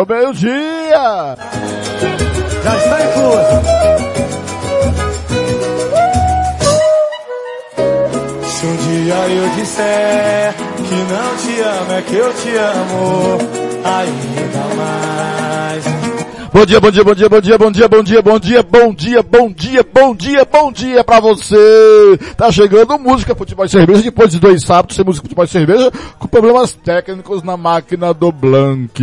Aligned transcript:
O 0.00 0.06
meio-dia! 0.06 1.36
Já 2.64 2.76
está. 2.78 2.96
Se 8.46 8.66
um 8.66 8.76
dia 8.76 9.14
eu 9.28 9.50
disser 9.56 10.54
que 10.54 10.94
não 11.12 11.36
te 11.36 11.60
amo, 11.60 11.92
é 11.92 12.00
que 12.00 12.16
eu 12.16 12.32
te 12.32 12.56
amo 12.56 13.38
ainda. 13.84 14.79
Bom 16.52 16.66
dia, 16.66 16.80
bom 16.80 16.90
dia, 16.90 17.04
bom 17.04 17.14
dia, 17.14 17.28
bom 17.28 17.40
dia, 17.40 17.58
bom 17.58 17.70
dia, 17.70 17.88
bom 17.88 18.02
dia, 18.02 18.22
bom 18.22 18.38
dia, 18.40 18.62
bom 18.64 18.92
dia, 18.92 19.22
bom 19.22 19.52
dia, 19.52 19.84
bom 19.84 20.14
dia, 20.16 20.44
bom 20.44 20.72
dia 20.72 21.04
pra 21.04 21.20
você. 21.20 21.56
Tá 22.36 22.50
chegando 22.50 22.98
música, 22.98 23.36
futebol 23.36 23.64
e 23.64 23.68
cerveja, 23.68 24.02
depois 24.02 24.32
de 24.32 24.40
dois 24.40 24.64
sábados 24.64 24.96
sem 24.96 25.04
música, 25.04 25.22
futebol 25.22 25.44
e 25.44 25.48
cerveja, 25.48 25.92
com 26.18 26.26
problemas 26.26 26.72
técnicos 26.72 27.44
na 27.44 27.56
máquina 27.56 28.12
do 28.12 28.32
Blank. 28.32 29.00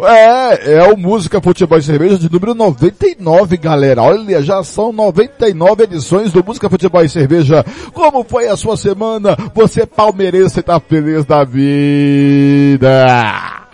É, 0.00 0.74
é 0.74 0.92
o 0.92 0.96
música, 0.96 1.40
futebol 1.40 1.78
e 1.78 1.82
cerveja 1.82 2.18
de 2.18 2.28
número 2.30 2.52
99, 2.52 3.56
galera. 3.56 4.02
Olha, 4.02 4.42
já 4.42 4.64
são 4.64 4.92
99 4.92 5.84
edições 5.84 6.32
do 6.32 6.44
música, 6.44 6.68
futebol 6.68 7.04
e 7.04 7.08
cerveja. 7.08 7.64
Como 7.92 8.24
foi 8.24 8.48
a 8.48 8.56
sua 8.56 8.76
semana? 8.76 9.36
Você 9.54 9.86
palmeirense 9.86 10.60
tá 10.62 10.80
feliz 10.80 11.24
da 11.24 11.44
vida. 11.44 12.88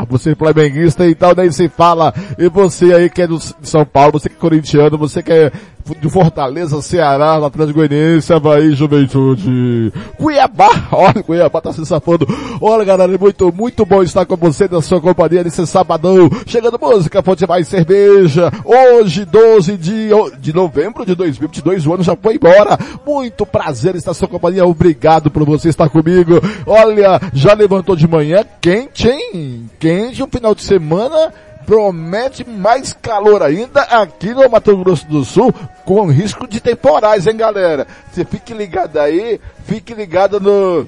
Você 0.09 0.35
flamenguista 0.35 1.07
tal, 1.15 1.35
nem 1.35 1.51
se 1.51 1.69
fala. 1.69 2.13
E 2.39 2.49
você 2.49 2.93
aí 2.95 3.09
que 3.09 3.23
é 3.23 3.27
do, 3.27 3.39
São 3.63 3.85
Paulo, 3.85 4.13
você 4.13 4.29
que 4.29 4.37
é 4.37 4.39
corintiano, 4.39 4.99
você 4.99 5.23
que 5.23 5.33
é 5.33 5.53
de 5.95 6.09
Fortaleza, 6.09 6.81
Ceará, 6.83 7.37
Atlético 7.37 7.79
Goianiense, 7.79 8.33
Havaí, 8.33 8.73
Juventude. 8.73 9.93
Cuiabá, 10.17 10.71
olha, 10.91 11.23
Cuiabá 11.23 11.61
tá 11.61 11.73
se 11.73 11.85
safando. 11.87 12.27
Olha 12.61 12.85
galera, 12.85 13.17
muito, 13.19 13.53
muito 13.53 13.85
bom 13.85 14.03
estar 14.03 14.25
com 14.27 14.37
você 14.37 14.69
na 14.69 14.83
sua 14.83 15.01
companhia 15.01 15.45
nesse 15.45 15.67
sabadão. 15.67 16.29
Chegando 16.47 16.79
música, 16.81 17.23
futebol 17.23 17.59
e 17.59 17.65
cerveja. 17.65 18.51
Hoje, 18.65 19.25
12 19.25 19.77
de, 19.77 20.09
de 20.41 20.53
novembro 20.53 21.05
de 21.05 21.15
2022, 21.15 21.87
o 21.87 21.95
ano 21.95 22.03
já 22.03 22.17
foi 22.17 22.35
embora. 22.35 22.79
Muito 23.07 23.45
prazer 23.47 23.95
estar 23.95 24.11
na 24.11 24.15
sua 24.15 24.29
companhia. 24.29 24.67
Obrigado 24.67 25.31
por 25.31 25.45
você 25.45 25.69
estar 25.69 25.89
comigo. 25.89 26.41
Olha, 26.67 27.21
já 27.33 27.53
levantou 27.55 27.95
de 27.97 28.09
manhã, 28.09 28.45
quente, 28.61 29.09
hein? 29.09 29.69
Quente, 29.79 30.23
um 30.23 30.29
final 30.29 30.55
de 30.55 30.63
semana 30.63 31.33
promete 31.67 32.49
mais 32.49 32.93
calor 32.93 33.43
ainda 33.43 33.83
aqui 33.83 34.33
no 34.33 34.49
Mato 34.49 34.77
Grosso 34.77 35.07
do 35.09 35.25
Sul, 35.25 35.53
com 35.85 36.07
risco 36.07 36.47
de 36.47 36.61
temporais, 36.61 37.27
hein 37.27 37.37
galera? 37.37 37.87
Você 38.11 38.25
fique 38.25 38.55
ligado 38.55 38.99
aí, 38.99 39.41
fique 39.67 39.93
ligado 39.93 40.41
no, 40.41 40.87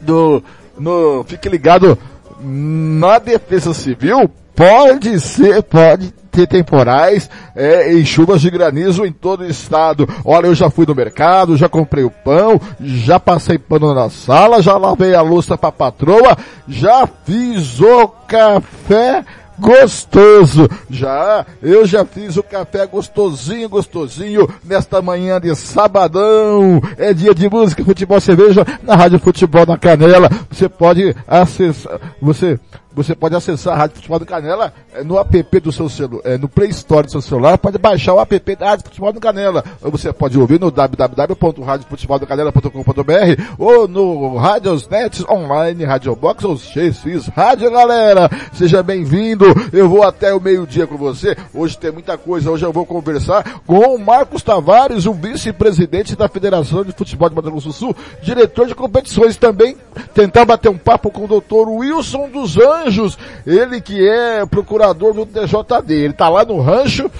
no, 0.00 0.42
no, 0.78 1.24
fique 1.24 1.48
ligado 1.48 1.98
na 2.40 3.18
Defesa 3.18 3.74
Civil, 3.74 4.30
pode 4.54 5.18
ser, 5.20 5.62
pode 5.64 6.14
ter 6.30 6.46
temporais 6.46 7.30
é, 7.54 7.90
e 7.92 8.04
chuvas 8.04 8.42
de 8.42 8.50
granizo 8.50 9.06
em 9.06 9.12
todo 9.12 9.40
o 9.40 9.46
estado. 9.46 10.06
Olha, 10.24 10.46
eu 10.46 10.54
já 10.54 10.68
fui 10.68 10.84
no 10.86 10.94
mercado, 10.94 11.56
já 11.56 11.68
comprei 11.68 12.04
o 12.04 12.10
pão, 12.10 12.60
já 12.78 13.18
passei 13.18 13.58
pano 13.58 13.94
na 13.94 14.10
sala, 14.10 14.62
já 14.62 14.76
lavei 14.76 15.14
a 15.14 15.22
louça 15.22 15.56
pra 15.56 15.72
patroa, 15.72 16.36
já 16.68 17.08
fiz 17.24 17.80
o 17.80 18.06
café 18.28 19.24
gostoso. 19.58 20.68
Já, 20.88 21.44
eu 21.62 21.86
já 21.86 22.04
fiz 22.04 22.36
o 22.36 22.42
café 22.42 22.86
gostosinho, 22.86 23.68
gostosinho 23.68 24.48
nesta 24.64 25.00
manhã 25.02 25.40
de 25.40 25.54
sabadão. 25.54 26.80
É 26.96 27.12
dia 27.12 27.34
de 27.34 27.48
música, 27.48 27.84
futebol, 27.84 28.20
cerveja 28.20 28.64
na 28.82 28.94
Rádio 28.94 29.18
Futebol 29.18 29.66
na 29.66 29.78
Canela. 29.78 30.30
Você 30.50 30.68
pode 30.68 31.14
acessar, 31.26 32.00
você 32.20 32.58
você 32.96 33.14
pode 33.14 33.36
acessar 33.36 33.74
a 33.74 33.76
Rádio 33.76 33.96
Futebol 33.96 34.18
do 34.18 34.24
Canela 34.24 34.72
é, 34.94 35.04
no 35.04 35.18
app 35.18 35.60
do 35.60 35.70
seu 35.70 35.86
celular, 35.86 36.22
é, 36.24 36.38
no 36.38 36.48
Play 36.48 36.70
Store 36.70 37.04
do 37.04 37.12
seu 37.12 37.20
celular, 37.20 37.58
pode 37.58 37.76
baixar 37.76 38.14
o 38.14 38.20
app 38.20 38.56
da 38.56 38.70
Rádio 38.70 38.86
Futebol 38.86 39.12
do 39.12 39.20
Canela. 39.20 39.62
Ou 39.82 39.90
você 39.90 40.10
pode 40.14 40.38
ouvir 40.38 40.58
no 40.58 40.70
www.radiofuteboldocanela.com.br 40.70 43.42
ou 43.58 43.86
no 43.86 44.38
Radiosnet 44.38 45.30
Online, 45.30 45.84
Radio 45.84 46.16
Box 46.16 46.42
ou 46.46 46.56
XX 46.56 47.28
Rádio, 47.36 47.70
galera. 47.70 48.30
Seja 48.54 48.82
bem-vindo. 48.82 49.44
Eu 49.74 49.90
vou 49.90 50.02
até 50.02 50.32
o 50.32 50.40
meio-dia 50.40 50.86
com 50.86 50.96
você. 50.96 51.36
Hoje 51.52 51.76
tem 51.76 51.92
muita 51.92 52.16
coisa. 52.16 52.50
Hoje 52.50 52.64
eu 52.64 52.72
vou 52.72 52.86
conversar 52.86 53.60
com 53.66 53.94
o 53.94 53.98
Marcos 53.98 54.42
Tavares, 54.42 55.04
o 55.04 55.12
vice-presidente 55.12 56.16
da 56.16 56.28
Federação 56.28 56.82
de 56.82 56.92
Futebol 56.92 57.28
de 57.28 57.36
Mato 57.36 57.50
Grosso 57.50 57.68
do 57.68 57.74
Sul, 57.74 57.94
diretor 58.22 58.66
de 58.66 58.74
competições 58.74 59.36
também, 59.36 59.76
tentar 60.14 60.46
bater 60.46 60.70
um 60.70 60.78
papo 60.78 61.10
com 61.10 61.26
o 61.26 61.28
doutor 61.28 61.68
Wilson 61.68 62.30
dos 62.30 62.56
Anjos 62.56 62.85
Anjos, 62.86 63.18
ele 63.46 63.80
que 63.80 64.08
é 64.08 64.46
procurador 64.46 65.12
do 65.12 65.26
TJD, 65.26 65.94
ele 65.94 66.12
tá 66.12 66.28
lá 66.28 66.44
no 66.44 66.60
rancho, 66.60 67.10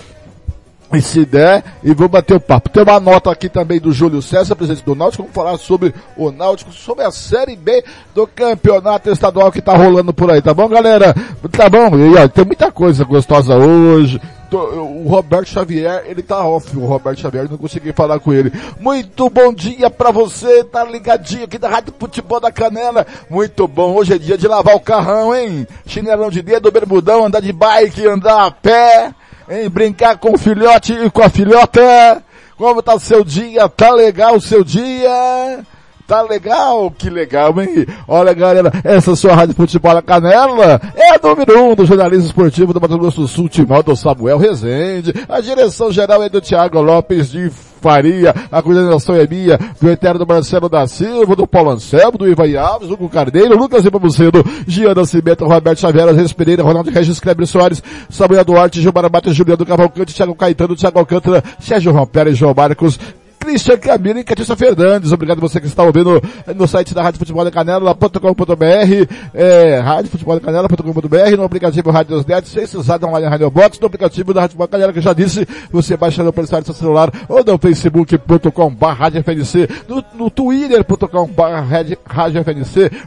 e 0.92 1.02
se 1.02 1.24
der, 1.24 1.64
e 1.82 1.92
vou 1.92 2.08
bater 2.08 2.34
o 2.34 2.40
papo. 2.40 2.68
Tem 2.68 2.82
uma 2.82 3.00
nota 3.00 3.30
aqui 3.30 3.48
também 3.48 3.80
do 3.80 3.92
Júlio 3.92 4.22
César, 4.22 4.54
presidente 4.54 4.84
do 4.84 4.94
Náutico, 4.94 5.24
vamos 5.24 5.34
falar 5.34 5.58
sobre 5.58 5.92
o 6.16 6.30
Náutico, 6.30 6.72
sobre 6.72 7.04
a 7.04 7.10
Série 7.10 7.56
B 7.56 7.84
do 8.14 8.26
campeonato 8.26 9.10
estadual 9.10 9.50
que 9.50 9.60
tá 9.60 9.76
rolando 9.76 10.14
por 10.14 10.30
aí, 10.30 10.40
tá 10.40 10.54
bom, 10.54 10.68
galera? 10.68 11.14
Tá 11.50 11.68
bom? 11.68 11.96
E, 11.96 12.16
ó, 12.16 12.28
tem 12.28 12.44
muita 12.44 12.70
coisa 12.70 13.04
gostosa 13.04 13.56
hoje. 13.56 14.20
O 14.52 15.08
Roberto 15.08 15.48
Xavier, 15.48 16.04
ele 16.06 16.22
tá 16.22 16.46
off, 16.46 16.76
o 16.76 16.86
Roberto 16.86 17.20
Xavier, 17.20 17.50
não 17.50 17.58
consegui 17.58 17.92
falar 17.92 18.20
com 18.20 18.32
ele. 18.32 18.52
Muito 18.78 19.28
bom 19.28 19.52
dia 19.52 19.90
pra 19.90 20.10
você, 20.10 20.62
tá 20.62 20.84
ligadinho 20.84 21.44
aqui 21.44 21.58
da 21.58 21.68
Rádio 21.68 21.94
Futebol 21.98 22.38
da 22.38 22.52
Canela. 22.52 23.06
Muito 23.28 23.66
bom, 23.66 23.94
hoje 23.94 24.14
é 24.14 24.18
dia 24.18 24.38
de 24.38 24.46
lavar 24.46 24.76
o 24.76 24.80
carrão, 24.80 25.34
hein? 25.34 25.66
Chinelão 25.86 26.30
de 26.30 26.42
dedo, 26.42 26.70
bermudão, 26.70 27.26
andar 27.26 27.40
de 27.40 27.52
bike, 27.52 28.06
andar 28.06 28.46
a 28.46 28.50
pé, 28.50 29.12
hein? 29.50 29.68
Brincar 29.68 30.18
com 30.18 30.34
o 30.34 30.38
filhote 30.38 30.92
e 30.92 31.10
com 31.10 31.22
a 31.22 31.28
filhota. 31.28 32.22
Como 32.56 32.82
tá 32.82 32.94
o 32.94 33.00
seu 33.00 33.24
dia? 33.24 33.68
Tá 33.68 33.90
legal 33.90 34.36
o 34.36 34.40
seu 34.40 34.62
dia? 34.62 35.64
Tá 36.06 36.22
legal? 36.22 36.88
Que 36.96 37.10
legal, 37.10 37.52
hein? 37.60 37.84
Olha, 38.06 38.32
galera, 38.32 38.70
essa 38.84 39.10
é 39.10 39.16
sua 39.16 39.34
Rádio 39.34 39.56
Futebol 39.56 39.92
da 39.92 40.00
Canela 40.00 40.80
é 40.94 41.16
a 41.16 41.20
número 41.20 41.64
um 41.64 41.74
do 41.74 41.84
jornalismo 41.84 42.26
esportivo 42.26 42.72
do 42.72 42.80
Mato 42.80 42.96
Grosso 42.96 43.22
do 43.22 43.28
Sul, 43.28 43.48
Timão 43.48 43.82
do 43.82 43.96
Samuel 43.96 44.38
Rezende. 44.38 45.12
A 45.28 45.40
direção 45.40 45.90
geral 45.90 46.22
é 46.22 46.28
do 46.28 46.40
Thiago 46.40 46.80
Lopes 46.80 47.32
de 47.32 47.50
Faria, 47.80 48.32
a 48.50 48.62
coordenação 48.62 49.16
é 49.16 49.26
minha, 49.26 49.58
do 49.80 49.90
Eterno 49.90 50.24
Marcelo 50.24 50.68
da 50.68 50.86
Silva, 50.86 51.34
do 51.34 51.46
Paulo 51.46 51.70
Anselmo, 51.70 52.18
do 52.18 52.28
Ivan 52.28 52.56
Alves, 52.58 52.90
Hugo 52.90 53.08
Carneiro, 53.08 53.56
Lucas 53.56 53.84
Ipamucedo, 53.84 54.44
Gian 54.66 54.94
Nascimento, 54.94 55.44
Roberto 55.44 55.80
Xavier, 55.80 56.14
Reis 56.14 56.32
Pereira, 56.32 56.62
Ronaldo 56.62 56.90
Regis, 56.90 57.18
Kleber 57.18 57.46
Soares, 57.46 57.82
Samuel 58.08 58.44
Duarte, 58.44 58.80
Gilmar 58.80 59.10
Matos, 59.10 59.34
Juliano 59.34 59.66
Cavalcante, 59.66 60.14
Thiago 60.14 60.36
Caetano, 60.36 60.76
Thiago 60.76 61.00
Alcântara, 61.00 61.42
Sérgio 61.58 61.92
Rompera 61.92 62.30
e 62.30 62.34
João 62.34 62.54
Marcos, 62.56 62.98
Christian 63.46 63.78
Camilo 63.78 64.18
e 64.18 64.24
Catissa 64.24 64.56
Fernandes. 64.56 65.12
Obrigado 65.12 65.40
você 65.40 65.60
que 65.60 65.68
está 65.68 65.84
ouvindo 65.84 66.20
no 66.54 66.66
site 66.66 66.92
da 66.92 67.02
Rádio 67.02 67.20
Futebol 67.20 67.44
da 67.44 67.50
Canela.com.br, 67.50 69.14
é, 69.32 69.78
Rádio 69.78 70.10
Futebol 70.10 70.34
da 70.34 70.44
Canela.com.br, 70.44 71.36
no 71.36 71.44
aplicativo 71.44 71.90
Rádio 71.92 72.24
Net, 72.26 72.48
sem 72.48 72.64
usar 72.78 73.02
online 73.04 73.28
Rádio 73.28 73.48
Box, 73.48 73.80
no 73.80 73.86
aplicativo 73.86 74.34
da 74.34 74.40
Rádio 74.40 74.54
Futebol 74.54 74.66
da 74.66 74.70
Canela, 74.72 74.92
que 74.92 74.98
eu 74.98 75.02
já 75.02 75.12
disse, 75.12 75.46
você 75.70 75.96
baixa 75.96 76.24
no 76.24 76.32
pelo 76.32 76.46
seu 76.48 76.74
celular 76.74 77.12
ou 77.28 77.44
no 77.44 77.56
facebook.com 77.56 78.74
barra 78.74 79.10
no, 79.88 80.04
no 80.12 80.28
twitter.com 80.28 81.26
barra 81.28 81.84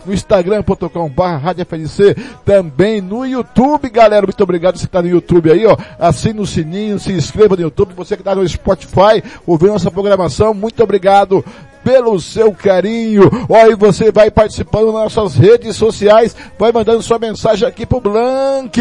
no 0.06 0.14
instagram.com 0.14 1.10
barra 1.10 1.54
também 2.46 3.02
no 3.02 3.26
YouTube, 3.26 3.90
galera. 3.90 4.26
Muito 4.26 4.42
obrigado 4.42 4.78
você 4.78 4.82
que 4.82 4.88
está 4.88 5.02
no 5.02 5.10
YouTube 5.10 5.52
aí, 5.52 5.66
ó. 5.66 5.76
Assine 6.00 6.40
o 6.40 6.48
sininho, 6.48 6.98
se 6.98 7.12
inscreva 7.12 7.56
no 7.56 7.64
YouTube, 7.64 7.94
você 7.94 8.16
que 8.16 8.22
está 8.22 8.34
no 8.34 8.48
Spotify, 8.48 9.22
ouvindo 9.46 9.74
nossa 9.74 9.92
programação, 9.92 10.29
muito 10.54 10.84
obrigado 10.84 11.44
pelo 11.84 12.20
seu 12.20 12.52
carinho. 12.52 13.30
Olha, 13.50 13.76
você 13.76 14.12
vai 14.12 14.30
participando 14.30 14.92
nas 14.92 15.16
nossas 15.16 15.36
redes 15.36 15.76
sociais, 15.76 16.36
vai 16.58 16.72
mandando 16.72 17.02
sua 17.02 17.20
mensagem 17.20 17.68
aqui 17.68 17.86
pro 17.86 18.02
Blank 18.02 18.80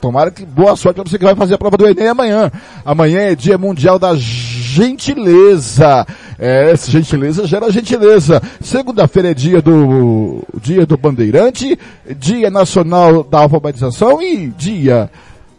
Tomara 0.00 0.30
que 0.30 0.44
boa 0.44 0.76
sorte 0.76 0.96
para 0.96 1.10
você 1.10 1.18
que 1.18 1.24
vai 1.24 1.34
fazer 1.34 1.54
a 1.54 1.58
prova 1.58 1.76
do 1.76 1.86
Enem 1.86 2.08
amanhã. 2.08 2.50
Amanhã 2.84 3.20
é 3.20 3.34
dia 3.34 3.56
mundial 3.56 3.98
da 3.98 4.14
gentileza. 4.14 6.06
É, 6.38 6.74
gentileza 6.76 7.46
gera 7.46 7.70
gentileza. 7.70 8.42
Segunda-feira 8.60 9.30
é 9.30 9.34
dia 9.34 9.62
do, 9.62 10.42
dia 10.60 10.84
do 10.84 10.96
bandeirante, 10.96 11.78
dia 12.18 12.50
nacional 12.50 13.22
da 13.22 13.38
alfabetização 13.38 14.20
e 14.20 14.48
dia 14.48 15.10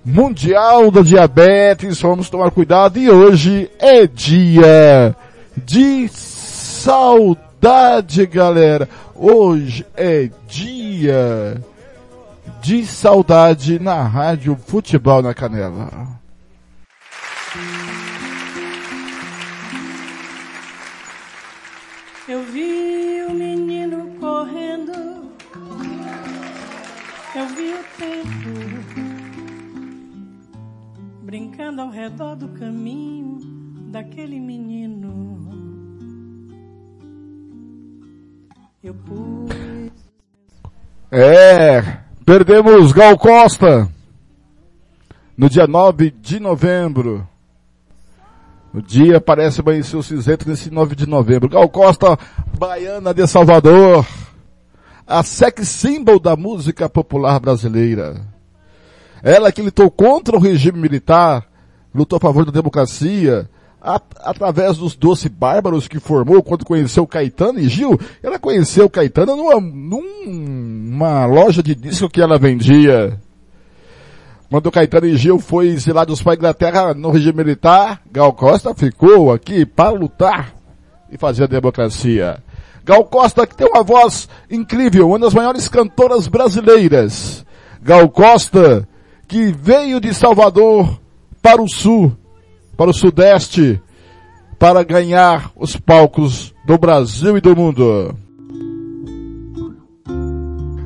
Mundial 0.05 0.91
da 0.91 1.01
Diabetes, 1.01 1.99
vamos 1.99 2.29
tomar 2.29 2.51
cuidado 2.51 2.99
e 2.99 3.09
hoje 3.09 3.71
é 3.79 4.05
dia 4.05 5.15
de 5.57 6.07
saudade, 6.09 8.23
galera. 8.27 8.87
Hoje 9.15 9.83
é 9.97 10.29
dia 10.47 11.59
de 12.61 12.85
saudade 12.85 13.79
na 13.79 14.03
Rádio 14.03 14.55
Futebol 14.67 15.23
na 15.23 15.33
Canela. 15.33 15.89
Eu 22.29 22.43
vi 22.43 23.25
o 23.27 23.33
menino 23.33 24.11
correndo, 24.19 24.93
eu 27.35 27.47
vi 27.55 27.73
o 27.73 27.83
tempo 27.97 28.44
brincando 31.35 31.81
ao 31.81 31.89
redor 31.89 32.37
do 32.37 32.47
caminho 32.47 33.39
daquele 33.91 34.39
menino. 34.39 35.51
Eu 38.81 38.93
pus. 38.93 39.91
É, 41.11 41.81
perdemos 42.25 42.93
Gal 42.93 43.17
Costa 43.17 43.89
no 45.37 45.49
dia 45.49 45.67
9 45.67 46.09
de 46.09 46.39
novembro. 46.39 47.27
O 48.73 48.81
dia 48.81 49.19
parece 49.19 49.59
amanhecer 49.59 49.97
o 49.97 50.03
cinzento 50.03 50.47
nesse 50.47 50.71
9 50.71 50.95
de 50.95 51.05
novembro. 51.05 51.49
Gal 51.49 51.67
Costa, 51.67 52.17
baiana 52.57 53.13
de 53.13 53.27
Salvador. 53.27 54.07
A 55.05 55.21
sex 55.21 55.67
symbol 55.67 56.17
da 56.17 56.37
música 56.37 56.87
popular 56.87 57.41
brasileira. 57.41 58.34
Ela 59.25 59.51
que 59.51 59.59
lutou 59.59 59.89
contra 59.89 60.37
o 60.37 60.39
regime 60.39 60.79
militar, 60.79 61.47
lutou 61.91 62.17
a 62.17 62.19
favor 62.19 62.45
da 62.45 62.51
democracia, 62.51 63.49
a, 63.81 63.99
através 64.19 64.77
dos 64.77 64.95
doce 64.95 65.27
bárbaros 65.27 65.87
que 65.87 65.99
formou 65.99 66.43
quando 66.43 66.63
conheceu 66.63 67.07
Caetano 67.07 67.59
e 67.59 67.67
Gil, 67.67 67.99
ela 68.21 68.37
conheceu 68.37 68.87
Caetano 68.87 69.35
numa, 69.35 69.59
numa 69.59 71.25
loja 71.25 71.63
de 71.63 71.73
disco 71.73 72.07
que 72.07 72.21
ela 72.21 72.37
vendia. 72.37 73.19
Quando 74.47 74.71
Caetano 74.71 75.07
e 75.07 75.17
Gil 75.17 75.39
foi 75.39 75.69
exilados 75.69 76.21
para 76.21 76.33
a 76.33 76.35
Inglaterra 76.35 76.93
no 76.93 77.09
regime 77.09 77.43
militar, 77.43 78.03
Gal 78.11 78.31
Costa 78.31 78.75
ficou 78.75 79.33
aqui 79.33 79.65
para 79.65 79.89
lutar 79.89 80.53
e 81.11 81.17
fazer 81.17 81.45
a 81.45 81.47
democracia. 81.47 82.43
Gal 82.83 83.03
Costa 83.05 83.47
que 83.47 83.57
tem 83.57 83.67
uma 83.67 83.81
voz 83.81 84.29
incrível, 84.51 85.09
uma 85.09 85.17
das 85.17 85.33
maiores 85.33 85.67
cantoras 85.67 86.27
brasileiras. 86.27 87.43
Gal 87.81 88.07
Costa 88.07 88.87
que 89.27 89.51
veio 89.51 89.99
de 89.99 90.13
Salvador 90.13 90.99
para 91.41 91.61
o 91.61 91.67
sul, 91.67 92.15
para 92.77 92.89
o 92.89 92.93
sudeste, 92.93 93.81
para 94.57 94.83
ganhar 94.83 95.51
os 95.55 95.75
palcos 95.75 96.53
do 96.65 96.77
Brasil 96.77 97.37
e 97.37 97.41
do 97.41 97.55
mundo. 97.55 98.15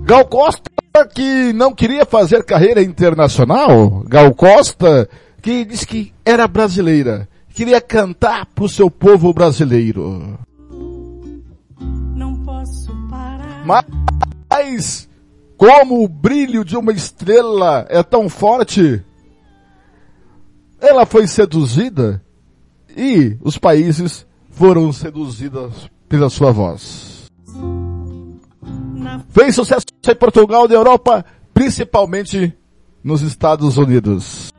Gal 0.03 0.25
Costa 0.25 0.69
que 1.13 1.53
não 1.53 1.73
queria 1.73 2.05
fazer 2.05 2.43
carreira 2.43 2.81
internacional, 2.81 4.03
Gal 4.07 4.33
Costa 4.33 5.07
que 5.41 5.63
disse 5.63 5.85
que 5.85 6.13
era 6.25 6.47
brasileira, 6.47 7.29
queria 7.53 7.79
cantar 7.79 8.45
para 8.47 8.65
o 8.65 8.69
seu 8.69 8.89
povo 8.89 9.33
brasileiro. 9.33 10.37
Não 12.15 12.35
posso 12.43 12.91
parar. 13.09 13.63
Mas 13.65 15.07
como 15.59 16.01
o 16.01 16.07
brilho 16.07 16.63
de 16.63 16.77
uma 16.77 16.93
estrela 16.93 17.85
é 17.89 18.01
tão 18.01 18.29
forte, 18.29 19.03
ela 20.79 21.05
foi 21.05 21.27
seduzida 21.27 22.23
e 22.95 23.37
os 23.41 23.57
países 23.57 24.25
foram 24.51 24.93
seduzidos 24.93 25.91
pela 26.07 26.29
sua 26.29 26.53
voz. 26.53 27.29
Fez 29.31 29.53
sucesso 29.53 29.85
em 30.07 30.15
Portugal 30.15 30.65
e 30.69 30.73
Europa, 30.73 31.25
principalmente 31.53 32.57
nos 33.03 33.21
Estados 33.21 33.75
Unidos. 33.75 34.53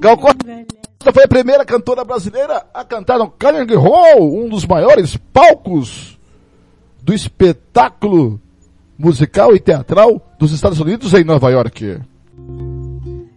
Gal 0.00 0.16
Costa 0.16 1.12
foi 1.12 1.24
a 1.24 1.28
primeira 1.28 1.66
cantora 1.66 2.02
brasileira 2.02 2.66
a 2.72 2.82
cantar 2.82 3.18
no 3.18 3.30
Carnegie 3.30 3.76
Hall, 3.76 4.22
um 4.22 4.48
dos 4.48 4.64
maiores 4.64 5.18
palcos 5.18 6.18
do 7.02 7.12
espetáculo 7.12 8.40
musical 8.98 9.54
e 9.54 9.60
teatral 9.60 10.20
dos 10.38 10.52
Estados 10.52 10.80
Unidos 10.80 11.14
em 11.14 11.22
Nova 11.22 11.48
York. 11.50 11.84
É 11.86 11.98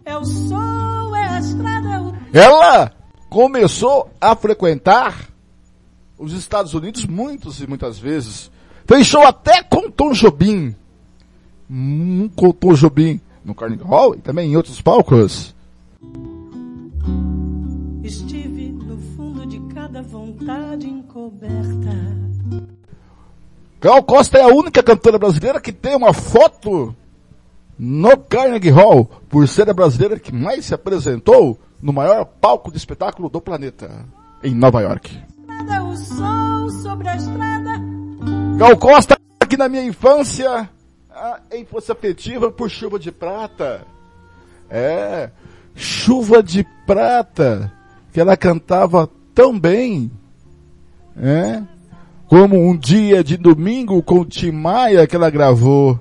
é 0.04 1.38
estrada, 1.38 2.18
é. 2.32 2.38
Ela 2.38 2.92
começou 3.30 4.10
a 4.20 4.34
frequentar 4.34 5.28
os 6.18 6.32
Estados 6.32 6.74
Unidos 6.74 7.06
muitas 7.06 7.60
e 7.60 7.66
muitas 7.66 7.98
vezes. 7.98 8.50
Fez 8.86 9.06
show 9.06 9.22
até 9.22 9.62
com 9.62 9.90
Tom 9.90 10.12
Jobim. 10.12 10.74
Hum, 11.70 12.28
com 12.34 12.50
Tom 12.52 12.74
Jobim 12.74 13.20
no 13.44 13.54
Carnegie 13.54 13.84
Hall 13.84 14.14
e 14.14 14.18
também 14.18 14.50
em 14.50 14.56
outros 14.56 14.80
palcos. 14.80 15.54
Estive 18.02 18.72
no 18.72 18.98
fundo 19.16 19.46
de 19.46 19.60
cada 19.74 20.02
vontade 20.02 20.88
encoberta. 20.88 22.21
Gal 23.82 24.00
Costa 24.04 24.38
é 24.38 24.42
a 24.42 24.46
única 24.46 24.80
cantora 24.80 25.18
brasileira 25.18 25.60
que 25.60 25.72
tem 25.72 25.96
uma 25.96 26.12
foto 26.12 26.94
no 27.76 28.16
Carnegie 28.16 28.70
Hall, 28.70 29.06
por 29.28 29.48
ser 29.48 29.68
a 29.68 29.74
brasileira 29.74 30.20
que 30.20 30.32
mais 30.32 30.66
se 30.66 30.72
apresentou 30.72 31.58
no 31.82 31.92
maior 31.92 32.24
palco 32.24 32.70
de 32.70 32.76
espetáculo 32.76 33.28
do 33.28 33.40
planeta, 33.40 34.06
em 34.40 34.54
Nova 34.54 34.82
York. 34.82 35.20
Gal 38.56 38.76
Costa, 38.76 39.18
aqui 39.40 39.56
na 39.56 39.68
minha 39.68 39.82
infância, 39.82 40.70
a 41.10 41.40
infância 41.56 41.90
afetiva 41.90 42.52
por 42.52 42.70
chuva 42.70 43.00
de 43.00 43.10
prata. 43.10 43.84
É, 44.70 45.28
chuva 45.74 46.40
de 46.40 46.64
prata, 46.86 47.72
que 48.12 48.20
ela 48.20 48.36
cantava 48.36 49.10
tão 49.34 49.58
bem. 49.58 50.08
É, 51.16 51.60
como 52.32 52.58
um 52.66 52.74
dia 52.74 53.22
de 53.22 53.36
domingo 53.36 54.02
com 54.02 54.24
Tim 54.24 54.52
Maia 54.52 55.06
que 55.06 55.14
ela 55.14 55.28
gravou. 55.28 56.00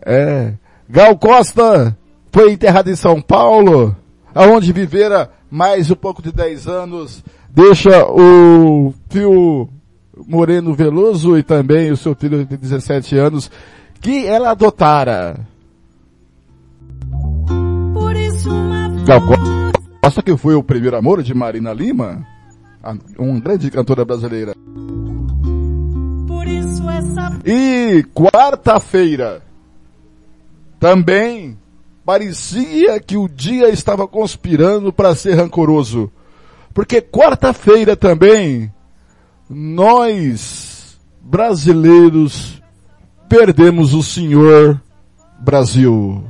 É. 0.00 0.54
Gal 0.88 1.14
Costa 1.18 1.94
foi 2.32 2.52
enterrada 2.52 2.90
em 2.90 2.96
São 2.96 3.20
Paulo, 3.20 3.94
aonde 4.34 4.72
vivera 4.72 5.28
mais 5.50 5.90
um 5.90 5.94
pouco 5.94 6.22
de 6.22 6.32
10 6.32 6.68
anos. 6.68 7.22
Deixa 7.50 8.06
o 8.06 8.94
fio 9.10 9.68
Moreno 10.26 10.72
Veloso 10.72 11.36
e 11.36 11.42
também 11.42 11.92
o 11.92 11.96
seu 11.98 12.14
filho 12.14 12.42
de 12.46 12.56
17 12.56 13.14
anos 13.18 13.50
que 14.00 14.26
ela 14.26 14.52
adotara. 14.52 15.38
Por 17.92 18.14
Gal 19.04 19.20
Costa 20.00 20.22
que 20.22 20.34
foi 20.34 20.54
o 20.54 20.62
primeiro 20.62 20.96
amor 20.96 21.22
de 21.22 21.34
Marina 21.34 21.74
Lima, 21.74 22.26
uma 23.18 23.40
grande 23.40 23.70
cantora 23.70 24.04
brasileira. 24.04 24.54
essa 26.96 27.32
E 27.44 28.04
quarta-feira 28.14 29.42
também 30.78 31.58
parecia 32.04 33.00
que 33.00 33.16
o 33.16 33.28
dia 33.28 33.68
estava 33.68 34.06
conspirando 34.06 34.92
para 34.92 35.14
ser 35.14 35.34
rancoroso. 35.34 36.10
Porque 36.72 37.00
quarta-feira 37.00 37.96
também 37.96 38.72
nós 39.48 40.98
brasileiros 41.20 42.62
perdemos 43.28 43.94
o 43.94 44.02
senhor 44.02 44.80
Brasil. 45.40 46.22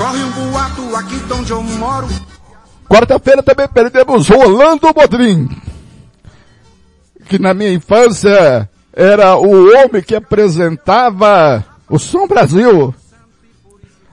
Corre 0.00 0.24
um 0.24 0.30
boato 0.30 0.96
aqui 0.96 1.18
de 1.18 1.32
onde 1.34 1.50
eu 1.52 1.62
moro. 1.62 2.08
Quarta-feira 2.88 3.42
também 3.42 3.68
perdemos 3.68 4.30
Rolando 4.30 4.94
Bodrim, 4.94 5.46
que 7.28 7.38
na 7.38 7.52
minha 7.52 7.70
infância 7.70 8.66
era 8.94 9.36
o 9.36 9.68
homem 9.68 10.02
que 10.02 10.14
apresentava 10.14 11.62
o 11.86 11.98
Som 11.98 12.26
Brasil 12.26 12.94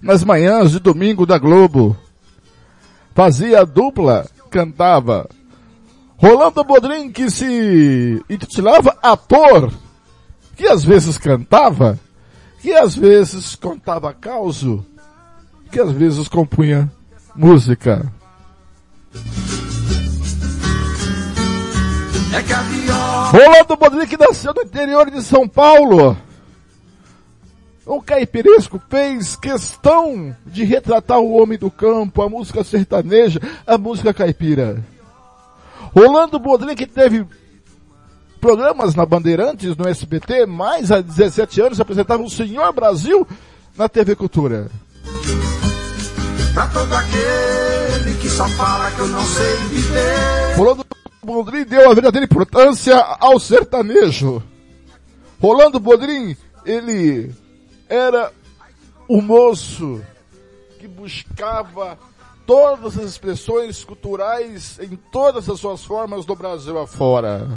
nas 0.02 0.26
manhãs 0.26 0.72
de 0.72 0.80
domingo 0.80 1.26
da 1.26 1.38
Globo. 1.38 1.96
Fazia 3.16 3.66
dupla, 3.66 4.30
cantava. 4.52 5.30
Rolando 6.18 6.66
Bodrim 6.66 7.10
que 7.14 7.32
se 7.32 8.22
intitulava 8.30 8.94
ator, 9.02 9.72
que 10.58 10.68
às 10.68 10.84
vezes 10.84 11.18
cantava, 11.18 11.98
que 12.60 12.74
às 12.74 12.94
vezes 12.94 13.56
contava 13.56 14.14
causo, 14.14 14.86
que 15.68 15.80
às 15.80 15.92
vezes 15.92 16.28
compunha 16.28 16.92
música. 17.36 18.12
É 22.34 22.42
Rolando 23.32 23.76
Bodrick 23.76 24.18
nasceu 24.18 24.54
no 24.54 24.62
interior 24.64 25.12
de 25.12 25.22
São 25.22 25.48
Paulo. 25.48 26.18
O 27.86 28.02
caipiresco 28.02 28.82
fez 28.90 29.36
questão 29.36 30.36
de 30.46 30.64
retratar 30.64 31.20
o 31.20 31.42
homem 31.42 31.58
do 31.58 31.72
campo, 31.72 32.22
a 32.22 32.30
música 32.30 32.64
sertaneja, 32.64 33.40
a 33.66 33.78
música 33.78 34.14
caipira. 34.14 34.84
Rolando 35.96 36.38
Bodrick 36.38 36.86
teve 36.86 37.26
programas 38.42 38.94
na 38.94 39.06
Bandeirantes, 39.06 39.76
no 39.76 39.88
SBT, 39.88 40.46
mais 40.46 40.92
há 40.92 41.02
17 41.02 41.62
anos 41.62 41.80
apresentava 41.80 42.24
o 42.24 42.30
Senhor 42.30 42.72
Brasil 42.74 43.28
na 43.78 43.88
TV 43.88 44.16
Cultura. 44.16 44.70
Pra 46.54 46.68
todo 46.70 46.92
aquele 46.92 48.18
que 48.20 48.30
só 48.30 48.48
fala 48.50 48.90
que 48.92 49.00
eu 49.00 49.08
não 49.08 49.24
sei 49.24 49.56
viver. 49.70 50.56
Rolando 50.56 50.86
Bodrim 51.24 51.66
deu 51.66 51.92
a 51.92 51.94
verdadeira 51.94 52.26
importância 52.26 52.98
ao 52.98 53.40
sertanejo. 53.40 54.42
Rolando 55.40 55.80
Bodrim, 55.80 56.36
ele 56.66 57.32
era 57.88 58.32
o 59.08 59.22
moço 59.22 60.02
que 60.80 60.88
buscava 60.88 61.98
todas 62.48 62.98
as 62.98 63.12
expressões 63.12 63.84
culturais 63.84 64.80
em 64.80 64.96
todas 65.12 65.48
as 65.48 65.60
suas 65.60 65.84
formas 65.84 66.26
do 66.26 66.36
Brasil 66.36 66.80
afora. 66.80 67.48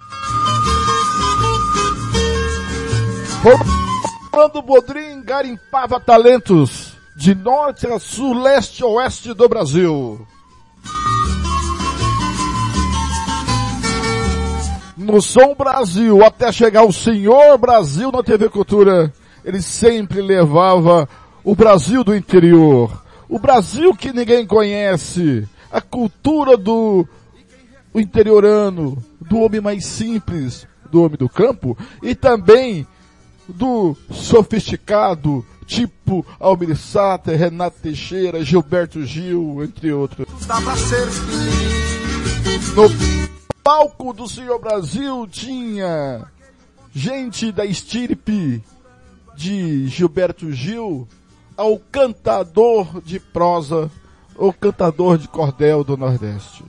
Rolando 4.31 4.61
Bodrim 4.61 5.23
garimpava 5.23 5.99
talentos 5.99 6.90
de 7.21 7.35
norte 7.35 7.87
a 7.87 7.99
sul, 7.99 8.33
leste 8.33 8.83
a 8.83 8.87
oeste 8.87 9.35
do 9.35 9.47
Brasil. 9.47 10.27
no 14.97 15.21
Som 15.21 15.55
Brasil, 15.55 16.25
até 16.25 16.53
chegar 16.53 16.85
o 16.85 16.93
Senhor 16.93 17.59
Brasil 17.59 18.11
na 18.13 18.23
TV 18.23 18.49
Cultura, 18.49 19.13
ele 19.45 19.61
sempre 19.61 20.23
levava 20.23 21.09
o 21.43 21.55
Brasil 21.55 22.05
do 22.05 22.15
interior, 22.15 23.03
o 23.29 23.39
Brasil 23.39 23.95
que 23.95 24.13
ninguém 24.13 24.47
conhece, 24.47 25.47
a 25.71 25.81
cultura 25.81 26.57
do 26.57 27.07
o 27.93 28.01
interiorano, 28.01 29.03
do 29.21 29.41
homem 29.41 29.61
mais 29.61 29.85
simples, 29.85 30.67
do 30.91 31.03
homem 31.03 31.19
do 31.19 31.29
campo, 31.29 31.77
e 32.03 32.15
também 32.15 32.87
do 33.49 33.97
sofisticado, 34.11 35.45
tipo 35.71 36.27
Almir 36.41 36.77
Sater, 36.77 37.39
Renato 37.39 37.79
Teixeira, 37.81 38.45
Gilberto 38.45 39.05
Gil, 39.05 39.63
entre 39.63 39.93
outros. 39.93 40.27
No 42.75 42.89
palco 43.63 44.13
do 44.13 44.29
Senhor 44.29 44.59
Brasil 44.59 45.29
tinha 45.29 46.27
gente 46.93 47.53
da 47.53 47.65
estirpe 47.65 48.61
de 49.37 49.87
Gilberto 49.87 50.53
Gil 50.53 51.07
ao 51.57 51.79
cantador 51.79 53.01
de 53.03 53.21
prosa, 53.21 53.89
o 54.37 54.53
cantador 54.53 55.19
de 55.19 55.29
cordel 55.29 55.85
do 55.85 55.97
Nordeste. 55.97 56.65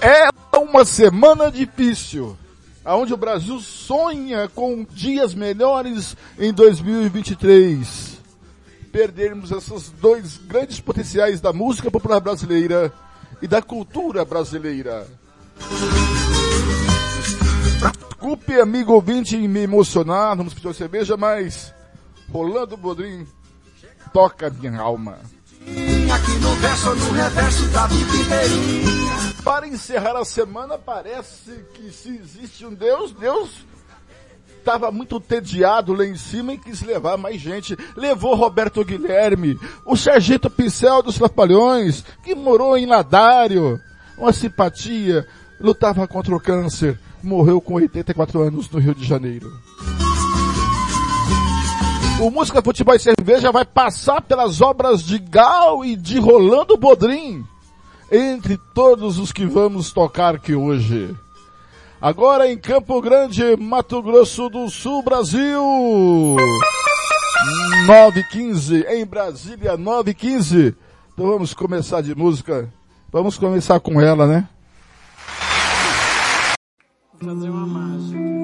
É 0.00 0.28
uma 0.56 0.84
semana 0.84 1.50
difícil, 1.50 2.36
aonde 2.84 3.14
o 3.14 3.16
Brasil 3.16 3.58
sonha 3.60 4.48
com 4.48 4.84
dias 4.84 5.34
melhores 5.34 6.16
em 6.38 6.52
2023 6.52 8.14
perdermos 8.94 9.50
esses 9.50 9.90
dois 10.00 10.36
grandes 10.36 10.78
potenciais 10.78 11.40
da 11.40 11.52
música 11.52 11.90
popular 11.90 12.20
brasileira 12.20 12.92
e 13.42 13.48
da 13.48 13.60
cultura 13.60 14.24
brasileira. 14.24 15.04
Desculpe, 18.24 18.60
amigo 18.60 18.92
ouvinte, 18.92 19.36
me 19.36 19.60
emocionar, 19.60 20.36
vamos 20.36 20.54
pedir 20.54 20.68
uma 20.68 20.74
cerveja, 20.74 21.16
mas 21.16 21.74
Rolando 22.30 22.76
Bodrim 22.76 23.26
toca 24.12 24.48
minha 24.48 24.80
alma. 24.80 25.18
Aqui 26.12 26.38
no 26.38 26.54
verso 26.56 26.88
ou 26.90 26.96
no 26.96 27.12
reverso 27.12 27.68
da 27.68 27.86
vida 27.86 28.16
inteirinha. 28.16 29.34
Para 29.44 29.68
encerrar 29.68 30.16
a 30.16 30.24
semana, 30.24 30.78
parece 30.78 31.64
que 31.74 31.90
se 31.90 32.16
existe 32.16 32.64
um 32.64 32.74
Deus, 32.74 33.12
Deus 33.12 33.64
estava 34.58 34.90
muito 34.90 35.20
tediado 35.20 35.92
lá 35.92 36.06
em 36.06 36.16
cima 36.16 36.54
e 36.54 36.58
quis 36.58 36.82
levar 36.82 37.18
mais 37.18 37.40
gente. 37.40 37.76
Levou 37.94 38.34
Roberto 38.34 38.82
Guilherme, 38.82 39.58
o 39.84 39.94
Sargento 39.94 40.48
Pincel 40.48 41.02
dos 41.02 41.18
Trapalhões, 41.18 42.02
que 42.22 42.34
morou 42.34 42.76
em 42.76 42.86
Ladário. 42.86 43.78
Uma 44.16 44.32
simpatia, 44.32 45.26
lutava 45.60 46.08
contra 46.08 46.34
o 46.34 46.40
câncer, 46.40 46.98
morreu 47.22 47.60
com 47.60 47.74
84 47.74 48.40
anos 48.40 48.70
no 48.70 48.78
Rio 48.78 48.94
de 48.94 49.04
Janeiro. 49.04 49.52
O 52.24 52.30
Música, 52.30 52.62
Futebol 52.62 52.94
e 52.94 52.98
Cerveja 52.98 53.52
vai 53.52 53.66
passar 53.66 54.22
pelas 54.22 54.62
obras 54.62 55.02
de 55.02 55.18
Gal 55.18 55.84
e 55.84 55.94
de 55.94 56.18
Rolando 56.18 56.74
Bodrim, 56.74 57.44
entre 58.10 58.58
todos 58.74 59.18
os 59.18 59.30
que 59.30 59.44
vamos 59.44 59.92
tocar 59.92 60.36
aqui 60.36 60.54
hoje. 60.54 61.14
Agora 62.00 62.50
em 62.50 62.56
Campo 62.56 62.98
Grande, 63.02 63.54
Mato 63.58 64.00
Grosso 64.00 64.48
do 64.48 64.70
Sul, 64.70 65.02
Brasil. 65.02 65.62
915 67.86 68.86
em 68.88 69.04
Brasília, 69.04 69.76
915. 69.76 70.74
Então 71.12 71.26
vamos 71.26 71.52
começar 71.52 72.00
de 72.00 72.14
música. 72.14 72.72
Vamos 73.12 73.36
começar 73.36 73.78
com 73.80 74.00
ela, 74.00 74.26
né? 74.26 74.48
Vou 77.20 77.34
fazer 77.34 77.50
uma 77.50 77.66
mágica. 77.66 78.43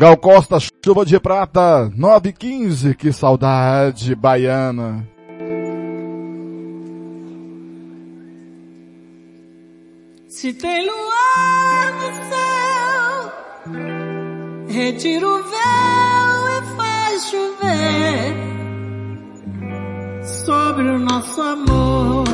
Gal 0.00 0.16
Costa, 0.16 0.56
chuva 0.58 1.04
de 1.04 1.20
prata, 1.20 1.92
915, 1.94 2.94
que 2.94 3.12
saudade 3.12 4.14
baiana. 4.14 5.06
Se 10.26 10.54
tem 10.54 10.86
luar 10.86 11.92
no 12.00 12.14
céu, 12.30 13.32
retira 14.70 15.28
o 15.28 15.42
véu 15.42 16.48
e 16.48 16.62
faz 16.76 17.24
chover 17.26 18.34
sobre 20.24 20.88
o 20.92 20.98
nosso 20.98 21.42
amor. 21.42 22.24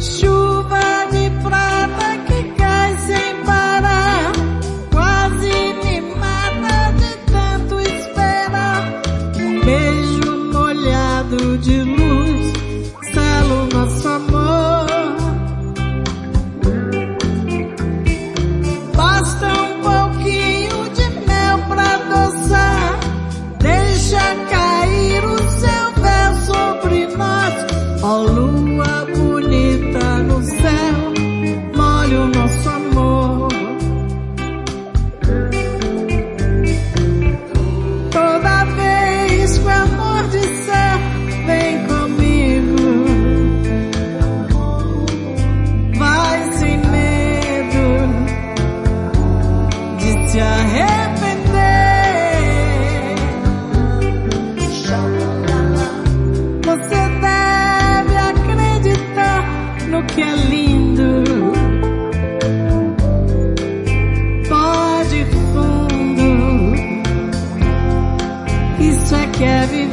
Chuva 0.00 0.33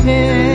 que 0.04 0.51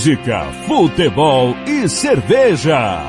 Música, 0.00 0.46
futebol 0.66 1.54
e 1.66 1.86
cerveja. 1.86 3.02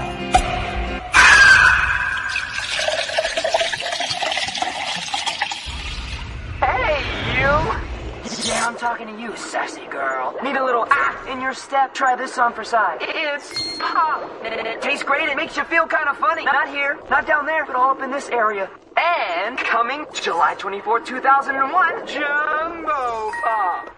Hey, 6.60 7.00
you! 7.40 7.48
Yeah, 8.44 8.68
I'm 8.68 8.76
talking 8.76 9.08
to 9.08 9.22
you, 9.22 9.34
sassy 9.38 9.86
girl. 9.90 10.36
Need 10.44 10.58
a 10.58 10.66
little 10.66 10.86
ah 10.92 11.32
in 11.32 11.40
your 11.40 11.54
step? 11.54 11.94
Try 11.94 12.18
this 12.18 12.38
on 12.38 12.52
for 12.52 12.66
size. 12.66 13.00
It's 13.00 13.78
pop. 13.78 14.30
It 14.44 14.82
tastes 14.82 15.04
great. 15.04 15.30
It 15.30 15.38
makes 15.38 15.56
you 15.56 15.64
feel 15.64 15.88
kind 15.88 16.10
of 16.10 16.18
funny. 16.18 16.44
Not 16.44 16.68
here, 16.68 17.00
not 17.10 17.26
down 17.26 17.46
there, 17.46 17.66
but 17.66 17.78
all 17.78 17.92
up 17.92 18.02
in 18.02 18.12
this 18.12 18.28
area. 18.28 18.70
And 18.98 19.58
coming 19.58 20.06
July 20.14 20.56
24, 20.56 21.00
2001, 21.00 22.08
Jumbo 22.08 23.32
Pop. 23.46 23.96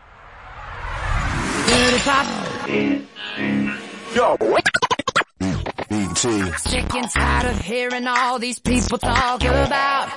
Sick 6.57 6.95
and 6.95 7.09
tired 7.09 7.45
of 7.51 7.59
hearing 7.59 8.07
all 8.07 8.39
these 8.39 8.59
people 8.59 8.97
talk 8.97 9.43
about 9.43 10.09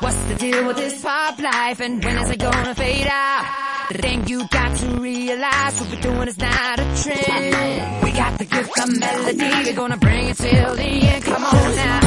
what's 0.00 0.16
the 0.24 0.34
deal 0.36 0.66
with 0.66 0.76
this 0.76 1.02
pop 1.02 1.38
life 1.38 1.80
and 1.80 2.02
when 2.02 2.16
is 2.16 2.30
it 2.30 2.38
gonna 2.38 2.74
fade 2.74 3.06
out? 3.06 3.44
The 3.90 3.98
thing 3.98 4.26
you 4.28 4.48
got 4.48 4.76
to 4.78 4.86
realize 5.00 5.80
what 5.80 5.90
we're 5.90 6.00
doing 6.00 6.28
is 6.28 6.38
not 6.38 6.78
a 6.78 6.84
trend. 7.02 8.02
We 8.04 8.12
got 8.12 8.38
the 8.38 8.44
gift 8.46 8.78
of 8.78 8.98
melody, 8.98 9.70
we're 9.70 9.76
gonna 9.76 9.96
bring 9.98 10.28
it 10.28 10.36
till 10.38 10.74
the 10.76 10.82
end. 10.82 11.24
Come 11.24 11.44
on 11.44 11.76
now. 11.76 12.00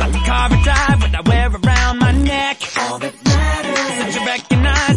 Got 0.00 0.12
the 0.12 0.18
carpet 0.18 0.62
drive, 0.64 1.00
what 1.00 1.14
I 1.14 1.20
wear 1.22 1.48
around 1.50 1.98
my 1.98 2.12
neck. 2.12 2.60
All 2.78 2.98
that 2.98 3.14
matters. 3.24 3.98
Don't 3.98 4.14
you 4.20 4.26
recognize 4.26 4.93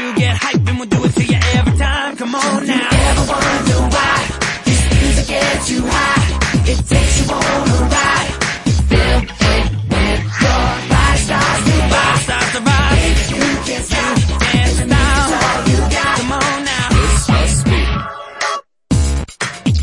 you 0.00 0.14
get 0.14 0.36
hype 0.36 0.66
and 0.68 0.78
we'll 0.78 0.88
do 0.88 1.04
it 1.04 1.12
to 1.12 1.24
you 1.24 1.38
every 1.58 1.76
time. 1.76 2.16
Come 2.16 2.34
on 2.34 2.66
now. 2.66 2.74
You 2.74 2.98
ever 3.10 3.24
wonder 3.32 3.80
why 3.94 4.16
this 4.64 4.80
music 4.96 5.26
gets 5.28 5.70
you 5.70 5.80
high? 5.84 6.24
It 6.72 6.78
takes 6.88 7.14
you 7.20 7.26
on 7.32 7.68
a 7.68 7.80
ride. 7.94 8.30
You 8.66 8.72
feel 8.90 9.18
it 9.20 9.66
when 9.92 10.16
your 10.44 10.64
body 10.90 11.18
starts 11.26 11.62
to 11.68 11.74
rock. 11.92 12.16
Starts 12.26 12.50
to 12.54 12.60
rock. 12.68 12.96
You 13.30 13.44
can't 13.68 13.84
stop. 13.90 14.14
Dance 14.40 14.78
now. 14.86 15.36
all 15.40 15.60
you 15.68 15.78
got. 15.96 16.14
Come 16.18 16.32
on 16.32 16.58
now. 16.64 16.86
This 16.96 17.28
must 17.28 17.58
be 17.66 17.80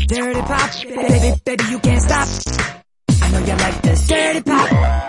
dirty 0.06 0.40
pop, 0.40 0.70
baby, 0.82 1.30
baby, 1.44 1.64
you 1.70 1.78
can't 1.78 2.02
stop. 2.02 2.28
I 3.22 3.30
know 3.30 3.38
you 3.38 3.56
like 3.56 3.82
this 3.82 4.06
dirty 4.08 4.40
pop. 4.42 5.07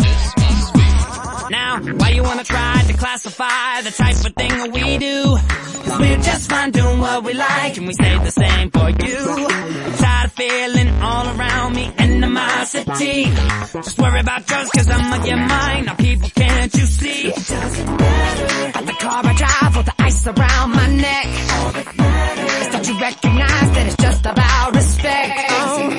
Now, 1.49 1.79
why 1.81 2.09
you 2.09 2.21
wanna 2.21 2.43
try 2.43 2.83
to 2.87 2.93
classify 2.93 3.81
the 3.81 3.91
type 3.91 4.15
of 4.25 4.33
thing 4.35 4.49
that 4.49 4.71
we 4.71 4.97
do? 4.97 5.37
Cause 5.83 5.99
we're 5.99 6.17
just 6.17 6.49
fine 6.49 6.71
doing 6.71 6.99
what 6.99 7.23
we 7.23 7.33
like 7.33 7.77
and 7.77 7.87
we 7.87 7.93
say 7.93 8.17
the 8.19 8.31
same 8.31 8.69
for 8.69 8.89
you. 8.89 9.47
I'm 9.49 9.93
tired 9.93 10.25
of 10.25 10.33
feeling 10.33 10.89
all 11.01 11.25
around 11.35 11.75
me 11.75 11.91
animosity. 11.97 13.25
Just 13.73 13.97
worry 13.97 14.19
about 14.19 14.45
drugs 14.45 14.69
cause 14.69 14.89
I'm 14.89 15.11
on 15.11 15.25
your 15.25 15.37
mind. 15.37 15.85
Now 15.87 15.95
people 15.95 16.29
can't 16.29 16.73
you 16.73 16.85
see? 16.85 17.27
It 17.29 17.35
doesn't 17.35 17.97
matter. 17.97 18.85
The 18.85 18.93
car 18.93 19.21
I 19.25 19.33
drive 19.33 19.75
with 19.77 19.85
the 19.87 19.95
ice 19.97 20.27
around 20.27 20.69
my 20.71 20.87
neck. 20.87 21.25
All 21.25 21.71
that 21.71 21.97
matters. 21.97 22.61
Is 22.61 22.69
that 22.73 22.87
you 22.87 22.99
recognize 22.99 23.71
that 23.71 23.87
it's 23.87 23.95
just 23.97 24.25
about 24.25 24.75
respect. 24.75 25.45
Oh. 25.49 25.98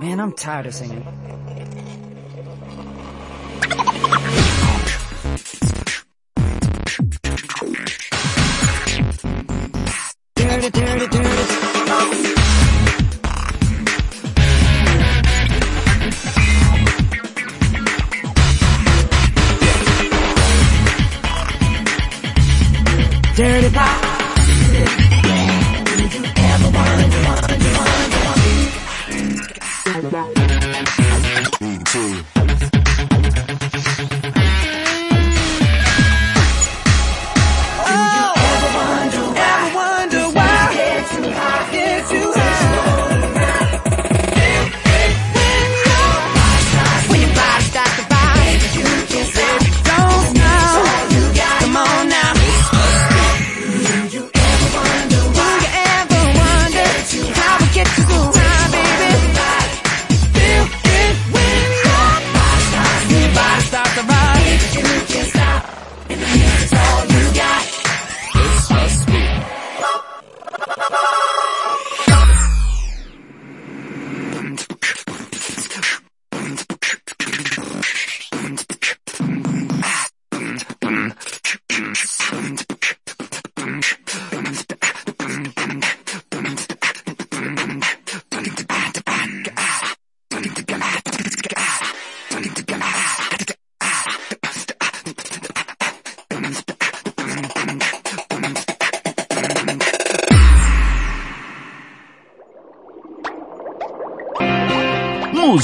Man, 0.00 0.20
I'm 0.20 0.32
tired 0.32 0.66
of 0.66 0.74
singing. 0.74 1.06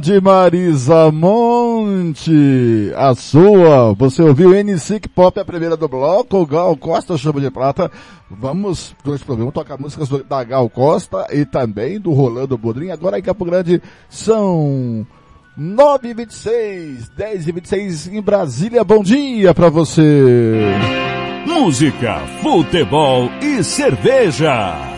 De 0.00 0.20
Marisa 0.20 1.10
Monte, 1.10 2.92
a 2.96 3.14
sua. 3.14 3.92
Você 3.94 4.22
ouviu 4.22 4.54
NC 4.54 5.00
Pop, 5.14 5.38
a 5.38 5.44
primeira 5.44 5.76
do 5.76 5.88
bloco, 5.88 6.46
Gal 6.46 6.76
Costa, 6.76 7.16
Chama 7.16 7.40
de 7.40 7.50
Prata. 7.50 7.90
Vamos, 8.30 8.94
durante 9.02 9.22
o 9.22 9.26
programa, 9.26 9.52
tocar 9.52 9.78
músicas 9.78 10.08
da 10.28 10.44
Gal 10.44 10.68
Costa 10.70 11.26
e 11.32 11.44
também 11.44 11.98
do 11.98 12.12
Rolando 12.12 12.56
Bodrinho. 12.56 12.92
Agora 12.92 13.18
em 13.18 13.22
Campo 13.22 13.44
Grande 13.44 13.82
são 14.08 15.06
9h26, 15.58 17.10
10h26 17.18 18.12
em 18.12 18.22
Brasília. 18.22 18.84
Bom 18.84 19.02
dia 19.02 19.52
pra 19.54 19.68
você. 19.68 20.74
Música, 21.46 22.20
futebol 22.42 23.30
e 23.40 23.64
cerveja. 23.64 24.97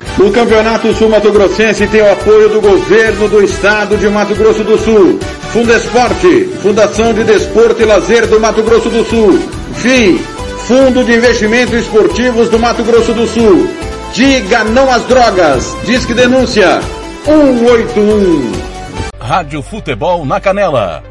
O 0.21 0.31
Campeonato 0.31 0.93
Sul 0.93 1.09
Mato 1.09 1.31
Grossense 1.31 1.87
tem 1.87 1.99
o 1.99 2.11
apoio 2.11 2.47
do 2.47 2.61
governo 2.61 3.27
do 3.27 3.43
estado 3.43 3.97
de 3.97 4.07
Mato 4.07 4.35
Grosso 4.35 4.63
do 4.63 4.77
Sul. 4.77 5.19
Fundesporte, 5.51 6.45
Fundação 6.61 7.11
de 7.11 7.23
Desporto 7.23 7.81
e 7.81 7.85
Lazer 7.85 8.27
do 8.27 8.39
Mato 8.39 8.61
Grosso 8.61 8.87
do 8.87 9.03
Sul. 9.03 9.39
FII, 9.73 10.19
Fundo 10.67 11.03
de 11.03 11.15
Investimentos 11.15 11.73
Esportivos 11.73 12.49
do 12.49 12.59
Mato 12.59 12.83
Grosso 12.83 13.13
do 13.13 13.25
Sul. 13.25 13.67
Diga 14.13 14.63
não 14.63 14.91
às 14.91 15.03
drogas. 15.05 15.75
Disque 15.85 16.13
denúncia 16.13 16.79
181. 17.25 18.51
Rádio 19.19 19.63
Futebol 19.63 20.23
na 20.23 20.39
Canela. 20.39 21.10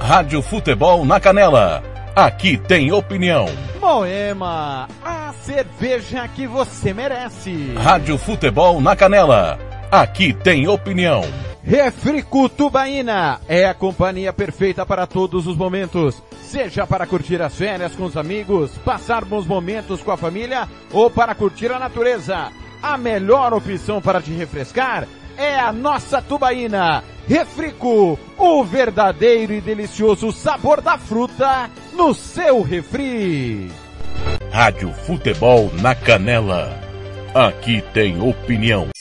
Rádio 0.00 0.40
Futebol 0.40 1.04
na 1.04 1.20
Canela. 1.20 1.82
Aqui 2.14 2.56
tem 2.56 2.92
opinião. 2.92 3.46
Moema, 3.80 4.88
a 5.04 5.32
cerveja 5.42 6.26
que 6.28 6.46
você 6.46 6.94
merece. 6.94 7.74
Rádio 7.74 8.16
Futebol 8.16 8.80
na 8.80 8.94
Canela. 8.94 9.58
Aqui 9.90 10.32
tem 10.32 10.66
opinião. 10.68 11.22
Refrico 11.62 12.48
Tubaína 12.48 13.40
é 13.48 13.66
a 13.66 13.74
companhia 13.74 14.32
perfeita 14.32 14.86
para 14.86 15.06
todos 15.06 15.46
os 15.46 15.56
momentos. 15.56 16.22
Seja 16.40 16.86
para 16.86 17.06
curtir 17.06 17.42
as 17.42 17.54
férias 17.54 17.94
com 17.94 18.04
os 18.04 18.16
amigos, 18.16 18.70
passar 18.78 19.24
bons 19.24 19.46
momentos 19.46 20.00
com 20.00 20.12
a 20.12 20.16
família 20.16 20.66
ou 20.92 21.10
para 21.10 21.34
curtir 21.34 21.70
a 21.70 21.78
natureza. 21.78 22.50
A 22.80 22.96
melhor 22.96 23.52
opção 23.52 24.00
para 24.00 24.22
te 24.22 24.30
refrescar 24.30 25.06
é 25.38 25.58
a 25.58 25.72
nossa 25.72 26.20
Tubaína. 26.20 27.04
Refrico, 27.28 28.18
o 28.36 28.64
verdadeiro 28.64 29.54
e 29.54 29.60
delicioso 29.60 30.32
sabor 30.32 30.80
da 30.80 30.98
fruta 30.98 31.70
no 31.92 32.12
seu 32.12 32.60
refri. 32.60 33.70
Rádio 34.50 34.92
Futebol 34.92 35.70
na 35.80 35.94
Canela. 35.94 36.76
Aqui 37.34 37.82
tem 37.94 38.20
opinião. 38.20 38.88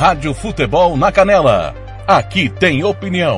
Rádio 0.00 0.32
Futebol 0.32 0.96
na 0.96 1.12
Canela. 1.12 1.74
Aqui 2.06 2.48
tem 2.48 2.82
opinião. 2.82 3.36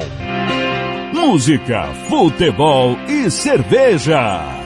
Música, 1.12 1.88
futebol 2.08 2.96
e 3.08 3.28
cerveja. 3.32 4.61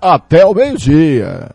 Até 0.00 0.46
o 0.46 0.54
meio-dia. 0.54 1.50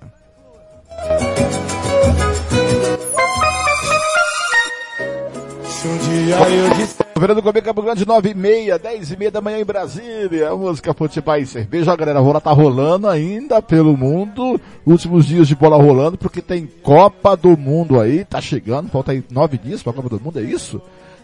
Verano 7.17 7.41
Comigo 7.41 7.65
Campo 7.65 7.82
Grande, 7.82 8.06
9 8.06 8.32
e 8.32 8.34
meia, 8.34 8.77
10 8.77 9.12
e 9.12 9.17
meia 9.17 9.32
da 9.32 9.39
manhã 9.39 9.60
em 9.60 9.63
Brasília. 9.63 10.49
A 10.49 10.56
música 10.58 10.93
Futebol 10.93 11.38
e 11.38 11.45
Cerveja. 11.45 11.93
A 11.93 11.95
galera, 11.95 12.19
a 12.19 12.21
bola 12.21 12.41
tá 12.41 12.51
rolando 12.51 13.08
ainda 13.08 13.62
pelo 13.62 13.95
mundo. 13.95 14.60
Últimos 14.86 15.25
dias 15.25 15.47
de 15.47 15.56
bola 15.56 15.77
rolando, 15.77 16.17
porque 16.17 16.41
tem 16.41 16.65
Copa 16.65 17.38
do 17.38 17.58
Mundo 17.58 17.97
aí. 17.97 18.25
Tá 18.25 18.41
chegando, 18.41 18.89
falta 18.89 19.13
aí 19.13 19.23
nove 19.32 19.58
dias 19.58 19.82
pra 19.82 19.93
Copa 19.93 20.10
do 20.10 20.19
Mundo, 20.19 20.39
é 20.39 20.43
isso? 20.43 20.82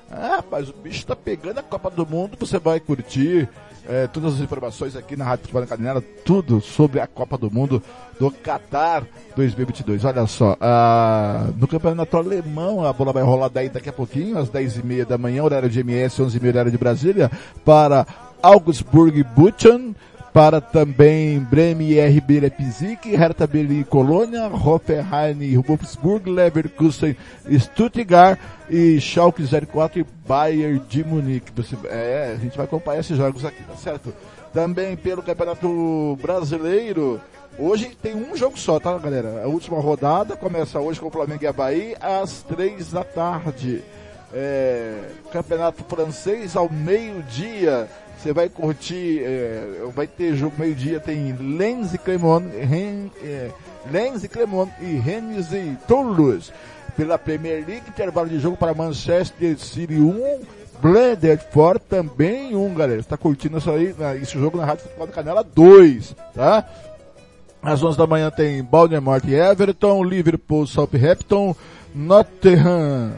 Ah, 0.10 0.38
rapaz, 0.38 0.69
o 0.69 0.73
bicho 0.73 1.05
tá 1.05 1.15
pegando 1.15 1.60
a 1.60 1.63
Copa 1.63 1.89
do 1.89 2.05
Mundo. 2.05 2.38
Você 2.39 2.58
vai 2.58 2.79
curtir 2.79 3.49
é, 3.89 4.06
todas 4.06 4.36
as 4.36 4.39
informações 4.39 4.95
aqui 4.95 5.17
na 5.17 5.25
Rádio 5.25 5.47
Futebol 5.47 5.65
Canela. 5.65 6.02
Tudo 6.23 6.62
sobre 6.62 6.99
a 6.99 7.08
Copa 7.08 7.38
do 7.38 7.49
Mundo 7.49 7.82
do 8.19 8.32
Qatar 8.32 9.04
2022. 9.36 10.06
Olha 10.06 10.28
só, 10.28 10.56
no 11.58 11.67
campeonato 11.67 12.15
alemão, 12.15 12.86
a 12.86 12.93
bola 12.93 13.12
vai 13.12 13.23
rolar 13.23 13.49
daí 13.49 13.67
daqui 13.67 13.89
a 13.89 13.93
pouquinho, 13.93 14.38
às 14.38 14.47
10 14.49 14.78
e 14.78 14.86
meia 14.86 15.06
da 15.06 15.17
manhã, 15.17 15.43
horário 15.43 15.69
de 15.69 15.80
MS, 15.80 16.21
11 16.21 16.38
e 16.38 16.39
meia 16.39 16.54
horário 16.54 16.71
de 16.71 16.78
Brasília, 16.78 17.32
para 17.65 18.06
Augsburg 18.43 19.23
Buchen, 19.23 19.95
para 20.34 20.62
também 20.62 21.39
Bremen 21.39 21.89
e 21.89 22.00
RB 22.00 22.39
Leipzig, 22.39 23.15
Hertha 23.15 23.48
Berlin 23.48 23.82
e 23.82 23.84
Colônia, 23.84 24.48
Hoffenheim 24.48 25.42
e 25.42 25.58
Wolfsburg, 25.58 26.30
Leverkusen, 26.30 27.15
Stuttgart 27.58 28.39
e 28.70 29.00
Schalke 29.02 29.44
04 29.44 30.00
e 30.00 30.06
Bayern 30.28 30.82
de 30.88 31.04
Munique. 31.04 31.52
Você, 31.56 31.76
é, 31.86 32.36
a 32.36 32.39
gente 32.39 32.56
vai 32.56 32.65
acompanhar 32.65 33.00
esses 33.00 33.18
jogos 33.18 33.44
aqui, 33.44 33.63
tá 33.63 33.76
certo? 33.76 34.13
Também 34.54 34.96
pelo 34.96 35.22
Campeonato 35.22 36.18
Brasileiro, 36.22 37.20
Hoje 37.62 37.89
tem 38.02 38.15
um 38.15 38.38
jogo 38.38 38.58
só, 38.58 38.80
tá, 38.80 38.98
galera? 38.98 39.44
A 39.44 39.48
última 39.48 39.82
rodada 39.82 40.38
começa 40.38 40.80
hoje 40.80 40.98
com 40.98 41.08
o 41.08 41.12
Flamengo 41.12 41.44
e 41.44 41.48
Havaí 41.48 41.94
às 42.00 42.42
três 42.42 42.89
da 42.89 43.04
tarde. 43.04 43.84
É, 44.34 45.10
campeonato 45.30 45.84
francês 45.84 46.56
ao 46.56 46.70
meio-dia. 46.72 47.89
Você 48.21 48.34
vai 48.34 48.49
curtir, 48.49 49.23
é, 49.23 49.88
vai 49.95 50.05
ter 50.05 50.36
jogo 50.36 50.53
meio-dia, 50.60 50.99
tem 50.99 51.32
Lens 51.34 51.93
e 51.93 51.97
Clermont, 51.97 52.45
Ren, 52.49 53.10
é, 53.23 53.49
Lens 53.89 54.25
e 54.25 54.27
Clermont 54.27 54.69
e 54.82 54.97
Rennes 54.97 55.53
e 55.53 55.77
Toulouse. 55.88 56.51
Pela 56.97 57.17
Premier 57.17 57.65
League, 57.65 57.88
intervalo 57.88 58.27
de 58.27 58.38
jogo 58.38 58.58
para 58.58 58.73
Manchester 58.73 59.58
City 59.58 59.95
1, 59.95 60.41
Blandford 60.82 61.79
também 61.88 62.53
1, 62.58 62.73
galera. 62.73 63.01
Você 63.01 63.08
tá 63.08 63.15
curtindo 63.15 63.58
isso 63.58 63.71
aí, 63.71 63.95
esse 64.21 64.38
jogo 64.38 64.58
na 64.58 64.65
Rádio 64.65 64.84
Futebol 64.84 65.08
da 65.08 65.13
Canela 65.13 65.43
2, 65.43 66.13
tá? 66.36 66.65
Às 67.62 67.82
11 67.82 67.97
da 67.97 68.05
manhã 68.05 68.29
tem 68.29 68.62
Baltimore 68.62 69.21
e 69.25 69.34
Everton, 69.34 70.03
Liverpool, 70.03 70.67
Southampton, 70.67 71.55
Nottingham 71.95 73.13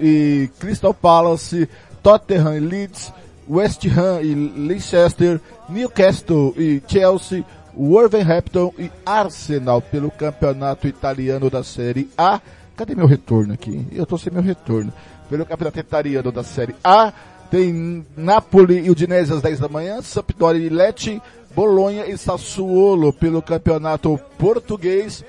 e 0.00 0.50
Crystal 0.58 0.92
Palace, 0.92 1.68
Tottenham 2.02 2.56
e 2.56 2.60
Leeds, 2.60 3.12
West 3.48 3.84
Ham 3.86 4.22
e 4.22 4.34
Leicester, 4.34 5.40
Newcastle 5.68 6.54
e 6.56 6.82
Chelsea, 6.86 7.44
Wolverhampton 7.76 8.72
e 8.78 8.90
Arsenal 9.04 9.80
pelo 9.82 10.10
campeonato 10.10 10.86
italiano 10.86 11.50
da 11.50 11.62
Série 11.62 12.08
A. 12.16 12.40
Cadê 12.76 12.94
meu 12.94 13.06
retorno 13.06 13.54
aqui? 13.54 13.86
Eu 13.92 14.06
tô 14.06 14.16
sem 14.18 14.32
meu 14.32 14.42
retorno. 14.42 14.92
Pelo 15.28 15.46
campeonato 15.46 15.78
italiano 15.78 16.30
da 16.30 16.42
Série 16.42 16.74
A, 16.82 17.12
tem 17.50 18.04
Napoli 18.16 18.84
e 18.84 18.90
Udinese 18.90 19.32
às 19.32 19.42
10 19.42 19.60
da 19.60 19.68
manhã, 19.68 20.02
Sampdoria 20.02 20.66
e 20.66 20.68
Lecce, 20.68 21.22
Bolonha 21.54 22.06
e 22.06 22.18
Sassuolo 22.18 23.12
pelo 23.12 23.40
campeonato 23.40 24.18
português. 24.38 25.24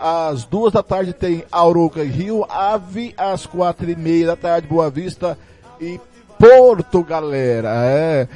Às 0.00 0.44
duas 0.44 0.72
da 0.72 0.82
tarde 0.82 1.12
tem 1.12 1.44
Auroca 1.50 2.02
e 2.02 2.08
Rio 2.08 2.44
Ave, 2.48 3.14
às 3.16 3.46
quatro 3.46 3.90
e 3.90 3.96
meia 3.96 4.28
da 4.28 4.36
tarde 4.36 4.68
Boa 4.68 4.90
Vista 4.90 5.36
e 5.80 6.00
Porto, 6.38 7.02
galera. 7.02 7.70
É, 7.84 8.28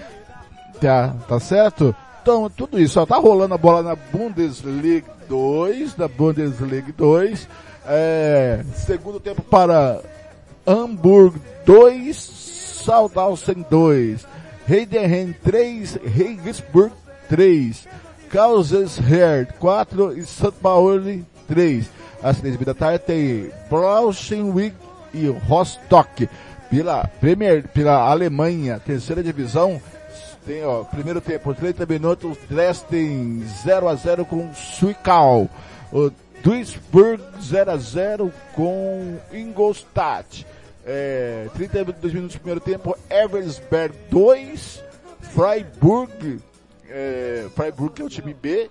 tá, 0.81 1.15
tá 1.29 1.41
certo? 1.41 1.95
Então, 2.23 2.49
tudo 2.51 2.79
isso, 2.79 3.01
ó, 3.01 3.07
tá 3.07 3.17
rolando 3.17 3.55
a 3.55 3.59
bola 3.59 3.83
na 3.83 3.97
Bundesliga 3.97 5.11
2, 5.29 5.97
na 5.97 6.09
Bundesliga 6.09 6.93
2. 6.97 7.49
É, 7.87 8.65
segundo 8.75 9.19
tempo 9.19 9.43
para 9.43 10.01
Hamburg 10.67 11.41
2, 11.67 12.17
Saldausen 12.85 13.67
2, 13.69 14.27
Heidenheim 14.69 15.33
3, 15.43 15.99
Regensburg 16.05 16.93
3, 17.29 17.89
Kausesherr 18.31 19.53
4 19.59 20.19
e 20.19 20.25
St. 20.25 20.53
Pauli 20.63 21.25
3. 21.49 21.91
Às 22.23 22.39
três 22.39 22.57
da 22.57 22.73
tarde 22.73 23.01
tem 23.01 23.51
Braunschweig 23.69 24.75
e 25.13 25.27
Rostock. 25.27 26.29
Pela 26.73 27.07
Premier, 27.07 27.69
pela 27.69 28.11
Alemanha, 28.11 28.81
terceira 28.81 29.23
divisão, 29.23 29.79
tem, 30.47 30.65
ó, 30.65 30.83
primeiro 30.85 31.21
tempo, 31.21 31.53
30 31.53 31.85
minutos, 31.85 32.39
Dresden 32.49 33.45
0 33.63 33.89
a 33.91 33.95
0 33.95 34.25
com 34.25 34.51
Zwickau. 34.55 35.51
O 35.93 36.11
Duisburg 36.43 37.23
0 37.43 37.73
a 37.73 37.77
0 37.77 38.33
com 38.55 39.19
Ingolstadt. 39.31 40.47
É, 40.87 41.47
32 41.53 42.15
minutos 42.15 42.37
do 42.37 42.41
primeiro 42.41 42.61
tempo, 42.63 42.97
Eversberg 43.11 43.95
2, 44.11 44.83
Freiburg, 45.21 46.41
é, 46.89 47.49
Freiburg 47.55 47.97
que 47.97 48.01
é 48.01 48.05
o 48.07 48.09
time 48.09 48.33
B, 48.33 48.71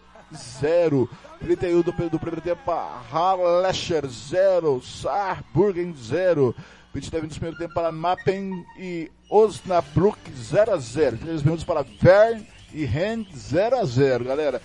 0. 0.60 1.08
31 1.40 1.82
do, 1.82 1.92
do 1.92 2.20
primeiro 2.20 2.42
tempo, 2.42 2.72
Hallescher 3.12 4.08
0, 4.08 4.82
Saarbrücken 4.82 5.94
0. 5.96 6.56
29 6.94 7.22
minutos 7.22 7.38
do 7.38 7.40
primeiro 7.40 7.58
tempo 7.58 7.74
para 7.74 7.92
Mappen 7.92 8.66
e 8.78 9.10
Osnabrück 9.30 10.20
0 10.36 10.74
a 10.74 10.78
0. 10.78 11.18
3 11.18 11.44
minutos 11.44 11.64
para 11.64 11.84
Vern 11.84 12.46
e 12.74 12.86
Hand 12.86 13.26
0 13.36 13.78
a 13.78 13.86
0, 13.86 14.26
galera. 14.26 14.62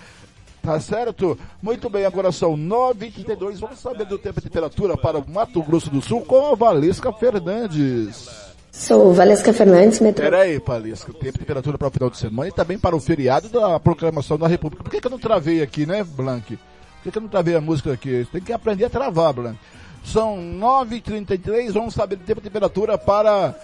Tá 0.60 0.80
certo? 0.80 1.38
Muito 1.62 1.88
bem, 1.88 2.04
agora 2.04 2.32
são 2.32 2.56
9h32. 2.56 3.58
Vamos 3.60 3.78
saber 3.78 4.04
do 4.06 4.18
tempo 4.18 4.40
e 4.40 4.42
temperatura 4.42 4.96
para 4.96 5.18
o 5.18 5.30
Mato 5.30 5.62
Grosso 5.62 5.88
do 5.88 6.02
Sul 6.02 6.22
com 6.22 6.52
a 6.52 6.56
Valesca 6.56 7.12
Fernandes. 7.12 8.28
Sou 8.72 9.14
Valesca 9.14 9.52
Fernandes, 9.52 10.00
metro... 10.00 10.24
Peraí, 10.24 10.58
Valesca, 10.58 11.12
tempo 11.12 11.36
e 11.36 11.38
temperatura 11.38 11.78
para 11.78 11.86
o 11.86 11.90
final 11.90 12.10
de 12.10 12.18
semana 12.18 12.48
e 12.48 12.52
também 12.52 12.76
para 12.76 12.96
o 12.96 13.00
feriado 13.00 13.48
da 13.48 13.78
proclamação 13.78 14.36
da 14.36 14.48
República. 14.48 14.82
Por 14.82 14.90
que, 14.90 15.00
que 15.00 15.06
eu 15.06 15.10
não 15.10 15.18
travei 15.18 15.62
aqui, 15.62 15.86
né, 15.86 16.02
Blank? 16.02 16.56
Por 16.56 17.02
que, 17.04 17.10
que 17.12 17.18
eu 17.18 17.22
não 17.22 17.28
travei 17.28 17.54
a 17.54 17.60
música 17.60 17.92
aqui? 17.92 18.26
Tem 18.32 18.42
que 18.42 18.52
aprender 18.52 18.86
a 18.86 18.90
travar, 18.90 19.32
Blank. 19.32 19.58
São 20.06 20.38
9h33, 20.38 21.72
vamos 21.72 21.94
saber 21.94 22.16
do 22.16 22.24
tempo 22.24 22.40
e 22.40 22.44
temperatura 22.44 22.96
para 22.96 23.54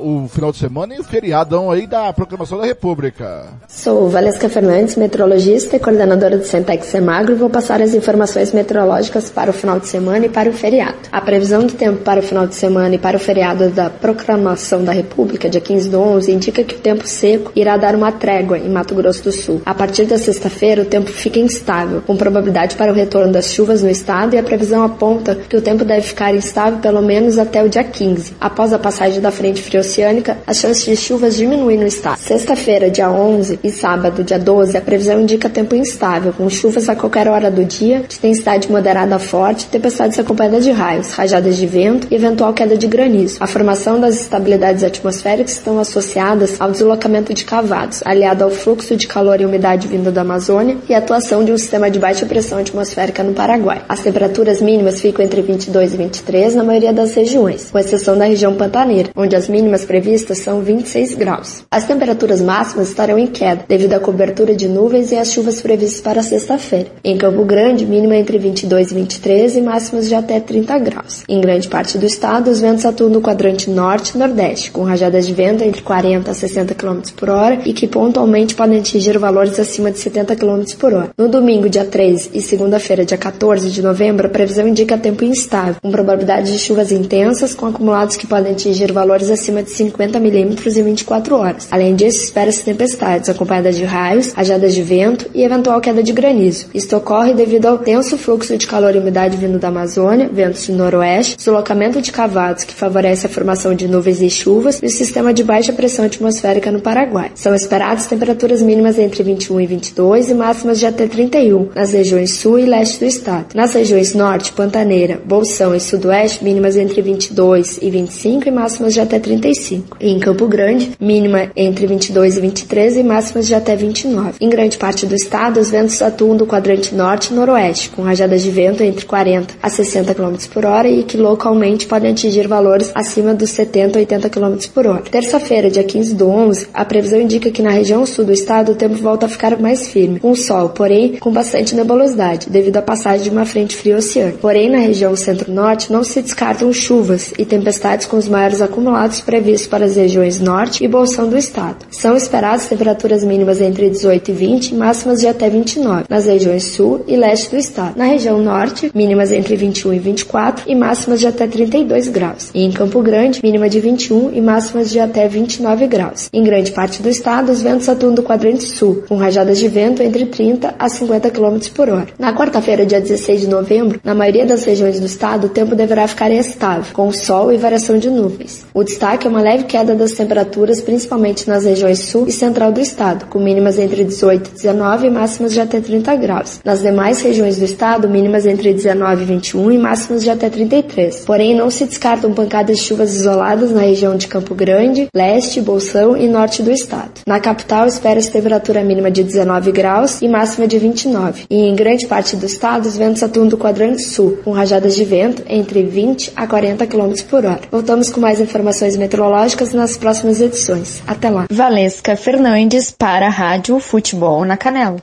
o 0.00 0.28
final 0.28 0.52
de 0.52 0.58
semana 0.58 0.94
e 0.94 1.00
o 1.00 1.04
feriadão 1.04 1.70
aí 1.70 1.86
da 1.86 2.12
proclamação 2.12 2.58
da 2.58 2.66
República. 2.66 3.48
Sou 3.68 4.08
Valesca 4.08 4.48
Fernandes, 4.48 4.96
meteorologista 4.96 5.76
e 5.76 5.80
coordenadora 5.80 6.38
do 6.38 6.44
Centex 6.44 6.86
Semagro 6.86 7.32
e 7.32 7.36
vou 7.36 7.50
passar 7.50 7.80
as 7.82 7.94
informações 7.94 8.52
meteorológicas 8.52 9.30
para 9.30 9.50
o 9.50 9.52
final 9.52 9.78
de 9.78 9.86
semana 9.86 10.26
e 10.26 10.28
para 10.28 10.48
o 10.48 10.52
feriado. 10.52 10.96
A 11.12 11.20
previsão 11.20 11.64
do 11.64 11.72
tempo 11.72 12.02
para 12.02 12.20
o 12.20 12.22
final 12.22 12.46
de 12.46 12.54
semana 12.54 12.94
e 12.94 12.98
para 12.98 13.16
o 13.16 13.20
feriado 13.20 13.70
da 13.70 13.90
proclamação 13.90 14.84
da 14.84 14.92
República, 14.92 15.48
dia 15.48 15.60
15 15.60 15.88
do 15.88 16.00
11, 16.00 16.32
indica 16.32 16.64
que 16.64 16.76
o 16.76 16.78
tempo 16.78 17.06
seco 17.06 17.52
irá 17.54 17.76
dar 17.76 17.94
uma 17.94 18.12
trégua 18.12 18.58
em 18.58 18.68
Mato 18.68 18.94
Grosso 18.94 19.24
do 19.24 19.32
Sul. 19.32 19.62
A 19.64 19.74
partir 19.74 20.04
da 20.04 20.18
sexta-feira, 20.18 20.82
o 20.82 20.86
tempo 20.86 21.10
fica 21.10 21.38
instável, 21.38 22.02
com 22.02 22.16
probabilidade 22.16 22.76
para 22.76 22.92
o 22.92 22.94
retorno 22.94 23.32
das 23.32 23.52
chuvas 23.52 23.82
no 23.82 23.90
estado 23.90 24.34
e 24.34 24.38
a 24.38 24.42
previsão 24.42 24.82
aponta 24.82 25.34
que 25.34 25.56
o 25.56 25.62
tempo 25.62 25.84
deve 25.84 26.02
ficar 26.02 26.34
instável 26.34 26.78
pelo 26.78 27.02
menos 27.02 27.38
até 27.38 27.62
o 27.62 27.68
dia 27.68 27.84
15. 27.84 28.36
Após 28.40 28.72
a 28.72 28.78
passagem 28.78 29.20
da 29.20 29.30
frente 29.40 29.62
fria 29.62 29.80
oceânica, 29.80 30.36
as 30.46 30.58
chances 30.58 30.84
de 30.84 30.94
chuvas 30.94 31.34
diminuem 31.34 31.78
no 31.78 31.86
estado. 31.86 32.18
Sexta-feira, 32.18 32.90
dia 32.90 33.10
11 33.10 33.58
e 33.64 33.70
sábado, 33.70 34.22
dia 34.22 34.38
12, 34.38 34.76
a 34.76 34.82
previsão 34.82 35.18
indica 35.18 35.48
tempo 35.48 35.74
instável, 35.74 36.30
com 36.34 36.50
chuvas 36.50 36.90
a 36.90 36.94
qualquer 36.94 37.26
hora 37.26 37.50
do 37.50 37.64
dia, 37.64 38.04
de 38.06 38.18
intensidade 38.18 38.70
moderada 38.70 39.16
a 39.16 39.18
forte, 39.18 39.64
tempestades 39.64 40.18
acompanhadas 40.18 40.62
de 40.62 40.72
raios, 40.72 41.08
rajadas 41.12 41.56
de 41.56 41.66
vento 41.66 42.06
e 42.10 42.16
eventual 42.16 42.52
queda 42.52 42.76
de 42.76 42.86
granizo. 42.86 43.38
A 43.40 43.46
formação 43.46 43.98
das 43.98 44.20
estabilidades 44.20 44.84
atmosféricas 44.84 45.52
estão 45.52 45.78
associadas 45.78 46.60
ao 46.60 46.70
deslocamento 46.70 47.32
de 47.32 47.46
cavados, 47.46 48.02
aliado 48.04 48.44
ao 48.44 48.50
fluxo 48.50 48.94
de 48.94 49.06
calor 49.06 49.40
e 49.40 49.46
umidade 49.46 49.88
vindo 49.88 50.12
da 50.12 50.20
Amazônia 50.20 50.76
e 50.86 50.92
a 50.92 50.98
atuação 50.98 51.42
de 51.42 51.50
um 51.50 51.56
sistema 51.56 51.90
de 51.90 51.98
baixa 51.98 52.26
pressão 52.26 52.58
atmosférica 52.58 53.22
no 53.22 53.32
Paraguai. 53.32 53.80
As 53.88 54.00
temperaturas 54.00 54.60
mínimas 54.60 55.00
ficam 55.00 55.24
entre 55.24 55.40
22 55.40 55.94
e 55.94 55.96
23 55.96 56.54
na 56.54 56.62
maioria 56.62 56.92
das 56.92 57.14
regiões, 57.14 57.70
com 57.70 57.78
exceção 57.78 58.18
da 58.18 58.26
região 58.26 58.54
pantaneira, 58.54 59.08
onde 59.16 59.29
as 59.36 59.48
mínimas 59.48 59.84
previstas 59.84 60.38
são 60.38 60.60
26 60.60 61.14
graus. 61.14 61.64
As 61.70 61.86
temperaturas 61.86 62.40
máximas 62.40 62.88
estarão 62.88 63.18
em 63.18 63.26
queda 63.26 63.64
devido 63.68 63.94
à 63.94 64.00
cobertura 64.00 64.54
de 64.54 64.68
nuvens 64.68 65.12
e 65.12 65.16
às 65.16 65.32
chuvas 65.32 65.60
previstas 65.60 66.00
para 66.00 66.22
sexta-feira. 66.22 66.88
Em 67.04 67.16
Campo 67.16 67.44
Grande, 67.44 67.86
mínima 67.86 68.16
entre 68.16 68.38
22 68.38 68.90
e 68.90 68.94
23 68.94 69.56
e 69.56 69.60
máximas 69.60 70.08
de 70.08 70.14
até 70.14 70.40
30 70.40 70.78
graus. 70.78 71.24
Em 71.28 71.40
grande 71.40 71.68
parte 71.68 71.98
do 71.98 72.06
estado, 72.06 72.50
os 72.50 72.60
ventos 72.60 72.84
atuam 72.84 73.10
no 73.10 73.20
quadrante 73.20 73.70
norte 73.70 74.14
e 74.14 74.18
nordeste, 74.18 74.70
com 74.70 74.82
rajadas 74.82 75.26
de 75.26 75.32
vento 75.32 75.62
entre 75.62 75.82
40 75.82 76.30
a 76.30 76.34
60 76.34 76.74
km 76.74 77.00
por 77.16 77.30
hora 77.30 77.60
e 77.64 77.72
que 77.72 77.86
pontualmente 77.86 78.54
podem 78.54 78.78
atingir 78.78 79.18
valores 79.18 79.58
acima 79.58 79.90
de 79.90 79.98
70 79.98 80.36
km 80.36 80.62
por 80.78 80.92
hora. 80.92 81.10
No 81.16 81.28
domingo, 81.28 81.68
dia 81.68 81.84
3 81.84 82.30
e 82.32 82.40
segunda-feira, 82.40 83.04
dia 83.04 83.18
14 83.18 83.70
de 83.70 83.82
novembro, 83.82 84.26
a 84.26 84.30
previsão 84.30 84.66
indica 84.66 84.96
tempo 84.96 85.24
instável, 85.24 85.76
com 85.82 85.90
probabilidade 85.90 86.52
de 86.52 86.58
chuvas 86.58 86.92
intensas 86.92 87.54
com 87.54 87.66
acumulados 87.66 88.16
que 88.16 88.26
podem 88.26 88.52
atingir 88.52 88.92
valores 88.92 89.19
acima 89.28 89.62
de 89.62 89.70
50 89.70 90.20
milímetros 90.20 90.76
em 90.76 90.82
24 90.84 91.34
horas. 91.34 91.68
Além 91.70 91.96
disso, 91.96 92.22
espera-se 92.22 92.64
tempestades 92.64 93.28
acompanhadas 93.28 93.76
de 93.76 93.84
raios, 93.84 94.32
rajadas 94.32 94.72
de 94.74 94.82
vento 94.82 95.28
e 95.34 95.42
eventual 95.42 95.80
queda 95.80 96.02
de 96.02 96.12
granizo. 96.12 96.66
Isto 96.72 96.96
ocorre 96.96 97.34
devido 97.34 97.66
ao 97.66 97.78
tenso 97.78 98.16
fluxo 98.16 98.56
de 98.56 98.66
calor 98.66 98.94
e 98.94 98.98
umidade 98.98 99.36
vindo 99.36 99.58
da 99.58 99.68
Amazônia, 99.68 100.30
ventos 100.32 100.64
de 100.64 100.72
noroeste, 100.72 101.36
deslocamento 101.36 102.00
de 102.00 102.12
cavados 102.12 102.64
que 102.64 102.74
favorece 102.74 103.26
a 103.26 103.28
formação 103.28 103.74
de 103.74 103.88
nuvens 103.88 104.22
e 104.22 104.30
chuvas 104.30 104.80
e 104.82 104.86
o 104.86 104.90
sistema 104.90 105.34
de 105.34 105.42
baixa 105.42 105.72
pressão 105.72 106.04
atmosférica 106.04 106.70
no 106.70 106.80
Paraguai. 106.80 107.32
São 107.34 107.54
esperadas 107.54 108.06
temperaturas 108.06 108.62
mínimas 108.62 108.98
entre 108.98 109.22
21 109.22 109.60
e 109.60 109.66
22 109.66 110.30
e 110.30 110.34
máximas 110.34 110.78
de 110.78 110.86
até 110.86 111.06
31 111.06 111.70
nas 111.74 111.92
regiões 111.92 112.34
sul 112.34 112.58
e 112.58 112.64
leste 112.64 113.00
do 113.00 113.06
estado. 113.06 113.46
Nas 113.54 113.72
regiões 113.72 114.14
norte, 114.14 114.52
Pantaneira, 114.52 115.20
Bolsão 115.24 115.74
e 115.74 115.80
sudoeste, 115.80 116.44
mínimas 116.44 116.76
entre 116.76 117.00
22 117.02 117.78
e 117.80 117.90
25 117.90 118.48
e 118.48 118.50
máximas 118.50 118.94
de 118.94 119.00
até 119.00 119.09
até 119.10 119.18
35. 119.18 119.96
E 120.00 120.08
em 120.08 120.20
Campo 120.20 120.46
Grande, 120.46 120.92
mínima 121.00 121.50
entre 121.56 121.86
22 121.86 122.36
e 122.36 122.40
23 122.40 122.96
e 122.98 123.02
máximas 123.02 123.46
de 123.46 123.54
até 123.54 123.74
29. 123.74 124.34
Em 124.40 124.48
grande 124.48 124.78
parte 124.78 125.04
do 125.04 125.16
estado, 125.16 125.58
os 125.58 125.70
ventos 125.70 126.00
atuam 126.00 126.36
do 126.36 126.46
quadrante 126.46 126.94
norte 126.94 127.32
e 127.32 127.34
noroeste, 127.34 127.90
com 127.90 128.02
rajadas 128.02 128.42
de 128.42 128.50
vento 128.50 128.82
entre 128.84 129.04
40 129.04 129.54
a 129.60 129.68
60 129.68 130.14
km 130.14 130.36
por 130.52 130.64
hora 130.64 130.88
e 130.88 131.02
que 131.02 131.16
localmente 131.16 131.86
podem 131.86 132.12
atingir 132.12 132.46
valores 132.46 132.92
acima 132.94 133.34
dos 133.34 133.50
70 133.50 133.98
a 133.98 134.00
80 134.00 134.30
km 134.30 134.56
por 134.72 134.86
hora. 134.86 135.02
Terça-feira, 135.02 135.70
dia 135.70 135.82
15 135.82 136.14
do 136.14 136.28
11, 136.28 136.68
a 136.72 136.84
previsão 136.84 137.20
indica 137.20 137.50
que 137.50 137.62
na 137.62 137.70
região 137.70 138.06
sul 138.06 138.24
do 138.24 138.32
estado 138.32 138.72
o 138.72 138.74
tempo 138.76 138.94
volta 138.94 139.26
a 139.26 139.28
ficar 139.28 139.58
mais 139.58 139.88
firme, 139.88 140.20
com 140.20 140.34
sol, 140.34 140.68
porém 140.68 141.16
com 141.16 141.32
bastante 141.32 141.74
nebulosidade, 141.74 142.48
devido 142.48 142.76
à 142.76 142.82
passagem 142.82 143.24
de 143.24 143.30
uma 143.30 143.44
frente 143.44 143.74
fria 143.74 143.96
oceânica. 143.96 144.38
Porém, 144.40 144.70
na 144.70 144.78
região 144.78 145.16
centro-norte 145.16 145.92
não 145.92 146.04
se 146.04 146.22
descartam 146.22 146.72
chuvas 146.72 147.32
e 147.36 147.44
tempestades 147.44 148.06
com 148.06 148.16
os 148.16 148.28
maiores 148.28 148.60
acumulados 148.60 148.99
previstos 149.22 149.66
para 149.66 149.86
as 149.86 149.96
regiões 149.96 150.40
norte 150.40 150.84
e 150.84 150.88
bolsão 150.88 151.28
do 151.28 151.38
estado. 151.38 151.86
São 151.90 152.16
esperadas 152.16 152.68
temperaturas 152.68 153.24
mínimas 153.24 153.60
entre 153.60 153.88
18 153.88 154.30
e 154.30 154.34
20 154.34 154.68
e 154.68 154.74
máximas 154.74 155.20
de 155.20 155.26
até 155.26 155.48
29 155.48 156.04
nas 156.08 156.26
regiões 156.26 156.64
sul 156.64 157.02
e 157.06 157.16
leste 157.16 157.50
do 157.50 157.56
estado. 157.56 157.96
Na 157.96 158.04
região 158.04 158.42
norte, 158.42 158.90
mínimas 158.94 159.32
entre 159.32 159.56
21 159.56 159.94
e 159.94 159.98
24 159.98 160.64
e 160.70 160.74
máximas 160.74 161.18
de 161.18 161.26
até 161.26 161.46
32 161.46 162.08
graus. 162.08 162.50
E 162.54 162.62
em 162.62 162.70
Campo 162.70 163.00
Grande, 163.00 163.40
mínima 163.42 163.70
de 163.70 163.80
21 163.80 164.34
e 164.34 164.40
máximas 164.40 164.90
de 164.90 165.00
até 165.00 165.26
29 165.26 165.86
graus. 165.86 166.28
Em 166.32 166.44
grande 166.44 166.72
parte 166.72 167.02
do 167.02 167.08
estado, 167.08 167.50
os 167.50 167.62
ventos 167.62 167.88
atuam 167.88 168.12
do 168.12 168.22
quadrante 168.22 168.64
sul, 168.64 169.04
com 169.08 169.16
rajadas 169.16 169.58
de 169.58 169.68
vento 169.68 170.02
entre 170.02 170.26
30 170.26 170.74
a 170.78 170.88
50 170.88 171.30
km 171.30 171.58
por 171.74 171.88
hora. 171.88 172.08
Na 172.18 172.34
quarta-feira, 172.34 172.84
dia 172.84 173.00
16 173.00 173.40
de 173.40 173.48
novembro, 173.48 173.98
na 174.04 174.14
maioria 174.14 174.44
das 174.44 174.64
regiões 174.64 175.00
do 175.00 175.06
estado, 175.06 175.46
o 175.46 175.50
tempo 175.50 175.74
deverá 175.74 176.06
ficar 176.06 176.30
estável, 176.30 176.92
com 176.92 177.10
sol 177.12 177.50
e 177.52 177.56
variação 177.56 177.98
de 177.98 178.10
nuvens. 178.10 178.66
O 178.74 178.84
destaque 178.90 179.26
é 179.26 179.30
uma 179.30 179.40
leve 179.40 179.64
queda 179.64 179.94
das 179.94 180.12
temperaturas, 180.12 180.80
principalmente 180.80 181.48
nas 181.48 181.64
regiões 181.64 182.00
sul 182.00 182.26
e 182.26 182.32
central 182.32 182.72
do 182.72 182.80
estado, 182.80 183.26
com 183.26 183.38
mínimas 183.38 183.78
entre 183.78 184.04
18 184.04 184.50
e 184.50 184.54
19 184.54 185.06
e 185.06 185.10
máximas 185.10 185.52
de 185.52 185.60
até 185.60 185.80
30 185.80 186.16
graus. 186.16 186.60
Nas 186.64 186.80
demais 186.80 187.20
regiões 187.20 187.56
do 187.56 187.64
estado, 187.64 188.08
mínimas 188.08 188.46
entre 188.46 188.72
19 188.74 189.22
e 189.22 189.26
21 189.26 189.70
e 189.70 189.78
máximas 189.78 190.24
de 190.24 190.30
até 190.30 190.50
33. 190.50 191.20
Porém, 191.24 191.54
não 191.54 191.70
se 191.70 191.84
descartam 191.84 192.32
pancadas 192.32 192.78
de 192.78 192.82
chuvas 192.82 193.14
isoladas 193.14 193.70
na 193.70 193.82
região 193.82 194.16
de 194.16 194.26
Campo 194.26 194.54
Grande, 194.54 195.08
leste, 195.14 195.60
Bolsão 195.60 196.16
e 196.16 196.26
norte 196.26 196.62
do 196.62 196.72
estado. 196.72 197.20
Na 197.26 197.38
capital, 197.38 197.86
espera-se 197.86 198.32
temperatura 198.32 198.82
mínima 198.82 199.10
de 199.10 199.22
19 199.22 199.70
graus 199.70 200.20
e 200.20 200.28
máxima 200.28 200.66
de 200.66 200.78
29. 200.78 201.44
E 201.48 201.56
em 201.56 201.76
grande 201.76 202.08
parte 202.08 202.34
do 202.34 202.46
estado, 202.46 202.86
os 202.86 202.96
ventos 202.96 203.22
atuam 203.22 203.46
do 203.46 203.56
quadrante 203.56 204.02
sul, 204.02 204.38
com 204.44 204.50
rajadas 204.50 204.96
de 204.96 205.04
vento 205.04 205.44
entre 205.48 205.84
20 205.84 206.32
a 206.34 206.46
40 206.46 206.86
km 206.86 207.12
por 207.28 207.44
hora. 207.44 207.60
Voltamos 207.70 208.10
com 208.10 208.20
mais 208.20 208.40
informações 208.40 208.69
meteorológicas 208.96 209.72
nas 209.72 209.96
próximas 209.96 210.40
edições. 210.40 211.02
Até 211.06 211.30
lá. 211.30 211.46
Valesca 211.50 212.16
Fernandes 212.16 212.90
para 212.90 213.26
a 213.26 213.30
Rádio 213.30 213.78
Futebol 213.80 214.44
na 214.44 214.56
Canela. 214.56 214.98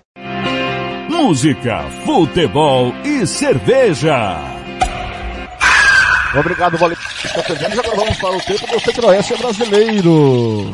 Música, 1.09 1.83
futebol 2.05 2.93
e 3.03 3.25
cerveja. 3.25 4.37
Obrigado, 6.37 6.77
Fernandes. 6.77 6.97
Agora 7.79 7.95
vamos 7.95 8.17
para 8.17 8.37
o 8.37 8.41
tempo 8.41 8.67
do 8.67 8.79
Centro-Oeste 8.79 9.37
brasileiro. 9.37 10.73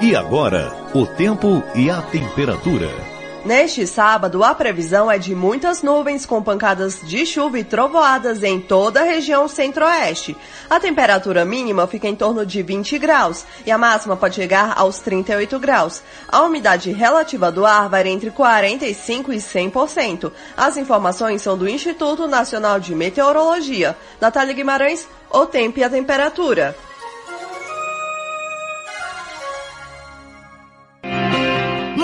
E 0.00 0.14
agora, 0.14 0.72
o 0.94 1.06
tempo 1.06 1.62
e 1.74 1.90
a 1.90 2.02
temperatura. 2.02 3.15
Neste 3.46 3.86
sábado, 3.86 4.42
a 4.42 4.52
previsão 4.56 5.08
é 5.08 5.18
de 5.18 5.32
muitas 5.32 5.80
nuvens 5.80 6.26
com 6.26 6.42
pancadas 6.42 7.00
de 7.04 7.24
chuva 7.24 7.60
e 7.60 7.62
trovoadas 7.62 8.42
em 8.42 8.60
toda 8.60 9.02
a 9.02 9.04
região 9.04 9.46
centro-oeste. 9.46 10.36
A 10.68 10.80
temperatura 10.80 11.44
mínima 11.44 11.86
fica 11.86 12.08
em 12.08 12.16
torno 12.16 12.44
de 12.44 12.60
20 12.60 12.98
graus 12.98 13.46
e 13.64 13.70
a 13.70 13.78
máxima 13.78 14.16
pode 14.16 14.34
chegar 14.34 14.72
aos 14.76 14.98
38 14.98 15.60
graus. 15.60 16.02
A 16.26 16.42
umidade 16.42 16.90
relativa 16.90 17.52
do 17.52 17.64
ar 17.64 17.88
varia 17.88 18.10
entre 18.10 18.32
45% 18.32 19.28
e 19.28 19.36
100%. 19.36 20.32
As 20.56 20.76
informações 20.76 21.40
são 21.40 21.56
do 21.56 21.68
Instituto 21.68 22.26
Nacional 22.26 22.80
de 22.80 22.96
Meteorologia. 22.96 23.96
Natália 24.20 24.54
Guimarães, 24.54 25.06
o 25.30 25.46
tempo 25.46 25.78
e 25.78 25.84
a 25.84 25.88
temperatura. 25.88 26.74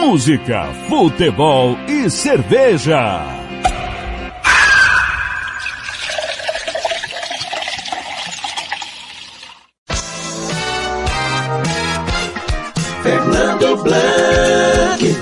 Música, 0.04 0.64
futebol 0.88 1.78
e 1.88 2.10
cerveja. 2.10 3.22
Fernando 13.00 13.76
Blanc. 13.84 15.16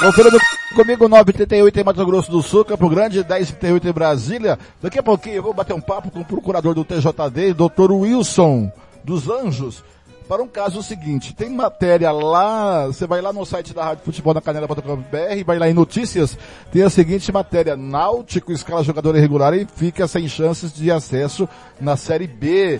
Conferindo 0.00 0.38
comigo 0.76 1.08
938 1.08 1.80
em 1.80 1.84
Mato 1.84 2.06
Grosso 2.06 2.30
do 2.30 2.40
Sul, 2.40 2.64
Campo 2.64 2.88
Grande, 2.88 3.16
1038 3.18 3.88
em 3.88 3.92
Brasília. 3.92 4.58
Daqui 4.80 5.00
a 5.00 5.02
pouquinho 5.02 5.34
eu 5.34 5.42
vou 5.42 5.52
bater 5.52 5.74
um 5.74 5.80
papo 5.80 6.08
com 6.08 6.20
o 6.20 6.24
procurador 6.24 6.72
do 6.72 6.84
TJD, 6.84 7.52
Dr. 7.52 7.90
Wilson 7.90 8.70
dos 9.08 9.26
Anjos, 9.30 9.82
para 10.28 10.42
um 10.42 10.46
caso 10.46 10.82
seguinte. 10.82 11.34
Tem 11.34 11.48
matéria 11.48 12.12
lá, 12.12 12.86
você 12.86 13.06
vai 13.06 13.22
lá 13.22 13.32
no 13.32 13.46
site 13.46 13.72
da 13.72 13.82
Rádio 13.82 14.04
Futebol 14.04 14.34
na 14.34 14.42
Canela.com.br, 14.42 15.44
vai 15.46 15.58
lá 15.58 15.68
em 15.68 15.72
notícias, 15.72 16.36
tem 16.70 16.82
a 16.82 16.90
seguinte 16.90 17.32
matéria, 17.32 17.74
Náutico 17.74 18.52
escala 18.52 18.84
jogador 18.84 19.16
irregular 19.16 19.54
e 19.54 19.66
fica 19.66 20.06
sem 20.06 20.28
chances 20.28 20.72
de 20.74 20.90
acesso 20.90 21.48
na 21.80 21.96
Série 21.96 22.26
B 22.26 22.78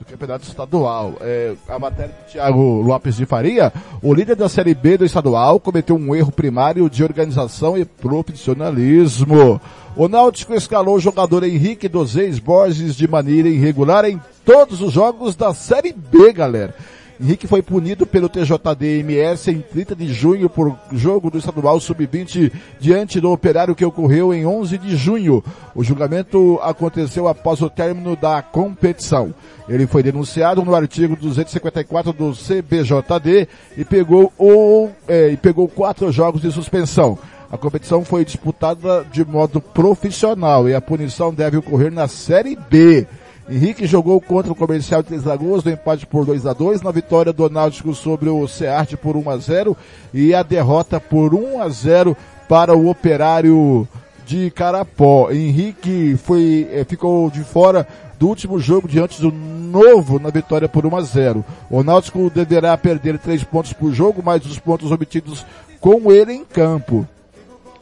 do 0.00 0.06
Campeonato 0.06 0.48
Estadual. 0.48 1.14
É, 1.20 1.54
a 1.68 1.78
matéria 1.78 2.14
do 2.14 2.32
Thiago 2.32 2.80
Lopes 2.80 3.16
de 3.16 3.26
Faria, 3.26 3.70
o 4.02 4.14
líder 4.14 4.34
da 4.34 4.48
Série 4.48 4.74
B 4.74 4.96
do 4.96 5.04
estadual 5.04 5.60
cometeu 5.60 5.94
um 5.94 6.14
erro 6.14 6.32
primário 6.32 6.88
de 6.88 7.04
organização 7.04 7.76
e 7.76 7.84
profissionalismo. 7.84 9.60
O 9.94 10.08
Náutico 10.08 10.54
escalou 10.54 10.96
o 10.96 11.00
jogador 11.00 11.44
Henrique 11.44 11.86
dos 11.86 12.16
Borges 12.38 12.96
de 12.96 13.06
maneira 13.06 13.48
irregular 13.48 14.06
em 14.06 14.18
todos 14.44 14.80
os 14.80 14.90
jogos 14.90 15.36
da 15.36 15.52
Série 15.52 15.92
B, 15.92 16.32
galera. 16.32 16.74
Henrique 17.20 17.46
foi 17.46 17.60
punido 17.60 18.06
pelo 18.06 18.30
TJD-MS 18.30 19.50
em 19.50 19.60
30 19.60 19.94
de 19.94 20.10
junho 20.10 20.48
por 20.48 20.74
jogo 20.90 21.30
do 21.30 21.36
estadual 21.36 21.78
sub-20 21.78 22.50
diante 22.80 23.20
do 23.20 23.30
operário 23.30 23.74
que 23.74 23.84
ocorreu 23.84 24.32
em 24.32 24.46
11 24.46 24.78
de 24.78 24.96
junho. 24.96 25.44
O 25.74 25.84
julgamento 25.84 26.58
aconteceu 26.62 27.28
após 27.28 27.60
o 27.60 27.68
término 27.68 28.16
da 28.16 28.40
competição. 28.40 29.34
Ele 29.68 29.86
foi 29.86 30.02
denunciado 30.02 30.64
no 30.64 30.74
artigo 30.74 31.14
254 31.14 32.10
do 32.14 32.32
CBJD 32.32 33.48
e 33.76 33.84
pegou, 33.84 34.32
o, 34.38 34.88
é, 35.06 35.28
e 35.28 35.36
pegou 35.36 35.68
quatro 35.68 36.10
jogos 36.10 36.40
de 36.40 36.50
suspensão. 36.50 37.18
A 37.52 37.58
competição 37.58 38.02
foi 38.02 38.24
disputada 38.24 39.04
de 39.12 39.26
modo 39.26 39.60
profissional 39.60 40.66
e 40.68 40.74
a 40.74 40.80
punição 40.80 41.34
deve 41.34 41.58
ocorrer 41.58 41.92
na 41.92 42.08
Série 42.08 42.56
B. 42.56 43.06
Henrique 43.50 43.84
jogou 43.84 44.20
contra 44.20 44.52
o 44.52 44.54
Comercial 44.54 45.02
de 45.02 45.08
Três 45.08 45.24
Lagoas 45.24 45.64
no 45.64 45.72
empate 45.72 46.06
por 46.06 46.24
2 46.24 46.46
a 46.46 46.52
2 46.52 46.82
na 46.82 46.92
vitória 46.92 47.32
do 47.32 47.50
Náutico 47.50 47.92
sobre 47.94 48.28
o 48.28 48.46
Cearte 48.46 48.96
por 48.96 49.16
1 49.16 49.28
a 49.28 49.36
0 49.38 49.76
e 50.14 50.32
a 50.32 50.44
derrota 50.44 51.00
por 51.00 51.34
1 51.34 51.60
a 51.60 51.68
0 51.68 52.16
para 52.48 52.76
o 52.76 52.88
Operário 52.88 53.88
de 54.24 54.52
Carapó. 54.52 55.32
Henrique 55.32 56.16
foi, 56.16 56.68
eh, 56.70 56.84
ficou 56.84 57.28
de 57.28 57.42
fora 57.42 57.88
do 58.20 58.28
último 58.28 58.56
jogo 58.60 58.86
diante 58.86 59.20
do 59.20 59.32
Novo 59.32 60.20
na 60.20 60.30
vitória 60.30 60.68
por 60.68 60.86
1 60.86 60.96
a 60.96 61.02
0. 61.02 61.44
O 61.68 61.82
Náutico 61.82 62.30
deverá 62.30 62.78
perder 62.78 63.18
três 63.18 63.42
pontos 63.42 63.72
por 63.72 63.92
jogo, 63.92 64.22
mais 64.22 64.46
os 64.46 64.60
pontos 64.60 64.92
obtidos 64.92 65.44
com 65.80 66.12
ele 66.12 66.34
em 66.34 66.44
campo. 66.44 67.04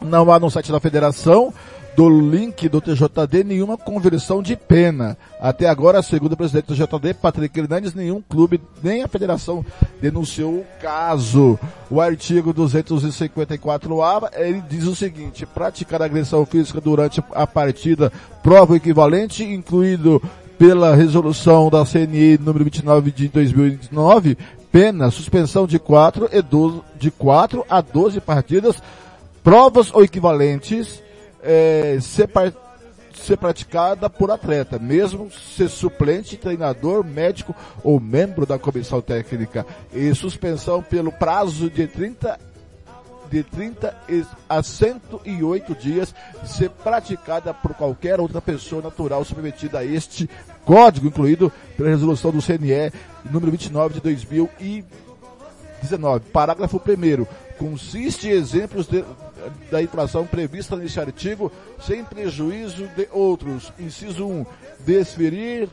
Não 0.01 0.33
há 0.33 0.41
no 0.41 0.51
site 0.51 0.73
da 0.73 0.81
federação 0.81 1.53
do 1.99 2.09
link 2.09 2.69
do 2.69 2.81
TJD 2.81 3.43
nenhuma 3.43 3.77
conversão 3.77 4.41
de 4.41 4.55
pena. 4.55 5.19
Até 5.41 5.69
agora, 5.69 6.01
segundo 6.01 6.35
o 6.35 6.37
presidente 6.37 6.67
do 6.67 6.77
TJD, 6.77 7.15
Patrick 7.15 7.59
Hernandes, 7.59 7.93
nenhum 7.93 8.23
clube, 8.23 8.61
nem 8.81 9.03
a 9.03 9.09
federação 9.09 9.67
denunciou 10.01 10.59
o 10.61 10.67
caso. 10.81 11.59
O 11.91 12.01
artigo 12.01 12.55
254A, 12.55 14.31
ele 14.37 14.63
diz 14.71 14.85
o 14.85 14.95
seguinte, 14.95 15.45
praticar 15.45 16.01
agressão 16.01 16.47
física 16.47 16.81
durante 16.81 17.21
a 17.33 17.49
partida 17.49 18.13
prova 18.45 18.77
equivalente, 18.77 19.43
incluído 19.43 20.23
pela 20.57 20.95
resolução 20.95 21.69
da 21.69 21.85
CNI 21.85 22.39
número 22.39 22.65
29 22.65 23.11
de 23.11 23.27
2009, 23.27 24.39
pena, 24.71 25.11
suspensão 25.11 25.67
de 25.67 25.81
4 25.81 26.29
e 26.31 26.41
12, 26.43 26.81
de 26.97 27.11
4 27.11 27.67
a 27.69 27.81
12 27.81 28.21
partidas, 28.21 28.81
provas 29.43 29.93
ou 29.93 30.05
equivalentes, 30.05 31.03
é, 31.43 31.99
ser, 32.01 32.29
ser 33.15 33.37
praticada 33.37 34.09
por 34.11 34.31
atleta, 34.31 34.79
mesmo 34.79 35.31
ser 35.31 35.69
suplente, 35.69 36.37
treinador, 36.37 37.05
médico 37.05 37.55
ou 37.83 38.01
membro 38.01 38.47
da 38.47 38.59
comissão 38.59 39.01
técnica, 39.01 39.67
e 39.93 40.15
suspensão 40.15 40.83
pelo 40.83 41.13
prazo 41.13 41.71
de 41.71 41.87
30 41.87 42.39
de 43.31 43.43
30 43.43 43.95
e- 44.09 44.25
a 44.49 44.63
108 44.63 45.75
dias 45.75 46.15
ser 46.47 46.71
praticada 46.71 47.53
por 47.53 47.75
qualquer 47.75 48.19
outra 48.21 48.41
pessoa 48.41 48.81
natural 48.81 49.23
submetida 49.23 49.81
a 49.81 49.85
este 49.85 50.31
código, 50.65 51.09
incluído 51.09 51.53
pela 51.77 51.91
resolução 51.91 52.31
do 52.31 52.41
CNE 52.41 52.91
número 53.31 53.53
29 53.53 53.97
de 53.97 54.01
2019. 54.01 56.21
Parágrafo 56.33 56.81
1 56.81 57.27
Consiste 57.59 58.29
em 58.29 58.31
exemplos 58.31 58.87
de- 58.87 59.05
da 59.71 59.83
infração 59.83 60.27
prevista 60.27 60.77
neste 60.77 60.99
artigo, 61.01 61.53
sem 61.81 62.05
prejuízo 62.05 62.87
de 62.89 63.09
outros. 63.13 63.73
Inciso 63.79 64.27
1. 64.27 64.47
Desferir 64.81 65.69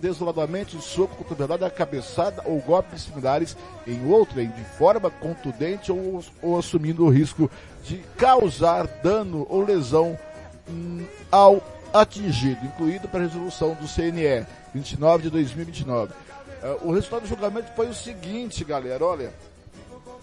desoladamente 0.00 0.80
soco, 0.80 1.16
cotovelada, 1.16 1.70
cabeçada 1.70 2.42
ou 2.44 2.60
golpes 2.60 3.02
similares 3.02 3.56
em 3.86 4.10
outrem, 4.10 4.48
de 4.48 4.64
forma 4.64 5.10
contundente 5.10 5.92
ou, 5.92 6.22
ou 6.42 6.58
assumindo 6.58 7.04
o 7.04 7.10
risco 7.10 7.50
de 7.84 7.98
causar 8.16 8.86
dano 9.02 9.46
ou 9.48 9.64
lesão 9.64 10.18
hum, 10.68 11.04
ao 11.30 11.62
atingido, 11.92 12.64
incluído 12.64 13.08
para 13.08 13.20
a 13.20 13.22
resolução 13.22 13.74
do 13.74 13.86
CNE 13.86 14.44
29 14.74 15.24
de 15.24 15.30
2029. 15.30 16.12
Eh, 16.62 16.78
o 16.82 16.92
resultado 16.92 17.22
do 17.22 17.28
julgamento 17.28 17.70
foi 17.76 17.88
o 17.88 17.94
seguinte, 17.94 18.64
galera, 18.64 19.04
olha 19.04 19.32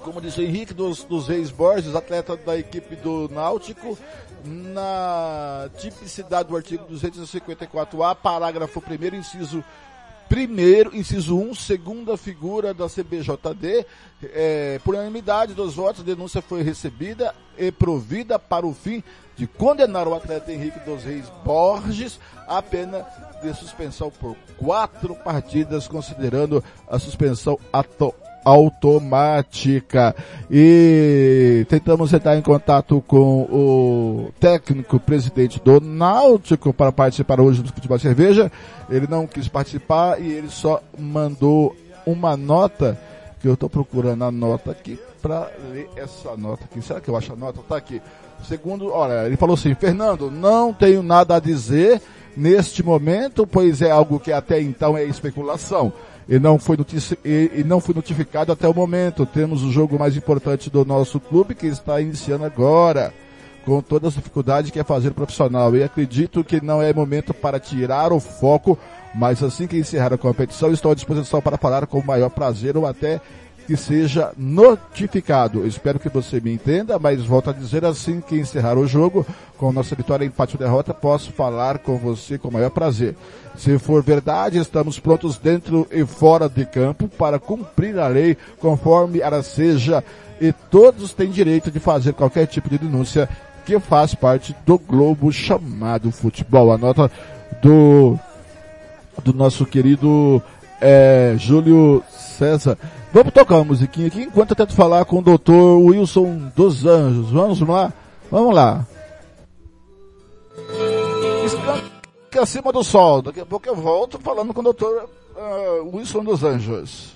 como 0.04 0.20
disse 0.22 0.40
o 0.40 0.44
Henrique 0.44 0.74
dos, 0.74 1.04
dos 1.04 1.28
Reis 1.28 1.50
Borges, 1.52 1.96
atleta 1.96 2.36
da 2.36 2.58
equipe 2.58 2.96
do 2.96 3.30
Náutico, 3.30 3.98
na 4.44 5.70
tipicidade 5.78 6.50
do 6.50 6.56
artigo 6.56 6.86
254A, 6.92 8.16
parágrafo 8.16 8.82
1 8.82 9.16
inciso 9.16 9.64
primeiro, 10.28 10.96
inciso 10.96 11.38
1, 11.38 11.54
segunda 11.56 12.16
figura 12.16 12.74
da 12.74 12.88
CBJD, 12.88 13.86
eh, 14.24 14.80
por 14.84 14.96
unanimidade 14.96 15.54
dos 15.54 15.76
votos, 15.76 16.02
a 16.02 16.06
denúncia 16.06 16.42
foi 16.42 16.64
recebida 16.64 17.36
e 17.58 17.70
provida 17.70 18.40
para 18.40 18.66
o 18.66 18.74
fim 18.74 19.04
de 19.36 19.46
condenar 19.46 20.08
o 20.08 20.16
atleta 20.16 20.52
Henrique 20.54 20.80
dos 20.80 21.04
Reis 21.04 21.26
Borges 21.44 22.18
à 22.48 22.62
pena 22.62 23.06
de 23.44 23.54
suspensão 23.54 24.10
por 24.10 24.38
quatro 24.58 25.16
partidas, 25.16 25.86
considerando 25.88 26.64
a 26.90 26.98
suspensão 26.98 27.60
ato- 27.74 28.16
automática. 28.44 30.16
E 30.50 31.66
tentamos 31.70 32.14
entrar 32.14 32.38
em 32.38 32.42
contato 32.42 33.04
com 33.08 33.44
o 33.44 34.32
técnico 34.40 35.00
presidente 35.00 35.60
do 35.64 35.80
Náutico 35.80 36.74
para 36.74 36.92
participar 36.92 37.40
hoje 37.40 37.62
do 37.62 37.74
Futebol 37.74 38.00
Cerveja. 38.00 38.52
Ele 38.90 39.08
não 39.08 39.26
quis 39.28 39.48
participar 39.48 40.22
e 40.22 40.32
ele 40.32 40.50
só 40.50 40.82
mandou 40.98 41.76
uma 42.06 42.36
nota, 42.36 42.98
que 43.40 43.48
eu 43.48 43.54
estou 43.54 43.70
procurando 43.70 44.24
a 44.24 44.32
nota 44.32 44.72
aqui 44.72 45.00
para 45.22 45.50
ler 45.72 45.90
essa 45.96 46.36
nota 46.36 46.66
aqui. 46.66 46.82
Será 46.82 47.00
que 47.00 47.10
eu 47.10 47.16
acho 47.16 47.34
a 47.34 47.36
nota? 47.36 47.62
Tá 47.68 47.78
aqui. 47.78 48.02
Segundo, 48.48 48.92
olha, 48.92 49.28
ele 49.28 49.38
falou 49.38 49.54
assim, 49.54 49.74
Fernando, 49.76 50.32
não 50.32 50.74
tenho 50.74 51.04
nada 51.04 51.36
a 51.36 51.40
dizer 51.40 52.02
neste 52.36 52.82
momento, 52.82 53.46
pois 53.46 53.82
é 53.82 53.92
algo 53.92 54.20
que 54.20 54.32
até 54.32 54.60
então 54.60 54.98
é 54.98 55.04
especulação 55.04 55.94
e 56.28 56.40
não 56.40 56.58
foi, 56.60 56.78
notici- 56.78 57.18
e, 57.26 57.52
e 57.56 57.64
não 57.64 57.80
foi 57.80 57.94
notificado 57.96 58.52
até 58.52 58.68
o 58.68 58.74
momento. 58.74 59.26
Temos 59.26 59.64
o 59.64 59.72
jogo 59.72 59.98
mais 60.00 60.16
importante 60.16 60.70
do 60.70 60.86
nosso 60.86 61.20
clube 61.20 61.56
que 61.56 61.68
está 61.68 62.00
iniciando 62.00 62.46
agora, 62.46 63.14
com 63.66 63.82
todas 63.82 64.10
as 64.10 64.14
dificuldades 64.16 64.72
que 64.72 64.80
é 64.80 64.84
fazer 64.84 65.12
profissional. 65.12 65.76
E 65.76 65.84
acredito 65.84 66.44
que 66.44 66.64
não 66.64 66.82
é 66.82 66.94
momento 66.94 67.34
para 67.34 67.60
tirar 67.60 68.12
o 68.12 68.20
foco, 68.20 68.78
mas 69.14 69.44
assim 69.44 69.68
que 69.68 69.78
encerrar 69.78 70.14
a 70.14 70.18
competição, 70.18 70.72
estou 70.72 70.92
à 70.92 70.96
disposição 70.96 71.42
para 71.42 71.58
falar 71.58 71.86
com 71.86 72.00
o 72.00 72.06
maior 72.06 72.30
prazer 72.30 72.78
ou 72.78 72.86
até 72.86 73.20
que 73.72 73.78
seja 73.78 74.34
notificado. 74.38 75.60
Eu 75.60 75.68
espero 75.68 75.98
que 75.98 76.10
você 76.10 76.42
me 76.42 76.52
entenda, 76.52 77.00
mas 77.00 77.24
volto 77.24 77.52
a 77.52 77.54
dizer 77.54 77.86
assim 77.86 78.20
que 78.20 78.36
encerrar 78.36 78.78
o 78.78 78.86
jogo, 78.86 79.26
com 79.58 79.72
nossa 79.72 79.96
vitória, 79.96 80.26
empate 80.26 80.58
ou 80.58 80.60
derrota, 80.60 80.94
posso 80.94 81.32
falar 81.32 81.78
com 81.78 81.98
você 81.98 82.38
com 82.38 82.50
o 82.50 82.52
maior 82.52 82.70
prazer. 82.70 83.16
Se 83.56 83.80
for 83.80 84.04
verdade, 84.04 84.58
estamos 84.58 85.00
prontos 85.00 85.38
dentro 85.38 85.88
e 85.90 86.06
fora 86.06 86.50
de 86.50 86.66
campo 86.66 87.08
para 87.08 87.40
cumprir 87.40 87.98
a 87.98 88.10
lei 88.10 88.36
conforme 88.60 89.22
ela 89.22 89.42
seja 89.42 90.04
e 90.42 90.52
todos 90.52 91.14
têm 91.14 91.30
direito 91.30 91.72
de 91.72 91.80
fazer 91.80 92.12
qualquer 92.12 92.48
tipo 92.48 92.70
de 92.70 92.78
denúncia 92.78 93.30
que 93.66 93.80
faz 93.80 94.14
parte 94.14 94.54
do 94.66 94.78
globo 94.78 95.32
chamado 95.32 96.12
futebol. 96.12 96.74
A 96.74 96.78
nota 96.78 97.10
do 97.62 98.20
do 99.24 99.34
nosso 99.34 99.66
querido 99.66 100.42
é, 100.82 101.36
Júlio 101.38 102.04
César. 102.10 102.78
Vamos 103.14 103.34
tocar 103.34 103.56
uma 103.56 103.66
musiquinha 103.66 104.08
aqui 104.08 104.24
enquanto 104.24 104.52
eu 104.52 104.56
tento 104.56 104.74
falar 104.74 105.06
com 105.06 105.20
o 105.20 105.22
doutor 105.22 105.80
Wilson 105.80 106.52
dos 106.56 106.86
Anjos. 106.86 107.30
Vamos 107.30 107.60
lá? 107.62 107.94
Vamos 108.32 108.56
lá. 108.56 108.86
Escanca 111.46 112.42
acima 112.42 112.72
do 112.72 112.84
sol. 112.84 113.22
Daqui 113.22 113.42
a 113.42 113.46
pouco 113.46 113.68
eu 113.68 113.76
volto 113.76 114.20
falando 114.20 114.54
com 114.54 114.62
o 114.62 114.64
doutor 114.64 115.10
ah, 115.38 115.82
Wilson 115.94 116.24
dos 116.24 116.44
Anjos. 116.44 117.16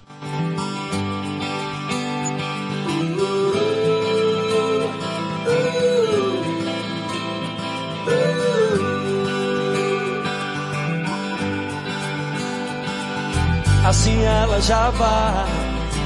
Assim 13.86 14.20
ela 14.24 14.60
já 14.62 14.90
vai 14.90 15.46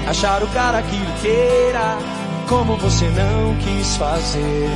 achar 0.09 0.43
o 0.43 0.47
cara 0.49 0.81
que 0.81 0.99
queira, 1.21 1.97
como 2.49 2.75
você 2.75 3.05
não 3.05 3.55
quis 3.55 3.95
fazer. 3.95 4.69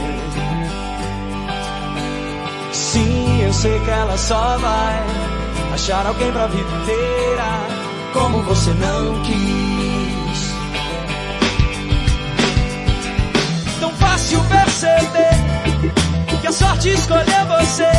Sim, 2.72 3.42
eu 3.44 3.52
sei 3.52 3.78
que 3.82 3.90
ela 3.90 4.18
só 4.18 4.58
vai 4.58 5.04
achar 5.74 6.08
alguém 6.08 6.32
pra 6.32 6.48
vida 6.48 6.70
inteira, 6.82 7.44
como 8.14 8.42
você 8.44 8.72
não 8.72 9.22
quis. 9.24 10.54
Tão 13.82 13.92
fácil 13.96 14.40
perceber 14.46 16.40
que 16.40 16.48
a 16.48 16.52
sorte 16.54 16.90
escolheu 16.90 17.46
você 17.60 17.92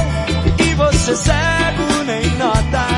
e 0.67 0.75
você 0.75 1.15
cego 1.15 2.05
nem 2.07 2.27
nota. 2.39 2.94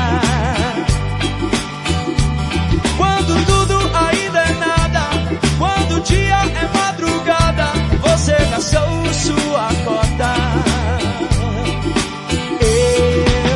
Você 8.57 8.75
gastou 8.75 9.13
sua 9.13 9.69
cota. 9.85 10.33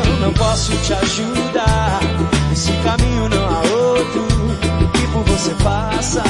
Eu 0.06 0.16
não 0.20 0.32
posso 0.32 0.72
te 0.78 0.92
ajudar, 0.94 2.00
esse 2.52 2.72
caminho 2.84 3.28
não 3.28 3.48
há 3.48 3.60
outro 3.62 4.26
que 4.92 5.06
por 5.08 5.24
você 5.24 5.54
passa. 5.62 6.22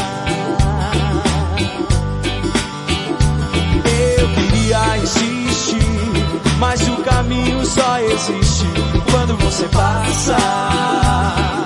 Eu 4.19 4.29
queria 4.29 4.99
insistir, 4.99 6.57
mas 6.59 6.89
o 6.89 6.97
caminho 7.03 7.65
só 7.67 7.99
existe 7.99 8.67
quando 9.11 9.37
você 9.37 9.69
passa. 9.69 11.62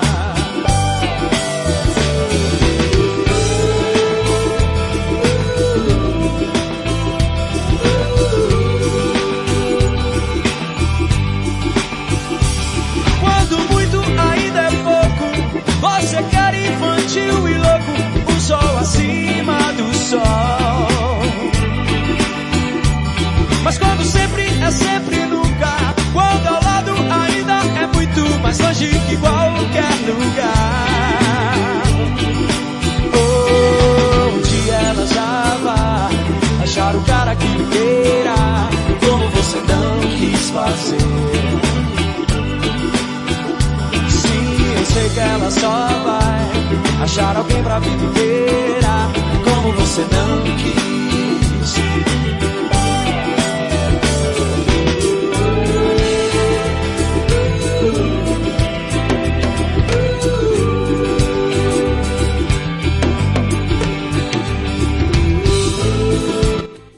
Fazer. 40.77 40.99
Sim, 44.11 44.79
eu 44.79 44.85
sei 44.87 45.09
que 45.11 45.20
ela 45.20 45.51
só 45.51 45.89
vai 46.05 47.03
achar 47.03 47.37
alguém 47.37 47.62
pra 47.62 47.79
vida 47.79 48.05
inteira, 48.05 49.11
como 49.45 49.72
você 49.72 50.03
não 50.03 50.43
quis. 50.57 51.05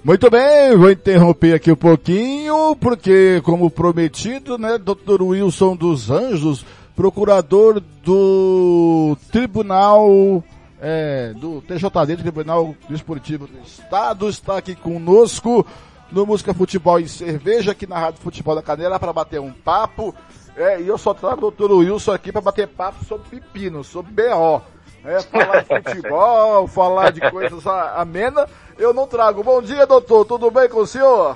Muito 0.08 0.30
bem, 0.30 0.74
vou 0.74 0.90
interromper 0.90 1.52
aqui 1.52 1.70
um 1.70 1.76
pouquinho, 1.76 2.74
porque 2.76 3.42
como 3.44 3.70
prometido, 3.70 4.56
né, 4.56 4.78
Dr. 4.78 5.20
Wilson 5.20 5.76
dos 5.76 6.10
Anjos, 6.10 6.64
procurador 6.96 7.78
do 8.02 9.18
Tribunal, 9.30 10.42
é, 10.80 11.34
do 11.34 11.60
TJD, 11.60 12.22
Tribunal 12.22 12.74
Desportivo 12.88 13.46
do 13.46 13.58
Estado, 13.58 14.30
está 14.30 14.56
aqui 14.56 14.74
conosco 14.74 15.66
no 16.10 16.24
Música 16.24 16.54
Futebol 16.54 16.98
e 16.98 17.06
Cerveja, 17.06 17.72
aqui 17.72 17.86
na 17.86 17.98
Rádio 17.98 18.22
Futebol 18.22 18.54
da 18.54 18.62
Canela, 18.62 18.98
para 18.98 19.12
bater 19.12 19.42
um 19.42 19.52
papo. 19.52 20.14
É, 20.56 20.80
e 20.80 20.88
eu 20.88 20.96
só 20.96 21.12
trago 21.12 21.48
o 21.48 21.50
Dr. 21.50 21.70
Wilson 21.70 22.12
aqui 22.12 22.32
para 22.32 22.40
bater 22.40 22.66
papo 22.66 23.04
sobre 23.04 23.28
pepino, 23.28 23.84
sobre 23.84 24.10
BO. 24.10 24.62
É, 25.08 25.22
falar 25.22 25.62
de 25.62 25.82
futebol, 25.82 26.66
falar 26.68 27.10
de 27.12 27.30
coisas 27.30 27.66
amenas, 27.66 28.46
eu 28.78 28.92
não 28.92 29.06
trago. 29.06 29.42
Bom 29.42 29.62
dia, 29.62 29.86
doutor, 29.86 30.26
tudo 30.26 30.50
bem 30.50 30.68
com 30.68 30.80
o 30.80 30.86
senhor? 30.86 31.34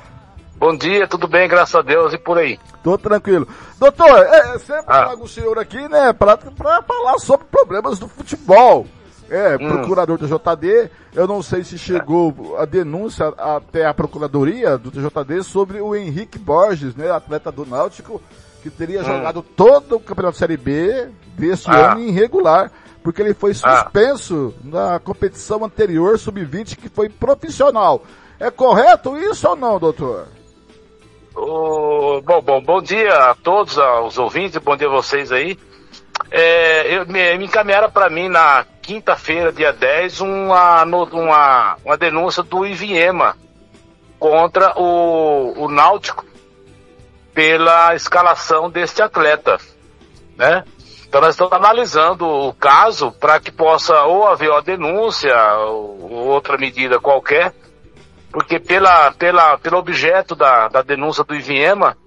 Bom 0.56 0.76
dia, 0.76 1.08
tudo 1.08 1.26
bem, 1.26 1.48
graças 1.48 1.74
a 1.74 1.80
Deus, 1.80 2.12
e 2.12 2.18
por 2.18 2.36
aí? 2.36 2.60
Tô 2.84 2.98
tranquilo. 2.98 3.48
Doutor, 3.78 4.18
é, 4.26 4.54
é, 4.54 4.58
sempre 4.58 4.84
trago 4.84 5.24
o 5.24 5.28
senhor 5.28 5.58
aqui, 5.58 5.88
né, 5.88 6.12
pra, 6.12 6.36
pra 6.36 6.82
falar 6.82 7.18
sobre 7.18 7.46
problemas 7.50 7.98
do 7.98 8.06
futebol. 8.06 8.86
É, 9.30 9.54
Hum. 9.56 9.66
procurador 9.70 10.18
do 10.18 10.28
TJD, 10.28 10.90
eu 11.14 11.26
não 11.26 11.42
sei 11.42 11.64
se 11.64 11.78
chegou 11.78 12.56
a 12.58 12.66
denúncia 12.66 13.28
até 13.38 13.86
a 13.86 13.94
procuradoria 13.94 14.76
do 14.76 14.90
TJD 14.90 15.42
sobre 15.42 15.80
o 15.80 15.96
Henrique 15.96 16.38
Borges, 16.38 16.94
né, 16.94 17.10
atleta 17.10 17.50
do 17.50 17.64
Náutico, 17.64 18.20
que 18.62 18.68
teria 18.68 19.00
Hum. 19.00 19.04
jogado 19.04 19.40
todo 19.42 19.96
o 19.96 20.00
Campeonato 20.00 20.36
Série 20.36 20.58
B 20.58 21.08
deste 21.38 21.70
Ah. 21.70 21.92
ano 21.92 22.00
irregular, 22.00 22.70
porque 23.02 23.20
ele 23.20 23.34
foi 23.34 23.54
suspenso 23.54 24.54
na 24.62 24.98
competição 24.98 25.64
anterior, 25.64 26.18
sub-20, 26.18 26.76
que 26.76 26.88
foi 26.88 27.08
profissional. 27.08 28.04
É 28.38 28.50
correto 28.50 29.16
isso 29.16 29.48
ou 29.48 29.56
não, 29.56 29.78
doutor? 29.78 30.28
Ô, 31.34 32.20
bom, 32.22 32.42
bom, 32.42 32.62
bom 32.62 32.82
dia 32.82 33.30
a 33.30 33.34
todos, 33.34 33.78
aos 33.78 34.18
ouvintes, 34.18 34.58
bom 34.58 34.76
dia 34.76 34.88
a 34.88 34.90
vocês 34.90 35.32
aí. 35.32 35.58
É, 36.30 36.94
eu, 36.94 37.06
me, 37.06 37.38
me 37.38 37.44
encaminharam 37.46 37.90
para 37.90 38.10
mim 38.10 38.28
na 38.28 38.64
quinta-feira, 38.80 39.52
dia 39.52 39.72
10, 39.72 40.20
uma, 40.20 40.82
uma, 40.84 41.76
uma 41.84 41.96
denúncia 41.96 42.42
do 42.42 42.66
Iviema 42.66 43.36
contra 44.18 44.78
o, 44.78 45.64
o 45.64 45.68
Náutico 45.68 46.24
pela 47.34 47.94
escalação 47.94 48.70
deste 48.70 49.02
atleta, 49.02 49.58
né? 50.36 50.64
Então 51.12 51.20
nós 51.20 51.34
estamos 51.34 51.52
analisando 51.52 52.26
o 52.26 52.54
caso 52.54 53.12
para 53.12 53.38
que 53.38 53.52
possa 53.52 54.00
ou 54.04 54.26
haver 54.26 54.48
uma 54.48 54.62
denúncia 54.62 55.36
ou 55.58 55.92
ou 56.10 56.28
outra 56.28 56.56
medida 56.56 56.98
qualquer 56.98 57.52
porque 58.32 58.58
pela, 58.58 59.12
pela, 59.12 59.58
pelo 59.58 59.76
objeto 59.76 60.34
da, 60.34 60.68
da 60.68 60.80
denúncia 60.80 61.22
do 61.22 61.34
Iviema, 61.34 61.98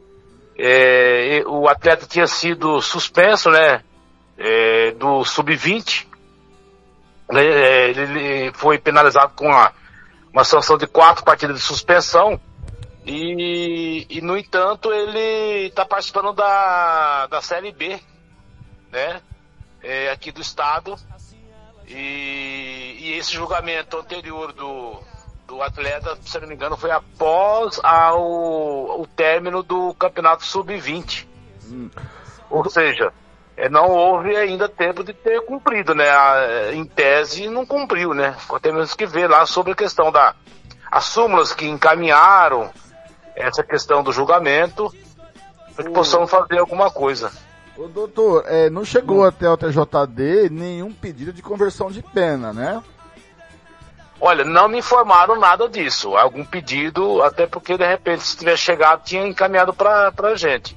é, 0.57 1.43
o 1.45 1.69
atleta 1.69 2.07
tinha 2.07 2.25
sido 2.25 2.81
suspenso, 2.81 3.51
né, 3.51 3.83
é, 4.39 4.91
do 4.93 5.23
sub-20, 5.23 6.07
né, 7.31 7.45
é, 7.45 7.89
ele 7.91 8.51
foi 8.53 8.79
penalizado 8.79 9.33
com 9.35 9.45
uma, 9.45 9.71
uma 10.33 10.43
sanção 10.43 10.79
de 10.79 10.87
quatro 10.87 11.23
partidas 11.23 11.57
de 11.57 11.61
suspensão, 11.61 12.41
e, 13.05 14.07
e 14.09 14.19
no 14.19 14.35
entanto 14.35 14.91
ele 14.91 15.67
está 15.67 15.85
participando 15.85 16.33
da, 16.33 17.27
da 17.27 17.39
Série 17.39 17.71
B, 17.71 17.99
né, 18.95 19.21
é, 19.83 20.09
aqui 20.09 20.31
do 20.31 20.41
estado, 20.41 20.95
e, 21.87 22.97
e 22.99 23.13
esse 23.17 23.33
julgamento 23.33 23.97
anterior 23.97 24.51
do, 24.53 24.99
do 25.45 25.61
atleta, 25.61 26.17
se 26.25 26.39
não 26.39 26.47
me 26.47 26.55
engano, 26.55 26.77
foi 26.77 26.89
após 26.91 27.79
ao, 27.83 29.01
o 29.01 29.05
término 29.15 29.61
do 29.61 29.93
campeonato 29.95 30.43
sub-20. 30.45 31.27
Ou 32.49 32.69
seja, 32.69 33.11
é, 33.57 33.69
não 33.69 33.89
houve 33.89 34.35
ainda 34.35 34.67
tempo 34.69 35.03
de 35.03 35.13
ter 35.13 35.41
cumprido, 35.45 35.93
né? 35.93 36.09
A- 36.09 36.71
Em 36.73 36.85
tese, 36.85 37.47
não 37.47 37.65
cumpriu, 37.65 38.13
né? 38.13 38.35
Temos 38.61 38.93
que 38.93 39.05
ver 39.05 39.29
lá 39.29 39.45
sobre 39.45 39.73
a 39.73 39.75
questão 39.75 40.11
da 40.11 40.33
as 40.91 41.05
súmulas 41.05 41.53
que 41.53 41.65
encaminharam 41.67 42.71
essa 43.35 43.61
questão 43.63 44.01
do 44.01 44.13
julgamento 44.13 44.93
para 45.75 45.83
que 45.85 45.91
possamos 45.91 46.29
fazer 46.31 46.59
alguma 46.59 46.89
coisa. 46.89 47.31
Ô 47.77 47.87
doutor, 47.87 48.45
é, 48.47 48.69
não 48.69 48.85
chegou 48.85 49.25
até 49.25 49.49
o 49.49 49.57
TJD 49.57 50.49
nenhum 50.49 50.93
pedido 50.93 51.33
de 51.33 51.41
conversão 51.41 51.91
de 51.91 52.01
pena, 52.01 52.53
né? 52.53 52.81
Olha, 54.19 54.45
não 54.45 54.69
me 54.69 54.79
informaram 54.79 55.37
nada 55.37 55.67
disso. 55.67 56.15
Algum 56.15 56.45
pedido, 56.45 57.21
até 57.21 57.45
porque 57.45 57.77
de 57.77 57.85
repente, 57.85 58.23
se 58.23 58.37
tivesse 58.37 58.63
chegado, 58.63 59.03
tinha 59.03 59.27
encaminhado 59.27 59.73
para 59.73 60.13
a 60.17 60.35
gente. 60.35 60.75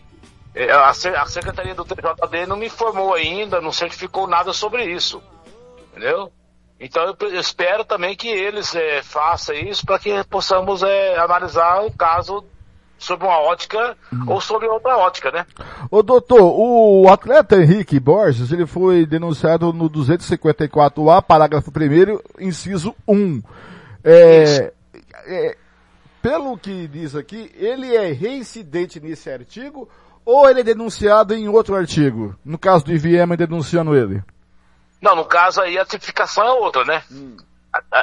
É, 0.54 0.72
A, 0.72 0.90
a 0.90 1.26
Secretaria 1.26 1.74
do 1.74 1.84
TJD 1.84 2.46
não 2.46 2.56
me 2.56 2.66
informou 2.66 3.14
ainda, 3.14 3.60
não 3.60 3.70
certificou 3.70 4.26
nada 4.26 4.52
sobre 4.52 4.84
isso. 4.84 5.22
Entendeu? 5.90 6.32
Então 6.80 7.16
eu 7.20 7.40
espero 7.40 7.84
também 7.84 8.16
que 8.16 8.28
eles 8.28 8.74
é, 8.74 9.02
façam 9.02 9.54
isso 9.54 9.84
para 9.84 9.98
que 9.98 10.24
possamos 10.24 10.82
é, 10.82 11.16
analisar 11.18 11.84
o 11.84 11.92
caso 11.92 12.44
sob 12.98 13.24
uma 13.24 13.38
ótica 13.40 13.96
ou 14.26 14.40
sobre 14.40 14.66
outra 14.66 14.96
ótica, 14.98 15.30
né? 15.30 15.46
Ô 15.90 16.02
doutor, 16.02 16.40
o 16.42 17.08
atleta 17.08 17.56
Henrique 17.56 17.98
Borges, 18.00 18.50
ele 18.52 18.66
foi 18.66 19.06
denunciado 19.06 19.72
no 19.72 19.88
254A, 19.88 21.22
parágrafo 21.22 21.70
1 21.70 22.44
inciso 22.44 22.94
1. 23.06 23.40
É, 24.04 24.72
é, 25.26 25.56
pelo 26.20 26.58
que 26.58 26.88
diz 26.88 27.14
aqui, 27.14 27.50
ele 27.56 27.94
é 27.94 28.12
reincidente 28.12 29.00
nesse 29.00 29.30
artigo 29.30 29.88
ou 30.24 30.48
ele 30.48 30.60
é 30.60 30.64
denunciado 30.64 31.34
em 31.34 31.48
outro 31.48 31.74
artigo? 31.74 32.34
No 32.44 32.58
caso 32.58 32.84
do 32.84 32.92
IVM 32.92 33.36
denunciando 33.36 33.96
ele. 33.96 34.22
Não, 35.00 35.14
no 35.14 35.24
caso 35.24 35.60
aí 35.60 35.78
a 35.78 35.84
tipificação 35.84 36.44
é 36.44 36.52
outra, 36.52 36.84
né? 36.84 37.02
A- 37.10 37.47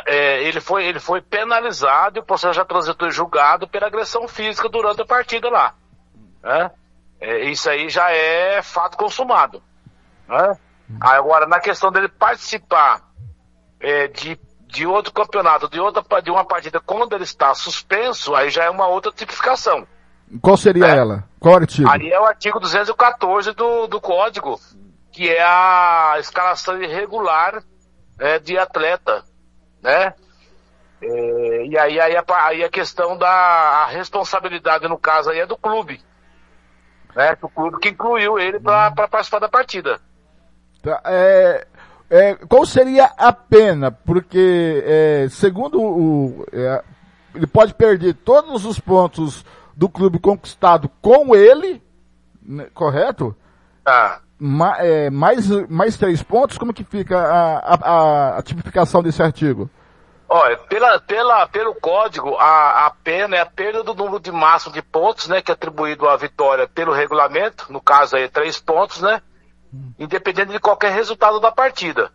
é, 0.05 0.43
ele, 0.43 0.59
foi, 0.59 0.86
ele 0.86 0.99
foi 0.99 1.21
penalizado 1.21 2.17
e 2.17 2.21
o 2.21 2.26
processo 2.26 2.53
já 2.53 2.65
transitou 2.65 3.07
em 3.07 3.11
julgado 3.11 3.67
pela 3.67 3.88
agressão 3.88 4.28
física 4.28 4.69
durante 4.69 5.01
a 5.01 5.05
partida 5.05 5.49
lá. 5.49 5.73
né? 6.43 6.71
É, 7.19 7.49
isso 7.49 7.69
aí 7.69 7.89
já 7.89 8.11
é 8.11 8.61
fato 8.61 8.97
consumado. 8.97 9.61
né? 10.28 10.57
Agora, 10.99 11.47
na 11.47 11.59
questão 11.59 11.91
dele 11.91 12.07
participar 12.07 13.01
é, 13.80 14.07
de, 14.07 14.39
de 14.67 14.86
outro 14.86 15.11
campeonato, 15.11 15.69
de, 15.69 15.80
outra, 15.80 16.21
de 16.21 16.30
uma 16.30 16.45
partida 16.45 16.80
quando 16.80 17.13
ele 17.13 17.23
está 17.23 17.53
suspenso, 17.53 18.36
aí 18.36 18.49
já 18.49 18.65
é 18.65 18.69
uma 18.69 18.88
outra 18.88 19.11
tipificação. 19.11 19.88
Qual 20.41 20.57
seria 20.57 20.88
ela? 20.88 21.23
Qual 21.39 21.55
artigo? 21.55 21.89
Aí 21.89 22.11
é 22.11 22.19
o 22.19 22.26
artigo 22.26 22.59
214 22.59 23.53
do, 23.53 23.88
do 23.88 24.01
código, 24.01 24.59
que 25.11 25.30
é 25.30 25.43
a 25.43 26.15
escalação 26.19 26.82
irregular 26.82 27.63
é, 28.19 28.39
de 28.39 28.57
atleta, 28.57 29.23
né? 29.86 30.13
É, 31.01 31.65
e 31.67 31.77
aí, 31.77 31.99
aí, 31.99 32.17
a, 32.17 32.23
aí 32.47 32.63
a 32.63 32.69
questão 32.69 33.15
da 33.15 33.29
a 33.29 33.86
responsabilidade, 33.88 34.88
no 34.88 34.97
caso 34.97 35.29
aí, 35.29 35.39
é 35.39 35.45
do 35.45 35.55
clube. 35.55 36.01
Né? 37.15 37.36
Do 37.39 37.47
clube 37.47 37.77
que 37.79 37.89
incluiu 37.89 38.39
ele 38.39 38.59
para 38.59 39.07
participar 39.07 39.39
da 39.39 39.47
partida. 39.47 39.99
Tá, 40.81 41.01
é, 41.05 41.67
é, 42.09 42.36
qual 42.47 42.65
seria 42.65 43.05
a 43.17 43.31
pena? 43.31 43.91
Porque, 43.91 44.83
é, 44.86 45.27
segundo 45.29 45.79
o, 45.79 46.45
é, 46.51 46.83
ele 47.36 47.47
pode 47.47 47.73
perder 47.75 48.15
todos 48.15 48.65
os 48.65 48.79
pontos 48.79 49.45
do 49.75 49.88
clube 49.88 50.19
conquistado 50.19 50.89
com 51.01 51.36
ele, 51.36 51.81
né, 52.41 52.67
correto? 52.73 53.36
Ah. 53.86 54.19
Ma- 54.38 54.77
é, 54.79 55.09
mais, 55.09 55.49
mais 55.69 55.95
três 55.97 56.21
pontos, 56.21 56.57
como 56.57 56.73
que 56.73 56.83
fica 56.83 57.17
a, 57.17 57.57
a, 57.75 58.38
a- 58.38 58.43
tipificação 58.43 59.01
desse 59.01 59.23
artigo? 59.23 59.69
Olha, 60.27 60.57
pela, 60.57 60.99
pela, 60.99 61.47
pelo 61.47 61.75
código, 61.75 62.36
a, 62.36 62.88
a 62.88 62.89
pena 62.89 63.38
é 63.38 63.39
a 63.39 63.45
perda 63.45 63.83
do 63.83 63.93
número 63.93 64.19
de 64.19 64.31
máximo 64.31 64.73
de 64.73 64.81
pontos, 64.81 65.27
né, 65.27 65.41
que 65.41 65.51
é 65.51 65.53
atribuído 65.53 66.09
à 66.09 66.17
vitória 66.17 66.67
pelo 66.67 66.91
regulamento, 66.91 67.71
no 67.71 67.79
caso 67.79 68.15
aí 68.17 68.27
três 68.27 68.59
pontos, 68.59 69.01
né, 69.01 69.21
independente 69.99 70.51
de 70.51 70.59
qualquer 70.59 70.91
resultado 70.91 71.39
da 71.39 71.51
partida. 71.51 72.11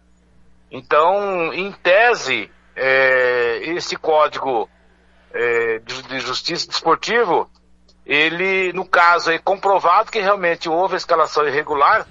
Então, 0.71 1.53
em 1.55 1.73
tese, 1.73 2.51
é, 2.77 3.61
esse 3.63 3.97
código 3.97 4.69
é, 5.33 5.79
de, 5.79 6.03
de 6.03 6.21
justiça 6.21 6.67
desportivo, 6.69 7.49
ele, 8.05 8.73
no 8.73 8.85
caso 8.85 9.31
aí, 9.31 9.39
comprovado 9.39 10.11
que 10.11 10.21
realmente 10.21 10.69
houve 10.69 10.95
a 10.95 10.97
escalação 10.97 11.47
irregular, 11.47 12.07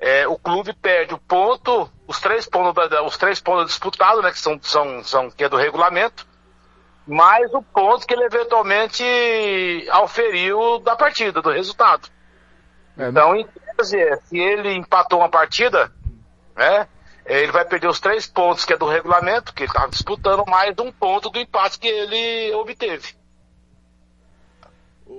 é, 0.00 0.28
o 0.28 0.38
clube 0.38 0.72
perde 0.72 1.14
o 1.14 1.18
ponto, 1.18 1.90
os 2.06 2.20
três 2.20 2.46
pontos, 2.46 2.84
os 3.04 3.16
três 3.16 3.40
pontos 3.40 3.66
disputados, 3.66 4.22
né, 4.22 4.30
que 4.30 4.38
são, 4.38 4.58
são, 4.62 5.02
são 5.02 5.30
que 5.30 5.44
é 5.44 5.48
do 5.48 5.56
regulamento, 5.56 6.26
mais 7.06 7.52
o 7.52 7.62
ponto 7.62 8.06
que 8.06 8.14
ele 8.14 8.24
eventualmente 8.24 9.02
auferiu 9.90 10.78
da 10.78 10.94
partida, 10.94 11.42
do 11.42 11.50
resultado. 11.50 12.08
então, 12.96 13.34
em 13.34 13.46
tese, 13.76 13.98
é, 13.98 14.16
se 14.16 14.38
ele 14.38 14.74
empatou 14.74 15.20
uma 15.20 15.28
partida, 15.28 15.90
né, 16.54 16.86
eh, 17.24 17.42
ele 17.42 17.52
vai 17.52 17.64
perder 17.64 17.88
os 17.88 18.00
três 18.00 18.26
pontos 18.26 18.64
que 18.64 18.72
é 18.72 18.76
do 18.76 18.86
regulamento, 18.86 19.52
que 19.52 19.62
ele 19.62 19.70
estava 19.70 19.88
disputando, 19.88 20.44
mais 20.46 20.78
um 20.78 20.92
ponto 20.92 21.28
do 21.30 21.38
empate 21.38 21.78
que 21.78 21.88
ele 21.88 22.54
obteve. 22.54 23.17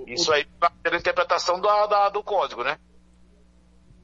Isso 0.06 0.32
aí 0.32 0.46
pela 0.82 0.96
interpretação 0.96 1.60
da, 1.60 1.86
da- 1.86 2.08
do 2.08 2.22
código, 2.22 2.62
né? 2.64 2.78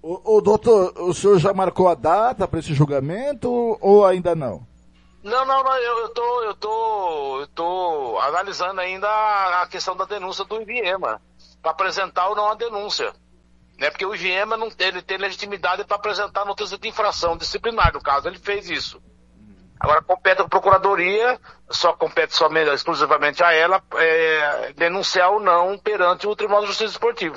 O, 0.03 0.37
o 0.37 0.41
doutor, 0.41 0.93
o 1.01 1.13
senhor 1.13 1.39
já 1.39 1.53
marcou 1.53 1.89
a 1.89 1.95
data 1.95 2.47
para 2.47 2.61
esse 2.61 2.73
julgamento 2.75 3.51
ou 3.81 4.07
ainda 4.07 4.35
não? 4.35 4.67
Não, 5.23 5.45
não, 5.45 5.65
não, 5.65 5.77
eu, 5.79 5.99
eu 5.99 6.09
tô, 6.11 6.43
eu 6.45 6.55
tô, 6.55 7.41
eu 7.41 7.47
tô 7.49 8.19
analisando 8.21 8.81
ainda 8.81 9.09
a, 9.09 9.63
a 9.63 9.67
questão 9.67 9.97
da 9.97 10.05
denúncia 10.05 10.45
do 10.45 10.61
IVEMA, 10.63 11.21
para 11.61 11.73
apresentar 11.73 12.29
ou 12.29 12.37
não 12.37 12.49
a 12.49 12.55
denúncia. 12.55 13.13
Né? 13.77 13.91
Porque 13.91 14.07
o 14.07 14.15
IVEMA 14.15 14.57
não, 14.57 14.69
ele 14.79 15.03
tem 15.03 15.19
legitimidade 15.19 15.85
para 15.85 15.97
apresentar 15.97 16.45
notícia 16.45 16.79
de 16.79 16.89
infração 16.89 17.37
disciplinar, 17.37 17.93
no 17.93 18.01
caso, 18.01 18.29
ele 18.29 18.39
fez 18.39 18.71
isso. 18.71 19.03
Agora 19.79 20.03
compete 20.03 20.41
a 20.41 20.49
procuradoria, 20.49 21.39
só 21.71 21.93
compete 21.93 22.35
somente, 22.35 22.71
exclusivamente 22.71 23.43
a 23.45 23.53
ela, 23.53 23.83
é, 23.97 24.73
denunciar 24.75 25.31
ou 25.31 25.41
não 25.41 25.79
perante 25.79 26.27
o 26.27 26.35
Tribunal 26.35 26.63
de 26.63 26.69
Justiça 26.69 26.93
Esportivo. 26.93 27.37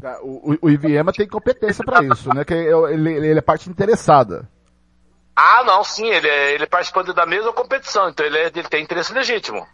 Tá, 0.00 0.18
O, 0.22 0.52
o, 0.52 0.58
o 0.62 0.70
IVEMA 0.70 1.12
tem 1.12 1.28
competência 1.28 1.84
para 1.84 2.02
isso, 2.04 2.32
né? 2.32 2.44
Que 2.44 2.54
é- 2.54 2.92
ele, 2.92 3.12
ele 3.12 3.38
é 3.38 3.42
parte 3.42 3.68
interessada. 3.68 4.48
Ah, 5.34 5.62
não, 5.64 5.82
sim, 5.82 6.06
ele 6.06 6.28
é, 6.28 6.52
ele 6.52 6.64
é 6.64 6.66
participante 6.66 7.12
da 7.12 7.26
mesma 7.26 7.52
competição, 7.52 8.08
então 8.08 8.24
ele, 8.24 8.38
é- 8.38 8.46
ele 8.46 8.68
tem 8.68 8.82
interesse 8.82 9.12
legítimo. 9.12 9.66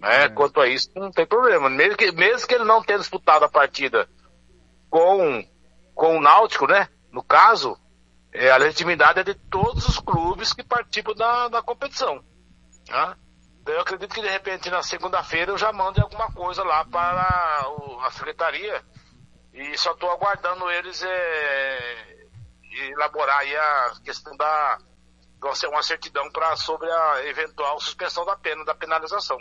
Né? 0.00 0.28
Quanto 0.28 0.60
a 0.60 0.68
isso, 0.68 0.90
não 0.96 1.10
tem 1.10 1.24
problema. 1.26 1.70
Mesmo 1.70 1.96
que, 1.96 2.12
mesmo 2.12 2.46
que 2.46 2.54
ele 2.54 2.64
não 2.64 2.82
tenha 2.82 2.98
disputado 2.98 3.44
a 3.44 3.48
partida 3.48 4.06
com, 4.90 5.42
com 5.94 6.18
o 6.18 6.20
Náutico, 6.20 6.66
né? 6.66 6.88
No 7.10 7.22
caso, 7.22 7.78
é, 8.34 8.50
a 8.50 8.56
legitimidade 8.56 9.20
é 9.20 9.22
de 9.22 9.34
todos 9.34 9.86
os 9.86 9.98
clubes 10.00 10.52
que 10.52 10.64
participam 10.64 11.14
da, 11.14 11.48
da 11.48 11.62
competição. 11.62 12.22
Tá? 12.84 13.16
Então, 13.62 13.72
eu 13.74 13.80
acredito 13.80 14.12
que 14.12 14.20
de 14.20 14.28
repente 14.28 14.68
na 14.68 14.82
segunda-feira 14.82 15.52
eu 15.52 15.56
já 15.56 15.72
mande 15.72 16.00
alguma 16.00 16.30
coisa 16.32 16.62
lá 16.64 16.84
para 16.84 17.68
o- 17.78 18.00
a 18.00 18.10
secretaria 18.10 18.82
e 19.52 19.78
só 19.78 19.92
estou 19.92 20.10
aguardando 20.10 20.68
eles 20.70 21.02
é, 21.02 22.26
elaborar 22.90 23.38
aí 23.38 23.56
a 23.56 23.92
questão 24.04 24.36
da 24.36 24.78
uma 25.68 25.82
certidão 25.82 26.30
para 26.30 26.56
sobre 26.56 26.90
a 26.90 27.26
eventual 27.26 27.78
suspensão 27.78 28.24
da 28.24 28.34
pena, 28.34 28.64
da 28.64 28.74
penalização. 28.74 29.36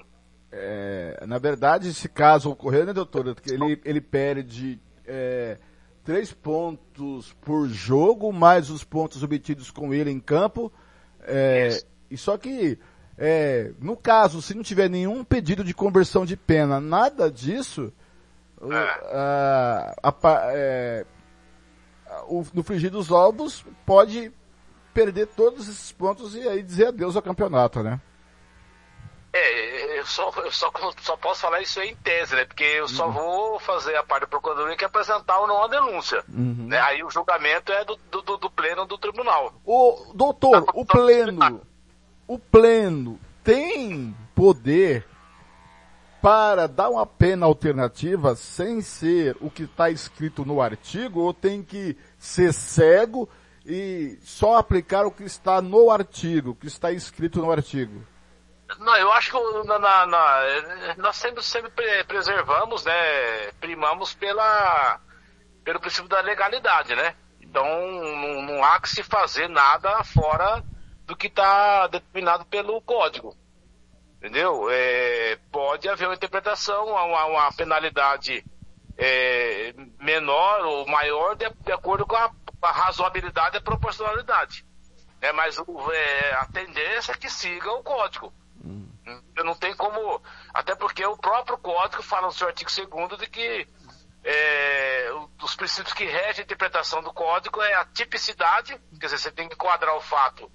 É, 0.52 1.24
na 1.26 1.40
verdade, 1.40 1.88
esse 1.88 2.10
caso 2.10 2.52
ocorreu, 2.52 2.86
né, 2.86 2.92
doutora? 2.92 3.34
Ele, 3.46 3.82
ele 3.86 4.02
perde 4.02 4.82
é, 5.06 5.58
três 6.04 6.32
pontos 6.34 7.34
por 7.42 7.68
jogo, 7.70 8.32
mais 8.32 8.70
os 8.70 8.84
pontos 8.84 9.24
obtidos 9.24 9.72
com 9.72 9.94
ele 9.94 10.12
em 10.12 10.20
campo. 10.20 10.72
É, 11.22 11.82
e 12.12 12.18
só 12.18 12.38
que, 12.38 12.78
é, 13.18 13.72
no 13.80 13.96
caso, 13.96 14.42
se 14.42 14.54
não 14.54 14.64
tiver 14.64 14.90
nenhum 14.90 15.24
pedido 15.24 15.64
de 15.64 15.74
conversão 15.74 16.26
de 16.26 16.36
pena, 16.36 16.80
nada 16.80 17.32
disso, 17.32 17.92
o- 18.62 18.72
a- 18.74 19.94
a 20.04 20.14
é, 20.54 21.06
o- 22.28 22.46
no 22.54 22.64
frigir 22.64 22.92
dos 22.92 23.10
ovos 23.12 23.66
pode 23.86 24.32
perder 24.94 25.28
todos 25.28 25.68
esses 25.68 25.92
pontos 25.92 26.36
e 26.36 26.48
aí 26.48 26.62
dizer 26.62 26.88
adeus 26.88 27.16
ao 27.16 27.22
campeonato, 27.22 27.82
né? 27.82 28.00
É, 29.36 30.00
eu 30.00 30.06
só, 30.06 30.32
eu 30.38 30.52
só, 30.52 30.72
só 31.02 31.18
posso 31.18 31.42
falar 31.42 31.60
isso 31.62 31.80
aí 31.80 31.90
em 31.90 31.96
tese, 31.96 32.36
né? 32.36 32.46
Porque 32.46 32.64
eu 32.64 32.88
só 32.88 33.08
vou 33.08 33.60
fazer 33.60 33.96
a 33.96 34.04
parte 34.04 34.22
da 34.22 34.28
procuradoria 34.28 34.78
que 34.78 34.86
apresentar 34.86 35.40
ou 35.40 35.48
não 35.48 35.64
a 35.64 35.68
denúncia. 35.68 36.24
Né? 36.28 36.80
Aí 36.80 37.04
o 37.04 37.10
julgamento 37.10 37.72
é 37.72 37.84
do, 37.84 37.96
do, 38.12 38.22
do- 38.22 38.38
do 38.38 38.52
pleno 38.52 38.86
do 38.86 38.96
tribunal. 38.98 39.54
O 39.66 40.12
doutor, 40.14 40.64
o 40.76 40.86
pleno, 40.86 41.62
o 42.28 42.38
pleno 42.38 43.20
tem 43.44 44.16
poder 44.36 45.04
para 46.22 46.68
dar 46.68 46.90
uma 46.90 47.06
pena 47.06 47.46
alternativa 47.46 48.36
sem 48.36 48.82
ser 48.82 49.36
o 49.42 49.50
que 49.50 49.64
está 49.64 49.90
escrito 49.90 50.46
no 50.46 50.62
artigo 50.62 51.20
ou 51.22 51.34
tem 51.34 51.62
que 51.62 51.98
ser 52.18 52.54
cego 52.54 53.28
e 53.66 54.18
só 54.24 54.58
aplicar 54.58 55.06
o 55.06 55.12
que 55.12 55.24
está 55.24 55.62
no 55.62 55.90
artigo, 55.90 56.52
o 56.52 56.56
que 56.56 56.68
está 56.68 56.92
escrito 56.92 57.40
no 57.42 57.52
artigo? 57.52 58.06
Não, 58.80 58.96
eu 58.98 59.12
acho 59.12 59.32
que 59.32 59.64
na, 59.68 59.80
na- 59.80 60.06
na- 60.06 60.96
nós 60.98 61.16
sempre, 61.16 61.44
sempre 61.44 61.72
pre- 61.72 62.04
preservamos, 62.06 62.84
né? 62.86 63.52
Primamos 63.60 64.14
pela, 64.14 65.00
pelo 65.64 65.80
princípio 65.80 66.10
da 66.10 66.22
legalidade, 66.22 66.96
né? 66.96 67.16
Então 67.42 67.66
não, 67.66 68.42
não 68.42 68.64
há 68.64 68.80
que 68.80 68.90
se 68.90 69.04
fazer 69.04 69.48
nada 69.48 70.04
fora 70.04 70.64
do 71.06 71.16
que 71.16 71.28
está 71.28 71.88
determinado 71.88 72.46
pelo 72.46 72.82
código. 72.82 73.36
Entendeu? 74.18 74.68
É, 74.72 75.38
pode 75.52 75.88
haver 75.90 76.08
uma 76.08 76.16
interpretação, 76.16 76.86
uma, 76.88 77.26
uma 77.26 77.52
penalidade 77.54 78.44
é, 78.98 79.74
menor 80.00 80.62
ou 80.66 80.88
maior 80.88 81.36
de, 81.36 81.50
de 81.50 81.72
acordo 81.74 82.06
com 82.06 82.16
a, 82.16 82.32
a 82.62 82.72
razoabilidade 82.72 83.58
e 83.58 83.60
a 83.60 83.62
proporcionalidade. 83.62 84.66
Né? 85.22 85.32
Mas 85.34 85.58
é, 85.58 86.34
a 86.36 86.46
tendência 86.46 87.12
é 87.12 87.16
que 87.16 87.30
siga 87.30 87.70
o 87.74 87.84
código. 87.84 88.34
Eu 89.36 89.44
não 89.44 89.56
tem 89.56 89.76
como. 89.76 90.22
Até 90.54 90.76
porque 90.76 91.06
o 91.06 91.18
próprio 91.18 91.58
código 91.58 92.02
fala 92.02 92.28
no 92.28 92.34
seu 92.34 92.48
artigo 92.48 92.70
2 92.70 93.20
de 93.20 93.28
que 93.28 93.68
é, 94.24 95.10
os 95.42 95.56
princípios 95.56 95.94
que 95.94 96.06
regem 96.06 96.42
a 96.42 96.46
interpretação 96.46 97.04
do 97.04 97.14
código 97.14 97.62
é 97.62 97.74
a 97.74 97.86
tipicidade, 97.86 98.80
quer 99.00 99.08
dizer, 99.08 99.18
você 99.18 99.32
tem 99.32 99.50
que 99.50 99.56
enquadrar 99.56 99.96
o 99.96 100.02
fato 100.02 100.50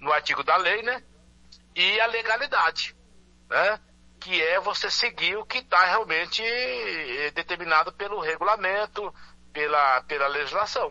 no 0.00 0.12
artigo 0.12 0.42
da 0.42 0.56
lei, 0.56 0.82
né? 0.82 1.02
E 1.76 2.00
a 2.00 2.06
legalidade, 2.06 2.94
né? 3.48 3.78
Que 4.18 4.42
é 4.42 4.58
você 4.58 4.90
seguir 4.90 5.36
o 5.36 5.46
que 5.46 5.58
está 5.58 5.84
realmente 5.84 6.42
eh, 6.42 7.30
determinado 7.32 7.92
pelo 7.92 8.20
regulamento, 8.20 9.14
pela, 9.52 10.02
pela 10.02 10.26
legislação. 10.28 10.90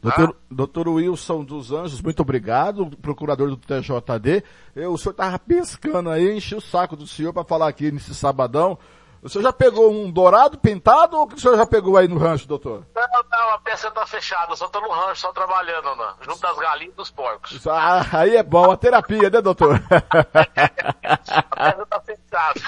Doutor, 0.00 0.36
doutor 0.50 0.88
Wilson 0.88 1.44
dos 1.44 1.72
Anjos, 1.72 2.00
muito 2.00 2.20
obrigado, 2.20 2.90
procurador 2.98 3.48
do 3.48 3.56
TJD. 3.56 4.44
Eu, 4.76 4.92
o 4.92 4.98
senhor 4.98 5.12
estava 5.12 5.38
pescando 5.38 6.10
aí, 6.10 6.36
enchi 6.36 6.54
o 6.54 6.60
saco 6.60 6.94
do 6.94 7.06
senhor 7.06 7.32
para 7.32 7.42
falar 7.42 7.66
aqui 7.66 7.90
nesse 7.90 8.14
sabadão. 8.14 8.78
O 9.22 9.28
senhor 9.28 9.42
já 9.42 9.52
pegou 9.52 9.90
um 9.90 10.10
dourado 10.10 10.58
pintado 10.58 11.16
ou 11.16 11.26
o 11.26 11.40
senhor 11.40 11.56
já 11.56 11.64
pegou 11.64 11.96
aí 11.96 12.06
no 12.06 12.18
rancho, 12.18 12.46
doutor? 12.46 12.86
Não, 12.94 13.02
não, 13.32 13.54
a 13.54 13.58
peça 13.58 13.90
tá 13.90 14.06
fechada, 14.06 14.52
eu 14.52 14.56
só 14.56 14.68
tô 14.68 14.78
no 14.82 14.90
rancho, 14.90 15.22
só 15.22 15.32
trabalhando, 15.32 15.96
né? 15.96 16.08
junto 16.20 16.42
das 16.42 16.58
galinhas 16.58 16.92
e 16.92 16.96
dos 16.96 17.10
porcos. 17.10 17.66
Ah, 17.66 18.04
aí 18.12 18.36
é 18.36 18.42
bom, 18.42 18.70
a 18.70 18.76
terapia, 18.76 19.30
né, 19.30 19.40
doutor? 19.40 19.80
A 21.02 21.72
peça 21.72 21.86
tá 21.86 22.00
fechada. 22.00 22.60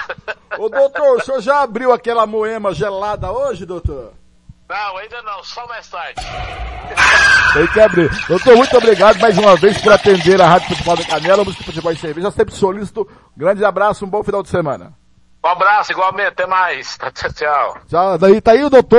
Ô 0.58 0.70
doutor, 0.70 1.18
o 1.18 1.20
senhor 1.20 1.40
já 1.42 1.60
abriu 1.60 1.92
aquela 1.92 2.26
moema 2.26 2.72
gelada 2.72 3.30
hoje, 3.30 3.66
doutor? 3.66 4.14
Não, 4.68 4.96
ainda 4.98 5.22
não, 5.22 5.42
só 5.42 5.66
mais 5.66 5.88
tarde. 5.88 6.20
Tem 7.54 7.66
que 7.68 7.80
abrir. 7.80 8.10
Doutor, 8.28 8.54
muito 8.54 8.76
obrigado 8.76 9.18
mais 9.18 9.38
uma 9.38 9.56
vez 9.56 9.80
por 9.80 9.92
atender 9.92 10.40
a 10.42 10.46
Rádio 10.46 10.68
Futebol 10.68 10.96
da 10.96 11.04
Canela, 11.04 11.44
música 11.44 11.64
Futebol 11.64 11.92
e 11.92 11.96
Cerveja. 11.96 12.30
Sempre 12.30 12.54
solícito. 12.54 13.08
Grande 13.34 13.64
abraço, 13.64 14.04
um 14.04 14.08
bom 14.08 14.22
final 14.22 14.42
de 14.42 14.50
semana. 14.50 14.92
Um 15.42 15.48
abraço, 15.48 15.92
igualmente, 15.92 16.28
até 16.28 16.46
mais. 16.46 16.98
Tchau, 17.14 17.32
tchau. 17.32 17.78
Já, 17.88 18.16
daí 18.18 18.40
tá 18.40 18.52
aí 18.52 18.62
o 18.62 18.68
doutor 18.68 18.98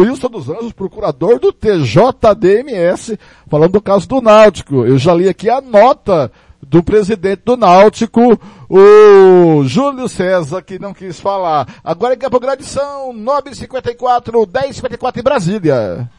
Wilson 0.00 0.28
dos 0.28 0.48
Anjos, 0.48 0.72
procurador 0.72 1.38
do 1.38 1.52
TJDMS, 1.52 3.16
falando 3.48 3.72
do 3.72 3.80
caso 3.80 4.08
do 4.08 4.20
Náutico. 4.20 4.84
Eu 4.84 4.98
já 4.98 5.14
li 5.14 5.28
aqui 5.28 5.48
a 5.48 5.60
nota 5.60 6.32
do 6.68 6.82
presidente 6.82 7.42
do 7.44 7.56
Náutico, 7.56 8.38
o 8.68 9.64
Júlio 9.64 10.08
César, 10.08 10.62
que 10.62 10.78
não 10.78 10.92
quis 10.92 11.20
falar. 11.20 11.66
Agora 11.82 12.14
em 12.14 12.18
Campo 12.18 12.40
Grande 12.40 12.64
são 12.64 13.12
9h54, 13.14 14.46
10h54 14.46 15.16
em 15.18 15.22
Brasília. 15.22 16.10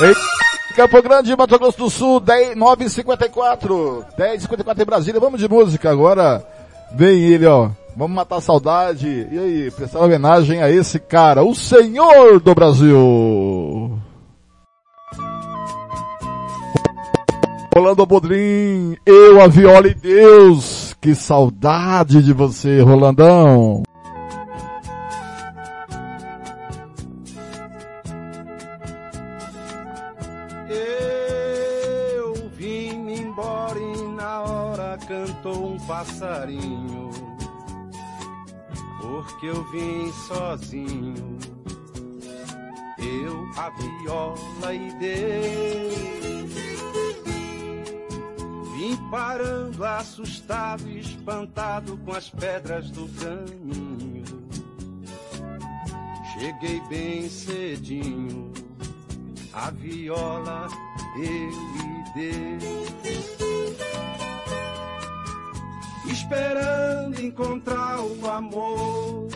Em 0.00 0.74
Campo 0.74 1.02
Grande, 1.02 1.36
Mato 1.36 1.58
Grosso 1.58 1.78
do 1.78 1.90
Sul, 1.90 2.20
10, 2.20 2.56
9h54, 2.56 4.04
10h54 4.18 4.80
em 4.80 4.84
Brasília. 4.84 5.20
Vamos 5.20 5.40
de 5.40 5.48
música 5.48 5.90
agora. 5.90 6.46
Vem 6.94 7.20
ele, 7.20 7.46
ó. 7.46 7.70
Vamos 7.96 8.14
matar 8.14 8.36
a 8.36 8.40
saudade. 8.40 9.28
E 9.30 9.38
aí, 9.38 9.70
prestar 9.70 10.00
homenagem 10.00 10.62
a 10.62 10.70
esse 10.70 10.98
cara, 10.98 11.42
o 11.42 11.54
Senhor 11.54 12.40
do 12.40 12.54
Brasil. 12.54 13.81
Rolando 17.74 18.04
Bodrim, 18.04 18.98
eu, 19.06 19.40
a 19.40 19.48
Viola 19.48 19.88
e 19.88 19.94
Deus. 19.94 20.94
Que 21.00 21.14
saudade 21.14 22.22
de 22.22 22.30
você, 22.30 22.82
Rolandão. 22.82 23.82
Eu 30.68 32.34
vim 32.58 33.10
embora 33.10 33.78
e 33.78 34.02
na 34.16 34.42
hora 34.42 34.98
cantou 35.08 35.72
um 35.72 35.78
passarinho. 35.86 37.08
Porque 39.00 39.46
eu 39.46 39.64
vim 39.70 40.12
sozinho. 40.28 41.38
eu 42.98 43.46
a 43.56 43.70
viola 43.70 44.74
e 44.74 44.92
dei. 44.98 46.31
Parando 49.12 49.84
assustado 49.84 50.88
e 50.88 51.00
espantado 51.00 51.98
com 51.98 52.12
as 52.12 52.30
pedras 52.30 52.90
do 52.92 53.06
caminho. 53.20 54.24
Cheguei 56.32 56.80
bem 56.88 57.28
cedinho, 57.28 58.50
a 59.52 59.70
viola 59.70 60.66
eu 61.14 61.50
lhe 61.50 62.04
dei. 62.14 62.58
Esperando 66.10 67.20
encontrar 67.20 68.00
o 68.00 68.30
amor, 68.30 69.28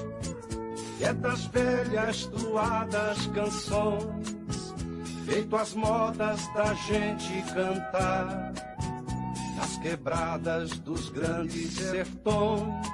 que 0.97 1.05
é 1.05 1.13
velhas 1.53 2.25
toadas 2.25 3.27
canções, 3.27 4.75
feito 5.27 5.55
as 5.55 5.75
modas 5.75 6.41
da 6.55 6.73
gente 6.73 7.43
cantar, 7.53 8.46
quebradas 9.87 10.71
dos 10.81 11.11
grandes 11.11 11.75
sertões, 11.75 12.87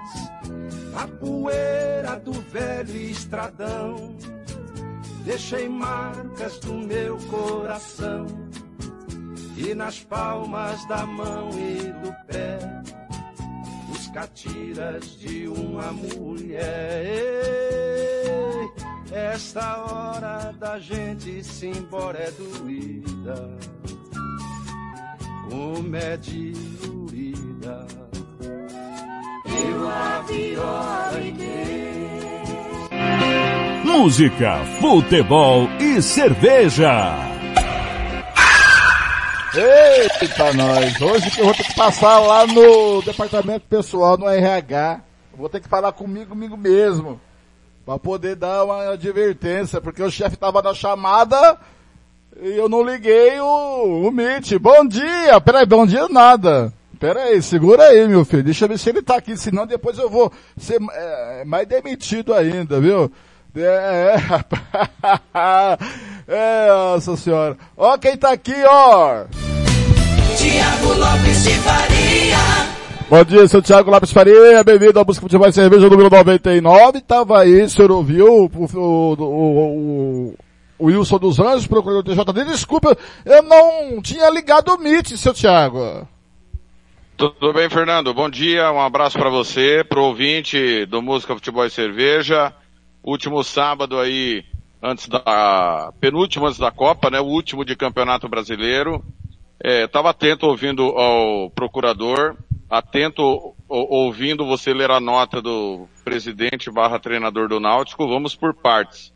a 0.95 1.09
poeira 1.09 2.21
do 2.21 2.33
velho 2.33 2.95
estradão, 2.95 4.15
deixei 5.25 5.71
marcas 5.71 6.59
do 6.59 6.75
meu 6.75 7.17
coração, 7.31 8.27
e 9.57 9.75
nas 9.75 10.01
palmas 10.01 10.87
da 10.87 11.07
mão 11.07 11.49
e 11.53 11.79
do 12.05 12.13
pé, 12.27 12.59
os 13.91 14.09
catiras 14.09 15.19
de 15.19 15.49
uma 15.49 15.93
mulher. 15.93 17.07
Ei, 17.07 18.71
esta 19.11 19.79
hora 19.79 20.53
da 20.61 20.79
gente 20.79 21.43
se 21.43 21.69
embora 21.69 22.19
é 22.19 22.31
doída, 22.33 23.57
como 25.53 25.95
é 25.95 26.17
diluída. 26.17 27.87
Eu 29.45 29.89
a 29.89 30.25
viola 30.27 31.13
Música, 33.85 34.65
futebol 34.81 35.69
e 35.79 36.01
cerveja. 36.01 37.15
Eita, 39.55 40.55
nós. 40.55 40.99
Hoje 41.03 41.31
que 41.31 41.41
eu 41.43 41.45
vou 41.45 41.55
ter 41.55 41.65
que 41.65 41.75
passar 41.75 42.19
lá 42.21 42.47
no 42.47 43.03
departamento 43.03 43.67
pessoal, 43.69 44.17
no 44.17 44.27
RH. 44.27 45.03
Vou 45.37 45.51
ter 45.51 45.61
que 45.61 45.69
falar 45.69 45.93
comigo, 45.93 46.31
comigo 46.31 46.57
mesmo. 46.57 47.21
Pra 47.85 47.99
poder 47.99 48.37
dar 48.37 48.65
uma 48.65 48.93
advertência, 48.93 49.83
porque 49.83 50.03
o 50.03 50.11
chefe 50.11 50.37
tava 50.37 50.63
na 50.63 50.73
chamada 50.73 51.59
eu 52.41 52.69
não 52.69 52.83
liguei 52.83 53.39
o, 53.41 54.09
o 54.09 54.11
Meet. 54.11 54.59
Bom 54.59 54.87
dia! 54.87 55.41
Peraí, 55.41 55.67
bom 55.67 55.87
dia 55.87 56.09
nada. 56.09 56.73
Peraí, 56.99 57.43
segura 57.43 57.85
aí, 57.85 58.07
meu 58.07 58.25
filho. 58.25 58.45
Deixa 58.45 58.65
eu 58.65 58.69
ver 58.69 58.79
se 58.79 58.89
ele 58.89 59.03
tá 59.03 59.17
aqui, 59.17 59.37
senão 59.37 59.67
depois 59.67 59.99
eu 59.99 60.09
vou 60.09 60.33
ser 60.57 60.79
é, 60.93 61.45
mais 61.45 61.67
demitido 61.67 62.33
ainda, 62.33 62.81
viu? 62.81 63.11
É, 63.55 64.15
rapaz. 64.23 65.79
É, 66.27 66.69
nossa 66.69 67.17
senhora. 67.17 67.57
Ó 67.77 67.99
quem 67.99 68.17
tá 68.17 68.31
aqui, 68.31 68.55
ó. 68.65 69.25
Tiago 70.37 70.95
Lopes 70.95 71.45
de 71.45 71.55
Faria. 71.55 72.73
Bom 73.11 73.25
dia, 73.25 73.47
seu 73.47 73.61
Thiago 73.61 73.91
Lopes 73.91 74.11
Faria, 74.11 74.65
bem-vindo 74.65 74.99
ao 74.99 75.05
Busca 75.05 75.21
Futebol 75.21 75.49
e 75.49 75.53
Cerveja 75.53 75.91
número 75.91 76.09
99. 76.09 77.01
Tava 77.03 77.41
aí, 77.41 77.63
o 77.63 77.69
senhor 77.69 77.91
ouviu 77.91 78.27
o, 78.27 78.47
o, 78.47 79.15
o, 79.19 80.29
o 80.29 80.35
Wilson 80.83 81.19
dos 81.19 81.39
Anjos, 81.39 81.67
procurador 81.67 82.03
do 82.03 82.15
TJD. 82.15 82.45
Desculpa, 82.45 82.97
eu 83.25 83.43
não 83.43 84.03
tinha 84.03 84.29
ligado 84.29 84.75
o 84.75 84.79
Meet, 84.79 85.17
seu 85.17 85.33
Thiago. 85.33 86.07
Tudo 87.17 87.53
bem, 87.53 87.71
Fernando? 87.71 88.13
Bom 88.13 88.29
dia, 88.29 88.73
um 88.73 88.81
abraço 88.81 89.17
para 89.17 89.31
você, 89.31 89.85
pro 89.85 90.03
ouvinte 90.03 90.85
do 90.87 91.01
Música 91.01 91.35
Futebol 91.35 91.65
e 91.65 91.71
Cerveja. 91.71 92.53
Último 93.05 93.45
sábado 93.45 93.99
aí, 94.01 94.45
antes 94.83 95.07
da, 95.09 95.93
penúltimo 96.01 96.47
antes 96.47 96.59
da 96.59 96.73
Copa, 96.73 97.11
né? 97.11 97.21
O 97.21 97.27
último 97.27 97.65
de 97.65 97.77
Campeonato 97.77 98.29
Brasileiro. 98.29 99.05
É, 99.63 99.87
tava 99.87 100.11
atento 100.11 100.47
ouvindo 100.47 100.83
ao 100.83 101.49
procurador, 101.51 102.37
atento 102.69 103.55
ouvindo 103.69 104.45
você 104.45 104.75
ler 104.75 104.91
a 104.91 104.99
nota 104.99 105.41
do 105.41 105.87
presidente 106.05 106.69
barra 106.69 106.99
treinador 106.99 107.49
do 107.49 107.61
Náutico. 107.61 108.09
Vamos 108.09 108.35
por 108.35 108.53
partes. 108.53 109.13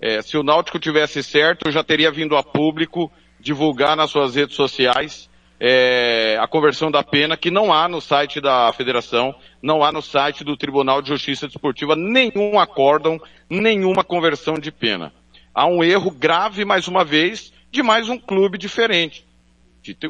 É, 0.00 0.22
se 0.22 0.36
o 0.36 0.42
Náutico 0.42 0.78
tivesse 0.78 1.22
certo, 1.22 1.70
já 1.70 1.84
teria 1.84 2.10
vindo 2.10 2.36
a 2.36 2.42
público 2.42 3.12
divulgar 3.38 3.96
nas 3.96 4.10
suas 4.10 4.34
redes 4.34 4.56
sociais 4.56 5.30
é, 5.60 6.38
a 6.40 6.48
conversão 6.48 6.90
da 6.90 7.02
pena, 7.02 7.36
que 7.36 7.50
não 7.50 7.70
há 7.70 7.86
no 7.86 8.00
site 8.00 8.40
da 8.40 8.72
federação, 8.72 9.34
não 9.62 9.84
há 9.84 9.92
no 9.92 10.00
site 10.00 10.42
do 10.42 10.56
Tribunal 10.56 11.02
de 11.02 11.08
Justiça 11.08 11.46
Desportiva 11.46 11.94
nenhum 11.94 12.58
acórdão, 12.58 13.20
nenhuma 13.48 14.02
conversão 14.02 14.54
de 14.54 14.72
pena. 14.72 15.12
Há 15.54 15.66
um 15.66 15.84
erro 15.84 16.10
grave, 16.10 16.64
mais 16.64 16.88
uma 16.88 17.04
vez, 17.04 17.52
de 17.70 17.82
mais 17.82 18.08
um 18.08 18.18
clube 18.18 18.56
diferente. 18.56 19.26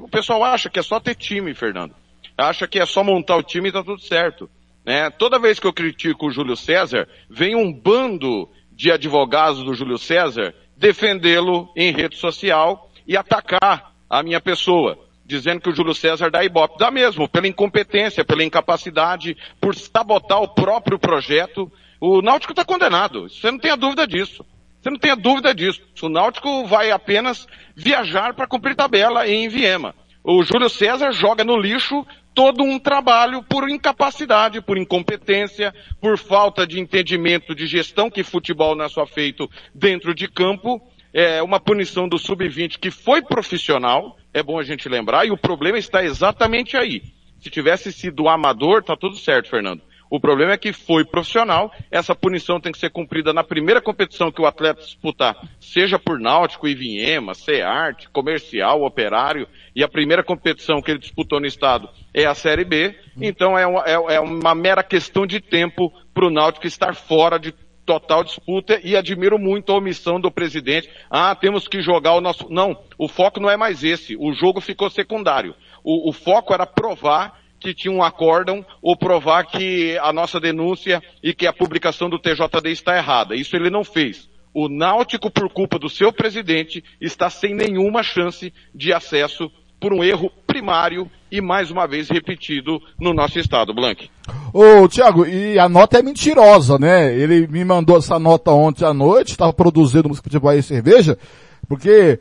O 0.00 0.08
pessoal 0.08 0.44
acha 0.44 0.70
que 0.70 0.78
é 0.78 0.82
só 0.82 1.00
ter 1.00 1.16
time, 1.16 1.52
Fernando. 1.52 1.94
Acha 2.38 2.68
que 2.68 2.78
é 2.78 2.86
só 2.86 3.02
montar 3.02 3.36
o 3.36 3.42
time 3.42 3.68
e 3.68 3.72
tá 3.72 3.82
tudo 3.82 4.00
certo. 4.00 4.48
Né? 4.84 5.10
Toda 5.10 5.38
vez 5.38 5.58
que 5.58 5.66
eu 5.66 5.72
critico 5.72 6.26
o 6.26 6.30
Júlio 6.30 6.56
César, 6.56 7.08
vem 7.28 7.56
um 7.56 7.72
bando 7.72 8.48
de 8.80 8.90
advogados 8.90 9.62
do 9.62 9.74
Júlio 9.74 9.98
César 9.98 10.54
defendê-lo 10.74 11.70
em 11.76 11.92
rede 11.92 12.16
social 12.16 12.90
e 13.06 13.14
atacar 13.14 13.92
a 14.08 14.22
minha 14.22 14.40
pessoa, 14.40 14.98
dizendo 15.26 15.60
que 15.60 15.68
o 15.68 15.74
Júlio 15.74 15.94
César 15.94 16.30
dá 16.30 16.42
ibope. 16.42 16.78
Dá 16.78 16.90
mesmo, 16.90 17.28
pela 17.28 17.46
incompetência, 17.46 18.24
pela 18.24 18.42
incapacidade, 18.42 19.36
por 19.60 19.74
sabotar 19.74 20.40
o 20.40 20.48
próprio 20.48 20.98
projeto. 20.98 21.70
O 22.00 22.22
Náutico 22.22 22.54
está 22.54 22.64
condenado, 22.64 23.28
você 23.28 23.50
não 23.50 23.58
tenha 23.58 23.76
dúvida 23.76 24.06
disso. 24.06 24.46
Você 24.80 24.88
não 24.88 24.98
tenha 24.98 25.14
dúvida 25.14 25.54
disso. 25.54 25.82
O 26.00 26.08
Náutico 26.08 26.64
vai 26.64 26.90
apenas 26.90 27.46
viajar 27.76 28.32
para 28.32 28.46
cumprir 28.46 28.74
tabela 28.74 29.28
em 29.28 29.46
Viema. 29.46 29.94
O 30.24 30.42
Júlio 30.42 30.70
César 30.70 31.12
joga 31.12 31.44
no 31.44 31.58
lixo 31.58 32.06
todo 32.34 32.62
um 32.62 32.78
trabalho 32.78 33.42
por 33.42 33.68
incapacidade, 33.68 34.60
por 34.60 34.78
incompetência, 34.78 35.74
por 36.00 36.16
falta 36.18 36.66
de 36.66 36.80
entendimento 36.80 37.54
de 37.54 37.66
gestão, 37.66 38.10
que 38.10 38.22
futebol 38.22 38.74
não 38.74 38.84
é 38.84 38.88
só 38.88 39.06
feito 39.06 39.50
dentro 39.74 40.14
de 40.14 40.28
campo. 40.28 40.80
É 41.12 41.42
uma 41.42 41.58
punição 41.58 42.08
do 42.08 42.18
sub-20 42.18 42.78
que 42.78 42.90
foi 42.90 43.20
profissional, 43.20 44.16
é 44.32 44.42
bom 44.42 44.58
a 44.58 44.62
gente 44.62 44.88
lembrar, 44.88 45.26
e 45.26 45.30
o 45.30 45.36
problema 45.36 45.76
está 45.76 46.04
exatamente 46.04 46.76
aí. 46.76 47.02
Se 47.40 47.50
tivesse 47.50 47.92
sido 47.92 48.28
amador, 48.28 48.82
tá 48.82 48.96
tudo 48.96 49.16
certo, 49.16 49.48
Fernando. 49.48 49.82
O 50.10 50.18
problema 50.18 50.52
é 50.52 50.58
que 50.58 50.72
foi 50.72 51.04
profissional, 51.04 51.72
essa 51.90 52.14
punição 52.16 52.60
tem 52.60 52.72
que 52.72 52.78
ser 52.78 52.90
cumprida 52.90 53.32
na 53.32 53.44
primeira 53.44 53.80
competição 53.80 54.32
que 54.32 54.42
o 54.42 54.46
atleta 54.46 54.80
disputar, 54.82 55.36
seja 55.60 56.00
por 56.00 56.18
Náutico, 56.18 56.66
Ivinhema, 56.66 57.32
Cearte, 57.32 58.08
Comercial, 58.10 58.82
Operário, 58.82 59.46
e 59.74 59.84
a 59.84 59.88
primeira 59.88 60.24
competição 60.24 60.82
que 60.82 60.90
ele 60.90 60.98
disputou 60.98 61.38
no 61.38 61.46
estado 61.46 61.88
é 62.12 62.26
a 62.26 62.34
Série 62.34 62.64
B, 62.64 62.94
então 63.20 63.56
é 63.56 63.64
uma, 63.66 63.84
é- 63.86 64.16
é 64.16 64.20
uma 64.20 64.54
mera 64.54 64.82
questão 64.82 65.24
de 65.24 65.40
tempo 65.40 65.92
para 66.12 66.26
o 66.26 66.30
Náutico 66.30 66.66
estar 66.66 66.94
fora 66.96 67.38
de 67.38 67.54
total 67.86 68.22
disputa 68.22 68.80
e 68.84 68.96
admiro 68.96 69.38
muito 69.38 69.72
a 69.72 69.76
omissão 69.76 70.20
do 70.20 70.30
presidente. 70.30 70.88
Ah, 71.10 71.34
temos 71.34 71.66
que 71.66 71.80
jogar 71.80 72.14
o 72.14 72.20
nosso. 72.20 72.48
Não, 72.48 72.78
o 72.98 73.08
foco 73.08 73.40
não 73.40 73.50
é 73.50 73.56
mais 73.56 73.82
esse. 73.82 74.16
O 74.16 74.32
jogo 74.32 74.60
ficou 74.60 74.88
secundário. 74.90 75.54
O, 75.82 76.10
o 76.10 76.12
foco 76.12 76.52
era 76.54 76.66
provar 76.66 77.39
que 77.60 77.74
tinha 77.74 77.92
um 77.92 78.02
acórdão 78.02 78.64
ou 78.82 78.96
provar 78.96 79.44
que 79.44 79.98
a 79.98 80.12
nossa 80.12 80.40
denúncia 80.40 81.02
e 81.22 81.34
que 81.34 81.46
a 81.46 81.52
publicação 81.52 82.08
do 82.08 82.18
TJD 82.18 82.70
está 82.70 82.96
errada. 82.96 83.36
Isso 83.36 83.54
ele 83.54 83.70
não 83.70 83.84
fez. 83.84 84.28
O 84.52 84.68
Náutico, 84.68 85.30
por 85.30 85.48
culpa 85.50 85.78
do 85.78 85.88
seu 85.88 86.12
presidente, 86.12 86.82
está 87.00 87.30
sem 87.30 87.54
nenhuma 87.54 88.02
chance 88.02 88.52
de 88.74 88.92
acesso 88.92 89.50
por 89.78 89.92
um 89.92 90.02
erro 90.02 90.30
primário 90.46 91.10
e 91.30 91.40
mais 91.40 91.70
uma 91.70 91.86
vez 91.86 92.08
repetido 92.10 92.80
no 92.98 93.14
nosso 93.14 93.38
estado, 93.38 93.72
Blank. 93.72 94.10
Ô, 94.52 94.88
Thiago, 94.88 95.24
e 95.24 95.58
a 95.58 95.68
nota 95.68 95.98
é 95.98 96.02
mentirosa, 96.02 96.78
né? 96.78 97.14
Ele 97.14 97.46
me 97.46 97.64
mandou 97.64 97.96
essa 97.96 98.18
nota 98.18 98.50
ontem 98.50 98.84
à 98.84 98.92
noite, 98.92 99.30
estava 99.30 99.52
produzindo 99.52 100.08
música 100.08 100.24
futebol 100.24 100.52
e 100.52 100.62
cerveja, 100.62 101.16
porque 101.68 102.18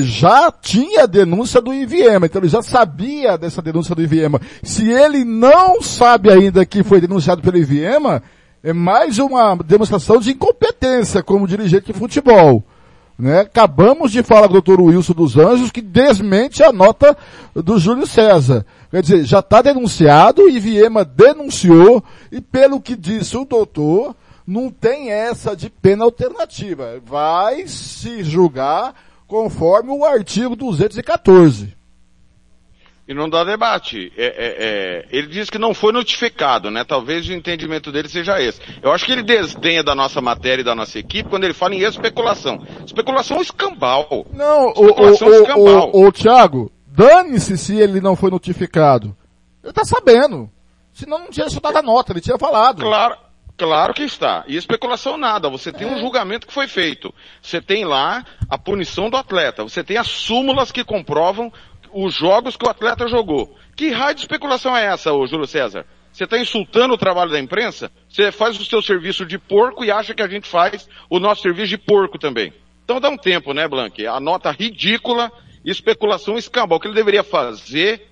já 0.00 0.52
tinha 0.52 1.06
denúncia 1.06 1.60
do 1.60 1.74
IVM, 1.74 2.24
então 2.24 2.40
ele 2.40 2.48
já 2.48 2.62
sabia 2.62 3.36
dessa 3.36 3.60
denúncia 3.60 3.94
do 3.94 4.02
IVM. 4.02 4.38
Se 4.62 4.88
ele 4.88 5.24
não 5.24 5.82
sabe 5.82 6.30
ainda 6.30 6.64
que 6.64 6.84
foi 6.84 7.00
denunciado 7.00 7.42
pelo 7.42 7.58
IVM, 7.58 8.22
é 8.62 8.72
mais 8.72 9.18
uma 9.18 9.56
demonstração 9.56 10.20
de 10.20 10.30
incompetência 10.30 11.22
como 11.22 11.48
dirigente 11.48 11.92
de 11.92 11.98
futebol. 11.98 12.64
Né? 13.18 13.40
Acabamos 13.40 14.12
de 14.12 14.22
falar 14.22 14.48
com 14.48 14.56
o 14.56 14.62
doutor 14.62 14.80
Wilson 14.80 15.12
dos 15.12 15.36
Anjos 15.36 15.70
que 15.70 15.80
desmente 15.80 16.62
a 16.62 16.72
nota 16.72 17.16
do 17.54 17.78
Júlio 17.78 18.06
César. 18.06 18.64
Quer 18.90 19.02
dizer, 19.02 19.24
já 19.24 19.40
está 19.40 19.62
denunciado, 19.62 20.42
o 20.42 20.48
Iviema 20.48 21.04
denunciou, 21.04 22.02
e 22.30 22.40
pelo 22.40 22.80
que 22.80 22.94
disse 22.94 23.36
o 23.36 23.44
doutor, 23.44 24.14
não 24.46 24.70
tem 24.70 25.10
essa 25.10 25.56
de 25.56 25.68
pena 25.68 26.04
alternativa. 26.04 27.00
Vai 27.04 27.66
se 27.66 28.22
julgar 28.22 28.94
conforme 29.32 29.90
o 29.90 30.04
artigo 30.04 30.54
214. 30.54 31.74
E 33.08 33.14
não 33.14 33.30
dá 33.30 33.42
debate. 33.42 34.12
É, 34.14 34.26
é, 34.26 34.56
é, 34.58 35.06
ele 35.10 35.28
diz 35.28 35.48
que 35.48 35.56
não 35.56 35.72
foi 35.72 35.90
notificado, 35.90 36.70
né? 36.70 36.84
Talvez 36.84 37.26
o 37.26 37.32
entendimento 37.32 37.90
dele 37.90 38.10
seja 38.10 38.42
esse. 38.42 38.60
Eu 38.82 38.92
acho 38.92 39.06
que 39.06 39.12
ele 39.12 39.22
desdenha 39.22 39.82
da 39.82 39.94
nossa 39.94 40.20
matéria 40.20 40.60
e 40.60 40.64
da 40.64 40.74
nossa 40.74 40.98
equipe 40.98 41.30
quando 41.30 41.44
ele 41.44 41.54
fala 41.54 41.74
em 41.74 41.80
especulação. 41.80 42.60
Especulação 42.84 43.38
é 43.38 43.40
escambau. 43.40 44.26
Não, 44.34 44.68
especulação 44.68 45.28
o, 45.28 45.30
o, 45.30 45.34
escambau. 45.34 45.90
o, 45.94 46.02
o, 46.02 46.06
o 46.08 46.12
Thiago, 46.12 46.70
dane-se 46.86 47.56
se 47.56 47.74
ele 47.74 48.02
não 48.02 48.14
foi 48.14 48.30
notificado. 48.30 49.16
Ele 49.64 49.72
tá 49.72 49.82
sabendo. 49.82 50.50
Senão 50.92 51.20
não 51.20 51.30
tinha 51.30 51.48
soltado 51.48 51.78
a 51.78 51.82
nota, 51.82 52.12
ele 52.12 52.20
tinha 52.20 52.36
falado. 52.36 52.82
Claro, 52.82 53.16
claro 53.56 53.94
que 53.94 54.02
está. 54.02 54.44
E 54.46 54.56
especulação 54.56 55.16
nada. 55.16 55.48
Você 55.48 55.72
tem 55.72 55.86
um 55.86 55.98
julgamento 55.98 56.46
que 56.46 56.52
foi 56.52 56.68
feito. 56.68 57.12
Você 57.40 57.60
tem 57.60 57.84
lá 57.84 58.24
a 58.48 58.58
punição 58.58 59.10
do 59.10 59.16
atleta. 59.16 59.62
Você 59.62 59.82
tem 59.82 59.96
as 59.96 60.08
súmulas 60.08 60.72
que 60.72 60.84
comprovam 60.84 61.52
os 61.92 62.14
jogos 62.14 62.56
que 62.56 62.66
o 62.66 62.70
atleta 62.70 63.06
jogou. 63.08 63.56
Que 63.76 63.90
raio 63.90 64.14
de 64.14 64.22
especulação 64.22 64.76
é 64.76 64.86
essa, 64.86 65.12
ô 65.12 65.26
Júlio 65.26 65.46
César? 65.46 65.86
Você 66.12 66.24
está 66.24 66.38
insultando 66.38 66.94
o 66.94 66.98
trabalho 66.98 67.30
da 67.30 67.40
imprensa? 67.40 67.90
Você 68.08 68.30
faz 68.30 68.58
o 68.60 68.64
seu 68.64 68.82
serviço 68.82 69.24
de 69.24 69.38
porco 69.38 69.84
e 69.84 69.90
acha 69.90 70.14
que 70.14 70.22
a 70.22 70.28
gente 70.28 70.46
faz 70.46 70.88
o 71.08 71.18
nosso 71.18 71.40
serviço 71.40 71.68
de 71.68 71.78
porco 71.78 72.18
também. 72.18 72.52
Então 72.84 73.00
dá 73.00 73.08
um 73.08 73.16
tempo, 73.16 73.54
né, 73.54 73.66
Blanque? 73.66 74.06
A 74.06 74.20
nota 74.20 74.50
ridícula, 74.50 75.32
especulação 75.64 76.36
escambau. 76.36 76.76
O 76.76 76.80
que 76.80 76.86
ele 76.86 76.94
deveria 76.94 77.22
fazer 77.22 78.08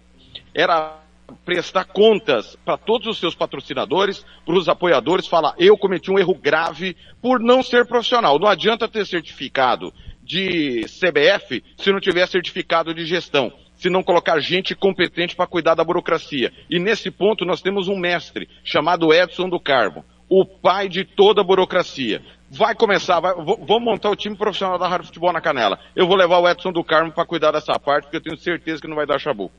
era 0.54 0.98
prestar 1.44 1.84
contas 1.84 2.56
para 2.64 2.76
todos 2.76 3.06
os 3.06 3.18
seus 3.18 3.34
patrocinadores, 3.34 4.24
para 4.44 4.54
os 4.54 4.68
apoiadores, 4.68 5.26
falar, 5.26 5.54
eu 5.58 5.76
cometi 5.76 6.10
um 6.10 6.18
erro 6.18 6.34
grave 6.34 6.96
por 7.20 7.40
não 7.40 7.62
ser 7.62 7.86
profissional. 7.86 8.38
Não 8.38 8.48
adianta 8.48 8.88
ter 8.88 9.06
certificado 9.06 9.92
de 10.22 10.84
CBF 10.84 11.62
se 11.76 11.92
não 11.92 12.00
tiver 12.00 12.26
certificado 12.26 12.94
de 12.94 13.04
gestão 13.04 13.52
se 13.80 13.88
não 13.88 14.02
colocar 14.02 14.38
gente 14.40 14.74
competente 14.74 15.34
para 15.34 15.46
cuidar 15.46 15.74
da 15.74 15.82
burocracia. 15.82 16.52
E 16.68 16.78
nesse 16.78 17.10
ponto 17.10 17.46
nós 17.46 17.62
temos 17.62 17.88
um 17.88 17.96
mestre 17.96 18.46
chamado 18.62 19.10
Edson 19.10 19.48
do 19.48 19.58
Carmo, 19.58 20.04
o 20.28 20.44
pai 20.44 20.86
de 20.86 21.02
toda 21.02 21.40
a 21.40 21.44
burocracia. 21.44 22.22
Vai 22.50 22.74
começar, 22.74 23.20
vai, 23.20 23.32
vamos 23.34 23.82
montar 23.82 24.10
o 24.10 24.16
time 24.16 24.36
profissional 24.36 24.78
da 24.78 24.86
Rádio 24.86 25.06
Futebol 25.06 25.32
na 25.32 25.40
Canela. 25.40 25.78
Eu 25.96 26.06
vou 26.06 26.14
levar 26.14 26.38
o 26.40 26.48
Edson 26.48 26.70
do 26.70 26.84
Carmo 26.84 27.10
para 27.10 27.24
cuidar 27.24 27.52
dessa 27.52 27.78
parte, 27.78 28.04
porque 28.04 28.18
eu 28.18 28.22
tenho 28.22 28.36
certeza 28.36 28.82
que 28.82 28.88
não 28.88 28.96
vai 28.96 29.06
dar 29.06 29.18
chabu. 29.18 29.50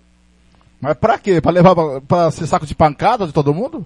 Mas 0.81 0.97
pra 0.97 1.19
quê? 1.19 1.39
Pra 1.39 1.51
levar 1.51 1.75
pra, 2.01 2.31
ser 2.31 2.47
saco 2.47 2.65
de 2.65 2.73
pancada 2.73 3.27
de 3.27 3.33
todo 3.33 3.53
mundo? 3.53 3.85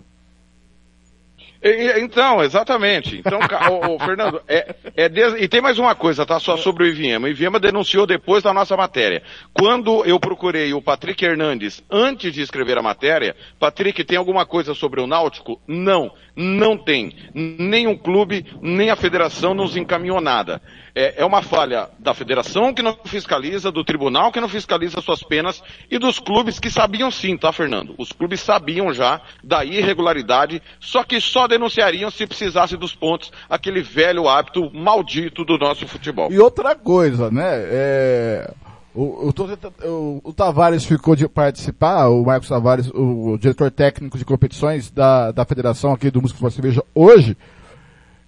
Então, 1.98 2.44
exatamente. 2.44 3.18
Então, 3.18 3.40
ô, 3.40 3.98
Fernando, 3.98 4.40
é, 4.48 4.76
é 4.96 5.12
e 5.40 5.48
tem 5.48 5.62
mais 5.62 5.80
uma 5.80 5.96
coisa, 5.96 6.24
tá? 6.24 6.40
Só 6.40 6.56
sobre 6.58 6.84
o 6.84 6.88
Iviema. 6.88 7.26
O 7.26 7.30
Iviema 7.30 7.60
denunciou 7.60 8.06
depois 8.06 8.44
da 8.44 8.54
nossa 8.54 8.78
matéria. 8.78 9.24
Quando 9.52 10.06
eu 10.06 10.20
procurei 10.20 10.76
o 10.76 10.82
Patrick 10.82 11.26
Hernandes 11.26 11.84
antes 11.90 12.32
de 12.32 12.42
escrever 12.42 12.78
a 12.78 12.84
matéria, 12.84 13.36
Patrick, 13.60 14.04
tem 14.04 14.16
alguma 14.16 14.46
coisa 14.46 14.76
sobre 14.76 15.02
o 15.02 15.08
Náutico? 15.08 15.60
Não, 15.68 16.12
não 16.36 16.78
tem. 16.78 17.14
Nem 17.34 17.88
o 17.88 17.98
clube, 17.98 18.46
nem 18.62 18.90
a 18.90 18.96
federação 18.96 19.54
nos 19.54 19.78
encaminhou 19.78 20.20
nada. 20.20 20.62
É, 20.94 21.22
é 21.22 21.26
uma 21.26 21.42
falha 21.42 21.90
da 22.00 22.14
federação 22.14 22.74
que 22.74 22.82
não 22.82 22.98
fiscaliza, 23.06 23.72
do 23.72 23.84
tribunal 23.84 24.32
que 24.32 24.40
não 24.40 24.48
fiscaliza 24.48 25.02
suas 25.02 25.22
penas 25.22 25.62
e 25.90 25.98
dos 25.98 26.20
clubes 26.20 26.60
que 26.60 26.70
sabiam 26.70 27.12
sim, 27.12 27.38
tá, 27.38 27.52
Fernando? 27.52 27.96
Os 27.98 28.12
clubes 28.12 28.42
sabiam 28.42 28.94
já 28.94 29.22
da 29.44 29.66
irregularidade, 29.66 30.62
só 30.80 31.04
que 31.04 31.20
só 31.20 31.48
denunciariam 31.48 32.10
se 32.10 32.26
precisasse 32.26 32.78
dos 32.78 32.96
pontos, 32.96 33.32
aquele 33.50 33.82
velho 33.82 34.28
hábito 34.28 34.72
maldito 34.74 35.44
do 35.44 35.58
nosso 35.58 35.88
futebol. 35.88 36.32
E 36.32 36.40
outra 36.40 36.76
coisa, 36.76 37.30
né? 37.30 37.44
É, 37.46 38.54
o, 38.96 39.30
o, 39.30 40.22
o- 40.24 40.34
Tavares 40.34 40.86
ficou 40.86 41.16
de 41.16 41.28
participar, 41.28 42.08
o 42.08 42.24
Marcos 42.24 42.48
Tavares, 42.50 42.90
o, 42.90 43.38
diretor 43.38 43.70
técnico 43.70 44.18
de 44.18 44.24
competições 44.26 44.90
da, 44.90 45.32
da 45.32 45.44
federação 45.46 45.92
aqui 45.92 46.10
do 46.10 46.22
Música 46.22 46.38
Futebol 46.40 46.52
Cerveja 46.52 46.84
hoje. 46.96 47.38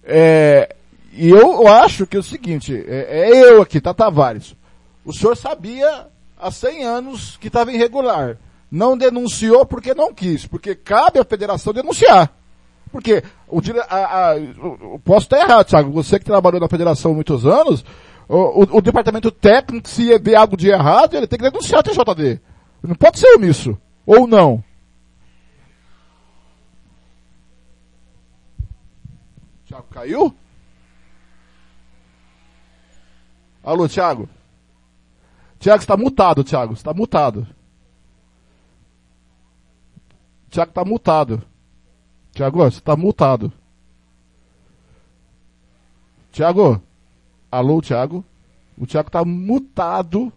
É, 0.04 0.74
e 1.12 1.28
eu, 1.28 1.62
eu 1.62 1.68
acho 1.68 2.06
que 2.06 2.16
é 2.16 2.20
o 2.20 2.22
seguinte, 2.22 2.74
é, 2.86 3.30
é 3.30 3.50
eu 3.52 3.62
aqui, 3.62 3.80
tá 3.80 3.92
Tavares. 3.94 4.54
O 5.04 5.12
senhor 5.12 5.36
sabia 5.36 6.06
há 6.38 6.50
100 6.50 6.84
anos 6.84 7.36
que 7.38 7.48
estava 7.48 7.72
irregular. 7.72 8.36
Não 8.70 8.96
denunciou 8.98 9.64
porque 9.64 9.94
não 9.94 10.12
quis, 10.12 10.46
porque 10.46 10.74
cabe 10.74 11.18
à 11.18 11.24
federação 11.24 11.72
denunciar. 11.72 12.30
Porque 12.92 13.22
o, 13.48 13.60
a, 13.88 14.30
a, 14.32 14.36
o- 14.36 15.00
posso 15.02 15.26
estar 15.26 15.38
errado, 15.40 15.66
Thiago. 15.66 15.90
Você 15.92 16.18
que 16.18 16.24
trabalhou 16.24 16.60
na 16.60 16.68
federação 16.68 17.14
muitos 17.14 17.46
anos, 17.46 17.84
o, 18.28 18.62
o- 18.62 18.76
o 18.78 18.80
departamento 18.82 19.30
técnico, 19.30 19.88
se 19.88 20.16
vê 20.18 20.34
algo 20.34 20.56
de 20.56 20.68
errado, 20.68 21.14
ele 21.16 21.26
tem 21.26 21.38
que 21.38 21.50
denunciar 21.50 21.80
o 21.80 21.82
TJD. 21.82 22.40
Não 22.82 22.94
pode 22.94 23.18
ser 23.18 23.34
omisso. 23.34 23.76
Ou 24.06 24.26
não. 24.26 24.62
Thiago 29.66 29.86
caiu? 29.90 30.34
Alô, 33.62 33.88
Thiago? 33.88 34.28
Thiago, 35.58 35.80
está 35.82 35.96
mutado, 35.96 36.44
Thiago. 36.44 36.72
Está 36.72 36.94
mutado. 36.94 37.46
Thiago 40.50 40.70
está 40.70 40.84
mutado. 40.84 41.42
Tiago, 42.32 42.58
você 42.58 42.80
tá 42.80 42.96
multado. 42.96 43.52
Tiago, 46.32 46.80
alô, 47.50 47.80
Tiago. 47.80 48.24
O 48.76 48.86
Tiago 48.86 49.10
tá 49.10 49.24
mutado. 49.24 50.32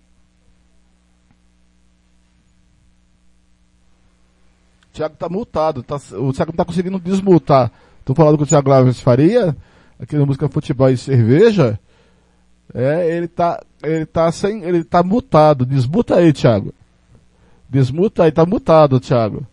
O 4.89 4.93
Tiago 4.93 5.15
tá 5.15 5.29
multado. 5.29 5.83
Tá, 5.83 5.95
o 5.95 6.33
Tiago 6.33 6.51
não 6.51 6.57
tá 6.57 6.65
conseguindo 6.65 6.99
desmutar. 6.99 7.71
Tô 8.03 8.15
falando 8.15 8.37
com 8.37 8.43
o 8.43 8.47
Tiago 8.47 8.69
Laves 8.69 8.99
Faria, 8.99 9.55
aqui 9.99 10.15
na 10.15 10.25
música 10.25 10.49
Futebol 10.49 10.89
e 10.89 10.97
Cerveja. 10.97 11.79
É, 12.73 13.15
ele 13.15 13.27
tá, 13.27 13.61
ele 13.83 14.05
tá 14.05 14.31
sem, 14.31 14.63
ele 14.63 14.83
tá 14.83 15.03
mutado. 15.03 15.65
Desmuta 15.65 16.15
aí, 16.15 16.33
Tiago. 16.33 16.73
Desmuta 17.69 18.23
aí, 18.23 18.31
tá 18.31 18.45
mutado, 18.45 18.99
Tiago. 18.99 19.45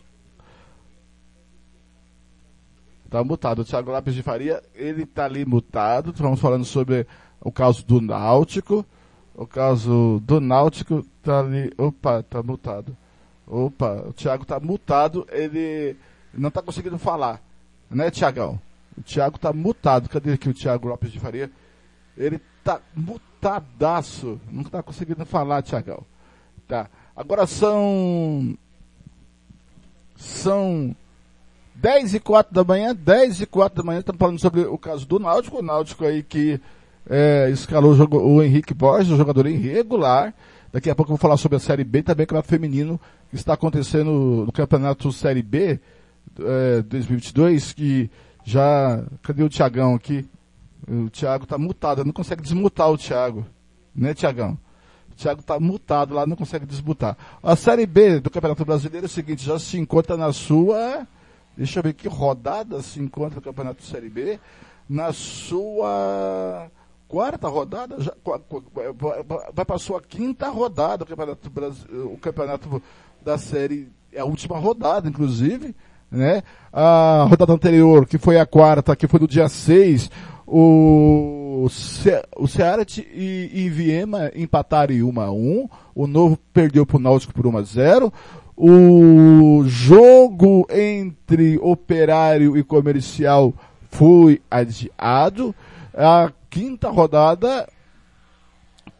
Tá 3.10 3.22
mutado. 3.22 3.60
O 3.60 3.64
Thiago 3.64 3.90
Lopes 3.90 4.14
de 4.14 4.22
Faria, 4.22 4.62
ele 4.74 5.06
tá 5.06 5.24
ali 5.24 5.44
mutado. 5.44 6.10
Estamos 6.10 6.40
falando 6.40 6.64
sobre 6.64 7.06
o 7.40 7.52
caso 7.52 7.84
do 7.84 8.00
Náutico. 8.00 8.84
O 9.34 9.46
caso 9.46 10.20
do 10.24 10.40
Náutico 10.40 11.04
tá 11.22 11.40
ali. 11.40 11.72
Opa, 11.78 12.22
tá 12.22 12.42
mutado. 12.42 12.96
Opa, 13.46 14.04
o 14.08 14.12
Thiago 14.12 14.44
tá 14.44 14.60
mutado, 14.60 15.26
ele 15.30 15.96
não 16.34 16.50
tá 16.50 16.60
conseguindo 16.60 16.98
falar. 16.98 17.40
Né, 17.90 18.10
Tiagão? 18.10 18.60
O 18.96 19.02
Thiago 19.02 19.38
tá 19.38 19.52
mutado. 19.52 20.08
Cadê 20.08 20.32
aqui 20.32 20.48
o 20.48 20.54
Thiago 20.54 20.88
Lopes 20.88 21.10
de 21.10 21.18
Faria? 21.18 21.50
Ele 22.16 22.40
tá 22.62 22.80
mutadaço. 22.94 24.38
Não 24.50 24.64
tá 24.64 24.82
conseguindo 24.82 25.24
falar, 25.24 25.62
Tiagão. 25.62 26.04
Tá. 26.66 26.90
Agora 27.16 27.46
são. 27.46 28.54
São 30.16 30.94
10 31.76 32.14
e 32.14 32.20
4 32.20 32.52
da 32.52 32.64
manhã, 32.64 32.94
10 32.94 33.42
e 33.42 33.46
4 33.46 33.82
da 33.82 33.86
manhã, 33.86 34.00
estamos 34.00 34.18
falando 34.18 34.40
sobre 34.40 34.62
o 34.62 34.76
caso 34.76 35.06
do 35.06 35.20
Náutico, 35.20 35.58
o 35.58 35.62
Náutico 35.62 36.04
aí 36.04 36.24
que 36.24 36.60
é, 37.08 37.48
escalou 37.50 37.94
o, 37.94 38.34
o 38.34 38.42
Henrique 38.42 38.74
Borges, 38.74 39.10
o 39.10 39.16
jogador 39.16 39.46
irregular. 39.46 40.34
Daqui 40.70 40.90
a 40.90 40.94
pouco 40.94 41.10
eu 41.10 41.16
vou 41.16 41.20
falar 41.20 41.38
sobre 41.38 41.56
a 41.56 41.60
Série 41.60 41.84
B, 41.84 42.02
também 42.02 42.24
o 42.24 42.26
Campeonato 42.26 42.48
Feminino, 42.48 43.00
que 43.30 43.36
está 43.36 43.54
acontecendo 43.54 44.44
no 44.44 44.52
Campeonato 44.52 45.10
Série 45.12 45.42
B 45.42 45.80
é, 46.38 46.82
2022, 46.82 47.72
que 47.72 48.10
já... 48.44 49.02
Cadê 49.22 49.42
o 49.42 49.48
Tiagão 49.48 49.94
aqui? 49.94 50.28
O 50.86 51.08
Thiago 51.08 51.46
tá 51.46 51.56
mutado, 51.56 52.04
não 52.04 52.12
consegue 52.12 52.42
desmutar 52.42 52.90
o 52.90 52.98
Thiago. 52.98 53.46
Né, 53.94 54.12
Tiagão? 54.12 54.58
O 55.10 55.14
Thiago 55.14 55.42
tá 55.42 55.58
mutado 55.58 56.14
lá, 56.14 56.26
não 56.26 56.36
consegue 56.36 56.66
desmutar. 56.66 57.16
A 57.42 57.56
Série 57.56 57.86
B 57.86 58.20
do 58.20 58.30
Campeonato 58.30 58.64
Brasileiro 58.64 59.06
é 59.06 59.08
o 59.08 59.10
seguinte, 59.10 59.44
já 59.44 59.58
se 59.58 59.78
encontra 59.78 60.16
na 60.16 60.32
sua... 60.32 61.06
Deixa 61.56 61.80
eu 61.80 61.82
ver 61.82 61.92
que 61.94 62.06
rodada 62.06 62.80
se 62.82 63.00
encontra 63.00 63.36
no 63.36 63.42
Campeonato 63.42 63.82
Série 63.82 64.08
B. 64.08 64.38
Na 64.88 65.12
sua 65.12 66.70
quarta 67.08 67.48
rodada, 67.48 67.96
já, 68.00 68.12
vai- 68.24 69.64
para 69.64 69.76
a 69.76 69.78
sua 69.78 70.00
quinta 70.00 70.48
rodada 70.48 71.04
o 71.04 71.06
Campeonato, 71.06 71.50
o 72.12 72.18
campeonato 72.18 72.82
da 73.24 73.38
Série, 73.38 73.88
é 74.12 74.20
a 74.20 74.24
última 74.24 74.58
rodada, 74.58 75.08
inclusive, 75.08 75.74
né? 76.10 76.42
A 76.72 77.26
rodada 77.28 77.52
anterior, 77.52 78.06
que 78.06 78.18
foi 78.18 78.38
a 78.38 78.46
quarta, 78.46 78.94
que 78.94 79.08
foi 79.08 79.20
no 79.20 79.26
dia 79.26 79.48
6, 79.48 80.10
o, 80.46 81.66
Ce, 81.70 82.22
o 82.36 82.46
Ceará 82.46 82.84
e, 83.12 83.50
e 83.52 83.68
Viema 83.68 84.30
empataram 84.34 84.94
em 84.94 85.02
1 85.02 85.20
a 85.20 85.30
1 85.30 85.68
o 85.94 86.06
Novo 86.06 86.38
perdeu 86.52 86.86
para 86.86 86.96
o 86.96 87.00
Náutico 87.00 87.34
por 87.34 87.46
1 87.46 87.58
a 87.58 87.62
0 87.62 88.12
o 88.56 89.62
jogo 89.66 90.66
entre 90.68 91.58
Operário 91.58 92.56
e 92.56 92.64
Comercial 92.64 93.54
foi 93.88 94.42
adiado. 94.50 95.54
A 95.94 96.32
quinta 96.50 96.88
rodada 96.88 97.68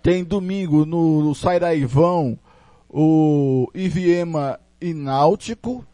tem 0.02 0.24
domingo 0.24 0.84
no, 0.84 1.22
no 1.22 1.34
Sairaivão 1.34 2.38
o 2.88 3.70
Iviema 3.74 4.58
e 4.80 4.94
Náutico. 4.94 5.84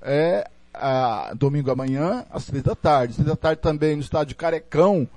É 0.00 0.48
a, 0.72 1.34
domingo 1.34 1.70
amanhã, 1.70 2.24
às 2.30 2.46
três 2.46 2.62
da 2.62 2.74
tarde. 2.74 3.10
Às 3.10 3.16
três 3.16 3.28
da 3.28 3.36
tarde 3.36 3.60
também 3.60 3.96
no 3.96 4.02
estádio 4.02 4.36
Carecão, 4.36 5.08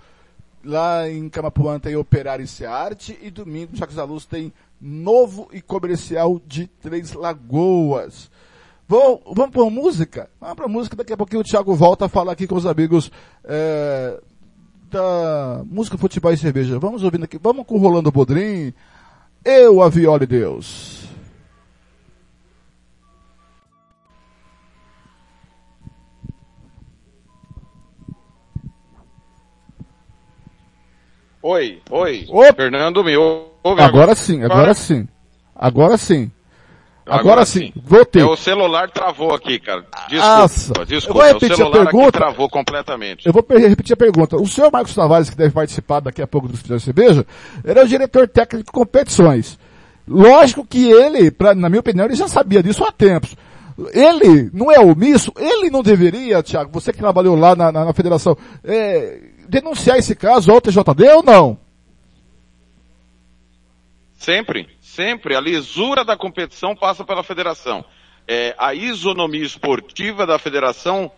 lá 0.64 1.10
em 1.10 1.30
Camapuã 1.30 1.80
tem 1.80 1.96
Operário 1.96 2.44
e 2.44 2.48
Searte. 2.48 3.18
E 3.22 3.30
domingo, 3.30 3.72
no 3.74 3.96
da 3.96 4.04
Luz, 4.04 4.26
tem 4.26 4.52
Novo 4.80 5.48
e 5.54 5.62
Comercial 5.62 6.42
de 6.46 6.68
Três 6.68 7.14
Lagoas. 7.14 8.30
Vou, 8.88 9.22
vamos 9.34 9.52
para 9.52 9.70
música? 9.70 10.30
Vamos 10.40 10.56
para 10.56 10.68
música, 10.68 10.98
daqui 10.98 11.14
a 11.14 11.18
pouquinho 11.18 11.42
o 11.42 11.46
Thiago 11.46 11.74
volta 11.74 12.06
a 12.06 12.10
falar 12.10 12.34
aqui 12.34 12.46
com 12.46 12.56
os 12.56 12.66
amigos 12.66 13.10
é, 13.46 14.20
da 14.92 15.64
música, 15.66 15.98
futebol 15.98 16.32
e 16.34 16.38
cerveja. 16.38 16.78
Vamos 16.78 17.04
ouvindo 17.04 17.24
aqui, 17.24 17.40
vamos 17.42 17.66
com 17.66 17.76
o 17.76 17.78
Rolando 17.80 18.12
Bodrim, 18.12 18.74
eu, 19.44 19.82
a 19.82 19.90
Viola 19.90 20.24
e 20.24 20.28
Deus. 20.28 21.02
Oi, 31.44 31.82
oi. 31.90 32.28
Ô. 32.30 32.44
Fernando 32.54 33.04
me 33.04 33.18
ouve 33.18 33.82
Agora 33.82 34.14
sim, 34.14 34.44
agora 34.44 34.74
sim. 34.76 35.08
Agora 35.56 35.98
sim. 35.98 36.32
Agora, 37.06 37.46
sim. 37.46 37.74
É, 37.76 37.80
Voltei. 37.84 38.24
o 38.24 38.36
celular 38.38 38.90
travou 38.92 39.34
aqui, 39.34 39.60
cara. 39.60 39.84
Nossa. 40.12 40.74
Desculpa, 40.74 40.82
Eu 40.82 40.86
desculpa. 40.86 41.20
vou 41.20 41.28
repetir 41.34 41.64
o 41.64 41.68
a 41.68 41.72
pergunta. 41.72 42.12
travou 42.12 42.50
completamente. 42.50 43.26
Eu 43.26 43.34
vou 43.34 43.44
repetir 43.50 43.94
a 43.94 43.98
pergunta. 43.98 44.38
O 44.38 44.48
senhor 44.48 44.72
Marcos 44.72 44.94
Tavares, 44.94 45.30
que 45.30 45.36
deve 45.36 45.52
participar 45.54 46.00
daqui 46.00 46.22
a 46.22 46.28
pouco 46.28 46.48
do 46.48 46.56
Futebol 46.56 46.78
e 46.78 46.82
Cerveja, 46.82 47.26
ele 47.66 47.80
é 47.80 47.84
o 47.84 47.88
diretor 47.88 48.28
técnico 48.28 48.66
de 48.66 48.72
competições. 48.72 49.58
Lógico 50.08 50.66
que 50.66 50.90
ele, 50.92 51.32
pra, 51.32 51.54
na 51.56 51.70
minha 51.70 51.80
opinião, 51.80 52.06
ele 52.06 52.16
já 52.16 52.28
sabia 52.28 52.62
disso 52.64 52.84
há 52.84 52.92
tempos. 52.92 53.36
Ele 53.94 54.50
não 54.54 54.72
é 54.72 54.80
omisso, 54.80 55.32
ele 55.38 55.70
não 55.72 55.82
deveria, 55.82 56.44
Thiago, 56.44 56.70
você 56.72 56.92
que 56.94 57.00
trabalhou 57.00 57.36
lá 57.36 57.56
na, 57.56 57.72
na- 57.72 57.86
na 57.86 57.94
federação, 57.94 58.38
é, 58.64 59.20
denunciar 59.50 59.98
esse 59.98 60.14
caso 60.16 60.52
ao 60.52 60.62
TJD 60.62 61.10
ou 61.16 61.24
não? 61.24 61.58
Sempre, 64.18 64.68
sempre. 64.92 65.36
A 65.36 65.42
lisura 65.42 66.04
da 66.04 66.18
competição 66.18 66.76
passa 66.76 67.04
pela 67.04 67.24
federação. 67.24 67.84
É, 68.28 68.56
a 68.58 68.74
isonomia 68.74 69.44
esportiva 69.44 70.26
da 70.26 70.38
federação 70.38 71.12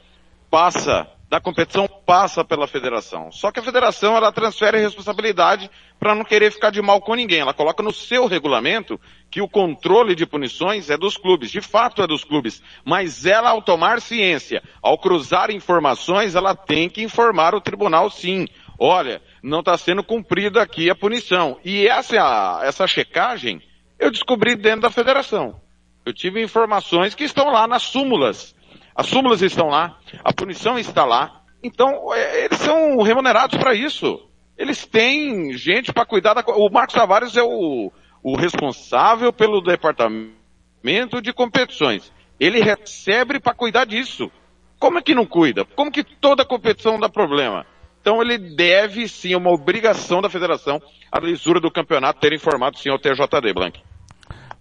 passa, 0.49 1.07
da 1.29 1.41
competição 1.41 1.87
passa 1.87 2.45
pela 2.45 2.67
federação. 2.67 3.31
Só 3.31 3.51
que 3.51 3.59
a 3.59 3.63
federação, 3.63 4.15
ela 4.15 4.31
transfere 4.31 4.79
responsabilidade 4.79 5.69
para 5.99 6.15
não 6.15 6.23
querer 6.23 6.51
ficar 6.51 6.69
de 6.69 6.81
mal 6.81 7.01
com 7.01 7.15
ninguém. 7.15 7.39
Ela 7.39 7.53
coloca 7.53 7.81
no 7.81 7.91
seu 7.91 8.27
regulamento 8.27 8.99
que 9.29 9.41
o 9.41 9.49
controle 9.49 10.15
de 10.15 10.25
punições 10.25 10.89
é 10.89 10.97
dos 10.97 11.17
clubes. 11.17 11.51
De 11.51 11.61
fato 11.61 12.01
é 12.01 12.07
dos 12.07 12.23
clubes. 12.23 12.61
Mas 12.85 13.25
ela, 13.25 13.49
ao 13.49 13.61
tomar 13.61 13.99
ciência, 13.99 14.61
ao 14.81 14.97
cruzar 14.97 15.49
informações, 15.49 16.35
ela 16.35 16.55
tem 16.55 16.89
que 16.89 17.01
informar 17.01 17.55
o 17.55 17.61
tribunal 17.61 18.09
sim. 18.09 18.47
Olha, 18.77 19.21
não 19.43 19.59
está 19.59 19.77
sendo 19.77 20.01
cumprida 20.01 20.61
aqui 20.61 20.89
a 20.89 20.95
punição. 20.95 21.59
E 21.65 21.85
essa, 21.85 22.61
essa 22.63 22.87
checagem 22.87 23.61
eu 23.99 24.09
descobri 24.09 24.55
dentro 24.55 24.81
da 24.81 24.89
federação. 24.89 25.61
Eu 26.05 26.13
tive 26.13 26.41
informações 26.41 27.13
que 27.13 27.25
estão 27.25 27.51
lá 27.51 27.67
nas 27.67 27.83
súmulas. 27.83 28.55
As 28.95 29.07
súmulas 29.07 29.41
estão 29.41 29.67
lá, 29.67 29.97
a 30.23 30.33
punição 30.33 30.79
está 30.79 31.03
lá. 31.03 31.41
Então, 31.61 32.13
é, 32.13 32.45
eles 32.45 32.59
são 32.59 33.01
remunerados 33.01 33.57
para 33.57 33.73
isso. 33.73 34.29
Eles 34.57 34.85
têm 34.85 35.53
gente 35.53 35.91
para 35.91 36.05
cuidar 36.05 36.33
da. 36.33 36.43
O 36.47 36.69
Marcos 36.69 36.95
Tavares 36.95 37.35
é 37.35 37.43
o, 37.43 37.91
o 38.21 38.35
responsável 38.35 39.33
pelo 39.33 39.61
departamento 39.61 41.21
de 41.21 41.33
competições. 41.33 42.11
Ele 42.39 42.61
recebe 42.61 43.39
para 43.39 43.53
cuidar 43.53 43.85
disso. 43.85 44.31
Como 44.77 44.99
é 44.99 45.01
que 45.01 45.15
não 45.15 45.25
cuida? 45.25 45.65
Como 45.65 45.91
que 45.91 46.03
toda 46.03 46.45
competição 46.45 46.99
dá 46.99 47.07
problema? 47.09 47.65
Então 48.03 48.21
ele 48.21 48.37
deve 48.37 49.07
sim, 49.07 49.33
uma 49.33 49.49
obrigação 49.49 50.21
da 50.21 50.29
federação, 50.29 50.81
a 51.09 51.21
lisura 51.21 51.61
do 51.61 51.71
campeonato 51.71 52.19
ter 52.19 52.33
informado 52.33 52.77
sim 52.77 52.89
ao 52.89 52.99
TJD, 52.99 53.53
Blank. 53.53 53.79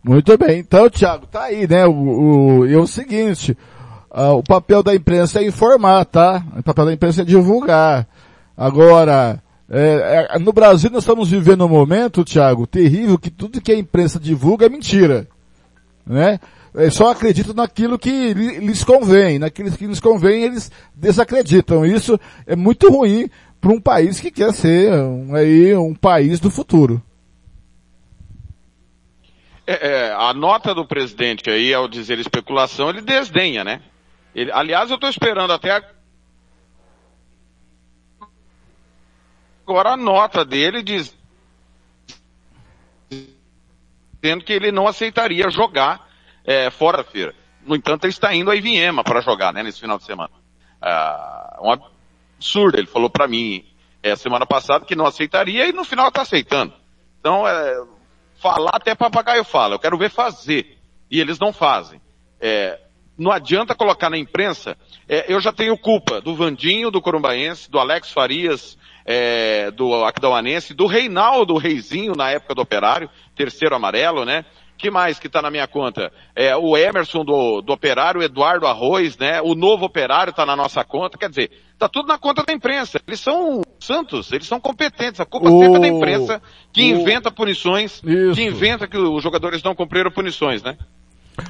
Muito 0.00 0.38
bem. 0.38 0.60
Então, 0.60 0.88
Thiago, 0.88 1.26
tá 1.26 1.42
aí, 1.42 1.66
né? 1.66 1.84
O, 1.84 2.60
o, 2.60 2.66
e 2.68 2.72
é 2.72 2.78
o 2.78 2.86
seguinte, 2.86 3.58
ah, 4.08 4.32
o 4.34 4.44
papel 4.44 4.80
da 4.80 4.94
imprensa 4.94 5.40
é 5.40 5.44
informar, 5.44 6.04
tá? 6.04 6.40
O 6.56 6.62
papel 6.62 6.86
da 6.86 6.92
imprensa 6.92 7.22
é 7.22 7.24
divulgar. 7.24 8.06
Agora, 8.56 9.42
é, 9.68 10.28
é, 10.30 10.38
no 10.38 10.52
Brasil 10.52 10.88
nós 10.90 11.02
estamos 11.02 11.28
vivendo 11.28 11.64
um 11.64 11.68
momento, 11.68 12.24
Thiago, 12.24 12.64
terrível, 12.64 13.18
que 13.18 13.30
tudo 13.30 13.60
que 13.60 13.72
a 13.72 13.76
imprensa 13.76 14.20
divulga 14.20 14.66
é 14.66 14.68
mentira. 14.68 15.26
Né? 16.06 16.38
Só 16.90 17.10
acreditam 17.10 17.52
naquilo 17.54 17.98
que 17.98 18.32
lhe- 18.32 18.58
lhes 18.60 18.82
convém, 18.82 19.38
naquilo 19.38 19.70
que 19.72 19.86
lhes 19.86 20.00
convém 20.00 20.44
eles 20.44 20.70
desacreditam. 20.94 21.84
Isso 21.84 22.18
é 22.46 22.56
muito 22.56 22.88
ruim 22.90 23.28
para 23.60 23.72
um 23.72 23.80
país 23.80 24.18
que 24.18 24.30
quer 24.30 24.52
ser 24.54 24.90
um, 24.92 25.34
aí, 25.34 25.76
um 25.76 25.94
país 25.94 26.40
do 26.40 26.50
futuro. 26.50 27.02
É, 29.66 29.88
é, 30.08 30.12
a 30.12 30.32
nota 30.32 30.74
do 30.74 30.84
presidente 30.86 31.48
aí, 31.50 31.72
ao 31.74 31.86
dizer 31.86 32.18
especulação, 32.18 32.88
ele 32.88 33.02
desdenha, 33.02 33.62
né? 33.62 33.82
Ele, 34.34 34.50
aliás, 34.50 34.88
eu 34.90 34.94
estou 34.96 35.10
esperando 35.10 35.52
até 35.52 35.70
a- 35.76 35.84
agora 39.66 39.90
a 39.90 39.96
nota 39.96 40.44
dele 40.44 40.82
diz 40.82 41.14
dizendo 44.22 44.44
que 44.44 44.52
ele 44.52 44.72
não 44.72 44.86
aceitaria 44.88 45.50
jogar 45.50 46.08
é, 46.44 46.70
fora 46.70 46.98
da 46.98 47.04
feira. 47.04 47.34
No 47.64 47.76
entanto, 47.76 48.04
ele 48.04 48.12
está 48.12 48.34
indo 48.34 48.50
a 48.50 48.56
Ivinhema 48.56 49.04
para 49.04 49.20
jogar, 49.20 49.52
né, 49.52 49.62
nesse 49.62 49.80
final 49.80 49.98
de 49.98 50.04
semana. 50.04 50.30
Ah, 50.80 51.58
um 51.62 51.70
absurdo. 51.70 52.76
Ele 52.76 52.86
falou 52.86 53.08
para 53.08 53.28
mim 53.28 53.64
é, 54.02 54.16
semana 54.16 54.44
passada 54.44 54.84
que 54.84 54.96
não 54.96 55.06
aceitaria 55.06 55.68
e 55.68 55.72
no 55.72 55.84
final 55.84 56.08
está 56.08 56.22
aceitando. 56.22 56.72
Então, 57.20 57.46
é, 57.46 57.84
falar 58.40 58.72
até 58.74 58.94
papagaio 58.94 59.44
fala. 59.44 59.76
Eu 59.76 59.78
quero 59.78 59.96
ver 59.96 60.10
fazer. 60.10 60.76
E 61.10 61.20
eles 61.20 61.38
não 61.38 61.52
fazem. 61.52 62.00
É, 62.40 62.80
não 63.16 63.30
adianta 63.30 63.74
colocar 63.74 64.10
na 64.10 64.18
imprensa. 64.18 64.76
é, 65.08 65.32
eu 65.32 65.40
já 65.40 65.52
tenho 65.52 65.78
culpa 65.78 66.20
do 66.20 66.34
Vandinho, 66.34 66.90
do 66.90 67.00
Corumbaense, 67.00 67.70
do 67.70 67.78
Alex 67.78 68.10
Farias, 68.10 68.76
é, 69.04 69.70
do 69.70 70.04
Aquidauanense, 70.04 70.74
do 70.74 70.86
Reinaldo 70.86 71.56
Reizinho 71.56 72.14
na 72.16 72.30
época 72.30 72.54
do 72.54 72.62
Operário, 72.62 73.10
terceiro 73.36 73.74
amarelo, 73.74 74.24
né? 74.24 74.44
Que 74.82 74.90
mais 74.90 75.16
que 75.16 75.28
tá 75.28 75.40
na 75.40 75.48
minha 75.48 75.68
conta? 75.68 76.10
É, 76.34 76.56
o 76.56 76.76
Emerson 76.76 77.24
do, 77.24 77.62
do 77.62 77.72
Operário, 77.72 78.20
o 78.20 78.24
Eduardo 78.24 78.66
Arroz, 78.66 79.16
né? 79.16 79.40
O 79.40 79.54
novo 79.54 79.84
Operário 79.84 80.32
tá 80.32 80.44
na 80.44 80.56
nossa 80.56 80.82
conta. 80.82 81.16
Quer 81.16 81.28
dizer, 81.28 81.52
tá 81.78 81.88
tudo 81.88 82.08
na 82.08 82.18
conta 82.18 82.42
da 82.42 82.52
imprensa. 82.52 83.00
Eles 83.06 83.20
são 83.20 83.62
santos, 83.78 84.32
eles 84.32 84.48
são 84.48 84.58
competentes. 84.58 85.20
A 85.20 85.24
culpa 85.24 85.48
sempre 85.50 85.76
é 85.76 85.78
da 85.78 85.86
imprensa 85.86 86.42
que 86.72 86.92
o- 86.92 86.98
inventa 87.00 87.30
punições, 87.30 88.02
Isso. 88.04 88.34
que 88.34 88.42
inventa 88.42 88.88
que 88.88 88.98
os 88.98 89.22
jogadores 89.22 89.62
não 89.62 89.72
cumpriram 89.72 90.10
punições, 90.10 90.64
né? 90.64 90.76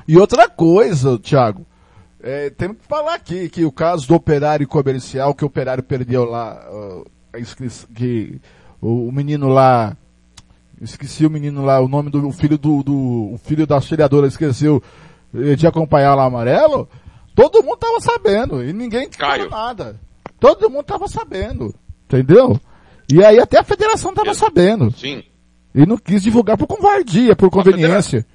E 0.06 0.18
outra 0.18 0.46
coisa, 0.46 1.18
Thiago, 1.18 1.64
é, 2.22 2.50
temos 2.50 2.76
que 2.76 2.84
falar 2.86 3.14
aqui 3.14 3.48
que 3.48 3.64
o 3.64 3.72
caso 3.72 4.06
do 4.06 4.14
operário 4.14 4.68
comercial, 4.68 5.34
que 5.34 5.42
o 5.42 5.46
operário 5.46 5.82
perdeu 5.82 6.26
lá, 6.26 6.62
a 7.32 7.38
inscrição, 7.40 7.88
que 7.96 8.38
o 8.78 9.10
menino 9.10 9.48
lá, 9.48 9.96
esqueci 10.82 11.24
o 11.24 11.30
menino 11.30 11.64
lá, 11.64 11.80
o 11.80 11.88
nome 11.88 12.10
do 12.10 12.26
o 12.26 12.32
filho 12.32 12.58
do, 12.58 12.82
do 12.82 12.94
o 13.34 13.40
filho 13.44 13.66
da 13.66 13.76
auxiliadora 13.76 14.26
esqueceu 14.26 14.82
eh, 15.34 15.54
de 15.54 15.66
acompanhar 15.66 16.14
lá 16.14 16.24
amarelo, 16.24 16.88
todo 17.34 17.62
mundo 17.62 17.76
tava 17.76 18.00
sabendo, 18.00 18.62
e 18.62 18.72
ninguém 18.72 19.08
falou 19.10 19.48
nada. 19.48 20.00
Todo 20.38 20.68
mundo 20.68 20.84
tava 20.84 21.06
sabendo, 21.06 21.74
entendeu? 22.04 22.60
E 23.10 23.24
aí 23.24 23.38
até 23.38 23.60
a 23.60 23.64
federação 23.64 24.12
tava 24.12 24.34
sabendo. 24.34 24.90
Sim. 24.92 25.22
E 25.74 25.86
não 25.86 25.96
quis 25.96 26.22
divulgar 26.22 26.58
por 26.58 26.66
covardia, 26.66 27.34
por 27.36 27.48
conveniência. 27.48 28.26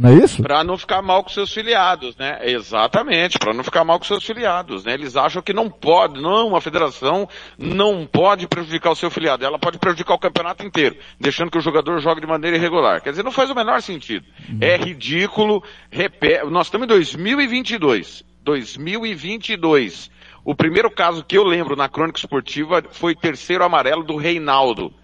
Não 0.00 0.08
é 0.08 0.14
isso? 0.14 0.42
Para 0.42 0.64
não 0.64 0.78
ficar 0.78 1.02
mal 1.02 1.22
com 1.22 1.28
seus 1.28 1.52
filiados, 1.52 2.16
né? 2.16 2.38
Exatamente, 2.42 3.38
para 3.38 3.52
não 3.52 3.62
ficar 3.62 3.84
mal 3.84 3.98
com 3.98 4.06
seus 4.06 4.24
filiados, 4.24 4.82
né? 4.82 4.94
Eles 4.94 5.14
acham 5.14 5.42
que 5.42 5.52
não 5.52 5.68
pode, 5.68 6.18
não, 6.18 6.56
a 6.56 6.60
federação 6.62 7.28
não 7.58 8.06
pode 8.06 8.48
prejudicar 8.48 8.92
o 8.92 8.96
seu 8.96 9.10
filiado, 9.10 9.44
ela 9.44 9.58
pode 9.58 9.78
prejudicar 9.78 10.14
o 10.14 10.18
campeonato 10.18 10.64
inteiro, 10.64 10.96
deixando 11.20 11.50
que 11.50 11.58
o 11.58 11.60
jogador 11.60 12.00
jogue 12.00 12.22
de 12.22 12.26
maneira 12.26 12.56
irregular. 12.56 13.02
Quer 13.02 13.10
dizer, 13.10 13.22
não 13.22 13.30
faz 13.30 13.50
o 13.50 13.54
menor 13.54 13.82
sentido. 13.82 14.24
É 14.58 14.74
ridículo, 14.78 15.62
repé... 15.90 16.44
nós 16.46 16.68
estamos 16.68 16.86
em 16.86 16.88
2022, 16.88 18.24
2022. 18.42 20.10
O 20.42 20.54
primeiro 20.54 20.90
caso 20.90 21.22
que 21.22 21.36
eu 21.36 21.44
lembro 21.44 21.76
na 21.76 21.90
crônica 21.90 22.18
esportiva 22.18 22.82
foi 22.90 23.14
terceiro 23.14 23.64
amarelo 23.64 24.02
do 24.02 24.16
Reinaldo 24.16 24.94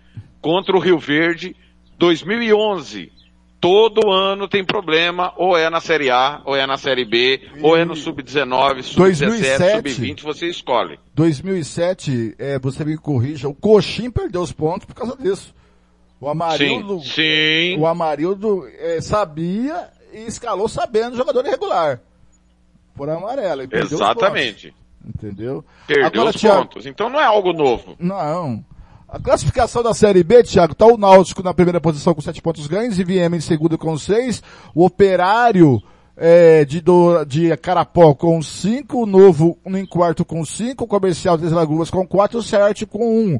contra 0.40 0.74
o 0.74 0.80
Rio 0.80 0.98
Verde, 0.98 1.54
2011. 1.98 3.12
Todo 3.66 4.12
ano 4.12 4.46
tem 4.46 4.64
problema, 4.64 5.32
ou 5.36 5.58
é 5.58 5.68
na 5.68 5.80
Série 5.80 6.08
A, 6.08 6.40
ou 6.44 6.54
é 6.54 6.64
na 6.68 6.78
Série 6.78 7.04
B, 7.04 7.40
ou 7.60 7.76
é 7.76 7.84
no 7.84 7.96
Sub-19, 7.96 8.84
Sub-17, 8.84 8.94
2007. 8.96 9.90
Sub-20, 9.90 10.22
você 10.22 10.46
escolhe. 10.46 11.00
2007, 11.14 12.36
é, 12.38 12.60
você 12.60 12.84
me 12.84 12.96
corrija, 12.96 13.48
o 13.48 13.54
Coxim 13.54 14.08
perdeu 14.08 14.40
os 14.40 14.52
pontos 14.52 14.84
por 14.86 14.94
causa 14.94 15.16
disso. 15.16 15.52
O 16.20 16.28
Amarildo, 16.28 17.00
Sim, 17.00 17.10
sim. 17.10 17.76
O 17.80 17.88
Amarildo 17.88 18.68
é, 18.78 19.00
sabia 19.00 19.88
e 20.12 20.20
escalou 20.26 20.68
sabendo 20.68 21.16
jogador 21.16 21.44
irregular. 21.44 22.00
Por 22.94 23.10
amarelo. 23.10 23.64
E 23.64 23.66
perdeu 23.66 23.98
os 23.98 24.00
Exatamente. 24.00 24.68
pontos. 24.68 24.86
Entendeu? 25.24 25.64
Perdeu 25.88 26.06
Agora, 26.06 26.30
os 26.30 26.40
Thiago, 26.40 26.62
pontos. 26.62 26.86
Então 26.86 27.10
não 27.10 27.20
é 27.20 27.24
algo 27.24 27.52
novo. 27.52 27.96
Não. 27.98 28.64
A 29.08 29.20
classificação 29.20 29.84
da 29.84 29.94
Série 29.94 30.24
B, 30.24 30.42
Thiago, 30.42 30.74
tá 30.74 30.84
o 30.84 30.96
Náutico 30.96 31.42
na 31.42 31.54
primeira 31.54 31.80
posição 31.80 32.12
com 32.12 32.20
sete 32.20 32.42
pontos 32.42 32.66
ganhos, 32.66 32.98
e 32.98 33.04
Viema 33.04 33.36
em 33.36 33.40
segundo 33.40 33.78
com 33.78 33.96
seis, 33.96 34.42
o 34.74 34.84
Operário 34.84 35.80
é, 36.16 36.64
de, 36.64 36.80
do, 36.80 37.24
de 37.24 37.56
Carapó 37.58 38.14
com 38.14 38.42
cinco, 38.42 39.02
o 39.02 39.06
Novo 39.06 39.58
em 39.66 39.86
quarto 39.86 40.24
com 40.24 40.44
cinco, 40.44 40.84
o 40.84 40.88
Comercial 40.88 41.38
das 41.38 41.52
Lagoas 41.52 41.88
com 41.88 42.06
quatro, 42.06 42.40
o 42.40 42.42
Cearte 42.42 42.84
com 42.84 43.16
um. 43.16 43.38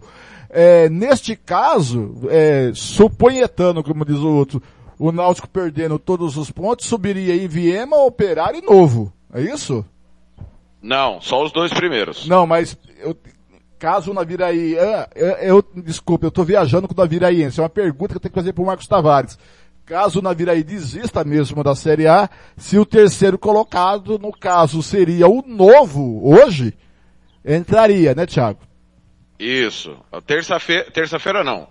É, 0.48 0.88
neste 0.88 1.34
caso, 1.34 2.14
é, 2.28 2.70
suponhetando, 2.72 3.82
como 3.82 4.04
diz 4.04 4.18
o 4.18 4.28
outro, 4.28 4.62
o 4.98 5.10
Náutico 5.10 5.48
perdendo 5.48 5.98
todos 5.98 6.36
os 6.36 6.48
pontos, 6.48 6.86
subiria 6.86 7.34
em 7.34 7.48
Viema, 7.48 7.96
Operário 8.04 8.60
e 8.60 8.64
Novo. 8.64 9.12
É 9.34 9.40
isso? 9.40 9.84
Não, 10.80 11.20
só 11.20 11.44
os 11.44 11.50
dois 11.50 11.72
primeiros. 11.72 12.28
Não, 12.28 12.46
mas 12.46 12.78
eu, 13.00 13.16
caso 13.78 14.10
o 14.10 14.14
Naviraí, 14.14 14.78
ah, 14.78 15.08
eu, 15.14 15.28
eu, 15.36 15.64
desculpa, 15.82 16.26
eu 16.26 16.30
tô 16.30 16.44
viajando 16.44 16.88
com 16.88 16.94
o 16.94 16.96
Naviraíense, 16.96 17.60
é 17.60 17.62
uma 17.62 17.68
pergunta 17.68 18.12
que 18.12 18.16
eu 18.16 18.20
tenho 18.20 18.32
que 18.32 18.38
fazer 18.38 18.52
pro 18.52 18.64
Marcos 18.64 18.86
Tavares. 18.86 19.38
Caso 19.84 20.18
o 20.18 20.22
Naviraí 20.22 20.64
desista 20.64 21.22
mesmo 21.22 21.62
da 21.62 21.74
Série 21.74 22.08
A, 22.08 22.28
se 22.56 22.78
o 22.78 22.84
terceiro 22.84 23.38
colocado, 23.38 24.18
no 24.18 24.32
caso, 24.32 24.82
seria 24.82 25.28
o 25.28 25.42
novo 25.46 26.28
hoje, 26.28 26.74
entraria, 27.44 28.14
né, 28.14 28.26
Thiago? 28.26 28.58
Isso. 29.38 29.96
Terça-feira, 30.26 30.90
terça-feira 30.90 31.44
não. 31.44 31.68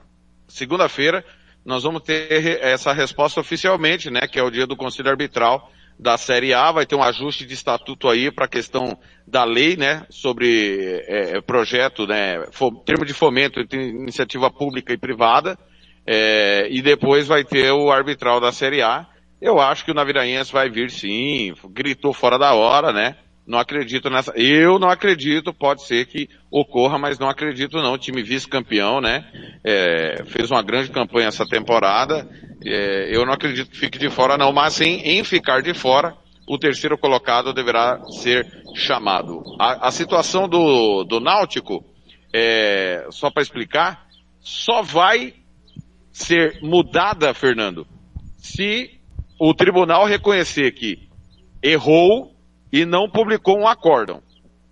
Segunda-feira, 0.47 1.25
nós 1.65 1.83
vamos 1.83 2.03
ter 2.03 2.31
essa 2.61 2.93
resposta 2.93 3.41
oficialmente, 3.41 4.09
né, 4.09 4.21
que 4.27 4.39
é 4.39 4.43
o 4.43 4.51
dia 4.51 4.65
do 4.65 4.77
Conselho 4.77 5.09
Arbitral 5.09 5.69
da 5.97 6.17
Série 6.17 6.53
A, 6.53 6.71
vai 6.71 6.85
ter 6.85 6.95
um 6.95 7.03
ajuste 7.03 7.45
de 7.45 7.53
estatuto 7.53 8.09
aí 8.09 8.31
para 8.31 8.45
a 8.45 8.49
questão 8.49 8.97
da 9.25 9.43
lei, 9.43 9.75
né, 9.75 10.05
sobre 10.09 11.03
é, 11.07 11.41
projeto, 11.41 12.05
né, 12.05 12.45
termo 12.85 13.05
de 13.05 13.13
fomento 13.13 13.59
entre 13.59 13.89
iniciativa 13.89 14.51
pública 14.51 14.93
e 14.93 14.97
privada, 14.97 15.57
é, 16.05 16.67
e 16.69 16.81
depois 16.81 17.27
vai 17.27 17.43
ter 17.43 17.71
o 17.71 17.91
arbitral 17.91 18.39
da 18.39 18.51
Série 18.51 18.81
A. 18.81 19.07
Eu 19.41 19.59
acho 19.59 19.83
que 19.83 19.91
o 19.91 19.93
Naviraense 19.93 20.51
vai 20.51 20.69
vir 20.69 20.91
sim, 20.91 21.53
gritou 21.69 22.13
fora 22.13 22.37
da 22.37 22.53
hora, 22.53 22.91
né, 22.91 23.15
não 23.45 23.59
acredito 23.59 24.09
nessa, 24.09 24.31
eu 24.35 24.79
não 24.79 24.89
acredito, 24.89 25.53
pode 25.53 25.83
ser 25.83 26.07
que 26.07 26.27
ocorra, 26.49 26.97
mas 26.97 27.19
não 27.19 27.29
acredito 27.29 27.77
não, 27.77 27.93
o 27.93 27.97
time 27.97 28.23
vice-campeão, 28.23 28.99
né, 28.99 29.25
é, 29.63 30.23
fez 30.25 30.49
uma 30.49 30.63
grande 30.63 30.89
campanha 30.89 31.27
essa 31.27 31.45
temporada, 31.45 32.27
é, 32.65 33.15
eu 33.15 33.25
não 33.25 33.33
acredito 33.33 33.69
que 33.69 33.77
fique 33.77 33.99
de 33.99 34.09
fora 34.09 34.37
não, 34.37 34.51
mas 34.51 34.73
sim, 34.73 35.01
em 35.03 35.23
ficar 35.23 35.61
de 35.61 35.73
fora, 35.73 36.15
o 36.47 36.57
terceiro 36.57 36.97
colocado 36.97 37.53
deverá 37.53 38.03
ser 38.21 38.47
chamado. 38.75 39.43
A, 39.59 39.87
a 39.87 39.91
situação 39.91 40.47
do, 40.47 41.03
do 41.03 41.19
Náutico, 41.19 41.83
é, 42.33 43.07
só 43.09 43.31
para 43.31 43.41
explicar, 43.41 44.07
só 44.39 44.81
vai 44.81 45.33
ser 46.11 46.59
mudada, 46.61 47.33
Fernando, 47.33 47.87
se 48.37 48.91
o 49.39 49.53
tribunal 49.53 50.05
reconhecer 50.05 50.71
que 50.71 51.09
errou 51.61 52.34
e 52.71 52.85
não 52.85 53.09
publicou 53.09 53.57
um 53.57 53.67
acórdão. 53.67 54.21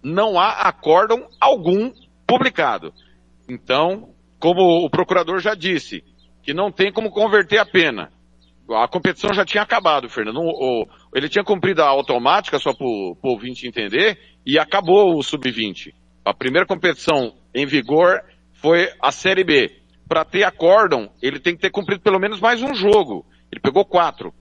Não 0.02 0.40
há 0.40 0.68
acórdão 0.68 1.28
algum 1.40 1.92
publicado. 2.28 2.94
Então, 3.48 4.10
como 4.40 4.86
o 4.86 4.90
procurador 4.90 5.40
já 5.40 5.56
disse, 5.56 6.04
que 6.42 6.54
não 6.54 6.72
tem 6.72 6.92
como 6.92 7.10
converter 7.10 7.58
a 7.58 7.66
pena. 7.66 8.12
A 8.70 8.88
competição 8.88 9.34
já 9.34 9.46
tinha 9.46 9.64
acabado, 9.64 10.10
Fernando. 10.10 10.40
O, 10.42 10.88
ele 11.14 11.30
tinha 11.30 11.44
cumprido 11.44 11.82
a 11.82 11.88
automática, 11.88 12.60
só 12.60 12.74
para 12.74 12.86
o 12.86 13.18
ouvinte 13.22 13.68
entender, 13.68 14.18
e 14.46 14.60
acabou 14.60 15.18
o 15.18 15.24
sub-20. 15.24 15.94
A 16.26 16.34
primeira 16.34 16.66
competição 16.66 17.34
em 17.54 17.66
vigor 17.66 18.22
foi 18.54 18.90
a 19.02 19.12
Série 19.12 19.44
B. 19.44 19.72
Para 20.08 20.26
ter 20.26 20.44
acórdão, 20.44 21.10
ele 21.22 21.40
tem 21.40 21.56
que 21.56 21.62
ter 21.62 21.70
cumprido 21.70 22.02
pelo 22.02 22.20
menos 22.20 22.40
mais 22.40 22.62
um 22.62 22.74
jogo. 22.74 23.26
Ele 23.52 23.62
pegou 23.62 23.86
quatro. 23.86 24.34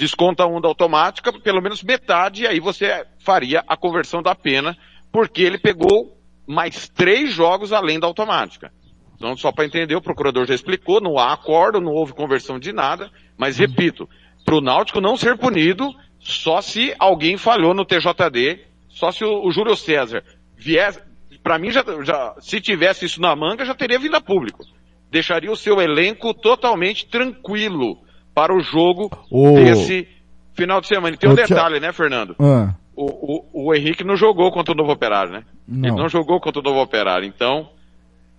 Desconta 0.00 0.46
um 0.46 0.62
da 0.62 0.66
automática, 0.66 1.30
pelo 1.30 1.60
menos 1.60 1.82
metade, 1.82 2.44
e 2.44 2.46
aí 2.46 2.58
você 2.58 3.04
faria 3.18 3.62
a 3.68 3.76
conversão 3.76 4.22
da 4.22 4.34
pena, 4.34 4.74
porque 5.12 5.42
ele 5.42 5.58
pegou 5.58 6.16
mais 6.46 6.88
três 6.88 7.30
jogos 7.30 7.70
além 7.70 8.00
da 8.00 8.06
automática. 8.06 8.72
Então, 9.14 9.36
só 9.36 9.52
para 9.52 9.66
entender, 9.66 9.94
o 9.94 10.00
procurador 10.00 10.46
já 10.46 10.54
explicou, 10.54 11.02
não 11.02 11.18
há 11.18 11.34
acordo, 11.34 11.82
não 11.82 11.92
houve 11.92 12.14
conversão 12.14 12.58
de 12.58 12.72
nada, 12.72 13.10
mas 13.36 13.58
repito, 13.58 14.08
para 14.42 14.54
o 14.54 14.62
Náutico 14.62 15.02
não 15.02 15.18
ser 15.18 15.36
punido, 15.36 15.94
só 16.18 16.62
se 16.62 16.94
alguém 16.98 17.36
falhou 17.36 17.74
no 17.74 17.84
TJD, 17.84 18.58
só 18.88 19.12
se 19.12 19.22
o, 19.22 19.44
o 19.44 19.52
Júlio 19.52 19.76
César 19.76 20.24
viesse, 20.56 20.98
para 21.42 21.58
mim 21.58 21.70
já, 21.70 21.84
já, 22.02 22.36
se 22.40 22.58
tivesse 22.58 23.04
isso 23.04 23.20
na 23.20 23.36
manga, 23.36 23.66
já 23.66 23.74
teria 23.74 23.98
vindo 23.98 24.16
a 24.16 24.20
público. 24.22 24.64
Deixaria 25.10 25.52
o 25.52 25.56
seu 25.56 25.78
elenco 25.78 26.32
totalmente 26.32 27.04
tranquilo 27.04 27.98
para 28.34 28.54
o 28.54 28.60
jogo 28.60 29.10
O- 29.30 29.54
desse 29.54 30.06
final 30.54 30.80
de 30.80 30.86
semana. 30.88 31.14
E 31.14 31.18
tem 31.18 31.30
um 31.30 31.34
detalhe, 31.34 31.80
né, 31.80 31.92
Fernando? 31.92 32.34
Ah, 32.38 32.74
O, 32.94 33.04
o, 33.04 33.66
o 33.68 33.74
Henrique 33.74 34.04
não 34.04 34.16
jogou 34.16 34.50
contra 34.52 34.72
o 34.72 34.76
Novo 34.76 34.92
Operário, 34.92 35.32
né? 35.32 35.42
Não. 35.66 35.88
Ele 35.88 35.96
não 35.96 36.08
jogou 36.08 36.40
contra 36.40 36.60
o 36.60 36.62
Novo 36.62 36.80
Operário. 36.82 37.26
Então, 37.26 37.68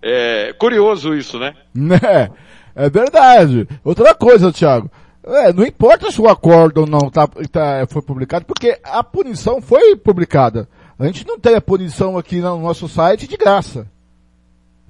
é 0.02 0.54
curioso 0.54 1.14
isso, 1.16 1.38
né? 1.40 1.54
né? 1.74 2.00
É 2.74 2.90
verdade. 2.90 3.68
Outra 3.84 4.16
coisa, 4.16 4.50
Thiago. 4.50 4.90
É, 5.26 5.52
não 5.52 5.66
importa 5.66 6.10
se 6.10 6.22
o 6.22 6.30
acordo 6.30 6.86
não 6.86 7.10
tá, 7.10 7.28
tá- 7.52 7.86
foi 7.90 8.02
publicado, 8.02 8.46
porque 8.46 8.80
a 8.82 9.04
punição 9.04 9.62
foi 9.62 9.94
publicada. 9.98 10.70
A 10.98 11.06
gente 11.06 11.28
não 11.28 11.38
tem 11.38 11.54
a 11.56 11.62
punição 11.62 12.18
aqui 12.18 12.38
no 12.40 12.58
nosso 12.62 12.88
site 12.88 13.28
de 13.28 13.36
graça. 13.36 13.86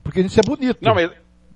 Porque 0.04 0.20
a 0.20 0.24
gente 0.24 0.40
é 0.40 0.44
bonito. 0.44 0.78
Não, 0.80 0.94
mas, 0.94 1.10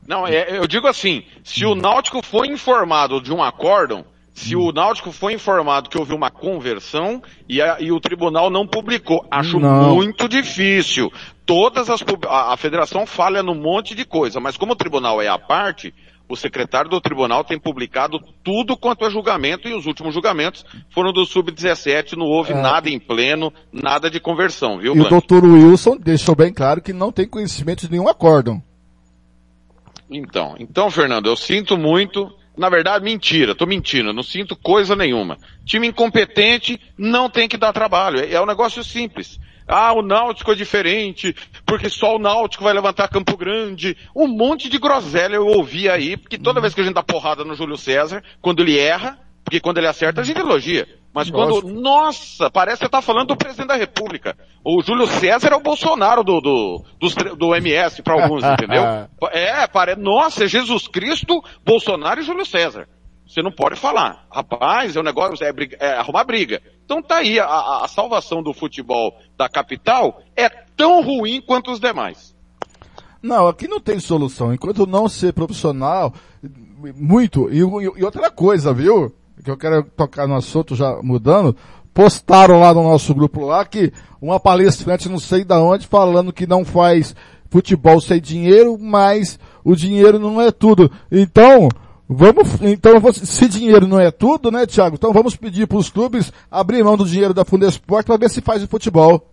não, 0.07 0.27
é, 0.27 0.57
eu 0.57 0.67
digo 0.67 0.87
assim, 0.87 1.23
se 1.43 1.65
o 1.65 1.75
Náutico 1.75 2.21
foi 2.23 2.47
informado 2.47 3.19
de 3.21 3.31
um 3.33 3.41
acórdão, 3.43 4.05
se 4.33 4.55
o 4.55 4.71
Náutico 4.73 5.11
foi 5.13 5.33
informado 5.33 5.89
que 5.89 5.97
houve 5.97 6.13
uma 6.13 6.29
conversão 6.29 7.21
e, 7.47 7.61
a- 7.61 7.77
e 7.79 7.91
o 7.91 7.99
tribunal 8.01 8.49
não 8.49 8.67
publicou, 8.67 9.25
acho 9.31 9.59
Não. 9.59 9.95
muito 9.95 10.27
difícil. 10.27 11.11
Todas 11.45 11.89
as, 11.89 12.01
a, 12.27 12.53
a 12.53 12.57
federação 12.57 13.05
falha 13.05 13.41
num 13.41 13.55
monte 13.55 13.95
de 13.95 14.03
coisa, 14.03 14.39
mas 14.39 14.57
como 14.57 14.73
o 14.73 14.75
tribunal 14.75 15.21
é 15.21 15.27
à 15.29 15.37
parte, 15.39 15.93
o 16.27 16.35
secretário 16.35 16.89
do 16.89 16.99
tribunal 16.99 17.43
tem 17.43 17.57
publicado 17.59 18.19
tudo 18.43 18.75
quanto 18.75 19.05
é 19.05 19.09
julgamento 19.11 19.67
e 19.69 19.73
os 19.75 19.85
últimos 19.85 20.13
julgamentos 20.13 20.65
foram 20.93 21.13
do 21.13 21.23
sub-17, 21.25 22.13
não 22.17 22.25
houve 22.25 22.51
É. 22.51 22.59
nada 22.61 22.89
em 22.89 22.99
pleno, 22.99 23.53
nada 23.71 24.09
de 24.09 24.19
conversão, 24.19 24.79
viu, 24.79 24.87
E 24.95 24.99
o 24.99 25.07
Blanc? 25.07 25.09
doutor 25.11 25.45
Wilson 25.45 25.95
deixou 25.97 26.35
bem 26.35 26.51
claro 26.51 26.81
que 26.81 26.91
não 26.91 27.11
tem 27.11 27.27
conhecimento 27.27 27.85
de 27.85 27.91
nenhum 27.91 28.09
acórdão. 28.09 28.61
Então, 30.09 30.55
então, 30.59 30.89
Fernando, 30.91 31.27
eu 31.27 31.35
sinto 31.35 31.77
muito. 31.77 32.31
Na 32.57 32.69
verdade, 32.69 33.03
mentira, 33.03 33.53
tô 33.53 33.65
mentindo, 33.65 34.13
não 34.13 34.23
sinto 34.23 34.55
coisa 34.55 34.95
nenhuma. 34.95 35.37
Time 35.65 35.87
incompetente 35.87 36.79
não 36.97 37.29
tem 37.29 37.49
que 37.49 37.57
dar 37.57 37.73
trabalho, 37.73 38.19
é, 38.19 38.31
é 38.31 38.41
um 38.41 38.45
negócio 38.45 38.81
simples. 38.81 39.37
Ah, 39.67 39.91
o 39.93 40.01
Náutico 40.01 40.51
é 40.51 40.55
diferente, 40.55 41.35
porque 41.65 41.89
só 41.89 42.15
o 42.15 42.19
Náutico 42.19 42.63
vai 42.63 42.73
levantar 42.73 43.09
Campo 43.09 43.35
Grande. 43.35 43.97
Um 44.15 44.27
monte 44.27 44.69
de 44.69 44.77
groselha 44.77 45.35
eu 45.35 45.47
ouvi 45.47 45.89
aí, 45.89 46.15
porque 46.15 46.37
toda 46.37 46.61
vez 46.61 46.73
que 46.73 46.81
a 46.81 46.83
gente 46.83 46.93
dá 46.93 47.03
porrada 47.03 47.43
no 47.43 47.55
Júlio 47.55 47.75
César, 47.75 48.23
quando 48.41 48.61
ele 48.61 48.77
erra, 48.77 49.19
porque 49.43 49.59
quando 49.59 49.79
ele 49.79 49.87
acerta 49.87 50.21
a 50.21 50.23
gente 50.23 50.39
elogia. 50.39 50.87
Mas 51.15 51.29
quando, 51.31 51.51
Lógico. 51.55 51.69
nossa, 51.71 52.51
parece 52.51 52.79
que 52.79 52.85
você 52.85 52.89
tá 52.89 53.01
falando 53.01 53.27
do 53.29 53.37
presidente 53.37 53.67
da 53.69 53.75
República. 53.77 54.37
O 54.65 54.81
Júlio 54.83 55.07
César 55.07 55.53
é 55.53 55.55
o 55.55 55.61
Bolsonaro 55.61 56.25
do, 56.25 56.41
do, 56.41 56.83
tre- 57.15 57.33
do 57.37 57.55
MS 57.55 58.01
para 58.03 58.21
alguns, 58.21 58.43
entendeu? 58.43 58.83
É, 59.31 59.65
parece, 59.65 59.99
nossa, 60.01 60.43
é 60.43 60.47
Jesus 60.47 60.89
Cristo, 60.89 61.41
Bolsonaro 61.65 62.19
e 62.19 62.23
Júlio 62.23 62.45
César. 62.45 62.87
Você 63.25 63.41
não 63.41 63.51
pode 63.51 63.75
falar. 63.77 64.25
Rapaz, 64.29 64.95
é 64.95 64.99
um 64.99 65.03
negócio, 65.03 65.43
é, 65.45 65.51
briga- 65.53 65.77
é 65.79 65.93
arrumar 65.93 66.25
briga. 66.25 66.61
Então 66.83 67.01
tá 67.01 67.15
aí, 67.17 67.39
a- 67.39 67.45
a, 67.45 67.85
a 67.85 67.87
salvação 67.87 68.43
do 68.43 68.53
futebol 68.53 69.15
da 69.37 69.47
capital 69.47 70.21
é 70.35 70.49
tão 70.49 71.01
ruim 71.01 71.39
quanto 71.41 71.71
os 71.71 71.79
demais. 71.79 72.35
Não, 73.21 73.47
aqui 73.47 73.67
não 73.69 73.79
tem 73.79 73.99
solução. 74.01 74.53
Enquanto 74.53 74.85
não 74.85 75.07
ser 75.07 75.31
profissional, 75.33 76.13
muito. 76.95 77.49
E, 77.51 77.59
e 77.59 78.03
outra 78.03 78.29
coisa, 78.29 78.73
viu? 78.73 79.15
Que 79.45 79.51
eu 79.51 79.57
quero 79.57 79.83
tocar 79.83 80.27
no 80.27 80.35
assunto 80.35 80.75
já 80.75 80.99
mudando. 81.01 81.55
Postaram 81.93 82.59
lá 82.59 82.73
no 82.73 82.83
nosso 82.83 83.13
grupo 83.15 83.45
lá 83.45 83.63
que 83.63 83.93
uma 84.19 84.39
palestrante 84.39 85.07
não 85.07 85.19
sei 85.19 85.45
da 85.45 85.61
onde 85.61 85.87
falando 85.87 86.33
que 86.33 86.45
não 86.45 86.65
faz 86.65 87.15
futebol 87.49 88.01
sem 88.01 88.19
dinheiro, 88.19 88.77
mas 88.77 89.39
o 89.63 89.75
dinheiro 89.75 90.19
não 90.19 90.41
é 90.41 90.51
tudo. 90.51 90.91
Então, 91.11 91.69
Vamos, 92.07 92.61
então, 92.61 92.93
se 93.13 93.47
dinheiro 93.49 93.87
não 93.87 93.99
é 93.99 94.11
tudo, 94.11 94.51
né, 94.51 94.67
Thiago? 94.67 94.93
Então 94.95 95.11
vamos 95.11 95.35
pedir 95.35 95.65
para 95.65 95.79
os 95.79 95.89
clubes 95.89 96.31
abrir 96.51 96.83
mão 96.83 96.95
do 96.95 97.03
dinheiro 97.03 97.33
da 97.33 97.43
Fundesport 97.43 98.05
para 98.05 98.17
ver 98.17 98.29
se 98.29 98.41
faz 98.41 98.61
o 98.61 98.67
futebol. 98.67 99.27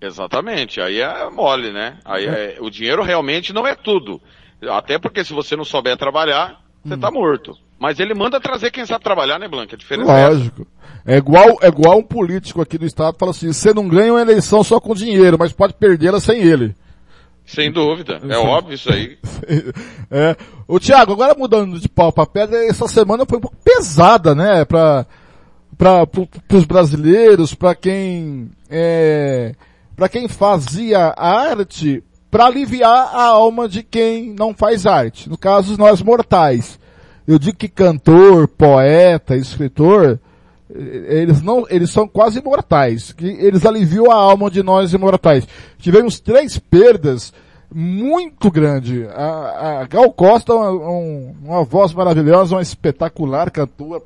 Exatamente, 0.00 0.80
aí 0.80 1.00
é 1.00 1.28
mole, 1.28 1.72
né? 1.72 1.98
Aí 2.04 2.24
é- 2.24 2.56
o 2.60 2.70
dinheiro 2.70 3.02
realmente 3.02 3.52
não 3.52 3.66
é 3.66 3.74
tudo. 3.74 4.20
Até 4.70 4.96
porque 4.98 5.24
se 5.24 5.32
você 5.32 5.56
não 5.56 5.64
souber 5.64 5.96
trabalhar, 5.96 6.60
você 6.84 6.94
Hum. 6.94 7.00
tá 7.00 7.10
morto. 7.10 7.56
Mas 7.80 7.98
ele 7.98 8.12
manda 8.12 8.38
trazer 8.38 8.70
quem 8.70 8.84
sabe 8.84 9.02
trabalhar, 9.02 9.38
né, 9.38 9.48
Blanca? 9.48 9.74
É. 9.90 9.96
Lógico. 9.96 10.66
É 11.06 11.16
igual, 11.16 11.56
é 11.62 11.68
igual 11.68 11.98
um 11.98 12.02
político 12.02 12.60
aqui 12.60 12.76
do 12.76 12.84
estado 12.84 13.14
que 13.14 13.18
fala 13.18 13.30
assim, 13.30 13.50
você 13.50 13.72
não 13.72 13.88
ganha 13.88 14.12
uma 14.12 14.20
eleição 14.20 14.62
só 14.62 14.78
com 14.78 14.94
dinheiro, 14.94 15.38
mas 15.38 15.50
pode 15.50 15.72
perdê-la 15.72 16.20
sem 16.20 16.42
ele. 16.42 16.76
Sem 17.46 17.72
dúvida. 17.72 18.20
É 18.28 18.36
óbvio 18.36 18.74
isso 18.74 18.92
aí. 18.92 19.16
É. 20.12 20.36
O 20.66 20.80
Thiago, 20.80 21.12
agora 21.12 21.36
mudando 21.38 21.78
de 21.78 21.88
pau 21.88 22.12
pra 22.12 22.26
pedra, 22.26 22.64
essa 22.66 22.88
semana 22.88 23.24
foi 23.24 23.38
um 23.38 23.40
pouco 23.40 23.56
pesada, 23.64 24.34
né, 24.34 24.64
pra, 24.64 25.06
pra, 25.78 26.04
pro, 26.04 26.26
pros 26.48 26.64
brasileiros, 26.64 27.54
pra 27.54 27.76
quem, 27.76 28.50
é, 28.68 29.54
pra 29.94 30.08
quem 30.08 30.26
fazia 30.26 31.14
arte, 31.16 32.02
pra 32.28 32.46
aliviar 32.46 33.14
a 33.14 33.26
alma 33.26 33.68
de 33.68 33.84
quem 33.84 34.34
não 34.34 34.52
faz 34.52 34.84
arte. 34.84 35.30
No 35.30 35.38
caso, 35.38 35.78
nós 35.78 36.02
mortais. 36.02 36.79
Eu 37.30 37.38
digo 37.38 37.56
que 37.56 37.68
cantor, 37.68 38.48
poeta, 38.48 39.36
escritor, 39.36 40.18
eles 40.68 41.40
não, 41.42 41.64
eles 41.68 41.90
são 41.90 42.08
quase 42.08 42.40
imortais, 42.40 43.12
que 43.12 43.24
eles 43.24 43.64
aliviam 43.64 44.10
a 44.10 44.14
alma 44.16 44.50
de 44.50 44.62
nós 44.62 44.92
imortais. 44.92 45.46
Tivemos 45.78 46.18
três 46.18 46.58
perdas 46.58 47.32
muito 47.72 48.50
grande. 48.50 49.06
A, 49.14 49.80
a 49.82 49.86
Gal 49.86 50.12
Costa, 50.12 50.52
uma, 50.54 50.70
um- 50.72 51.34
uma 51.44 51.62
voz 51.64 51.92
maravilhosa, 51.94 52.56
uma 52.56 52.62
espetacular 52.62 53.48
cantora, 53.50 54.02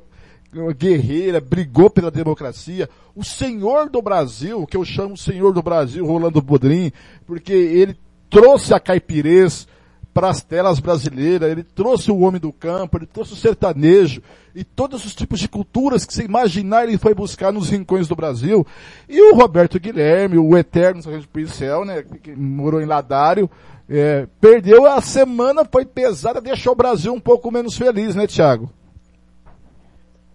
uma 0.53 0.71
guerreira, 0.73 1.41
brigou 1.41 1.89
pela 1.89 2.11
democracia. 2.11 2.87
O 3.15 3.23
senhor 3.23 3.89
do 3.89 4.01
Brasil, 4.03 4.67
que 4.67 4.77
eu 4.77 4.85
chamo 4.85 5.17
senhor 5.17 5.51
do 5.51 5.63
Brasil, 5.63 6.05
Rolando 6.05 6.41
Bodrim, 6.43 6.91
porque 7.25 7.53
ele 7.53 7.97
trouxe 8.29 8.71
a 8.73 8.79
caipirês 8.79 9.67
para 10.15 10.29
as 10.29 10.41
telas 10.41 10.79
brasileiras, 10.79 11.51
ele 11.51 11.61
trouxe 11.61 12.09
o 12.09 12.19
homem 12.19 12.39
do 12.39 12.53
campo, 12.53 12.97
ele 12.97 13.05
trouxe 13.05 13.33
o 13.33 13.35
sertanejo 13.35 14.21
e 14.55 14.63
todos 14.63 15.03
os 15.03 15.13
tipos 15.13 15.41
de 15.41 15.49
culturas 15.49 16.05
que 16.05 16.13
você 16.13 16.23
imaginar 16.23 16.85
ele 16.87 16.97
foi 16.97 17.13
buscar 17.13 17.51
nos 17.51 17.69
rincões 17.69 18.07
do 18.07 18.15
Brasil. 18.15 18.65
E 19.09 19.21
o 19.21 19.35
Roberto 19.35 19.77
Guilherme, 19.77 20.37
o 20.37 20.57
eterno 20.57 21.03
sargento 21.03 21.27
policial, 21.27 21.83
né, 21.83 22.01
que 22.23 22.33
morou 22.33 22.81
em 22.81 22.85
Ladário, 22.85 23.51
é, 23.89 24.25
perdeu 24.39 24.85
a 24.85 25.01
semana, 25.01 25.67
foi 25.69 25.83
pesada, 25.83 26.39
deixou 26.39 26.71
o 26.71 26.77
Brasil 26.77 27.13
um 27.13 27.19
pouco 27.19 27.51
menos 27.51 27.77
feliz, 27.77 28.15
né, 28.15 28.25
Thiago? 28.25 28.71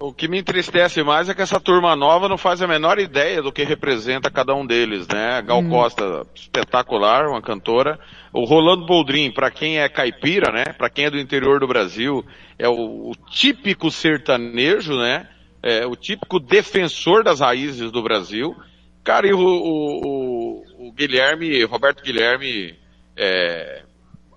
O 0.03 0.15
que 0.15 0.27
me 0.29 0.39
entristece 0.39 1.03
mais 1.03 1.29
é 1.29 1.35
que 1.35 1.43
essa 1.43 1.61
turma 1.61 1.95
nova 1.95 2.27
não 2.27 2.39
faz 2.39 2.63
a 2.63 2.67
menor 2.67 2.99
ideia 2.99 3.43
do 3.43 3.53
que 3.53 3.63
representa 3.65 4.31
cada 4.31 4.55
um 4.55 4.65
deles, 4.65 5.07
né? 5.07 5.43
Gal 5.43 5.59
Hum. 5.61 5.69
Costa, 5.69 6.27
espetacular, 6.35 7.29
uma 7.29 7.43
cantora. 7.43 7.99
O 8.33 8.45
Rolando 8.47 8.87
Boldrin, 8.87 9.31
para 9.31 9.51
quem 9.51 9.79
é 9.79 9.89
caipira, 9.91 10.51
né? 10.51 10.73
Para 10.73 10.89
quem 10.89 11.05
é 11.05 11.11
do 11.11 11.19
interior 11.19 11.61
do 11.61 11.67
Brasil, 11.69 12.25
é 12.59 12.67
o, 12.67 13.11
o 13.11 13.13
típico 13.31 13.91
sertanejo, 13.91 14.97
né? 14.97 15.29
É 15.63 15.85
o 15.87 15.95
típico 15.95 16.41
defensor 16.41 17.23
das 17.23 17.41
raízes 17.41 17.93
do 17.93 18.03
Brasil. 18.03 18.57
Cara, 19.05 19.27
e 19.27 19.35
o, 19.35 19.39
o- 19.39 20.01
o- 20.07 20.89
o 20.89 20.93
Guilherme, 20.93 21.63
Roberto 21.65 22.03
Guilherme, 22.03 22.75
é, 23.15 23.83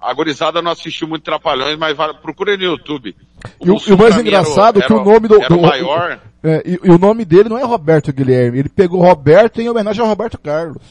a 0.04 0.14
gorizada 0.14 0.62
não 0.62 0.72
assistiu 0.72 1.08
muito 1.08 1.24
Trapalhões, 1.24 1.78
mas 1.78 1.96
vai, 1.96 2.14
procura 2.14 2.58
no 2.58 2.64
YouTube. 2.64 3.16
E 3.62 3.70
o, 3.70 3.78
e 3.88 3.94
o 3.94 3.98
mais 3.98 4.14
era 4.14 4.22
engraçado 4.22 4.80
é 4.80 4.86
que 4.86 4.92
era 4.92 5.02
o 5.02 5.06
nome 5.06 5.28
do, 5.28 5.42
era 5.42 5.54
o 5.54 5.62
maior. 5.62 6.20
é, 6.44 6.64
e, 6.66 6.80
e 6.84 6.92
o 6.92 6.98
nome 6.98 7.24
dele 7.26 7.50
não 7.50 7.58
é 7.58 7.64
Roberto 7.64 8.12
Guilherme, 8.12 8.60
ele 8.60 8.70
pegou 8.70 9.02
Roberto 9.02 9.62
em 9.62 9.70
homenagem 9.70 10.02
ao 10.02 10.08
Roberto 10.08 10.38
Carlos. 10.38 10.84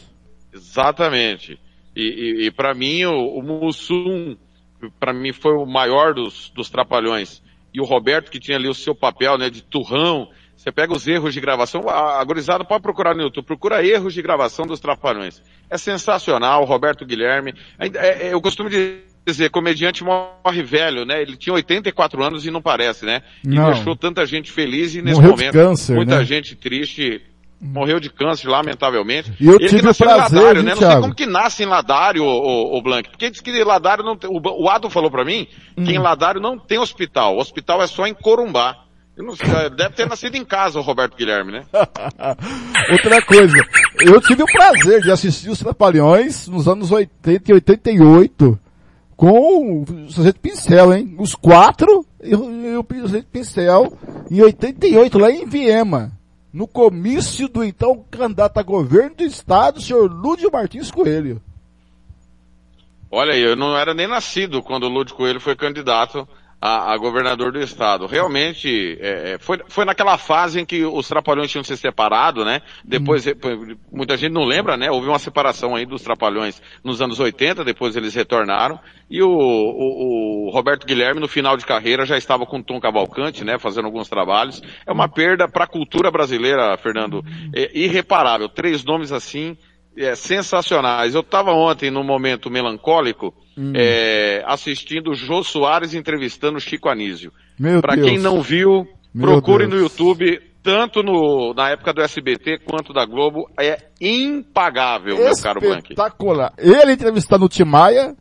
Exatamente. 0.52 1.59
E, 1.94 2.47
e, 2.47 2.51
para 2.51 2.74
mim, 2.74 3.05
o, 3.05 3.39
o 3.39 3.43
Mussum, 3.43 4.36
para 4.98 5.12
mim, 5.12 5.32
foi 5.32 5.52
o 5.52 5.66
maior 5.66 6.14
dos, 6.14 6.51
dos 6.55 6.70
trapalhões. 6.70 7.43
E 7.72 7.80
o 7.80 7.84
Roberto, 7.84 8.30
que 8.30 8.40
tinha 8.40 8.56
ali 8.56 8.68
o 8.68 8.74
seu 8.74 8.94
papel, 8.94 9.39
né, 9.39 9.51
de 9.51 9.62
turrão. 9.62 10.28
Você 10.62 10.70
pega 10.70 10.93
os 10.93 11.09
erros 11.09 11.34
de 11.34 11.40
gravação, 11.40 11.89
a, 11.89 12.22
gurizada 12.22 12.64
pode 12.64 12.82
procurar 12.84 13.16
no 13.16 13.22
YouTube, 13.22 13.44
procura 13.44 13.84
erros 13.84 14.14
de 14.14 14.22
gravação 14.22 14.64
dos 14.64 14.78
trapalhões. 14.78 15.43
É 15.68 15.76
sensacional, 15.76 16.64
Roberto 16.64 17.05
Guilherme. 17.05 17.52
É- 17.80 17.89
é- 18.28 18.32
eu 18.32 18.40
costumo 18.40 18.70
dizer, 18.70 19.51
comediante 19.51 20.05
morre 20.05 20.62
velho, 20.62 21.05
né? 21.05 21.20
Ele 21.20 21.36
tinha 21.36 21.52
84 21.52 22.22
anos 22.22 22.47
e 22.47 22.51
não 22.52 22.62
parece, 22.62 23.05
né? 23.05 23.22
E 23.44 23.48
Não. 23.48 23.72
deixou 23.72 23.97
tanta 23.97 24.24
gente 24.24 24.52
feliz 24.52 24.94
e 24.94 25.02
nesse 25.02 25.16
Morreu 25.16 25.32
momento, 25.32 25.52
câncer, 25.52 25.97
muita 25.97 26.18
né? 26.18 26.24
gente 26.24 26.55
triste, 26.55 27.20
morreu 27.60 27.98
de 27.98 28.09
câncer, 28.09 28.48
lamentavelmente. 28.48 29.32
E 29.40 29.47
eu 29.48 29.56
Ele 29.56 29.66
tive 29.66 29.80
que 29.80 29.86
nasceu 29.86 30.06
prazer, 30.06 30.39
em 30.39 30.43
Ladário, 30.43 30.62
né? 30.62 30.70
Não 30.70 30.80
sei 30.93 31.01
como 31.01 31.14
que 31.16 31.26
nasce 31.26 31.62
em 31.64 31.66
Ladário, 31.66 32.22
o, 32.22 32.78
o, 32.78 32.80
Blank. 32.80 33.10
Porque 33.10 33.28
diz 33.30 33.40
que 33.40 33.64
Ladário 33.64 34.05
não 34.05 34.16
tem, 34.16 34.30
o, 34.30 34.40
o 34.40 34.68
Ado 34.70 34.89
falou 34.89 35.10
pra 35.10 35.24
mim 35.24 35.48
Hum. 35.76 35.82
que 35.82 35.93
em 35.93 35.98
Ladário 35.98 36.40
não 36.40 36.56
tem 36.56 36.78
hospital. 36.78 37.34
O 37.34 37.40
hospital 37.40 37.82
é 37.82 37.89
só 37.89 38.06
em 38.06 38.14
Corumbá. 38.14 38.78
Eu 39.16 39.24
não 39.24 39.36
sei, 39.36 39.47
deve 39.70 39.94
ter 39.94 40.09
nascido 40.09 40.36
em 40.36 40.44
casa 40.44 40.78
o 40.78 40.82
Roberto 40.82 41.16
Guilherme, 41.16 41.52
né? 41.52 41.66
Outra 42.90 43.22
coisa, 43.26 43.56
eu 44.01 44.20
tive 44.22 44.43
o 44.43 44.47
prazer 44.47 45.02
de 45.02 45.10
assistir 45.10 45.51
os 45.51 45.59
Trapalhões 45.59 46.48
nos 46.48 46.66
anos 46.66 46.90
80 46.90 47.51
e 47.51 47.55
88 47.55 48.59
com 49.14 49.82
o 49.82 50.10
Sargento 50.10 50.40
Pincel, 50.40 50.94
hein? 50.94 51.14
Os 51.18 51.34
quatro 51.34 52.06
e 52.22 52.34
o, 52.34 52.80
o 52.80 52.86
Sargento 53.01 53.28
Pincel 53.30 53.98
em 54.30 54.40
88 54.40 55.18
lá 55.18 55.30
em 55.30 55.47
Viema. 55.47 56.10
No 56.51 56.66
comício 56.66 57.48
do 57.48 57.62
então 57.62 58.05
candidato 58.10 58.59
a 58.59 58.62
governo 58.62 59.16
do 59.16 59.24
estado, 59.24 59.76
o 59.76 59.80
senhor 59.80 60.10
Lúdio 60.10 60.51
Martins 60.51 60.90
Coelho. 60.90 61.40
Olha 63.10 63.34
aí, 63.34 63.43
eu 63.43 63.55
não 63.55 63.76
era 63.76 63.93
nem 63.93 64.09
nascido 64.09 64.62
quando 64.62 64.84
o 64.84 64.89
Lúdio 64.89 65.14
Coelho 65.14 65.40
foi 65.40 65.55
candidato 65.55 66.26
a, 66.62 66.93
a 66.93 66.97
governador 66.97 67.51
do 67.51 67.59
estado. 67.59 68.06
Realmente, 68.06 68.97
é, 69.01 69.32
é, 69.32 69.39
foi, 69.40 69.59
foi 69.66 69.84
naquela 69.84 70.16
fase 70.16 70.60
em 70.60 70.64
que 70.64 70.84
os 70.84 71.09
trapalhões 71.09 71.51
tinham 71.51 71.64
se 71.64 71.76
separado, 71.76 72.44
né? 72.44 72.62
Depois, 72.84 73.26
eh, 73.26 73.34
muita 73.90 74.16
gente 74.16 74.30
não 74.30 74.44
lembra, 74.44 74.76
né? 74.76 74.89
Houve 74.89 75.09
uma 75.09 75.18
separação 75.18 75.74
aí 75.74 75.84
dos 75.84 76.02
trapalhões 76.02 76.62
nos 76.84 77.02
anos 77.02 77.18
80, 77.18 77.64
depois 77.64 77.97
eles 77.97 78.14
retornaram. 78.14 78.78
E 79.10 79.20
o, 79.20 79.28
o, 79.28 80.47
o 80.47 80.51
Roberto 80.51 80.86
Guilherme, 80.86 81.20
no 81.20 81.26
final 81.26 81.56
de 81.56 81.66
carreira, 81.66 82.06
já 82.06 82.16
estava 82.16 82.47
com 82.47 82.60
o 82.60 82.62
Tom 82.62 82.78
Cavalcante, 82.78 83.44
né? 83.44 83.59
Fazendo 83.59 83.86
alguns 83.86 84.09
trabalhos. 84.09 84.62
É 84.86 84.93
uma 84.93 85.09
perda 85.09 85.48
para 85.48 85.64
a 85.64 85.68
cultura 85.68 86.12
brasileira, 86.12 86.76
Fernando, 86.76 87.24
é, 87.52 87.76
irreparável. 87.76 88.48
Três 88.48 88.84
nomes 88.84 89.10
assim, 89.10 89.59
é, 89.97 90.14
sensacionais. 90.14 91.16
Eu 91.16 91.22
estava 91.22 91.51
ontem 91.51 91.90
num 91.90 92.05
momento 92.05 92.48
melancólico, 92.48 93.34
Hum. 93.56 93.72
é, 93.74 94.42
assistindo 94.46 95.10
o 95.10 95.14
Jô 95.14 95.42
Soares 95.44 95.92
entrevistando 95.94 96.56
o 96.58 96.60
Chico 96.60 96.88
Anísio. 96.88 97.32
Para 97.80 97.96
quem 97.96 98.18
não 98.18 98.40
viu, 98.40 98.86
Meu 99.14 99.28
procure 99.28 99.66
Deus. 99.66 99.74
no 99.74 99.80
YouTube, 99.86 100.40
tanto 100.62 101.02
no, 101.02 101.52
na 101.54 101.70
época 101.70 101.92
do 101.92 102.00
SBT 102.02 102.58
quanto 102.64 102.92
da 102.92 103.04
Globo, 103.04 103.48
é 103.60 103.76
impagável, 104.00 105.16
meu 105.18 105.36
caro 105.36 105.60
Blank. 105.60 105.82
Espetacular. 105.92 106.52
Ele 106.56 106.92
entrevistando 106.92 107.44
o 107.44 107.48
Timaya. 107.48 108.16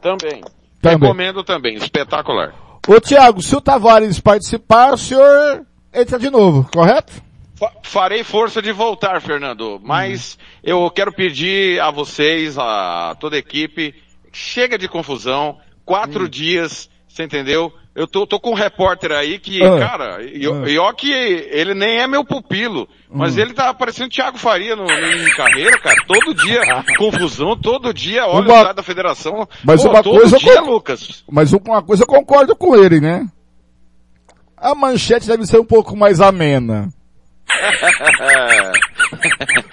Também. 0.00 0.40
Também. 0.80 0.98
Recomendo 1.00 1.44
também, 1.44 1.76
espetacular. 1.76 2.54
Ô 2.88 3.00
Tiago, 3.00 3.40
se 3.40 3.54
o 3.54 3.60
Tavares 3.60 4.18
participar, 4.18 4.92
o 4.94 4.98
senhor 4.98 5.64
entra 5.94 6.18
de 6.18 6.28
novo, 6.30 6.68
correto? 6.72 7.12
Fa- 7.54 7.72
Farei 7.84 8.24
força 8.24 8.60
de 8.60 8.72
voltar, 8.72 9.20
Fernando, 9.22 9.80
mas 9.82 10.36
eu 10.64 10.90
quero 10.90 11.12
pedir 11.12 11.80
a 11.80 11.90
vocês, 11.92 12.58
a 12.58 13.16
toda 13.20 13.36
a 13.36 13.38
equipe, 13.38 13.94
chega 14.32 14.78
de 14.78 14.88
confusão, 14.88 15.58
quatro 15.84 16.28
dias, 16.28 16.88
você 17.08 17.22
entendeu? 17.24 17.72
Eu 17.94 18.06
tô, 18.06 18.26
tô 18.26 18.40
com 18.40 18.52
um 18.52 18.54
repórter 18.54 19.12
aí 19.12 19.38
que, 19.38 19.62
Ah. 19.62 19.78
cara, 19.78 20.22
e 20.22 20.46
Ah. 20.46 20.82
ó 20.82 20.92
que 20.94 21.12
ele 21.12 21.74
nem 21.74 21.98
é 21.98 22.06
meu 22.06 22.24
pupilo, 22.24 22.88
mas 23.10 23.36
ele 23.36 23.52
tá 23.52 23.74
parecendo 23.74 24.08
Thiago 24.08 24.38
Faria 24.38 24.74
no, 24.74 24.84
em 24.90 25.30
carreira, 25.34 25.78
cara, 25.78 25.96
todo 26.06 26.32
dia 26.34 26.62
confusão, 26.96 27.54
todo 27.54 27.92
dia, 27.92 28.26
olha 28.26 28.46
Uma- 28.48 28.60
o 28.60 28.64
site 28.64 28.76
da 28.76 28.82
federação, 28.82 29.46
Mas 29.62 29.82
Pô, 29.82 29.90
uma 29.90 30.02
coisa 30.02 30.38
dia, 30.38 30.60
Lucas. 30.62 31.22
Mas 31.30 31.52
uma 31.52 31.82
coisa 31.82 32.04
eu 32.04 32.06
concordo 32.06 32.56
com 32.56 32.74
ele, 32.74 32.98
né? 32.98 33.26
A 34.56 34.74
manchete 34.74 35.26
deve 35.26 35.44
ser 35.44 35.58
um 35.60 35.64
pouco 35.66 35.94
mais 35.94 36.18
amena. 36.20 36.88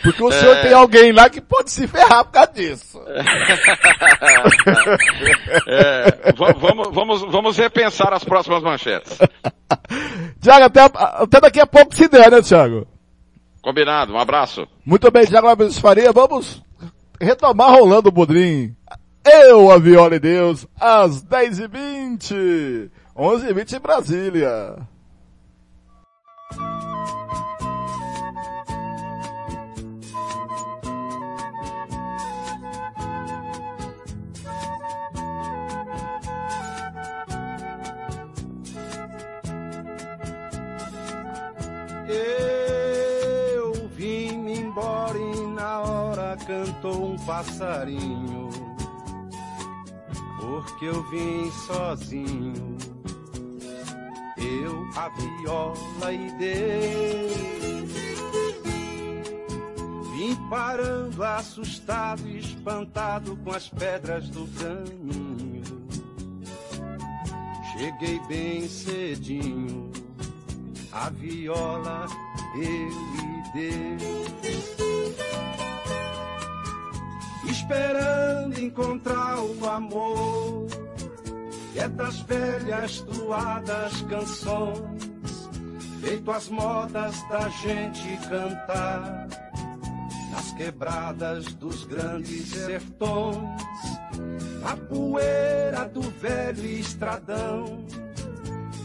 Porque 0.04 0.24
o 0.24 0.32
senhor 0.32 0.58
É. 0.58 0.62
tem 0.62 0.74
alguém 0.74 1.12
lá 1.12 1.30
que 1.30 1.40
pode 1.42 1.72
se 1.72 1.88
ferrar 1.88 2.26
por 2.26 2.32
causa 2.32 2.52
disso. 2.54 3.00
É, 5.68 6.32
va- 6.34 6.54
vamos, 6.54 6.94
vamos, 6.94 7.22
vamos 7.32 7.58
repensar 7.58 8.14
as 8.14 8.24
próximas 8.24 8.62
manchetes. 8.64 9.18
Tiago, 10.42 10.66
até, 10.66 10.82
até 10.94 11.42
daqui 11.42 11.60
a 11.60 11.68
pouco 11.68 11.96
se 11.96 12.08
der, 12.08 12.32
né, 12.32 12.42
Tiago? 12.42 12.88
Combinado, 13.62 14.14
um 14.14 14.20
abraço. 14.20 14.68
Muito 14.86 15.10
bem, 15.12 15.26
Tiago 15.26 15.48
Alves 15.48 15.78
Faria, 15.80 16.12
vamos 16.12 16.62
retomar 17.20 17.72
rolando 17.72 18.10
o 18.10 18.12
Bodrim. 18.12 18.76
Eu, 19.26 19.72
a 19.72 19.78
Viola 19.78 20.16
e 20.16 20.20
Deus, 20.20 20.66
às 20.80 21.24
10h20. 21.24 22.90
11h20 23.18 23.74
em 23.74 23.80
Brasília. 23.80 24.76
Eu 42.10 43.88
vim 43.90 44.50
embora 44.52 45.18
e 45.20 45.48
na 45.54 45.80
hora 45.82 46.36
cantou 46.38 47.14
um 47.14 47.16
passarinho. 47.20 48.50
Porque 50.40 50.86
eu 50.86 51.04
vim 51.10 51.52
sozinho. 51.68 52.78
Eu, 54.38 54.90
a 54.96 55.10
viola 55.10 56.14
e 56.14 56.32
Deus. 56.32 57.92
Vim 60.16 60.36
parando 60.50 61.24
assustado 61.24 62.28
e 62.28 62.40
espantado 62.40 63.38
com 63.38 63.52
as 63.52 63.70
pedras 63.70 64.28
do 64.30 64.48
caminho. 64.58 65.64
Cheguei 67.72 68.20
bem 68.28 68.68
cedinho 68.68 69.89
a 70.92 71.10
viola, 71.10 72.06
eu 72.56 72.62
e 72.62 73.98
Deus. 73.98 74.80
Esperando 77.50 78.60
encontrar 78.60 79.40
o 79.40 79.70
amor, 79.70 80.68
que 81.74 81.80
é 81.80 81.88
das 81.88 82.20
velhas 82.22 83.02
doadas 83.02 84.02
canções, 84.04 85.50
feito 86.02 86.32
as 86.32 86.50
modas 86.50 87.22
da 87.30 87.50
gente 87.50 88.18
cantar, 88.28 89.28
nas 90.32 90.52
quebradas 90.54 91.46
dos 91.56 91.86
grandes 91.86 92.50
sertões, 92.50 93.62
na 94.62 94.76
poeira 94.76 95.88
do 95.90 96.02
velho 96.02 96.66
estradão 96.66 97.86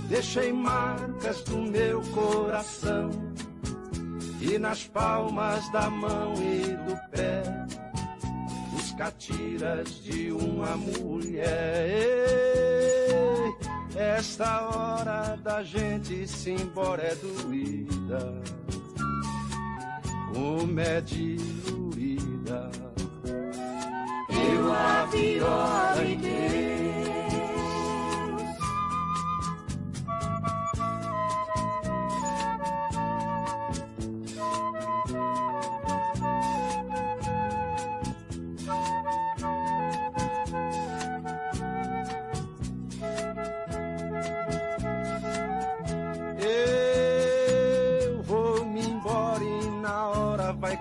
Deixei 0.08 0.52
marcas 0.52 1.42
do 1.44 1.56
meu 1.56 2.00
coração 2.12 3.10
e 4.40 4.58
nas 4.58 4.84
palmas 4.84 5.70
da 5.72 5.88
mão 5.88 6.34
e 6.34 6.76
do 6.76 6.96
pé 7.10 7.42
os 8.76 8.92
catiras 8.92 10.02
de 10.02 10.30
uma 10.30 10.76
mulher. 10.76 11.88
Ei, 11.88 13.54
esta 13.96 14.68
hora 14.68 15.36
da 15.42 15.62
gente 15.62 16.28
se 16.28 16.50
embora 16.50 17.02
é 17.02 17.14
doída, 17.14 18.42
como 20.34 20.80
é 20.80 21.00
diluída. 21.00 22.70
Eu 24.28 24.72
a 24.72 25.06
viola 25.06 26.04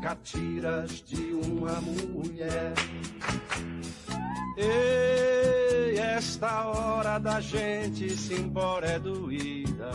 catiras 0.00 1.02
de 1.06 1.32
uma 1.32 1.80
mulher. 1.80 2.72
Ei, 4.56 5.98
esta 5.98 6.66
hora 6.66 7.18
da 7.18 7.40
gente 7.40 8.10
se 8.16 8.34
embora 8.34 8.86
é 8.86 8.98
doída, 8.98 9.90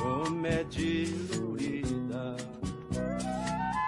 como 0.00 0.46
é 0.46 0.64
diluída. 0.64 2.36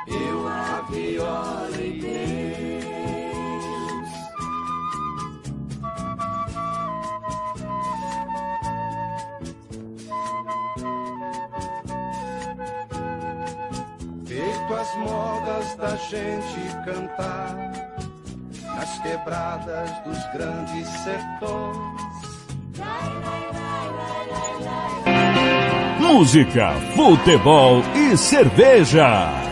Eu 0.06 0.48
a 0.48 0.82
viola 0.90 1.82
as 15.42 15.74
modas 15.74 15.74
da 15.76 15.96
gente 15.96 16.76
cantar 16.84 17.72
nas 18.76 18.98
quebradas 19.00 19.90
dos 20.04 20.18
grandes 20.32 20.88
sertões. 20.88 22.02
Música, 26.00 26.72
futebol 26.94 27.82
e 27.94 28.16
cerveja. 28.16 29.51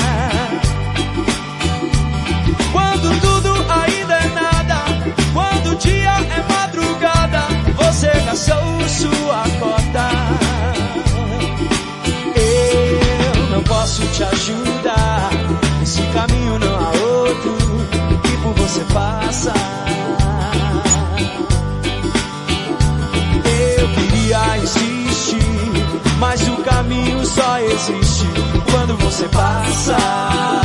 Existe 27.89 28.27
quando 28.69 28.95
você 28.97 29.27
passa. 29.29 30.60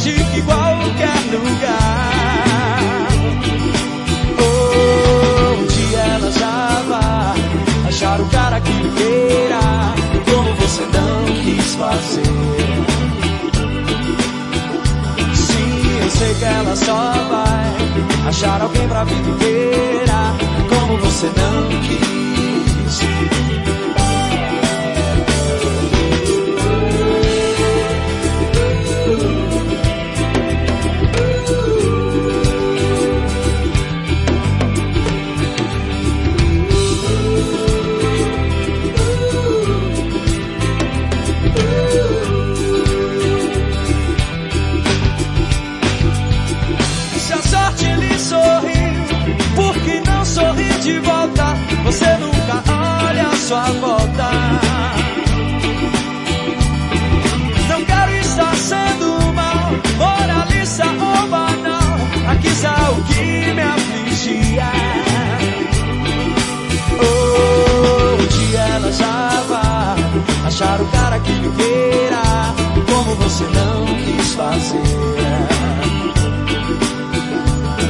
Longe 0.00 0.24
que 0.32 0.42
qualquer 0.42 1.20
lugar. 1.32 3.08
Dia 5.68 5.98
ela 5.98 6.30
já 6.32 6.82
vai 6.88 7.88
achar 7.88 8.20
o 8.20 8.26
cara 8.26 8.60
que 8.60 8.72
queira, 8.72 9.60
como 10.30 10.54
você 10.54 10.82
não 10.82 11.24
quis 11.42 11.74
fazer. 11.74 12.22
Sim, 15.34 16.02
eu 16.02 16.10
sei 16.10 16.34
que 16.34 16.44
ela 16.44 16.76
só 16.76 17.12
vai 17.28 18.28
achar 18.28 18.62
alguém 18.62 18.88
pra 18.88 19.04
vida 19.04 19.28
inteira, 19.28 20.34
como 20.68 20.98
você 20.98 21.26
não 21.26 21.80
quis. 21.82 22.19
Que 71.24 71.32
lhe 71.32 71.50
queira, 71.56 72.22
como 72.88 73.14
você 73.16 73.44
não 73.44 73.86
quis 73.86 74.34
fazer. 74.34 74.82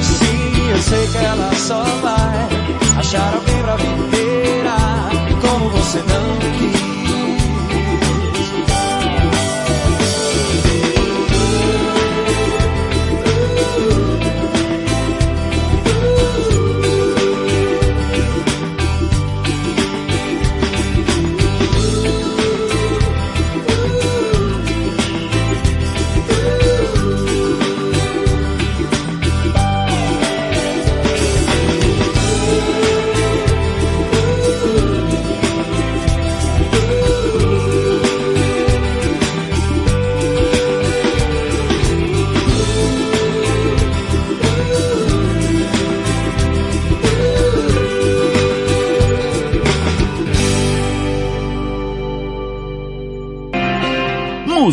Sim, 0.03 0.71
eu 0.71 0.79
sei 0.83 1.07
que 1.09 1.19
ela 1.19 1.55
só 1.55 1.83
vai 2.03 2.49
achar 2.99 3.35
alguém 3.35 3.63
pra 3.63 3.77
vida 3.77 4.20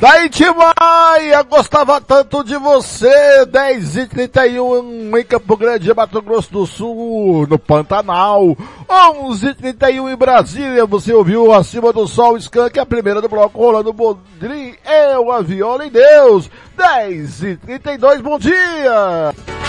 Daí 0.00 0.30
Timaia, 0.30 1.42
gostava 1.42 2.00
tanto 2.00 2.42
de 2.42 2.56
você, 2.56 3.44
10 3.44 3.96
e 3.98 4.06
31 4.06 5.18
em 5.18 5.24
Campo 5.24 5.58
Grande, 5.58 5.92
Mato 5.92 6.22
Grosso 6.22 6.50
do 6.50 6.66
Sul, 6.66 7.46
no 7.46 7.58
Pantanal, 7.58 8.56
11 8.88 9.48
e 9.48 9.54
31 9.54 10.08
em 10.08 10.16
Brasília, 10.16 10.86
você 10.86 11.12
ouviu 11.12 11.52
Acima 11.52 11.92
do 11.92 12.08
Sol, 12.08 12.38
Skank, 12.38 12.78
a 12.78 12.86
primeira 12.86 13.20
do 13.20 13.28
bloco, 13.28 13.60
rolando 13.60 13.92
Bodrim, 13.92 14.74
eu, 14.86 15.30
a 15.30 15.42
viola 15.42 15.84
e 15.84 15.90
Deus, 15.90 16.50
10 16.78 17.42
e 17.42 17.56
32 17.56 18.22
bom 18.22 18.38
dia! 18.38 19.59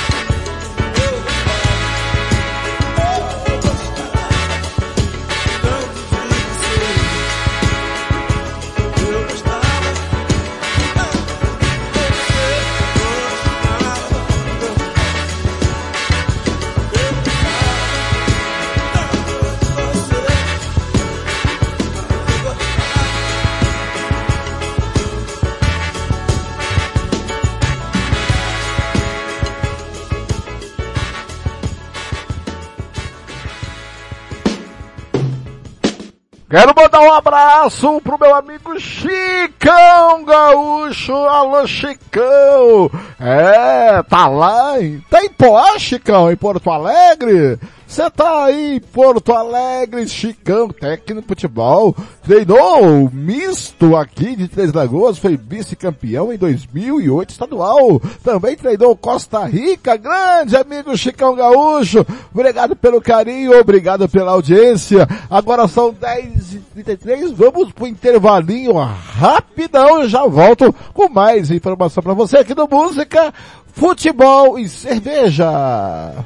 Quero 36.52 36.74
mandar 36.76 37.00
um 37.00 37.14
abraço 37.14 38.02
pro 38.02 38.20
meu 38.20 38.36
amigo 38.36 38.78
Chicão 38.78 40.26
Gaúcho. 40.26 41.14
Alô, 41.14 41.66
Chicão. 41.66 42.92
É, 43.18 44.04
tá 44.04 44.28
lá 44.28 44.78
em... 44.82 45.00
Tá 45.10 45.24
em 45.24 45.30
Poá, 45.30 45.80
Chicão, 45.80 46.30
em 46.30 46.36
Porto 46.36 46.70
Alegre? 46.70 47.58
Você 47.92 48.10
tá 48.10 48.46
aí 48.46 48.78
em 48.78 48.80
Porto 48.80 49.34
Alegre, 49.34 50.08
Chicão, 50.08 50.70
técnico 50.70 51.24
de 51.24 51.28
futebol, 51.28 51.94
treinou 52.24 53.10
misto 53.12 53.98
aqui 53.98 54.34
de 54.34 54.48
Três 54.48 54.72
Lagoas, 54.72 55.18
foi 55.18 55.36
vice-campeão 55.36 56.32
em 56.32 56.38
2008 56.38 57.32
estadual, 57.32 58.02
também 58.24 58.56
treinou 58.56 58.96
Costa 58.96 59.44
Rica, 59.44 59.98
grande 59.98 60.56
amigo 60.56 60.96
Chicão 60.96 61.36
Gaúcho, 61.36 62.06
obrigado 62.34 62.78
pelo 62.78 63.02
carinho, 63.02 63.60
obrigado 63.60 64.08
pela 64.08 64.32
audiência, 64.32 65.06
agora 65.30 65.68
são 65.68 65.94
10h33, 65.94 67.34
vamos 67.34 67.74
pro 67.74 67.88
intervalinho 67.88 68.72
rapidão, 68.72 70.08
já 70.08 70.26
volto 70.26 70.74
com 70.94 71.10
mais 71.10 71.52
informação 71.52 72.02
para 72.02 72.14
você 72.14 72.38
aqui 72.38 72.56
no 72.56 72.70
Música, 72.72 73.34
Futebol 73.74 74.58
e 74.58 74.70
Cerveja. 74.70 76.26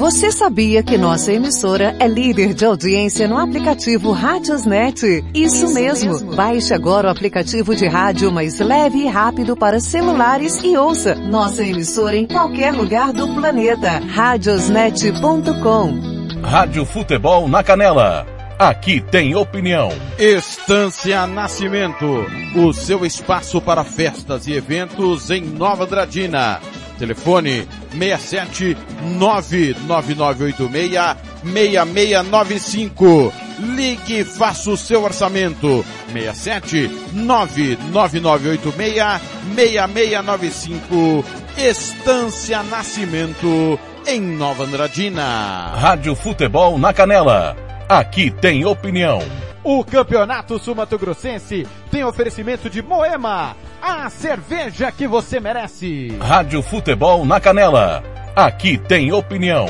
Você 0.00 0.32
sabia 0.32 0.82
que 0.82 0.96
nossa 0.96 1.30
emissora 1.30 1.94
é 2.00 2.08
líder 2.08 2.54
de 2.54 2.64
audiência 2.64 3.28
no 3.28 3.36
aplicativo 3.36 4.12
Radiosnet? 4.12 5.22
Isso 5.34 5.74
mesmo. 5.74 6.34
Baixe 6.34 6.72
agora 6.72 7.08
o 7.08 7.10
aplicativo 7.10 7.76
de 7.76 7.86
rádio 7.86 8.32
mais 8.32 8.58
leve 8.60 9.00
e 9.00 9.06
rápido 9.06 9.54
para 9.54 9.78
celulares 9.78 10.58
e 10.64 10.74
ouça 10.74 11.14
nossa 11.14 11.62
emissora 11.62 12.16
em 12.16 12.26
qualquer 12.26 12.72
lugar 12.72 13.12
do 13.12 13.28
planeta. 13.34 14.00
Radiosnet.com. 14.08 16.00
Rádio 16.42 16.86
Futebol 16.86 17.46
na 17.46 17.62
Canela. 17.62 18.26
Aqui 18.58 19.02
tem 19.02 19.34
opinião. 19.34 19.90
Estância 20.18 21.26
Nascimento, 21.26 22.24
o 22.56 22.72
seu 22.72 23.04
espaço 23.04 23.60
para 23.60 23.84
festas 23.84 24.46
e 24.46 24.54
eventos 24.54 25.30
em 25.30 25.42
Nova 25.42 25.84
Dradina. 25.84 26.58
Telefone 27.00 27.66
67 27.98 28.76
99986 29.18 31.16
6695. 31.42 33.32
Ligue 33.58 34.20
e 34.20 34.24
faça 34.24 34.70
o 34.70 34.76
seu 34.76 35.02
orçamento. 35.02 35.82
67 36.12 36.90
99986 37.14 39.22
6695. 39.56 41.24
Estância 41.56 42.62
Nascimento 42.62 43.80
em 44.06 44.20
Nova 44.20 44.64
Andradina. 44.64 45.72
Rádio 45.74 46.14
Futebol 46.14 46.78
na 46.78 46.92
Canela. 46.92 47.56
Aqui 47.88 48.30
tem 48.30 48.66
opinião. 48.66 49.22
O 49.62 49.84
Campeonato 49.84 50.58
Sumato 50.58 50.98
Grossense 50.98 51.66
tem 51.90 52.02
oferecimento 52.02 52.70
de 52.70 52.80
Moema, 52.80 53.54
a 53.80 54.08
cerveja 54.08 54.90
que 54.90 55.06
você 55.06 55.38
merece. 55.38 56.16
Rádio 56.18 56.62
Futebol 56.62 57.26
na 57.26 57.38
Canela. 57.38 58.02
Aqui 58.34 58.78
tem 58.78 59.12
opinião. 59.12 59.66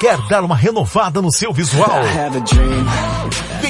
Quer 0.00 0.18
dar 0.28 0.42
uma 0.42 0.56
renovada 0.56 1.20
no 1.20 1.30
seu 1.30 1.52
visual? 1.52 1.90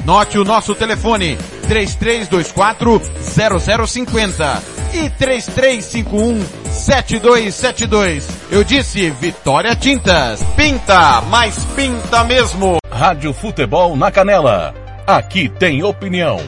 Anote 0.00 0.38
o 0.38 0.44
nosso 0.44 0.74
telefone, 0.74 1.36
3324 1.68 3.00
0050 3.86 4.62
e 4.92 5.10
3351 5.10 6.44
7272. 6.70 8.28
Eu 8.50 8.64
disse 8.64 9.10
Vitória 9.10 9.74
Tintas. 9.74 10.42
Pinta, 10.56 11.20
mas 11.22 11.64
pinta 11.76 12.24
mesmo. 12.24 12.78
Rádio 12.90 13.32
Futebol 13.32 13.96
na 13.96 14.10
Canela. 14.10 14.74
Aqui 15.06 15.48
tem 15.48 15.82
opinião. 15.82 16.38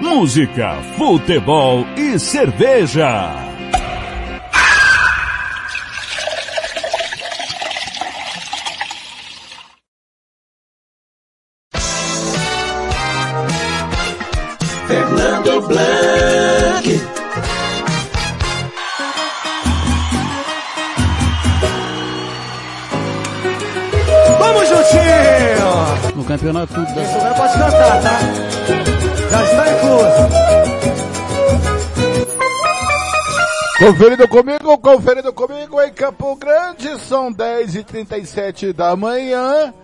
Música, 0.00 0.76
futebol 0.96 1.84
e 1.96 2.18
cerveja. 2.18 3.45
Fernando 14.86 15.60
Blanc. 15.62 17.00
Vamos 24.38 24.68
juntinho! 24.68 26.14
No 26.14 26.24
campeonato 26.24 26.72
tudo 26.72 26.94
dá 26.94 27.02
Isso 27.02 27.16
agora 27.16 27.34
pode 27.34 27.52
cantar, 27.54 28.02
tá? 28.02 28.20
Já 29.30 29.42
está 29.44 29.64
incluso. 29.72 30.56
Conferido 33.78 34.28
comigo, 34.28 34.78
conferido 34.78 35.32
comigo 35.32 35.82
em 35.82 35.92
Campo 35.92 36.36
Grande, 36.36 36.98
são 37.00 37.32
10 37.32 37.74
e 37.74 37.84
37 37.84 38.72
da 38.72 38.94
manhã, 38.94 39.74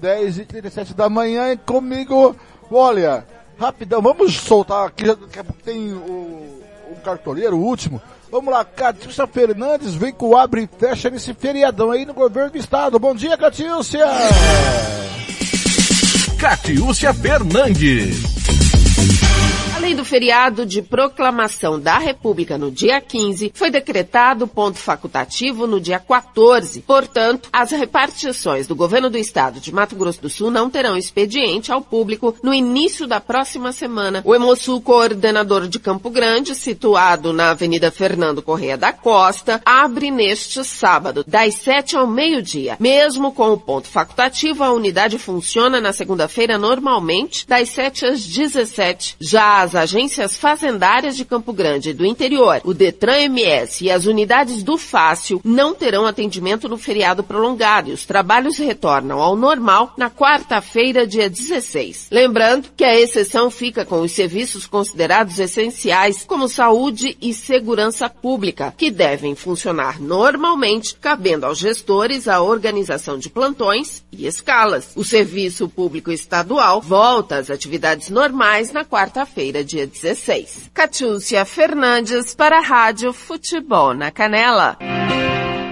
10 0.00 0.38
e 0.38 0.44
37 0.46 0.94
da 0.94 1.08
manhã 1.08 1.52
e 1.52 1.56
comigo, 1.58 2.34
olha, 2.70 3.24
rapidão, 3.58 4.00
vamos 4.00 4.36
soltar 4.36 4.86
aqui, 4.86 5.04
daqui 5.04 5.38
a 5.38 5.44
pouco 5.44 5.62
tem 5.62 5.92
o, 5.92 6.62
o 6.90 6.96
cartoleiro, 7.04 7.56
o 7.56 7.62
último, 7.62 8.00
vamos 8.30 8.52
lá, 8.52 8.64
Catiúcia 8.64 9.26
Fernandes 9.26 9.94
vem 9.94 10.12
com 10.12 10.28
o 10.28 10.36
abre 10.36 10.62
e 10.62 10.78
fecha 10.78 11.10
nesse 11.10 11.34
feriadão 11.34 11.90
aí 11.90 12.06
no 12.06 12.14
governo 12.14 12.52
do 12.52 12.58
estado, 12.58 12.98
bom 12.98 13.14
dia 13.14 13.36
Catiúcia! 13.36 14.06
Catiúcia 16.38 17.12
Fernandes. 17.12 18.37
Além 19.88 19.96
do 19.96 20.04
feriado 20.04 20.66
de 20.66 20.82
proclamação 20.82 21.80
da 21.80 21.96
República 21.96 22.58
no 22.58 22.70
dia 22.70 23.00
15, 23.00 23.52
foi 23.54 23.70
decretado 23.70 24.46
ponto 24.46 24.76
facultativo 24.76 25.66
no 25.66 25.80
dia 25.80 25.98
14. 25.98 26.82
Portanto, 26.82 27.48
as 27.50 27.70
repartições 27.70 28.66
do 28.66 28.76
governo 28.76 29.08
do 29.08 29.16
estado 29.16 29.60
de 29.60 29.72
Mato 29.72 29.96
Grosso 29.96 30.20
do 30.20 30.28
Sul 30.28 30.50
não 30.50 30.68
terão 30.68 30.94
expediente 30.94 31.72
ao 31.72 31.80
público 31.80 32.36
no 32.42 32.52
início 32.52 33.06
da 33.06 33.18
próxima 33.18 33.72
semana. 33.72 34.20
O 34.26 34.34
Hemosul 34.34 34.82
Coordenador 34.82 35.66
de 35.66 35.78
Campo 35.78 36.10
Grande, 36.10 36.54
situado 36.54 37.32
na 37.32 37.52
Avenida 37.52 37.90
Fernando 37.90 38.42
Correia 38.42 38.76
da 38.76 38.92
Costa, 38.92 39.58
abre 39.64 40.10
neste 40.10 40.62
sábado, 40.64 41.24
das 41.26 41.54
7 41.54 41.96
ao 41.96 42.06
meio-dia. 42.06 42.76
Mesmo 42.78 43.32
com 43.32 43.52
o 43.52 43.58
ponto 43.58 43.88
facultativo, 43.88 44.62
a 44.62 44.70
unidade 44.70 45.18
funciona 45.18 45.80
na 45.80 45.94
segunda-feira 45.94 46.58
normalmente, 46.58 47.46
das 47.48 47.70
7 47.70 48.04
às 48.04 48.26
17. 48.26 49.16
Já 49.18 49.62
as 49.62 49.77
agências 49.78 50.36
fazendárias 50.36 51.16
de 51.16 51.24
Campo 51.24 51.52
Grande 51.52 51.94
do 51.94 52.04
interior, 52.04 52.60
o 52.64 52.74
Detran 52.74 53.20
MS 53.22 53.84
e 53.84 53.90
as 53.90 54.04
unidades 54.04 54.62
do 54.62 54.76
Fácil 54.76 55.40
não 55.44 55.74
terão 55.74 56.04
atendimento 56.04 56.68
no 56.68 56.76
feriado 56.76 57.22
prolongado 57.22 57.90
e 57.90 57.92
os 57.92 58.04
trabalhos 58.04 58.58
retornam 58.58 59.20
ao 59.20 59.36
normal 59.36 59.94
na 59.96 60.10
quarta-feira, 60.10 61.06
dia 61.06 61.30
16. 61.30 62.08
Lembrando 62.10 62.68
que 62.76 62.84
a 62.84 62.98
exceção 62.98 63.50
fica 63.50 63.84
com 63.84 64.00
os 64.00 64.12
serviços 64.12 64.66
considerados 64.66 65.38
essenciais, 65.38 66.24
como 66.26 66.48
saúde 66.48 67.16
e 67.20 67.32
segurança 67.32 68.08
pública, 68.08 68.74
que 68.76 68.90
devem 68.90 69.34
funcionar 69.34 70.00
normalmente, 70.00 70.96
cabendo 70.96 71.46
aos 71.46 71.58
gestores 71.58 72.26
a 72.26 72.42
organização 72.42 73.18
de 73.18 73.30
plantões 73.30 74.02
e 74.10 74.26
escalas. 74.26 74.90
O 74.96 75.04
serviço 75.04 75.68
público 75.68 76.10
estadual 76.10 76.80
volta 76.80 77.36
às 77.36 77.50
atividades 77.50 78.10
normais 78.10 78.72
na 78.72 78.84
quarta-feira, 78.84 79.57
dia 79.64 79.86
16. 79.86 80.70
Catiúcia 80.72 81.44
Fernandes 81.44 82.34
para 82.34 82.58
a 82.58 82.62
Rádio 82.62 83.12
Futebol 83.12 83.94
na 83.94 84.10
Canela. 84.10 84.76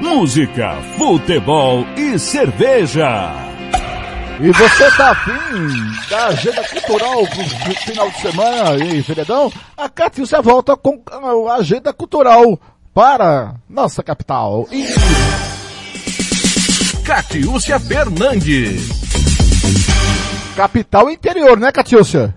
Música, 0.00 0.76
futebol 0.96 1.84
e 1.96 2.18
cerveja. 2.18 3.32
E 4.38 4.50
você 4.52 4.90
tá 4.96 5.12
afim 5.12 6.10
da 6.10 6.26
agenda 6.26 6.62
cultural 6.62 7.26
pro 7.26 7.74
final 7.74 8.10
de 8.10 8.20
semana 8.20 8.84
e 8.84 9.02
feriadão? 9.02 9.50
A 9.76 9.88
Catiúcia 9.88 10.42
volta 10.42 10.76
com 10.76 11.02
a 11.48 11.54
agenda 11.54 11.92
cultural 11.92 12.60
para 12.92 13.54
nossa 13.68 14.02
capital. 14.02 14.68
E... 14.70 14.86
Catiúcia 17.02 17.80
Fernandes. 17.80 18.88
Capital 20.54 21.10
interior, 21.10 21.58
né, 21.58 21.72
Catiúcia? 21.72 22.34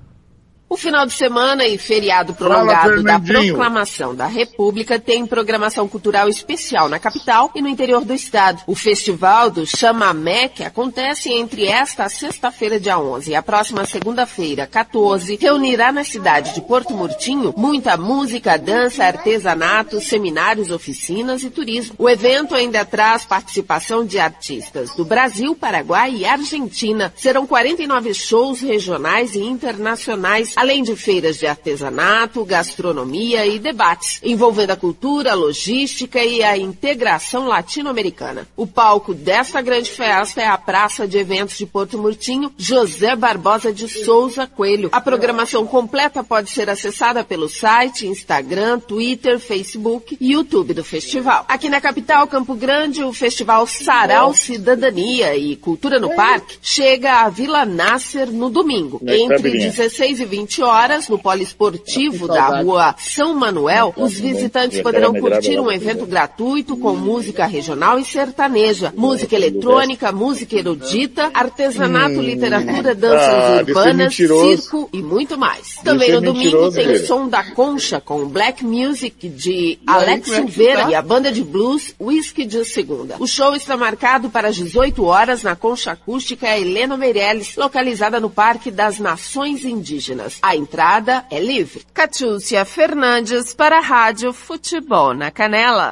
O 0.69 0.77
final 0.77 1.03
de 1.07 1.13
semana 1.13 1.65
e 1.65 1.79
feriado 1.79 2.35
prolongado 2.35 3.01
da 3.01 3.19
proclamação 3.19 4.13
da 4.13 4.27
República 4.27 4.99
tem 4.99 5.25
programação 5.25 5.87
cultural 5.87 6.29
especial 6.29 6.87
na 6.87 6.99
capital 6.99 7.49
e 7.55 7.61
no 7.61 7.67
interior 7.67 8.05
do 8.05 8.13
estado. 8.13 8.61
O 8.67 8.75
festival 8.75 9.49
do 9.49 9.65
Chamamé, 9.65 10.47
que 10.47 10.63
acontece 10.63 11.33
entre 11.33 11.65
esta 11.65 12.07
sexta-feira, 12.07 12.79
dia 12.79 12.99
11, 12.99 13.31
e 13.31 13.35
a 13.35 13.41
próxima 13.41 13.83
segunda-feira, 13.83 14.67
14, 14.67 15.39
reunirá 15.41 15.91
na 15.91 16.03
cidade 16.03 16.53
de 16.53 16.61
Porto 16.61 16.93
Murtinho 16.93 17.51
muita 17.57 17.97
música, 17.97 18.55
dança, 18.55 19.05
artesanato, 19.05 19.99
seminários, 19.99 20.69
oficinas 20.69 21.41
e 21.41 21.49
turismo. 21.49 21.95
O 21.97 22.07
evento 22.07 22.53
ainda 22.53 22.85
traz 22.85 23.25
participação 23.25 24.05
de 24.05 24.19
artistas 24.19 24.93
do 24.93 25.03
Brasil, 25.03 25.55
Paraguai 25.55 26.13
e 26.17 26.25
Argentina. 26.27 27.11
Serão 27.17 27.47
49 27.47 28.13
shows 28.13 28.61
regionais 28.61 29.33
e 29.33 29.39
internacionais 29.39 30.58
além 30.59 30.83
de 30.83 30.93
feiras 30.93 31.37
de 31.37 31.47
artesanato, 31.47 32.43
gastronomia 32.43 33.47
e 33.47 33.57
debates, 33.57 34.19
envolvendo 34.21 34.71
a 34.71 34.75
cultura, 34.75 35.31
a 35.31 35.33
logística 35.33 36.21
e 36.21 36.43
a 36.43 36.57
integração 36.57 37.47
latino-americana. 37.47 38.45
O 38.57 38.67
palco 38.67 39.13
desta 39.13 39.61
grande 39.61 39.89
festa 39.89 40.41
é 40.41 40.47
a 40.47 40.57
Praça 40.57 41.07
de 41.07 41.17
Eventos 41.17 41.57
de 41.57 41.65
Porto 41.65 41.97
Murtinho, 41.97 42.51
José 42.57 43.15
Barbosa 43.15 43.71
de 43.71 43.87
Souza 43.87 44.45
Coelho. 44.47 44.89
A 44.91 44.99
programação 44.99 45.65
completa 45.65 46.25
pode 46.25 46.49
ser 46.49 46.69
acessada 46.69 47.23
pelo 47.23 47.47
site, 47.47 48.05
Instagram, 48.05 48.81
Twitter, 48.81 49.39
Facebook 49.39 50.17
e 50.19 50.33
YouTube 50.33 50.73
do 50.73 50.83
festival. 50.83 51.45
Aqui 51.47 51.69
na 51.69 51.79
capital, 51.79 52.27
Campo 52.27 52.53
Grande, 52.53 53.01
o 53.01 53.13
festival 53.13 53.65
Sarau 53.65 54.33
Cidadania 54.33 55.37
e 55.37 55.55
Cultura 55.55 56.01
no 56.01 56.13
Parque 56.13 56.57
chega 56.61 57.21
à 57.21 57.29
Vila 57.29 57.65
Nasser 57.65 58.29
no 58.29 58.49
domingo, 58.49 58.99
entre 59.07 59.51
16 59.51 60.19
e 60.19 60.25
20 60.25 60.48
20 60.49 60.63
horas, 60.63 61.07
no 61.07 61.19
poliesportivo 61.19 62.27
da 62.27 62.61
rua 62.61 62.95
São 62.97 63.35
Manuel, 63.35 63.93
os 63.95 64.19
visitantes 64.19 64.81
poderão 64.81 65.13
curtir 65.13 65.59
um 65.59 65.71
evento 65.71 66.07
gratuito 66.07 66.75
com 66.75 66.95
música 66.95 67.45
regional 67.45 67.99
e 67.99 68.03
sertaneja, 68.03 68.91
música 68.97 69.35
eletrônica, 69.35 70.11
música 70.11 70.55
erudita, 70.55 71.29
artesanato, 71.35 72.19
literatura, 72.19 72.95
danças 72.95 73.67
urbanas, 73.67 74.15
circo 74.15 74.89
e 74.91 75.03
muito 75.03 75.37
mais. 75.37 75.75
Também 75.83 76.11
no 76.13 76.21
domingo 76.21 76.71
tem 76.71 76.93
o 76.93 77.05
som 77.05 77.27
da 77.27 77.43
Concha 77.43 78.01
com 78.01 78.27
Black 78.27 78.65
Music 78.65 79.29
de 79.29 79.77
Alex 79.85 80.29
Silveira 80.29 80.89
e 80.89 80.95
a 80.95 81.01
banda 81.01 81.31
de 81.31 81.43
blues 81.43 81.93
Whisky 81.99 82.43
de 82.43 82.65
Segunda. 82.65 83.17
O 83.19 83.27
show 83.27 83.55
está 83.55 83.77
marcado 83.77 84.31
para 84.31 84.47
as 84.47 84.55
18 84.55 85.03
horas 85.03 85.43
na 85.43 85.55
Concha 85.55 85.91
Acústica 85.91 86.47
Helena 86.57 86.97
Meirelles, 86.97 87.55
localizada 87.55 88.19
no 88.19 88.31
Parque 88.31 88.71
das 88.71 88.97
Nações 88.97 89.63
Indígenas. 89.63 90.38
A 90.41 90.55
entrada 90.55 91.25
é 91.29 91.39
livre. 91.39 91.85
Catiúcia 91.93 92.63
Fernandes 92.63 93.53
para 93.53 93.77
a 93.77 93.81
Rádio 93.81 94.31
Futebol 94.31 95.13
na 95.13 95.29
Canela. 95.29 95.91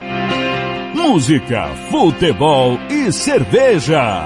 Música, 0.95 1.67
futebol 1.89 2.79
e 2.89 3.11
cerveja. 3.11 4.25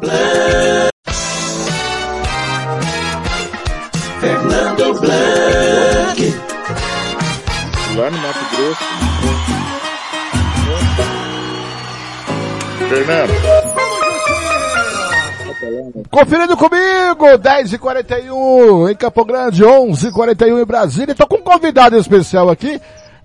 Blanc. 0.00 0.90
Fernando 4.20 5.00
Blanc. 5.00 6.34
Lá 7.96 8.10
no 8.10 8.18
Mato 8.18 8.56
Grosso. 8.56 9.79
Conferindo 16.10 16.56
comigo, 16.56 17.38
10 17.38 17.74
e 17.74 17.78
41 17.78 18.88
em 18.88 18.96
Campo 18.96 19.24
Grande, 19.24 19.64
11 19.64 20.08
e 20.08 20.10
41 20.10 20.58
em 20.58 20.64
Brasília. 20.64 21.12
Estou 21.12 21.28
com 21.28 21.36
um 21.36 21.42
convidado 21.42 21.96
especial 21.96 22.50
aqui, 22.50 22.80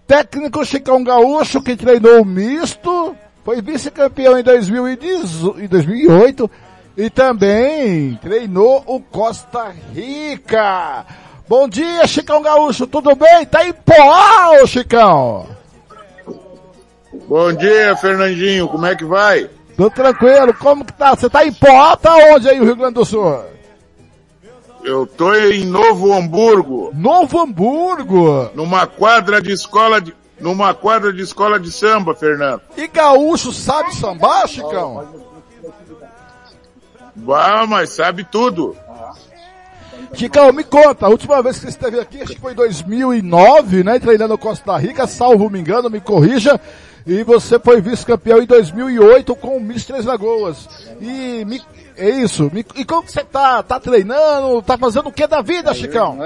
técnico 0.06 0.64
Chicão 0.64 1.04
Gaúcho, 1.04 1.64
que 1.64 1.76
treinou 1.76 2.22
o 2.22 2.26
misto, 2.26 3.16
foi 3.44 3.60
vice-campeão 3.60 4.38
em 4.38 4.44
2008 4.44 6.52
e 6.96 7.10
também 7.10 8.20
treinou 8.22 8.84
o 8.86 9.00
Costa 9.00 9.74
Rica. 9.96 11.08
Bom 11.50 11.68
dia, 11.68 12.06
Chicão 12.06 12.44
Gaúcho, 12.44 12.86
tudo 12.86 13.16
bem? 13.16 13.48
Tá 13.48 13.68
em 13.68 13.74
Poá, 13.74 14.64
Chicão? 14.68 15.48
Bom 17.28 17.52
dia, 17.54 17.96
Fernandinho, 17.96 18.68
como 18.68 18.86
é 18.86 18.96
que 18.96 19.06
vai? 19.06 19.50
Tô 19.76 19.90
tranquilo, 19.90 20.54
como 20.54 20.86
que 20.86 20.94
tá? 20.94 21.16
Você 21.16 21.30
tá 21.30 21.46
em 21.46 21.52
Poá 21.52 21.98
tá 21.98 22.16
onde 22.34 22.50
aí 22.50 22.58
no 22.58 22.66
Rio 22.66 22.76
Grande 22.76 22.94
do 22.94 23.06
Sul? 23.06 23.44
Eu 24.84 25.08
tô 25.08 25.34
em 25.34 25.66
Novo 25.66 26.14
Hamburgo. 26.14 26.92
Novo 26.94 27.40
Hamburgo? 27.40 28.52
Numa 28.54 28.86
quadra 28.86 29.42
de 29.42 29.52
escola 29.52 30.00
de, 30.00 30.16
numa 30.40 30.74
quadra 30.74 31.12
de 31.12 31.22
escola 31.22 31.60
de 31.60 31.72
samba, 31.72 32.14
Fernando. 32.14 32.62
E 32.78 32.88
gaúcho 32.88 33.52
sabe 33.52 33.96
sambar, 33.96 34.48
Chicão? 34.48 35.08
Bah, 37.16 37.66
mas 37.68 37.90
sabe 37.90 38.24
tudo. 38.24 38.78
Chicão, 40.14 40.52
me 40.54 40.64
conta, 40.64 41.08
a 41.08 41.10
última 41.10 41.42
vez 41.42 41.58
que 41.58 41.64
você 41.64 41.70
esteve 41.70 42.00
aqui, 42.00 42.22
acho 42.22 42.36
que 42.36 42.40
foi 42.40 42.54
em 42.54 42.56
2009, 42.56 43.84
né, 43.84 44.00
treinando 44.00 44.38
Costa 44.38 44.78
Rica, 44.78 45.08
salvo 45.08 45.50
me 45.50 45.60
engano, 45.60 45.90
me 45.90 46.00
corrija, 46.00 46.60
e 47.06 47.24
você 47.24 47.60
foi 47.60 47.82
vice-campeão 47.82 48.42
em 48.42 48.46
2008 48.46 49.36
com 49.36 49.58
o 49.58 49.62
Miss 49.62 49.86
Três 49.86 50.06
Lagoas. 50.06 50.68
E 51.00 51.46
me, 51.46 51.62
é 51.96 52.10
isso, 52.10 52.50
me, 52.52 52.66
e 52.76 52.84
como 52.84 53.04
que 53.04 53.12
você 53.12 53.24
tá? 53.24 53.62
Tá 53.62 53.80
treinando? 53.80 54.62
Tá 54.64 54.78
fazendo 54.78 55.10
o 55.10 55.12
que 55.12 55.28
da 55.28 55.42
vida, 55.42 55.74
Chicão? 55.74 56.18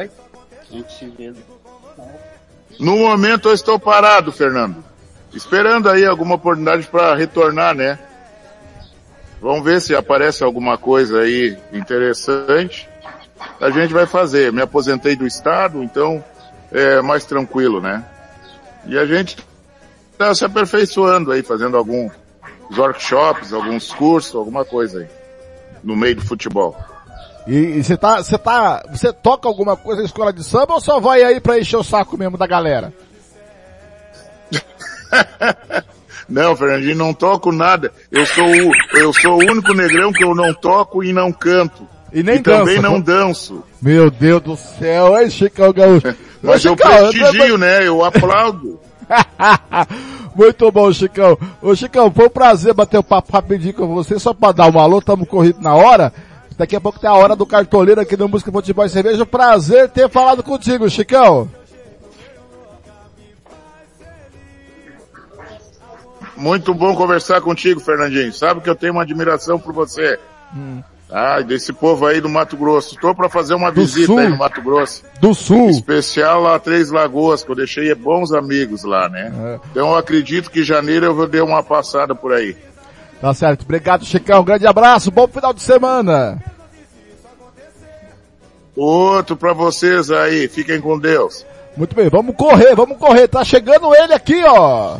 No 2.79 2.97
momento 2.97 3.49
eu 3.49 3.53
estou 3.53 3.77
parado, 3.77 4.31
Fernando. 4.31 4.83
Esperando 5.33 5.89
aí 5.89 6.05
alguma 6.05 6.35
oportunidade 6.35 6.87
para 6.87 7.13
retornar, 7.13 7.75
né? 7.75 7.99
Vamos 9.41 9.63
ver 9.63 9.81
se 9.81 9.93
aparece 9.95 10.43
alguma 10.43 10.77
coisa 10.77 11.19
aí 11.21 11.57
interessante. 11.73 12.89
A 13.59 13.69
gente 13.69 13.93
vai 13.93 14.05
fazer. 14.05 14.51
Me 14.51 14.61
aposentei 14.61 15.15
do 15.15 15.27
Estado, 15.27 15.83
então 15.83 16.23
é 16.71 17.01
mais 17.01 17.25
tranquilo, 17.25 17.81
né? 17.81 18.03
E 18.85 18.97
a 18.97 19.05
gente 19.05 19.37
está 20.19 20.35
se 20.35 20.43
aperfeiçoando 20.43 21.31
aí, 21.31 21.41
fazendo 21.41 21.77
alguns 21.77 22.11
workshops, 22.77 23.53
alguns 23.53 23.93
cursos, 23.93 24.35
alguma 24.35 24.65
coisa 24.65 24.99
aí. 24.99 25.07
No 25.81 25.95
meio 25.95 26.17
do 26.17 26.21
futebol. 26.21 26.77
E 27.47 27.81
você 27.81 27.95
tá, 27.95 28.21
você 28.21 28.37
tá, 28.37 28.83
você 28.91 29.13
toca 29.13 29.47
alguma 29.47 29.77
coisa 29.77 30.01
na 30.01 30.05
escola 30.05 30.33
de 30.33 30.43
samba 30.43 30.73
ou 30.73 30.81
só 30.81 30.99
vai 30.99 31.23
aí 31.23 31.39
pra 31.39 31.57
encher 31.57 31.77
o 31.77 31.83
saco 31.83 32.17
mesmo 32.17 32.37
da 32.37 32.45
galera? 32.45 32.93
Não, 36.27 36.55
Fernandinho, 36.55 36.95
não 36.95 37.11
toco 37.11 37.51
nada. 37.51 37.91
Eu 38.11 38.23
sou 38.23 38.45
o, 38.45 38.71
eu 38.99 39.11
sou 39.11 39.33
o 39.33 39.51
único 39.51 39.73
negrão 39.73 40.13
que 40.13 40.23
eu 40.23 40.35
não 40.35 40.53
toco 40.53 41.03
e 41.03 41.11
não 41.11 41.31
canto. 41.31 41.87
E 42.13 42.21
nem 42.21 42.35
e 42.35 42.39
dança, 42.39 42.59
também 42.59 42.79
não 42.79 43.01
danço. 43.01 43.63
Meu 43.81 44.11
Deus 44.11 44.39
do 44.43 44.55
céu, 44.55 45.17
é 45.17 45.27
Chicão 45.27 45.73
Gaúcho. 45.73 46.15
Mas 46.43 46.63
eu 46.63 46.77
Chicão, 46.77 47.09
prestigio, 47.09 47.57
né? 47.57 47.87
Eu 47.87 48.05
aplaudo. 48.05 48.79
Muito 50.35 50.71
bom, 50.71 50.91
Chicão. 50.91 51.37
Ô 51.61 51.75
Chicão, 51.75 52.11
foi 52.11 52.27
um 52.27 52.29
prazer 52.29 52.73
bater 52.73 52.97
o 52.97 53.03
papo 53.03 53.31
rapidinho 53.33 53.73
com 53.73 53.87
você, 53.87 54.19
só 54.19 54.33
pra 54.33 54.51
dar 54.51 54.73
um 54.73 54.79
alô, 54.79 55.01
tamo 55.01 55.25
corrido 55.25 55.61
na 55.61 55.75
hora. 55.75 56.13
Daqui 56.57 56.75
a 56.75 56.81
pouco 56.81 56.99
tem 56.99 57.09
a 57.09 57.13
hora 57.13 57.35
do 57.35 57.45
cartoleiro 57.45 58.01
aqui 58.01 58.17
no 58.17 58.27
Música 58.27 58.51
Futebol 58.51 58.85
e 58.85 58.89
Cerveja. 58.89 59.25
Prazer 59.25 59.89
ter 59.89 60.09
falado 60.09 60.43
contigo, 60.43 60.89
Chicão. 60.89 61.49
Muito 66.35 66.73
bom 66.73 66.95
conversar 66.95 67.41
contigo, 67.41 67.79
Fernandinho. 67.81 68.31
Sabe 68.31 68.61
que 68.61 68.69
eu 68.69 68.75
tenho 68.75 68.93
uma 68.93 69.03
admiração 69.03 69.59
por 69.59 69.73
você. 69.73 70.17
Hum. 70.55 70.81
Ah, 71.11 71.41
desse 71.41 71.73
povo 71.73 72.05
aí 72.05 72.21
do 72.21 72.29
Mato 72.29 72.55
Grosso. 72.55 72.93
Estou 72.93 73.15
para 73.15 73.27
fazer 73.27 73.55
uma 73.55 73.71
Do 73.71 73.81
visita 73.81 74.05
Sul? 74.05 74.19
aí 74.19 74.29
no 74.29 74.37
Mato 74.37 74.61
Grosso. 74.61 75.03
Do 75.19 75.33
Sul. 75.33 75.69
Especial 75.71 76.41
lá 76.41 76.59
Três 76.59 76.91
Lagoas, 76.91 77.43
que 77.43 77.49
eu 77.49 77.55
deixei 77.55 77.93
bons 77.95 78.31
amigos 78.31 78.83
lá, 78.83 79.09
né? 79.09 79.33
É. 79.35 79.59
Então 79.71 79.89
eu 79.89 79.97
acredito 79.97 80.51
que 80.51 80.59
em 80.59 80.63
janeiro 80.63 81.07
eu 81.07 81.15
vou 81.15 81.27
dar 81.27 81.43
uma 81.43 81.63
passada 81.63 82.13
por 82.13 82.31
aí. 82.31 82.55
Tá 83.19 83.33
certo. 83.33 83.63
Obrigado, 83.63 84.05
Chicão. 84.05 84.41
Um 84.41 84.45
grande 84.45 84.67
abraço. 84.67 85.09
Bom 85.09 85.27
final 85.27 85.51
de 85.53 85.63
semana. 85.63 86.37
Outro 88.75 89.35
para 89.35 89.51
vocês 89.51 90.11
aí. 90.11 90.47
Fiquem 90.47 90.79
com 90.79 90.97
Deus. 90.99 91.43
Muito 91.75 91.95
bem, 91.95 92.07
vamos 92.09 92.35
correr, 92.35 92.75
vamos 92.75 92.97
correr. 92.97 93.27
Tá 93.27 93.43
chegando 93.43 93.93
ele 93.95 94.13
aqui, 94.13 94.41
ó. 94.45 94.97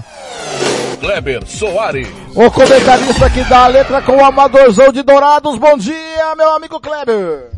Kleber 0.99 1.47
Soares. 1.47 2.09
O 2.35 2.51
comentarista 2.51 3.25
aqui 3.25 3.41
da 3.49 3.67
letra 3.67 4.01
com 4.01 4.17
o 4.17 4.23
Amadorzão 4.23 4.91
de 4.91 5.01
Dourados. 5.01 5.57
Bom 5.57 5.77
dia, 5.77 6.35
meu 6.35 6.51
amigo 6.51 6.77
Kleber. 6.79 7.51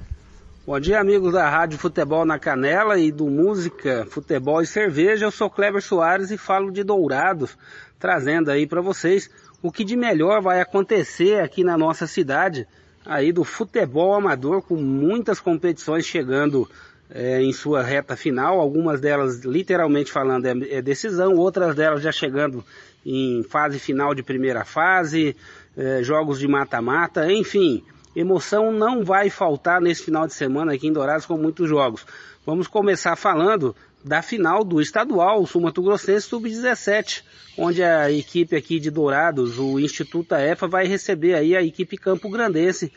Bom 0.66 0.80
dia, 0.80 1.00
amigos 1.00 1.34
da 1.34 1.50
Rádio 1.50 1.80
Futebol 1.80 2.24
na 2.24 2.38
Canela 2.38 3.00
e 3.00 3.12
do 3.12 3.26
Música, 3.26 4.06
Futebol 4.12 4.62
e 4.62 4.68
Cerveja. 4.68 5.26
Eu 5.26 5.32
sou 5.32 5.50
Kleber 5.50 5.82
Soares 5.82 6.30
e 6.30 6.38
falo 6.38 6.72
de 6.72 6.84
Dourados, 6.84 7.58
trazendo 8.00 8.52
aí 8.52 8.68
para 8.68 8.80
vocês 8.80 9.28
o 9.60 9.72
que 9.72 9.84
de 9.84 9.96
melhor 9.96 10.40
vai 10.40 10.62
acontecer 10.62 11.40
aqui 11.40 11.64
na 11.64 11.76
nossa 11.76 12.06
cidade, 12.06 12.68
aí 13.04 13.32
do 13.32 13.44
futebol 13.44 14.14
amador, 14.14 14.62
com 14.62 14.76
muitas 14.76 15.40
competições 15.40 16.06
chegando 16.06 16.70
é, 17.10 17.42
em 17.42 17.52
sua 17.52 17.82
reta 17.82 18.16
final, 18.16 18.60
algumas 18.60 19.02
delas 19.02 19.40
literalmente 19.40 20.12
falando 20.12 20.46
é, 20.46 20.78
é 20.78 20.82
decisão, 20.82 21.36
outras 21.36 21.76
delas 21.76 22.02
já 22.02 22.12
chegando 22.12 22.64
em 23.06 23.44
fase 23.44 23.80
final 23.80 24.14
de 24.14 24.24
primeira 24.24 24.64
fase, 24.64 25.36
é, 25.76 26.04
jogos 26.04 26.40
de 26.40 26.48
mata-mata, 26.48 27.32
enfim, 27.32 27.84
emoção 28.16 28.72
não 28.72 29.04
vai 29.04 29.30
faltar 29.30 29.82
nesse 29.82 30.04
final 30.04 30.28
de 30.28 30.34
semana 30.34 30.74
aqui 30.74 30.88
em 30.88 30.94
Dourados 30.94 31.26
com 31.26 31.38
muitos 31.38 31.68
jogos. 31.68 32.06
Vamos 32.46 32.68
começar 32.68 33.16
falando 33.16 33.76
da 34.04 34.22
final 34.22 34.64
do 34.64 34.82
estadual, 34.82 35.42
o 35.42 35.48
Sul 35.48 35.62
Mato 35.62 35.82
Grossense 35.82 36.28
Sub-17, 36.28 37.24
onde 37.58 37.84
a 37.84 38.12
equipe 38.12 38.56
aqui 38.56 38.80
de 38.80 38.90
Dourados, 38.90 39.60
o 39.60 39.80
Instituto 39.80 40.34
EFA, 40.34 40.68
vai 40.68 40.88
receber 40.88 41.36
aí 41.36 41.56
a 41.56 41.62
equipe 41.62 41.98
Campo 41.98 42.30
Grandense 42.30 42.92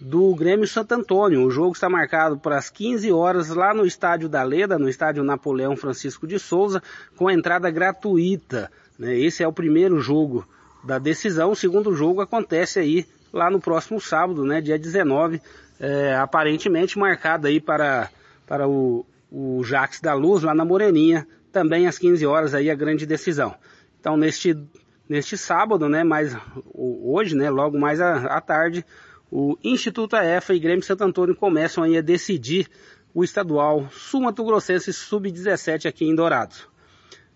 do 0.00 0.34
Grêmio 0.34 0.66
Santo 0.66 0.92
Antônio. 0.92 1.44
O 1.44 1.50
jogo 1.50 1.72
está 1.72 1.88
marcado 1.88 2.38
para 2.38 2.56
as 2.56 2.70
15 2.70 3.12
horas 3.12 3.48
lá 3.50 3.74
no 3.74 3.84
estádio 3.84 4.28
da 4.28 4.42
Leda, 4.42 4.78
no 4.78 4.88
estádio 4.88 5.22
Napoleão 5.22 5.76
Francisco 5.76 6.26
de 6.26 6.38
Souza, 6.38 6.82
com 7.16 7.30
entrada 7.30 7.70
gratuita. 7.70 8.70
Né? 9.00 9.18
Esse 9.18 9.42
é 9.42 9.48
o 9.48 9.52
primeiro 9.52 9.98
jogo 9.98 10.46
da 10.84 10.98
decisão. 10.98 11.50
O 11.50 11.56
segundo 11.56 11.94
jogo 11.96 12.20
acontece 12.20 12.78
aí 12.78 13.06
lá 13.32 13.50
no 13.50 13.58
próximo 13.58 13.98
sábado, 14.00 14.44
né, 14.44 14.60
dia 14.60 14.78
19, 14.78 15.40
é, 15.78 16.14
aparentemente 16.16 16.98
marcado 16.98 17.46
aí 17.46 17.60
para, 17.60 18.10
para 18.46 18.68
o, 18.68 19.06
o 19.30 19.64
Jax 19.64 20.00
da 20.00 20.12
Luz, 20.12 20.42
lá 20.42 20.54
na 20.54 20.64
Moreninha, 20.64 21.26
também 21.50 21.86
às 21.86 21.96
15 21.96 22.26
horas 22.26 22.54
aí 22.54 22.68
a 22.68 22.74
grande 22.74 23.06
decisão. 23.06 23.54
Então 23.98 24.16
neste, 24.16 24.56
neste 25.08 25.38
sábado, 25.38 25.88
né, 25.88 26.04
mais 26.04 26.36
hoje, 26.74 27.34
né, 27.34 27.48
logo 27.48 27.78
mais 27.78 28.00
à, 28.00 28.36
à 28.36 28.40
tarde, 28.40 28.84
o 29.30 29.56
Instituto 29.62 30.16
AEFA 30.16 30.54
e 30.54 30.58
Grêmio 30.58 30.84
Santo 30.84 31.04
Antônio 31.04 31.36
começam 31.36 31.84
aí 31.84 31.96
a 31.96 32.02
decidir 32.02 32.68
o 33.14 33.24
estadual 33.24 33.88
Sul 33.92 34.22
Mato 34.22 34.44
Grossense 34.44 34.92
Sub-17 34.92 35.86
aqui 35.86 36.04
em 36.04 36.14
Dourados. 36.14 36.69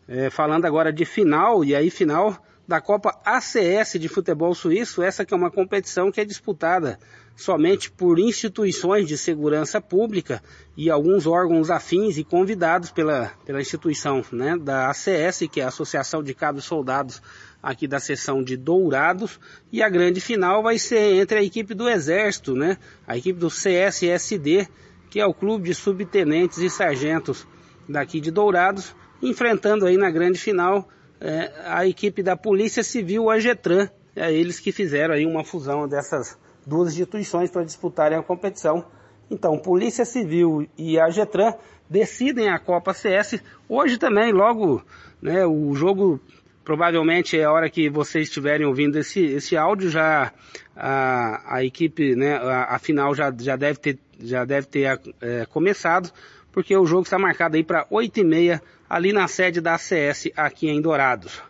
É, 0.06 0.28
falando 0.28 0.66
agora 0.66 0.92
de 0.92 1.04
final, 1.04 1.64
e 1.64 1.74
aí 1.74 1.90
final 1.90 2.38
da 2.66 2.80
Copa 2.80 3.20
ACS 3.24 3.98
de 4.00 4.08
futebol 4.08 4.54
suíço, 4.54 5.02
essa 5.02 5.24
que 5.24 5.34
é 5.34 5.36
uma 5.36 5.50
competição 5.50 6.10
que 6.10 6.20
é 6.20 6.24
disputada 6.24 6.98
somente 7.36 7.90
por 7.90 8.18
instituições 8.18 9.06
de 9.06 9.18
segurança 9.18 9.80
pública 9.80 10.42
e 10.76 10.88
alguns 10.88 11.26
órgãos 11.26 11.70
afins 11.70 12.16
e 12.16 12.24
convidados 12.24 12.90
pela, 12.90 13.32
pela 13.44 13.60
instituição 13.60 14.24
né, 14.32 14.56
da 14.56 14.88
ACS, 14.88 15.48
que 15.50 15.60
é 15.60 15.64
a 15.64 15.68
Associação 15.68 16.22
de 16.22 16.32
Cabos 16.32 16.64
Soldados 16.64 17.20
aqui 17.62 17.86
da 17.86 17.98
seção 17.98 18.42
de 18.42 18.56
Dourados, 18.56 19.40
e 19.72 19.82
a 19.82 19.88
grande 19.88 20.20
final 20.20 20.62
vai 20.62 20.78
ser 20.78 21.16
entre 21.16 21.38
a 21.38 21.42
equipe 21.42 21.74
do 21.74 21.88
Exército, 21.88 22.54
né, 22.54 22.78
a 23.06 23.16
equipe 23.16 23.38
do 23.38 23.48
CSSD, 23.48 24.68
que 25.10 25.20
é 25.20 25.26
o 25.26 25.34
clube 25.34 25.68
de 25.68 25.74
subtenentes 25.74 26.58
e 26.58 26.70
sargentos 26.70 27.46
daqui 27.88 28.20
de 28.20 28.30
Dourados, 28.30 28.94
enfrentando 29.24 29.86
aí 29.86 29.96
na 29.96 30.10
grande 30.10 30.38
final 30.38 30.88
é, 31.20 31.50
a 31.64 31.86
equipe 31.86 32.22
da 32.22 32.36
Polícia 32.36 32.82
Civil, 32.82 33.30
a 33.30 33.38
Getran, 33.38 33.88
é 34.14 34.32
eles 34.32 34.60
que 34.60 34.70
fizeram 34.70 35.14
aí 35.14 35.26
uma 35.26 35.42
fusão 35.42 35.88
dessas 35.88 36.38
duas 36.66 36.92
instituições 36.92 37.50
para 37.50 37.64
disputarem 37.64 38.18
a 38.18 38.22
competição. 38.22 38.84
Então, 39.30 39.58
Polícia 39.58 40.04
Civil 40.04 40.68
e 40.76 40.98
a 41.00 41.08
Getran 41.08 41.54
decidem 41.88 42.48
a 42.48 42.58
Copa 42.58 42.92
CS. 42.92 43.42
Hoje 43.68 43.98
também, 43.98 44.32
logo, 44.32 44.82
né, 45.20 45.46
o 45.46 45.74
jogo 45.74 46.20
provavelmente 46.64 47.38
é 47.38 47.44
a 47.44 47.52
hora 47.52 47.68
que 47.68 47.90
vocês 47.90 48.28
estiverem 48.28 48.66
ouvindo 48.66 48.98
esse, 48.98 49.20
esse 49.20 49.56
áudio, 49.56 49.90
já 49.90 50.32
a, 50.76 51.56
a 51.56 51.64
equipe, 51.64 52.14
né, 52.14 52.36
a, 52.36 52.74
a, 52.74 52.78
final 52.78 53.14
já, 53.14 53.32
já 53.38 53.56
deve 53.56 53.78
ter, 53.78 53.98
já 54.18 54.44
deve 54.44 54.66
ter 54.66 55.00
é, 55.20 55.46
começado, 55.46 56.10
porque 56.52 56.76
o 56.76 56.86
jogo 56.86 57.02
está 57.02 57.18
marcado 57.18 57.56
aí 57.56 57.64
para 57.64 57.86
8 57.90 58.20
e 58.20 58.24
meia 58.24 58.62
ali 58.94 59.12
na 59.12 59.26
sede 59.26 59.60
da 59.60 59.74
ACS 59.74 60.30
aqui 60.36 60.68
em 60.68 60.80
Dourados. 60.80 61.42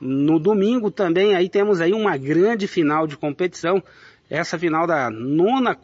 No 0.00 0.38
domingo 0.38 0.90
também 0.90 1.36
aí 1.36 1.46
temos 1.46 1.78
aí 1.78 1.92
uma 1.92 2.16
grande 2.16 2.66
final 2.66 3.06
de 3.06 3.18
competição, 3.18 3.82
essa 4.30 4.58
final 4.58 4.86
da 4.86 5.10
nona 5.10 5.76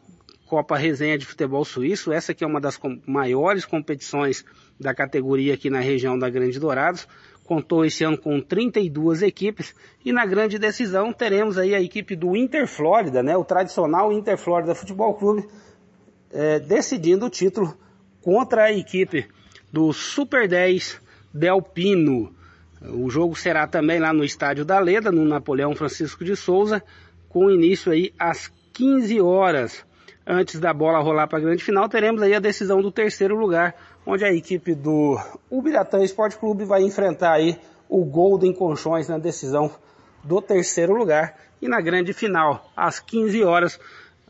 Copa 0.47 0.75
Resenha 0.75 1.19
de 1.19 1.27
Futebol 1.27 1.67
Suíço, 1.67 2.11
essa 2.11 2.33
que 2.33 2.43
é 2.43 2.47
uma 2.47 2.63
das 2.63 2.81
maiores 3.07 3.67
competições 3.67 4.43
da 4.81 4.95
categoria 4.95 5.53
aqui 5.53 5.69
na 5.69 5.81
região 5.81 6.19
da 6.19 6.31
Grande 6.31 6.59
Dourados, 6.59 7.07
contou 7.45 7.85
esse 7.85 8.03
ano 8.03 8.17
com 8.17 8.41
32 8.41 9.21
equipes. 9.21 9.75
E 10.03 10.13
na 10.13 10.25
grande 10.25 10.59
decisão 10.59 11.13
teremos 11.13 11.59
aí 11.59 11.75
a 11.75 11.81
equipe 11.83 12.17
do 12.17 12.35
Inter 12.35 12.67
Flórida, 12.67 13.23
né, 13.23 13.37
o 13.37 13.45
tradicional 13.45 14.11
Inter 14.15 14.39
Flórida 14.39 14.75
Futebol 14.75 15.13
Clube, 15.13 15.47
é, 16.33 16.59
decidindo 16.59 17.27
o 17.27 17.31
título 17.31 17.77
contra 18.23 18.65
a 18.65 18.73
equipe 18.73 19.29
do 19.77 19.93
Super 19.93 20.49
10 20.49 21.03
Delpino. 21.35 22.35
O 22.81 23.11
jogo 23.11 23.37
será 23.37 23.67
também 23.67 24.01
lá 24.01 24.11
no 24.11 24.25
estádio 24.25 24.65
da 24.65 24.79
Leda, 24.79 25.13
no 25.13 25.23
Napoleão 25.23 25.75
Francisco 25.75 26.25
de 26.25 26.35
Souza, 26.35 26.83
com 27.29 27.51
início 27.51 27.93
aí 27.93 28.11
às 28.19 28.51
15 28.73 29.21
horas. 29.21 29.85
Antes 30.27 30.59
da 30.59 30.73
bola 30.73 31.03
rolar 31.03 31.27
para 31.27 31.37
a 31.37 31.43
grande 31.43 31.63
final, 31.63 31.91
teremos 31.91 32.23
aí 32.23 32.33
a 32.33 32.41
decisão 32.41 32.81
do 32.81 32.91
terceiro 32.91 33.37
lugar, 33.37 33.75
onde 34.07 34.25
a 34.25 34.33
equipe 34.33 34.75
do 34.75 35.21
Ubiratã 35.51 36.03
Esporte 36.03 36.39
Clube 36.39 36.65
vai 36.65 36.81
enfrentar 36.81 37.33
aí 37.33 37.59
o 37.87 38.03
Golden 38.03 38.55
Conchões 38.55 39.11
na 39.11 39.19
decisão 39.19 39.71
do 40.25 40.41
terceiro 40.41 40.95
lugar. 40.95 41.37
E 41.61 41.69
na 41.69 41.83
grande 41.83 42.15
final, 42.15 42.73
às 42.75 42.99
15 42.99 43.45
horas, 43.45 43.79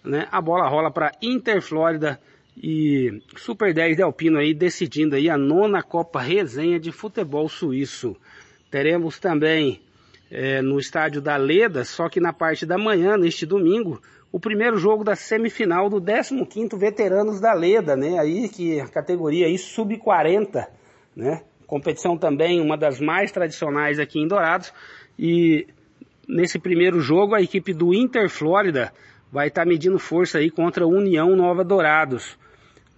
né, 0.02 0.27
a 0.32 0.40
bola 0.40 0.68
rola 0.68 0.90
para 0.90 1.12
Inter 1.23 1.62
Flórida 1.62 2.18
e 2.57 3.23
Super 3.37 3.74
10 3.74 3.99
Delpino 3.99 4.39
aí 4.39 4.55
decidindo 4.55 5.15
aí 5.15 5.28
a 5.28 5.37
nona 5.37 5.83
Copa 5.83 6.20
Resenha 6.20 6.81
de 6.81 6.91
Futebol 6.91 7.49
Suíço. 7.49 8.16
Teremos 8.70 9.19
também 9.19 9.81
é, 10.31 10.62
no 10.62 10.78
estádio 10.78 11.20
da 11.20 11.37
Leda, 11.37 11.85
só 11.85 12.09
que 12.09 12.20
na 12.20 12.33
parte 12.33 12.65
da 12.65 12.78
manhã, 12.78 13.16
neste 13.16 13.45
domingo, 13.45 14.01
o 14.33 14.41
primeiro 14.41 14.77
jogo 14.77 15.05
da 15.05 15.15
semifinal 15.15 15.89
do 15.89 16.01
15º 16.01 16.78
Veteranos 16.78 17.41
da 17.41 17.53
Leda, 17.53 17.97
né? 17.97 18.19
Aí 18.19 18.49
que 18.49 18.81
a 18.81 18.89
categoria 18.89 19.47
aí 19.47 19.59
sub-40, 19.59 20.66
né? 21.15 21.43
Competição 21.66 22.16
também 22.16 22.61
uma 22.61 22.77
das 22.77 23.01
mais 23.01 23.33
tradicionais 23.33 23.99
aqui 23.99 24.20
em 24.20 24.28
Dourados 24.28 24.73
e 25.19 25.66
nesse 26.28 26.59
primeiro 26.59 27.01
jogo 27.01 27.35
a 27.35 27.43
equipe 27.43 27.73
do 27.73 27.93
Inter 27.93 28.28
Flórida 28.28 28.93
vai 29.33 29.49
estar 29.49 29.62
tá 29.62 29.69
medindo 29.69 29.99
força 29.99 30.39
aí 30.39 30.51
contra 30.51 30.85
a 30.85 30.89
União 30.89 31.35
Nova 31.35 31.65
Dourados. 31.65 32.39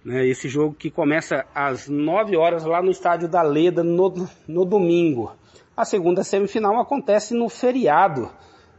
Né? 0.09 0.25
Esse 0.25 0.49
jogo 0.49 0.73
que 0.73 0.89
começa 0.89 1.45
às 1.53 1.87
9 1.87 2.35
horas 2.35 2.65
lá 2.65 2.81
no 2.81 2.89
estádio 2.89 3.27
da 3.27 3.43
Leda 3.43 3.83
no, 3.83 4.27
no 4.47 4.65
domingo. 4.65 5.31
A 5.77 5.85
segunda 5.85 6.23
semifinal 6.23 6.79
acontece 6.79 7.35
no 7.35 7.47
feriado, 7.47 8.27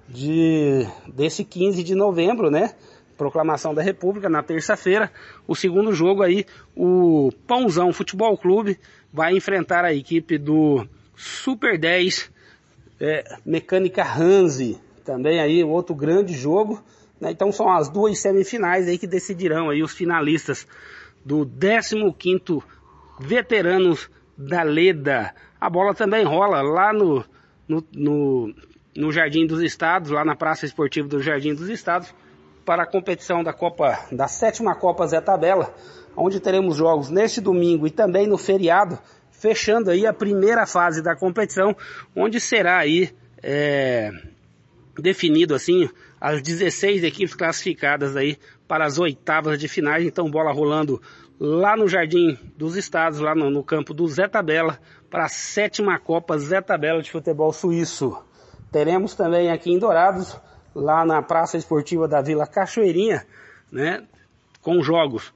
de, 0.09 0.85
desse 1.07 1.45
15 1.45 1.85
de 1.85 1.95
novembro, 1.95 2.51
né? 2.51 2.75
Proclamação 3.17 3.73
da 3.73 3.81
República, 3.81 4.29
na 4.29 4.43
terça-feira. 4.43 5.13
O 5.47 5.55
segundo 5.55 5.93
jogo 5.93 6.25
aí, 6.25 6.45
o 6.75 7.31
Pãozão 7.47 7.93
Futebol 7.93 8.37
Clube 8.37 8.77
vai 9.13 9.37
enfrentar 9.37 9.85
a 9.85 9.95
equipe 9.95 10.37
do 10.37 10.85
Super 11.15 11.79
10 11.79 12.29
é, 12.99 13.37
Mecânica 13.47 14.03
Hanzi. 14.03 14.81
Também 15.05 15.39
aí 15.39 15.63
outro 15.63 15.95
grande 15.95 16.33
jogo. 16.33 16.83
Né? 17.21 17.31
Então 17.31 17.53
são 17.53 17.71
as 17.71 17.89
duas 17.89 18.19
semifinais 18.19 18.89
aí 18.89 18.99
que 18.99 19.07
decidirão 19.07 19.71
aí 19.71 19.81
os 19.81 19.93
finalistas 19.93 20.67
do 21.25 21.47
15º 21.47 22.63
Veteranos 23.19 24.11
da 24.37 24.63
Leda. 24.63 25.35
A 25.61 25.69
bola 25.69 25.95
também 25.95 26.25
rola 26.25 26.63
lá 26.63 26.93
no, 26.93 27.25
no, 27.69 27.85
no 27.95 28.55
no 28.97 29.13
Jardim 29.13 29.47
dos 29.47 29.63
Estados, 29.63 30.11
lá 30.11 30.25
na 30.25 30.35
Praça 30.35 30.67
Esportiva 30.67 31.09
do 31.09 31.23
Jardim 31.23 31.55
dos 31.55 31.69
Estados, 31.69 32.13
para 32.65 32.83
a 32.83 32.87
competição 32.87 33.43
da 33.43 33.53
Copa, 33.53 34.07
da 34.13 34.29
sétima 34.29 34.75
Copa 34.75 35.07
Zé 35.07 35.21
Tabela, 35.21 35.75
onde 36.17 36.41
teremos 36.41 36.77
jogos 36.77 37.09
neste 37.09 37.41
domingo 37.41 37.87
e 37.87 37.91
também 37.91 38.27
no 38.27 38.37
feriado, 38.37 38.99
fechando 39.31 39.91
aí 39.91 40.07
a 40.07 40.13
primeira 40.13 40.67
fase 40.67 41.03
da 41.03 41.17
competição, 41.17 41.75
onde 42.15 42.39
será 42.41 42.79
aí 42.79 43.11
é, 43.43 44.11
definido 44.99 45.55
assim 45.55 45.89
as 46.21 46.43
16 46.43 47.03
equipes 47.05 47.35
classificadas 47.35 48.15
aí 48.15 48.37
para 48.71 48.87
as 48.87 49.01
oitavas 49.01 49.59
de 49.59 49.67
finais, 49.67 50.07
então 50.07 50.31
bola 50.31 50.53
rolando 50.53 51.03
lá 51.41 51.77
no 51.77 51.89
Jardim 51.89 52.39
dos 52.57 52.77
Estados, 52.77 53.19
lá 53.19 53.35
no, 53.35 53.51
no 53.51 53.65
campo 53.65 53.93
do 53.93 54.07
Zé 54.07 54.29
Tabela, 54.29 54.79
para 55.11 55.25
a 55.25 55.29
sétima 55.29 55.99
Copa 55.99 56.39
Zé 56.39 56.61
Tabela 56.61 57.03
de 57.03 57.11
Futebol 57.11 57.53
Suíço. 57.53 58.17
Teremos 58.71 59.17
também 59.17 59.51
aqui 59.51 59.73
em 59.73 59.79
Dourados, 59.81 60.41
lá 60.73 61.05
na 61.05 61.21
Praça 61.21 61.57
Esportiva 61.57 62.07
da 62.07 62.23
Vila 62.23 62.47
Cachoeirinha, 62.47 63.27
né, 63.73 64.05
com 64.63 64.81
jogos 64.85 65.35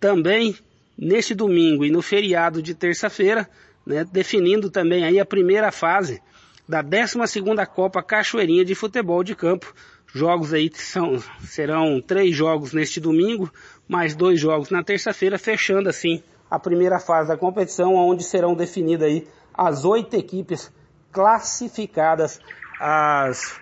também 0.00 0.56
neste 0.96 1.34
domingo 1.34 1.84
e 1.84 1.90
no 1.90 2.00
feriado 2.00 2.62
de 2.62 2.74
terça-feira, 2.74 3.46
né, 3.84 4.06
definindo 4.10 4.70
também 4.70 5.04
aí 5.04 5.20
a 5.20 5.26
primeira 5.26 5.70
fase 5.70 6.22
da 6.66 6.82
12ª 6.82 7.66
Copa 7.66 8.02
Cachoeirinha 8.02 8.64
de 8.64 8.74
Futebol 8.74 9.22
de 9.22 9.34
Campo. 9.34 9.70
Jogos 10.12 10.52
aí 10.52 10.70
são, 10.74 11.22
serão 11.40 12.00
três 12.00 12.34
jogos 12.34 12.72
neste 12.72 13.00
domingo, 13.00 13.50
mais 13.88 14.14
dois 14.14 14.40
jogos 14.40 14.70
na 14.70 14.82
terça-feira, 14.82 15.38
fechando 15.38 15.88
assim 15.88 16.22
a 16.50 16.58
primeira 16.58 16.98
fase 16.98 17.28
da 17.28 17.36
competição, 17.36 17.94
onde 17.94 18.24
serão 18.24 18.54
definidas 18.54 19.06
aí 19.06 19.28
as 19.54 19.84
oito 19.84 20.16
equipes 20.16 20.72
classificadas 21.12 22.40
as, 22.80 23.60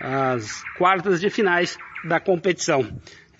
as 0.00 0.62
quartas 0.76 1.20
de 1.20 1.30
finais 1.30 1.78
da 2.04 2.20
competição. 2.20 2.86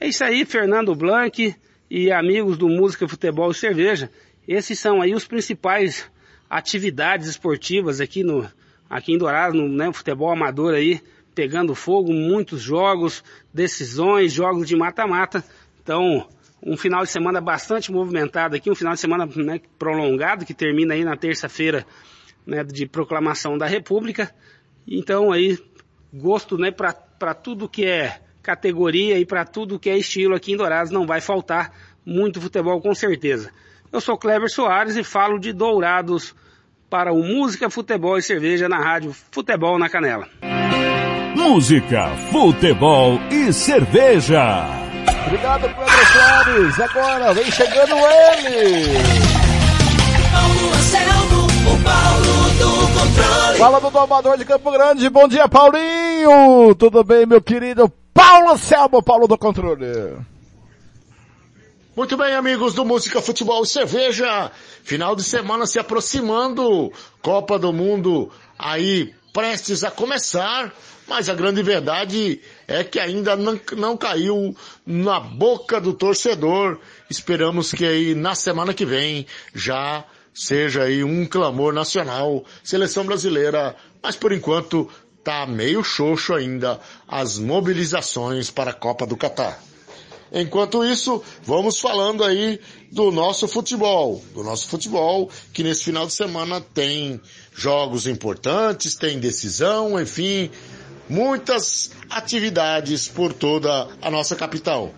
É 0.01 0.07
isso 0.07 0.25
aí, 0.25 0.45
Fernando 0.45 0.95
Blanc 0.95 1.55
e 1.91 2.13
amigos 2.13 2.57
do 2.57 2.69
Música, 2.69 3.09
Futebol 3.09 3.51
e 3.51 3.55
Cerveja. 3.55 4.11
Esses 4.47 4.79
são 4.79 5.03
aí 5.03 5.15
os 5.15 5.27
principais 5.27 6.11
atividades 6.49 7.27
esportivas 7.27 8.01
aqui 8.01 8.23
no 8.23 8.49
aqui 8.89 9.13
em 9.13 9.19
Dourados, 9.19 9.61
no 9.61 9.69
né, 9.69 9.93
futebol 9.93 10.31
amador 10.31 10.73
aí, 10.73 11.03
pegando 11.39 11.73
fogo, 11.73 12.13
muitos 12.13 12.61
jogos, 12.61 13.23
decisões, 13.55 14.33
jogos 14.33 14.67
de 14.67 14.75
mata-mata. 14.75 15.45
Então, 15.81 16.27
um 16.61 16.77
final 16.77 17.05
de 17.05 17.11
semana 17.11 17.41
bastante 17.41 17.93
movimentado 17.93 18.57
aqui, 18.57 18.69
um 18.69 18.75
final 18.75 18.93
de 18.95 18.99
semana 18.99 19.25
né, 19.37 19.61
prolongado, 19.79 20.45
que 20.45 20.53
termina 20.53 20.95
aí 20.95 21.05
na 21.05 21.17
terça-feira 21.17 21.87
né, 22.45 22.65
de 22.65 22.89
proclamação 22.89 23.57
da 23.57 23.67
República. 23.67 24.35
Então 24.85 25.31
aí, 25.31 25.57
gosto 26.13 26.59
né, 26.59 26.73
para 26.73 27.35
tudo 27.35 27.69
que 27.69 27.87
é 27.87 28.21
categoria 28.43 29.17
e 29.17 29.25
para 29.25 29.45
tudo 29.45 29.79
que 29.79 29.89
é 29.89 29.97
estilo 29.97 30.35
aqui 30.35 30.55
em 30.55 30.57
Dourados 30.57 30.91
não 30.91 31.07
vai 31.07 31.21
faltar 31.21 31.73
muito 32.05 32.41
futebol 32.41 32.81
com 32.81 32.97
certeza. 32.97 33.53
Eu 33.93 34.01
sou 34.01 34.19
Kleber 34.19 34.51
Soares 34.51 34.97
e 34.97 35.05
falo 35.05 35.39
de 35.39 35.53
Dourados 35.53 36.35
para 36.91 37.13
o 37.13 37.23
Música, 37.23 37.71
Futebol 37.71 38.19
e 38.19 38.23
Cerveja 38.23 38.69
na 38.69 38.81
rádio 38.81 39.13
Futebol 39.31 39.79
na 39.79 39.89
Canela. 39.89 40.27
Música, 41.49 42.15
futebol 42.31 43.19
e 43.31 43.51
cerveja. 43.55 44.67
Obrigado, 45.27 45.63
Kleber 45.63 46.13
Soares. 46.13 46.79
Agora 46.79 47.33
vem 47.33 47.51
chegando 47.51 47.95
ele. 47.97 48.99
Paulo 50.31 50.75
Anselmo, 50.75 51.47
o 51.47 51.83
Paulo 51.83 52.51
do 52.59 53.01
controle. 53.01 53.59
Fala 53.59 53.81
do 53.81 53.91
domador 53.91 54.37
de 54.37 54.45
Campo 54.45 54.71
Grande. 54.71 55.09
Bom 55.09 55.27
dia, 55.27 55.49
Paulinho. 55.49 56.75
Tudo 56.75 57.03
bem, 57.03 57.25
meu 57.25 57.41
querido 57.41 57.91
Paulo 58.13 58.51
Anselmo, 58.51 59.03
Paulo 59.03 59.27
do 59.27 59.39
controle. 59.39 60.19
Muito 61.97 62.15
bem, 62.19 62.35
amigos 62.35 62.75
do 62.75 62.85
Música, 62.85 63.23
Futebol 63.23 63.63
e 63.63 63.67
Cerveja. 63.67 64.53
Final 64.85 65.17
de 65.17 65.25
semana 65.25 65.67
se 65.67 65.79
aproximando. 65.79 66.93
Copa 67.23 67.59
do 67.59 67.73
Mundo 67.73 68.31
aí 68.59 69.15
prestes 69.33 69.83
a 69.83 69.91
começar. 69.91 70.75
Mas 71.09 71.29
a 71.31 71.35
grande 71.35 71.63
verdade 71.63 72.41
é 72.67 72.85
que 72.85 73.01
ainda 73.01 73.35
não, 73.35 73.59
não 73.77 73.97
caiu 73.97 74.55
na 74.87 75.19
boca 75.19 75.81
do 75.81 75.95
torcedor. 75.95 76.79
Esperamos 77.09 77.73
que 77.73 77.87
aí 77.87 78.15
na 78.15 78.35
semana 78.35 78.75
que 78.75 78.85
vem 78.85 79.27
já 79.55 80.05
seja 80.35 80.83
aí 80.83 81.03
um 81.03 81.27
clamor 81.27 81.73
nacional, 81.73 82.45
seleção 82.63 83.05
brasileira, 83.05 83.75
mas 84.03 84.17
por 84.17 84.33
enquanto 84.33 84.89
tá 85.25 85.47
meio 85.47 85.83
xoxo 85.83 86.35
ainda 86.35 86.79
as 87.09 87.39
mobilizações 87.39 88.51
para 88.51 88.71
a 88.71 88.75
Copa 88.75 89.07
do 89.07 89.17
Catar. 89.17 89.61
Enquanto 90.31 90.85
isso, 90.85 91.23
vamos 91.43 91.81
falando 91.81 92.23
aí 92.23 92.61
do 92.93 93.11
nosso 93.11 93.49
futebol, 93.49 94.23
do 94.35 94.45
nosso 94.45 94.69
futebol, 94.69 95.31
que 95.55 95.63
nesse 95.63 95.85
final 95.85 96.07
de 96.07 96.13
semana 96.13 96.61
tem 96.61 97.19
jogos 97.55 98.07
importantes, 98.07 98.95
tem 98.95 99.19
decisão, 99.19 99.99
enfim, 100.01 100.51
muitas 101.09 101.91
atividades 102.11 103.09
por 103.09 103.33
toda 103.33 103.89
a 104.01 104.11
nossa 104.11 104.37
capital. 104.37 104.93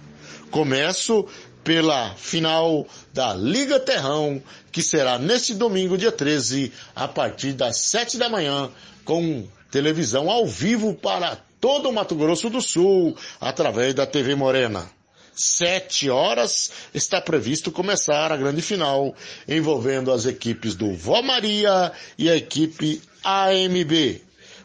Começo 0.51 1.27
pela 1.63 2.15
final 2.15 2.87
da 3.13 3.35
Liga 3.35 3.79
Terrão, 3.79 4.43
que 4.73 4.83
será 4.83 5.19
neste 5.19 5.55
domingo, 5.55 5.99
dia 5.99 6.11
13, 6.11 6.73
a 6.95 7.07
partir 7.07 7.53
das 7.53 7.79
7 7.79 8.19
da 8.19 8.29
manhã, 8.29 8.71
com 9.05 9.47
televisão 9.71 10.31
ao 10.31 10.47
vivo 10.47 10.95
para 10.95 11.39
todo 11.61 11.89
o 11.89 11.93
Mato 11.93 12.15
Grosso 12.15 12.49
do 12.49 12.61
Sul, 12.61 13.17
através 13.41 13.95
da 13.95 14.07
TV 14.07 14.35
Morena. 14.35 14.91
Sete 15.35 16.11
horas 16.11 16.71
está 16.93 17.21
previsto 17.21 17.71
começar 17.71 18.33
a 18.33 18.37
grande 18.37 18.61
final, 18.61 19.15
envolvendo 19.49 20.13
as 20.13 20.27
equipes 20.27 20.75
do 20.75 20.93
Vó 20.95 21.23
Maria 21.23 21.93
e 22.19 22.29
a 22.29 22.37
equipe 22.37 23.01
AMB. 23.25 24.23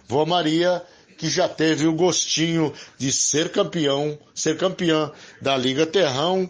Vó 0.08 0.26
Maria 0.26 0.84
que 1.18 1.30
já 1.30 1.48
teve 1.48 1.88
o 1.88 1.94
gostinho 1.94 2.74
de 2.98 3.12
ser 3.12 3.52
campeão, 3.52 4.18
ser 4.34 4.58
campeã 4.58 5.12
da 5.42 5.56
Liga 5.58 5.86
Terrão, 5.86 6.50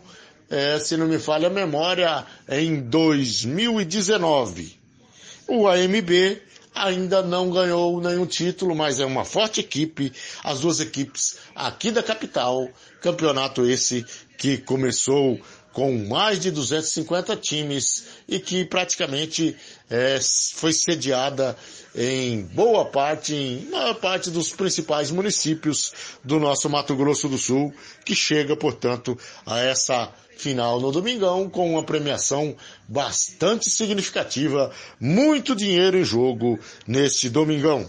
é, 0.50 0.80
se 0.80 0.96
não 0.98 1.08
me 1.08 1.20
falha 1.20 1.48
a 1.48 1.52
memória, 1.52 2.26
em 2.48 2.82
2019. 2.82 4.80
O 5.48 5.68
AMB 5.68 6.42
ainda 6.74 7.22
não 7.22 7.50
ganhou 7.50 8.02
nenhum 8.02 8.26
título, 8.26 8.76
mas 8.76 9.00
é 9.00 9.06
uma 9.06 9.24
forte 9.24 9.62
equipe, 9.62 10.12
as 10.44 10.60
duas 10.60 10.80
equipes 10.80 11.38
aqui 11.56 11.90
da 11.90 12.04
capital, 12.04 12.68
campeonato 13.02 13.66
esse 13.66 14.06
que 14.38 14.58
começou 14.58 15.40
com 15.76 15.93
mais 16.07 16.39
de 16.39 16.49
250 16.52 17.35
times 17.35 18.06
e 18.30 18.39
que 18.39 18.64
praticamente 18.64 19.57
é, 19.89 20.18
foi 20.53 20.72
sediada 20.72 21.56
em 21.93 22.43
boa 22.43 22.85
parte, 22.85 23.35
em 23.35 23.69
maior 23.69 23.95
parte 23.95 24.31
dos 24.31 24.52
principais 24.52 25.11
municípios 25.11 25.91
do 26.23 26.39
nosso 26.39 26.69
Mato 26.69 26.95
Grosso 26.95 27.27
do 27.27 27.38
Sul, 27.38 27.73
que 28.06 28.15
chega, 28.15 28.56
portanto, 28.56 29.19
a 29.45 29.60
essa 29.60 30.14
final 30.38 30.80
no 30.80 30.93
domingão 30.93 31.49
com 31.49 31.72
uma 31.72 31.84
premiação 31.84 32.56
bastante 32.88 33.69
significativa, 33.69 34.72
muito 34.97 35.53
dinheiro 35.53 35.97
em 35.97 36.06
jogo 36.06 36.57
neste 36.88 37.30
domingão. 37.30 37.85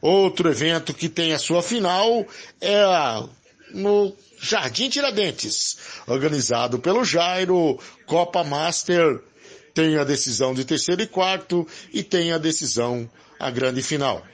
Outro 0.00 0.48
evento 0.48 0.94
que 0.94 1.10
tem 1.10 1.34
a 1.34 1.38
sua 1.38 1.62
final 1.62 2.26
é 2.62 2.80
a, 2.80 3.28
no 3.72 4.14
Jardim 4.40 4.88
Tiradentes, 4.88 5.78
organizado 6.06 6.78
pelo 6.78 7.04
Jairo, 7.04 7.78
Copa 8.06 8.44
Master, 8.44 9.20
tem 9.74 9.96
a 9.96 10.04
decisão 10.04 10.54
de 10.54 10.64
terceiro 10.64 11.02
e 11.02 11.06
quarto 11.06 11.66
e 11.92 12.02
tem 12.02 12.32
a 12.32 12.38
decisão 12.38 13.08
a 13.38 13.50
grande 13.50 13.82
final. 13.82 14.24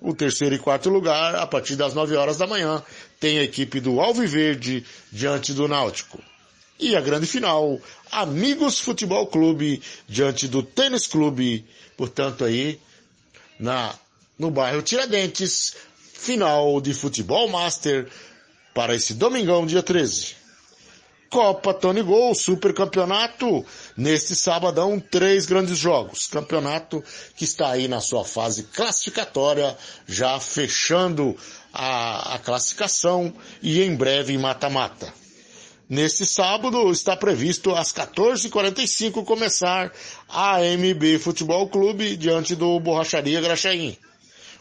O 0.00 0.14
terceiro 0.14 0.54
e 0.54 0.58
quarto 0.58 0.88
lugar, 0.88 1.34
a 1.34 1.46
partir 1.46 1.74
das 1.74 1.94
nove 1.94 2.14
horas 2.14 2.36
da 2.38 2.46
manhã, 2.46 2.82
tem 3.18 3.38
a 3.38 3.42
equipe 3.42 3.80
do 3.80 4.00
Alviverde 4.00 4.84
diante 5.10 5.52
do 5.52 5.66
Náutico. 5.66 6.22
E 6.78 6.94
a 6.94 7.00
grande 7.00 7.26
final, 7.26 7.80
Amigos 8.12 8.78
Futebol 8.78 9.26
Clube 9.26 9.82
diante 10.08 10.46
do 10.46 10.62
Tênis 10.62 11.06
Clube, 11.08 11.66
portanto 11.96 12.44
aí, 12.44 12.78
na, 13.58 13.92
no 14.38 14.50
bairro 14.50 14.82
Tiradentes, 14.82 15.74
final 16.12 16.80
de 16.80 16.94
Futebol 16.94 17.48
Master 17.48 18.08
para 18.78 18.94
esse 18.94 19.14
domingão, 19.14 19.66
dia 19.66 19.82
13. 19.82 20.36
Copa 21.28 21.74
Tony 21.74 22.00
Gol, 22.00 22.32
Super 22.32 22.72
Campeonato, 22.72 23.66
neste 23.96 24.36
sabadão, 24.36 25.00
três 25.00 25.46
grandes 25.46 25.76
jogos. 25.76 26.28
Campeonato 26.28 27.02
que 27.34 27.42
está 27.42 27.72
aí 27.72 27.88
na 27.88 28.00
sua 28.00 28.24
fase 28.24 28.62
classificatória, 28.62 29.76
já 30.06 30.38
fechando 30.38 31.36
a, 31.72 32.36
a 32.36 32.38
classificação 32.38 33.34
e 33.60 33.82
em 33.82 33.96
breve 33.96 34.32
em 34.32 34.38
mata-mata. 34.38 35.12
Neste 35.88 36.24
sábado 36.24 36.88
está 36.92 37.16
previsto 37.16 37.74
às 37.74 37.92
14h45 37.92 39.24
começar 39.24 39.92
a 40.28 40.58
AMB 40.58 41.18
Futebol 41.18 41.68
Clube 41.68 42.16
diante 42.16 42.54
do 42.54 42.78
Borracharia 42.78 43.40
Graxaim. 43.40 43.98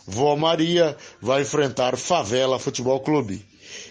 Vó 0.08 0.36
Maria 0.36 0.98
vai 1.22 1.44
enfrentar 1.44 1.96
Favela 1.98 2.58
Futebol 2.58 3.00
Clube. 3.02 3.46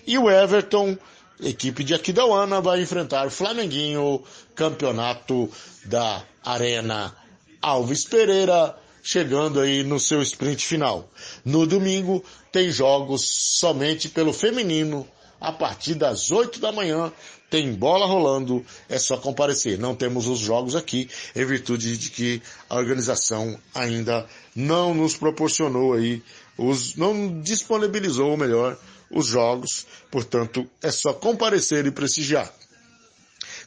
E 0.07 0.19
o 0.19 0.31
Everton 0.31 0.97
equipe 1.41 1.85
de 1.85 1.95
Aquidauana 1.95 2.61
vai 2.61 2.81
enfrentar 2.81 3.31
Flamenguinho, 3.31 4.23
campeonato 4.55 5.51
da 5.85 6.23
Arena 6.45 7.15
Alves 7.61 8.05
Pereira, 8.05 8.77
chegando 9.03 9.61
aí 9.61 9.83
no 9.83 10.01
seu 10.01 10.23
sprint 10.23 10.65
final. 10.65 11.09
No 11.45 11.67
domingo 11.67 12.25
tem 12.51 12.71
jogos 12.71 13.29
somente 13.59 14.09
pelo 14.09 14.33
feminino, 14.33 15.07
a 15.41 15.53
partir 15.53 15.95
das 15.95 16.31
8 16.31 16.59
da 16.59 16.73
manhã 16.73 17.13
tem 17.51 17.73
bola 17.73 18.07
rolando, 18.07 18.65
é 18.89 18.99
só 18.99 19.17
comparecer. 19.17 19.79
Não 19.79 19.95
temos 19.95 20.27
os 20.27 20.41
jogos 20.41 20.75
aqui, 20.75 21.09
em 21.35 21.45
virtude 21.45 21.97
de 21.97 22.11
que 22.11 22.43
a 22.69 22.77
organização 22.77 23.57
ainda 23.75 24.27
não 24.55 24.93
nos 24.93 25.17
proporcionou 25.17 25.93
aí, 25.93 26.23
os, 26.59 26.97
não 26.97 27.41
disponibilizou, 27.41 28.31
ou 28.31 28.37
melhor, 28.37 28.77
os 29.11 29.27
jogos, 29.27 29.87
portanto 30.11 30.69
é 30.83 30.91
só 30.91 31.13
comparecer 31.13 31.87
e 31.87 31.91
prestigiar. 31.91 32.53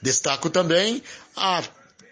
Destaco 0.02 0.50
também 0.50 1.04
a 1.36 1.64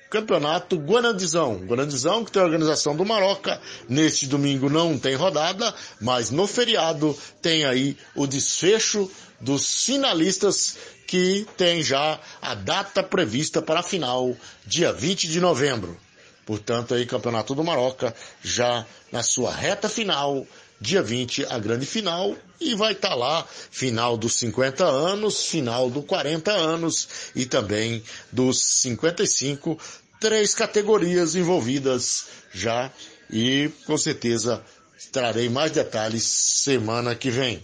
Campeonato 0.10 0.78
Guanandizão. 0.78 1.58
Guanandizão 1.66 2.24
que 2.24 2.32
tem 2.32 2.42
a 2.42 2.46
organização 2.46 2.96
do 2.96 3.06
Maroca. 3.06 3.62
Neste 3.90 4.26
domingo 4.26 4.70
não 4.70 4.98
tem 4.98 5.16
rodada, 5.16 5.74
mas 6.00 6.32
no 6.32 6.48
feriado 6.48 7.18
tem 7.42 7.66
aí 7.66 7.98
o 8.16 8.26
desfecho 8.26 9.10
dos 9.40 9.86
finalistas 9.86 10.78
que 11.06 11.46
tem 11.58 11.84
já 11.84 12.20
a 12.42 12.54
data 12.54 13.04
prevista 13.04 13.62
para 13.62 13.80
a 13.80 13.84
final, 13.84 14.36
dia 14.66 14.92
20 14.92 15.28
de 15.28 15.40
novembro. 15.40 15.98
Portanto, 16.46 16.94
aí 16.94 17.06
Campeonato 17.06 17.54
do 17.54 17.64
Maroca 17.64 18.16
já 18.42 18.86
na 19.12 19.24
sua 19.24 19.54
reta 19.54 19.90
final, 19.90 20.46
dia 20.80 21.02
20, 21.02 21.46
a 21.46 21.58
grande 21.60 21.86
final, 21.86 22.36
e 22.60 22.76
vai 22.76 22.94
estar 22.94 23.10
tá 23.10 23.16
lá, 23.16 23.48
final 23.72 24.18
dos 24.18 24.38
50 24.40 24.86
anos, 24.86 25.46
final 25.46 25.90
dos 25.90 26.06
40 26.06 26.52
anos 26.52 27.08
e 27.36 27.46
também 27.46 28.04
dos 28.32 28.64
55, 28.82 29.78
três 30.20 30.54
categorias 30.54 31.36
envolvidas 31.36 32.28
já, 32.54 32.92
e 33.30 33.70
com 33.86 33.98
certeza 33.98 34.64
trarei 35.12 35.50
mais 35.50 35.72
detalhes 35.72 36.24
semana 36.24 37.16
que 37.16 37.30
vem. 37.30 37.62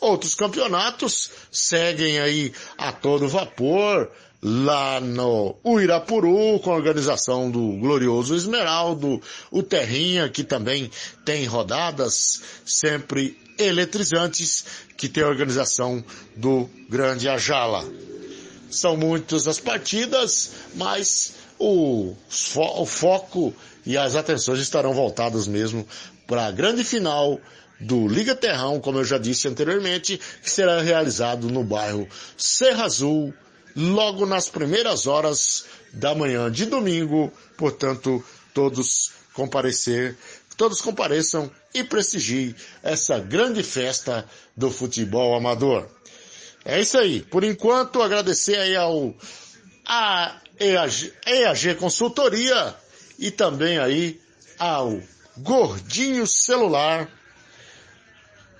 Outros 0.00 0.34
campeonatos 0.34 1.30
seguem 1.50 2.18
aí 2.18 2.52
a 2.76 2.92
todo 2.92 3.28
vapor, 3.28 4.10
lá 4.42 5.00
no 5.00 5.54
Uirapuru, 5.64 6.58
com 6.58 6.72
a 6.72 6.76
organização 6.76 7.48
do 7.48 7.78
glorioso 7.78 8.34
Esmeraldo, 8.34 9.22
o 9.52 9.62
Terrinha, 9.62 10.28
que 10.28 10.42
também 10.42 10.90
tem 11.24 11.44
rodadas 11.46 12.42
sempre 12.64 13.38
eletrizantes, 13.56 14.64
que 14.96 15.08
tem 15.08 15.22
a 15.22 15.28
organização 15.28 16.04
do 16.36 16.68
Grande 16.88 17.28
Ajala. 17.28 17.84
São 18.68 18.96
muitas 18.96 19.46
as 19.46 19.60
partidas, 19.60 20.50
mas 20.74 21.34
o, 21.58 22.14
o 22.56 22.86
foco 22.86 23.54
e 23.86 23.96
as 23.96 24.16
atenções 24.16 24.58
estarão 24.58 24.92
voltadas 24.92 25.46
mesmo 25.46 25.86
para 26.26 26.46
a 26.46 26.50
grande 26.50 26.82
final 26.82 27.40
do 27.78 28.08
Liga 28.08 28.34
Terrão, 28.34 28.80
como 28.80 28.98
eu 28.98 29.04
já 29.04 29.18
disse 29.18 29.46
anteriormente, 29.46 30.18
que 30.42 30.50
será 30.50 30.80
realizado 30.80 31.48
no 31.48 31.62
bairro 31.62 32.08
Serra 32.36 32.84
Azul, 32.84 33.34
logo 33.76 34.26
nas 34.26 34.48
primeiras 34.48 35.06
horas 35.06 35.64
da 35.92 36.14
manhã 36.14 36.50
de 36.50 36.66
domingo, 36.66 37.32
portanto, 37.56 38.24
todos 38.54 39.12
comparecer, 39.32 40.16
todos 40.56 40.80
compareçam 40.80 41.50
e 41.74 41.82
prestigiem 41.82 42.54
essa 42.82 43.18
grande 43.18 43.62
festa 43.62 44.28
do 44.56 44.70
futebol 44.70 45.34
amador. 45.34 45.88
É 46.64 46.80
isso 46.80 46.98
aí. 46.98 47.22
Por 47.22 47.42
enquanto, 47.42 48.02
agradecer 48.02 48.56
aí 48.56 48.76
ao 48.76 49.14
a 49.84 50.40
EAG, 50.60 51.12
EAG 51.26 51.74
Consultoria 51.74 52.74
e 53.18 53.30
também 53.30 53.78
aí 53.78 54.20
ao 54.58 55.00
Gordinho 55.36 56.26
Celular, 56.26 57.10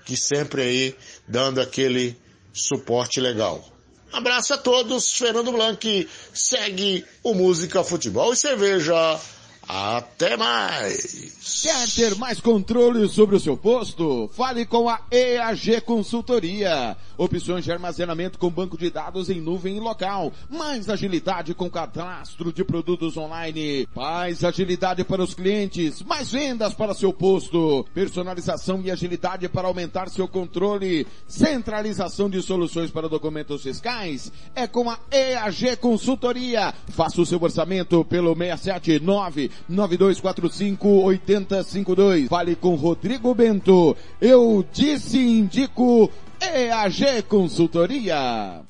que 0.05 0.17
sempre 0.17 0.61
aí 0.63 0.95
dando 1.27 1.61
aquele 1.61 2.17
suporte 2.51 3.21
legal. 3.21 3.72
Abraço 4.13 4.53
a 4.53 4.57
todos, 4.57 5.11
Fernando 5.17 5.51
Blanc 5.51 6.07
segue 6.31 7.03
o 7.23 7.33
Música, 7.33 7.83
Futebol 7.83 8.31
e 8.31 8.37
Cerveja 8.37 9.19
Até 9.67 10.35
mais! 10.35 11.61
Quer 11.61 11.89
ter 11.89 12.15
mais 12.17 12.41
controle 12.41 13.07
sobre 13.07 13.37
o 13.37 13.39
seu 13.39 13.55
posto? 13.55 14.29
Fale 14.33 14.65
com 14.65 14.89
a 14.89 14.99
EAG 15.09 15.79
Consultoria. 15.81 16.97
Opções 17.17 17.63
de 17.63 17.71
armazenamento 17.71 18.37
com 18.37 18.49
banco 18.49 18.77
de 18.77 18.89
dados 18.89 19.29
em 19.29 19.39
nuvem 19.39 19.77
e 19.77 19.79
local. 19.79 20.33
Mais 20.49 20.89
agilidade 20.89 21.53
com 21.53 21.69
cadastro 21.69 22.51
de 22.51 22.63
produtos 22.63 23.15
online. 23.15 23.87
Mais 23.95 24.43
agilidade 24.43 25.03
para 25.05 25.23
os 25.23 25.33
clientes. 25.33 26.01
Mais 26.01 26.31
vendas 26.31 26.73
para 26.73 26.93
seu 26.93 27.13
posto. 27.13 27.85
Personalização 27.93 28.81
e 28.83 28.91
agilidade 28.91 29.47
para 29.47 29.67
aumentar 29.67 30.09
seu 30.09 30.27
controle. 30.27 31.07
Centralização 31.27 32.29
de 32.29 32.41
soluções 32.41 32.91
para 32.91 33.07
documentos 33.07 33.63
fiscais. 33.63 34.31
É 34.53 34.67
com 34.67 34.89
a 34.89 34.99
EAG 35.09 35.77
Consultoria. 35.77 36.73
Faça 36.89 37.21
o 37.21 37.25
seu 37.25 37.41
orçamento 37.41 38.03
pelo 38.03 38.35
679 38.35 39.52
9245 39.67 40.87
8052. 41.03 42.27
Fale 42.27 42.55
com 42.55 42.75
Rodrigo 42.75 43.33
Bento. 43.33 43.95
Eu 44.21 44.65
disse 44.71 45.19
indico 45.19 46.09
EAG 46.41 47.23
Consultoria. 47.27 48.61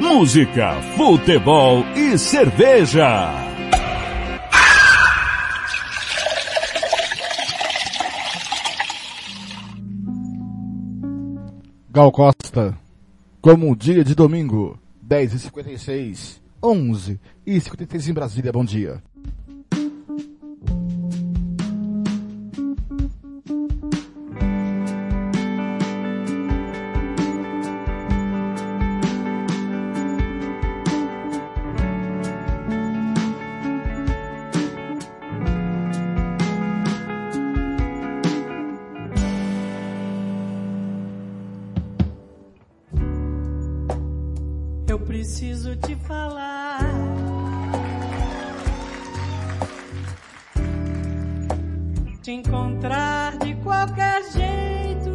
Música, 0.00 0.80
futebol 0.96 1.84
e 1.94 2.18
cerveja. 2.18 3.48
Gal 11.90 12.12
Costa, 12.12 12.78
como 13.40 13.66
um 13.66 13.74
dia 13.74 14.04
de 14.04 14.14
domingo, 14.14 14.78
10h56, 15.04 16.38
11h56 16.62 18.08
em 18.08 18.12
Brasília, 18.12 18.52
bom 18.52 18.64
dia. 18.64 19.02
Encontrar 52.48 53.36
de 53.38 53.54
qualquer 53.56 54.22
jeito. 54.32 55.10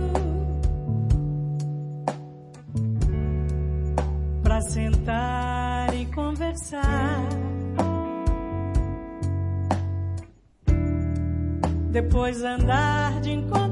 Pra 4.44 4.62
sentar 4.62 5.94
e 5.96 6.06
conversar. 6.08 7.28
Depois 11.92 12.44
andar 12.44 13.20
de 13.22 13.32
encontro 13.32 13.62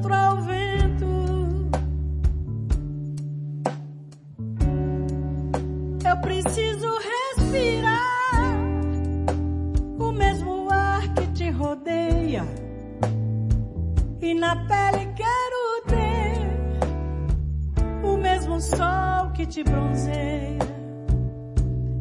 te 19.61 19.63
bronzeia. 19.63 20.59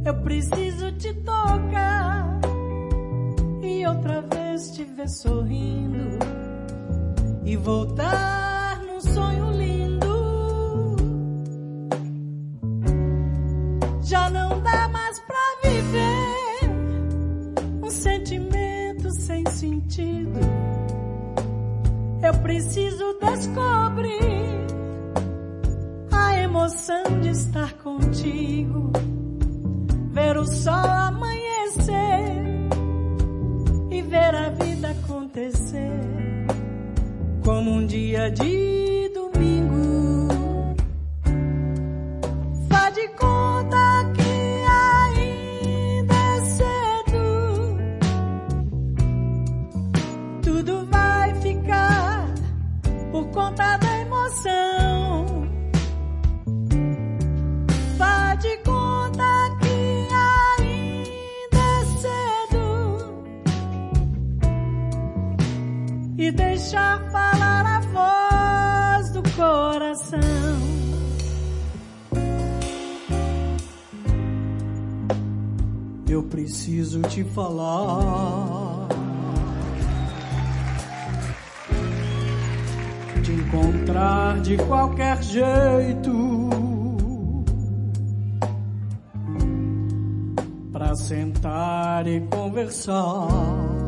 Eu 0.05 0.15
preciso 0.23 0.93
te 0.93 1.13
tocar 1.15 2.41
e 3.63 3.87
outra 3.87 4.23
vez 4.23 4.71
te 4.73 4.85
ver 4.85 5.09
sorrindo 5.09 6.19
e 7.45 7.57
voltar 7.57 8.81
num 8.87 9.01
sonho 9.01 9.51
lindo. 9.53 10.97
Já 14.03 14.31
não 14.31 14.61
dá 14.63 14.89
mais 14.89 15.21
pra 15.21 15.71
viver 15.71 16.71
um 17.83 17.91
sentimento 17.91 19.11
sem 19.13 19.45
sentido. 19.47 20.41
Eu 22.23 22.35
preciso 22.43 23.19
descobrir 23.21 24.60
emoção 26.51 27.05
de 27.21 27.29
estar 27.29 27.73
contigo, 27.75 28.91
ver 30.11 30.37
o 30.37 30.45
sol 30.45 30.75
amanhecer 30.75 32.35
e 33.89 34.03
ver 34.03 34.35
a 34.35 34.51
vida 34.51 34.91
acontecer 34.91 35.93
como 37.45 37.71
um 37.71 37.87
dia 37.87 38.33
de 38.33 39.13
domingo. 39.15 40.29
Faz 42.69 42.95
de 42.97 43.07
conta 43.11 44.13
que 44.17 44.65
ainda 45.15 46.15
é 46.15 46.41
cedo. 46.57 47.79
Tudo 50.43 50.85
vai 50.87 51.33
ficar 51.37 52.27
por 53.13 53.25
conta 53.29 53.77
da 53.77 53.99
emoção. 54.01 54.70
Deixar 66.71 67.11
falar 67.11 67.67
a 67.67 67.81
voz 68.97 69.11
do 69.11 69.23
coração. 69.35 70.21
Eu 76.09 76.23
preciso 76.25 77.03
te 77.03 77.25
falar. 77.25 78.87
Te 83.25 83.33
encontrar 83.33 84.41
de 84.41 84.57
qualquer 84.59 85.21
jeito. 85.25 86.51
Pra 90.73 90.95
sentar 90.95 92.07
e 92.07 92.21
conversar. 92.21 93.80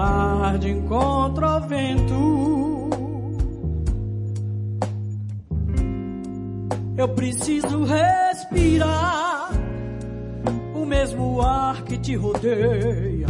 Andar 0.00 0.58
de 0.58 0.70
encontro 0.70 1.44
ao 1.44 1.60
vento. 1.60 2.88
Eu 6.96 7.08
preciso 7.10 7.84
respirar 7.84 9.50
o 10.74 10.86
mesmo 10.86 11.42
ar 11.42 11.82
que 11.84 11.98
te 11.98 12.16
rodeia. 12.16 13.26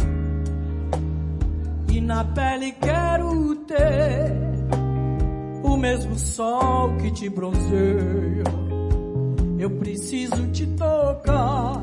E 1.89 1.99
na 1.99 2.23
pele 2.23 2.71
quero 2.71 3.55
ter 3.67 4.31
o 5.63 5.75
mesmo 5.75 6.17
sol 6.17 6.95
que 7.01 7.11
te 7.11 7.27
bronzeia. 7.27 8.45
Eu 9.59 9.71
preciso 9.71 10.47
te 10.53 10.65
tocar 10.67 11.81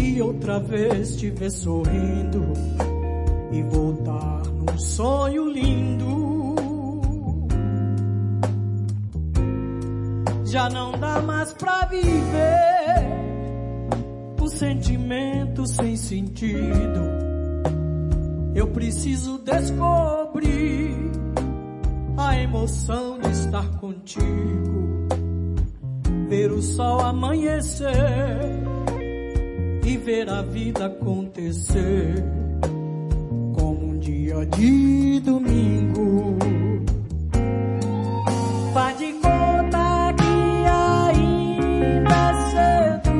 e 0.00 0.22
outra 0.22 0.58
vez 0.58 1.16
te 1.16 1.28
ver 1.28 1.50
sorrindo 1.50 2.91
e 3.52 3.62
voltar 3.62 4.42
num 4.46 4.78
sonho 4.78 5.48
lindo. 5.48 6.54
Já 10.46 10.68
não 10.70 10.92
dá 10.92 11.20
mais 11.20 11.52
pra 11.52 11.86
viver 11.86 13.12
um 14.40 14.48
sentimento 14.48 15.66
sem 15.66 15.96
sentido. 15.96 17.12
Eu 18.54 18.66
preciso 18.68 19.38
descobrir 19.38 21.10
a 22.16 22.38
emoção 22.38 23.18
de 23.18 23.30
estar 23.30 23.66
contigo, 23.78 25.06
ver 26.28 26.50
o 26.52 26.60
sol 26.60 27.00
amanhecer 27.00 27.92
e 29.84 29.96
ver 29.96 30.28
a 30.28 30.42
vida 30.42 30.86
acontecer 30.86 32.22
dia 34.32 34.46
de 34.46 35.20
domingo. 35.20 36.38
Faz 38.72 38.98
de 38.98 39.12
conta 39.14 40.14
que 40.16 40.64
ainda 40.66 42.10
é 42.10 42.34
cedo. 42.50 43.12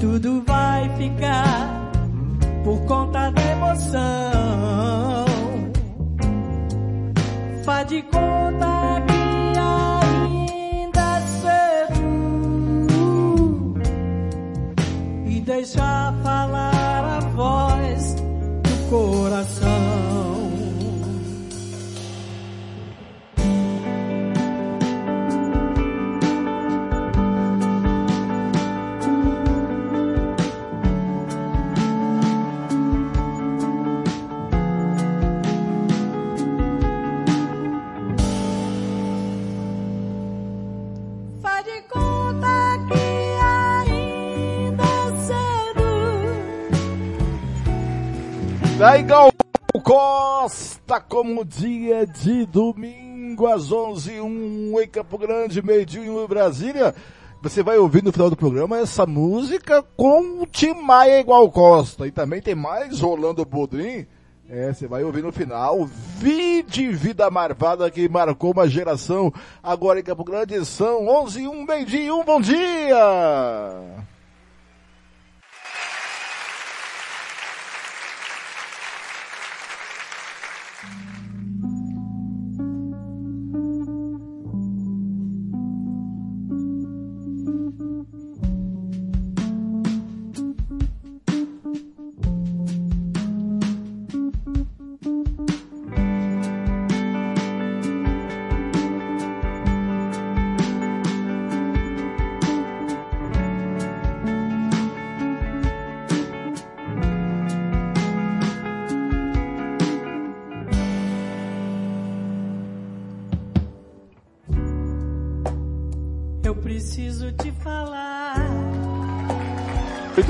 Tudo 0.00 0.42
vai 0.46 0.88
ficar 0.96 1.90
por 2.64 2.78
conta 2.86 3.30
da 3.30 3.42
emoção. 3.42 5.24
Faz 7.64 7.86
de 7.88 8.02
conta 8.02 8.25
Daí 48.78 49.02
Gal 49.04 49.32
Costa, 49.82 51.00
como 51.00 51.46
dia 51.46 52.06
de 52.06 52.44
domingo 52.44 53.46
às 53.46 53.70
11h01 53.70 54.82
em 54.82 54.88
Campo 54.88 55.16
Grande, 55.16 55.62
meio-dia 55.62 56.04
em 56.04 56.26
Brasília. 56.26 56.94
Você 57.42 57.62
vai 57.62 57.78
ouvir 57.78 58.04
no 58.04 58.12
final 58.12 58.28
do 58.28 58.36
programa 58.36 58.78
essa 58.78 59.06
música 59.06 59.82
com 59.96 60.42
o 60.42 60.46
Tim 60.46 60.74
Maia 60.74 61.20
igual 61.20 61.50
Costa. 61.50 62.06
E 62.06 62.10
também 62.10 62.42
tem 62.42 62.54
mais 62.54 63.00
Rolando 63.00 63.46
Bodrim. 63.46 64.06
É, 64.46 64.74
você 64.74 64.86
vai 64.86 65.02
ouvir 65.04 65.22
no 65.22 65.32
final. 65.32 65.86
Vide 66.18 66.88
Vida 66.92 67.30
Marvada 67.30 67.90
que 67.90 68.06
marcou 68.10 68.52
uma 68.52 68.68
geração. 68.68 69.32
Agora 69.62 70.00
em 70.00 70.04
Campo 70.04 70.22
Grande 70.22 70.62
são 70.66 71.08
11 71.08 71.40
e 71.40 71.48
1, 71.48 71.64
meio-dia 71.64 72.02
e 72.02 72.10
1, 72.10 72.24
bom 72.24 72.40
dia! 72.42 74.06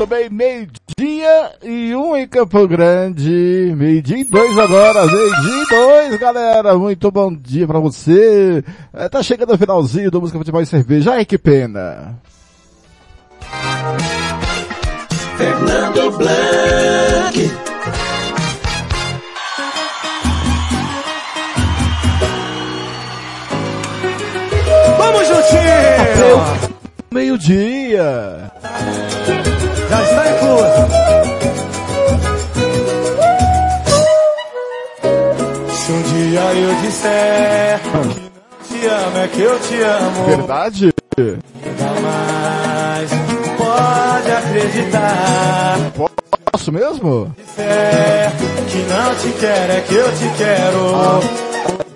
Muito 0.06 0.08
bem, 0.08 0.30
meio-dia 0.30 1.52
e 1.64 1.92
um 1.96 2.16
em 2.16 2.28
Campo 2.28 2.68
Grande. 2.68 3.74
Meio-dia 3.76 4.18
e 4.18 4.24
dois 4.24 4.56
agora, 4.56 5.04
meio-dia 5.04 5.62
e 5.62 5.66
dois, 5.68 6.20
galera. 6.20 6.78
Muito 6.78 7.10
bom 7.10 7.34
dia 7.34 7.66
pra 7.66 7.80
você. 7.80 8.62
É, 8.92 9.08
tá 9.08 9.20
chegando 9.20 9.52
o 9.52 9.58
finalzinho 9.58 10.08
do 10.08 10.20
Música 10.20 10.38
Futebol 10.38 10.62
e 10.62 10.66
Cerveja. 10.66 11.14
Ai, 11.14 11.24
que 11.24 11.36
pena. 11.36 12.20
Fernando 15.36 16.18
Blanc. 16.18 17.50
Vamos 24.98 25.26
juntinho! 25.26 26.66
Meio-dia. 27.10 28.52
Já 29.96 30.02
está 30.02 30.30
incluso. 30.30 30.86
Se 35.74 35.92
um 35.92 36.02
dia 36.02 36.40
eu 36.40 36.74
disser 36.82 37.80
que 37.80 37.88
não 37.96 38.02
te 38.64 38.86
amo, 38.86 39.18
é 39.18 39.28
que 39.28 39.40
eu 39.40 39.58
te 39.60 39.80
amo. 39.80 40.24
Verdade? 40.26 40.92
Jamais 41.78 43.10
pode 43.56 44.32
acreditar. 44.32 45.78
Posso 46.52 46.72
mesmo? 46.72 47.34
Disser 47.38 48.32
que 48.68 48.78
não 48.92 49.14
te 49.14 49.32
quero, 49.38 49.72
é 49.72 49.80
que 49.80 49.94
eu 49.94 50.12
te 50.12 50.28
quero. 50.36 51.46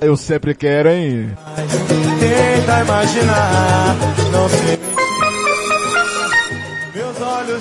Eu 0.00 0.16
sempre 0.16 0.54
quero, 0.54 0.88
hein? 0.88 1.30
Tenta 2.18 2.80
imaginar, 2.80 3.96
não 4.32 4.48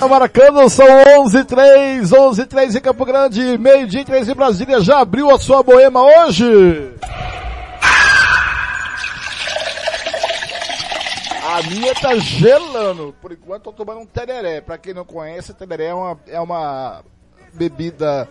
Tá 0.00 0.08
marcando, 0.08 0.66
são 0.70 0.86
11 1.20 1.44
3 1.44 2.10
11 2.10 2.46
3 2.46 2.74
em 2.74 2.80
Campo 2.80 3.04
Grande, 3.04 3.58
meio-dia 3.58 4.00
e 4.00 4.04
3 4.06 4.30
em 4.30 4.34
Brasília. 4.34 4.80
Já 4.80 5.00
abriu 5.00 5.30
a 5.30 5.38
sua 5.38 5.62
boema 5.62 6.00
hoje? 6.02 6.90
A 11.46 11.62
minha 11.68 11.94
tá 11.94 12.16
gelando. 12.16 13.14
Por 13.20 13.30
enquanto 13.30 13.64
tô 13.64 13.72
tomando 13.74 14.00
um 14.00 14.06
tereré. 14.06 14.62
Pra 14.62 14.78
quem 14.78 14.94
não 14.94 15.04
conhece, 15.04 15.52
tereré 15.52 15.88
é 15.88 15.94
uma, 15.94 16.18
é 16.28 16.40
uma 16.40 17.04
bebida 17.52 18.26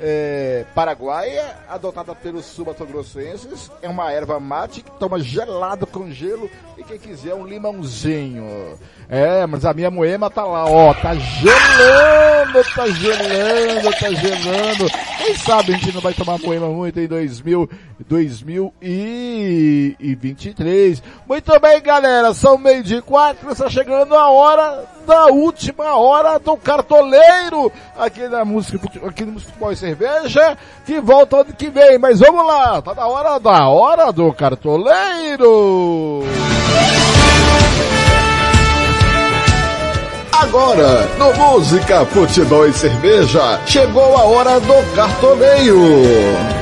é, 0.00 0.64
paraguaia, 0.74 1.56
adotada 1.68 2.14
pelos 2.14 2.46
subatogrossenses. 2.46 3.70
É 3.80 3.88
uma 3.88 4.12
erva 4.12 4.40
mate 4.40 4.82
que 4.82 4.90
toma 4.92 5.18
gelado 5.20 5.86
com 5.86 6.10
gelo 6.10 6.50
e 6.76 6.84
quem 6.84 6.98
quiser 6.98 7.34
um 7.34 7.46
limãozinho. 7.46 8.78
É, 9.08 9.46
mas 9.46 9.64
a 9.64 9.72
minha 9.74 9.90
moema 9.90 10.30
tá 10.30 10.44
lá, 10.44 10.64
ó, 10.64 10.94
tá 10.94 11.12
gelando, 11.14 12.64
tá 12.74 12.88
gelando, 12.88 13.90
tá 13.98 14.10
gelando. 14.10 14.86
Quem 15.18 15.34
sabe 15.36 15.74
a 15.74 15.76
gente 15.76 15.92
não 15.92 16.00
vai 16.00 16.14
tomar 16.14 16.38
moema 16.38 16.68
muito 16.68 16.98
em 16.98 17.06
2000, 17.06 17.68
2023. 18.08 21.02
Muito 21.28 21.60
bem, 21.60 21.82
galera, 21.82 22.34
são 22.34 22.58
meio 22.58 22.82
de 22.82 23.00
quatro, 23.02 23.52
está 23.52 23.70
chegando 23.70 24.14
a 24.14 24.30
hora 24.30 24.84
da 25.02 25.26
última 25.26 25.96
hora 25.96 26.38
do 26.38 26.56
cartoleiro 26.56 27.70
aqui 27.98 28.26
na 28.28 28.44
música, 28.44 28.78
aqui 29.06 29.24
no 29.24 29.38
Futebol 29.38 29.72
e 29.72 29.76
Cerveja, 29.76 30.56
que 30.86 31.00
volta 31.00 31.38
ano 31.38 31.52
que 31.52 31.68
vem. 31.68 31.98
Mas 31.98 32.20
vamos 32.20 32.46
lá, 32.46 32.80
tá 32.80 32.94
na 32.94 33.06
hora 33.06 33.38
da 33.38 33.68
hora 33.68 34.12
do 34.12 34.32
cartoleiro. 34.32 36.22
Agora, 40.32 41.08
no 41.18 41.32
Música, 41.34 42.04
Futebol 42.06 42.66
e 42.66 42.72
Cerveja, 42.72 43.60
chegou 43.66 44.16
a 44.16 44.24
hora 44.24 44.60
do 44.60 44.94
cartoneio. 44.94 46.61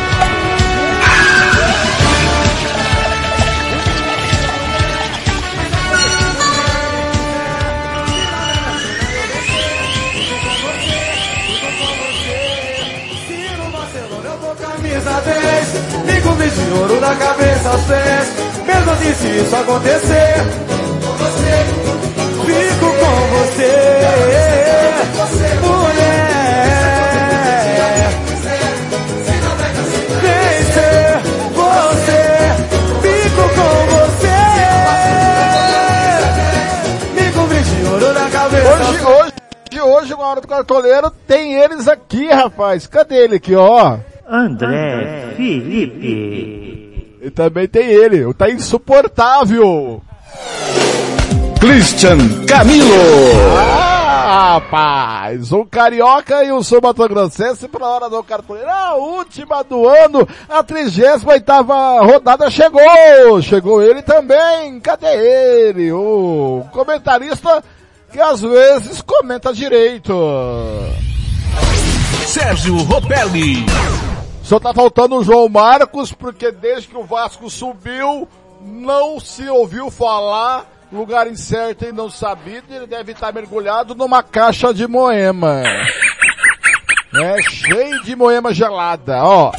mesmo 18.65 18.91
assim 18.91 19.13
se 19.13 19.27
isso 19.39 19.55
acontecer, 19.55 20.35
fico 22.45 22.85
com 22.99 23.15
você, 23.37 23.73
mulher. 25.61 26.11
Vem 30.21 30.57
ser 30.73 31.07
você, 31.55 32.23
fico 33.01 33.43
com 33.55 33.75
você. 33.95 34.39
Me 37.15 37.25
cobri 37.31 37.61
de 37.63 37.77
ouro 37.87 38.09
na 38.13 38.25
cabeça. 38.29 38.67
Hoje, 38.73 39.05
hoje. 39.05 39.31
Hoje, 39.83 40.13
uma 40.13 40.25
hora 40.27 40.41
do 40.41 40.47
cartoleiro, 40.47 41.09
tem 41.27 41.53
eles 41.55 41.87
aqui, 41.87 42.27
rapaz. 42.27 42.85
Cadê 42.85 43.15
ele 43.23 43.37
aqui, 43.37 43.55
ó? 43.55 43.97
André, 44.27 45.33
Felipe. 45.35 46.80
E 47.21 47.29
também 47.29 47.67
tem 47.67 47.85
ele, 47.85 48.25
o 48.25 48.33
tá 48.33 48.49
insuportável. 48.49 50.01
Christian 51.59 52.17
Camilo. 52.47 52.87
Ah, 53.55 54.53
rapaz, 54.53 55.51
um 55.51 55.63
carioca 55.63 56.43
e 56.43 56.51
um 56.51 56.63
sul-mato-grossense 56.63 57.67
para 57.67 57.85
a 57.85 57.89
hora 57.89 58.09
do 58.09 58.23
cartoleiro. 58.23 58.67
A 58.67 58.95
última 58.95 59.63
do 59.63 59.87
ano, 59.87 60.27
a 60.49 60.63
38 60.63 61.45
rodada 62.01 62.49
chegou. 62.49 63.39
Chegou 63.43 63.83
ele 63.83 64.01
também. 64.01 64.79
Cadê 64.79 65.69
ele? 65.69 65.91
O 65.91 66.65
comentarista 66.71 67.63
que 68.11 68.19
às 68.19 68.41
vezes 68.41 68.99
comenta 69.01 69.53
direito. 69.53 70.11
Sérgio 72.25 72.77
Ropelli. 72.77 73.63
Só 74.51 74.59
tá 74.59 74.73
faltando 74.73 75.15
o 75.15 75.23
João 75.23 75.47
Marcos, 75.47 76.11
porque 76.11 76.51
desde 76.51 76.89
que 76.89 76.97
o 76.97 77.05
Vasco 77.05 77.49
subiu, 77.49 78.27
não 78.59 79.17
se 79.17 79.47
ouviu 79.47 79.89
falar, 79.89 80.69
lugar 80.91 81.25
incerto 81.25 81.85
e 81.85 81.93
não 81.93 82.09
sabido, 82.09 82.65
ele 82.69 82.85
deve 82.85 83.13
estar 83.13 83.31
mergulhado 83.31 83.95
numa 83.95 84.21
caixa 84.21 84.73
de 84.73 84.85
moema. 84.85 85.63
É 87.15 87.41
cheio 87.43 88.03
de 88.03 88.13
moema 88.13 88.53
gelada, 88.53 89.23
ó. 89.23 89.53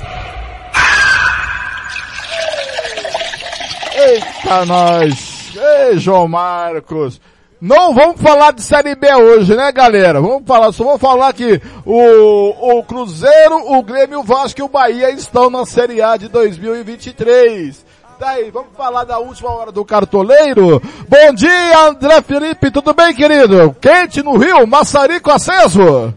Eita 3.95 4.67
nós! 4.67 5.57
Ei, 5.57 5.99
João 5.99 6.29
Marcos! 6.29 7.19
Não 7.65 7.95
vamos 7.95 8.21
falar 8.21 8.53
de 8.53 8.61
Série 8.61 8.97
B 8.97 9.15
hoje, 9.15 9.55
né, 9.55 9.71
galera? 9.71 10.21
Vamos 10.21 10.43
falar, 10.45 10.73
só 10.73 10.83
vou 10.83 10.99
falar 10.99 11.33
que 11.33 11.63
o, 11.87 12.79
o 12.79 12.83
Cruzeiro, 12.83 13.73
o 13.73 13.81
Grêmio, 13.85 14.19
o 14.19 14.25
Vasco 14.25 14.59
e 14.59 14.65
o 14.65 14.69
Bahia 14.69 15.11
estão 15.11 15.49
na 15.49 15.65
Série 15.65 16.03
A 16.03 16.17
de 16.17 16.27
2023. 16.27 17.87
Daí, 18.19 18.51
vamos 18.51 18.77
falar 18.77 19.05
da 19.05 19.21
última 19.21 19.51
hora 19.53 19.71
do 19.71 19.85
cartoleiro. 19.85 20.83
Bom 21.09 21.35
dia, 21.35 21.87
André 21.87 22.21
Felipe, 22.23 22.69
tudo 22.73 22.93
bem, 22.93 23.15
querido? 23.15 23.73
Quente 23.81 24.25
no 24.25 24.37
Rio, 24.37 24.67
maçarico 24.67 25.31
aceso? 25.31 26.13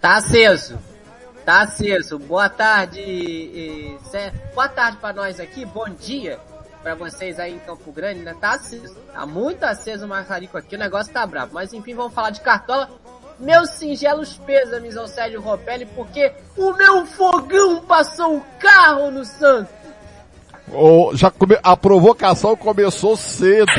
Tá 0.00 0.16
aceso. 0.16 0.78
Tá 1.44 1.60
aceso. 1.60 2.18
Boa 2.18 2.48
tarde. 2.48 3.98
Boa 4.54 4.68
tarde 4.70 4.96
para 4.96 5.12
nós 5.12 5.38
aqui. 5.38 5.66
Bom 5.66 5.90
dia 5.90 6.38
para 6.82 6.94
vocês 6.94 7.38
aí 7.38 7.54
em 7.54 7.58
Campo 7.58 7.92
Grande, 7.92 8.20
né? 8.20 8.34
Tá 8.40 8.52
aceso. 8.52 8.94
Tá 9.12 9.26
muito 9.26 9.62
aceso 9.64 10.04
o 10.04 10.08
Marcarico 10.08 10.56
aqui, 10.56 10.76
o 10.76 10.78
negócio 10.78 11.12
tá 11.12 11.26
bravo. 11.26 11.54
Mas 11.54 11.72
enfim, 11.72 11.94
vamos 11.94 12.14
falar 12.14 12.30
de 12.30 12.40
cartola. 12.40 12.88
Meus 13.38 13.70
singelos 13.70 14.36
pêsames 14.38 14.96
ao 14.96 15.06
Sérgio 15.06 15.40
Ropelli, 15.40 15.86
porque 15.86 16.32
o 16.56 16.72
meu 16.72 17.06
fogão 17.06 17.80
passou 17.82 18.38
o 18.38 18.44
carro 18.58 19.10
no 19.10 19.24
Santos. 19.24 19.72
Oh, 20.72 21.12
já 21.14 21.30
come... 21.30 21.56
A 21.62 21.76
provocação 21.76 22.56
começou 22.56 23.16
cedo. 23.16 23.70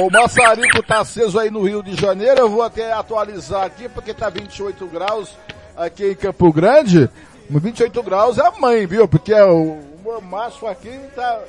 o 0.00 0.10
maçarico 0.10 0.82
tá 0.82 1.00
aceso 1.00 1.38
aí 1.38 1.50
no 1.50 1.62
Rio 1.62 1.82
de 1.82 1.94
Janeiro. 1.94 2.40
Eu 2.40 2.50
vou 2.50 2.62
até 2.62 2.92
atualizar 2.92 3.64
aqui 3.64 3.88
porque 3.88 4.12
tá 4.12 4.28
28 4.28 4.86
graus 4.86 5.36
aqui 5.76 6.10
em 6.10 6.14
Campo 6.14 6.52
Grande. 6.52 7.08
28 7.48 8.02
graus 8.02 8.38
é 8.38 8.46
a 8.46 8.50
mãe, 8.52 8.86
viu? 8.86 9.06
Porque 9.06 9.32
o 9.34 9.80
mormaço 10.02 10.66
aqui 10.66 10.98
tá 11.14 11.40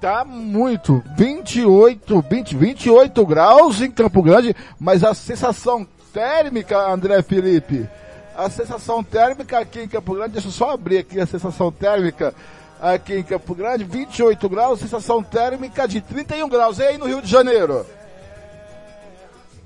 tá 0.00 0.24
muito. 0.24 1.02
28, 1.16 2.24
20, 2.28 2.56
28 2.56 3.26
graus 3.26 3.80
em 3.80 3.90
Campo 3.90 4.22
Grande, 4.22 4.54
mas 4.78 5.02
a 5.02 5.14
sensação 5.14 5.86
térmica, 6.12 6.78
André 6.90 7.22
Felipe, 7.22 7.88
a 8.36 8.48
sensação 8.50 9.02
térmica 9.02 9.58
aqui 9.58 9.80
em 9.80 9.88
Campo 9.88 10.14
Grande, 10.14 10.34
deixa 10.34 10.48
eu 10.48 10.52
só 10.52 10.70
abrir 10.70 10.98
aqui 10.98 11.20
a 11.20 11.26
sensação 11.26 11.72
térmica 11.72 12.34
aqui 12.80 13.14
em 13.14 13.22
Campo 13.22 13.54
Grande, 13.54 13.84
28 13.84 14.48
graus, 14.48 14.80
sensação 14.80 15.22
térmica 15.22 15.88
de 15.88 16.00
31 16.00 16.48
graus. 16.48 16.78
E 16.78 16.82
aí 16.82 16.98
no 16.98 17.06
Rio 17.06 17.22
de 17.22 17.30
Janeiro? 17.30 17.86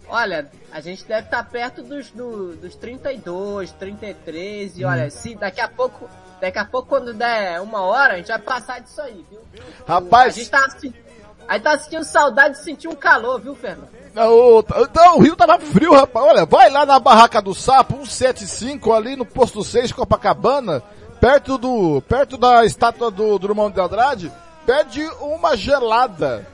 Olha, 0.09 0.51
a 0.73 0.81
gente 0.81 1.05
deve 1.05 1.27
estar 1.27 1.45
tá 1.45 1.49
perto 1.49 1.83
dos, 1.83 2.11
do, 2.11 2.57
dos 2.57 2.75
32, 2.75 3.71
33 3.73 4.79
e 4.79 4.85
hum. 4.85 4.89
olha, 4.89 5.11
se 5.11 5.35
daqui 5.35 5.61
a 5.61 5.69
pouco 5.69 6.09
Daqui 6.41 6.59
a 6.59 6.65
pouco, 6.65 6.89
quando 6.89 7.13
der 7.13 7.61
uma 7.61 7.83
hora, 7.83 8.15
a 8.15 8.17
gente 8.17 8.29
vai 8.29 8.39
passar 8.39 8.81
disso 8.81 9.01
aí, 9.01 9.25
viu? 9.31 9.41
Rapaz... 9.87 10.35
A 10.35 10.39
gente 10.39 10.51
tá, 10.51 10.67
aí 11.47 11.61
tá 11.61 11.79
sentindo 11.79 12.05
saudade 12.05 12.55
de 12.55 12.65
sentir 12.65 12.89
um 12.89 12.95
calor, 12.95 13.41
viu, 13.41 13.55
Fernando? 13.55 13.91
Não, 14.15 14.65
não, 14.95 15.19
o 15.19 15.23
Rio 15.23 15.37
tava 15.37 15.59
frio, 15.59 15.93
rapaz. 15.93 16.27
Olha, 16.27 16.47
vai 16.47 16.71
lá 16.71 16.85
na 16.85 16.99
Barraca 16.99 17.41
do 17.41 17.55
Sapo, 17.55 18.07
175, 18.07 18.93
ali 18.93 19.17
no 19.17 19.25
posto 19.25 19.63
6, 19.63 19.93
Copacabana, 19.93 20.83
perto 21.21 21.59
do, 21.59 22.03
perto 22.09 22.37
da 22.37 22.65
estátua 22.65 23.11
do 23.11 23.39
Drummond 23.39 23.75
de 23.75 23.81
Andrade, 23.81 24.33
pede 24.67 25.03
uma 25.21 25.57
gelada. 25.57 26.47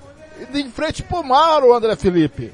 Em 0.53 0.71
frente 0.71 1.03
pro 1.03 1.25
mar, 1.25 1.63
o 1.63 1.73
André 1.73 1.97
Felipe. 1.97 2.53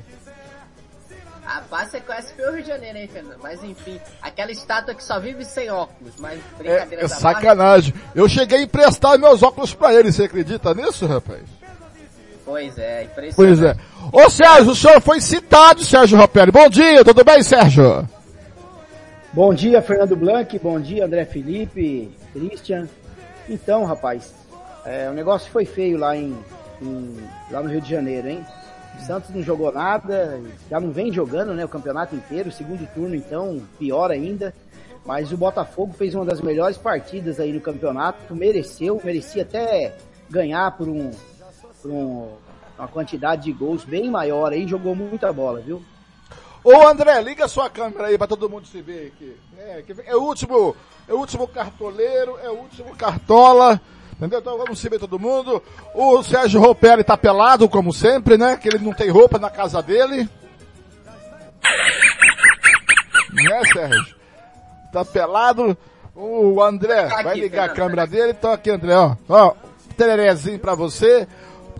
Rapaz, 1.45 1.91
você 1.91 2.01
conhece 2.01 2.33
o 2.41 2.53
Rio 2.53 2.63
de 2.63 2.69
Janeiro, 2.69 2.99
hein, 2.99 3.09
Fernando? 3.13 3.39
Mas 3.43 3.63
enfim, 3.65 4.01
aquela 4.21 4.53
estátua 4.53 4.95
que 4.95 5.03
só 5.03 5.19
vive 5.19 5.45
sem 5.45 5.69
óculos, 5.71 6.15
mas 6.19 6.41
brincadeira 6.57 7.03
é, 7.03 7.05
é 7.05 7.09
sacanagem. 7.09 7.93
Eu 8.15 8.29
cheguei 8.29 8.59
a 8.59 8.63
emprestar 8.63 9.19
meus 9.19 9.43
óculos 9.43 9.75
pra 9.75 9.93
ele, 9.93 10.13
você 10.13 10.25
acredita 10.25 10.73
nisso, 10.73 11.05
rapaz? 11.07 11.43
Pois 12.45 12.79
é, 12.79 13.05
impressionante. 13.05 13.35
Pois 13.35 13.63
é. 13.63 13.77
Ô 14.13 14.31
Sérgio, 14.31 14.73
o 14.73 14.77
senhor 14.77 15.01
foi 15.01 15.21
citado, 15.21 15.85
Sérgio 15.85 16.19
Ropelli. 16.19 16.53
Bom 16.53 16.69
dia, 16.69 17.05
tudo 17.05 17.25
bem, 17.25 17.43
Sérgio? 17.43 18.09
Bom 19.33 19.53
dia, 19.55 19.83
Fernando 19.83 20.15
Blanc. 20.15 20.59
Bom 20.59 20.79
dia, 20.79 21.05
André 21.05 21.25
Felipe, 21.25 22.11
Christian. 22.33 22.89
Então, 23.49 23.85
rapaz, 23.85 24.33
é, 24.85 25.09
o 25.09 25.13
negócio 25.13 25.51
foi 25.51 25.65
feio 25.65 25.99
lá 25.99 26.17
em, 26.17 26.37
em 26.81 27.17
lá 27.51 27.63
no 27.63 27.71
Rio 27.71 27.81
de 27.81 27.91
Janeiro, 27.91 28.29
hein? 28.29 28.45
O 28.97 29.05
Santos 29.05 29.31
não 29.31 29.43
jogou 29.43 29.73
nada, 29.73 30.41
já 30.71 30.79
não 30.79 30.91
vem 30.91 31.13
jogando 31.13 31.55
né, 31.55 31.65
o 31.65 31.69
campeonato 31.69 32.15
inteiro, 32.15 32.53
segundo 32.53 32.87
turno 32.95 33.15
então, 33.15 33.63
pior 33.79 34.11
ainda. 34.11 34.55
Mas 35.05 35.33
o 35.33 35.37
Botafogo 35.37 35.93
fez 35.93 36.15
uma 36.15 36.25
das 36.25 36.41
melhores 36.41 36.77
partidas 36.77 37.41
aí 37.41 37.53
no 37.53 37.61
campeonato, 37.61 38.35
mereceu, 38.37 39.01
merecia 39.03 39.43
até 39.43 39.97
ganhar 40.31 40.77
por, 40.77 40.89
um, 40.89 41.11
por 41.83 41.91
um, 41.91 42.29
uma 42.79 42.89
quantidade 42.89 43.43
de 43.43 43.53
gols 43.53 43.85
bem 43.85 44.09
maior 44.09 44.53
aí, 44.53 44.67
jogou 44.67 44.95
muita 44.95 45.33
bola, 45.33 45.61
viu? 45.61 45.83
Ô 46.65 46.87
André, 46.87 47.21
liga 47.21 47.49
sua 47.49 47.69
câmera 47.69 48.07
aí 48.07 48.17
para 48.17 48.29
todo 48.29 48.49
mundo 48.49 48.69
se 48.69 48.81
ver 48.81 49.09
aqui. 49.09 49.37
É, 49.59 49.85
é, 50.07 50.17
o 50.17 50.23
último, 50.23 50.77
é 51.09 51.13
o 51.13 51.17
último 51.17 51.49
cartoleiro, 51.49 52.39
é 52.41 52.49
o 52.49 52.55
último 52.55 52.95
cartola. 52.95 53.81
Entendeu? 54.23 54.39
Então 54.39 54.57
vamos 54.57 54.79
se 54.79 54.89
ver 54.89 55.01
todo 55.01 55.19
mundo. 55.19 55.61
O 55.93 56.23
Sérgio 56.23 56.61
Ropelli 56.61 57.03
tá 57.03 57.17
pelado, 57.17 57.69
como 57.69 57.93
sempre, 57.93 58.39
né? 58.39 58.57
Que 58.57 58.69
ele 58.69 58.79
não 58.79 58.93
tem 58.93 59.11
roupa 59.11 59.37
na 59.37 59.51
casa 59.51 59.83
dele. 59.83 60.29
Né, 63.33 63.63
Sérgio? 63.73 64.15
Tá 64.93 65.05
pelado. 65.05 65.77
O 66.15 66.63
André 66.63 67.09
tá 67.09 67.23
vai 67.23 67.35
ligar 67.35 67.65
a 67.65 67.75
câmera 67.75 68.07
dele. 68.07 68.31
Então 68.31 68.53
aqui, 68.53 68.71
André, 68.71 68.95
ó. 68.95 69.17
Ó, 69.29 69.55
tererezinho 69.97 70.61
pra 70.61 70.77
você. 70.77 71.27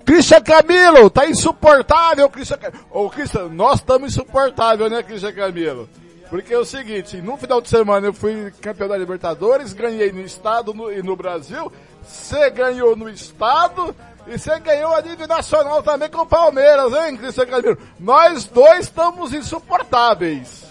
Christian 0.05 0.41
Camilo, 0.41 1.09
tá 1.09 1.25
insuportável, 1.29 2.29
Christian 2.29 2.59
Camilo. 2.59 2.85
Ô, 2.91 3.09
Christian, 3.09 3.51
nós 3.51 3.77
estamos 3.77 4.11
insuportável, 4.11 4.91
né, 4.91 5.01
Christian 5.01 5.33
Camilo? 5.33 5.89
Porque 6.29 6.53
é 6.53 6.59
o 6.59 6.65
seguinte, 6.65 7.19
no 7.19 7.37
final 7.37 7.61
de 7.61 7.69
semana 7.69 8.07
eu 8.07 8.13
fui 8.13 8.51
campeão 8.61 8.89
da 8.89 8.97
Libertadores, 8.97 9.75
ganhei 9.75 10.11
no 10.11 10.23
estado 10.23 10.73
no, 10.73 10.91
e 10.91 11.03
no 11.03 11.15
Brasil, 11.15 11.71
você 12.03 12.51
ganhou 12.51 12.97
no 12.97 13.09
estado 13.09 13.95
e 14.27 14.39
você 14.39 14.59
ganhou 14.61 14.95
a 14.95 15.03
nível 15.03 15.27
nacional 15.27 15.83
também 15.83 16.09
com 16.09 16.23
o 16.23 16.27
Palmeiras, 16.27 16.93
hein, 16.93 17.17
Cristian 17.17 17.47
Camilo? 17.47 17.79
Nós 17.99 18.45
dois 18.45 18.87
estamos 18.87 19.33
insuportáveis. 19.33 20.63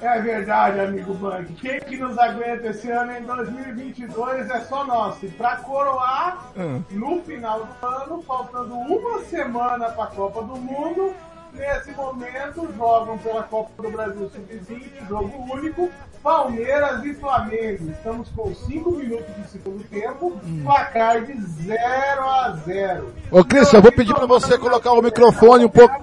É 0.00 0.20
verdade, 0.20 0.78
amigo 0.78 1.12
Bang. 1.14 1.52
Quem 1.54 1.80
que 1.80 1.96
nos 1.96 2.16
aguenta 2.16 2.68
esse 2.68 2.88
ano 2.88 3.12
em 3.16 3.22
2022 3.22 4.48
é 4.48 4.60
só 4.60 4.84
nós. 4.84 5.20
E 5.24 5.28
pra 5.28 5.56
coroar, 5.56 6.52
hum. 6.56 6.82
no 6.90 7.20
final 7.22 7.64
do 7.64 7.86
ano, 7.86 8.22
faltando 8.22 8.74
uma 8.74 9.20
semana 9.24 9.90
pra 9.90 10.06
Copa 10.06 10.42
do 10.42 10.56
Mundo, 10.56 11.12
nesse 11.52 11.90
momento 11.92 12.72
jogam 12.76 13.18
pela 13.18 13.42
Copa 13.42 13.82
do 13.82 13.90
Brasil 13.90 14.30
Sub-20, 14.30 15.08
jogo 15.08 15.52
único, 15.52 15.90
Palmeiras 16.22 17.04
e 17.04 17.14
Flamengo. 17.14 17.90
Estamos 17.90 18.28
com 18.36 18.54
5 18.54 18.90
minutos 18.92 19.34
de 19.36 19.50
segundo 19.50 19.84
tempo, 19.84 20.38
hum. 20.44 20.60
placar 20.64 21.24
de 21.24 21.40
0 21.40 21.78
a 22.20 22.58
0. 22.64 23.14
Ô 23.30 23.44
Cristian, 23.44 23.78
eu 23.78 23.82
vou 23.82 23.92
pedir 23.92 24.14
para 24.14 24.26
você 24.26 24.58
colocar 24.58 24.92
o 24.92 25.02
microfone 25.02 25.64
um 25.64 25.68
pouco. 25.68 25.94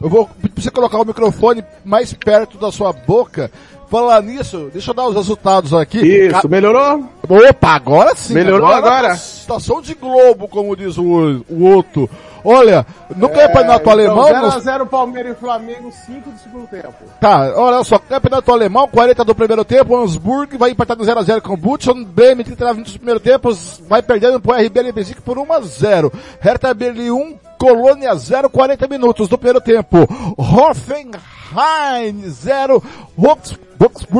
Eu 0.00 0.08
vou 0.08 0.26
pedir 0.26 0.54
pra 0.54 0.62
você 0.62 0.70
colocar 0.70 0.98
o 0.98 1.04
microfone 1.04 1.64
mais 1.84 2.12
perto 2.12 2.58
da 2.58 2.70
sua 2.70 2.92
boca. 2.92 3.50
Falar 3.88 4.22
nisso, 4.22 4.70
deixa 4.72 4.90
eu 4.90 4.94
dar 4.94 5.06
os 5.06 5.14
resultados 5.14 5.72
aqui. 5.72 5.98
Isso, 6.00 6.48
melhorou? 6.48 7.08
Opa, 7.28 7.68
agora 7.68 8.14
sim. 8.16 8.34
Melhorou 8.34 8.72
agora? 8.72 9.08
tá 9.08 9.14
Estação 9.14 9.80
de 9.80 9.94
Globo, 9.94 10.48
como 10.48 10.74
diz 10.74 10.98
o, 10.98 11.44
o 11.48 11.64
outro. 11.64 12.08
Olha, 12.44 12.84
no 13.16 13.28
campeonato 13.28 13.88
alemão... 13.88 14.30
nos- 14.42 14.54
0x0 14.64 14.86
Palmeiras 14.86 15.32
e 15.36 15.40
Flamengo, 15.40 15.90
5 16.06 16.30
do 16.30 16.38
segundo 16.38 16.66
tempo. 16.66 16.92
Tá, 17.20 17.52
olha 17.56 17.82
só, 17.82 17.98
campeonato 17.98 18.52
alemão, 18.52 18.86
40 18.86 19.24
do 19.24 19.34
primeiro 19.34 19.64
tempo, 19.64 19.96
Hamburg 19.96 20.56
vai 20.58 20.70
empatar 20.70 20.96
no 20.96 21.04
0x0 21.04 21.40
com 21.40 21.54
o 21.54 21.56
Butchon, 21.56 22.04
Bremen 22.04 22.44
39 22.44 22.72
minutos 22.74 22.92
do 22.92 22.98
primeiro 22.98 23.20
tempo, 23.20 23.50
vai 23.88 24.02
perdendo 24.02 24.38
pro 24.40 24.52
RB 24.52 24.82
Leipzig 24.82 25.20
por 25.22 25.38
1x0. 25.38 26.12
Hertha 26.40 26.74
Berlim 26.74 27.10
1, 27.10 27.38
Colônia 27.58 28.14
0, 28.14 28.50
40 28.50 28.86
minutos 28.88 29.26
do 29.28 29.38
primeiro 29.38 29.60
tempo. 29.60 29.96
Hoffenheim 30.36 32.22
0, 32.28 32.82
Wolfsburg 33.16 33.64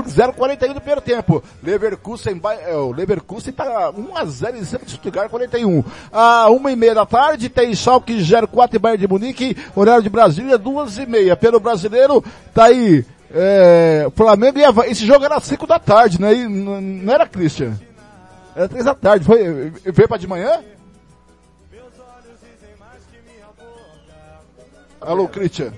0, 0.09 0.33
41 0.33 0.75
do 0.75 0.81
primeiro 0.81 1.01
tempo. 1.01 1.43
Leverkusen, 1.63 2.41
é, 2.67 2.75
o 2.75 2.93
Leverkusen 2.93 3.53
tá 3.53 3.93
1x0 3.93 4.57
em 4.57 4.65
cima 4.65 4.85
de 4.85 4.93
Stuttgart 4.93 5.31
41. 5.31 5.85
À 6.13 6.51
1 6.51 6.69
e 6.69 6.77
meia 6.77 6.95
da 6.95 7.07
tarde 7.07 7.49
tem 7.49 7.75
Schalke 7.75 8.19
04 8.23 8.77
e 8.77 8.79
Bayern 8.79 9.01
de 9.01 9.09
Munique, 9.09 9.57
horário 9.75 10.03
de 10.03 10.11
Brasília 10.11 10.59
2 10.59 10.99
e 10.99 11.07
meia. 11.07 11.37
Pelo 11.37 11.61
brasileiro, 11.61 12.25
tá 12.53 12.65
aí, 12.65 13.05
é, 13.33 14.09
Flamengo 14.15 14.59
e 14.59 14.65
Havaí. 14.65 14.91
Esse 14.91 15.07
jogo 15.07 15.25
era 15.25 15.41
5 15.41 15.67
da 15.67 15.79
tarde, 15.79 16.21
né? 16.21 16.35
E 16.35 16.49
não 16.49 17.13
era 17.13 17.27
Christian? 17.27 17.75
Era 18.55 18.69
3 18.69 18.85
da 18.85 18.95
tarde. 18.95 19.25
Foi, 19.25 19.73
veio 19.85 20.09
pra 20.09 20.17
de 20.17 20.27
manhã? 20.27 20.61
Alô, 25.01 25.29
Christian. 25.29 25.73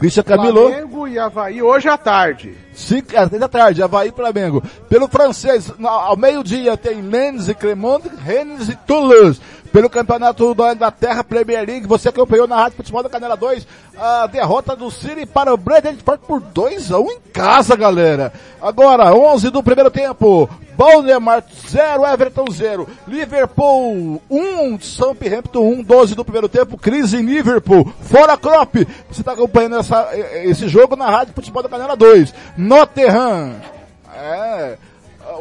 Christian 0.00 0.22
Camilo. 0.22 0.68
Flamengo 0.70 1.06
e 1.06 1.18
Havaí 1.18 1.62
hoje 1.62 1.86
à 1.86 1.98
tarde. 1.98 2.56
5 2.72 3.18
às 3.18 3.28
10 3.28 3.38
da 3.38 3.48
tarde, 3.48 3.82
Havaí 3.82 4.08
e 4.08 4.12
Flamengo. 4.12 4.62
Pelo 4.88 5.06
francês, 5.06 5.70
ao 5.84 6.16
meio-dia 6.16 6.74
tem 6.74 7.02
Lens 7.02 7.50
e 7.50 7.54
Clermont, 7.54 8.02
Rennes 8.24 8.70
e 8.70 8.76
Toulouse. 8.76 9.38
Pelo 9.72 9.88
campeonato 9.88 10.52
da 10.52 10.72
Inglaterra, 10.74 11.22
Premier 11.22 11.64
League, 11.64 11.86
você 11.86 12.08
acompanhou 12.08 12.48
na 12.48 12.56
Rádio 12.56 12.78
Futebol 12.78 13.04
da 13.04 13.08
Canela 13.08 13.36
2 13.36 13.66
a 13.96 14.26
derrota 14.26 14.74
do 14.74 14.90
City 14.90 15.24
para 15.24 15.54
o 15.54 15.56
Brentford 15.56 16.24
por 16.26 16.40
2 16.40 16.90
a 16.90 16.98
1 16.98 17.10
em 17.12 17.20
casa, 17.32 17.76
galera. 17.76 18.32
Agora, 18.60 19.14
11 19.14 19.50
do 19.50 19.62
primeiro 19.62 19.88
tempo. 19.88 20.50
Bournemouth 20.76 21.44
0, 21.68 22.04
Everton 22.04 22.46
0. 22.50 22.88
Liverpool 23.06 24.20
1, 24.28 24.80
Southampton 24.80 25.60
1, 25.60 25.82
12 25.84 26.14
do 26.16 26.24
primeiro 26.24 26.48
tempo. 26.48 26.76
Crise 26.76 27.18
em 27.18 27.22
Liverpool. 27.22 27.92
Fora 28.00 28.36
Klopp. 28.36 28.74
Você 29.08 29.20
está 29.20 29.32
acompanhando 29.32 29.76
essa, 29.78 30.08
esse 30.42 30.66
jogo 30.66 30.96
na 30.96 31.08
Rádio 31.08 31.34
Futebol 31.34 31.62
da 31.62 31.68
Canela 31.68 31.96
2. 31.96 32.34
Nottingham. 32.56 33.54
É, 34.16 34.76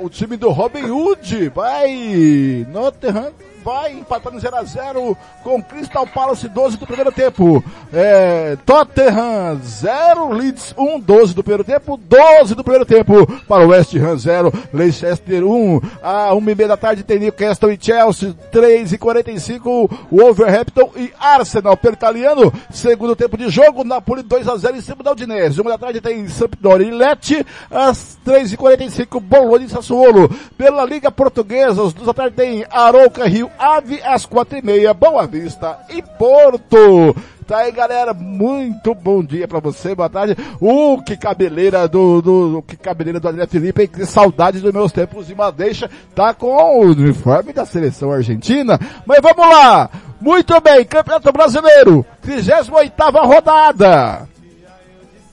o 0.02 0.08
time 0.08 0.38
do 0.38 0.50
Robin 0.50 0.92
Hood 0.92 1.50
vai. 1.50 2.68
Nottingham 2.70 3.32
vai 3.70 3.94
empatar 3.94 4.34
no 4.34 4.40
0x0 4.40 5.16
com 5.44 5.62
Crystal 5.62 6.08
Palace 6.08 6.50
12 6.50 6.78
do 6.78 6.88
primeiro 6.88 7.12
tempo. 7.12 7.64
É, 7.94 8.58
Tottenham 8.66 9.60
0, 9.64 10.34
Leeds 10.34 10.74
1, 10.76 11.00
12 11.00 11.36
do 11.36 11.44
primeiro 11.44 11.64
tempo, 11.64 11.96
12 11.96 12.56
do 12.56 12.64
primeiro 12.64 12.84
tempo 12.84 13.28
para 13.48 13.64
o 13.64 13.70
West 13.70 13.96
Ham 13.96 14.18
0, 14.18 14.52
Leicester 14.74 15.44
1, 15.44 15.82
a 16.02 16.34
1 16.34 16.50
e 16.50 16.56
meia 16.56 16.68
da 16.68 16.78
tarde 16.78 17.04
tem 17.04 17.20
Newcastle 17.20 17.72
e 17.72 17.78
Chelsea 17.80 18.34
3 18.52 18.94
e 18.94 18.98
45, 18.98 20.08
Wolverhampton 20.12 20.90
e 20.96 21.14
Arsenal. 21.20 21.78
Pelo 21.78 21.94
italiano, 21.94 22.52
segundo 22.72 23.16
tempo 23.16 23.38
de 23.38 23.50
jogo, 23.50 23.84
Napoli 23.84 24.24
2 24.24 24.48
a 24.48 24.58
0 24.58 24.78
em 24.78 24.82
cima 24.82 25.04
da 25.04 25.12
Udinese, 25.12 25.62
1 25.62 25.64
da 25.64 25.78
tarde 25.78 26.02
tem 26.02 26.28
Sampdoria 26.28 26.88
e 26.88 26.92
Lecce, 26.92 27.46
às 27.70 28.18
3 28.26 28.54
e 28.54 28.58
45 28.58 29.20
Bologna 29.20 29.66
e 29.66 29.70
Sassuolo, 29.70 30.28
pela 30.58 30.84
Liga 30.86 31.12
Portuguesa, 31.12 31.84
às 31.84 31.94
2 31.94 32.08
da 32.08 32.14
tarde 32.16 32.36
tem 32.36 32.66
Arouca 32.72 33.28
Rio 33.28 33.52
Ave, 33.60 34.02
às 34.04 34.26
4 34.26 34.58
e 34.58 34.62
meia, 34.62 34.94
Boa 34.94 35.28
Vista 35.28 35.78
e 35.90 36.02
Porto. 36.02 37.16
Tá 37.50 37.58
aí, 37.58 37.72
galera. 37.72 38.14
Muito 38.14 38.94
bom 38.94 39.24
dia 39.24 39.48
pra 39.48 39.60
você. 39.60 39.96
Boa 39.96 40.08
tarde. 40.08 40.38
Uh, 40.62 41.02
que 41.02 41.18
cabeleira 41.18 41.88
do, 41.88 42.22
do, 42.22 42.62
que 42.62 42.78
cabeleira 42.78 43.20
do 43.20 43.28
André 43.28 43.48
Felipe. 43.48 43.88
Que 43.88 44.06
saudade 44.06 44.60
dos 44.60 44.72
meus 44.72 44.92
tempos 44.92 45.26
de 45.26 45.34
Madeixa. 45.34 45.90
Tá 46.14 46.32
com 46.32 46.46
o 46.46 46.82
uniforme 46.82 47.52
da 47.52 47.66
seleção 47.66 48.12
argentina. 48.12 48.80
Mas 49.04 49.20
vamos 49.22 49.52
lá. 49.52 49.90
Muito 50.22 50.62
bem. 50.62 50.86
Campeonato 50.86 51.32
Brasileiro. 51.32 52.06
38ª 52.24 53.26
rodada. 53.26 54.30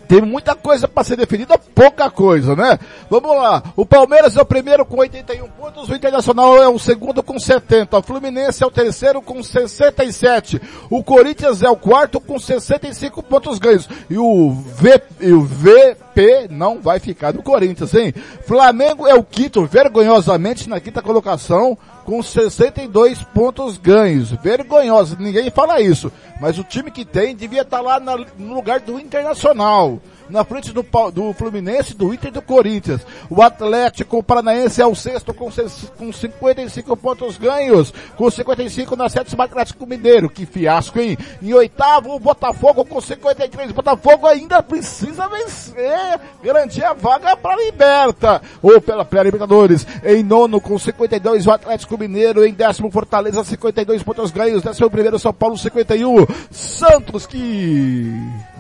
Tem 0.09 0.21
muita 0.23 0.55
coisa 0.55 0.87
para 0.87 1.05
ser 1.05 1.17
definida, 1.17 1.59
pouca 1.59 2.11
coisa, 2.11 2.55
né? 2.55 2.79
Vamos 3.11 3.37
lá. 3.37 3.63
O 3.77 3.85
Palmeiras 3.85 4.37
é 4.37 4.41
o 4.41 4.47
primeiro 4.47 4.85
com 4.85 4.99
81 4.99 5.49
pontos, 5.49 5.89
o 5.89 5.95
Internacional 5.95 6.63
é 6.63 6.69
o 6.69 6.79
segundo 6.79 7.23
com 7.23 7.39
70, 7.39 7.99
o 7.99 8.03
Fluminense 8.03 8.63
é 8.63 8.67
o 8.67 8.71
terceiro 8.71 9.21
com 9.21 9.43
67, 9.43 10.61
o 10.91 11.03
Corinthians 11.03 11.63
é 11.63 11.69
o 11.69 11.77
quarto 11.77 12.21
com 12.21 12.39
65 12.39 13.23
pontos 13.23 13.59
ganhos 13.59 13.89
e 14.09 14.17
o, 14.17 14.53
v, 14.53 15.03
e 15.21 15.33
o 15.33 15.43
VP 15.43 16.49
não 16.51 16.81
vai 16.81 17.01
ficar 17.01 17.33
do 17.33 17.43
Corinthians, 17.43 17.95
hein? 17.95 18.15
Flamengo 18.47 19.07
é 19.07 19.15
o 19.15 19.25
quinto, 19.25 19.67
vergonhosamente 19.67 20.69
na 20.69 20.81
quinta 20.81 21.03
colocação, 21.03 21.77
com 22.07 22.23
62 22.23 23.23
pontos 23.35 23.77
ganhos. 23.77 24.31
Vergonhoso, 24.31 25.17
ninguém 25.19 25.51
fala 25.51 25.81
isso. 25.81 26.11
Mas 26.41 26.57
o 26.59 26.65
time 26.65 26.91
que 26.91 27.05
tem 27.05 27.35
devia 27.35 27.63
estar 27.63 27.81
lá 27.81 27.99
na- 28.01 28.17
no 28.39 28.55
lugar 28.55 28.81
do 28.81 28.99
Internacional. 28.99 30.01
Na 30.29 30.45
frente 30.45 30.73
do, 30.73 30.85
do 31.13 31.33
Fluminense, 31.33 31.95
do 31.95 32.13
Inter 32.13 32.29
e 32.29 32.33
do 32.33 32.43
Corinthians. 32.43 33.01
O 33.31 33.43
Atlético 33.43 34.23
Paranaense 34.23 34.83
é 34.83 34.87
o 34.87 34.95
sexto 34.95 35.33
com, 35.33 35.49
com 35.97 36.13
55 36.13 36.97
pontos 36.97 37.39
ganhos. 37.39 37.93
Com 38.17 38.31
55 38.31 38.97
na 38.97 39.09
sétima 39.09 39.45
Atlético 39.45 39.87
Mineiro. 39.87 40.29
Que 40.29 40.45
fiasco, 40.45 40.99
hein? 40.99 41.17
Em 41.41 41.55
oitavo, 41.55 42.15
o 42.15 42.21
Botafogo 42.21 42.85
com 42.85 43.01
53. 43.01 43.71
O 43.71 43.75
Botafogo 43.75 44.27
ainda 44.27 44.63
precisa 44.63 45.29
vencer. 45.29 46.21
Garantir 46.43 46.85
a 46.85 46.93
vaga 46.93 47.37
para 47.37 47.55
a 47.55 47.65
Liberta. 47.65 48.43
Ou 48.63 48.81
pela 48.81 49.05
pré-Libertadores. 49.05 49.87
Em 50.05 50.23
nono 50.23 50.61
com 50.61 50.79
52, 50.79 51.47
o 51.47 51.53
Atlético 51.53 51.97
Mineiro. 51.97 52.45
Em 52.45 52.53
décimo, 52.53 52.91
Fortaleza, 52.91 53.45
52 53.45 54.03
pontos 54.03 54.31
ganhos. 54.33 54.63
Décimo 54.63 54.91
primeiro, 54.91 55.19
São 55.19 55.33
Paulo, 55.33 55.57
51. 55.57 56.27
Santos, 56.51 57.27
que 57.27 58.13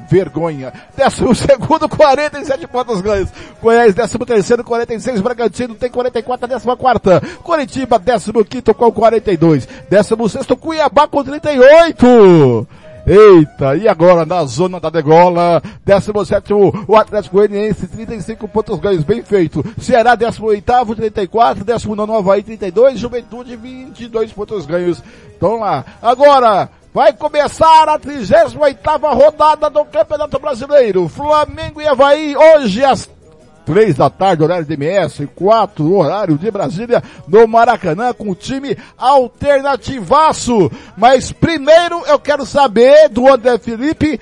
vergonha. 0.08 0.72
Décimo 0.96 1.34
segundo, 1.34 1.88
47 1.88 2.66
pontos 2.66 3.00
ganhos. 3.00 3.28
Goiás, 3.60 3.94
décimo 3.94 4.24
terceiro, 4.26 4.64
46. 4.64 5.20
Bragantino 5.20 5.74
tem 5.74 5.90
44, 5.90 6.48
décima 6.48 6.76
quarta. 6.76 7.22
Coritiba, 7.42 7.98
décimo 7.98 8.44
quinto 8.44 8.74
com 8.74 8.90
42. 8.92 9.68
Décimo 9.88 10.28
sexto, 10.28 10.56
Cuiabá 10.56 11.06
com 11.06 11.22
38. 11.22 12.66
Eita, 13.06 13.76
e 13.76 13.86
agora 13.86 14.26
na 14.26 14.44
zona 14.46 14.80
da 14.80 14.90
degola, 14.90 15.62
17 15.84 16.52
o 16.52 16.96
Atlético 16.96 17.36
Goianiense, 17.36 17.86
35 17.86 18.48
pontos 18.48 18.80
ganhos, 18.80 19.04
bem 19.04 19.22
feito. 19.22 19.64
Ceará, 19.80 20.16
18 20.16 20.96
34, 20.96 21.64
19 21.64 22.12
Havaí, 22.12 22.42
32, 22.42 22.98
Juventude, 22.98 23.54
22 23.54 24.32
pontos 24.32 24.66
ganhos. 24.66 25.00
Então 25.36 25.60
lá. 25.60 25.84
Agora, 26.02 26.68
vai 26.96 27.12
começar 27.12 27.90
a 27.90 27.98
38ª 27.98 29.14
rodada 29.14 29.68
do 29.68 29.84
Campeonato 29.84 30.38
Brasileiro. 30.38 31.06
Flamengo 31.08 31.78
e 31.78 31.86
Havaí, 31.86 32.34
hoje 32.34 32.82
às 32.82 33.06
Três 33.66 33.96
da 33.96 34.08
tarde, 34.08 34.44
horário 34.44 34.64
de 34.64 34.74
MS, 34.74 35.26
quatro, 35.34 35.92
horário 35.92 36.38
de 36.38 36.50
Brasília, 36.52 37.02
no 37.26 37.48
Maracanã, 37.48 38.14
com 38.14 38.30
o 38.30 38.34
time 38.34 38.78
alternativaço. 38.96 40.70
Mas 40.96 41.32
primeiro 41.32 42.00
eu 42.06 42.18
quero 42.18 42.46
saber 42.46 43.08
do 43.08 43.28
André 43.28 43.58
Felipe, 43.58 44.20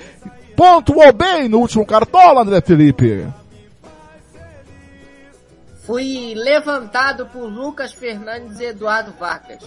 pontuou 0.56 1.12
bem 1.12 1.46
no 1.46 1.58
último 1.58 1.86
cartola, 1.86 2.40
André 2.40 2.62
Felipe. 2.62 3.28
Fui 5.86 6.32
levantado 6.34 7.26
por 7.26 7.44
Lucas 7.44 7.92
Fernandes 7.92 8.58
e 8.58 8.64
Eduardo 8.64 9.12
Vargas. 9.20 9.62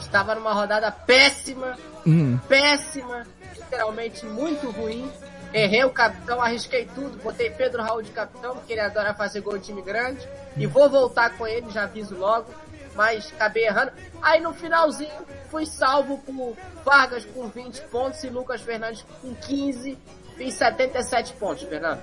Estava 0.00 0.34
numa 0.34 0.52
rodada 0.52 0.90
péssima, 0.90 1.76
Hum. 2.06 2.38
péssima, 2.48 3.26
literalmente 3.56 4.24
muito 4.26 4.70
ruim. 4.70 5.10
Errei 5.52 5.84
o 5.84 5.90
capitão, 5.90 6.40
arrisquei 6.40 6.86
tudo, 6.94 7.18
botei 7.22 7.50
Pedro 7.50 7.82
Raul 7.82 8.02
de 8.02 8.10
capitão, 8.10 8.54
porque 8.56 8.72
ele 8.74 8.80
adora 8.82 9.14
fazer 9.14 9.40
gol 9.40 9.56
de 9.58 9.64
time 9.64 9.80
grande. 9.82 10.26
E 10.56 10.66
vou 10.66 10.88
voltar 10.90 11.30
com 11.38 11.46
ele, 11.46 11.70
já 11.70 11.84
aviso 11.84 12.14
logo. 12.16 12.46
Mas 12.94 13.32
acabei 13.34 13.64
errando. 13.66 13.92
Aí 14.20 14.40
no 14.40 14.52
finalzinho, 14.52 15.10
fui 15.50 15.64
salvo 15.64 16.18
por 16.18 16.54
Vargas 16.84 17.24
com 17.26 17.46
20 17.48 17.80
pontos 17.82 18.22
e 18.24 18.28
Lucas 18.28 18.60
Fernandes 18.60 19.04
com 19.22 19.34
15. 19.34 19.96
Fiz 20.36 20.54
77 20.54 21.32
pontos, 21.34 21.62
Fernando. 21.62 22.00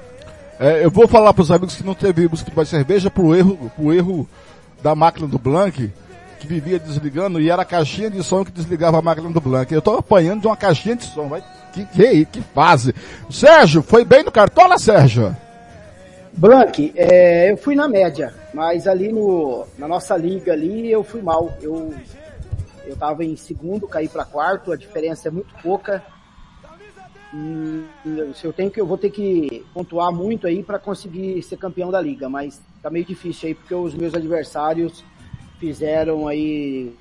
É, 0.60 0.84
eu 0.86 0.90
vou 0.90 1.08
falar 1.08 1.34
para 1.34 1.42
os 1.42 1.52
amigos 1.52 1.76
que 1.76 1.84
não 1.84 1.94
teve 1.94 2.28
música 2.30 2.50
de 2.50 2.70
cerveja 2.70 3.12
pro 3.12 3.36
erro, 3.36 3.70
pro 3.76 3.94
erro 3.94 4.28
da 4.82 4.96
máquina 4.96 5.28
do 5.28 5.38
Blank. 5.38 5.92
Que 6.40 6.48
vivia 6.48 6.80
desligando 6.80 7.40
e 7.40 7.50
era 7.50 7.62
a 7.62 7.66
caixinha 7.66 8.10
de 8.10 8.24
som 8.24 8.44
que 8.44 8.52
desligava 8.52 9.00
a 9.00 9.02
máquina 9.02 9.30
do 9.30 9.42
Blank. 9.42 9.74
Eu 9.74 9.82
tô 9.82 9.98
apanhando 9.98 10.42
de 10.42 10.48
uma 10.48 10.58
caixinha 10.58 10.96
de 10.96 11.06
som, 11.06 11.28
vai. 11.28 11.44
Que, 11.74 11.86
que, 11.86 12.26
que 12.26 12.42
fase. 12.42 12.94
Sérgio, 13.30 13.82
foi 13.82 14.06
bem 14.06 14.24
no 14.24 14.32
Cartola, 14.32 14.78
Sérgio? 14.78 15.36
Blank, 16.34 16.94
é, 16.96 17.52
eu 17.52 17.58
fui 17.58 17.76
na 17.76 17.88
média, 17.88 18.34
mas 18.54 18.88
ali 18.88 19.12
no, 19.12 19.66
na 19.78 19.88
nossa 19.88 20.18
liga 20.18 20.54
ali 20.54 20.92
eu 20.92 21.04
fui 21.04 21.22
mal. 21.22 21.58
Eu, 21.62 21.94
eu 22.86 22.96
tava 22.96 23.24
em 23.24 23.36
segundo, 23.36 23.88
caí 23.88 24.08
para 24.08 24.26
quarto, 24.26 24.72
a 24.72 24.76
diferença 24.76 25.30
é 25.30 25.32
muito 25.32 25.54
pouca. 25.62 26.04
E, 27.34 27.86
eu 28.44 28.54
tenho 28.54 28.72
que 28.72 28.80
eu 28.80 28.86
vou 28.86 28.98
ter 28.98 29.10
que 29.10 29.66
pontuar 29.74 30.12
muito 30.12 30.48
aí 30.48 30.64
para 30.64 30.80
conseguir 30.80 31.42
ser 31.44 31.58
campeão 31.58 31.92
da 31.92 32.00
liga, 32.00 32.30
mas 32.30 32.62
tá 32.82 32.90
meio 32.90 33.06
difícil 33.06 33.48
aí 33.48 33.56
porque 33.56 33.74
os 33.74 33.94
meus 33.94 34.14
adversários 34.14 35.04
fizeram 35.60 36.28
aí 36.28 36.96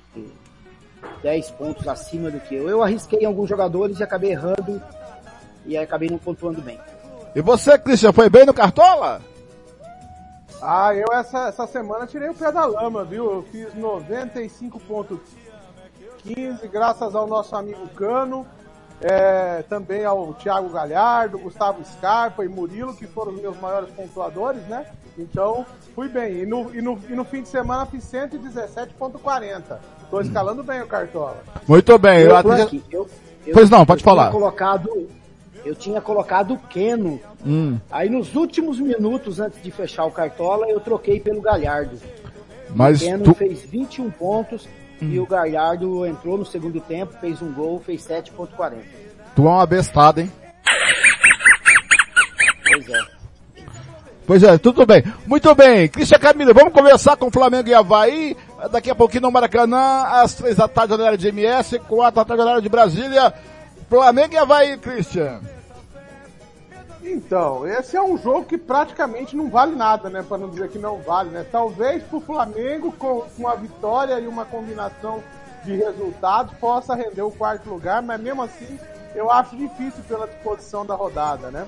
10 1.21 1.51
pontos 1.51 1.87
acima 1.87 2.31
do 2.31 2.39
que 2.39 2.55
eu. 2.55 2.67
Eu 2.69 2.81
arrisquei 2.83 3.19
em 3.19 3.25
alguns 3.25 3.49
jogadores 3.49 3.99
e 3.99 4.03
acabei 4.03 4.31
errando 4.31 4.81
e 5.65 5.77
acabei 5.77 6.09
não 6.09 6.17
pontuando 6.17 6.61
bem. 6.61 6.79
E 7.35 7.41
você, 7.41 7.77
Cristian, 7.77 8.13
foi 8.13 8.29
bem 8.29 8.45
no 8.45 8.53
Cartola? 8.53 9.21
Ah, 10.61 10.95
eu 10.95 11.07
essa, 11.11 11.49
essa 11.49 11.67
semana 11.67 12.07
tirei 12.07 12.29
o 12.29 12.33
pé 12.33 12.49
da 12.51 12.65
lama, 12.65 13.03
viu? 13.03 13.29
Eu 13.31 13.43
fiz 13.43 13.73
95.15 13.75 16.67
graças 16.71 17.13
ao 17.13 17.27
nosso 17.27 17.55
amigo 17.55 17.87
Cano, 17.89 18.47
é, 19.01 19.61
também 19.63 20.05
ao 20.05 20.33
Thiago 20.33 20.69
Galhardo, 20.69 21.37
Gustavo 21.37 21.83
Scarpa 21.85 22.45
e 22.45 22.47
Murilo, 22.47 22.95
que 22.95 23.05
foram 23.05 23.33
os 23.33 23.41
meus 23.41 23.59
maiores 23.59 23.91
pontuadores, 23.91 24.65
né? 24.67 24.87
Então, 25.17 25.65
fui 25.93 26.07
bem. 26.09 26.41
E 26.41 26.45
no, 26.45 26.73
e 26.75 26.81
no, 26.81 26.99
e 27.09 27.13
no 27.15 27.23
fim 27.23 27.41
de 27.41 27.47
semana 27.47 27.85
fiz 27.85 28.03
117.40. 28.11 29.77
Tô 30.09 30.19
escalando 30.21 30.63
bem 30.63 30.81
o 30.81 30.87
Cartola. 30.87 31.41
Muito 31.67 31.97
bem. 31.97 32.21
Eu, 32.21 32.31
Eu, 32.31 32.81
eu, 32.91 33.09
eu, 33.47 33.53
Pois 33.53 33.69
não, 33.69 33.85
pode 33.85 34.01
eu 34.01 34.03
tinha 34.03 34.15
falar. 34.15 34.31
Colocado, 34.31 35.09
eu 35.63 35.73
tinha 35.75 36.01
colocado 36.01 36.53
o 36.53 36.57
Keno. 36.57 37.19
Hum. 37.45 37.77
Aí 37.91 38.09
nos 38.09 38.35
últimos 38.35 38.79
minutos 38.79 39.39
antes 39.39 39.61
de 39.63 39.71
fechar 39.71 40.05
o 40.05 40.11
Cartola, 40.11 40.67
eu 40.67 40.79
troquei 40.79 41.19
pelo 41.19 41.41
Galhardo. 41.41 41.97
Mas 42.73 43.01
o 43.01 43.05
Keno 43.05 43.23
tu- 43.23 43.33
fez 43.33 43.61
21 43.63 44.11
pontos 44.11 44.67
e 45.01 45.19
o 45.19 45.25
Galhardo 45.25 46.05
entrou 46.05 46.37
no 46.37 46.45
segundo 46.45 46.79
tempo, 46.81 47.13
fez 47.19 47.41
um 47.41 47.51
gol, 47.53 47.79
fez 47.79 48.01
7.40. 48.07 48.73
Tu 49.35 49.41
é 49.45 49.49
uma 49.49 49.65
bestada, 49.65 50.21
hein? 50.21 50.31
Pois 52.67 52.89
é. 52.89 53.14
Pois 54.25 54.41
é, 54.41 54.57
tudo 54.57 54.85
bem. 54.85 55.03
Muito 55.27 55.53
bem. 55.53 55.87
Cristian 55.87 56.17
Camilo, 56.17 56.53
vamos 56.53 56.73
conversar 56.73 57.15
com 57.15 57.27
o 57.27 57.31
Flamengo 57.31 57.69
e 57.69 57.73
Havaí. 57.73 58.35
Daqui 58.71 58.89
a 58.89 58.95
pouquinho 58.95 59.23
no 59.23 59.31
Maracanã, 59.31 60.05
às 60.07 60.33
três 60.33 60.55
da 60.55 60.67
tarde, 60.67 60.93
horário 60.93 61.17
de 61.17 61.27
MS, 61.27 61.77
quatro 61.79 62.15
da 62.15 62.25
tarde, 62.25 62.41
horário 62.41 62.61
de 62.61 62.69
Brasília. 62.69 63.33
Flamengo 63.87 64.33
e 64.33 64.37
Havaí, 64.37 64.77
Cristian. 64.77 65.41
Então, 67.03 67.67
esse 67.67 67.95
é 67.95 68.01
um 68.01 68.17
jogo 68.17 68.45
que 68.45 68.57
praticamente 68.57 69.35
não 69.35 69.47
vale 69.47 69.75
nada, 69.75 70.09
né? 70.09 70.25
Para 70.27 70.39
não 70.39 70.49
dizer 70.49 70.69
que 70.69 70.79
não 70.79 70.97
vale, 70.97 71.29
né? 71.29 71.45
Talvez 71.51 72.01
pro 72.03 72.19
Flamengo, 72.19 72.91
com, 72.93 73.21
com 73.37 73.47
a 73.47 73.53
vitória 73.53 74.19
e 74.19 74.27
uma 74.27 74.43
combinação 74.43 75.23
de 75.63 75.75
resultados, 75.75 76.55
possa 76.57 76.95
render 76.95 77.21
o 77.21 77.29
quarto 77.29 77.69
lugar, 77.69 78.01
mas 78.01 78.19
mesmo 78.19 78.41
assim 78.41 78.79
eu 79.13 79.31
acho 79.31 79.55
difícil 79.55 80.03
pela 80.07 80.27
disposição 80.27 80.83
da 80.83 80.95
rodada, 80.95 81.51
né? 81.51 81.65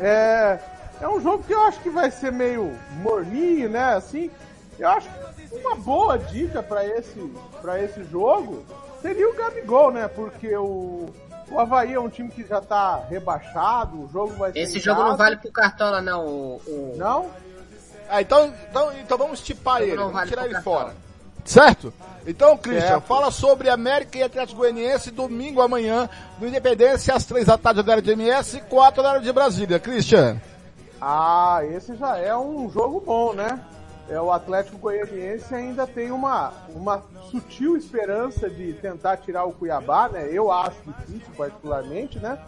É, 0.00 0.58
é 1.00 1.08
um 1.08 1.20
jogo 1.20 1.42
que 1.44 1.52
eu 1.52 1.62
acho 1.62 1.80
que 1.80 1.90
vai 1.90 2.10
ser 2.10 2.32
meio 2.32 2.72
morninho, 3.02 3.68
né? 3.68 3.94
Assim, 3.94 4.30
eu 4.78 4.88
acho 4.88 5.08
que 5.08 5.56
uma 5.56 5.74
boa 5.76 6.18
dica 6.18 6.62
para 6.62 6.84
esse, 6.86 7.18
pra 7.62 7.82
esse 7.82 8.02
jogo 8.04 8.64
seria 9.02 9.28
o 9.28 9.34
Gabigol, 9.34 9.90
né? 9.92 10.08
Porque 10.08 10.54
o, 10.56 11.06
o 11.50 11.60
Havaí 11.60 11.92
é 11.94 12.00
um 12.00 12.08
time 12.08 12.28
que 12.30 12.44
já 12.46 12.60
tá 12.60 13.02
rebaixado, 13.08 13.96
o 14.04 14.08
jogo 14.12 14.34
vai 14.34 14.52
ser. 14.52 14.58
Esse 14.60 14.78
jogo 14.80 15.02
não 15.02 15.16
vale 15.16 15.36
pro 15.36 15.50
Cartola, 15.52 16.00
não. 16.00 16.26
O, 16.26 16.60
o- 16.66 16.94
Não? 16.96 17.30
Ah, 18.08 18.22
então, 18.22 18.52
então, 18.70 18.92
então 18.98 19.18
vamos 19.18 19.40
tipar 19.40 19.82
ele, 19.82 19.96
vamos 19.96 20.12
vale 20.12 20.28
tirar 20.30 20.44
ele 20.44 20.54
Cartola. 20.54 20.78
fora. 20.80 20.94
Certo? 21.44 21.92
Então, 22.26 22.56
Christian, 22.56 22.88
Certo. 22.88 23.04
fala 23.06 23.30
sobre 23.30 23.68
América 23.68 24.18
e 24.18 24.22
Atlético 24.22 24.58
Goianiense 24.58 25.10
domingo 25.12 25.60
amanhã, 25.62 26.08
no 26.40 26.46
Independência, 26.48 27.14
às 27.14 27.24
três 27.24 27.46
da 27.46 27.56
tarde, 27.56 27.80
horário 27.80 28.02
de 28.02 28.10
MS, 28.10 28.60
quatro 28.68 29.00
horário 29.00 29.22
de 29.22 29.32
Brasília. 29.32 29.78
Christian. 29.78 30.40
Ah, 31.00 31.60
esse 31.64 31.94
já 31.96 32.16
é 32.16 32.36
um 32.36 32.70
jogo 32.70 33.00
bom, 33.00 33.32
né? 33.32 33.60
É, 34.08 34.20
o 34.20 34.30
Atlético 34.30 34.78
Goianiense 34.78 35.52
ainda 35.54 35.86
tem 35.86 36.12
uma, 36.12 36.52
uma 36.74 37.02
sutil 37.30 37.76
esperança 37.76 38.48
de 38.48 38.72
tentar 38.74 39.16
tirar 39.16 39.44
o 39.44 39.52
Cuiabá, 39.52 40.08
né? 40.08 40.28
Eu 40.30 40.50
acho 40.52 40.76
difícil, 40.86 41.28
particularmente, 41.36 42.18
né? 42.20 42.38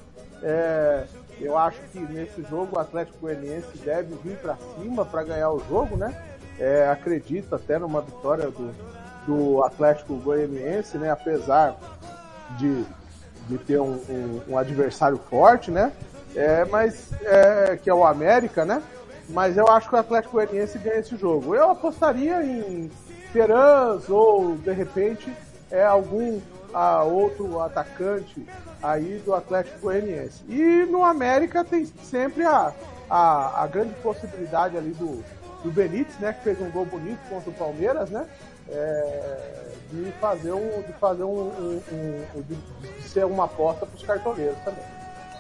É, 0.43 1.05
eu 1.41 1.59
acho 1.59 1.81
que 1.93 1.99
nesse 1.99 2.43
jogo 2.45 2.77
o 2.77 2.79
Atlético 2.79 3.19
Goianiense 3.19 3.77
deve 3.79 4.15
vir 4.23 4.37
para 4.39 4.57
cima 4.77 5.05
para 5.05 5.25
ganhar 5.25 5.51
o 5.51 5.61
jogo, 5.69 5.97
né? 5.97 6.15
É, 6.61 6.89
acredito 6.89 7.55
até 7.55 7.77
numa 7.79 8.01
vitória 8.01 8.47
do, 8.51 8.73
do 9.27 9.63
Atlético 9.65 10.15
Goianiense, 10.17 10.97
né? 10.97 11.11
Apesar 11.11 11.77
de, 12.57 12.85
de 13.49 13.59
ter 13.59 13.81
um, 13.81 13.95
um- 14.09 14.43
um 14.51 14.59
adversário 14.59 15.19
forte, 15.29 15.73
né? 15.73 15.93
É, 16.35 16.65
mas 16.67 17.11
é, 17.23 17.77
que 17.83 17.89
é 17.91 17.95
o 17.95 18.05
América, 18.05 18.65
né? 18.65 18.83
Mas 19.29 19.57
eu 19.57 19.67
acho 19.69 19.89
que 19.89 19.95
o 19.95 19.99
Atlético 19.99 20.35
Goianiense 20.35 20.79
ganha 20.79 20.99
esse 21.01 21.17
jogo. 21.17 21.55
Eu 21.55 21.71
apostaria 21.71 22.43
em 22.43 22.91
Terãs 23.33 24.09
ou 24.09 24.57
de 24.57 24.73
repente 24.73 25.31
é 25.71 25.85
algum 25.85 26.41
ah, 26.73 27.03
outro 27.03 27.61
atacante 27.61 28.47
aí 28.83 29.21
do 29.25 29.35
Atlético 29.35 29.81
Goianiense. 29.81 30.43
E 30.49 30.87
no 30.91 31.05
América 31.05 31.63
tem 31.65 31.85
sempre 32.05 32.45
a, 32.45 32.73
a, 33.11 33.65
a 33.65 33.67
grande 33.67 33.93
possibilidade 34.03 34.77
ali 34.79 34.91
do, 34.93 35.23
do 35.63 35.71
Benítez, 35.71 36.19
né? 36.19 36.33
Que 36.33 36.45
fez 36.45 36.61
um 36.63 36.71
gol 36.71 36.87
bonito 36.87 37.21
contra 37.29 37.51
o 37.51 37.55
Palmeiras, 37.55 38.09
né? 38.09 38.27
É, 38.71 39.65
de 39.91 40.13
fazer 40.21 40.53
um, 40.53 40.83
de 40.83 40.93
fazer 40.95 41.25
um, 41.25 41.49
um- 41.49 41.83
um- 42.35 42.43
de 42.43 43.09
ser 43.09 43.25
uma 43.25 43.45
aposta 43.45 43.85
para 43.87 43.97
os 43.97 44.03
cartoleiros 44.05 44.59
também. 44.65 44.85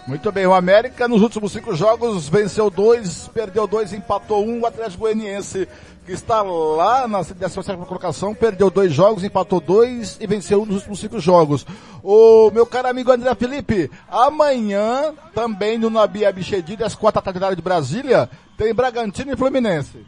Muito 0.09 0.33
bem, 0.33 0.47
o 0.47 0.55
América 0.55 1.07
nos 1.07 1.21
últimos 1.21 1.53
cinco 1.53 1.75
jogos 1.75 2.31
venceu 2.31 2.71
dois, 2.71 3.29
perdeu 3.29 3.67
dois, 3.67 3.93
empatou 3.93 4.43
um. 4.43 4.63
O 4.63 4.67
Atlético 4.67 5.01
Goianiense, 5.01 5.69
que 6.07 6.13
está 6.13 6.41
lá 6.41 7.07
na 7.07 7.21
17 7.21 7.77
colocação, 7.87 8.35
perdeu 8.35 8.71
dois 8.71 8.91
jogos, 8.91 9.23
empatou 9.23 9.61
dois 9.61 10.17
e 10.19 10.27
venceu 10.27 10.63
um 10.63 10.65
nos 10.65 10.77
últimos 10.77 11.01
cinco 11.01 11.21
jogos. 11.21 11.67
O 12.03 12.51
meu 12.53 12.65
caro 12.65 12.89
amigo 12.89 13.13
André 13.13 13.35
Felipe, 13.35 13.91
amanhã, 14.09 15.13
também 15.35 15.77
no 15.77 15.91
Nabi 15.91 16.25
Abichedid, 16.25 16.83
às 16.83 16.95
quatro 16.95 17.21
da 17.21 17.25
tarde 17.27 17.39
da 17.39 17.45
área 17.45 17.57
de 17.57 17.61
Brasília, 17.61 18.31
tem 18.57 18.73
Bragantino 18.73 19.35
e 19.35 19.37
Fluminense. 19.37 20.07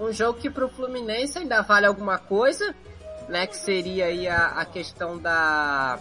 um 0.00 0.10
jogo 0.10 0.38
que 0.38 0.48
pro 0.48 0.70
Fluminense 0.70 1.38
ainda 1.38 1.60
vale 1.60 1.84
alguma 1.84 2.16
coisa, 2.16 2.74
né? 3.28 3.46
Que 3.46 3.56
seria 3.56 4.06
aí 4.06 4.26
a, 4.26 4.46
a 4.46 4.64
questão 4.64 5.18
da 5.18 5.98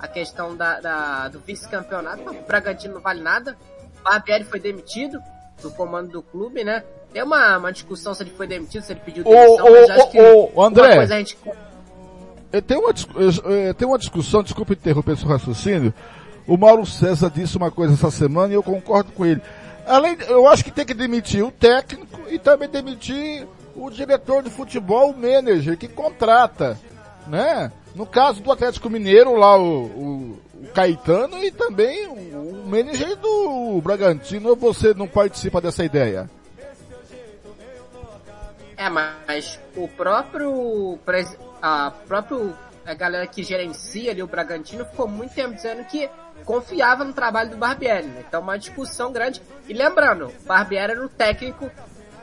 a 0.00 0.08
questão 0.08 0.56
da, 0.56 0.80
da- 0.80 1.28
do 1.28 1.40
vice-campeonato. 1.40 2.22
O 2.30 2.42
Bragantino 2.46 2.94
não 2.94 3.00
vale 3.00 3.20
nada. 3.20 3.56
O 4.00 4.02
Barbieri 4.04 4.44
foi 4.44 4.58
demitido 4.60 5.20
do 5.62 5.70
comando 5.72 6.10
do 6.10 6.22
clube, 6.22 6.64
né? 6.64 6.82
Tem 7.12 7.22
uma, 7.22 7.58
uma 7.58 7.72
discussão 7.72 8.14
se 8.14 8.22
ele 8.22 8.30
foi 8.30 8.46
demitido, 8.46 8.82
se 8.82 8.92
ele 8.92 9.00
pediu 9.00 9.24
demissão, 9.24 9.66
ô, 9.66 9.70
mas 9.72 9.90
acho 9.90 10.00
ô, 10.04 10.08
que 10.08 10.20
ô, 10.54 10.62
André. 10.62 10.96
coisa 10.96 11.14
a 11.14 11.18
gente 11.18 11.36
Eh, 12.52 12.60
Tem 12.60 12.76
uma, 12.78 12.90
eh, 12.90 13.68
eh, 13.68 13.72
tem 13.74 13.86
uma 13.86 13.98
discussão, 13.98 14.42
desculpa 14.42 14.72
interromper 14.72 15.16
seu 15.16 15.28
raciocínio. 15.28 15.92
O 16.46 16.56
Mauro 16.56 16.84
César 16.86 17.30
disse 17.30 17.56
uma 17.56 17.70
coisa 17.70 17.94
essa 17.94 18.10
semana 18.10 18.52
e 18.52 18.56
eu 18.56 18.62
concordo 18.62 19.12
com 19.12 19.24
ele. 19.26 19.40
Além, 19.86 20.16
eu 20.28 20.48
acho 20.48 20.64
que 20.64 20.70
tem 20.70 20.84
que 20.86 20.94
demitir 20.94 21.44
o 21.44 21.50
técnico 21.50 22.20
e 22.28 22.38
também 22.38 22.68
demitir 22.68 23.46
o 23.76 23.90
diretor 23.90 24.42
de 24.42 24.50
futebol, 24.50 25.10
o 25.10 25.16
manager, 25.16 25.76
que 25.76 25.86
contrata, 25.88 26.78
né? 27.26 27.70
No 27.94 28.06
caso 28.06 28.40
do 28.42 28.52
Atlético 28.52 28.88
Mineiro, 28.88 29.34
lá 29.34 29.56
o, 29.56 29.84
o- 29.86 30.38
o 30.62 30.66
Caetano 30.74 31.42
e 31.42 31.50
também 31.50 32.06
o, 32.06 32.12
o 32.12 32.66
manager 32.68 33.16
do 33.16 33.80
Bragantino, 33.82 34.54
você 34.54 34.94
não 34.94 35.08
participa 35.08 35.60
dessa 35.60 35.84
ideia? 35.84 36.28
É, 38.76 38.88
mas 38.88 39.58
o 39.76 39.86
próprio, 39.88 40.98
a 41.60 41.92
próprio 42.06 42.56
a 42.86 42.94
galera 42.94 43.26
que 43.26 43.42
gerencia 43.42 44.10
ali 44.10 44.22
o 44.22 44.26
Bragantino 44.26 44.84
ficou 44.86 45.06
muito 45.06 45.34
tempo 45.34 45.54
dizendo 45.54 45.84
que 45.84 46.08
confiava 46.44 47.04
no 47.04 47.12
trabalho 47.12 47.50
do 47.50 47.56
Barbieri, 47.58 48.06
né? 48.06 48.24
Então 48.26 48.40
uma 48.40 48.58
discussão 48.58 49.12
grande. 49.12 49.42
E 49.68 49.74
lembrando, 49.74 50.32
Barbieri 50.46 50.92
era 50.92 51.04
o 51.04 51.08
técnico 51.08 51.70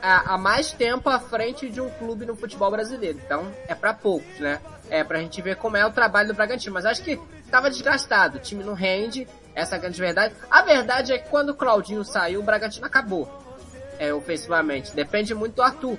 há, 0.02 0.34
há 0.34 0.38
mais 0.38 0.72
tempo 0.72 1.08
à 1.08 1.20
frente 1.20 1.70
de 1.70 1.80
um 1.80 1.88
clube 1.90 2.26
no 2.26 2.34
futebol 2.34 2.70
brasileiro. 2.72 3.20
Então 3.24 3.46
é 3.68 3.74
pra 3.74 3.94
poucos, 3.94 4.38
né? 4.40 4.60
É 4.90 5.04
pra 5.04 5.18
gente 5.18 5.40
ver 5.42 5.56
como 5.56 5.76
é 5.76 5.84
o 5.86 5.90
trabalho 5.90 6.28
do 6.28 6.34
Bragantino. 6.34 6.74
Mas 6.74 6.86
acho 6.86 7.02
que 7.02 7.20
tava 7.50 7.70
desgastado, 7.70 8.38
o 8.38 8.40
time 8.40 8.64
não 8.64 8.74
rende, 8.74 9.26
essa 9.54 9.74
é 9.74 9.78
a 9.78 9.80
grande 9.80 10.00
verdade. 10.00 10.34
A 10.50 10.62
verdade 10.62 11.12
é 11.12 11.18
que 11.18 11.28
quando 11.28 11.50
o 11.50 11.54
Claudinho 11.54 12.04
saiu, 12.04 12.40
o 12.40 12.42
Bragantino 12.42 12.86
acabou 12.86 13.28
é, 13.98 14.12
ofensivamente. 14.14 14.94
Depende 14.94 15.34
muito 15.34 15.56
do 15.56 15.62
Arthur. 15.62 15.98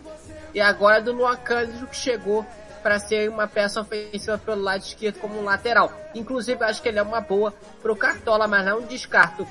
e 0.54 0.62
agora 0.62 1.02
do 1.02 1.12
Luan 1.12 1.36
Cândido 1.38 1.86
que 1.86 1.96
chegou 1.96 2.46
para 2.82 2.98
ser 2.98 3.30
uma 3.30 3.48
peça 3.48 3.82
ofensiva 3.82 4.38
pelo 4.38 4.62
lado 4.62 4.82
esquerdo 4.82 5.20
como 5.20 5.40
um 5.40 5.44
lateral. 5.44 5.92
Inclusive, 6.16 6.64
acho 6.64 6.82
que 6.82 6.88
ele 6.88 6.98
é 6.98 7.04
uma 7.04 7.22
boa 7.22 7.54
pro 7.82 7.96
Cartola, 7.96 8.48
mas 8.48 8.66
não 8.66 8.82
descarto 8.82 9.46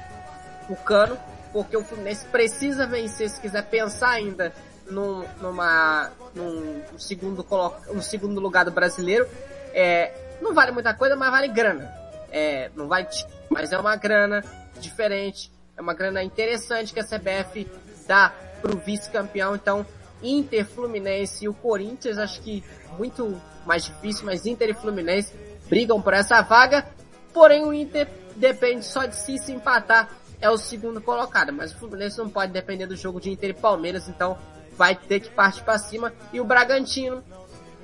o 0.69 0.75
Cano, 0.75 1.19
porque 1.53 1.77
o 1.77 1.85
Fluminense 1.85 2.25
precisa 2.27 2.87
vencer 2.87 3.29
se 3.29 3.41
quiser 3.41 3.63
pensar 3.65 4.11
ainda 4.11 4.53
num, 4.91 5.25
numa, 5.41 6.11
num 6.35 6.83
segundo, 6.99 7.47
um 7.91 8.03
segundo 8.03 8.41
lugar 8.41 8.65
do 8.65 8.71
brasileiro. 8.71 9.27
É, 9.73 10.13
não 10.41 10.55
vale 10.55 10.73
muita 10.73 10.95
coisa, 10.95 11.17
mas 11.17 11.31
vale 11.31 11.49
grana. 11.49 11.93
É, 12.31 12.71
não 12.75 12.89
vai, 12.89 13.07
mas 13.49 13.73
é 13.73 13.79
uma 13.79 13.97
grana 13.97 14.45
diferente, 14.81 15.51
é 15.77 15.81
uma 15.81 15.95
grana 15.95 16.23
interessante 16.23 16.93
que 16.93 17.01
a 17.01 17.05
CBF 17.05 17.67
dá 18.07 18.33
pro 18.61 18.77
vice-campeão, 18.77 19.55
então 19.55 19.87
Inter, 20.23 20.67
Fluminense 20.67 21.45
e 21.45 21.49
o 21.49 21.55
Corinthians, 21.55 22.19
acho 22.19 22.41
que 22.43 22.63
muito 22.99 23.41
mais 23.65 23.85
difícil, 23.85 24.27
mas 24.27 24.47
Inter 24.47 24.71
e 24.71 24.75
Fluminense 24.75 25.33
brigam 25.69 26.03
por 26.03 26.13
essa 26.13 26.41
vaga. 26.43 26.87
Porém, 27.33 27.65
o 27.65 27.73
Inter 27.73 28.09
depende 28.37 28.85
só 28.85 29.07
de 29.07 29.17
si 29.17 29.39
se 29.39 29.53
empatar 29.53 30.11
é 30.41 30.49
o 30.49 30.57
segundo 30.57 31.01
colocado, 31.01 31.53
mas 31.53 31.73
o 31.73 31.79
Fluminense 31.79 32.19
não 32.19 32.29
pode 32.29 32.53
depender 32.53 32.87
do 32.87 32.97
jogo 32.97 33.21
de 33.21 33.31
Inter 33.31 33.51
e 33.51 33.55
Palmeiras, 33.55 34.09
então 34.09 34.39
vai 34.79 34.95
ter 34.95 35.21
que 35.21 35.29
partir 35.29 35.63
para 35.63 35.77
cima. 35.77 36.13
E 36.33 36.41
o 36.41 36.45
Bragantino 36.45 37.23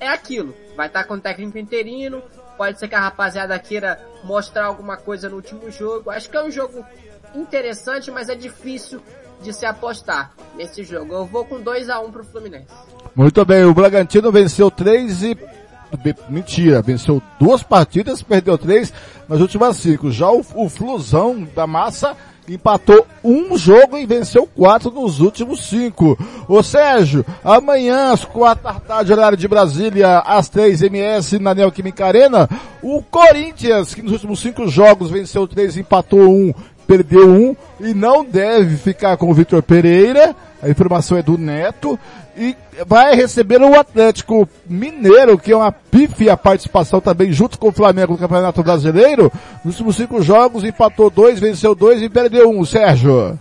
é 0.00 0.08
aquilo, 0.08 0.54
vai 0.76 0.86
estar 0.86 1.02
tá 1.02 1.08
com 1.08 1.14
o 1.14 1.20
técnico 1.20 1.58
interino, 1.58 2.22
pode 2.56 2.78
ser 2.78 2.86
que 2.86 2.94
a 2.94 3.00
rapaziada 3.00 3.58
queira 3.58 4.00
mostrar 4.22 4.66
alguma 4.66 4.96
coisa 4.96 5.28
no 5.28 5.36
último 5.36 5.70
jogo. 5.70 6.10
Acho 6.10 6.30
que 6.30 6.36
é 6.36 6.42
um 6.42 6.50
jogo 6.50 6.84
interessante, 7.34 8.10
mas 8.12 8.28
é 8.28 8.36
difícil 8.36 9.02
de 9.42 9.52
se 9.52 9.66
apostar 9.66 10.32
nesse 10.54 10.84
jogo. 10.84 11.12
Eu 11.12 11.26
vou 11.26 11.44
com 11.44 11.60
2 11.60 11.90
a 11.90 12.00
1 12.00 12.06
um 12.06 12.12
pro 12.12 12.24
Fluminense. 12.24 12.68
Muito 13.14 13.44
bem, 13.44 13.64
o 13.64 13.74
Bragantino 13.74 14.30
venceu 14.30 14.70
três 14.70 15.22
e 15.22 15.36
mentira, 16.28 16.80
venceu 16.80 17.22
duas 17.38 17.62
partidas, 17.62 18.22
perdeu 18.22 18.56
três 18.56 18.92
nas 19.28 19.40
últimas 19.40 19.76
cinco. 19.76 20.10
Já 20.10 20.30
o, 20.30 20.44
o 20.54 20.68
Flusão 20.68 21.42
da 21.42 21.66
Massa 21.66 22.16
empatou 22.48 23.06
um 23.22 23.56
jogo 23.56 23.96
e 23.96 24.06
venceu 24.06 24.46
quatro 24.46 24.90
nos 24.90 25.20
últimos 25.20 25.66
cinco. 25.66 26.18
Ô 26.48 26.62
Sérgio, 26.62 27.24
amanhã 27.42 28.12
às 28.12 28.24
quatro 28.24 28.64
da 28.64 28.74
tarde, 28.74 29.12
horário 29.12 29.38
de 29.38 29.48
Brasília, 29.48 30.18
às 30.18 30.48
três 30.48 30.82
MS 30.82 31.38
na 31.38 31.54
Neoquímica 31.54 32.06
Arena, 32.06 32.48
o 32.82 33.02
Corinthians, 33.02 33.94
que 33.94 34.02
nos 34.02 34.12
últimos 34.12 34.40
cinco 34.40 34.68
jogos 34.68 35.10
venceu 35.10 35.48
três, 35.48 35.76
empatou 35.76 36.28
um, 36.28 36.52
perdeu 36.84 37.28
um, 37.28 37.56
e 37.80 37.94
não 37.94 38.24
deve 38.24 38.76
ficar 38.76 39.16
com 39.16 39.30
o 39.30 39.34
Vitor 39.34 39.62
Pereira, 39.62 40.34
a 40.62 40.68
informação 40.68 41.18
é 41.18 41.22
do 41.22 41.36
Neto, 41.36 41.98
e 42.36 42.56
vai 42.86 43.14
receber 43.14 43.60
o 43.60 43.78
Atlético 43.78 44.48
Mineiro, 44.66 45.38
que 45.38 45.52
é 45.52 45.56
uma 45.56 45.70
pífia 45.70 46.36
participação 46.36 47.00
também 47.00 47.32
junto 47.32 47.58
com 47.58 47.68
o 47.68 47.72
Flamengo 47.72 48.12
no 48.12 48.18
Campeonato 48.18 48.62
Brasileiro. 48.62 49.30
Nos 49.64 49.74
últimos 49.74 49.96
cinco 49.96 50.20
jogos, 50.20 50.64
empatou 50.64 51.10
dois, 51.10 51.38
venceu 51.38 51.74
dois 51.74 52.02
e 52.02 52.08
perdeu 52.08 52.50
um. 52.50 52.64
Sérgio. 52.64 53.38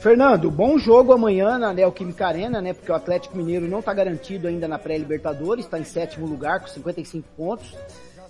Fernando, 0.00 0.50
bom 0.50 0.78
jogo 0.78 1.12
amanhã 1.12 1.58
na 1.58 1.72
Neoquímica 1.72 2.26
Arena, 2.26 2.60
né? 2.60 2.74
Porque 2.74 2.92
o 2.92 2.94
Atlético 2.94 3.36
Mineiro 3.36 3.66
não 3.66 3.78
está 3.78 3.92
garantido 3.92 4.46
ainda 4.46 4.68
na 4.68 4.78
pré-Libertadores, 4.78 5.64
está 5.64 5.78
em 5.78 5.84
sétimo 5.84 6.26
lugar 6.26 6.60
com 6.60 6.66
55 6.66 7.26
pontos. 7.36 7.74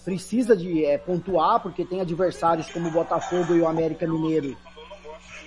Precisa 0.04 0.56
de 0.56 0.84
é, 0.84 0.98
pontuar, 0.98 1.60
porque 1.60 1.84
tem 1.84 2.00
adversários 2.00 2.70
como 2.70 2.88
o 2.88 2.92
Botafogo 2.92 3.54
e 3.54 3.60
o 3.60 3.68
América 3.68 4.06
Mineiro 4.06 4.56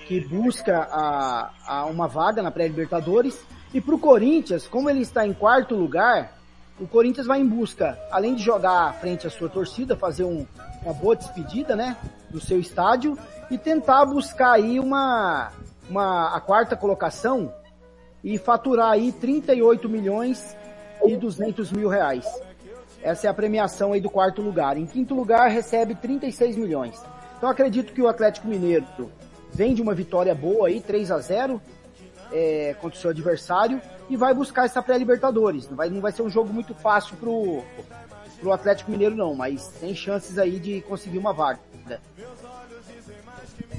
que 0.07 0.21
busca 0.21 0.87
a, 0.89 1.51
a 1.67 1.85
uma 1.85 2.07
vaga 2.07 2.41
na 2.41 2.49
pré-Libertadores. 2.49 3.45
E 3.73 3.81
para 3.81 3.93
o 3.93 3.99
Corinthians, 3.99 4.65
como 4.65 4.89
ele 4.89 5.01
está 5.01 5.27
em 5.27 5.33
quarto 5.33 5.75
lugar, 5.75 6.37
o 6.79 6.87
Corinthians 6.87 7.27
vai 7.27 7.41
em 7.41 7.45
busca, 7.45 7.99
além 8.09 8.33
de 8.33 8.41
jogar 8.41 8.93
frente 9.01 9.27
à 9.27 9.29
sua 9.29 9.49
torcida, 9.49 9.97
fazer 9.97 10.23
um, 10.23 10.47
uma 10.81 10.93
boa 10.93 11.15
despedida, 11.15 11.75
né, 11.75 11.97
do 12.29 12.39
seu 12.39 12.59
estádio 12.59 13.17
e 13.51 13.57
tentar 13.57 14.05
buscar 14.05 14.53
aí 14.53 14.79
uma, 14.79 15.51
uma 15.89 16.35
a 16.35 16.39
quarta 16.39 16.77
colocação 16.77 17.53
e 18.23 18.37
faturar 18.37 18.91
aí 18.91 19.11
38 19.11 19.89
milhões 19.89 20.55
e 21.05 21.17
200 21.17 21.71
mil 21.71 21.89
reais. 21.89 22.25
Essa 23.01 23.27
é 23.27 23.29
a 23.29 23.33
premiação 23.33 23.93
aí 23.93 24.01
do 24.01 24.09
quarto 24.09 24.41
lugar. 24.41 24.77
Em 24.77 24.85
quinto 24.85 25.13
lugar 25.13 25.49
recebe 25.49 25.95
36 25.95 26.55
milhões. 26.55 27.01
Então 27.37 27.49
acredito 27.49 27.93
que 27.93 28.01
o 28.01 28.07
Atlético 28.07 28.47
Mineiro 28.47 28.85
vem 29.53 29.73
de 29.73 29.81
uma 29.81 29.93
vitória 29.93 30.33
boa 30.33 30.67
aí, 30.67 30.81
3 30.81 31.11
a 31.11 31.19
0 31.19 31.61
é, 32.31 32.75
contra 32.81 32.97
o 32.97 33.01
seu 33.01 33.11
adversário 33.11 33.81
e 34.09 34.17
vai 34.17 34.33
buscar 34.33 34.65
essa 34.65 34.81
pré-libertadores. 34.81 35.69
Não 35.69 35.77
vai, 35.77 35.89
não 35.89 36.01
vai 36.01 36.11
ser 36.11 36.21
um 36.21 36.29
jogo 36.29 36.51
muito 36.51 36.73
fácil 36.73 37.15
pro, 37.17 37.63
pro 38.39 38.51
Atlético 38.51 38.91
Mineiro 38.91 39.15
não, 39.15 39.35
mas 39.35 39.67
tem 39.79 39.95
chances 39.95 40.37
aí 40.37 40.59
de 40.59 40.81
conseguir 40.81 41.17
uma 41.17 41.33
vaga. 41.33 41.59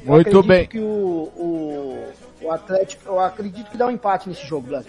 Muito 0.05 0.43
bem. 0.43 0.67
que 0.67 0.79
o, 0.79 0.85
o, 0.85 2.13
o, 2.43 2.51
Atlético, 2.51 3.07
eu 3.07 3.21
acredito 3.21 3.71
que 3.71 3.77
dá 3.77 3.87
um 3.87 3.91
empate 3.91 4.29
nesse 4.29 4.47
jogo, 4.47 4.69
Blanco. 4.69 4.89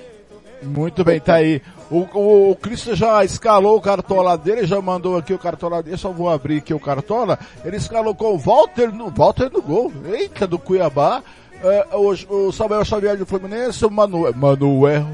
Muito 0.61 1.03
bem, 1.03 1.19
tá 1.19 1.35
aí. 1.35 1.61
O, 1.89 2.05
o, 2.13 2.51
o 2.51 2.55
Cristo 2.55 2.95
já 2.95 3.23
escalou 3.23 3.77
o 3.77 3.81
cartola 3.81 4.37
dele, 4.37 4.67
já 4.67 4.81
mandou 4.81 5.17
aqui 5.17 5.33
o 5.33 5.39
cartola 5.39 5.81
dele, 5.81 5.97
só 5.97 6.11
vou 6.11 6.29
abrir 6.29 6.57
aqui 6.57 6.73
o 6.73 6.79
cartola. 6.79 7.39
Ele 7.63 7.77
escalou 7.77 8.13
com 8.13 8.33
o 8.33 8.37
Walter 8.37 8.93
no, 8.93 9.09
Walter 9.09 9.49
no 9.51 9.61
gol. 9.61 9.91
Eita, 10.05 10.45
do 10.45 10.59
Cuiabá. 10.59 11.23
É, 11.63 11.87
o, 11.93 12.47
o 12.47 12.51
Samuel 12.51 12.85
Xavier 12.85 13.17
do 13.17 13.25
Fluminense, 13.25 13.85
o 13.85 13.91
Manuel, 13.91 14.33
Manuel 14.33 15.05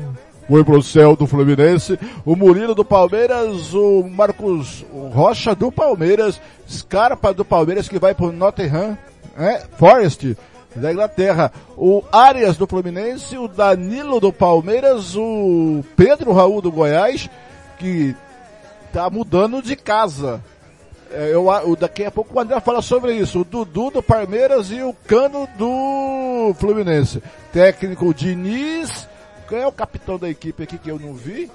foi 0.48 0.64
pro 0.64 1.16
do 1.16 1.26
Fluminense, 1.28 2.00
o 2.24 2.36
Murilo 2.36 2.76
do 2.76 2.86
Palmeiras, 2.86 3.74
o 3.74 4.04
Marcos 4.04 4.86
Rocha 5.12 5.56
do 5.56 5.72
Palmeiras, 5.72 6.40
Scarpa 6.70 7.34
do 7.34 7.44
Palmeiras 7.44 7.90
que 7.90 7.98
vai 7.98 8.14
pro 8.14 8.32
Nottingham, 8.32 8.96
é, 9.38 9.64
Forest 9.78 10.38
da 10.76 10.92
Inglaterra, 10.92 11.52
o 11.78 12.04
Arias 12.12 12.58
do 12.58 12.68
Fluminense, 12.68 13.38
o 13.38 13.48
Danilo 13.48 14.20
do 14.20 14.32
Palmeiras, 14.34 15.16
o 15.16 15.84
Pedro 15.96 16.34
Raul 16.34 16.62
do 16.62 16.72
Goiás, 16.72 17.30
que 17.80 18.16
tá 18.92 19.10
mudando 19.10 19.62
de 19.62 19.76
casa. 19.76 20.44
É, 21.12 21.34
eu, 21.34 21.50
eu, 21.50 21.76
daqui 21.76 22.04
a 22.04 22.12
pouco 22.12 22.36
o 22.36 22.40
André 22.40 22.60
fala 22.60 22.82
sobre 22.82 23.14
isso. 23.14 23.42
O 23.42 23.46
Dudu 23.46 23.90
do 23.90 24.04
Palmeiras 24.04 24.70
e 24.72 24.82
o 24.82 24.94
Cano 25.08 25.48
do 25.58 26.54
Fluminense. 26.60 27.22
Técnico 27.54 28.14
Diniz. 28.14 29.08
Quem 29.48 29.60
é 29.60 29.68
o 29.68 29.72
capitão 29.72 30.18
da 30.18 30.30
equipe 30.30 30.64
aqui 30.64 30.78
que 30.78 30.90
eu 30.90 31.00
não 31.00 31.14
vi? 31.14 31.50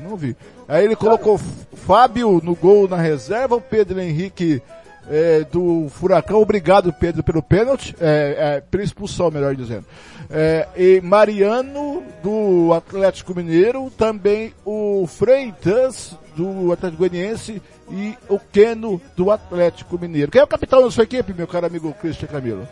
Não 0.00 0.16
vi. 0.16 0.36
Aí 0.66 0.84
ele 0.84 0.96
colocou 0.96 1.38
Fábio 1.38 2.40
no 2.42 2.54
gol 2.54 2.88
na 2.88 2.96
reserva, 2.96 3.54
o 3.54 3.60
Pedro 3.60 4.00
Henrique 4.00 4.60
é, 5.08 5.44
do 5.44 5.88
Furacão. 5.90 6.40
Obrigado, 6.40 6.92
Pedro, 6.92 7.22
pelo 7.22 7.42
pênalti, 7.42 7.94
é, 8.00 8.36
é, 8.38 8.60
pela 8.60 8.82
expulsão, 8.82 9.30
melhor 9.30 9.54
dizendo. 9.54 9.84
É, 10.30 10.66
e 10.76 11.00
Mariano, 11.00 12.02
do 12.22 12.72
Atlético 12.72 13.34
Mineiro. 13.34 13.90
Também 13.96 14.54
o 14.64 15.06
Freitas, 15.06 16.16
do 16.36 16.72
Atlético 16.72 17.06
Goianiense. 17.06 17.62
E 17.90 18.16
o 18.28 18.38
Keno, 18.38 19.00
do 19.14 19.30
Atlético 19.30 19.98
Mineiro. 19.98 20.30
Quem 20.30 20.40
é 20.40 20.44
o 20.44 20.48
capitão 20.48 20.82
da 20.82 20.90
sua 20.90 21.04
equipe, 21.04 21.34
meu 21.34 21.46
caro 21.46 21.66
amigo 21.66 21.92
Christian 22.00 22.28
Camilo? 22.28 22.66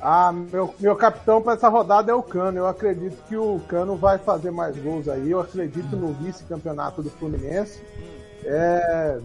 Ah, 0.00 0.32
meu, 0.32 0.74
meu 0.78 0.96
capitão 0.96 1.42
para 1.42 1.54
essa 1.54 1.68
rodada 1.68 2.12
é 2.12 2.14
o 2.14 2.22
Cano. 2.22 2.58
Eu 2.58 2.66
acredito 2.66 3.16
que 3.28 3.36
o 3.36 3.60
Cano 3.68 3.96
vai 3.96 4.18
fazer 4.18 4.50
mais 4.50 4.76
gols 4.78 5.08
aí. 5.08 5.30
Eu 5.30 5.40
acredito 5.40 5.96
no 5.96 6.12
vice-campeonato 6.12 7.02
do 7.02 7.10
Fluminense. 7.10 7.82
É, 8.44 9.18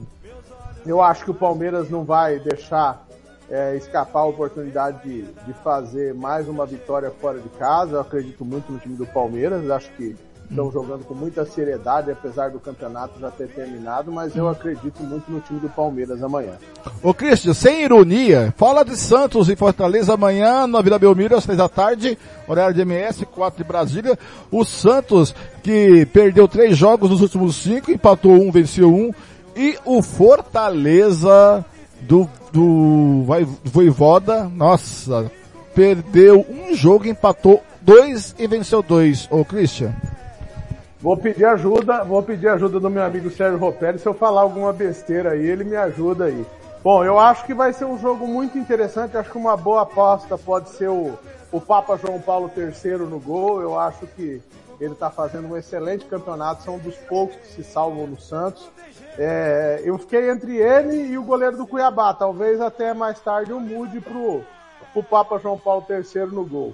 eu 0.86 1.02
acho 1.02 1.24
que 1.26 1.32
o 1.32 1.36
Palmeiras 1.36 1.90
não 1.90 2.04
vai 2.04 2.40
deixar 2.40 3.06
é, 3.50 3.76
escapar 3.76 4.20
a 4.20 4.26
oportunidade 4.26 5.04
de, 5.04 5.24
de 5.24 5.54
fazer 5.64 6.14
mais 6.14 6.48
uma 6.48 6.66
vitória 6.66 7.12
fora 7.12 7.40
de 7.40 7.50
casa. 7.50 7.94
Eu 7.94 8.02
acredito 8.02 8.46
muito 8.46 8.72
no 8.72 8.80
time 8.80 8.96
do 8.96 9.06
Palmeiras. 9.08 9.70
Acho 9.70 9.92
que 9.94 10.16
estão 10.50 10.72
jogando 10.72 11.06
com 11.06 11.14
muita 11.14 11.46
seriedade, 11.46 12.12
apesar 12.12 12.50
do 12.50 12.60
campeonato 12.60 13.20
já 13.20 13.30
ter 13.30 13.48
terminado, 13.50 14.12
mas 14.12 14.36
eu 14.36 14.50
acredito 14.50 15.04
muito 15.04 15.32
no 15.32 15.40
time 15.42 15.60
do 15.60 15.70
Palmeiras 15.70 16.24
amanhã. 16.24 16.54
Ô 17.04 17.14
Cristian, 17.14 17.54
sem 17.54 17.84
ironia, 17.84 18.54
fala 18.58 18.84
de 18.84 18.98
Santos 18.98 19.48
e 19.48 19.56
Fortaleza 19.56 20.16
amanhã 20.16 20.66
na 20.66 20.82
Vila 20.82 20.98
Belmiro 20.98 21.36
às 21.36 21.44
seis 21.44 21.58
da 21.58 21.70
tarde, 21.70 22.18
horário 22.48 22.74
de 22.74 22.82
MS, 22.82 23.26
quatro 23.28 23.64
de 23.64 23.68
Brasília. 23.68 24.18
O 24.52 24.66
Santos, 24.66 25.36
que 25.62 26.06
perdeu 26.08 26.48
três 26.48 26.76
jogos 26.76 27.12
nos 27.12 27.22
últimos 27.22 27.56
cinco, 27.56 27.92
empatou 27.92 28.32
um, 28.32 28.52
venceu 28.52 28.90
um, 28.92 29.12
e 29.60 29.78
o 29.84 30.02
Fortaleza 30.02 31.66
do, 32.00 32.30
do 32.50 33.26
Voivoda, 33.66 34.46
nossa, 34.46 35.30
perdeu 35.76 36.46
um 36.50 36.74
jogo, 36.74 37.06
empatou 37.06 37.62
dois 37.82 38.34
e 38.40 38.48
venceu 38.48 38.82
dois. 38.82 39.28
Ô 39.30 39.44
Christian. 39.44 39.94
Vou 41.02 41.18
pedir 41.18 41.44
ajuda, 41.44 42.06
vou 42.06 42.24
pedir 42.24 42.48
ajuda 42.48 42.80
do 42.80 42.90
meu 42.90 43.04
amigo 43.04 43.30
Sérgio 43.30 43.60
Ropelli. 43.60 44.00
Se 44.00 44.08
eu 44.08 44.14
falar 44.14 44.42
alguma 44.42 44.72
besteira 44.72 45.32
aí, 45.32 45.46
ele 45.46 45.66
me 45.66 45.76
ajuda 45.76 46.26
aí. 46.26 46.46
Bom, 46.82 47.04
eu 47.04 47.20
acho 47.20 47.46
que 47.46 47.54
vai 47.54 47.74
ser 47.74 47.84
um 47.84 48.00
jogo 48.00 48.26
muito 48.26 48.58
interessante. 48.58 49.18
Acho 49.18 49.30
que 49.30 49.38
uma 49.38 49.58
boa 49.58 49.82
aposta 49.82 50.38
pode 50.38 50.70
ser 50.70 50.88
o, 50.88 51.20
o 51.52 51.60
Papa 51.60 51.98
João 51.98 52.22
Paulo 52.22 52.50
III 52.56 53.00
no 53.00 53.20
gol. 53.20 53.62
Eu 53.62 53.78
acho 53.78 54.08
que 54.16 54.42
Ele 54.80 54.94
está 54.94 55.10
fazendo 55.10 55.50
um 55.50 55.58
excelente 55.58 56.06
campeonato, 56.06 56.64
são 56.64 56.76
um 56.76 56.80
dos 56.80 56.96
poucos 56.96 57.36
que 57.38 57.48
se 57.48 57.64
salvam 57.64 58.08
no 58.08 58.20
Santos. 58.20 58.70
É, 59.18 59.82
eu 59.84 59.98
fiquei 59.98 60.30
entre 60.30 60.56
ele 60.56 61.08
e 61.08 61.18
o 61.18 61.24
goleiro 61.24 61.58
do 61.58 61.68
Cuiabá. 61.68 62.14
Talvez 62.14 62.62
até 62.62 62.94
mais 62.94 63.20
tarde 63.20 63.52
eu 63.52 63.60
mude 63.60 64.00
pro, 64.00 64.44
pro 64.94 65.04
Papa 65.04 65.38
João 65.38 65.58
Paulo 65.58 65.86
III 65.90 66.28
no 66.28 66.46
gol. 66.46 66.74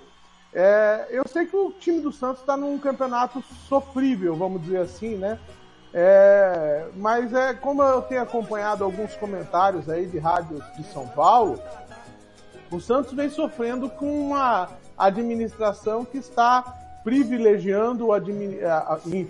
É, 0.54 1.08
eu 1.10 1.28
sei 1.28 1.46
que 1.46 1.56
o 1.56 1.72
time 1.72 2.00
do 2.00 2.12
Santos 2.12 2.40
está 2.42 2.56
num 2.56 2.78
campeonato 2.78 3.42
sofrível, 3.68 4.36
vamos 4.36 4.62
dizer 4.62 4.78
assim, 4.78 5.16
né? 5.16 5.38
É, 5.94 6.88
mas 6.96 7.34
é 7.34 7.54
como 7.54 7.82
eu 7.82 8.02
tenho 8.02 8.22
acompanhado 8.22 8.84
alguns 8.84 9.16
comentários 9.16 9.90
aí 9.90 10.06
de 10.06 10.18
rádios 10.18 10.64
de 10.78 10.84
São 10.92 11.08
Paulo, 11.08 11.60
o 12.72 12.80
Santos 12.80 13.14
vem 13.14 13.30
sofrendo 13.30 13.90
com 13.90 14.28
uma 14.28 14.70
administração 14.98 16.06
que 16.06 16.18
está 16.18 16.85
privilegiando 17.06 18.08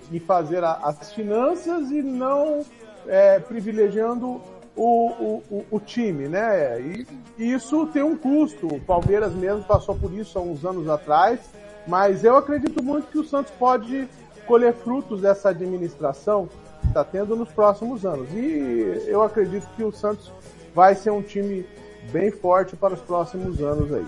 e 0.10 0.20
fazer 0.22 0.64
as 0.64 1.12
finanças 1.12 1.92
e 1.92 2.02
não 2.02 2.66
é, 3.06 3.38
privilegiando 3.38 4.42
o, 4.78 5.42
o, 5.50 5.66
o, 5.70 5.80
time, 5.82 6.30
né? 6.30 6.80
E, 6.80 7.08
e 7.38 7.54
isso 7.54 7.86
tem 7.88 8.02
um 8.02 8.16
custo. 8.16 8.68
O 8.68 8.80
Palmeiras 8.80 9.34
mesmo 9.34 9.62
passou 9.66 9.94
por 9.94 10.14
isso 10.14 10.40
há 10.40 10.42
uns 10.42 10.64
anos 10.64 10.88
atrás, 10.88 11.42
mas 11.86 12.24
eu 12.24 12.38
acredito 12.38 12.82
muito 12.82 13.08
que 13.10 13.20
o 13.20 13.26
Santos 13.26 13.52
pode 13.60 14.08
colher 14.48 14.74
frutos 14.74 15.22
dessa 15.22 15.50
administração 15.50 16.48
que 16.80 16.88
está 16.88 17.04
tendo 17.04 17.36
nos 17.36 17.50
próximos 17.50 18.06
anos. 18.06 18.30
E 18.32 19.04
eu 19.06 19.22
acredito 19.22 19.68
que 19.76 19.84
o 19.84 19.92
Santos 19.92 20.32
vai 20.74 20.96
ser 20.96 21.12
um 21.12 21.22
time 21.22 21.66
bem 22.10 22.32
forte 22.32 22.76
para 22.78 22.94
os 22.94 23.02
próximos 23.02 23.60
anos 23.62 23.94
aí. 23.94 24.06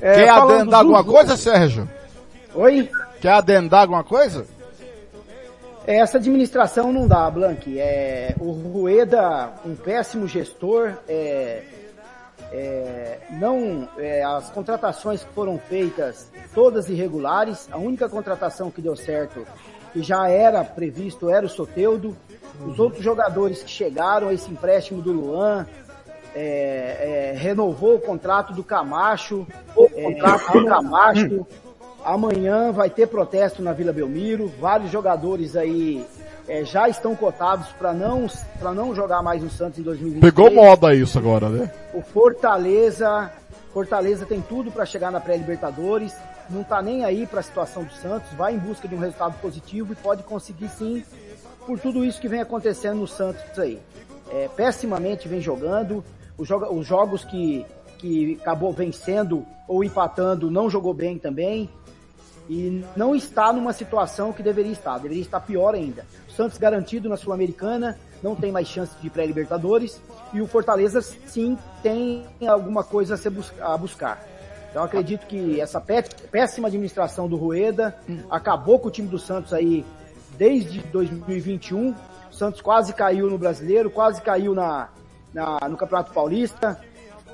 É, 0.00 0.14
Quer 0.14 0.30
adendar 0.30 0.80
alguma 0.80 1.04
coisa, 1.04 1.36
Sérgio? 1.36 1.86
Oi? 2.54 2.88
Quer 3.20 3.32
adendar 3.32 3.82
alguma 3.82 4.02
coisa? 4.02 4.46
Essa 5.86 6.18
administração 6.18 6.92
não 6.92 7.06
dá, 7.06 7.30
Blank. 7.30 7.78
É, 7.78 8.34
o 8.38 8.50
Rueda, 8.50 9.50
um 9.64 9.74
péssimo 9.74 10.26
gestor, 10.26 10.92
é, 11.08 11.62
é, 12.52 13.18
não, 13.30 13.88
é, 13.98 14.22
as 14.22 14.50
contratações 14.50 15.22
que 15.22 15.32
foram 15.32 15.58
feitas, 15.58 16.30
todas 16.54 16.88
irregulares. 16.88 17.68
A 17.70 17.76
única 17.76 18.08
contratação 18.08 18.70
que 18.70 18.80
deu 18.80 18.96
certo, 18.96 19.46
que 19.92 20.02
já 20.02 20.28
era 20.28 20.64
previsto, 20.64 21.28
era 21.28 21.44
o 21.44 21.48
Soteudo. 21.48 22.16
Os 22.60 22.78
uhum. 22.78 22.84
outros 22.84 23.02
jogadores 23.02 23.62
que 23.62 23.70
chegaram, 23.70 24.30
esse 24.30 24.50
empréstimo 24.50 25.00
do 25.00 25.12
Luan, 25.12 25.66
é, 26.34 27.32
é, 27.32 27.38
renovou 27.38 27.96
o 27.96 28.00
contrato 28.00 28.52
do 28.52 28.62
Camacho, 28.62 29.46
o 29.74 29.88
contrato 29.88 30.52
do 30.52 30.66
Camacho. 30.66 31.46
Amanhã 32.04 32.72
vai 32.72 32.88
ter 32.88 33.06
protesto 33.06 33.62
na 33.62 33.72
Vila 33.72 33.92
Belmiro. 33.92 34.50
Vários 34.60 34.90
jogadores 34.90 35.56
aí 35.56 36.04
é, 36.48 36.64
já 36.64 36.88
estão 36.88 37.14
cotados 37.14 37.68
para 37.78 37.92
não 37.92 38.26
para 38.58 38.72
não 38.72 38.94
jogar 38.94 39.22
mais 39.22 39.42
no 39.42 39.50
Santos 39.50 39.78
em 39.78 39.82
2020. 39.82 40.20
Pegou 40.20 40.50
moda 40.50 40.94
isso 40.94 41.18
agora, 41.18 41.48
né? 41.48 41.70
O 41.94 42.02
Fortaleza, 42.02 43.30
Fortaleza 43.72 44.26
tem 44.26 44.40
tudo 44.40 44.70
para 44.70 44.86
chegar 44.86 45.10
na 45.10 45.20
pré-Libertadores. 45.20 46.14
Não 46.48 46.64
tá 46.64 46.82
nem 46.82 47.04
aí 47.04 47.26
para 47.26 47.40
a 47.40 47.42
situação 47.42 47.84
do 47.84 47.92
Santos. 47.92 48.32
Vai 48.32 48.54
em 48.54 48.58
busca 48.58 48.88
de 48.88 48.94
um 48.94 48.98
resultado 48.98 49.38
positivo 49.40 49.92
e 49.92 49.96
pode 49.96 50.22
conseguir 50.22 50.68
sim 50.70 51.04
por 51.66 51.78
tudo 51.78 52.04
isso 52.04 52.20
que 52.20 52.28
vem 52.28 52.40
acontecendo 52.40 52.98
no 52.98 53.06
Santos 53.06 53.58
aí. 53.58 53.78
É, 54.32 54.48
pessimamente 54.48 55.28
vem 55.28 55.40
jogando. 55.40 56.02
Os, 56.36 56.48
joga, 56.48 56.72
os 56.72 56.86
jogos 56.86 57.24
que, 57.24 57.64
que 57.98 58.38
acabou 58.40 58.72
vencendo 58.72 59.46
ou 59.68 59.84
empatando 59.84 60.50
não 60.50 60.68
jogou 60.68 60.92
bem 60.92 61.18
também 61.18 61.70
e 62.48 62.84
não 62.96 63.14
está 63.14 63.52
numa 63.52 63.72
situação 63.72 64.32
que 64.32 64.42
deveria 64.42 64.72
estar, 64.72 64.98
deveria 64.98 65.22
estar 65.22 65.40
pior 65.40 65.74
ainda. 65.74 66.04
O 66.28 66.32
Santos 66.32 66.58
garantido 66.58 67.08
na 67.08 67.16
Sul-Americana, 67.16 67.98
não 68.22 68.34
tem 68.34 68.50
mais 68.50 68.68
chance 68.68 68.92
de 69.00 69.08
pré-Libertadores, 69.08 70.00
e 70.32 70.40
o 70.40 70.46
Fortaleza 70.46 71.00
sim 71.00 71.56
tem 71.82 72.24
alguma 72.46 72.82
coisa 72.82 73.14
a, 73.14 73.16
se 73.16 73.28
a 73.60 73.76
buscar. 73.76 74.24
Então 74.70 74.84
acredito 74.84 75.26
que 75.26 75.60
essa 75.60 75.80
péssima 75.80 76.68
administração 76.68 77.28
do 77.28 77.36
Rueda 77.36 77.96
acabou 78.30 78.78
com 78.78 78.88
o 78.88 78.90
time 78.90 79.08
do 79.08 79.18
Santos 79.18 79.52
aí 79.52 79.84
desde 80.38 80.80
2021. 80.80 81.90
O 81.90 81.94
Santos 82.32 82.60
quase 82.60 82.92
caiu 82.92 83.28
no 83.28 83.36
Brasileiro, 83.36 83.90
quase 83.90 84.22
caiu 84.22 84.54
na, 84.54 84.88
na 85.34 85.58
no 85.68 85.76
Campeonato 85.76 86.12
Paulista, 86.12 86.80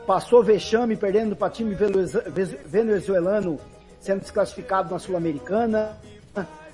passou 0.07 0.43
vexame 0.43 0.97
perdendo 0.97 1.36
para 1.36 1.51
time 1.51 1.76
venezuelano 2.65 3.59
sendo 4.00 4.20
desclassificado 4.20 4.92
na 4.92 4.99
Sul-Americana, 4.99 5.97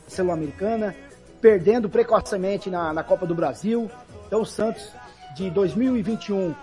Sul-Americana, 0.08 0.94
perdendo 1.40 1.88
precocemente 1.88 2.70
na, 2.70 2.92
na 2.92 3.02
Copa 3.02 3.26
do 3.26 3.34
Brasil. 3.34 3.90
Então 4.26 4.42
o 4.42 4.46
Santos 4.46 4.90
de 5.34 5.50
2021 5.50 6.54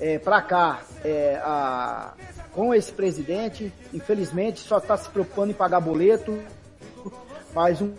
é, 0.00 0.18
para 0.18 0.42
cá, 0.42 0.82
é, 1.04 1.40
a, 1.42 2.12
com 2.52 2.74
esse 2.74 2.92
presidente, 2.92 3.72
infelizmente 3.92 4.60
só 4.60 4.78
está 4.78 4.96
se 4.96 5.08
preocupando 5.08 5.52
em 5.52 5.54
pagar 5.54 5.80
boleto, 5.80 6.38
mas 7.54 7.80
um, 7.80 7.92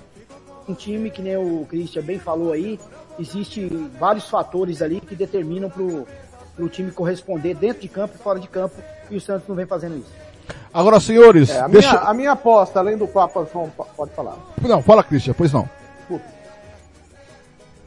um 0.68 0.74
time 0.74 1.10
que 1.10 1.22
nem 1.22 1.38
o 1.38 1.66
Christian 1.68 2.04
bem 2.04 2.20
falou 2.20 2.52
aí, 2.52 2.80
existe 3.20 3.68
vários 4.00 4.30
fatores 4.30 4.82
ali 4.82 5.02
que 5.02 5.16
determinam 5.16 5.70
para 5.70 5.84
o 5.84 6.70
time 6.70 6.92
corresponder 6.92 7.56
dentro 7.56 7.82
de 7.82 7.88
campo 7.88 8.16
e 8.16 8.22
fora 8.22 8.40
de 8.40 8.48
campo, 8.48 8.76
e 9.10 9.16
o 9.16 9.22
Santos 9.22 9.48
não 9.48 9.56
vem 9.56 9.66
fazendo 9.66 9.98
isso. 9.98 10.27
Agora, 10.78 11.00
senhores, 11.00 11.50
é, 11.50 11.60
a, 11.60 11.68
deixa... 11.68 11.90
minha, 11.90 12.02
a 12.04 12.14
minha 12.14 12.32
aposta, 12.34 12.78
além 12.78 12.96
do 12.96 13.08
Papa 13.08 13.48
João, 13.52 13.68
pode 13.96 14.12
falar. 14.12 14.36
Não, 14.62 14.80
fala, 14.84 15.04
Cristian, 15.04 15.34
pois 15.36 15.52
não. 15.52 15.68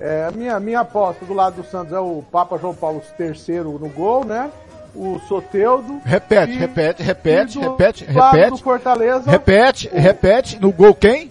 É, 0.00 0.24
a 0.24 0.32
minha, 0.32 0.58
minha 0.58 0.80
aposta 0.80 1.24
do 1.24 1.32
lado 1.32 1.62
do 1.62 1.68
Santos 1.68 1.92
é 1.92 2.00
o 2.00 2.24
Papa 2.32 2.58
João 2.58 2.74
Paulo 2.74 3.00
III 3.16 3.60
no 3.60 3.88
gol, 3.90 4.24
né? 4.24 4.50
O 4.92 5.20
Soteudo. 5.28 6.00
Repete, 6.04 6.52
e, 6.52 6.56
repete, 6.56 7.00
repete, 7.00 7.60
repete, 7.60 8.04
repete. 8.06 8.50
Do 8.50 8.58
Fortaleza. 8.58 9.30
Repete, 9.30 9.88
o, 9.92 9.96
repete. 9.96 10.58
No 10.58 10.72
gol 10.72 10.92
quem? 10.92 11.30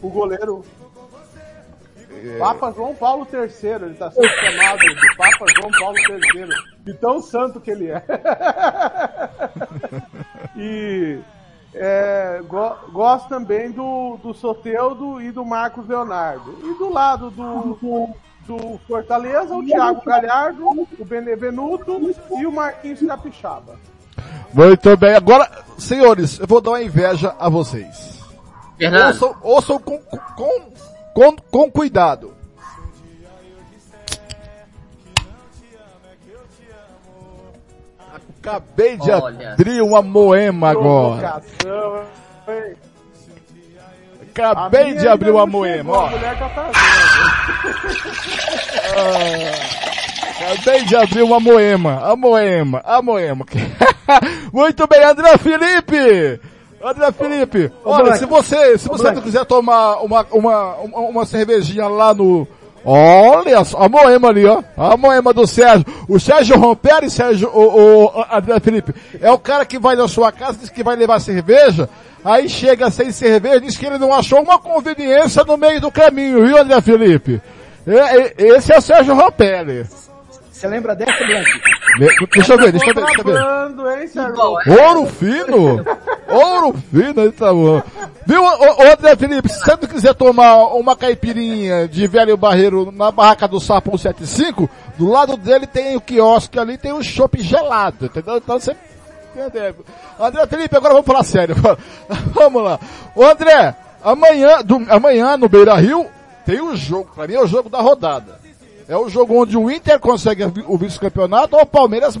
O 0.00 0.08
goleiro. 0.08 0.64
É... 2.24 2.38
Papa 2.38 2.72
João 2.72 2.94
Paulo 2.94 3.26
III, 3.30 3.70
ele 3.70 3.92
está 3.92 4.10
sendo 4.10 4.26
chamado 4.28 4.78
de 4.78 5.16
Papa 5.16 5.46
João 5.56 5.70
Paulo 5.78 5.96
III. 6.08 6.48
De 6.84 6.94
tão 6.94 7.20
santo 7.20 7.60
que 7.60 7.70
ele 7.70 7.90
é. 7.90 8.02
E 10.56 11.18
é, 11.74 12.40
go, 12.46 12.76
gosto 12.92 13.28
também 13.28 13.70
do, 13.72 14.16
do 14.22 14.32
Soteudo 14.32 15.20
e 15.20 15.32
do 15.32 15.44
Marcos 15.44 15.88
Leonardo. 15.88 16.56
E 16.62 16.78
do 16.78 16.88
lado 16.92 17.30
do, 17.30 17.74
do, 17.74 18.08
do 18.46 18.78
Fortaleza, 18.86 19.54
o 19.54 19.64
Thiago 19.64 20.00
Galhardo, 20.04 20.64
o 20.98 21.04
Benevenuto 21.04 22.14
e 22.38 22.46
o 22.46 22.52
Marquinhos 22.52 23.00
Capixaba. 23.00 23.74
Muito 24.52 24.96
bem. 24.96 25.14
Agora, 25.14 25.50
senhores, 25.76 26.38
eu 26.38 26.46
vou 26.46 26.60
dar 26.60 26.70
uma 26.70 26.82
inveja 26.82 27.34
a 27.38 27.48
vocês. 27.48 28.22
Fernando. 28.78 29.06
Ouçam, 29.06 29.36
ouçam 29.42 29.78
com, 29.80 29.98
com, 29.98 30.72
com, 31.14 31.36
com 31.36 31.70
cuidado. 31.70 32.34
Acabei 38.40 38.98
de 38.98 39.10
Olha. 39.10 39.52
abrir 39.52 39.80
uma 39.80 40.02
moema 40.02 40.68
agora. 40.70 41.40
Acabei 44.36 44.94
de 44.94 45.08
abrir 45.08 45.30
uma 45.30 45.46
moema, 45.46 45.92
ó. 45.92 46.10
Acabei 50.42 50.84
de 50.84 50.96
abrir 50.96 51.22
uma 51.22 51.40
moema, 51.40 52.02
a 52.04 52.16
moema, 52.16 52.82
a 52.84 53.00
moema. 53.00 53.46
Muito 54.52 54.86
bem, 54.86 55.02
André 55.04 55.38
Felipe! 55.38 56.53
André 56.84 57.12
Felipe, 57.12 57.72
olha, 57.84 58.14
se 58.16 58.26
você, 58.26 58.76
se 58.76 58.88
você 58.88 59.10
não 59.10 59.22
quiser 59.22 59.44
tomar 59.46 60.02
uma, 60.02 60.26
uma, 60.30 60.74
uma, 60.76 61.00
uma 61.00 61.26
cervejinha 61.26 61.88
lá 61.88 62.12
no, 62.12 62.46
Olha 62.84 63.64
só, 63.64 63.78
a 63.78 63.88
moema 63.88 64.28
ali, 64.28 64.44
ó. 64.44 64.62
A 64.76 64.94
moema 64.94 65.32
do 65.32 65.46
Sérgio. 65.46 65.86
O 66.06 66.20
Sérgio 66.20 66.58
Romperi, 66.58 67.08
Sérgio, 67.08 67.48
o, 67.48 68.04
o 68.04 68.26
André 68.30 68.60
Felipe, 68.60 68.94
é 69.20 69.30
o 69.30 69.38
cara 69.38 69.64
que 69.64 69.78
vai 69.78 69.96
na 69.96 70.06
sua 70.06 70.30
casa, 70.30 70.58
diz 70.58 70.68
que 70.68 70.82
vai 70.82 70.94
levar 70.94 71.18
cerveja, 71.18 71.88
aí 72.22 72.46
chega 72.46 72.90
sem 72.90 73.10
cerveja, 73.10 73.60
diz 73.60 73.78
que 73.78 73.86
ele 73.86 73.96
não 73.96 74.12
achou 74.12 74.42
uma 74.42 74.58
conveniência 74.58 75.42
no 75.44 75.56
meio 75.56 75.80
do 75.80 75.90
caminho, 75.90 76.44
viu 76.46 76.58
André 76.58 76.78
Felipe? 76.82 77.40
Esse 78.36 78.72
é 78.72 78.78
o 78.78 78.82
Sérgio 78.82 79.14
Romperi. 79.14 79.86
Você 80.52 80.68
lembra 80.68 80.94
dessa, 80.94 81.24
Blanco? 81.24 81.50
Deixa 81.98 82.54
eu 82.54 82.58
ver, 82.58 82.72
deixa 82.72 82.90
eu 82.90 82.94
ver, 82.94 83.04
deixa 83.04 83.20
eu 83.20 83.24
ver. 83.24 84.80
Ouro 84.80 85.06
fino? 85.06 85.84
Ouro 86.28 86.74
fino, 86.90 87.32
tá 87.32 87.52
bom. 87.52 87.82
Viu, 88.26 88.42
ô, 88.42 88.92
André 88.92 89.16
Felipe, 89.16 89.48
se 89.48 89.60
você 89.60 89.70
não 89.72 89.88
quiser 89.88 90.14
tomar 90.14 90.56
uma 90.74 90.96
caipirinha 90.96 91.86
de 91.86 92.06
velho 92.06 92.36
barreiro 92.36 92.90
na 92.90 93.10
barraca 93.10 93.46
do 93.46 93.60
Sapo 93.60 93.96
175, 93.96 94.68
do 94.98 95.08
lado 95.08 95.36
dele 95.36 95.66
tem 95.66 95.96
o 95.96 96.00
quiosque 96.00 96.58
ali, 96.58 96.78
tem 96.78 96.92
o 96.92 97.02
chopp 97.02 97.40
gelado, 97.40 98.06
entendeu? 98.06 98.38
Então 98.38 98.58
você 98.58 98.76
André 100.18 100.46
Felipe, 100.46 100.76
agora 100.76 100.94
vamos 100.94 101.06
falar 101.06 101.24
sério. 101.24 101.56
vamos 102.32 102.62
lá. 102.62 102.78
Ô 103.16 103.24
André, 103.24 103.74
Amanhã, 104.04 104.62
do, 104.62 104.76
amanhã 104.90 105.34
no 105.38 105.48
Beira 105.48 105.74
Rio, 105.76 106.06
tem 106.44 106.60
o 106.60 106.72
um 106.72 106.76
jogo, 106.76 107.10
pra 107.14 107.26
mim 107.26 107.32
é 107.32 107.40
o 107.40 107.46
jogo 107.46 107.70
da 107.70 107.80
rodada. 107.80 108.38
É 108.88 108.96
o 108.96 109.08
jogo 109.08 109.40
onde 109.40 109.56
o 109.56 109.70
Inter 109.70 109.98
consegue 109.98 110.44
o 110.66 110.76
vice-campeonato 110.76 111.56
ou 111.56 111.62
o 111.62 111.66
Palmeiras 111.66 112.18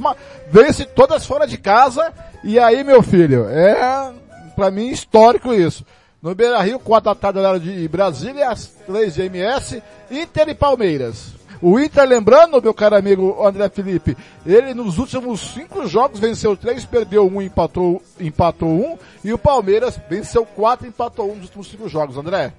vence 0.50 0.84
todas 0.84 1.26
fora 1.26 1.46
de 1.46 1.58
casa. 1.58 2.12
E 2.42 2.58
aí, 2.58 2.82
meu 2.82 3.02
filho, 3.02 3.46
é, 3.48 4.12
pra 4.54 4.70
mim, 4.70 4.88
histórico 4.88 5.52
isso. 5.52 5.84
No 6.22 6.34
Beira 6.34 6.60
Rio, 6.62 6.78
4 6.78 7.10
da 7.10 7.14
tarde, 7.14 7.38
horário 7.38 7.60
de 7.60 7.86
Brasília, 7.86 8.50
às 8.50 8.66
3 8.86 9.14
de 9.14 9.22
MS, 9.22 9.82
Inter 10.10 10.48
e 10.48 10.54
Palmeiras. 10.54 11.34
O 11.60 11.78
Inter, 11.78 12.04
lembrando, 12.06 12.60
meu 12.60 12.74
caro 12.74 12.96
amigo 12.96 13.42
André 13.44 13.68
Felipe, 13.68 14.16
ele 14.44 14.74
nos 14.74 14.98
últimos 14.98 15.54
cinco 15.54 15.86
jogos 15.86 16.20
venceu 16.20 16.56
três, 16.56 16.84
perdeu 16.84 17.26
um, 17.26 17.40
empatou, 17.40 18.02
empatou 18.20 18.68
um, 18.68 18.98
e 19.22 19.32
o 19.32 19.38
Palmeiras 19.38 19.98
venceu 20.08 20.44
quatro, 20.44 20.86
empatou 20.86 21.30
um 21.30 21.36
nos 21.36 21.44
últimos 21.44 21.68
cinco 21.68 21.88
jogos, 21.88 22.16
André. 22.16 22.52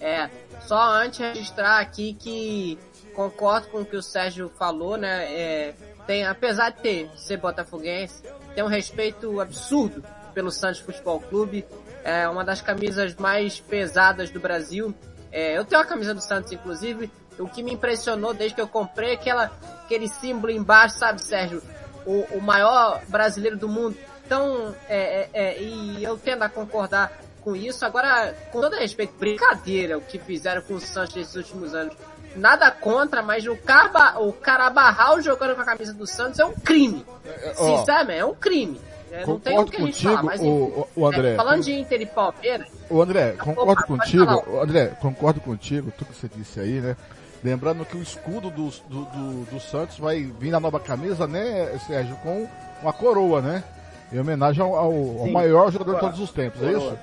É, 0.00 0.30
só 0.70 0.92
antes 0.92 1.18
registrar 1.18 1.80
aqui 1.80 2.14
que 2.14 2.78
concordo 3.12 3.66
com 3.70 3.80
o 3.80 3.84
que 3.84 3.96
o 3.96 4.02
Sérgio 4.02 4.48
falou, 4.56 4.96
né? 4.96 5.24
É, 5.34 5.74
tem, 6.06 6.24
apesar 6.24 6.70
de 6.70 6.80
ter 6.80 7.10
ser 7.16 7.38
botafoguense, 7.38 8.22
tem 8.54 8.62
um 8.62 8.68
respeito 8.68 9.40
absurdo 9.40 10.04
pelo 10.32 10.48
Santos 10.52 10.78
Futebol 10.78 11.18
Clube. 11.18 11.66
É 12.04 12.28
uma 12.28 12.44
das 12.44 12.62
camisas 12.62 13.16
mais 13.16 13.58
pesadas 13.58 14.30
do 14.30 14.38
Brasil. 14.38 14.94
É, 15.32 15.58
eu 15.58 15.64
tenho 15.64 15.82
a 15.82 15.84
camisa 15.84 16.14
do 16.14 16.20
Santos, 16.20 16.52
inclusive. 16.52 17.10
O 17.36 17.48
que 17.48 17.64
me 17.64 17.72
impressionou 17.72 18.32
desde 18.32 18.54
que 18.54 18.60
eu 18.60 18.68
comprei 18.68 19.14
aquela, 19.14 19.50
aquele 19.84 20.06
símbolo 20.06 20.52
embaixo, 20.52 20.98
sabe, 20.98 21.20
Sérgio? 21.20 21.60
O, 22.06 22.36
o 22.36 22.40
maior 22.40 23.02
brasileiro 23.08 23.56
do 23.56 23.68
mundo. 23.68 23.96
Então, 24.24 24.72
é, 24.88 25.22
é, 25.22 25.30
é, 25.32 25.60
e 25.60 26.04
eu 26.04 26.16
tendo 26.16 26.44
a 26.44 26.48
concordar 26.48 27.10
com 27.40 27.56
isso. 27.56 27.84
Agora, 27.84 28.34
com 28.52 28.60
todo 28.60 28.76
respeito, 28.76 29.14
brincadeira 29.18 29.98
o 29.98 30.00
que 30.00 30.18
fizeram 30.18 30.62
com 30.62 30.74
o 30.74 30.80
Santos 30.80 31.14
nesses 31.14 31.34
últimos 31.34 31.74
anos. 31.74 31.94
Nada 32.36 32.70
contra, 32.70 33.22
mas 33.22 33.46
o 33.46 33.56
cara, 33.56 34.20
o 34.20 34.32
cara 34.32 34.70
barral 34.70 35.20
jogando 35.20 35.56
com 35.56 35.62
a 35.62 35.64
camisa 35.64 35.92
do 35.92 36.06
Santos 36.06 36.38
é 36.38 36.44
um 36.44 36.52
crime. 36.52 37.04
É, 37.24 37.54
Sinceramente, 37.54 38.20
é 38.20 38.24
um 38.24 38.34
crime. 38.34 38.80
É, 39.10 39.26
não 39.26 39.40
tem 39.40 39.58
o 39.58 39.64
que 39.64 39.76
a 39.76 39.80
gente 39.80 39.92
contigo, 39.92 40.10
falar, 40.10 40.22
mas 40.22 40.40
o, 40.40 40.86
o 40.94 41.06
André. 41.06 41.32
É, 41.32 41.36
falando 41.36 41.64
de 41.64 41.72
Inter 41.72 42.00
e 42.00 42.06
Palmeiras. 42.06 42.68
O 42.88 43.02
André, 43.02 43.32
concordo 43.32 43.82
contigo, 43.84 44.60
André, 44.62 44.86
concordo 45.00 45.40
contigo, 45.40 45.92
tudo 45.98 46.08
que 46.08 46.16
você 46.16 46.30
disse 46.32 46.60
aí, 46.60 46.80
né? 46.80 46.96
Lembrando 47.42 47.84
que 47.84 47.96
o 47.96 48.02
escudo 48.02 48.50
do, 48.50 48.70
do, 48.88 49.04
do, 49.06 49.44
do 49.50 49.60
Santos 49.60 49.98
vai 49.98 50.22
vir 50.22 50.50
na 50.50 50.60
nova 50.60 50.78
camisa, 50.78 51.26
né, 51.26 51.76
Sérgio, 51.86 52.14
com 52.16 52.46
uma 52.82 52.92
coroa, 52.92 53.40
né? 53.40 53.64
Em 54.12 54.18
homenagem 54.18 54.62
ao, 54.62 54.76
ao, 54.76 54.92
ao 54.92 55.28
maior 55.28 55.72
jogador 55.72 55.94
de 55.94 56.00
todos 56.00 56.20
os 56.20 56.30
tempos, 56.30 56.62
é 56.62 56.72
isso? 56.72 56.98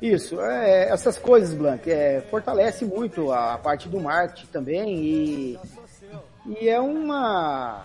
Isso, 0.00 0.40
é, 0.40 0.88
essas 0.88 1.18
coisas, 1.18 1.52
Blanc, 1.54 1.90
é, 1.90 2.20
fortalece 2.30 2.84
muito 2.84 3.32
a 3.32 3.58
parte 3.58 3.88
do 3.88 3.98
marketing 3.98 4.46
também 4.46 4.96
e, 4.96 5.58
e 6.46 6.68
é 6.68 6.80
uma. 6.80 7.84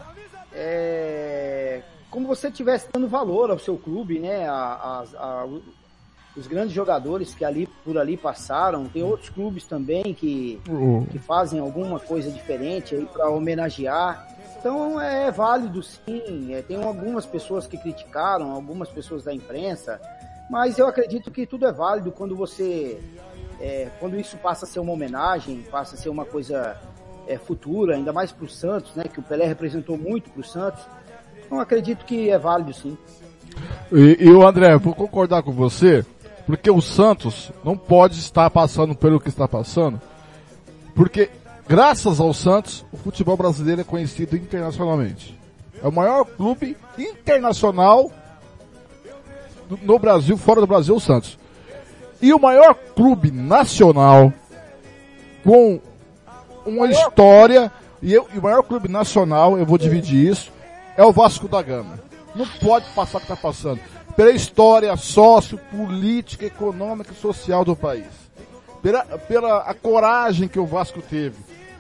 É, 0.54 1.82
como 2.12 2.28
você 2.28 2.50
estivesse 2.50 2.88
dando 2.94 3.08
valor 3.08 3.50
ao 3.50 3.58
seu 3.58 3.78
clube, 3.78 4.20
né? 4.20 4.48
A, 4.48 4.54
a, 4.54 5.06
a, 5.18 5.48
os 6.36 6.48
grandes 6.48 6.74
jogadores 6.74 7.34
que 7.34 7.46
ali 7.46 7.68
por 7.84 7.98
ali 7.98 8.18
passaram, 8.18 8.86
tem 8.86 9.04
outros 9.04 9.30
clubes 9.30 9.66
também 9.66 10.14
que, 10.14 10.60
uhum. 10.68 11.06
que 11.06 11.20
fazem 11.20 11.60
alguma 11.60 12.00
coisa 12.00 12.30
diferente 12.32 12.96
aí 12.96 13.06
para 13.06 13.30
homenagear. 13.30 14.28
Então 14.58 15.00
é 15.00 15.32
válido 15.32 15.82
sim. 15.84 16.54
É, 16.54 16.62
tem 16.62 16.82
algumas 16.82 17.26
pessoas 17.26 17.68
que 17.68 17.78
criticaram, 17.78 18.52
algumas 18.52 18.90
pessoas 18.90 19.24
da 19.24 19.34
imprensa, 19.34 20.00
mas 20.54 20.78
eu 20.78 20.86
acredito 20.86 21.32
que 21.32 21.48
tudo 21.48 21.66
é 21.66 21.72
válido 21.72 22.12
quando 22.12 22.36
você. 22.36 23.00
É, 23.60 23.90
quando 24.00 24.20
isso 24.20 24.38
passa 24.38 24.66
a 24.66 24.68
ser 24.68 24.80
uma 24.80 24.92
homenagem, 24.92 25.64
passa 25.72 25.96
a 25.96 25.98
ser 25.98 26.10
uma 26.10 26.26
coisa 26.26 26.80
é, 27.28 27.40
futura, 27.40 27.96
ainda 27.96 28.14
mais 28.14 28.32
para 28.32 28.46
o 28.46 28.50
Santos, 28.50 28.94
né? 28.94 29.06
Que 29.12 29.20
o 29.20 29.24
Pelé 29.24 29.48
representou 29.48 29.98
muito 29.98 30.30
para 30.30 30.42
o 30.42 30.44
Santos. 30.44 30.84
Então 31.44 31.60
acredito 31.60 32.06
que 32.06 32.30
é 32.30 32.38
válido 32.38 32.72
sim. 32.72 32.96
E, 33.92 34.18
e 34.20 34.30
o 34.30 34.48
André, 34.48 34.78
vou 34.78 34.94
concordar 34.94 35.42
com 35.42 35.52
você, 35.52 36.06
porque 36.46 36.70
o 36.70 36.82
Santos 36.82 37.52
não 37.64 37.76
pode 37.76 38.20
estar 38.20 38.48
passando 38.52 38.94
pelo 38.94 39.20
que 39.20 39.30
está 39.30 39.48
passando, 39.48 40.00
porque 40.94 41.32
graças 41.68 42.20
ao 42.20 42.32
Santos, 42.32 42.86
o 42.92 42.98
futebol 42.98 43.36
brasileiro 43.36 43.82
é 43.82 43.84
conhecido 43.84 44.38
internacionalmente. 44.38 45.36
É 45.82 45.88
o 45.88 45.92
maior 45.92 46.26
clube 46.26 46.78
internacional 46.96 48.12
no 49.82 50.00
Brasil, 50.00 50.38
fora 50.38 50.62
do 50.62 50.68
Brasil, 50.68 50.96
o 50.96 51.00
Santos. 51.00 51.38
E 52.22 52.34
o 52.34 52.40
maior 52.40 52.74
clube 52.96 53.32
nacional 53.32 54.32
com 55.44 55.80
uma 56.66 56.88
história, 56.88 57.72
e, 58.02 58.14
eu, 58.14 58.28
e 58.34 58.40
o 58.40 58.42
maior 58.42 58.64
clube 58.64 58.88
nacional, 58.88 59.58
eu 59.58 59.66
vou 59.66 59.78
dividir 59.78 60.32
isso, 60.32 60.52
é 60.96 61.04
o 61.04 61.12
Vasco 61.12 61.48
da 61.48 61.62
Gama. 61.62 62.00
Não 62.34 62.48
pode 62.48 62.86
passar 62.96 63.18
o 63.18 63.22
que 63.22 63.32
está 63.32 63.36
passando. 63.36 63.80
Pela 64.16 64.32
história 64.32 64.96
sócio, 64.96 65.58
política, 65.58 66.46
econômica 66.46 67.12
e 67.12 67.16
social 67.16 67.66
do 67.66 67.76
país. 67.76 68.06
Pela, 68.82 69.04
pela 69.04 69.58
a 69.60 69.74
coragem 69.74 70.48
que 70.48 70.60
o 70.60 70.66
Vasco 70.66 71.02
teve. 71.02 71.36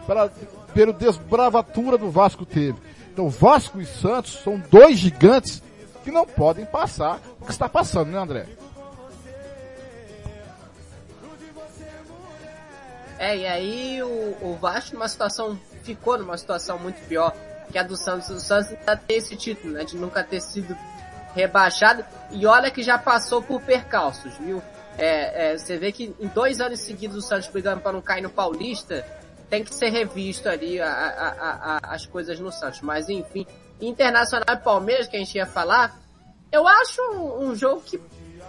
Pela, 0.06 0.32
pela 0.74 0.94
desbravatura 0.94 1.98
do 1.98 2.10
Vasco 2.10 2.46
teve. 2.46 2.78
Então 3.14 3.30
Vasco 3.30 3.80
e 3.80 3.86
Santos 3.86 4.42
são 4.44 4.62
dois 4.70 4.98
gigantes 4.98 5.63
que 6.04 6.12
não 6.12 6.26
podem 6.26 6.66
passar 6.66 7.20
o 7.40 7.46
que 7.46 7.52
está 7.52 7.68
passando, 7.70 8.12
né, 8.12 8.20
André? 8.20 8.46
É, 13.18 13.38
e 13.38 13.48
aí 13.48 14.04
o, 14.04 14.38
o 14.42 14.58
Vasco 14.60 14.96
numa 14.96 15.08
situação, 15.08 15.58
ficou 15.82 16.18
numa 16.18 16.38
situação 16.38 16.78
muito 16.78 17.00
pior 17.08 17.34
que 17.72 17.78
a 17.78 17.84
do 17.84 17.96
Santos. 17.96 18.30
O 18.30 18.40
Santos 18.40 18.72
ainda 18.72 18.98
tem 18.98 19.18
esse 19.18 19.36
título, 19.36 19.74
né, 19.74 19.86
de 19.86 19.96
nunca 19.96 20.24
ter 20.24 20.42
sido 20.42 20.78
rebaixado. 21.34 22.04
E 22.32 22.46
olha 22.46 22.70
que 22.70 22.84
já 22.84 22.98
passou 22.98 23.42
por 23.42 23.62
percalços, 23.62 24.34
viu? 24.38 24.62
É, 24.98 25.54
é, 25.54 25.58
você 25.58 25.78
vê 25.78 25.92
que 25.92 26.14
em 26.20 26.28
dois 26.28 26.60
anos 26.60 26.82
seguidos 26.82 27.18
o 27.18 27.22
Santos 27.22 27.48
brigando 27.48 27.82
para 27.82 27.94
não 27.94 28.02
cair 28.02 28.22
no 28.22 28.30
Paulista, 28.30 29.06
tem 29.50 29.64
que 29.64 29.74
ser 29.74 29.90
revisto 29.90 30.50
ali 30.50 30.80
a, 30.80 30.88
a, 30.88 31.80
a, 31.82 31.96
as 31.96 32.06
coisas 32.06 32.40
no 32.40 32.52
Santos. 32.52 32.82
Mas 32.82 33.10
enfim, 33.10 33.48
Internacional 33.88 34.56
e 34.56 34.58
Palmeiras, 34.58 35.08
que 35.08 35.16
a 35.16 35.20
gente 35.20 35.36
ia 35.36 35.46
falar, 35.46 35.98
eu 36.52 36.68
acho 36.68 37.02
um, 37.02 37.50
um 37.50 37.56
jogo 37.56 37.82
que 37.82 38.00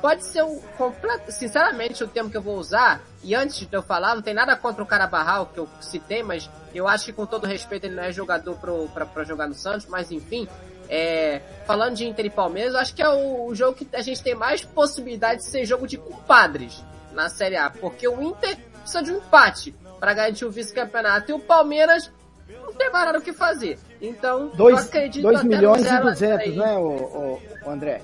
pode 0.00 0.26
ser 0.26 0.44
um 0.44 0.60
completo, 0.76 1.32
sinceramente, 1.32 2.04
o 2.04 2.08
termo 2.08 2.30
que 2.30 2.36
eu 2.36 2.42
vou 2.42 2.58
usar, 2.58 3.00
e 3.22 3.34
antes 3.34 3.66
de 3.66 3.74
eu 3.74 3.82
falar, 3.82 4.14
não 4.14 4.22
tem 4.22 4.34
nada 4.34 4.54
contra 4.54 4.82
o 4.82 4.86
cara 4.86 5.06
Barral 5.06 5.46
que 5.46 5.58
eu 5.58 5.68
citei, 5.80 6.22
mas 6.22 6.50
eu 6.74 6.86
acho 6.86 7.06
que 7.06 7.12
com 7.12 7.24
todo 7.24 7.46
respeito 7.46 7.86
ele 7.86 7.94
não 7.94 8.02
é 8.02 8.12
jogador 8.12 8.56
pra 8.58 9.24
jogar 9.24 9.48
no 9.48 9.54
Santos, 9.54 9.86
mas 9.86 10.10
enfim, 10.10 10.46
é, 10.88 11.40
falando 11.66 11.94
de 11.96 12.06
Inter 12.06 12.26
e 12.26 12.30
Palmeiras, 12.30 12.74
eu 12.74 12.80
acho 12.80 12.94
que 12.94 13.02
é 13.02 13.08
o, 13.08 13.46
o, 13.46 13.54
jogo 13.54 13.74
que 13.74 13.88
a 13.94 14.02
gente 14.02 14.22
tem 14.22 14.34
mais 14.34 14.62
possibilidade 14.62 15.40
de 15.40 15.46
ser 15.46 15.64
jogo 15.64 15.86
de 15.86 15.96
compadres 15.96 16.84
na 17.12 17.28
Série 17.28 17.56
A, 17.56 17.70
porque 17.70 18.06
o 18.06 18.22
Inter 18.22 18.58
precisa 18.80 19.02
de 19.02 19.12
um 19.12 19.16
empate 19.16 19.74
para 19.98 20.12
garantir 20.12 20.44
o 20.44 20.50
vice-campeonato 20.50 21.30
e 21.30 21.34
o 21.34 21.38
Palmeiras 21.38 22.12
não 22.48 22.72
tem 22.72 22.90
mais 22.90 23.06
nada 23.06 23.18
o 23.18 23.22
que 23.22 23.32
fazer. 23.32 23.78
Então, 24.00 24.48
dois, 24.48 24.80
eu 24.80 24.84
acredito 24.86 25.22
2 25.22 25.42
milhões 25.44 25.86
e 25.86 26.00
200, 26.00 26.56
né, 26.56 26.76
o, 26.76 26.88
o, 26.88 27.42
o 27.64 27.70
André? 27.70 28.02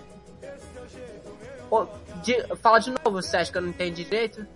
Oh, 1.70 1.86
de, 2.22 2.42
fala 2.56 2.78
de 2.78 2.90
novo, 2.90 3.22
você 3.22 3.36
acha 3.36 3.52
que 3.52 3.58
eu 3.58 3.62
não 3.62 3.68
entendi 3.68 4.04
direito? 4.04 4.46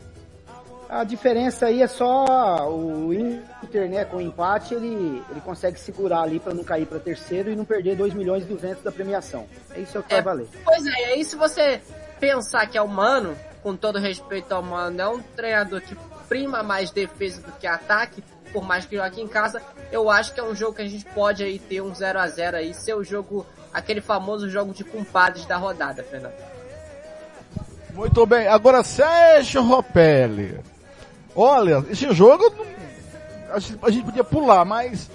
A 0.89 1.03
diferença 1.03 1.67
aí 1.67 1.83
é 1.83 1.87
só 1.87 2.69
o 2.71 3.13
Inter, 3.13 3.89
né, 3.89 4.05
com 4.05 4.19
o 4.19 4.21
empate, 4.21 4.75
ele, 4.75 5.23
ele 5.31 5.41
consegue 5.41 5.79
segurar 5.79 6.23
ali 6.23 6.39
para 6.39 6.55
não 6.55 6.63
cair 6.63 6.87
para 6.87 6.99
terceiro 6.99 7.51
e 7.51 7.57
não 7.57 7.65
perder 7.65 7.97
2 7.97 8.15
milhões 8.15 8.45
e 8.45 8.47
200 8.47 8.83
da 8.83 8.93
premiação. 8.93 9.47
É 9.75 9.81
isso 9.81 10.03
que 10.03 10.15
é, 10.15 10.17
vai 10.17 10.23
valer. 10.23 10.49
Pois 10.65 10.87
é, 10.87 11.05
aí 11.07 11.25
se 11.25 11.37
você 11.37 11.81
pensar 12.21 12.67
que 12.67 12.77
é 12.77 12.83
humano, 12.83 13.37
com 13.63 13.75
todo 13.75 13.99
respeito 13.99 14.53
ao 14.53 14.63
Mano, 14.63 15.01
é 15.01 15.09
um 15.09 15.23
treinador 15.23 15.81
que 15.81 15.97
prima 16.29 16.63
mais 16.63 16.91
defesa 16.91 17.41
do 17.41 17.53
que 17.53 17.67
ataque, 17.67 18.23
por 18.55 18.63
mais 18.65 18.87
que 18.87 18.97
jogue 18.97 19.21
em 19.21 19.27
casa, 19.27 19.61
eu 19.91 20.09
acho 20.09 20.33
que 20.33 20.39
é 20.39 20.45
um 20.45 20.55
jogo 20.55 20.75
que 20.75 20.83
a 20.83 20.89
gente 20.89 21.05
pode 21.07 21.43
aí 21.43 21.59
ter 21.59 21.81
um 21.81 21.93
0 21.93 22.21
a 22.21 22.29
0 22.29 22.57
aí, 22.59 22.73
ser 22.73 22.95
o 22.95 23.03
jogo, 23.03 23.45
aquele 23.73 24.01
famoso 24.01 24.49
jogo 24.49 24.73
de 24.73 24.85
compadres 24.85 25.45
da 25.45 25.57
rodada, 25.57 26.05
Fernando. 26.05 26.35
Muito 27.93 28.25
bem, 28.25 28.47
agora 28.47 28.85
Sérgio 28.85 29.61
Ropelli. 29.61 30.61
Olha, 31.35 31.85
esse 31.91 32.09
jogo 32.13 32.45
a 33.51 33.59
gente, 33.59 33.79
a 33.83 33.91
gente 33.91 34.05
podia 34.05 34.23
pular, 34.23 34.65
mas 34.65 35.11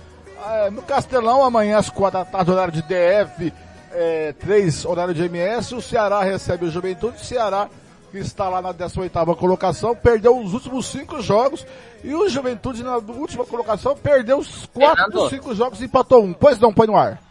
é, 0.45 0.69
no 0.69 0.82
Castelão 0.82 1.42
amanhã 1.43 1.77
às 1.77 1.90
quatro 1.90 2.19
da 2.19 2.26
tarde, 2.26 2.51
horário 2.51 2.74
de 2.74 2.82
DF, 2.82 3.53
é, 3.93 4.34
3 4.34 4.84
horário 4.84 5.14
de 5.14 5.24
MS, 5.24 5.76
o 5.76 5.82
Ceará 5.82 6.22
recebe 6.22 6.66
o 6.66 6.72
Juventude, 6.72 7.16
o 7.16 7.26
Ceará 7.26 7.69
que 8.10 8.18
está 8.18 8.50
lá 8.50 8.62
na 8.62 8.74
18ª 8.74 9.36
colocação, 9.36 9.96
perdeu 9.96 10.38
os 10.38 10.54
últimos 10.54 10.88
cinco 10.88 11.22
jogos 11.22 11.66
e 12.04 12.14
o 12.14 12.28
Juventude 12.30 12.84
na 12.84 12.98
última 12.98 13.46
colocação 13.46 13.96
perdeu 13.96 14.40
os 14.40 14.66
quatro 14.68 15.12
dos 15.12 15.30
cinco 15.30 15.54
jogos 15.54 15.82
e 15.82 15.86
empatou 15.86 16.24
um. 16.24 16.34
Pois 16.34 16.60
não, 16.60 16.74
põe 16.74 16.88
no 16.88 16.98
ar. 16.98 17.22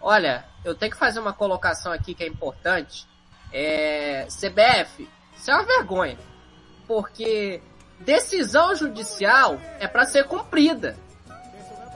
Olha, 0.00 0.44
eu 0.64 0.74
tenho 0.74 0.92
que 0.92 0.98
fazer 0.98 1.20
uma 1.20 1.32
colocação 1.32 1.92
aqui 1.92 2.14
que 2.14 2.24
é 2.24 2.26
importante. 2.26 3.06
É, 3.52 4.26
CBF, 4.26 5.08
isso 5.36 5.50
é 5.50 5.54
uma 5.54 5.64
vergonha. 5.64 6.18
Porque 6.86 7.60
decisão 8.00 8.74
judicial 8.74 9.58
é 9.78 9.86
para 9.86 10.06
ser 10.06 10.24
cumprida. 10.24 10.96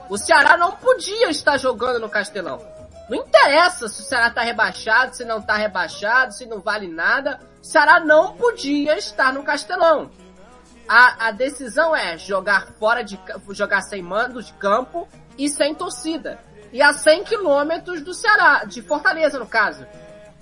O 0.09 0.17
Ceará 0.17 0.55
não 0.55 0.73
podia 0.73 1.29
estar 1.29 1.57
jogando 1.57 1.99
no 1.99 2.09
Castelão. 2.09 2.74
Não 3.09 3.17
interessa 3.17 3.87
se 3.87 4.01
o 4.01 4.03
Ceará 4.03 4.29
tá 4.31 4.41
rebaixado, 4.41 5.15
se 5.15 5.23
não 5.23 5.41
tá 5.41 5.55
rebaixado, 5.55 6.33
se 6.33 6.45
não 6.45 6.59
vale 6.59 6.87
nada. 6.87 7.39
O 7.61 7.65
Ceará 7.65 7.99
não 7.99 8.35
podia 8.35 8.97
estar 8.97 9.31
no 9.31 9.43
Castelão. 9.43 10.09
A, 10.87 11.27
a 11.27 11.31
decisão 11.31 11.95
é 11.95 12.17
jogar 12.17 12.67
fora 12.79 13.03
de 13.03 13.19
jogar 13.51 13.81
sem 13.81 14.01
mando 14.01 14.41
de 14.41 14.53
campo 14.53 15.07
e 15.37 15.49
sem 15.49 15.73
torcida. 15.73 16.39
E 16.71 16.81
a 16.81 16.93
100 16.93 17.23
quilômetros 17.23 18.01
do 18.01 18.13
Ceará, 18.13 18.65
de 18.65 18.81
Fortaleza 18.81 19.39
no 19.39 19.47
caso. 19.47 19.85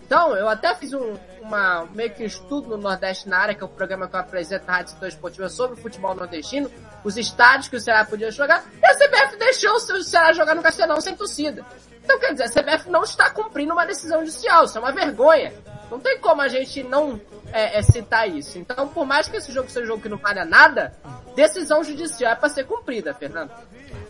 Então, 0.01 0.35
eu 0.35 0.49
até 0.49 0.75
fiz 0.75 0.93
um, 0.93 1.15
uma, 1.41 1.85
meio 1.93 2.13
que 2.13 2.23
um 2.23 2.25
estudo 2.25 2.69
no 2.69 2.77
Nordeste 2.77 3.27
na 3.27 3.39
área, 3.39 3.55
que 3.55 3.63
é 3.63 3.65
o 3.65 3.69
programa 3.69 4.07
que 4.07 4.15
eu 4.15 4.19
apresento 4.19 4.65
na 4.67 4.73
Rádio 4.73 4.91
Setor 4.93 5.07
Esportiva 5.07 5.49
sobre 5.49 5.79
o 5.79 5.81
futebol 5.81 6.13
nordestino, 6.13 6.69
os 7.03 7.17
estádios 7.17 7.67
que 7.67 7.77
o 7.77 7.79
Ceará 7.79 8.05
podia 8.05 8.29
jogar, 8.29 8.63
e 8.81 8.85
a 8.85 8.95
CBF 8.95 9.37
deixou 9.37 9.73
o 9.75 10.03
Ceará 10.03 10.33
jogar 10.33 10.55
no 10.55 10.61
Castelão 10.61 10.99
sem 10.99 11.15
torcida. 11.15 11.65
Então, 12.03 12.19
quer 12.19 12.33
dizer, 12.33 12.43
a 12.43 12.49
CBF 12.49 12.89
não 12.89 13.03
está 13.03 13.29
cumprindo 13.29 13.73
uma 13.73 13.85
decisão 13.85 14.19
judicial, 14.19 14.65
isso 14.65 14.77
é 14.77 14.81
uma 14.81 14.91
vergonha. 14.91 15.53
Não 15.89 15.99
tem 15.99 16.19
como 16.19 16.41
a 16.41 16.47
gente 16.47 16.83
não 16.83 17.19
é, 17.51 17.79
é, 17.79 17.81
citar 17.81 18.27
isso. 18.29 18.57
Então, 18.57 18.87
por 18.87 19.05
mais 19.05 19.27
que 19.27 19.37
esse 19.37 19.51
jogo 19.51 19.69
seja 19.69 19.85
um 19.85 19.87
jogo 19.87 20.01
que 20.01 20.09
não 20.09 20.17
valha 20.17 20.43
nada, 20.43 20.93
decisão 21.35 21.83
judicial 21.83 22.33
é 22.33 22.35
para 22.35 22.49
ser 22.49 22.65
cumprida, 22.65 23.13
Fernando. 23.13 23.51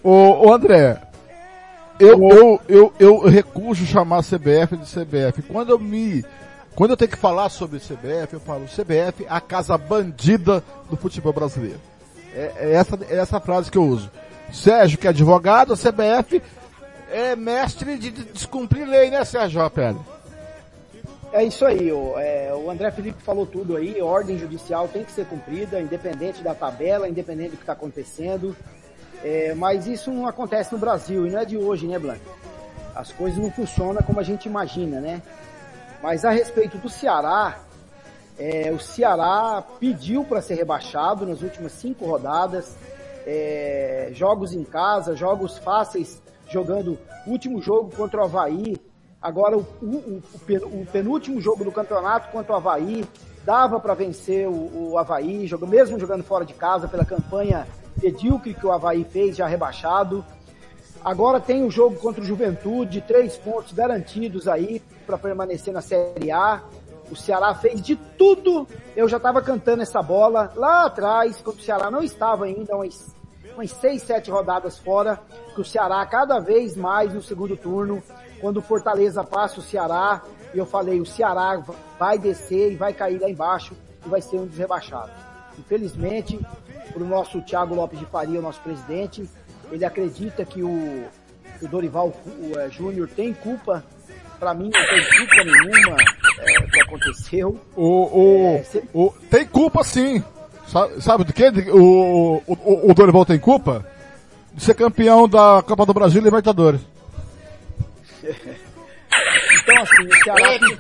Ô, 0.02 0.48
ô 0.48 0.54
André, 0.54 1.00
eu, 2.00 2.18
eu, 2.30 2.62
eu, 2.68 2.94
eu 3.00 3.20
recuso 3.28 3.86
chamar 3.86 4.20
a 4.20 4.24
CBF 4.24 4.78
de 4.78 4.86
CBF. 4.86 5.42
Quando 5.44 5.70
eu 5.70 5.80
me. 5.80 6.26
Quando 6.76 6.92
eu 6.92 6.98
tenho 6.98 7.12
que 7.12 7.18
falar 7.18 7.50
sobre 7.50 7.80
CBF, 7.80 8.34
eu 8.34 8.40
falo 8.40 8.66
CBF, 8.66 9.28
a 9.30 9.40
casa 9.40 9.78
bandida 9.78 10.64
do 10.90 10.98
futebol 10.98 11.32
brasileiro. 11.32 11.80
É, 12.34 12.52
é 12.58 12.74
essa, 12.74 12.98
é 13.08 13.18
essa 13.18 13.40
frase 13.40 13.70
que 13.70 13.78
eu 13.78 13.84
uso. 13.84 14.10
Sérgio, 14.52 14.98
que 14.98 15.06
é 15.06 15.12
advogado, 15.12 15.74
a 15.74 15.78
CBF 15.78 16.42
é 17.14 17.36
mestre 17.36 17.98
de 17.98 18.10
descumprir 18.12 18.88
lei, 18.88 19.12
né, 19.12 19.24
Sérgio? 19.24 19.62
É 21.32 21.44
isso 21.44 21.66
aí, 21.66 21.92
o, 21.92 22.18
é, 22.18 22.54
o 22.54 22.70
André 22.70 22.92
Felipe 22.92 23.22
falou 23.22 23.46
tudo 23.46 23.78
aí, 23.78 24.02
ordem 24.02 24.38
judicial 24.38 24.88
tem 24.88 25.04
que 25.04 25.12
ser 25.12 25.26
cumprida, 25.26 25.80
independente 25.80 26.44
da 26.44 26.54
tabela, 26.56 27.08
independente 27.08 27.52
do 27.52 27.58
que 27.58 27.64
está 27.64 27.74
acontecendo. 27.74 28.56
É, 29.24 29.54
mas 29.54 29.88
isso 29.88 30.12
não 30.12 30.28
acontece 30.28 30.74
no 30.74 30.80
Brasil 30.80 31.26
e 31.26 31.30
não 31.30 31.40
é 31.40 31.46
de 31.46 31.58
hoje, 31.58 31.88
né, 31.88 31.98
Blanco? 31.98 32.26
As 32.96 33.12
coisas 33.12 33.40
não 33.40 33.50
funcionam 33.52 34.02
como 34.04 34.20
a 34.20 34.24
gente 34.24 34.48
imagina, 34.48 35.00
né? 35.00 35.22
Mas 36.02 36.26
a 36.26 36.32
respeito 36.32 36.78
do 36.78 36.90
Ceará, 36.90 37.60
é, 38.38 38.72
o 38.72 38.80
Ceará 38.80 39.64
pediu 39.80 40.24
para 40.26 40.42
ser 40.42 40.56
rebaixado 40.56 41.26
nas 41.26 41.42
últimas 41.42 41.72
cinco 41.74 42.06
rodadas, 42.06 42.76
é, 43.26 44.10
jogos 44.14 44.54
em 44.54 44.64
casa, 44.64 45.16
jogos 45.16 45.58
fáceis, 45.58 46.22
jogando 46.50 46.98
o 47.26 47.32
último 47.32 47.62
jogo 47.62 47.96
contra 47.96 48.22
o 48.22 48.24
Havaí, 48.26 48.78
agora 49.22 49.58
o, 49.58 49.62
o, 49.82 50.22
o 50.66 50.86
penúltimo 50.92 51.40
jogo 51.40 51.64
do 51.64 51.72
campeonato 51.72 52.32
contra 52.32 52.54
o 52.54 52.56
Havaí, 52.56 53.06
dava 53.46 53.80
para 53.80 53.94
vencer 53.94 54.48
o, 54.48 54.92
o 54.92 54.98
Havaí, 54.98 55.48
jogou, 55.48 55.68
mesmo 55.68 56.00
jogando 56.00 56.24
fora 56.24 56.46
de 56.46 56.54
casa 56.54 56.88
pela 56.88 57.06
campanha 57.06 57.68
medíocre 58.02 58.54
que 58.54 58.66
o 58.66 58.72
Havaí 58.72 59.04
fez, 59.04 59.36
já 59.36 59.48
rebaixado. 59.48 60.26
Agora 61.04 61.40
tem 61.40 61.66
o 61.66 61.72
jogo 61.72 61.98
contra 61.98 62.22
o 62.22 62.26
Juventude, 62.26 63.02
três 63.02 63.38
pontos 63.38 63.74
garantidos 63.74 64.48
aí 64.48 64.82
para 65.06 65.18
permanecer 65.18 65.74
na 65.74 65.82
Série 65.82 66.32
A. 66.32 66.64
O 67.12 67.16
Ceará 67.16 67.54
fez 67.54 67.82
de 67.82 67.96
tudo. 67.96 68.66
Eu 68.96 69.10
já 69.10 69.18
estava 69.18 69.42
cantando 69.42 69.84
essa 69.84 70.02
bola 70.02 70.52
lá 70.56 70.86
atrás, 70.86 71.42
quando 71.42 71.58
o 71.58 71.62
Ceará 71.62 71.92
não 71.92 72.02
estava 72.02 72.46
ainda 72.46 72.76
umas, 72.76 73.14
umas 73.56 73.72
seis, 73.72 74.02
sete 74.02 74.30
rodadas 74.30 74.78
fora, 74.80 75.20
que 75.54 75.62
o 75.62 75.66
Ceará 75.66 76.06
cada 76.06 76.40
vez 76.40 76.76
mais 76.76 77.14
no 77.14 77.22
segundo 77.22 77.56
turno, 77.56 78.02
quando 78.40 78.58
o 78.58 78.62
Fortaleza 78.62 79.24
passa 79.24 79.60
o 79.60 79.64
Ceará, 79.64 80.22
e 80.54 80.58
eu 80.58 80.66
falei, 80.66 81.00
o 81.00 81.06
Ceará 81.06 81.64
vai 81.98 82.18
descer 82.18 82.72
e 82.72 82.76
vai 82.76 82.94
cair 82.94 83.20
lá 83.20 83.30
embaixo 83.30 83.74
e 84.06 84.10
vai 84.10 84.22
ser 84.22 84.38
um 84.38 84.46
dos 84.46 84.58
rebaixados. 84.58 85.14
Infelizmente, 85.58 86.40
para 86.94 87.04
o 87.04 87.08
nosso 87.08 87.42
Thiago 87.42 87.74
Lopes 87.74 88.00
de 88.00 88.06
Faria, 88.06 88.40
o 88.40 88.42
nosso 88.42 88.62
presidente. 88.62 89.28
Ele 89.72 89.84
acredita 89.84 90.46
que 90.46 90.62
o, 90.62 91.06
o 91.62 91.68
Dorival 91.68 92.14
é, 92.58 92.70
Júnior 92.70 93.10
tem 93.10 93.34
culpa. 93.34 93.84
Para 94.40 94.54
mim, 94.54 94.70
não 94.74 94.86
tem 94.86 95.18
culpa 95.18 95.44
nenhuma 95.44 95.98
é, 96.40 96.68
que 96.68 96.82
aconteceu. 96.82 97.60
O, 97.76 98.20
o, 98.20 98.58
é, 98.58 98.64
se... 98.64 98.84
o, 98.94 99.12
tem 99.30 99.46
culpa 99.46 99.84
sim. 99.84 100.24
Sabe, 100.74 101.02
sabe 101.04 101.24
do 101.24 101.32
que? 101.32 101.48
O, 101.70 102.42
o, 102.48 102.90
o 102.90 102.94
Dorival 102.96 103.24
tem 103.28 103.38
culpa? 103.38 103.86
De 104.52 104.64
ser 104.64 104.74
campeão 104.74 105.30
da 105.30 105.64
Copa 105.66 105.86
do 105.86 105.94
Brasil 105.94 106.20
e 106.20 106.24
Libertadores. 106.24 106.82
então 108.24 109.84
assim, 109.84 110.08
o 110.08 110.24
Ceará 110.24 110.50
pediu, 110.60 110.78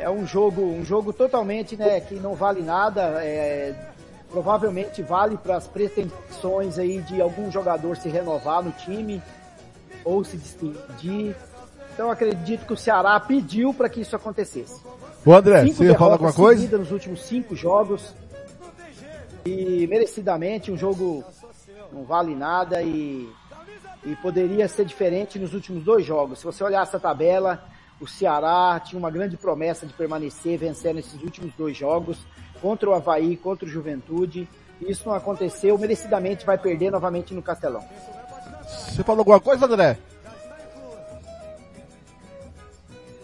é 0.00 0.08
um 0.08 0.26
jogo, 0.26 0.62
um 0.62 0.82
jogo 0.82 1.12
totalmente, 1.12 1.76
né, 1.76 2.00
que 2.00 2.14
não 2.14 2.34
vale 2.34 2.62
nada. 2.62 3.22
É, 3.22 3.74
provavelmente 4.30 5.02
vale 5.02 5.36
para 5.36 5.56
as 5.56 5.66
pretensões 5.66 6.78
aí 6.78 7.02
de 7.02 7.20
algum 7.20 7.50
jogador 7.50 7.98
se 7.98 8.08
renovar 8.08 8.62
no 8.62 8.72
time 8.72 9.22
ou 10.02 10.24
se 10.24 10.38
despedir. 10.38 11.36
Então 11.92 12.10
acredito 12.10 12.64
que 12.64 12.72
o 12.72 12.76
Ceará 12.78 13.20
pediu 13.20 13.74
para 13.74 13.90
que 13.90 14.00
isso 14.00 14.16
acontecesse. 14.16 14.80
O 15.24 15.32
André, 15.32 15.62
cinco 15.64 15.76
você 15.76 15.84
ia 15.84 15.98
falar 15.98 16.14
alguma 16.14 16.32
coisa? 16.32 16.78
nos 16.78 16.90
últimos 16.90 17.22
cinco 17.22 17.54
jogos 17.54 18.12
e 19.44 19.86
merecidamente 19.86 20.70
um 20.70 20.76
jogo 20.76 21.24
não 21.92 22.04
vale 22.04 22.34
nada 22.34 22.82
e, 22.82 23.28
e 24.04 24.16
poderia 24.16 24.66
ser 24.68 24.84
diferente 24.84 25.38
nos 25.38 25.54
últimos 25.54 25.84
dois 25.84 26.04
jogos. 26.04 26.40
Se 26.40 26.44
você 26.44 26.64
olhar 26.64 26.82
essa 26.82 26.98
tabela, 26.98 27.62
o 28.00 28.06
Ceará 28.06 28.80
tinha 28.80 28.98
uma 28.98 29.10
grande 29.10 29.36
promessa 29.36 29.86
de 29.86 29.92
permanecer, 29.92 30.58
vencendo 30.58 30.98
esses 30.98 31.20
últimos 31.22 31.52
dois 31.54 31.76
jogos 31.76 32.18
contra 32.60 32.90
o 32.90 32.94
Havaí, 32.94 33.36
contra 33.36 33.66
o 33.66 33.70
Juventude. 33.70 34.48
Isso 34.80 35.08
não 35.08 35.14
aconteceu, 35.14 35.78
merecidamente 35.78 36.44
vai 36.44 36.58
perder 36.58 36.90
novamente 36.90 37.32
no 37.32 37.42
Castelão. 37.42 37.84
Você 38.66 39.04
falou 39.04 39.20
alguma 39.20 39.38
coisa, 39.38 39.66
André? 39.66 39.98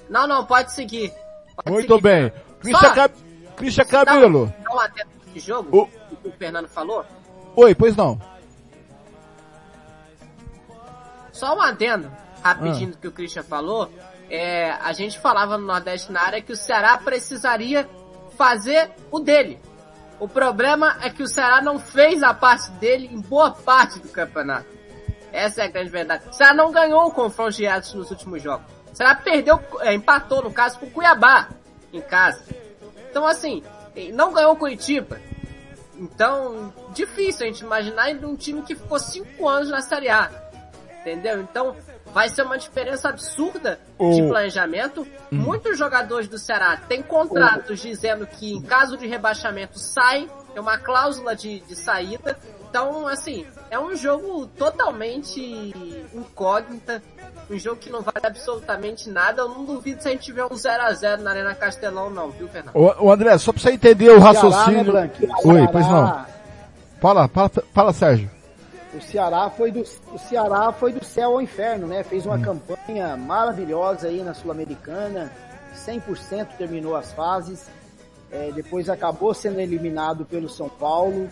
Não, 0.08 0.26
não, 0.26 0.46
pode 0.46 0.72
seguir. 0.72 1.12
Pode 1.64 1.70
Muito 1.70 1.88
seguir, 1.88 2.02
bem. 2.02 2.32
Christian, 2.60 2.94
Cab... 2.94 3.14
Christian 3.56 3.84
Cabelo. 3.84 4.54
Dá 4.64 4.74
um 4.74 4.80
atento 4.80 5.08
de 5.32 5.40
jogo, 5.40 5.76
o... 5.76 5.86
que 6.16 6.28
o 6.28 6.32
Fernando 6.32 6.68
falou. 6.68 7.04
Oi, 7.56 7.74
pois 7.74 7.96
não. 7.96 8.18
Só 11.32 11.56
um 11.56 11.60
adendo, 11.60 12.10
rapidinho 12.42 12.88
ah. 12.88 12.92
do 12.92 12.98
que 12.98 13.08
o 13.08 13.12
Christian 13.12 13.42
falou 13.42 13.90
é, 14.30 14.70
a 14.72 14.92
gente 14.92 15.18
falava 15.18 15.56
no 15.56 15.66
Nordeste 15.66 16.12
na 16.12 16.20
área 16.20 16.42
que 16.42 16.52
o 16.52 16.56
Ceará 16.56 16.96
precisaria 16.98 17.88
fazer 18.36 18.90
o 19.10 19.18
dele. 19.18 19.58
O 20.20 20.28
problema 20.28 20.98
é 21.02 21.10
que 21.10 21.22
o 21.22 21.28
Ceará 21.28 21.62
não 21.62 21.78
fez 21.78 22.22
a 22.22 22.34
parte 22.34 22.70
dele 22.72 23.08
em 23.10 23.20
boa 23.20 23.52
parte 23.52 23.98
do 24.00 24.08
campeonato. 24.08 24.66
Essa 25.32 25.62
é 25.62 25.64
a 25.66 25.68
grande 25.68 25.90
verdade. 25.90 26.28
O 26.28 26.32
Ceará 26.32 26.54
não 26.54 26.72
ganhou 26.72 27.06
o 27.06 27.10
confronto 27.10 27.52
direto 27.52 27.96
nos 27.96 28.10
últimos 28.10 28.42
jogos. 28.42 28.66
O 28.98 29.00
Ceará 29.00 29.14
perdeu, 29.14 29.60
é, 29.82 29.94
empatou 29.94 30.42
no 30.42 30.52
caso 30.52 30.80
com 30.80 30.86
o 30.86 30.90
Cuiabá 30.90 31.50
em 31.92 32.00
casa. 32.00 32.42
Então 33.08 33.24
assim, 33.24 33.62
não 34.12 34.32
ganhou 34.32 34.54
o 34.54 34.56
Curitiba. 34.56 35.20
Então, 35.96 36.74
difícil 36.92 37.46
a 37.46 37.48
gente 37.48 37.60
imaginar 37.60 38.08
um 38.24 38.34
time 38.34 38.60
que 38.62 38.74
ficou 38.74 38.98
cinco 38.98 39.48
anos 39.48 39.70
na 39.70 39.80
Série 39.82 40.08
A. 40.08 40.28
Entendeu? 41.00 41.40
Então, 41.40 41.76
vai 42.06 42.28
ser 42.28 42.42
uma 42.42 42.58
diferença 42.58 43.08
absurda 43.08 43.78
oh. 43.96 44.10
de 44.10 44.22
planejamento. 44.26 45.06
Hum. 45.32 45.36
Muitos 45.36 45.78
jogadores 45.78 46.26
do 46.26 46.36
Ceará 46.36 46.76
têm 46.88 47.00
contratos 47.00 47.78
oh. 47.80 47.88
dizendo 47.88 48.26
que 48.26 48.52
em 48.52 48.62
caso 48.62 48.96
de 48.96 49.06
rebaixamento 49.06 49.78
saem, 49.78 50.28
é 50.56 50.60
uma 50.60 50.76
cláusula 50.76 51.36
de, 51.36 51.60
de 51.60 51.76
saída. 51.76 52.36
Então, 52.68 53.06
assim, 53.06 53.46
é 53.70 53.78
um 53.78 53.94
jogo 53.96 54.46
totalmente 54.46 55.40
incógnita, 56.14 57.02
um 57.50 57.58
jogo 57.58 57.76
que 57.76 57.90
não 57.90 58.02
vale 58.02 58.24
absolutamente 58.24 59.10
nada. 59.10 59.42
Eu 59.42 59.48
não 59.48 59.64
duvido 59.64 60.02
se 60.02 60.08
a 60.08 60.10
gente 60.12 60.24
tiver 60.24 60.44
um 60.44 60.50
0x0 60.50 61.18
na 61.18 61.30
Arena 61.30 61.54
Castelão, 61.54 62.10
não, 62.10 62.30
viu, 62.30 62.48
Fernando? 62.48 62.74
O, 62.76 63.10
André, 63.10 63.36
só 63.38 63.52
pra 63.52 63.62
você 63.62 63.72
entender 63.72 64.10
o 64.10 64.18
raciocínio. 64.18 64.84
Ceará, 64.84 65.02
né, 65.02 65.10
Oi, 65.44 65.68
pois 65.70 65.86
não. 65.86 66.26
Fala, 67.00 67.28
fala, 67.28 67.50
fala, 67.72 67.92
Sérgio 67.92 68.38
o 68.94 69.00
Ceará 69.00 69.50
foi 69.50 69.70
do 69.70 69.80
o 69.80 70.18
Ceará 70.18 70.72
foi 70.72 70.92
do 70.92 71.04
céu 71.04 71.32
ao 71.32 71.40
inferno, 71.40 71.86
né? 71.86 72.02
Fez 72.02 72.24
uma 72.26 72.36
hum. 72.36 72.42
campanha 72.42 73.16
maravilhosa 73.16 74.08
aí 74.08 74.22
na 74.22 74.34
Sul-Americana, 74.34 75.30
100% 75.74 76.48
terminou 76.56 76.96
as 76.96 77.12
fases. 77.12 77.68
É, 78.30 78.50
depois 78.52 78.90
acabou 78.90 79.32
sendo 79.32 79.58
eliminado 79.60 80.24
pelo 80.24 80.48
São 80.48 80.68
Paulo. 80.68 81.28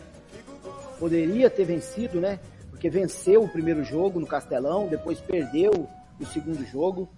Poderia 0.98 1.50
ter 1.50 1.64
vencido, 1.64 2.20
né? 2.20 2.38
porque 2.76 2.90
venceu 2.90 3.42
o 3.42 3.48
primeiro 3.48 3.82
jogo 3.82 4.20
no 4.20 4.26
Castelão, 4.26 4.86
depois 4.86 5.18
perdeu 5.18 5.88
o 6.20 6.26
segundo 6.26 6.62
jogo 6.66 7.08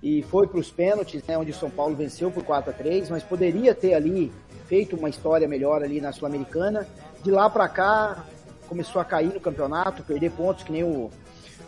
e 0.00 0.22
foi 0.22 0.46
para 0.46 0.60
os 0.60 0.70
pênaltis, 0.70 1.22
né, 1.24 1.36
onde 1.36 1.50
o 1.50 1.54
São 1.54 1.68
Paulo 1.68 1.96
venceu 1.96 2.30
por 2.30 2.44
4 2.44 2.70
a 2.70 2.72
3 2.72 3.10
mas 3.10 3.24
poderia 3.24 3.74
ter 3.74 3.92
ali 3.94 4.32
feito 4.66 4.96
uma 4.96 5.08
história 5.08 5.48
melhor 5.48 5.82
ali 5.82 6.00
na 6.00 6.12
Sul-Americana. 6.12 6.86
De 7.24 7.30
lá 7.30 7.50
para 7.50 7.68
cá, 7.68 8.24
começou 8.68 9.02
a 9.02 9.04
cair 9.04 9.34
no 9.34 9.40
campeonato, 9.40 10.04
perder 10.04 10.30
pontos, 10.30 10.62
que 10.62 10.70
nem 10.70 10.84
o, 10.84 11.10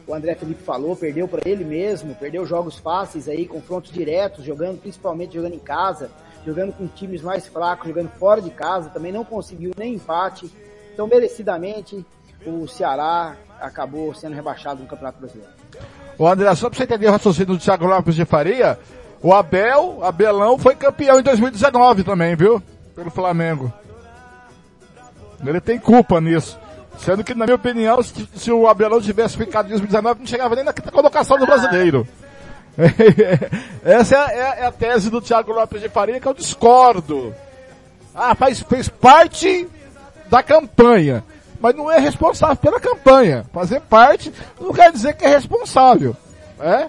o 0.07 0.15
André 0.15 0.37
Felipe 0.37 0.63
falou, 0.63 0.95
perdeu 0.95 1.27
para 1.27 1.43
ele 1.45 1.65
mesmo, 1.65 2.15
perdeu 2.15 2.47
jogos 2.47 2.79
fáceis 2.79 3.29
aí, 3.29 3.45
confrontos 3.45 3.91
diretos, 3.91 4.45
jogando 4.45 4.81
principalmente 4.81 5.35
jogando 5.35 5.55
em 5.55 5.59
casa, 5.59 6.13
jogando 6.47 6.73
com 6.73 6.87
times 6.87 7.23
mais 7.23 7.49
fracos, 7.49 7.89
jogando 7.89 8.09
fora 8.11 8.41
de 8.41 8.51
casa, 8.51 8.89
também 8.89 9.11
não 9.11 9.25
conseguiu 9.25 9.73
nem 9.77 9.95
empate. 9.95 10.49
Então, 10.93 11.07
merecidamente, 11.07 12.05
o 12.47 12.67
Ceará 12.67 13.37
acabou 13.61 14.15
sendo 14.15 14.35
rebaixado 14.35 14.83
no 14.83 14.89
Campeonato 14.89 15.19
Brasileiro. 15.19 15.53
O 16.19 16.27
André, 16.27 16.55
só 16.55 16.69
para 16.69 16.77
você 16.77 16.85
entender 16.85 17.09
o 17.09 17.13
raciocínio 17.13 17.55
do 17.55 17.59
Thiago 17.59 17.87
Lopes 17.87 18.15
de 18.15 18.25
Faria, 18.25 18.79
o 19.23 19.33
Abel, 19.33 20.05
Abelão, 20.05 20.59
foi 20.59 20.75
campeão 20.75 21.19
em 21.21 21.23
2019 21.23 22.05
também, 22.05 22.37
viu? 22.37 22.63
Pelo 22.95 23.11
Flamengo. 23.11 23.73
Ele 25.45 25.61
tem 25.61 25.79
culpa 25.79 26.21
nisso. 26.21 26.59
Sendo 26.99 27.25
que, 27.25 27.35
na 27.35 27.47
minha 27.47 27.57
opinião, 27.57 28.03
se, 28.03 28.53
o 28.53 28.69
Abelão 28.69 29.01
tivesse 29.01 29.37
ficado 29.37 29.67
em 29.67 29.71
2019, 29.71 30.21
não 30.21 30.27
chegava 30.27 30.55
nem 30.55 30.65
na 30.65 30.73
quinta 30.73 30.91
colocação 30.91 31.39
do 31.39 31.47
brasileiro. 31.47 32.07
Essa 33.85 34.17
é, 34.17 34.39
é, 34.39 34.61
é, 34.61 34.67
a 34.67 34.73
tese 34.73 35.11
do 35.11 35.21
Thiago 35.21 35.53
Lopes 35.53 35.81
de 35.81 35.89
Faria 35.89 36.21
que 36.21 36.29
eu 36.29 36.35
discordo. 36.35 37.35
Ah, 38.15 38.35
faz, 38.35 38.61
fez 38.61 38.89
parte 38.89 39.69
da 40.33 40.43
campanha 40.43 41.23
mas 41.61 41.77
não 41.77 41.89
é 41.89 41.97
responsável 41.97 42.57
pela 42.57 42.81
campanha. 42.81 43.47
Fazer 43.53 43.81
parte 43.83 44.33
não 44.61 44.73
quer 44.73 44.91
dizer 44.91 45.15
que 45.15 45.25
é 45.25 45.29
responsável. 45.29 46.17
É? 46.59 46.89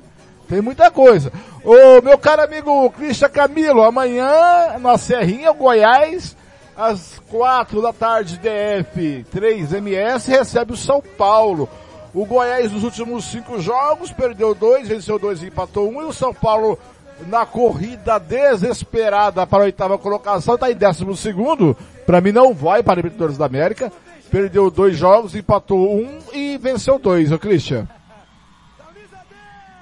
Tem 0.50 0.62
muita 0.62 0.90
coisa. 0.90 1.32
Ô, 1.64 2.02
meu 2.02 2.18
caro 2.18 2.42
amigo 2.42 2.90
Cristian 2.90 3.30
Camilo, 3.30 3.84
amanhã 3.84 4.80
na 4.80 4.98
Serrinha, 4.98 5.52
Goiás, 5.52 6.36
às 6.76 7.22
quatro 7.30 7.84
da 7.84 7.94
tarde, 7.94 8.40
DF 8.40 9.28
3MS, 9.32 10.28
recebe 10.28 10.74
o 10.74 10.78
São 10.78 11.04
Paulo. 11.16 11.70
O 12.12 12.26
Goiás 12.26 12.72
nos 12.72 12.84
últimos 12.84 13.26
cinco 13.26 13.60
jogos 13.60 14.12
perdeu 14.12 14.56
dois, 14.56 14.88
venceu 14.88 15.20
dois 15.20 15.44
e 15.44 15.48
empatou 15.48 15.88
um. 15.88 16.02
E 16.02 16.06
o 16.06 16.14
São 16.14 16.34
Paulo 16.34 16.80
na 17.28 17.46
corrida 17.46 18.20
desesperada 18.20 19.46
para 19.46 19.60
a 19.60 19.66
oitava 19.66 20.00
colocação, 20.00 20.56
está 20.56 20.72
em 20.72 20.76
décimo 20.76 21.16
segundo. 21.16 21.78
Para 22.06 22.22
mim 22.22 22.32
não 22.32 22.54
vai 22.54 22.84
para 22.84 22.94
a 22.94 22.96
Libertadores 22.96 23.38
da 23.38 23.46
América 23.46 23.92
perdeu 24.34 24.72
dois 24.72 24.98
jogos, 24.98 25.36
empatou 25.36 25.96
um 25.96 26.18
e 26.34 26.58
venceu 26.58 26.98
dois, 26.98 27.32
ô 27.32 27.38
Christian. 27.38 27.88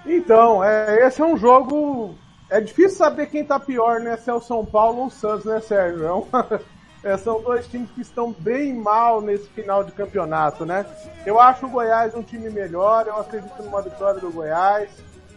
Então, 0.06 0.62
é, 0.62 1.08
esse 1.08 1.22
é 1.22 1.26
um 1.26 1.38
jogo. 1.38 2.16
É 2.50 2.60
difícil 2.60 2.98
saber 2.98 3.28
quem 3.28 3.46
tá 3.46 3.58
pior, 3.58 4.02
né? 4.02 4.18
Se 4.18 4.30
é 4.30 4.34
o 4.34 4.42
São 4.42 4.66
Paulo 4.66 5.00
ou 5.00 5.06
o 5.06 5.10
Santos, 5.10 5.46
né, 5.46 5.62
Sérgio? 5.62 6.06
É 6.06 6.12
uma, 6.12 6.62
é, 7.02 7.16
são 7.16 7.42
dois 7.42 7.66
times 7.68 7.90
que 7.92 8.02
estão 8.02 8.36
bem 8.40 8.74
mal 8.74 9.22
nesse 9.22 9.48
final 9.48 9.86
de 9.86 9.94
campeonato, 9.94 10.66
né? 10.66 10.86
Eu 11.26 11.40
acho 11.40 11.66
o 11.66 11.70
Goiás 11.70 12.14
um 12.14 12.22
time 12.22 12.50
melhor, 12.50 13.08
eu 13.08 13.16
acredito 13.16 13.64
numa 13.64 13.82
vitória 13.82 14.20
do 14.20 14.32
Goiás. 14.32 14.90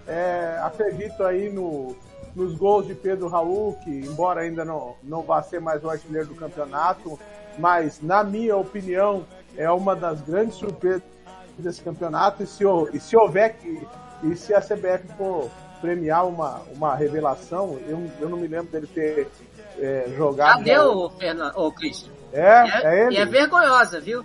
É, 0.09 0.59
acredito 0.61 1.23
aí 1.23 1.53
no, 1.53 1.95
nos 2.35 2.55
gols 2.55 2.87
de 2.87 2.95
Pedro 2.95 3.29
Raul, 3.29 3.75
que 3.85 3.91
embora 3.91 4.43
ainda 4.43 4.65
não, 4.65 4.97
não 5.03 5.23
vá 5.23 5.43
ser 5.43 5.61
mais 5.61 5.85
o 5.85 5.91
artilheiro 5.91 6.29
do 6.29 6.35
campeonato, 6.35 7.19
mas 7.59 8.01
na 8.03 8.25
minha 8.25 8.57
opinião 8.57 9.25
é 9.57 9.71
uma 9.71 9.95
das 9.95 10.21
grandes 10.21 10.57
surpresas 10.57 11.03
desse 11.57 11.81
campeonato 11.83 12.43
e 12.43 12.47
se, 12.47 12.65
e 12.93 13.01
se 13.01 13.17
houver 13.17 13.55
que 13.55 13.87
e 14.25 14.35
se 14.37 14.55
a 14.55 14.61
CBF 14.61 15.07
for 15.17 15.51
premiar 15.81 16.27
uma, 16.27 16.63
uma 16.75 16.95
revelação, 16.95 17.79
eu, 17.87 18.11
eu 18.19 18.29
não 18.29 18.39
me 18.39 18.49
lembro 18.49 18.73
dele 18.73 18.87
ter 18.87 19.29
é, 19.79 20.07
jogado. 20.17 20.59
Já 20.59 20.65
deu, 20.65 21.11
Fernando, 21.11 21.59
ô 21.59 21.71
Cristian. 21.71 22.11
É, 22.33 22.41
é, 22.41 22.83
é 22.85 23.07
ele. 23.07 23.17
E 23.17 23.19
é 23.19 23.27
vergonhosa, 23.27 24.01
viu? 24.01 24.25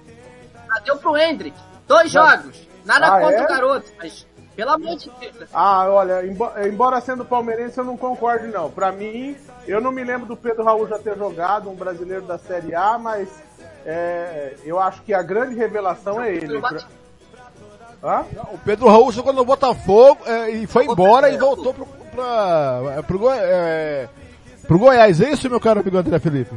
Deu 0.85 0.97
pro 0.97 1.17
Hendrick. 1.17 1.57
Dois 1.85 2.09
Já... 2.11 2.37
jogos. 2.37 2.67
Nada 2.85 3.07
ah, 3.07 3.19
contra 3.19 3.39
é? 3.39 3.43
o 3.43 3.47
garoto, 3.47 3.91
mas 3.97 4.25
pelo 4.59 4.71
amor 4.71 4.97
de 4.97 5.09
Deus. 5.21 5.49
Ah, 5.53 5.87
olha, 5.89 6.21
embora 6.67 6.99
sendo 6.99 7.23
palmeirense, 7.23 7.77
eu 7.77 7.85
não 7.85 7.95
concordo 7.95 8.45
não. 8.47 8.69
Pra 8.69 8.91
mim, 8.91 9.37
eu 9.65 9.79
não 9.79 9.89
me 9.89 10.03
lembro 10.03 10.27
do 10.27 10.35
Pedro 10.35 10.65
Raul 10.65 10.85
já 10.85 10.99
ter 10.99 11.17
jogado, 11.17 11.69
um 11.69 11.75
brasileiro 11.75 12.23
da 12.23 12.37
Série 12.37 12.75
A, 12.75 12.97
mas 12.97 13.29
é, 13.85 14.55
eu 14.65 14.77
acho 14.77 15.01
que 15.03 15.13
a 15.13 15.21
grande 15.21 15.55
revelação 15.55 16.21
é 16.21 16.35
ele. 16.35 16.61
Hã? 18.03 18.25
O 18.51 18.57
Pedro 18.57 18.87
Raul 18.87 19.13
jogou 19.13 19.31
no 19.31 19.45
Botafogo 19.45 20.19
é, 20.25 20.49
e 20.49 20.67
foi 20.67 20.85
embora 20.85 21.29
e 21.29 21.37
voltou 21.37 21.73
pro, 21.73 21.85
pra, 21.85 22.81
é, 22.97 23.01
pro, 23.01 23.17
Goi 23.17 23.37
é, 23.37 24.09
pro 24.67 24.77
Goiás. 24.77 25.21
É 25.21 25.31
isso, 25.31 25.49
meu 25.49 25.61
caro 25.61 25.79
amigo 25.79 25.97
André 25.97 26.19
Felipe? 26.19 26.53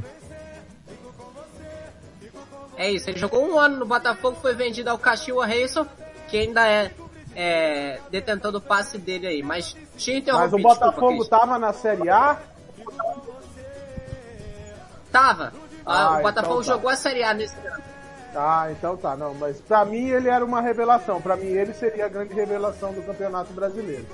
É 2.76 2.90
isso, 2.90 3.08
ele 3.08 3.18
jogou 3.18 3.48
um 3.48 3.60
ano 3.60 3.76
no 3.76 3.86
Botafogo, 3.86 4.38
foi 4.42 4.56
vendido 4.56 4.90
ao 4.90 4.98
Caxiwa 4.98 5.46
Reison, 5.46 5.86
que 6.28 6.36
ainda 6.36 6.66
é 6.66 6.90
é, 7.34 8.00
detentor 8.10 8.52
do 8.52 8.60
passe 8.60 8.98
dele 8.98 9.26
aí. 9.26 9.42
Mas 9.42 9.76
tinha 9.96 10.22
Mas 10.32 10.52
o 10.52 10.58
Botafogo 10.58 11.18
desculpa, 11.18 11.38
tava 11.38 11.58
na 11.58 11.72
Série 11.72 12.08
A? 12.08 12.38
Tava. 15.10 15.52
Ah, 15.84 16.18
o 16.18 16.22
Botafogo 16.22 16.60
então 16.60 16.64
tá. 16.64 16.72
jogou 16.74 16.90
a 16.90 16.96
Série 16.96 17.22
A 17.22 17.34
nesse 17.34 17.56
ano. 17.66 17.82
Ah, 18.34 18.68
então 18.70 18.96
tá. 18.96 19.16
Não, 19.16 19.34
mas 19.34 19.60
pra 19.60 19.84
mim 19.84 20.08
ele 20.08 20.28
era 20.28 20.44
uma 20.44 20.60
revelação. 20.60 21.20
Pra 21.20 21.36
mim 21.36 21.46
ele 21.46 21.74
seria 21.74 22.06
a 22.06 22.08
grande 22.08 22.34
revelação 22.34 22.92
do 22.92 23.02
Campeonato 23.02 23.52
Brasileiro. 23.52 24.06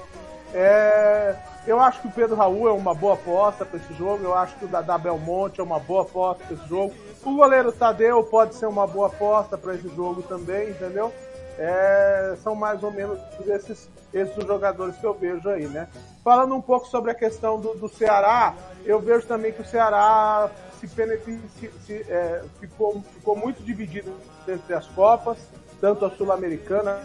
É, 0.52 1.36
eu 1.66 1.78
acho 1.78 2.00
que 2.00 2.08
o 2.08 2.10
Pedro 2.10 2.34
Raul 2.34 2.68
é 2.68 2.72
uma 2.72 2.94
boa 2.94 3.14
aposta 3.14 3.64
para 3.64 3.78
esse 3.78 3.94
jogo. 3.94 4.24
Eu 4.24 4.34
acho 4.34 4.56
que 4.56 4.64
o 4.64 4.68
Dadá 4.68 4.97
Belmonte 4.97 5.60
é 5.60 5.62
uma 5.62 5.78
boa 5.78 6.02
aposta 6.02 6.44
para 6.44 6.55
esse 6.55 6.68
jogo. 6.68 6.94
O 7.24 7.34
goleiro 7.34 7.70
Tadeu 7.72 8.22
pode 8.24 8.55
ser 8.55 8.66
uma 8.66 8.86
boa 8.86 9.08
aposta 9.08 9.58
para 9.58 9.74
esse 9.74 9.88
jogo 9.94 10.22
também, 10.22 10.70
entendeu? 10.70 11.12
É, 11.58 12.36
são 12.42 12.54
mais 12.54 12.82
ou 12.82 12.92
menos 12.92 13.18
esses, 13.46 13.90
esses 14.14 14.46
jogadores 14.46 14.96
que 14.96 15.04
eu 15.04 15.12
vejo 15.12 15.48
aí, 15.48 15.66
né? 15.66 15.88
Falando 16.22 16.54
um 16.54 16.60
pouco 16.60 16.86
sobre 16.86 17.10
a 17.10 17.14
questão 17.14 17.60
do, 17.60 17.74
do 17.74 17.88
Ceará, 17.88 18.54
eu 18.84 19.00
vejo 19.00 19.26
também 19.26 19.52
que 19.52 19.60
o 19.60 19.64
Ceará 19.64 20.50
se, 20.78 20.86
se, 20.86 21.70
se 21.84 21.94
é, 22.08 22.44
ficou, 22.60 23.02
ficou 23.14 23.36
muito 23.36 23.62
dividido 23.62 24.14
entre 24.46 24.72
as 24.72 24.86
Copas, 24.86 25.38
tanto 25.80 26.04
a 26.04 26.10
Sul-Americana 26.10 27.00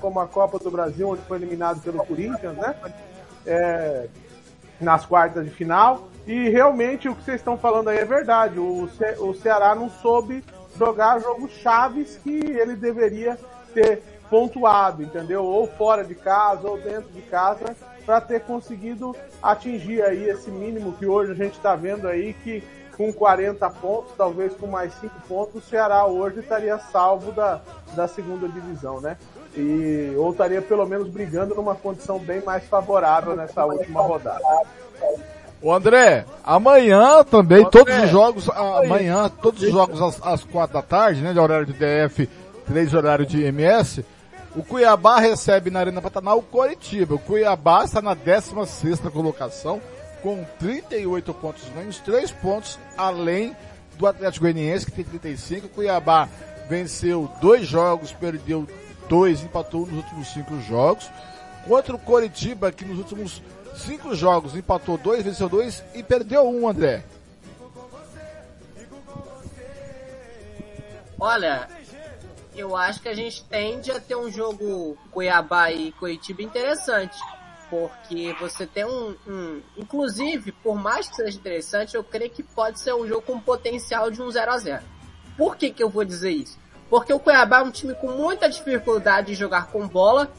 como 0.00 0.20
a 0.20 0.26
Copa 0.26 0.58
do 0.58 0.70
Brasil, 0.70 1.08
onde 1.08 1.22
foi 1.22 1.38
eliminado 1.38 1.80
pelo 1.80 2.04
Corinthians, 2.04 2.56
né? 2.56 2.74
É, 3.46 4.08
nas 4.80 5.04
quartas 5.04 5.44
de 5.44 5.50
final. 5.50 6.08
E 6.26 6.48
realmente 6.50 7.08
o 7.08 7.14
que 7.14 7.24
vocês 7.24 7.40
estão 7.40 7.56
falando 7.56 7.88
aí 7.88 7.98
é 7.98 8.04
verdade. 8.04 8.58
O, 8.58 8.88
Ce 8.88 9.16
o 9.18 9.34
Ceará 9.34 9.74
não 9.74 9.88
soube 9.88 10.44
jogar 10.78 11.20
jogos 11.20 11.50
chaves 11.52 12.18
que 12.22 12.30
ele 12.30 12.76
deveria 12.76 13.38
ter 13.74 14.02
pontuado, 14.30 15.02
entendeu? 15.02 15.44
Ou 15.44 15.66
fora 15.66 16.04
de 16.04 16.14
casa 16.14 16.68
ou 16.68 16.78
dentro 16.78 17.10
de 17.10 17.22
casa, 17.22 17.76
para 18.04 18.20
ter 18.20 18.40
conseguido 18.40 19.14
atingir 19.42 20.02
aí 20.02 20.28
esse 20.28 20.50
mínimo 20.50 20.92
que 20.92 21.06
hoje 21.06 21.32
a 21.32 21.34
gente 21.34 21.54
está 21.54 21.74
vendo 21.74 22.06
aí 22.06 22.32
que 22.32 22.62
com 22.96 23.12
40 23.12 23.70
pontos, 23.70 24.12
talvez 24.16 24.52
com 24.54 24.66
mais 24.66 24.92
5 24.94 25.14
pontos, 25.28 25.54
o 25.54 25.66
Ceará 25.66 26.04
hoje 26.04 26.40
estaria 26.40 26.76
salvo 26.78 27.30
da, 27.30 27.60
da 27.94 28.08
segunda 28.08 28.48
divisão, 28.48 29.00
né? 29.00 29.16
E, 29.56 30.14
ou 30.16 30.32
estaria 30.32 30.60
pelo 30.60 30.84
menos 30.84 31.08
brigando 31.08 31.54
numa 31.54 31.76
condição 31.76 32.18
bem 32.18 32.42
mais 32.42 32.64
favorável 32.64 33.36
nessa 33.36 33.64
última 33.64 34.02
rodada. 34.02 34.42
O 35.60 35.72
André, 35.72 36.24
amanhã 36.44 37.24
também, 37.24 37.58
André, 37.58 37.70
todos 37.70 37.98
os 37.98 38.10
jogos, 38.10 38.48
amanhã, 38.50 39.28
todos 39.42 39.62
os 39.62 39.70
jogos 39.70 40.00
às, 40.00 40.24
às 40.24 40.44
quatro 40.44 40.74
da 40.74 40.82
tarde, 40.82 41.20
né, 41.20 41.32
de 41.32 41.38
horário 41.38 41.66
de 41.66 41.72
DF, 41.72 42.28
três 42.64 42.94
horário 42.94 43.26
de 43.26 43.42
MS, 43.42 44.04
o 44.54 44.62
Cuiabá 44.62 45.18
recebe 45.18 45.70
na 45.70 45.80
Arena 45.80 46.00
Pantanal 46.00 46.38
o 46.38 46.42
Coritiba. 46.42 47.14
O 47.14 47.18
Cuiabá 47.18 47.84
está 47.84 48.00
na 48.00 48.14
16 48.14 49.00
colocação, 49.12 49.80
com 50.22 50.44
38 50.58 51.34
pontos 51.34 51.68
ganhos, 51.74 51.98
3 51.98 52.30
pontos 52.32 52.78
além 52.96 53.54
do 53.96 54.06
Atlético 54.06 54.44
Goianiense, 54.44 54.86
que 54.86 54.92
tem 54.92 55.04
35. 55.04 55.66
O 55.66 55.70
Cuiabá 55.70 56.28
venceu 56.68 57.30
dois 57.40 57.66
jogos, 57.66 58.12
perdeu 58.12 58.66
dois, 59.08 59.42
empatou 59.42 59.86
nos 59.86 59.96
últimos 59.96 60.32
cinco 60.32 60.60
jogos. 60.60 61.10
Contra 61.66 61.94
o 61.94 61.98
Coritiba, 61.98 62.72
que 62.72 62.84
nos 62.84 62.98
últimos 62.98 63.42
cinco 63.78 64.14
jogos, 64.14 64.54
empatou 64.54 64.98
dois, 64.98 65.24
venceu 65.24 65.48
dois 65.48 65.82
e 65.94 66.02
perdeu 66.02 66.48
um, 66.48 66.68
André. 66.68 67.04
Olha, 71.20 71.68
eu 72.54 72.76
acho 72.76 73.00
que 73.00 73.08
a 73.08 73.14
gente 73.14 73.44
tende 73.44 73.90
a 73.90 74.00
ter 74.00 74.16
um 74.16 74.30
jogo 74.30 74.96
Cuiabá 75.10 75.72
e 75.72 75.92
Curitiba 75.92 76.42
interessante. 76.42 77.18
Porque 77.70 78.34
você 78.40 78.66
tem 78.66 78.84
um, 78.84 79.14
um, 79.26 79.62
Inclusive, 79.76 80.52
por 80.52 80.74
mais 80.74 81.06
que 81.06 81.16
seja 81.16 81.36
interessante, 81.36 81.94
eu 81.94 82.02
creio 82.02 82.30
que 82.30 82.42
pode 82.42 82.80
ser 82.80 82.94
um 82.94 83.06
jogo 83.06 83.22
com 83.22 83.38
potencial 83.38 84.10
de 84.10 84.22
um 84.22 84.30
0 84.30 84.50
a 84.50 84.58
0 84.58 84.82
Por 85.36 85.54
que, 85.54 85.70
que 85.70 85.82
eu 85.82 85.90
vou 85.90 86.02
dizer 86.02 86.30
isso? 86.30 86.58
porque 86.90 87.12
o 87.12 87.18
Cuiabá 87.18 87.58
é 87.58 87.62
um 87.62 87.70
time 87.70 87.94
com 87.94 88.08
muita 88.08 88.48
dificuldade 88.48 89.28
de 89.28 89.34
jogar 89.34 89.66
com 89.66 89.86
bola, 89.86 90.30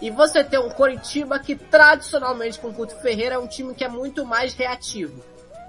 e 0.00 0.10
você 0.10 0.44
tem 0.44 0.58
um 0.58 0.70
Coritiba 0.70 1.38
que 1.38 1.56
tradicionalmente 1.56 2.58
com 2.58 2.68
o 2.68 2.88
Ferreira 2.88 3.34
é 3.34 3.38
um 3.38 3.46
time 3.46 3.74
que 3.74 3.84
é 3.84 3.88
muito 3.88 4.24
mais 4.24 4.54
reativo. 4.54 5.22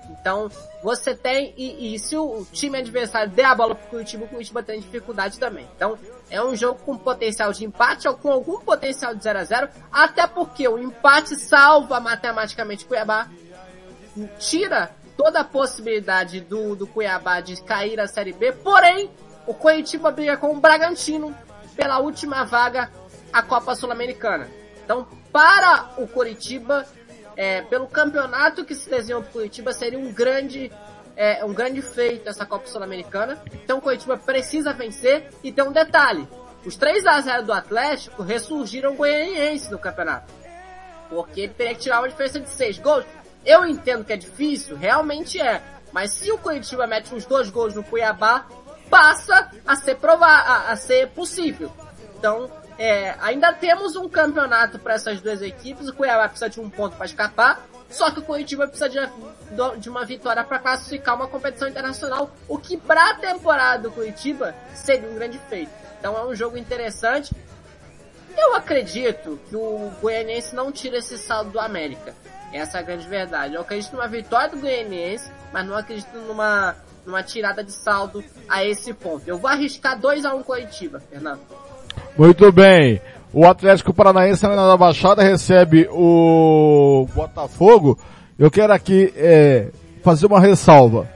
Então, 0.10 0.50
você 0.84 1.16
tem, 1.16 1.54
e, 1.56 1.94
e 1.94 2.00
se 2.00 2.18
o 2.18 2.46
time 2.52 2.80
adversário 2.80 3.32
der 3.32 3.46
a 3.46 3.56
bola 3.56 3.76
pro 3.76 3.90
Curitiba, 3.90 4.26
o 4.26 4.28
Curitiba 4.28 4.64
tem 4.64 4.80
dificuldade 4.80 5.38
também. 5.38 5.68
Então, 5.76 5.98
é 6.30 6.44
um 6.44 6.56
jogo 6.56 6.80
com 6.84 6.98
potencial 6.98 7.52
de 7.54 7.64
empate 7.64 8.08
ou 8.08 8.16
com 8.16 8.32
algum 8.32 8.60
potencial 8.60 9.14
de 9.14 9.24
0 9.24 9.40
a 9.40 9.44
0 9.44 9.70
até 9.92 10.26
porque 10.28 10.68
o 10.68 10.78
empate 10.78 11.36
salva 11.36 12.00
matematicamente 12.00 12.86
Cuiabá, 12.86 13.28
tira 14.38 14.92
toda 15.16 15.42
a 15.42 15.44
possibilidade 15.44 16.40
do, 16.42 16.76
do 16.76 16.88
Cuiabá 16.88 17.40
de 17.42 17.62
cair 17.62 18.00
a 18.00 18.08
Série 18.08 18.34
B, 18.34 18.52
porém, 18.52 19.10
o 19.46 19.54
Curitiba 19.54 20.12
briga 20.12 20.38
com 20.38 20.52
o 20.52 20.60
Bragantino 20.60 21.36
pela 21.76 22.00
última 22.00 22.44
vaga 22.44 22.92
a 23.32 23.42
Copa 23.42 23.76
Sul-Americana. 23.76 24.48
Então, 24.84 25.08
para 25.32 25.92
o 25.98 26.08
Curitiba, 26.08 26.86
é, 27.40 27.62
pelo 27.62 27.88
campeonato 27.88 28.66
que 28.66 28.76
se 28.76 28.90
desenhou 28.90 29.22
para 29.22 29.30
o 29.30 29.34
Curitiba, 29.34 29.72
seria 29.72 29.98
um 29.98 30.12
grande, 30.12 30.72
é, 31.16 31.46
um 31.46 31.54
grande 31.54 31.82
feito 31.82 32.28
essa 32.28 32.46
Copa 32.46 32.68
Sul-Americana. 32.68 33.42
Então 33.64 33.78
o 33.78 33.82
Curitiba 33.82 34.18
precisa 34.18 34.74
vencer 34.74 35.30
e 35.42 35.50
tem 35.50 35.64
um 35.64 35.72
detalhe. 35.72 36.28
Os 36.66 36.76
3 36.76 37.06
a 37.06 37.22
0 37.22 37.46
do 37.46 37.54
Atlético 37.54 38.24
ressurgiram 38.24 38.94
goianiense 38.96 39.72
no 39.72 39.80
campeonato. 39.80 40.34
Porque 41.10 41.42
ele 41.42 41.54
teria 41.54 41.74
que 41.74 41.80
tirar 41.80 42.00
uma 42.00 42.10
diferença 42.10 42.42
de 42.42 42.50
6 42.50 42.80
gols. 42.80 43.06
Eu 43.46 43.66
entendo 43.66 44.04
que 44.04 44.12
é 44.12 44.18
difícil, 44.18 44.76
realmente 44.76 45.40
é. 45.40 45.62
Mas 45.94 46.12
se 46.12 46.30
o 46.32 46.38
Curitiba 46.38 46.86
mete 46.88 47.16
uns 47.16 47.26
dois 47.26 47.50
gols 47.50 47.74
no 47.74 47.86
Cuiabá, 47.86 48.46
passa 48.90 49.50
a 49.66 49.78
ser 49.78 49.96
provar, 49.96 50.42
a, 50.46 50.72
a 50.72 50.76
ser 50.76 51.08
possível. 51.12 51.72
Então, 52.18 52.52
é, 52.80 53.14
ainda 53.20 53.52
temos 53.52 53.98
um 53.98 54.08
campeonato 54.08 54.80
para 54.80 54.94
essas 54.94 55.20
duas 55.20 55.42
equipes. 55.42 55.90
O 55.90 55.94
Cuiabá 55.94 56.30
precisa 56.30 56.50
de 56.50 56.62
um 56.62 56.70
ponto 56.70 56.96
para 56.96 57.06
escapar. 57.06 57.68
Só 57.90 58.10
que 58.10 58.20
o 58.20 58.22
Curitiba 58.22 58.68
precisa 58.68 58.88
de, 58.88 59.00
de 59.80 59.90
uma 59.90 60.06
vitória 60.06 60.46
para 60.46 60.60
classificar 60.60 61.16
uma 61.16 61.28
competição 61.28 61.68
internacional. 61.68 62.32
O 62.48 62.58
que 62.58 62.78
para 62.78 63.10
a 63.10 63.16
temporada 63.16 63.84
do 63.84 63.92
Curitiba 63.92 64.56
seria 64.74 65.10
um 65.10 65.16
grande 65.16 65.38
feito. 65.50 65.72
Então 66.00 66.18
é 66.18 66.26
um 66.26 66.34
jogo 66.34 66.58
interessante. 66.58 67.36
Eu 68.38 68.56
acredito 68.56 69.38
que 69.50 69.58
o 69.58 69.92
Goianiense 70.02 70.56
não 70.56 70.72
tira 70.72 71.00
esse 71.00 71.18
saldo 71.18 71.52
do 71.52 71.60
América. 71.60 72.16
Essa 72.54 72.78
é 72.78 72.80
a 72.80 72.84
grande 72.84 73.06
verdade. 73.10 73.56
Eu 73.56 73.62
acredito 73.62 73.92
numa 73.92 74.08
vitória 74.08 74.50
do 74.50 74.58
Goianiense, 74.58 75.30
mas 75.52 75.68
não 75.68 75.76
acredito 75.76 76.14
numa, 76.14 76.78
numa 77.06 77.24
tirada 77.24 77.62
de 77.62 77.74
saldo 77.74 78.24
a 78.48 78.64
esse 78.64 78.94
ponto. 78.94 79.28
Eu 79.28 79.38
vou 79.38 79.50
arriscar 79.50 80.00
2 80.00 80.24
a 80.24 80.34
1 80.34 80.38
um 80.38 80.44
Curitiba, 80.44 81.02
Fernando. 81.02 81.42
Muito 82.18 82.52
bem. 82.52 83.02
O 83.32 83.46
Atlético 83.46 83.94
Paranaense 83.94 84.48
na 84.48 84.56
da 84.56 84.76
Baixada 84.76 85.22
recebe 85.22 85.88
o 85.92 87.08
Botafogo. 87.14 87.98
Eu 88.38 88.50
quero 88.50 88.74
aqui 88.74 89.14
é, 89.16 89.68
fazer 90.04 90.26
uma 90.26 90.40
ressalva. 90.40 91.08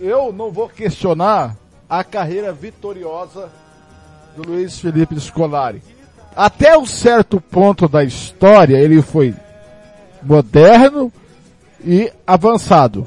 Eu 0.00 0.32
não 0.32 0.50
vou 0.50 0.68
questionar 0.68 1.56
a 1.88 2.04
carreira 2.04 2.52
vitoriosa 2.52 3.50
do 4.36 4.50
Luiz 4.50 4.78
Felipe 4.78 5.18
Scolari. 5.18 5.82
Até 6.36 6.76
um 6.76 6.84
certo 6.84 7.40
ponto 7.40 7.88
da 7.88 8.02
história, 8.02 8.76
ele 8.76 9.00
foi 9.00 9.34
moderno 10.22 11.12
e 11.84 12.12
avançado. 12.26 13.06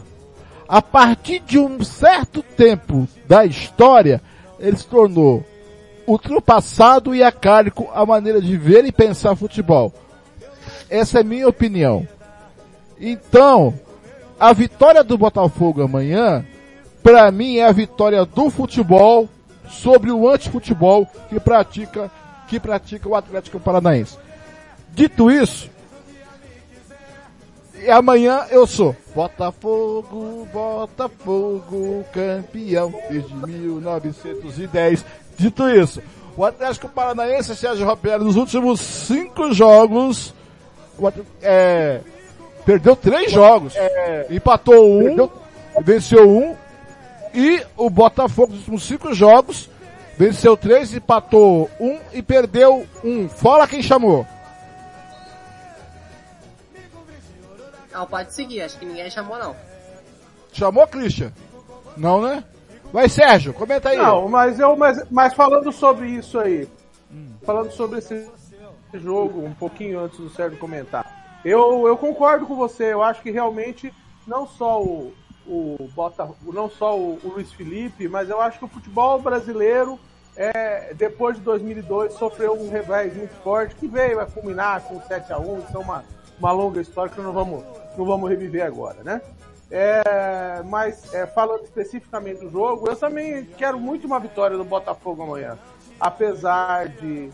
A 0.67 0.82
partir 0.82 1.40
de 1.40 1.59
um 1.59 1.84
certo 1.84 2.42
tempo 2.42 3.08
da 3.27 3.45
história, 3.45 4.22
ele 4.59 4.77
se 4.77 4.88
tornou 4.88 5.45
ultrapassado 6.08 7.14
e 7.14 7.22
acálico 7.22 7.90
a 7.94 8.06
maneira 8.06 8.42
de 8.42 8.56
ver 8.58 8.86
e 8.86 8.92
pensar 8.92 9.36
futebol. 9.36 9.94
Essa 10.90 11.19
é 11.19 11.24
minha 11.24 11.48
opinião. 11.48 12.08
Então, 13.00 13.74
a 14.40 14.53
vitória 14.53 15.03
do 15.03 15.18
Botafogo 15.18 15.84
amanhã, 15.84 16.45
para 17.03 17.30
mim 17.30 17.58
é 17.58 17.68
a 17.68 17.72
vitória 17.72 18.26
do 18.26 18.50
futebol 18.50 19.27
sobre 19.69 20.11
o 20.11 20.27
antifutebol 20.30 21.06
que 21.30 21.40
pratica 21.40 22.10
que 22.48 22.61
pratica 22.61 23.10
o 23.10 23.16
Atlético 23.16 23.60
Paranaense. 23.60 24.18
Dito 24.94 25.30
isso, 25.30 25.69
e 27.80 27.92
amanhã 27.92 28.45
eu 28.50 28.66
sou 28.66 28.95
Botafogo, 29.14 30.48
Botafogo, 30.52 32.03
campeão 32.11 32.94
desde 33.10 33.34
1910. 33.36 35.06
Dito 35.38 35.70
isso, 35.70 36.02
o 36.36 36.44
Atlético 36.44 36.90
Paranaense, 36.90 37.56
Sérgio 37.56 37.86
Roberto, 37.86 38.24
nos 38.24 38.36
últimos 38.36 38.80
cinco 38.80 39.54
jogos, 39.54 40.34
é, 41.42 42.02
perdeu 42.66 42.96
três 42.96 43.32
jogos, 43.32 43.76
é, 43.76 44.28
empatou 44.32 45.00
um, 45.00 45.04
perdeu, 45.06 45.34
venceu 45.82 46.30
um, 46.30 46.56
e 47.34 47.64
o 47.76 47.90
Botafogo 47.90 48.48
nos 48.52 48.62
últimos 48.62 48.84
cinco 48.84 49.14
jogos, 49.14 49.70
venceu 50.18 50.58
três, 50.58 50.94
empatou 50.94 51.70
um 51.80 52.00
e 52.12 52.22
perdeu 52.24 52.88
um. 53.04 53.30
Fora 53.30 53.68
quem 53.68 53.84
chamou. 53.84 54.26
Não, 57.92 58.06
pode 58.08 58.34
seguir, 58.34 58.62
acho 58.62 58.78
que 58.78 58.86
ninguém 58.86 59.10
chamou 59.10 59.38
não. 59.38 59.56
Chamou, 60.52 60.88
Christian? 60.88 61.32
Não, 61.96 62.22
né? 62.22 62.44
Vai, 62.92 63.10
Sérgio, 63.10 63.54
comenta 63.54 63.90
aí. 63.90 63.98
Não, 63.98 64.28
mas 64.28 64.60
eu, 64.60 64.76
mas, 64.76 65.04
mas 65.12 65.34
falando 65.34 65.72
sobre 65.72 66.08
isso 66.08 66.40
aí, 66.40 66.68
falando 67.44 67.72
sobre 67.72 68.00
esse 68.00 68.30
jogo, 68.94 69.44
um 69.44 69.54
pouquinho 69.54 70.00
antes 70.00 70.20
do 70.20 70.30
Sérgio 70.30 70.58
comentar, 70.58 71.40
eu, 71.44 71.88
eu 71.88 71.98
concordo 71.98 72.46
com 72.46 72.56
você, 72.56 72.94
eu 72.94 73.04
acho 73.04 73.22
que 73.22 73.32
realmente 73.32 73.94
não 74.26 74.48
só 74.48 74.82
o, 74.82 75.14
o 75.46 75.90
Bota, 75.94 76.30
não 76.44 76.70
só 76.70 76.98
o, 76.98 77.20
o 77.24 77.30
Luiz 77.36 77.52
Felipe, 77.54 78.08
mas 78.08 78.30
eu 78.30 78.42
acho 78.42 78.60
que 78.60 78.66
o 78.66 78.70
futebol 78.70 79.20
brasileiro 79.20 80.00
é, 80.36 80.94
depois 80.94 81.38
de 81.38 81.42
2002 81.44 82.14
sofreu 82.14 82.54
um 82.54 82.70
revés 82.70 83.16
muito 83.16 83.34
forte 83.42 83.76
que 83.76 83.88
veio 83.88 84.20
a 84.20 84.26
culminar 84.26 84.82
com 84.82 85.02
7 85.02 85.34
a 85.34 85.40
1 85.40 85.60
então 85.70 85.82
uma, 85.82 86.04
uma 86.40 86.52
longa 86.52 86.80
história 86.80 87.12
que 87.12 87.20
não 87.20 87.34
vamos, 87.34 87.64
não 87.98 88.06
vamos 88.06 88.30
reviver 88.30 88.64
agora, 88.64 89.04
né? 89.04 89.22
É, 89.70 90.64
mas 90.64 91.14
é, 91.14 91.26
falando 91.26 91.64
especificamente 91.64 92.40
do 92.40 92.50
jogo, 92.50 92.88
eu 92.90 92.96
também 92.96 93.44
quero 93.58 93.80
muito 93.80 94.08
uma 94.08 94.20
vitória 94.20 94.58
do 94.58 94.64
Botafogo 94.64 95.24
amanhã. 95.24 95.58
Apesar 96.00 96.88
de, 96.88 97.30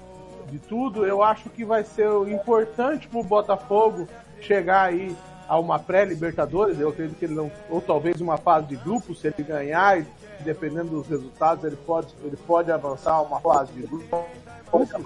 de 0.48 0.60
tudo, 0.60 1.06
eu 1.06 1.22
acho 1.22 1.50
que 1.50 1.64
vai 1.64 1.84
ser 1.84 2.10
importante 2.28 3.08
para 3.08 3.20
o 3.20 3.24
Botafogo 3.24 4.08
chegar 4.42 4.84
aí 4.84 5.16
a 5.48 5.60
uma 5.60 5.78
pré-Libertadores. 5.78 6.80
Eu 6.80 6.90
acredito 6.90 7.18
que 7.18 7.26
ele 7.26 7.36
não, 7.36 7.52
ou 7.70 7.80
talvez 7.80 8.20
uma 8.20 8.38
fase 8.38 8.68
de 8.68 8.76
grupo, 8.78 9.14
se 9.14 9.28
ele 9.28 9.44
ganhar, 9.44 10.00
e 10.00 10.08
dependendo 10.40 10.90
dos 10.90 11.08
resultados, 11.08 11.64
ele 11.64 11.76
pode, 11.76 12.16
ele 12.24 12.38
pode 12.48 12.72
avançar 12.72 13.22
uma 13.22 13.40
fase 13.40 13.74
de 13.74 13.86
grupo. 13.86 14.26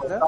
Né? 0.07 0.19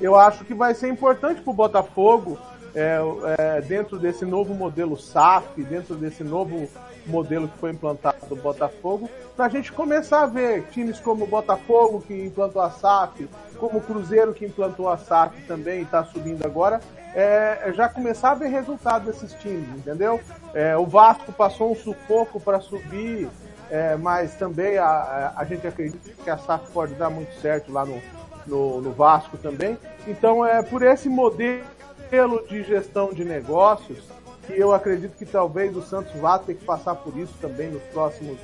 Eu 0.00 0.16
acho 0.16 0.44
que 0.46 0.54
vai 0.54 0.74
ser 0.74 0.88
importante 0.88 1.42
para 1.42 1.50
o 1.50 1.54
Botafogo 1.54 2.38
é, 2.74 2.98
é, 3.38 3.60
dentro 3.60 3.98
desse 3.98 4.24
novo 4.24 4.54
modelo 4.54 4.96
SAF, 4.96 5.62
dentro 5.64 5.94
desse 5.94 6.22
novo 6.22 6.68
modelo 7.06 7.48
que 7.48 7.58
foi 7.58 7.70
implantado 7.70 8.26
do 8.28 8.36
Botafogo, 8.36 9.08
para 9.36 9.46
a 9.46 9.48
gente 9.48 9.72
começar 9.72 10.22
a 10.22 10.26
ver 10.26 10.64
times 10.70 11.00
como 11.00 11.24
o 11.24 11.26
Botafogo, 11.26 12.02
que 12.06 12.26
implantou 12.26 12.60
a 12.60 12.70
SAF, 12.70 13.28
como 13.58 13.78
o 13.78 13.80
Cruzeiro, 13.80 14.34
que 14.34 14.44
implantou 14.44 14.88
a 14.88 14.96
SAF 14.96 15.40
também 15.42 15.80
e 15.80 15.82
está 15.82 16.04
subindo 16.04 16.44
agora, 16.44 16.80
é, 17.14 17.72
já 17.74 17.88
começar 17.88 18.32
a 18.32 18.34
ver 18.34 18.48
resultado 18.48 19.06
desses 19.06 19.32
times, 19.34 19.68
entendeu? 19.70 20.20
É, 20.54 20.76
o 20.76 20.86
Vasco 20.86 21.32
passou 21.32 21.72
um 21.72 21.74
sufoco 21.74 22.38
para 22.38 22.60
subir, 22.60 23.28
é, 23.70 23.96
mas 23.96 24.34
também 24.34 24.78
a, 24.78 25.32
a, 25.36 25.44
gente 25.44 25.66
acredita 25.66 26.10
que 26.22 26.30
a 26.30 26.38
SAF 26.38 26.70
pode 26.70 26.94
dar 26.94 27.10
muito 27.10 27.32
certo 27.40 27.72
lá 27.72 27.84
no, 27.84 28.00
no, 28.46 28.80
no 28.80 28.92
Vasco 28.92 29.36
também. 29.38 29.78
Então, 30.06 30.44
é 30.44 30.62
por 30.62 30.82
esse 30.82 31.08
modelo 31.08 31.64
modelo 32.08 32.42
de 32.48 32.62
gestão 32.64 33.12
de 33.12 33.22
negócios 33.22 33.98
que 34.46 34.58
eu 34.58 34.72
acredito 34.72 35.16
que 35.16 35.26
talvez 35.26 35.76
o 35.76 35.82
Santos 35.82 36.18
vá 36.18 36.38
ter 36.38 36.54
que 36.54 36.64
passar 36.64 36.94
por 36.94 37.14
isso 37.18 37.34
também 37.38 37.70
nos 37.70 37.82
próximos 37.84 38.38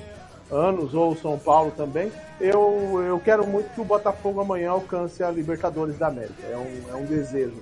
anos, 0.50 0.92
ou 0.92 1.12
o 1.12 1.16
São 1.16 1.38
Paulo 1.38 1.72
também. 1.74 2.12
Eu, 2.38 3.02
eu 3.02 3.18
quero 3.24 3.46
muito 3.46 3.70
que 3.70 3.80
o 3.80 3.84
Botafogo 3.84 4.40
amanhã 4.40 4.70
alcance 4.70 5.22
a 5.24 5.30
Libertadores 5.30 5.96
da 5.96 6.08
América. 6.08 6.46
É 6.46 6.56
um, 6.56 6.94
é 6.94 6.94
um 6.94 7.06
desejo. 7.06 7.56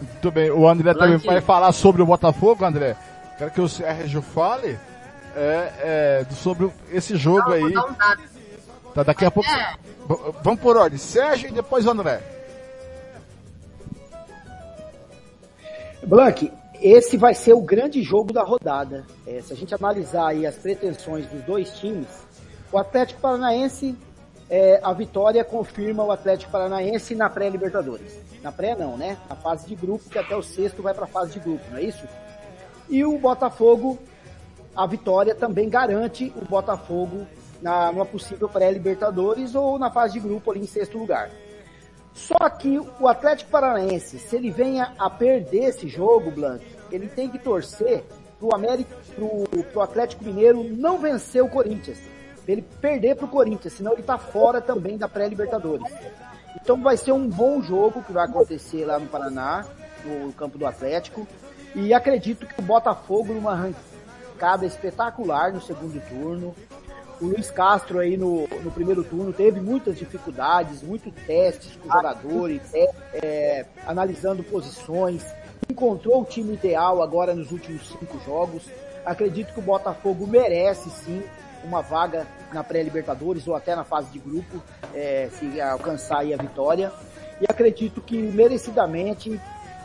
Muito 0.00 0.30
bem. 0.30 0.50
O 0.50 0.66
André 0.66 0.94
também 0.94 1.18
vai 1.18 1.42
falar 1.42 1.70
sobre 1.72 2.00
o 2.00 2.06
Botafogo, 2.06 2.64
André. 2.64 2.96
Quero 3.36 3.50
que 3.50 3.60
o 3.60 3.68
Sérgio 3.68 4.22
fale 4.22 4.78
é, 5.36 5.72
é, 5.80 6.26
sobre 6.34 6.70
esse 6.90 7.16
jogo 7.16 7.50
Não, 7.50 7.52
aí. 7.52 7.74
Tá, 8.94 9.02
daqui 9.02 9.26
a 9.26 9.30
pouco. 9.30 9.48
É. 9.50 9.74
Vamos 10.42 10.60
por 10.60 10.76
ordem. 10.76 10.98
Sérgio 10.98 11.50
e 11.50 11.52
depois 11.52 11.86
André. 11.86 12.31
Blank, 16.06 16.52
esse 16.80 17.16
vai 17.16 17.34
ser 17.34 17.52
o 17.52 17.60
grande 17.60 18.02
jogo 18.02 18.32
da 18.32 18.42
rodada. 18.42 19.04
É, 19.26 19.40
se 19.40 19.52
a 19.52 19.56
gente 19.56 19.74
analisar 19.74 20.28
aí 20.28 20.46
as 20.46 20.56
pretensões 20.56 21.26
dos 21.26 21.42
dois 21.44 21.70
times, 21.78 22.08
o 22.72 22.78
Atlético 22.78 23.20
Paranaense 23.20 23.96
é, 24.50 24.78
a 24.82 24.92
vitória 24.92 25.42
confirma 25.42 26.04
o 26.04 26.12
Atlético 26.12 26.52
Paranaense 26.52 27.14
na 27.14 27.30
pré-Libertadores. 27.30 28.20
Na 28.42 28.52
pré 28.52 28.74
não, 28.76 28.98
né? 28.98 29.16
Na 29.26 29.34
fase 29.34 29.66
de 29.66 29.74
grupo, 29.74 30.10
que 30.10 30.18
até 30.18 30.36
o 30.36 30.42
sexto 30.42 30.82
vai 30.82 30.92
para 30.92 31.04
a 31.04 31.08
fase 31.08 31.32
de 31.32 31.40
grupo, 31.40 31.64
não 31.70 31.78
é 31.78 31.84
isso? 31.84 32.06
E 32.86 33.02
o 33.02 33.16
Botafogo, 33.16 33.98
a 34.76 34.86
vitória 34.86 35.34
também 35.34 35.70
garante 35.70 36.30
o 36.36 36.44
Botafogo 36.44 37.26
na, 37.62 37.90
numa 37.92 38.04
possível 38.04 38.46
pré-Libertadores 38.46 39.54
ou 39.54 39.78
na 39.78 39.90
fase 39.90 40.14
de 40.14 40.20
grupo 40.20 40.50
ali 40.50 40.60
em 40.60 40.66
sexto 40.66 40.98
lugar. 40.98 41.30
Só 42.14 42.48
que 42.50 42.78
o 42.78 43.08
Atlético 43.08 43.50
Paranaense, 43.50 44.18
se 44.18 44.36
ele 44.36 44.50
venha 44.50 44.92
a 44.98 45.08
perder 45.08 45.64
esse 45.64 45.88
jogo, 45.88 46.30
Blanc, 46.30 46.64
ele 46.90 47.08
tem 47.08 47.28
que 47.28 47.38
torcer 47.38 48.04
pro 48.38 48.54
América, 48.54 48.94
pro, 49.14 49.64
pro 49.64 49.80
Atlético 49.80 50.24
Mineiro 50.24 50.62
não 50.64 50.98
vencer 50.98 51.42
o 51.42 51.48
Corinthians. 51.48 51.98
Ele 52.46 52.62
perder 52.62 53.16
pro 53.16 53.28
Corinthians, 53.28 53.74
senão 53.74 53.92
ele 53.92 54.02
tá 54.02 54.18
fora 54.18 54.60
também 54.60 54.98
da 54.98 55.08
pré-Libertadores. 55.08 55.90
Então 56.60 56.82
vai 56.82 56.96
ser 56.96 57.12
um 57.12 57.28
bom 57.28 57.62
jogo 57.62 58.02
que 58.02 58.12
vai 58.12 58.26
acontecer 58.26 58.84
lá 58.84 58.98
no 58.98 59.06
Paraná, 59.06 59.64
no 60.04 60.32
campo 60.32 60.58
do 60.58 60.66
Atlético. 60.66 61.26
E 61.74 61.94
acredito 61.94 62.46
que 62.46 62.60
o 62.60 62.62
Botafogo 62.62 63.32
numa 63.32 63.52
arrancada 63.52 64.66
espetacular 64.66 65.52
no 65.52 65.60
segundo 65.60 66.00
turno. 66.08 66.54
O 67.22 67.26
Luiz 67.26 67.52
Castro 67.52 68.00
aí 68.00 68.16
no, 68.16 68.48
no 68.64 68.70
primeiro 68.72 69.04
turno 69.04 69.32
teve 69.32 69.60
muitas 69.60 69.96
dificuldades, 69.96 70.82
muitos 70.82 71.12
testes 71.24 71.76
com 71.76 71.88
jogadores, 71.88 72.60
é, 72.74 72.90
é, 73.14 73.66
analisando 73.86 74.42
posições, 74.42 75.24
encontrou 75.70 76.22
o 76.22 76.24
time 76.24 76.54
ideal 76.54 77.00
agora 77.00 77.32
nos 77.32 77.52
últimos 77.52 77.86
cinco 77.86 78.18
jogos. 78.26 78.64
Acredito 79.06 79.54
que 79.54 79.60
o 79.60 79.62
Botafogo 79.62 80.26
merece 80.26 80.90
sim 80.90 81.22
uma 81.62 81.80
vaga 81.80 82.26
na 82.52 82.64
pré-Libertadores 82.64 83.46
ou 83.46 83.54
até 83.54 83.76
na 83.76 83.84
fase 83.84 84.10
de 84.10 84.18
grupo, 84.18 84.60
é, 84.92 85.28
se 85.38 85.60
alcançar 85.60 86.18
aí 86.18 86.34
a 86.34 86.36
vitória. 86.36 86.90
E 87.40 87.44
acredito 87.48 88.00
que 88.00 88.16
merecidamente 88.16 89.40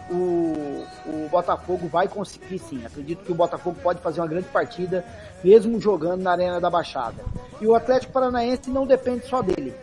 o, 0.09 0.85
o 1.05 1.27
Botafogo 1.29 1.87
vai 1.87 2.07
conseguir 2.07 2.59
sim. 2.59 2.85
Acredito 2.85 3.23
que 3.23 3.31
o 3.31 3.35
Botafogo 3.35 3.77
pode 3.81 4.01
fazer 4.01 4.21
uma 4.21 4.27
grande 4.27 4.47
partida, 4.47 5.05
mesmo 5.43 5.79
jogando 5.79 6.21
na 6.21 6.31
Arena 6.31 6.59
da 6.59 6.69
Baixada. 6.69 7.23
E 7.59 7.67
o 7.67 7.75
Atlético 7.75 8.13
Paranaense 8.13 8.69
não 8.69 8.85
depende 8.85 9.27
só 9.27 9.41
dele. 9.41 9.73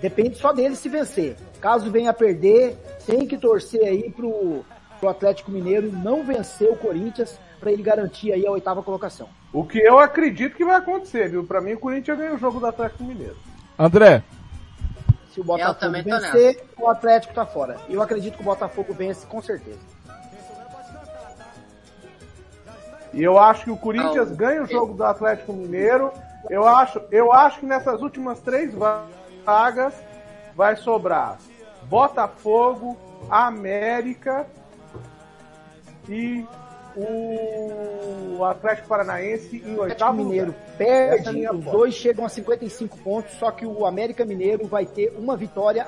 Depende 0.00 0.36
só 0.36 0.52
dele 0.52 0.76
se 0.76 0.88
vencer. 0.88 1.36
Caso 1.60 1.90
venha 1.90 2.10
a 2.10 2.14
perder, 2.14 2.76
tem 3.06 3.26
que 3.26 3.38
torcer 3.38 3.82
aí 3.82 4.10
pro, 4.10 4.64
pro 5.00 5.08
Atlético 5.08 5.50
Mineiro 5.50 5.90
não 5.90 6.22
vencer 6.22 6.68
o 6.68 6.76
Corinthians 6.76 7.38
para 7.58 7.72
ele 7.72 7.82
garantir 7.82 8.32
aí 8.32 8.46
a 8.46 8.50
oitava 8.50 8.82
colocação. 8.82 9.28
O 9.52 9.64
que 9.64 9.78
eu 9.78 9.98
acredito 9.98 10.56
que 10.56 10.64
vai 10.64 10.76
acontecer, 10.76 11.30
viu? 11.30 11.44
Para 11.44 11.60
mim 11.60 11.72
o 11.72 11.78
Corinthians 11.78 12.18
ganha 12.18 12.34
o 12.34 12.38
jogo 12.38 12.60
do 12.60 12.66
Atlético 12.66 13.04
Mineiro. 13.04 13.36
André, 13.78 14.22
se 15.34 15.40
o 15.40 15.44
Botafogo 15.44 15.92
vencer, 16.04 16.64
o 16.78 16.88
Atlético 16.88 17.34
tá 17.34 17.44
fora. 17.44 17.76
Eu 17.88 18.00
acredito 18.00 18.36
que 18.36 18.42
o 18.42 18.44
Botafogo 18.44 18.94
vence 18.94 19.26
com 19.26 19.42
certeza. 19.42 19.80
E 23.12 23.22
eu 23.22 23.36
acho 23.36 23.64
que 23.64 23.70
o 23.70 23.76
Corinthians 23.76 24.30
oh. 24.30 24.36
ganha 24.36 24.62
o 24.62 24.66
jogo 24.66 24.94
do 24.94 25.04
Atlético 25.04 25.52
Mineiro. 25.52 26.12
Eu 26.48 26.66
acho, 26.66 27.00
eu 27.10 27.32
acho 27.32 27.60
que 27.60 27.66
nessas 27.66 28.00
últimas 28.00 28.40
três 28.40 28.72
vagas 29.44 29.94
vai 30.54 30.76
sobrar 30.76 31.38
Botafogo, 31.84 32.96
América 33.28 34.46
e 36.08 36.46
o 36.96 38.44
Atlético 38.44 38.88
Paranaense 38.88 39.62
em 39.64 39.76
oitavo 39.76 40.16
Mineiro 40.16 40.48
lugar. 40.48 40.76
perde, 40.76 41.44
é 41.44 41.52
os 41.52 41.64
dois 41.64 41.94
chegam 41.94 42.24
a 42.24 42.28
55 42.28 42.98
pontos, 42.98 43.32
só 43.34 43.50
que 43.50 43.66
o 43.66 43.84
América 43.84 44.24
Mineiro 44.24 44.66
vai 44.66 44.86
ter 44.86 45.12
uma 45.18 45.36
vitória, 45.36 45.86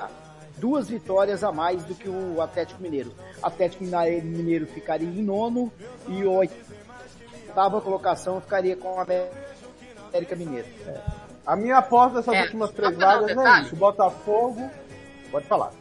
duas 0.57 0.89
vitórias 0.89 1.43
a 1.43 1.51
mais 1.51 1.83
do 1.85 1.95
que 1.95 2.09
o 2.09 2.41
Atlético 2.41 2.81
Mineiro. 2.81 3.13
O 3.41 3.45
Atlético 3.45 3.83
Mineiro 3.83 4.67
ficaria 4.67 5.07
em 5.07 5.23
nono 5.23 5.71
e 6.07 6.23
o 6.23 6.31
oitava 6.31 7.81
colocação 7.81 8.41
ficaria 8.41 8.75
com 8.75 8.95
o 8.95 8.99
América 8.99 10.35
Mineiro. 10.35 10.67
É. 10.87 11.27
A 11.45 11.55
minha 11.55 11.77
aposta 11.77 12.17
dessas 12.17 12.33
é, 12.33 12.41
últimas 12.43 12.71
três 12.71 12.97
vagas 12.97 13.37
é 13.37 13.61
isso. 13.61 13.75
Botafogo, 13.77 14.69
pode 15.31 15.45
falar. 15.47 15.71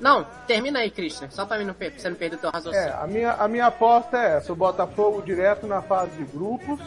Não, 0.00 0.24
termina 0.46 0.80
aí, 0.80 0.90
Christian, 0.90 1.30
só 1.30 1.46
pra, 1.46 1.58
mim 1.58 1.64
não, 1.64 1.74
você 1.74 2.08
não 2.08 2.16
perder 2.16 2.36
o 2.36 2.38
teu 2.38 2.50
raciocínio. 2.50 2.88
É, 2.88 2.92
a 2.92 3.06
minha, 3.06 3.32
a 3.32 3.48
minha 3.48 3.66
aposta 3.66 4.18
é 4.18 4.36
essa, 4.36 4.52
o 4.52 4.56
Botafogo 4.56 5.22
direto 5.22 5.66
na 5.66 5.80
fase 5.80 6.10
de 6.12 6.24
grupos 6.24 6.80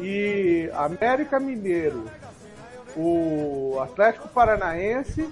e 0.00 0.70
América 0.74 1.40
Mineiro, 1.40 2.04
o 2.96 3.78
Atlético 3.82 4.28
Paranaense, 4.28 5.28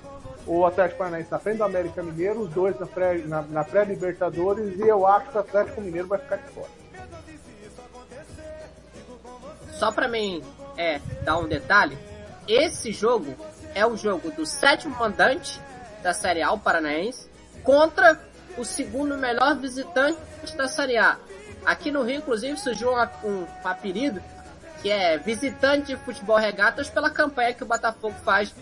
o 0.46 0.66
Atlético 0.66 0.98
Paranaense 0.98 1.30
na 1.30 1.38
frente 1.38 1.58
do 1.58 1.64
América 1.64 2.02
Mineiro, 2.02 2.40
os 2.40 2.50
dois 2.50 2.78
na 2.78 2.86
pré-Libertadores 3.64 4.66
na, 4.66 4.74
pré 4.76 4.86
e 4.86 4.88
eu 4.88 5.06
acho 5.06 5.30
que 5.30 5.36
o 5.36 5.40
Atlético 5.40 5.80
Mineiro 5.80 6.08
vai 6.08 6.18
ficar 6.18 6.36
de 6.36 6.48
fora. 6.50 6.84
Só 9.72 9.90
pra 9.92 10.08
mim 10.08 10.42
é, 10.76 11.00
dar 11.22 11.38
um 11.38 11.48
detalhe, 11.48 11.96
esse 12.46 12.92
jogo 12.92 13.34
é 13.74 13.86
o 13.86 13.96
jogo 13.96 14.30
do 14.30 14.46
sétimo 14.46 14.96
mandante 14.96 15.60
da 16.04 16.12
Série 16.12 16.42
A, 16.42 16.52
o 16.52 16.58
Paranaense, 16.58 17.28
contra 17.64 18.20
o 18.56 18.64
segundo 18.64 19.16
melhor 19.16 19.56
visitante 19.56 20.18
da 20.54 20.68
Série 20.68 20.98
A. 20.98 21.16
Aqui 21.64 21.90
no 21.90 22.02
Rio, 22.02 22.18
inclusive, 22.18 22.58
surgiu 22.60 22.92
um, 22.92 23.26
um, 23.26 23.46
apelido 23.64 24.22
que 24.82 24.90
é 24.90 25.16
visitante 25.16 25.86
de 25.86 25.96
futebol 25.96 26.36
regatas 26.36 26.90
pela 26.90 27.08
campanha 27.08 27.54
que 27.54 27.62
o 27.62 27.66
Botafogo 27.66 28.14
faz 28.22 28.54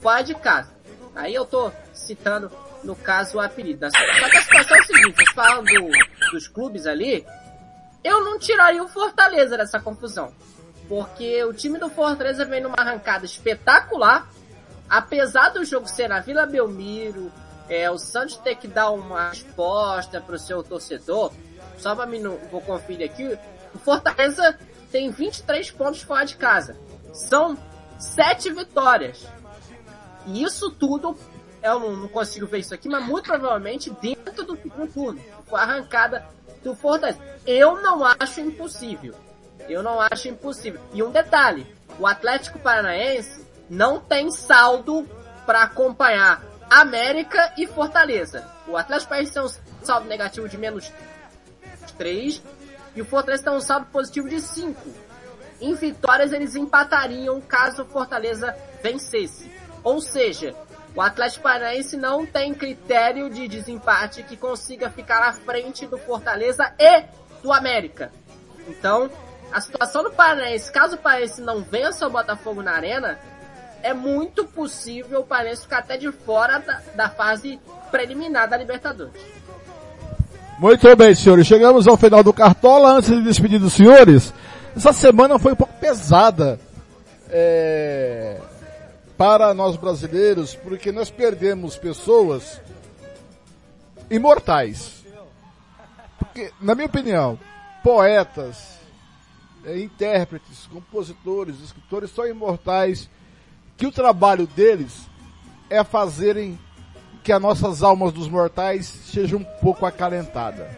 fora 0.00 0.22
de 0.22 0.34
casa. 0.34 0.70
Aí 1.16 1.34
eu 1.34 1.46
tô 1.46 1.72
citando, 1.94 2.52
no 2.82 2.94
caso, 2.94 3.38
o 3.38 3.40
apelido. 3.40 3.86
Só 3.90 4.28
que 4.28 4.36
a 4.36 4.42
situação 4.42 4.76
é 4.76 4.80
a 4.80 4.84
seguinte, 4.84 5.34
falando 5.34 5.64
do, 5.64 5.90
dos 6.32 6.46
clubes 6.48 6.86
ali, 6.86 7.26
eu 8.02 8.22
não 8.22 8.38
tiraria 8.38 8.82
o 8.82 8.88
Fortaleza 8.88 9.56
dessa 9.56 9.80
confusão. 9.80 10.34
Porque 10.86 11.42
o 11.44 11.54
time 11.54 11.78
do 11.78 11.88
Fortaleza 11.88 12.44
vem 12.44 12.60
numa 12.60 12.76
arrancada 12.76 13.24
espetacular, 13.24 14.28
apesar 14.88 15.50
do 15.50 15.64
jogo 15.64 15.88
ser 15.88 16.08
na 16.08 16.20
Vila 16.20 16.46
Belmiro, 16.46 17.32
é, 17.68 17.90
o 17.90 17.98
Santos 17.98 18.36
ter 18.36 18.56
que 18.56 18.68
dar 18.68 18.90
uma 18.90 19.30
resposta 19.30 20.20
para 20.20 20.34
o 20.34 20.38
seu 20.38 20.62
torcedor, 20.62 21.32
só 21.78 21.94
para 21.94 22.06
mim 22.06 22.20
não 22.20 22.36
vou 22.50 22.60
conferir 22.60 23.10
aqui, 23.10 23.38
o 23.74 23.78
Fortaleza 23.78 24.58
tem 24.90 25.10
23 25.10 25.70
pontos 25.72 26.02
fora 26.02 26.24
de 26.24 26.36
casa. 26.36 26.76
São 27.12 27.58
7 27.98 28.52
vitórias. 28.52 29.26
E 30.26 30.42
isso 30.42 30.70
tudo, 30.70 31.18
eu 31.62 31.80
não, 31.80 31.96
não 31.96 32.08
consigo 32.08 32.46
ver 32.46 32.58
isso 32.58 32.74
aqui, 32.74 32.88
mas 32.88 33.04
muito 33.04 33.26
provavelmente 33.26 33.90
dentro 34.00 34.44
do 34.44 34.56
segundo 34.56 34.92
turno. 34.92 35.20
Com 35.48 35.56
a 35.56 35.62
arrancada 35.62 36.24
do 36.62 36.74
Fortaleza. 36.74 37.18
Eu 37.46 37.82
não 37.82 38.04
acho 38.04 38.40
impossível. 38.40 39.14
Eu 39.68 39.82
não 39.82 40.00
acho 40.00 40.28
impossível. 40.28 40.80
E 40.92 41.02
um 41.02 41.10
detalhe, 41.10 41.66
o 41.98 42.06
Atlético 42.06 42.58
Paranaense 42.58 43.43
não 43.68 44.00
tem 44.00 44.30
saldo 44.30 45.08
para 45.46 45.62
acompanhar 45.62 46.42
América 46.70 47.52
e 47.56 47.66
Fortaleza. 47.66 48.46
O 48.66 48.76
Atlético 48.76 49.10
Paranaense 49.10 49.34
tem 49.34 49.42
um 49.42 49.84
saldo 49.84 50.08
negativo 50.08 50.48
de 50.48 50.56
menos 50.56 50.90
3 51.98 52.42
e 52.94 53.02
o 53.02 53.04
Fortaleza 53.04 53.44
tem 53.44 53.52
um 53.52 53.60
saldo 53.60 53.86
positivo 53.86 54.28
de 54.28 54.40
5. 54.40 54.80
Em 55.60 55.74
vitórias 55.74 56.32
eles 56.32 56.54
empatariam 56.54 57.40
caso 57.40 57.82
o 57.82 57.86
Fortaleza 57.86 58.56
vencesse. 58.82 59.50
Ou 59.82 60.00
seja, 60.00 60.54
o 60.94 61.00
Atlético 61.00 61.42
Paranaense 61.42 61.96
não 61.96 62.24
tem 62.24 62.54
critério 62.54 63.28
de 63.28 63.48
desempate 63.48 64.22
que 64.22 64.36
consiga 64.36 64.90
ficar 64.90 65.22
à 65.22 65.32
frente 65.32 65.86
do 65.86 65.98
Fortaleza 65.98 66.72
e 66.78 67.04
do 67.42 67.52
América. 67.52 68.12
Então, 68.68 69.10
a 69.52 69.60
situação 69.60 70.02
do 70.02 70.12
Paranaense, 70.12 70.72
caso 70.72 70.96
o 70.96 70.98
Paranaense 70.98 71.40
não 71.40 71.62
vença 71.62 72.06
o 72.06 72.10
Botafogo 72.10 72.62
na 72.62 72.72
arena, 72.72 73.18
é 73.84 73.92
muito 73.92 74.46
possível 74.46 75.20
o 75.20 75.24
Palmeiras 75.24 75.62
ficar 75.62 75.80
até 75.80 75.98
de 75.98 76.10
fora 76.10 76.58
da, 76.58 76.80
da 76.96 77.08
fase 77.10 77.60
preliminar 77.90 78.48
da 78.48 78.56
Libertadores. 78.56 79.12
Muito 80.58 80.96
bem, 80.96 81.14
senhores. 81.14 81.46
Chegamos 81.46 81.86
ao 81.86 81.94
final 81.98 82.24
do 82.24 82.32
Cartola. 82.32 82.92
Antes 82.94 83.10
de 83.10 83.22
despedir 83.22 83.60
dos 83.60 83.74
senhores, 83.74 84.32
essa 84.74 84.90
semana 84.90 85.38
foi 85.38 85.52
um 85.52 85.56
pouco 85.56 85.74
pesada 85.74 86.58
é, 87.28 88.40
para 89.18 89.52
nós 89.52 89.76
brasileiros, 89.76 90.54
porque 90.54 90.90
nós 90.90 91.10
perdemos 91.10 91.76
pessoas 91.76 92.62
imortais. 94.10 95.04
Porque, 96.18 96.50
na 96.58 96.74
minha 96.74 96.86
opinião, 96.86 97.38
poetas, 97.82 98.78
é, 99.66 99.78
intérpretes, 99.78 100.66
compositores, 100.72 101.60
escritores 101.60 102.10
são 102.12 102.26
imortais 102.26 103.10
que 103.76 103.86
o 103.86 103.92
trabalho 103.92 104.46
deles 104.46 105.08
é 105.68 105.82
fazerem 105.82 106.58
que 107.22 107.32
as 107.32 107.40
nossas 107.40 107.82
almas 107.82 108.12
dos 108.12 108.28
mortais 108.28 108.86
sejam 108.86 109.40
um 109.40 109.44
pouco 109.44 109.86
acalentadas. 109.86 110.68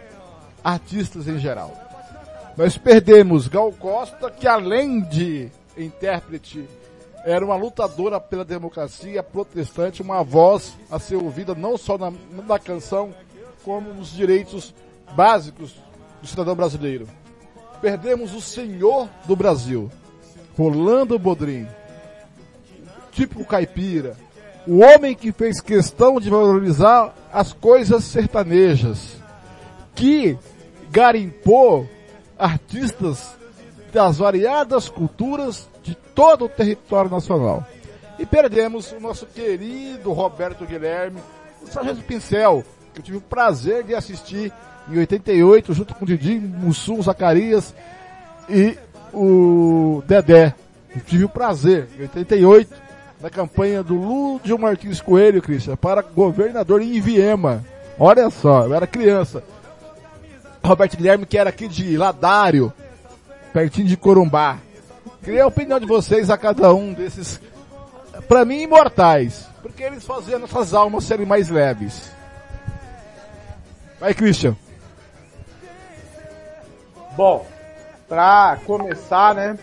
Artistas 0.62 1.26
em 1.28 1.38
geral. 1.38 1.74
Nós 2.56 2.78
perdemos 2.78 3.48
Gal 3.48 3.72
Costa, 3.72 4.30
que 4.30 4.46
além 4.46 5.02
de 5.02 5.50
intérprete 5.76 6.66
era 7.24 7.44
uma 7.44 7.56
lutadora 7.56 8.20
pela 8.20 8.44
democracia 8.44 9.22
protestante, 9.22 10.00
uma 10.00 10.22
voz 10.22 10.74
a 10.88 10.98
ser 10.98 11.16
ouvida 11.16 11.54
não 11.54 11.76
só 11.76 11.98
na, 11.98 12.12
na 12.30 12.58
canção, 12.58 13.12
como 13.64 13.92
nos 13.92 14.12
direitos 14.12 14.72
básicos 15.16 15.74
do 16.22 16.28
cidadão 16.28 16.54
brasileiro. 16.54 17.08
Perdemos 17.80 18.32
o 18.32 18.40
senhor 18.40 19.08
do 19.26 19.34
Brasil, 19.34 19.90
Rolando 20.56 21.18
Bodrim, 21.18 21.66
típico 23.16 23.46
caipira, 23.46 24.14
o 24.66 24.80
homem 24.80 25.14
que 25.14 25.32
fez 25.32 25.58
questão 25.58 26.20
de 26.20 26.28
valorizar 26.28 27.14
as 27.32 27.52
coisas 27.52 28.04
sertanejas, 28.04 29.16
que 29.94 30.38
garimpou 30.90 31.88
artistas 32.38 33.34
das 33.90 34.18
variadas 34.18 34.90
culturas 34.90 35.66
de 35.82 35.94
todo 36.14 36.44
o 36.44 36.48
território 36.48 37.10
nacional. 37.10 37.66
E 38.18 38.26
perdemos 38.26 38.92
o 38.92 39.00
nosso 39.00 39.24
querido 39.24 40.12
Roberto 40.12 40.66
Guilherme, 40.66 41.20
o 41.62 41.66
Sargento 41.66 42.02
Pincel, 42.02 42.62
que 42.92 43.00
eu 43.00 43.04
tive 43.04 43.16
o 43.16 43.22
prazer 43.22 43.82
de 43.82 43.94
assistir 43.94 44.52
em 44.90 44.98
88, 44.98 45.72
junto 45.72 45.94
com 45.94 46.04
o 46.04 46.08
Didi, 46.08 46.38
Mussum, 46.38 47.00
Zacarias 47.00 47.74
e 48.48 48.76
o 49.12 50.02
Dedé. 50.06 50.54
Eu 50.94 51.00
tive 51.00 51.24
o 51.24 51.28
prazer, 51.28 51.88
em 51.98 52.02
88, 52.02 52.85
na 53.20 53.30
campanha 53.30 53.82
do 53.82 53.94
Lúdio 53.94 54.58
Martins 54.58 55.00
Coelho, 55.00 55.42
Cristian, 55.42 55.76
para 55.76 56.02
governador 56.02 56.82
em 56.82 57.00
Viema. 57.00 57.64
Olha 57.98 58.28
só, 58.30 58.64
eu 58.64 58.74
era 58.74 58.86
criança. 58.86 59.42
Roberto 60.62 60.96
Guilherme, 60.96 61.26
que 61.26 61.38
era 61.38 61.50
aqui 61.50 61.68
de 61.68 61.96
Ladário, 61.96 62.72
pertinho 63.52 63.86
de 63.86 63.96
Corumbá. 63.96 64.58
Queria 65.22 65.44
a 65.44 65.48
opinião 65.48 65.80
de 65.80 65.86
vocês 65.86 66.28
a 66.30 66.36
cada 66.36 66.72
um 66.74 66.92
desses, 66.92 67.40
para 68.28 68.44
mim, 68.44 68.62
imortais. 68.62 69.48
Porque 69.62 69.82
eles 69.82 70.04
faziam 70.04 70.38
nossas 70.38 70.74
almas 70.74 71.04
serem 71.04 71.26
mais 71.26 71.48
leves. 71.48 72.12
Vai, 73.98 74.12
Christian. 74.12 74.54
Bom, 77.16 77.46
para 78.08 78.58
começar, 78.66 79.34
né, 79.34 79.58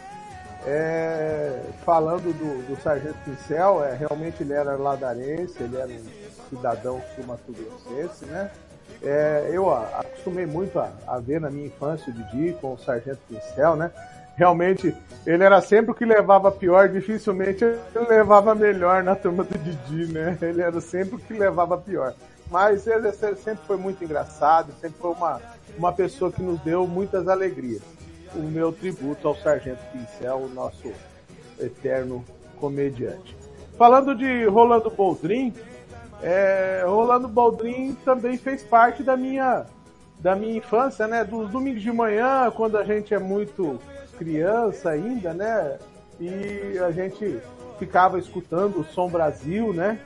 é, 0.66 1.60
falando 1.86 2.34
do, 2.34 2.68
do 2.68 2.82
Sargento 2.82 3.18
Pincel, 3.26 3.84
é, 3.84 3.96
realmente 3.96 4.44
ele 4.44 4.54
era 4.54 4.76
ladarense, 4.76 5.62
ele 5.62 5.76
era 5.76 5.90
um 5.90 6.50
cidadão 6.50 7.02
sul-mato-grossense, 7.16 8.26
né? 8.26 8.50
É, 9.02 9.50
eu 9.52 9.74
acostumei 9.74 10.46
muito 10.46 10.80
a, 10.80 10.90
a, 11.08 11.20
ver 11.20 11.42
na 11.42 11.50
minha 11.50 11.68
infância 11.68 12.12
o 12.12 12.14
Didi 12.14 12.54
com 12.62 12.74
o 12.74 12.78
Sargento 12.78 13.20
Pincel, 13.28 13.76
né? 13.76 13.92
Realmente, 14.36 14.96
ele 15.28 15.44
era 15.44 15.62
sempre 15.62 15.92
o 15.92 15.94
que 15.94 16.06
levava 16.06 16.52
pior, 16.52 16.90
dificilmente 16.90 17.64
ele 17.64 18.08
levava 18.08 18.56
melhor 18.56 19.04
na 19.04 19.16
turma 19.16 19.44
do 19.44 19.58
Didi, 19.58 20.12
né? 20.12 20.38
Ele 20.42 20.62
era 20.62 20.80
sempre 20.80 21.16
o 21.16 21.20
que 21.20 21.34
levava 21.34 21.78
pior. 21.78 22.14
Mas 22.50 22.88
ele 22.88 23.12
sempre 23.12 23.66
foi 23.66 23.78
muito 23.78 24.04
engraçado, 24.04 24.72
sempre 24.80 24.98
foi 25.00 25.12
uma, 25.12 25.42
uma 25.78 25.92
pessoa 25.92 26.32
que 26.32 26.42
nos 26.42 26.60
deu 26.62 26.88
muitas 26.88 27.28
alegrias 27.28 27.82
o 28.36 28.42
meu 28.42 28.72
tributo 28.72 29.28
ao 29.28 29.36
Sargento 29.36 29.84
Pincel, 29.92 30.38
o 30.38 30.50
nosso 30.50 30.92
eterno 31.60 32.24
comediante. 32.60 33.36
Falando 33.78 34.16
de 34.16 34.46
Rolando 34.46 34.90
Boldrin, 34.90 35.54
é, 36.22 36.84
Rolando 36.86 37.28
Boldrin 37.28 37.96
também 38.06 38.38
fez 38.38 38.64
parte 38.64 39.04
da 39.04 39.18
minha 39.18 39.66
da 40.20 40.36
minha 40.36 40.56
infância, 40.56 41.06
né? 41.06 41.26
Dos 41.26 41.50
domingos 41.50 41.82
de 41.82 41.92
manhã, 41.92 42.50
quando 42.56 42.78
a 42.78 42.84
gente 42.86 43.14
é 43.14 43.20
muito 43.20 43.78
criança 44.18 44.92
ainda, 44.92 45.34
né? 45.34 45.78
E 46.18 46.80
a 46.80 46.92
gente 46.92 47.42
ficava 47.78 48.18
escutando 48.18 48.80
o 48.80 48.86
Som 48.86 49.10
Brasil, 49.10 49.74
né? 49.74 50.00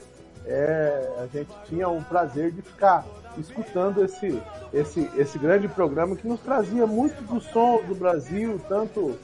É, 0.43 1.09
a 1.19 1.27
gente 1.27 1.51
tinha 1.65 1.87
o 1.87 2.01
prazer 2.03 2.51
de 2.51 2.63
ficar 2.63 3.05
escutando 3.39 4.03
esse, 4.03 4.41
esse, 4.73 5.09
esse 5.15 5.37
grande 5.37 5.67
programa 5.67 6.15
que 6.15 6.27
nos 6.27 6.39
trazia 6.39 6.85
muito 6.85 7.23
do 7.23 7.39
som 7.39 7.81
do 7.87 7.95
Brasil, 7.95 8.59
tanto 8.67 9.17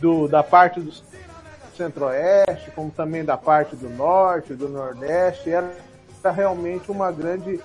do, 0.00 0.28
da 0.28 0.42
parte 0.42 0.80
do 0.80 0.92
centro-oeste, 1.76 2.70
como 2.72 2.90
também 2.90 3.24
da 3.24 3.36
parte 3.36 3.76
do 3.76 3.88
norte, 3.88 4.54
do 4.54 4.68
nordeste. 4.68 5.50
Era, 5.50 5.70
realmente 6.32 6.90
uma 6.90 7.10
grande, 7.10 7.58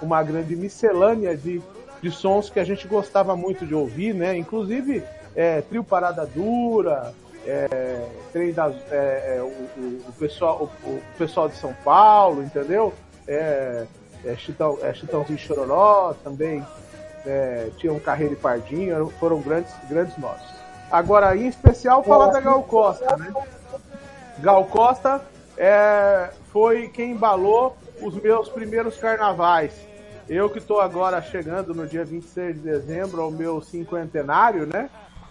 uma 0.00 0.22
grande 0.22 0.56
miscelânea 0.56 1.36
de, 1.36 1.60
de 2.00 2.10
sons 2.10 2.48
que 2.48 2.58
a 2.58 2.64
gente 2.64 2.88
gostava 2.88 3.36
muito 3.36 3.66
de 3.66 3.74
ouvir, 3.74 4.14
né? 4.14 4.36
Inclusive, 4.36 5.04
é, 5.36 5.60
Trio 5.60 5.84
Parada 5.84 6.24
Dura, 6.24 7.12
é, 7.46 8.06
trem 8.32 8.52
das, 8.52 8.74
é, 8.90 9.36
é, 9.36 9.42
o, 9.42 9.46
o, 9.46 10.00
o, 10.08 10.12
pessoal, 10.18 10.70
o, 10.84 10.88
o, 10.88 11.02
pessoal 11.16 11.48
de 11.48 11.56
São 11.56 11.74
Paulo, 11.84 12.42
entendeu? 12.42 12.92
É, 13.26 13.86
é, 14.24 14.36
Chitão, 14.36 14.78
é, 14.82 14.92
Chitãozinho 14.92 15.38
Chororó 15.38 16.14
também 16.24 16.64
é, 17.26 17.70
tinha 17.76 17.92
um 17.92 18.00
Carreiro 18.00 18.34
e 18.34 18.36
Pardinho, 18.36 19.12
foram 19.18 19.40
grandes, 19.40 19.72
grandes 19.88 20.16
nomes. 20.16 20.42
Agora, 20.90 21.36
em 21.36 21.48
especial, 21.48 22.02
falar 22.02 22.28
da 22.28 22.40
Gal 22.40 22.62
Costa, 22.62 23.16
né? 23.16 23.32
Gal 24.38 24.64
Costa 24.64 25.20
é, 25.56 26.30
foi 26.52 26.88
quem 26.88 27.12
embalou 27.12 27.76
os 28.00 28.14
meus 28.14 28.48
primeiros 28.48 28.96
carnavais. 28.96 29.72
Eu 30.28 30.48
que 30.48 30.58
estou 30.58 30.80
agora 30.80 31.20
chegando 31.20 31.74
no 31.74 31.86
dia 31.86 32.04
26 32.04 32.56
de 32.56 32.60
dezembro 32.60 33.22
ao 33.22 33.30
meu 33.30 33.60
cinquentenário, 33.60 34.66
né? 34.66 34.88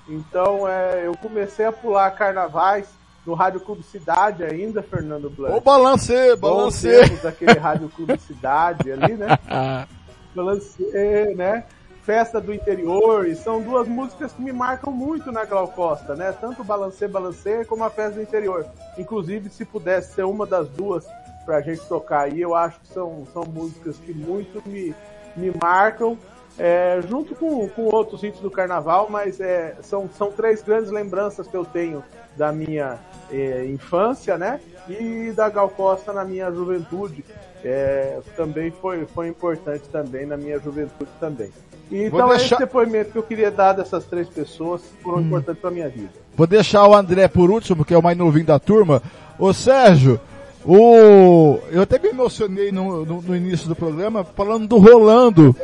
Então 0.07 0.67
é, 0.67 1.05
eu 1.05 1.15
comecei 1.17 1.65
a 1.65 1.71
pular 1.71 2.09
carnavais 2.11 2.87
no 3.27 3.33
Rádio 3.33 3.59
Clube 3.59 3.83
Cidade 3.83 4.45
ainda, 4.45 4.81
Fernando 4.81 5.29
Blanc. 5.29 5.53
Ô, 5.53 5.59
balancê, 5.59 6.33
balancê. 6.37 7.05
daquele 7.21 7.59
Rádio 7.59 7.89
Clube 7.89 8.17
Cidade 8.19 8.89
ali, 8.89 9.15
né? 9.15 9.37
balancê, 10.33 11.33
né? 11.35 11.65
Festa 12.03 12.39
do 12.39 12.53
Interior, 12.53 13.27
e 13.27 13.35
são 13.35 13.61
duas 13.61 13.85
músicas 13.85 14.31
que 14.31 14.41
me 14.41 14.53
marcam 14.53 14.93
muito 14.93 15.29
na 15.29 15.43
Glau 15.43 15.67
Costa, 15.67 16.15
né? 16.15 16.31
Tanto 16.31 16.63
Balancê, 16.63 17.05
Balancê, 17.05 17.65
como 17.65 17.83
a 17.83 17.89
Festa 17.89 18.13
do 18.13 18.21
Interior. 18.21 18.65
Inclusive, 18.97 19.49
se 19.49 19.65
pudesse 19.65 20.13
ser 20.13 20.23
uma 20.23 20.45
das 20.45 20.69
duas 20.69 21.05
pra 21.45 21.59
gente 21.59 21.81
tocar 21.81 22.21
aí, 22.21 22.39
eu 22.39 22.55
acho 22.55 22.79
que 22.79 22.87
são, 22.87 23.25
são 23.33 23.43
músicas 23.43 23.97
que 23.97 24.13
muito 24.13 24.63
me, 24.65 24.95
me 25.35 25.51
marcam 25.61 26.17
é, 26.57 26.99
junto 27.07 27.35
com, 27.35 27.67
com 27.69 27.83
outros 27.93 28.23
hits 28.23 28.39
do 28.39 28.49
carnaval, 28.49 29.07
mas 29.09 29.39
é, 29.39 29.75
são, 29.81 30.09
são 30.09 30.31
três 30.31 30.63
grandes 30.63 30.91
lembranças 30.91 31.45
que 31.45 31.55
eu 31.55 31.65
tenho 31.65 32.03
da 32.37 32.51
minha 32.51 32.97
é, 33.31 33.65
infância, 33.65 34.37
né? 34.37 34.59
E 34.87 35.31
da 35.35 35.49
Gal 35.49 35.69
Costa 35.69 36.13
na 36.13 36.23
minha 36.23 36.49
juventude. 36.51 37.25
É, 37.63 38.19
também 38.35 38.71
foi, 38.71 39.05
foi 39.05 39.27
importante 39.27 39.83
também 39.91 40.25
na 40.25 40.37
minha 40.37 40.59
juventude 40.59 41.09
também. 41.19 41.51
E, 41.91 42.03
então 42.03 42.29
deixar... 42.29 42.55
esse 42.55 42.57
depoimento 42.57 43.11
que 43.11 43.17
eu 43.17 43.23
queria 43.23 43.49
dar 43.49 43.73
dessas 43.73 44.05
três 44.05 44.29
pessoas 44.29 44.81
foram 45.01 45.17
hum. 45.17 45.21
importantes 45.21 45.61
para 45.61 45.71
minha 45.71 45.89
vida. 45.89 46.11
Vou 46.35 46.47
deixar 46.47 46.87
o 46.87 46.95
André 46.95 47.27
por 47.27 47.49
último, 47.49 47.83
que 47.83 47.93
é 47.93 47.97
o 47.97 48.03
mais 48.03 48.17
novinho 48.17 48.45
da 48.45 48.59
turma. 48.59 49.01
Ô 49.39 49.51
Sérgio, 49.53 50.19
o... 50.65 51.59
eu 51.71 51.81
até 51.81 51.97
me 51.97 52.09
emocionei 52.09 52.71
no, 52.71 53.05
no, 53.05 53.21
no 53.21 53.35
início 53.35 53.67
do 53.67 53.75
programa 53.75 54.23
falando 54.23 54.67
do 54.67 54.77
Rolando 54.77 55.55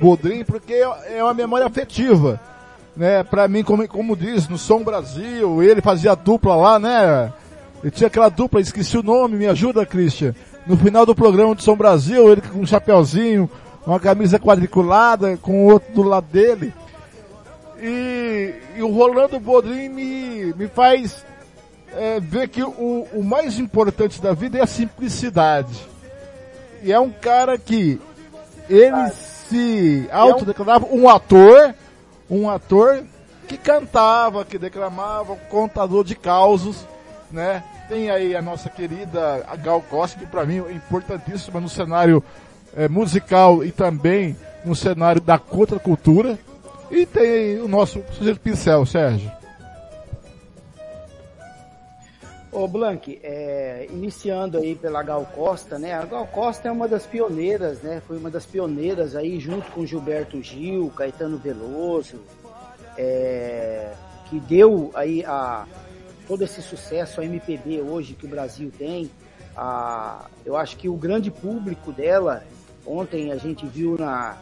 Bodrim, 0.00 0.44
porque 0.44 0.74
é 0.74 1.22
uma 1.22 1.34
memória 1.34 1.66
afetiva. 1.66 2.40
Né, 2.96 3.22
pra 3.22 3.48
mim, 3.48 3.62
como, 3.62 3.86
como 3.88 4.16
diz, 4.16 4.48
no 4.48 4.58
Som 4.58 4.82
Brasil, 4.82 5.62
ele 5.62 5.80
fazia 5.80 6.14
dupla 6.14 6.56
lá, 6.56 6.78
né? 6.78 7.32
Ele 7.82 7.90
tinha 7.90 8.08
aquela 8.08 8.28
dupla, 8.28 8.60
esqueci 8.60 8.98
o 8.98 9.02
nome, 9.02 9.36
me 9.36 9.46
ajuda, 9.46 9.86
Christian. 9.86 10.34
No 10.66 10.76
final 10.76 11.06
do 11.06 11.14
programa 11.14 11.54
de 11.54 11.62
Som 11.62 11.76
Brasil, 11.76 12.30
ele 12.30 12.42
com 12.42 12.58
um 12.58 12.66
chapéuzinho, 12.66 13.48
uma 13.86 13.98
camisa 13.98 14.38
quadriculada, 14.38 15.36
com 15.38 15.64
o 15.64 15.72
outro 15.72 15.92
do 15.94 16.02
lado 16.02 16.26
dele. 16.30 16.74
E, 17.80 18.54
e 18.76 18.82
o 18.82 18.92
Rolando 18.92 19.40
Bodrim 19.40 19.88
me, 19.88 20.52
me 20.54 20.68
faz 20.68 21.24
é, 21.96 22.20
ver 22.20 22.48
que 22.48 22.62
o, 22.62 23.06
o 23.12 23.24
mais 23.24 23.58
importante 23.58 24.20
da 24.20 24.32
vida 24.32 24.58
é 24.58 24.62
a 24.62 24.66
simplicidade. 24.66 25.88
E 26.82 26.92
é 26.92 27.00
um 27.00 27.10
cara 27.10 27.56
que 27.56 28.00
ele 28.68 29.10
se 29.48 30.08
autodeclarava 30.12 30.86
um 30.90 31.08
ator, 31.08 31.74
um 32.30 32.48
ator 32.48 33.02
que 33.48 33.56
cantava, 33.56 34.44
que 34.44 34.58
declamava, 34.58 35.34
contador 35.48 36.04
de 36.04 36.14
causos, 36.14 36.86
né? 37.30 37.64
Tem 37.88 38.08
aí 38.08 38.36
a 38.36 38.40
nossa 38.40 38.70
querida 38.70 39.44
Gal 39.60 39.82
Costa, 39.82 40.18
que 40.18 40.26
para 40.26 40.46
mim 40.46 40.58
é 40.68 40.72
importantíssima 40.72 41.60
no 41.60 41.68
cenário 41.68 42.22
é, 42.76 42.88
musical 42.88 43.64
e 43.64 43.72
também 43.72 44.36
no 44.64 44.76
cenário 44.76 45.20
da 45.20 45.38
contracultura. 45.38 46.38
E 46.90 47.04
tem 47.04 47.58
o 47.58 47.66
nosso 47.66 48.02
sujeito 48.12 48.40
pincel, 48.40 48.86
Sérgio. 48.86 49.39
Ô 52.52 52.66
Blank, 52.66 53.20
é, 53.22 53.86
iniciando 53.90 54.58
aí 54.58 54.74
pela 54.74 55.04
Gal 55.04 55.24
Costa, 55.24 55.78
né? 55.78 55.94
A 55.94 56.04
Gal 56.04 56.26
Costa 56.26 56.68
é 56.68 56.72
uma 56.72 56.88
das 56.88 57.06
pioneiras, 57.06 57.80
né? 57.80 58.02
Foi 58.08 58.16
uma 58.16 58.28
das 58.28 58.44
pioneiras 58.44 59.14
aí 59.14 59.38
junto 59.38 59.70
com 59.70 59.86
Gilberto 59.86 60.42
Gil, 60.42 60.90
Caetano 60.90 61.38
Veloso, 61.38 62.20
é, 62.98 63.92
que 64.28 64.40
deu 64.40 64.90
aí 64.94 65.24
a 65.24 65.64
todo 66.26 66.42
esse 66.42 66.60
sucesso 66.60 67.20
a 67.20 67.24
MPB 67.24 67.82
hoje 67.82 68.14
que 68.14 68.26
o 68.26 68.28
Brasil 68.28 68.72
tem. 68.76 69.08
Ah, 69.56 70.26
eu 70.44 70.56
acho 70.56 70.76
que 70.76 70.88
o 70.88 70.96
grande 70.96 71.30
público 71.30 71.92
dela, 71.92 72.42
ontem 72.84 73.30
a 73.30 73.36
gente 73.36 73.64
viu 73.64 73.96
na, 73.96 74.36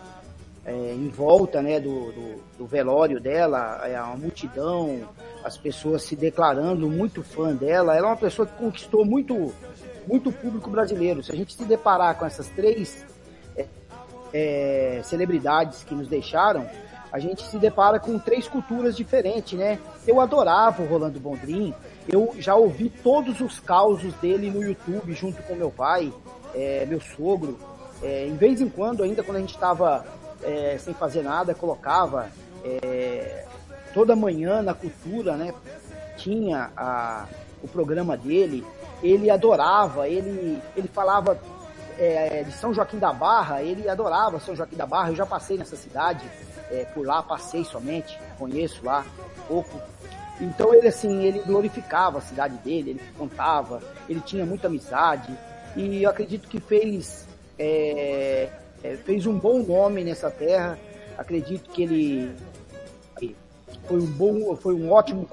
é, 0.68 0.92
em 0.92 1.08
volta 1.08 1.62
né, 1.62 1.80
do, 1.80 2.12
do, 2.12 2.34
do 2.58 2.66
velório 2.66 3.18
dela, 3.18 3.80
é, 3.86 3.98
uma 4.00 4.16
multidão, 4.18 5.00
as 5.42 5.56
pessoas 5.56 6.02
se 6.02 6.14
declarando 6.14 6.90
muito 6.90 7.22
fã 7.22 7.54
dela. 7.54 7.96
Ela 7.96 8.06
é 8.06 8.10
uma 8.10 8.16
pessoa 8.16 8.46
que 8.46 8.52
conquistou 8.52 9.02
muito, 9.02 9.54
muito 10.06 10.30
público 10.30 10.68
brasileiro. 10.68 11.22
Se 11.22 11.32
a 11.32 11.34
gente 11.34 11.54
se 11.54 11.64
deparar 11.64 12.18
com 12.18 12.26
essas 12.26 12.48
três 12.48 13.02
é, 13.56 13.64
é, 14.34 15.00
celebridades 15.02 15.84
que 15.84 15.94
nos 15.94 16.06
deixaram, 16.06 16.68
a 17.10 17.18
gente 17.18 17.42
se 17.44 17.56
depara 17.56 17.98
com 17.98 18.18
três 18.18 18.46
culturas 18.46 18.94
diferentes, 18.94 19.58
né? 19.58 19.78
Eu 20.06 20.20
adorava 20.20 20.82
o 20.82 20.86
Rolando 20.86 21.18
Bondrin, 21.18 21.72
eu 22.06 22.34
já 22.38 22.54
ouvi 22.54 22.90
todos 22.90 23.40
os 23.40 23.58
causos 23.58 24.12
dele 24.14 24.50
no 24.50 24.62
YouTube 24.62 25.14
junto 25.14 25.42
com 25.44 25.54
meu 25.54 25.70
pai, 25.70 26.12
é, 26.54 26.84
meu 26.84 27.00
sogro. 27.00 27.58
É, 28.02 28.26
em 28.26 28.36
vez 28.36 28.60
em 28.60 28.68
quando, 28.68 29.02
ainda 29.02 29.22
quando 29.22 29.38
a 29.38 29.40
gente 29.40 29.54
estava 29.54 30.04
é, 30.42 30.76
sem 30.78 30.94
fazer 30.94 31.22
nada, 31.22 31.54
colocava 31.54 32.28
é, 32.64 33.44
toda 33.92 34.16
manhã 34.16 34.62
na 34.62 34.74
cultura, 34.74 35.36
né? 35.36 35.52
Tinha 36.16 36.70
a, 36.76 37.26
o 37.62 37.68
programa 37.68 38.16
dele, 38.16 38.64
ele 39.02 39.30
adorava, 39.30 40.08
ele, 40.08 40.60
ele 40.76 40.88
falava 40.88 41.38
é, 41.98 42.42
de 42.44 42.52
São 42.52 42.72
Joaquim 42.72 42.98
da 42.98 43.12
Barra, 43.12 43.62
ele 43.62 43.88
adorava 43.88 44.40
São 44.40 44.54
Joaquim 44.54 44.76
da 44.76 44.86
Barra, 44.86 45.10
eu 45.10 45.16
já 45.16 45.26
passei 45.26 45.56
nessa 45.56 45.76
cidade, 45.76 46.24
é, 46.70 46.84
por 46.86 47.06
lá, 47.06 47.22
passei 47.22 47.64
somente, 47.64 48.18
conheço 48.38 48.84
lá 48.84 49.04
pouco. 49.46 49.80
Então 50.40 50.72
ele 50.72 50.86
assim, 50.86 51.24
ele 51.24 51.40
glorificava 51.40 52.18
a 52.18 52.20
cidade 52.20 52.56
dele, 52.58 52.90
ele 52.90 53.02
contava, 53.16 53.82
ele 54.08 54.20
tinha 54.20 54.46
muita 54.46 54.68
amizade 54.68 55.36
e 55.76 56.02
eu 56.02 56.10
acredito 56.10 56.48
que 56.48 56.60
fez 56.60 57.26
é, 57.58 58.48
é, 58.82 58.96
fez 58.96 59.26
um 59.26 59.38
bom 59.38 59.62
nome 59.62 60.04
nessa 60.04 60.30
terra. 60.30 60.78
Acredito 61.16 61.70
que 61.70 61.82
ele 61.82 62.36
foi 63.86 63.98
um 63.98 64.06
bom, 64.06 64.56
foi 64.56 64.74
um 64.74 64.92
ótimo 64.92 65.28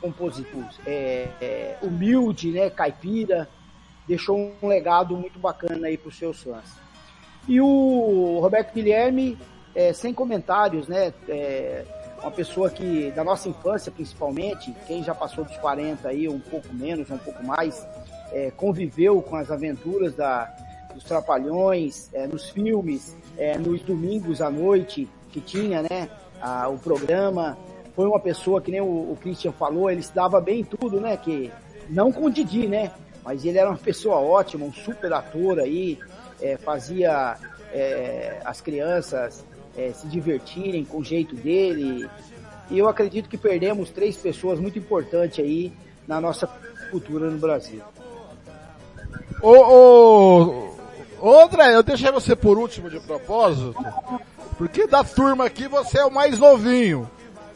compositor, 0.00 0.64
é, 0.86 1.28
é, 1.40 1.76
humilde, 1.82 2.52
né, 2.52 2.70
caipira, 2.70 3.48
deixou 4.06 4.52
um 4.62 4.68
legado 4.68 5.16
muito 5.16 5.38
bacana 5.38 5.88
aí 5.88 5.96
para 5.96 6.08
os 6.08 6.18
seus 6.18 6.42
fãs. 6.42 6.76
E 7.48 7.60
o 7.60 8.38
Roberto 8.40 8.72
Guilherme, 8.74 9.38
é, 9.74 9.92
sem 9.92 10.12
comentários, 10.12 10.86
né, 10.86 11.12
é, 11.28 11.84
uma 12.20 12.30
pessoa 12.30 12.70
que, 12.70 13.10
da 13.12 13.24
nossa 13.24 13.48
infância 13.48 13.90
principalmente, 13.90 14.74
quem 14.86 15.02
já 15.02 15.14
passou 15.14 15.44
dos 15.44 15.56
40 15.58 16.08
aí, 16.08 16.28
um 16.28 16.40
pouco 16.40 16.72
menos, 16.72 17.10
um 17.10 17.18
pouco 17.18 17.42
mais, 17.44 17.86
é, 18.32 18.50
conviveu 18.50 19.22
com 19.22 19.36
as 19.36 19.50
aventuras 19.50 20.14
da, 20.14 20.54
dos 20.96 21.04
Trapalhões, 21.04 22.08
é, 22.12 22.26
nos 22.26 22.48
filmes, 22.50 23.14
é, 23.36 23.58
nos 23.58 23.82
domingos 23.82 24.40
à 24.40 24.50
noite 24.50 25.06
que 25.30 25.40
tinha, 25.40 25.82
né, 25.82 26.08
a, 26.40 26.68
o 26.68 26.78
programa. 26.78 27.56
Foi 27.94 28.06
uma 28.06 28.18
pessoa 28.18 28.60
que 28.60 28.70
nem 28.70 28.80
o, 28.80 29.12
o 29.12 29.18
Christian 29.20 29.52
falou, 29.52 29.90
ele 29.90 30.02
se 30.02 30.14
dava 30.14 30.40
bem 30.40 30.60
em 30.60 30.64
tudo, 30.64 31.00
né, 31.00 31.16
que 31.16 31.52
não 31.88 32.10
com 32.10 32.24
o 32.24 32.30
Didi, 32.30 32.66
né, 32.66 32.90
mas 33.22 33.44
ele 33.44 33.58
era 33.58 33.68
uma 33.68 33.78
pessoa 33.78 34.16
ótima, 34.16 34.64
um 34.64 34.72
super 34.72 35.12
ator 35.12 35.60
aí, 35.60 35.98
é, 36.40 36.56
fazia 36.56 37.36
é, 37.72 38.40
as 38.44 38.60
crianças 38.60 39.44
é, 39.76 39.92
se 39.92 40.06
divertirem 40.06 40.84
com 40.84 40.98
o 40.98 41.04
jeito 41.04 41.34
dele. 41.34 42.08
E 42.70 42.78
eu 42.78 42.88
acredito 42.88 43.28
que 43.28 43.36
perdemos 43.36 43.90
três 43.90 44.16
pessoas 44.16 44.58
muito 44.58 44.78
importantes 44.78 45.38
aí 45.38 45.72
na 46.08 46.20
nossa 46.20 46.48
cultura 46.90 47.30
no 47.30 47.38
Brasil. 47.38 47.82
Ô, 49.42 49.50
ô, 49.50 50.65
André, 51.22 51.74
eu 51.74 51.82
deixei 51.82 52.10
você 52.10 52.36
por 52.36 52.58
último 52.58 52.90
de 52.90 53.00
propósito, 53.00 53.74
porque 54.58 54.86
da 54.86 55.02
turma 55.02 55.46
aqui 55.46 55.68
você 55.68 55.98
é 55.98 56.04
o 56.04 56.10
mais 56.10 56.38
novinho. 56.38 57.10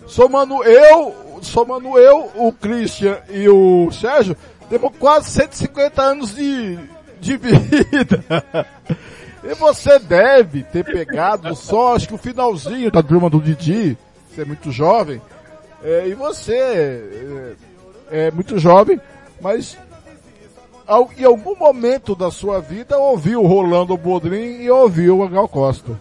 Somando 0.07 0.65
eu, 0.65 1.15
somando 1.43 1.99
eu, 1.99 2.31
o 2.35 2.53
Christian 2.53 3.19
e 3.29 3.49
o 3.49 3.91
Sérgio, 3.93 4.37
temos 4.69 4.93
quase 4.99 5.31
150 5.31 6.03
anos 6.03 6.35
de, 6.35 6.79
de 7.21 7.37
vida. 7.37 8.25
E 9.43 9.55
você 9.55 9.99
deve 9.99 10.63
ter 10.65 10.85
pegado 10.85 11.55
só, 11.57 11.97
acho 11.97 12.09
que 12.09 12.15
o 12.15 12.19
finalzinho 12.19 12.91
da 12.91 13.03
turma 13.03 13.31
do 13.31 13.41
Didi, 13.41 13.97
você 14.29 14.43
é 14.43 14.45
muito 14.45 14.71
jovem, 14.71 15.21
é, 15.83 16.09
e 16.09 16.15
você 16.15 16.55
é, 16.55 17.53
é, 18.11 18.31
muito 18.31 18.59
jovem, 18.59 19.01
mas 19.41 19.79
em 21.17 21.25
algum 21.25 21.55
momento 21.55 22.17
da 22.17 22.33
sua 22.33 22.61
vida 22.61 22.99
ouviu 22.99 23.43
Rolando 23.43 23.97
Bodrin 23.97 24.61
e 24.61 24.69
ouviu 24.69 25.23
a 25.23 25.29
Gal 25.29 25.49
Costa. 25.49 25.97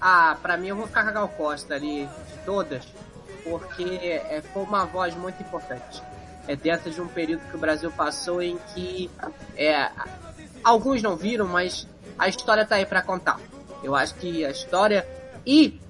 Ah, 0.00 0.36
pra 0.42 0.56
mim 0.56 0.68
eu 0.68 0.76
vou 0.76 0.86
ficar 0.88 1.04
com 1.04 1.10
a 1.10 1.12
Gal 1.12 1.28
Costa 1.28 1.74
ali, 1.74 2.08
todas, 2.44 2.84
porque 3.44 3.84
é, 4.02 4.42
foi 4.52 4.64
uma 4.64 4.84
voz 4.84 5.14
muito 5.14 5.40
importante 5.42 6.02
é, 6.48 6.56
dentro 6.56 6.90
de 6.90 7.00
um 7.00 7.06
período 7.06 7.42
que 7.48 7.56
o 7.56 7.60
Brasil 7.60 7.92
passou 7.92 8.42
em 8.42 8.58
que 8.74 9.08
é, 9.56 9.90
alguns 10.64 11.00
não 11.02 11.16
viram, 11.16 11.46
mas 11.46 11.86
a 12.18 12.28
história 12.28 12.62
está 12.62 12.76
aí 12.76 12.86
para 12.86 13.02
contar. 13.02 13.38
Eu 13.84 13.94
acho 13.94 14.14
que 14.16 14.44
a 14.44 14.50
história 14.50 15.06
e 15.46 15.80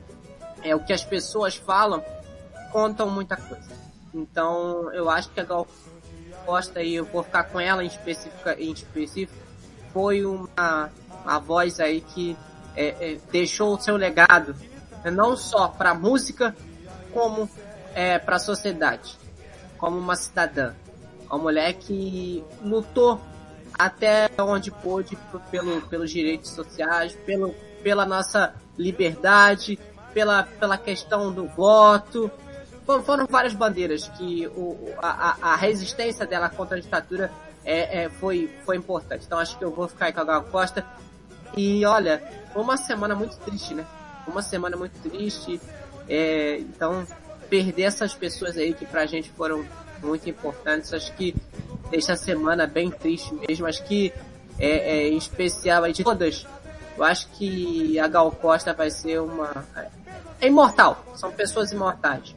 é, 0.63 0.77
o 0.77 0.81
que 0.81 0.93
as 0.93 1.05
pessoas 1.05 1.55
falam 1.57 2.05
contam 2.71 3.09
muita 3.09 3.37
coisa. 3.37 3.80
Então 4.15 4.93
eu 4.93 5.09
acho 5.09 5.31
que 5.31 5.41
a 5.41 5.45
Gal 5.45 5.67
Costa 6.45 6.83
e 6.83 6.95
eu 6.95 7.05
vou 7.05 7.23
ficar 7.23 7.45
com 7.45 7.61
ela 7.61 7.85
em 7.85 7.87
específico, 7.87 8.49
em 8.51 8.73
específico 8.73 9.39
foi 9.93 10.25
uma, 10.25 10.91
uma 11.23 11.39
voz 11.39 11.81
aí 11.81 12.01
que 12.01 12.37
é, 12.77 13.13
é, 13.13 13.19
deixou 13.31 13.75
o 13.75 13.81
seu 13.81 13.97
legado 13.97 14.55
não 15.13 15.37
só 15.37 15.69
para 15.69 15.91
a 15.91 15.95
música 15.95 16.55
como 17.13 17.49
é, 17.95 18.19
para 18.19 18.37
a 18.37 18.39
sociedade 18.39 19.19
como 19.81 19.99
uma 19.99 20.15
cidadã. 20.15 20.75
Uma 21.27 21.39
mulher 21.39 21.73
que 21.75 22.45
lutou 22.63 23.19
até 23.79 24.31
onde 24.39 24.71
pôde 24.71 25.17
pelo, 25.51 25.81
pelos 25.83 26.11
direitos 26.11 26.51
sociais, 26.51 27.17
pelo, 27.25 27.55
pela 27.83 28.05
nossa 28.05 28.55
liberdade, 28.77 29.79
pela, 30.13 30.43
pela 30.43 30.77
questão 30.77 31.33
do 31.33 31.47
voto. 31.47 32.31
Foram 33.05 33.27
várias 33.27 33.55
bandeiras 33.55 34.09
que 34.17 34.47
o, 34.49 34.77
a, 34.99 35.53
a 35.53 35.57
resistência 35.57 36.27
dela 36.27 36.49
contra 36.49 36.77
a 36.77 36.81
ditadura 36.81 37.31
é, 37.65 38.05
é, 38.05 38.09
foi, 38.09 38.51
foi 38.65 38.77
importante. 38.77 39.25
Então 39.27 39.39
acho 39.39 39.57
que 39.59 39.65
eu 39.65 39.71
vou 39.71 39.89
ficar 39.89 40.13
com 40.13 40.21
a 40.21 40.25
Gal 40.25 40.45
Costa. 40.45 40.85
E 41.57 41.85
olha, 41.85 42.23
foi 42.53 42.63
uma 42.63 42.77
semana 42.77 43.15
muito 43.15 43.37
triste, 43.39 43.75
né? 43.75 43.85
Uma 44.27 44.43
semana 44.43 44.77
muito 44.77 44.99
triste. 45.03 45.61
É, 46.09 46.59
então 46.59 47.07
perder 47.49 47.83
essas 47.83 48.15
pessoas 48.15 48.57
aí 48.57 48.73
que 48.73 48.87
pra 48.87 49.07
gente 49.07 49.31
foram 49.31 49.65
muito 50.03 50.29
importantes. 50.29 50.93
Acho 50.93 51.13
que 51.15 51.35
deixa 51.91 52.13
a 52.13 52.17
semana 52.17 52.67
bem 52.67 52.91
triste 52.91 53.35
mesmo. 53.35 53.67
Acho 53.67 53.85
que 53.85 54.13
é, 54.59 54.69
é 54.69 55.09
em 55.09 55.17
especial 55.17 55.85
aí 55.85 55.93
de 55.93 56.05
todas. 56.05 56.47
Eu 56.97 57.05
acho 57.05 57.29
que 57.31 57.99
a 57.99 58.07
Gal 58.09 58.31
Costa 58.31 58.73
vai 58.73 58.91
ser 58.91 59.21
uma. 59.21 59.65
É 60.41 60.47
imortal. 60.47 61.05
São 61.17 61.33
pessoas 61.33 61.73
imortais. 61.73 62.35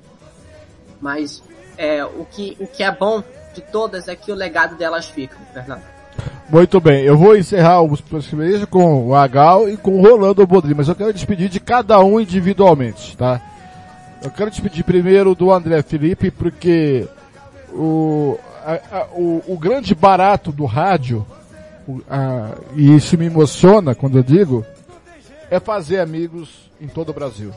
Mas 1.03 1.43
é, 1.77 2.05
o, 2.05 2.25
que, 2.31 2.55
o 2.61 2.65
que 2.65 2.81
é 2.81 2.89
bom 2.89 3.21
de 3.53 3.59
todas 3.59 4.07
é 4.07 4.15
que 4.15 4.31
o 4.31 4.35
legado 4.35 4.77
delas 4.77 5.05
fica, 5.05 5.35
Fernando. 5.53 5.83
Muito 6.49 6.79
bem, 6.79 7.03
eu 7.03 7.17
vou 7.17 7.35
encerrar 7.35 7.81
os 7.81 7.99
primeiros 7.99 8.63
com 8.65 9.07
o 9.07 9.15
Agal 9.15 9.67
e 9.67 9.75
com 9.75 9.97
o 9.97 10.01
Rolando 10.01 10.47
Bodri, 10.47 10.73
mas 10.73 10.87
eu 10.87 10.95
quero 10.95 11.11
despedir 11.11 11.49
de 11.49 11.59
cada 11.59 11.99
um 11.99 12.21
individualmente, 12.21 13.17
tá? 13.17 13.41
Eu 14.23 14.31
quero 14.31 14.49
te 14.49 14.61
pedir 14.61 14.83
primeiro 14.83 15.35
do 15.35 15.51
André 15.51 15.81
Felipe, 15.81 16.31
porque 16.31 17.05
o, 17.73 18.39
a, 18.63 18.97
a, 18.97 19.05
o, 19.13 19.43
o, 19.47 19.57
grande 19.57 19.93
barato 19.93 20.51
do 20.51 20.63
rádio, 20.63 21.25
a, 22.09 22.55
e 22.75 22.95
isso 22.95 23.17
me 23.17 23.25
emociona 23.25 23.93
quando 23.93 24.19
eu 24.19 24.23
digo, 24.23 24.65
é 25.51 25.59
fazer 25.59 25.99
amigos 25.99 26.71
em 26.79 26.87
todo 26.87 27.09
o 27.09 27.13
Brasil. 27.13 27.51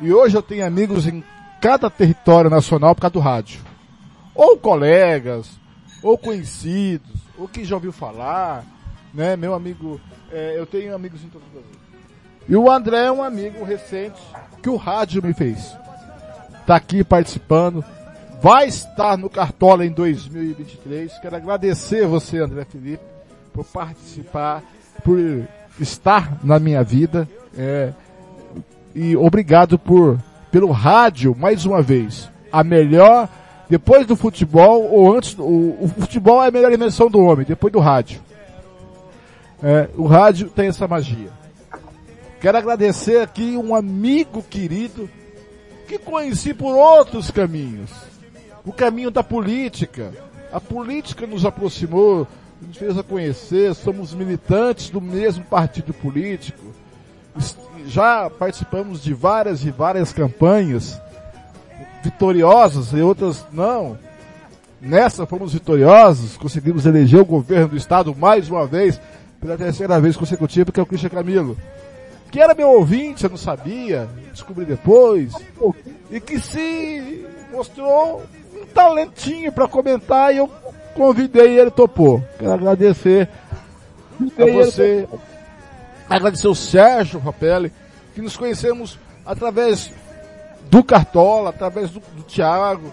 E 0.00 0.12
hoje 0.12 0.36
eu 0.36 0.42
tenho 0.42 0.64
amigos 0.64 1.06
em 1.06 1.22
cada 1.62 1.88
território 1.88 2.50
nacional 2.50 2.92
por 2.92 3.02
causa 3.02 3.12
do 3.12 3.20
rádio. 3.20 3.60
Ou 4.34 4.58
colegas, 4.58 5.48
ou 6.02 6.18
conhecidos, 6.18 7.08
ou 7.38 7.46
que 7.46 7.64
já 7.64 7.76
ouviu 7.76 7.92
falar, 7.92 8.64
né? 9.14 9.36
Meu 9.36 9.54
amigo, 9.54 10.00
é, 10.32 10.58
eu 10.58 10.66
tenho 10.66 10.92
amigos 10.92 11.22
em 11.22 11.28
todo 11.28 11.42
o 11.42 11.52
Brasil. 11.52 11.70
E 12.48 12.56
o 12.56 12.68
André 12.68 13.06
é 13.06 13.12
um 13.12 13.22
amigo 13.22 13.64
recente 13.64 14.20
que 14.60 14.68
o 14.68 14.74
rádio 14.74 15.22
me 15.22 15.32
fez. 15.32 15.76
Tá 16.66 16.74
aqui 16.74 17.04
participando. 17.04 17.84
Vai 18.42 18.66
estar 18.66 19.16
no 19.16 19.30
Cartola 19.30 19.86
em 19.86 19.90
2023. 19.92 21.16
Quero 21.20 21.36
agradecer 21.36 22.08
você, 22.08 22.38
André 22.38 22.64
Felipe, 22.64 23.04
por 23.52 23.64
participar, 23.64 24.64
por 25.04 25.46
estar 25.78 26.44
na 26.44 26.58
minha 26.58 26.82
vida. 26.82 27.28
É, 27.56 27.92
e 28.94 29.16
obrigado 29.16 29.78
por, 29.78 30.18
pelo 30.52 30.70
rádio, 30.70 31.34
mais 31.36 31.64
uma 31.64 31.82
vez. 31.82 32.30
A 32.52 32.62
melhor, 32.62 33.26
depois 33.70 34.06
do 34.06 34.14
futebol, 34.14 34.84
ou 34.84 35.16
antes, 35.16 35.34
o, 35.38 35.78
o 35.80 35.90
futebol 35.98 36.44
é 36.44 36.48
a 36.48 36.50
melhor 36.50 36.70
invenção 36.70 37.10
do 37.10 37.18
homem, 37.18 37.46
depois 37.46 37.72
do 37.72 37.80
rádio. 37.80 38.20
É, 39.62 39.88
o 39.96 40.06
rádio 40.06 40.50
tem 40.50 40.68
essa 40.68 40.86
magia. 40.86 41.30
Quero 42.38 42.58
agradecer 42.58 43.20
aqui 43.22 43.56
um 43.56 43.74
amigo 43.74 44.42
querido 44.42 45.08
que 45.88 45.98
conheci 45.98 46.52
por 46.52 46.74
outros 46.76 47.30
caminhos. 47.30 47.90
O 48.64 48.72
caminho 48.72 49.10
da 49.10 49.22
política. 49.22 50.12
A 50.52 50.60
política 50.60 51.26
nos 51.26 51.46
aproximou, 51.46 52.28
nos 52.60 52.76
fez 52.76 52.98
a 52.98 53.02
conhecer, 53.02 53.74
somos 53.74 54.12
militantes 54.12 54.90
do 54.90 55.00
mesmo 55.00 55.44
partido 55.44 55.94
político. 55.94 56.62
Já 57.86 58.30
participamos 58.30 59.02
de 59.02 59.14
várias 59.14 59.64
e 59.64 59.70
várias 59.70 60.12
campanhas 60.12 61.00
vitoriosas 62.02 62.92
e 62.92 63.00
outras 63.00 63.44
não. 63.52 63.98
Nessa 64.80 65.26
fomos 65.26 65.52
vitoriosos, 65.52 66.36
conseguimos 66.36 66.86
eleger 66.86 67.20
o 67.20 67.24
governo 67.24 67.68
do 67.68 67.76
estado 67.76 68.14
mais 68.16 68.48
uma 68.48 68.66
vez, 68.66 69.00
pela 69.40 69.56
terceira 69.56 70.00
vez 70.00 70.16
consecutiva, 70.16 70.72
que 70.72 70.80
é 70.80 70.82
o 70.82 70.86
Cristian 70.86 71.10
Camilo. 71.10 71.56
Que 72.30 72.40
era 72.40 72.54
meu 72.54 72.70
ouvinte, 72.70 73.22
eu 73.22 73.30
não 73.30 73.36
sabia, 73.36 74.08
descobri 74.32 74.64
depois, 74.64 75.32
e 76.10 76.18
que 76.18 76.40
se 76.40 77.24
mostrou 77.52 78.22
um 78.60 78.66
talentinho 78.66 79.52
para 79.52 79.68
comentar 79.68 80.34
e 80.34 80.38
eu 80.38 80.50
convidei 80.94 81.54
e 81.54 81.58
ele 81.58 81.70
topou. 81.70 82.24
Quero 82.38 82.52
agradecer 82.52 83.28
a 84.38 84.52
você, 84.52 85.06
agradecer 86.16 86.48
o 86.48 86.54
Sérgio 86.54 87.20
Rapelli, 87.20 87.72
que 88.14 88.20
nos 88.20 88.36
conhecemos 88.36 88.98
através 89.24 89.90
do 90.70 90.84
Cartola, 90.84 91.50
através 91.50 91.90
do, 91.90 92.00
do 92.00 92.22
Thiago. 92.22 92.92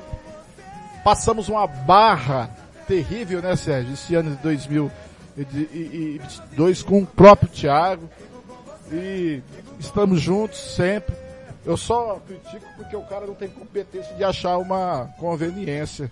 Passamos 1.04 1.50
uma 1.50 1.68
barra 1.68 2.50
terrível, 2.88 3.42
né, 3.42 3.56
Sérgio? 3.56 3.94
Esse 3.94 4.16
ano 4.16 4.32
de 4.32 4.38
2022 4.44 6.84
com 6.84 7.02
o 7.02 7.06
próprio 7.06 7.50
Thiago. 7.50 8.10
E 8.92 9.42
estamos 9.80 10.20
juntos 10.20 10.76
sempre. 10.76 11.16
Eu 11.66 11.78
só 11.78 12.20
critico 12.26 12.66
porque 12.76 12.96
o 12.96 13.04
cara 13.04 13.28
não 13.28 13.36
tem 13.36 13.50
competência 13.50 14.16
de 14.16 14.24
achar 14.24 14.58
uma 14.58 15.10
conveniência 15.18 16.12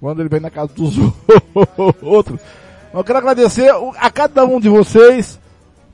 quando 0.00 0.20
ele 0.20 0.28
vem 0.28 0.40
na 0.40 0.50
casa 0.50 0.72
dos 0.72 0.94
outros. 2.02 2.40
Eu 2.92 3.04
quero 3.04 3.18
agradecer 3.18 3.70
a 3.98 4.10
cada 4.10 4.44
um 4.44 4.58
de 4.58 4.68
vocês 4.68 5.38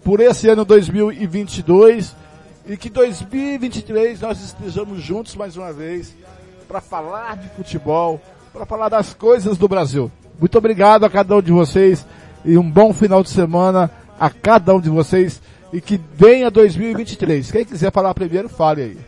por 0.04 0.20
esse 0.20 0.48
ano 0.48 0.64
2022 0.64 2.16
e 2.66 2.76
que 2.76 2.88
2023 2.88 4.20
nós 4.20 4.40
estejamos 4.40 5.02
juntos 5.02 5.34
mais 5.34 5.56
uma 5.56 5.72
vez 5.72 6.14
para 6.68 6.80
falar 6.80 7.36
de 7.36 7.48
futebol, 7.50 8.20
para 8.52 8.66
falar 8.66 8.88
das 8.88 9.14
coisas 9.14 9.56
do 9.56 9.68
Brasil. 9.68 10.10
Muito 10.38 10.58
obrigado 10.58 11.04
a 11.04 11.10
cada 11.10 11.36
um 11.36 11.42
de 11.42 11.52
vocês 11.52 12.06
e 12.44 12.58
um 12.58 12.68
bom 12.68 12.92
final 12.92 13.22
de 13.22 13.30
semana 13.30 13.90
a 14.18 14.30
cada 14.30 14.74
um 14.74 14.80
de 14.80 14.90
vocês 14.90 15.40
e 15.72 15.80
que 15.80 16.00
venha 16.14 16.50
2023. 16.50 17.50
Quem 17.50 17.64
quiser 17.64 17.90
falar 17.92 18.14
primeiro, 18.14 18.48
fale 18.48 18.82
aí. 18.82 18.98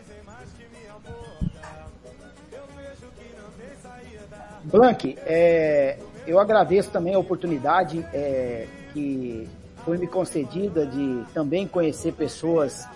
Blank, 4.63 5.17
é, 5.25 5.97
eu 6.25 6.39
agradeço 6.39 6.89
também 6.89 7.13
a 7.13 7.19
oportunidade 7.19 8.05
é, 8.11 8.65
que 8.93 9.47
foi 9.85 9.99
me 9.99 10.07
concedida 10.07 10.83
de 10.83 11.23
também 11.31 11.67
conhecer 11.67 12.11
pessoas 12.13 12.87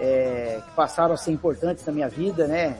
é, 0.00 0.60
que 0.66 0.74
passaram 0.74 1.12
a 1.12 1.16
ser 1.16 1.30
importantes 1.32 1.84
na 1.84 1.92
minha 1.92 2.08
vida, 2.08 2.48
né? 2.48 2.76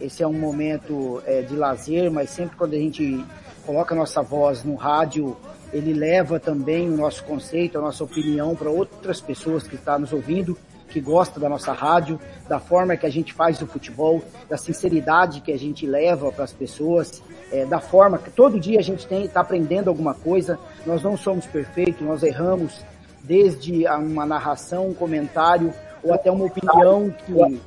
Esse 0.00 0.22
é 0.22 0.26
um 0.26 0.32
momento 0.32 1.22
é, 1.24 1.42
de 1.42 1.54
lazer, 1.54 2.10
mas 2.10 2.30
sempre 2.30 2.56
quando 2.56 2.74
a 2.74 2.78
gente 2.78 3.24
coloca 3.64 3.94
a 3.94 3.98
nossa 3.98 4.20
voz 4.20 4.64
no 4.64 4.74
rádio, 4.74 5.36
ele 5.72 5.92
leva 5.92 6.40
também 6.40 6.88
o 6.88 6.96
nosso 6.96 7.22
conceito, 7.24 7.78
a 7.78 7.80
nossa 7.80 8.02
opinião 8.02 8.56
para 8.56 8.68
outras 8.68 9.20
pessoas 9.20 9.62
que 9.66 9.76
estão 9.76 10.00
nos 10.00 10.12
ouvindo, 10.12 10.58
que 10.88 11.00
gostam 11.00 11.40
da 11.40 11.48
nossa 11.48 11.72
rádio, 11.72 12.18
da 12.48 12.58
forma 12.58 12.96
que 12.96 13.06
a 13.06 13.10
gente 13.10 13.32
faz 13.32 13.60
o 13.60 13.66
futebol, 13.66 14.22
da 14.48 14.56
sinceridade 14.56 15.40
que 15.40 15.52
a 15.52 15.58
gente 15.58 15.86
leva 15.86 16.32
para 16.32 16.44
as 16.44 16.52
pessoas, 16.52 17.22
é, 17.52 17.64
da 17.64 17.80
forma 17.80 18.18
que 18.18 18.30
todo 18.30 18.58
dia 18.58 18.78
a 18.78 18.82
gente 18.82 19.06
tem 19.06 19.24
está 19.24 19.40
aprendendo 19.40 19.88
alguma 19.88 20.14
coisa. 20.14 20.58
Nós 20.86 21.02
não 21.02 21.16
somos 21.16 21.46
perfeitos, 21.46 22.00
nós 22.00 22.22
erramos 22.22 22.82
desde 23.22 23.86
uma 23.86 24.24
narração, 24.24 24.88
um 24.88 24.94
comentário 24.94 25.72
ou 26.02 26.14
até 26.14 26.30
uma 26.30 26.46
opinião 26.46 27.14
que, 27.26 27.60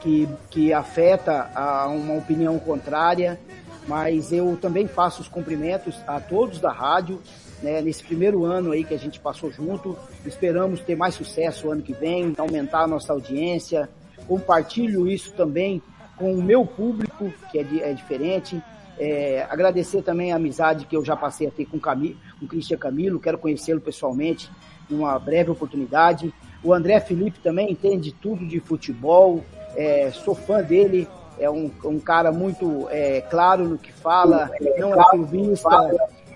que, 0.00 0.28
que 0.50 0.72
afeta 0.72 1.50
a 1.54 1.88
uma 1.88 2.14
opinião 2.14 2.58
contrária. 2.58 3.38
Mas 3.86 4.32
eu 4.32 4.56
também 4.60 4.86
faço 4.86 5.22
os 5.22 5.28
cumprimentos 5.28 5.96
a 6.06 6.20
todos 6.20 6.60
da 6.60 6.70
rádio, 6.70 7.20
né, 7.62 7.80
nesse 7.80 8.02
primeiro 8.02 8.44
ano 8.44 8.72
aí 8.72 8.84
que 8.84 8.94
a 8.94 8.98
gente 8.98 9.18
passou 9.20 9.50
junto. 9.50 9.96
Esperamos 10.24 10.80
ter 10.80 10.96
mais 10.96 11.14
sucesso 11.14 11.70
ano 11.70 11.82
que 11.82 11.92
vem, 11.92 12.34
aumentar 12.38 12.82
a 12.82 12.86
nossa 12.86 13.12
audiência. 13.12 13.88
Compartilho 14.26 15.08
isso 15.08 15.32
também 15.32 15.82
com 16.16 16.32
o 16.32 16.42
meu 16.42 16.66
público, 16.66 17.32
que 17.50 17.58
é, 17.58 17.90
é 17.90 17.92
diferente. 17.92 18.62
É, 18.98 19.46
agradecer 19.48 20.02
também 20.02 20.32
a 20.32 20.36
amizade 20.36 20.84
que 20.84 20.96
eu 20.96 21.04
já 21.04 21.16
passei 21.16 21.46
a 21.46 21.50
ter 21.50 21.66
com, 21.66 21.78
Camilo, 21.78 22.16
com 22.38 22.46
o 22.46 22.48
Cristian 22.48 22.76
Camilo, 22.76 23.20
quero 23.20 23.38
conhecê-lo 23.38 23.80
pessoalmente 23.80 24.50
numa 24.90 25.16
breve 25.18 25.50
oportunidade. 25.50 26.34
O 26.64 26.74
André 26.74 26.98
Felipe 26.98 27.38
também 27.38 27.70
entende 27.70 28.12
tudo 28.12 28.44
de 28.44 28.58
futebol, 28.58 29.44
é, 29.76 30.10
sou 30.10 30.34
fã 30.34 30.60
dele, 30.60 31.06
é 31.38 31.48
um, 31.48 31.70
um 31.84 32.00
cara 32.00 32.32
muito 32.32 32.88
é, 32.90 33.20
claro 33.20 33.64
no 33.64 33.78
que 33.78 33.92
fala, 33.92 34.50
não 34.76 35.00
é 35.00 35.10
clubista, 35.10 35.68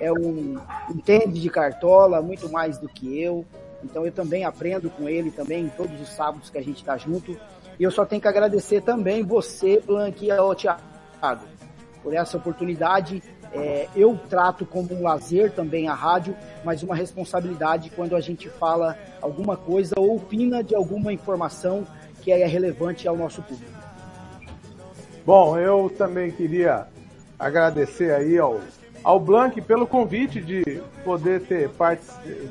é 0.02 0.12
um 0.12 0.58
entende 0.90 1.40
de 1.40 1.48
cartola 1.48 2.20
muito 2.20 2.50
mais 2.50 2.76
do 2.76 2.88
que 2.88 3.22
eu. 3.22 3.46
Então 3.84 4.04
eu 4.04 4.10
também 4.10 4.44
aprendo 4.44 4.90
com 4.90 5.08
ele 5.08 5.30
também 5.30 5.70
todos 5.76 5.98
os 6.00 6.08
sábados 6.08 6.50
que 6.50 6.58
a 6.58 6.62
gente 6.62 6.78
está 6.78 6.96
junto. 6.96 7.38
E 7.78 7.84
eu 7.84 7.90
só 7.90 8.04
tenho 8.04 8.20
que 8.20 8.26
agradecer 8.26 8.82
também 8.82 9.22
você, 9.22 9.80
Blank, 9.80 10.26
e 10.26 10.30
ao 10.30 10.54
Thiago 10.56 10.82
por 12.02 12.12
essa 12.12 12.36
oportunidade. 12.36 13.22
É, 13.54 13.86
eu 13.94 14.18
trato 14.28 14.66
como 14.66 14.92
um 14.92 15.02
lazer 15.02 15.52
também 15.52 15.86
a 15.86 15.94
rádio, 15.94 16.34
mas 16.64 16.82
uma 16.82 16.96
responsabilidade 16.96 17.90
quando 17.90 18.16
a 18.16 18.20
gente 18.20 18.48
fala 18.48 18.98
alguma 19.20 19.56
coisa 19.56 19.94
ou 19.96 20.16
opina 20.16 20.64
de 20.64 20.74
alguma 20.74 21.12
informação 21.12 21.86
que 22.22 22.32
é 22.32 22.46
relevante 22.46 23.06
ao 23.06 23.16
nosso 23.16 23.40
público. 23.42 23.70
Bom, 25.24 25.56
eu 25.56 25.92
também 25.96 26.32
queria 26.32 26.88
agradecer 27.38 28.12
aí 28.12 28.38
ao, 28.38 28.58
ao 29.02 29.18
Blank 29.18 29.60
pelo 29.62 29.86
convite 29.86 30.40
de 30.40 30.80
poder 31.04 31.42
ter 31.42 31.70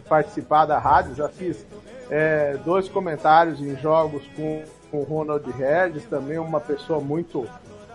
participado 0.08 0.70
da 0.70 0.80
rádio. 0.80 1.16
Já 1.16 1.30
fiz 1.30 1.66
é, 2.10 2.58
dois 2.66 2.90
comentários 2.90 3.62
em 3.62 3.76
jogos 3.78 4.24
com, 4.36 4.64
com 4.90 5.00
o 5.00 5.04
Ronald 5.04 5.50
Regis, 5.52 6.06
também 6.06 6.38
uma 6.38 6.60
pessoa 6.60 7.00
muito, 7.00 7.48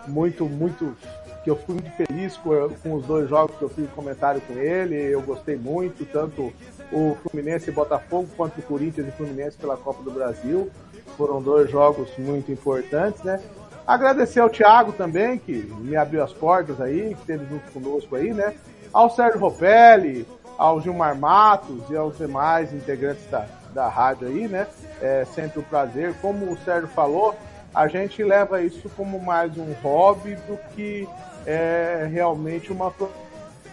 muito, 0.07 0.45
muito 0.45 0.95
que 1.43 1.51
eu 1.51 1.55
fui 1.55 1.75
muito 1.75 1.91
feliz 1.91 2.35
com, 2.35 2.69
com, 2.83 2.95
os 2.95 3.05
dois 3.05 3.29
jogos 3.29 3.55
que 3.57 3.61
eu 3.61 3.69
fiz 3.69 3.89
comentário 3.91 4.41
com 4.41 4.53
ele, 4.53 4.95
eu 4.95 5.21
gostei 5.21 5.55
muito, 5.55 6.05
tanto 6.05 6.51
o 6.91 7.15
Fluminense 7.23 7.69
e 7.69 7.73
Botafogo 7.73 8.27
quanto 8.35 8.59
o 8.59 8.63
Corinthians 8.63 9.07
e 9.07 9.11
Fluminense 9.11 9.57
pela 9.57 9.77
Copa 9.77 10.03
do 10.03 10.11
Brasil. 10.11 10.69
Foram 11.15 11.41
dois 11.41 11.71
jogos 11.71 12.09
muito 12.17 12.51
importantes, 12.51 13.23
né? 13.23 13.41
Agradecer 13.87 14.41
ao 14.41 14.49
Thiago 14.49 14.91
também, 14.91 15.39
que 15.39 15.53
me 15.79 15.95
abriu 15.95 16.21
as 16.21 16.33
portas 16.33 16.81
aí, 16.81 17.15
que 17.15 17.21
esteve 17.21 17.45
junto 17.45 17.71
conosco 17.71 18.17
aí, 18.17 18.33
né? 18.33 18.53
Ao 18.91 19.09
Sérgio 19.09 19.39
Ropelli, 19.39 20.27
ao 20.57 20.81
Gilmar 20.81 21.17
Matos 21.17 21.89
e 21.89 21.95
aos 21.95 22.17
demais 22.17 22.73
integrantes 22.73 23.25
da, 23.31 23.45
da 23.73 23.87
rádio 23.87 24.27
aí, 24.27 24.45
né? 24.49 24.67
É 25.01 25.25
sempre 25.33 25.61
um 25.61 25.63
prazer. 25.63 26.13
Como 26.21 26.51
o 26.51 26.57
Sérgio 26.65 26.89
falou, 26.89 27.33
a 27.73 27.87
gente 27.87 28.21
leva 28.21 28.61
isso 28.61 28.89
como 28.89 29.21
mais 29.21 29.57
um 29.57 29.71
hobby 29.81 30.35
do 30.35 30.57
que 30.75 31.07
é 31.45 32.09
realmente 32.11 32.73
uma 32.73 32.93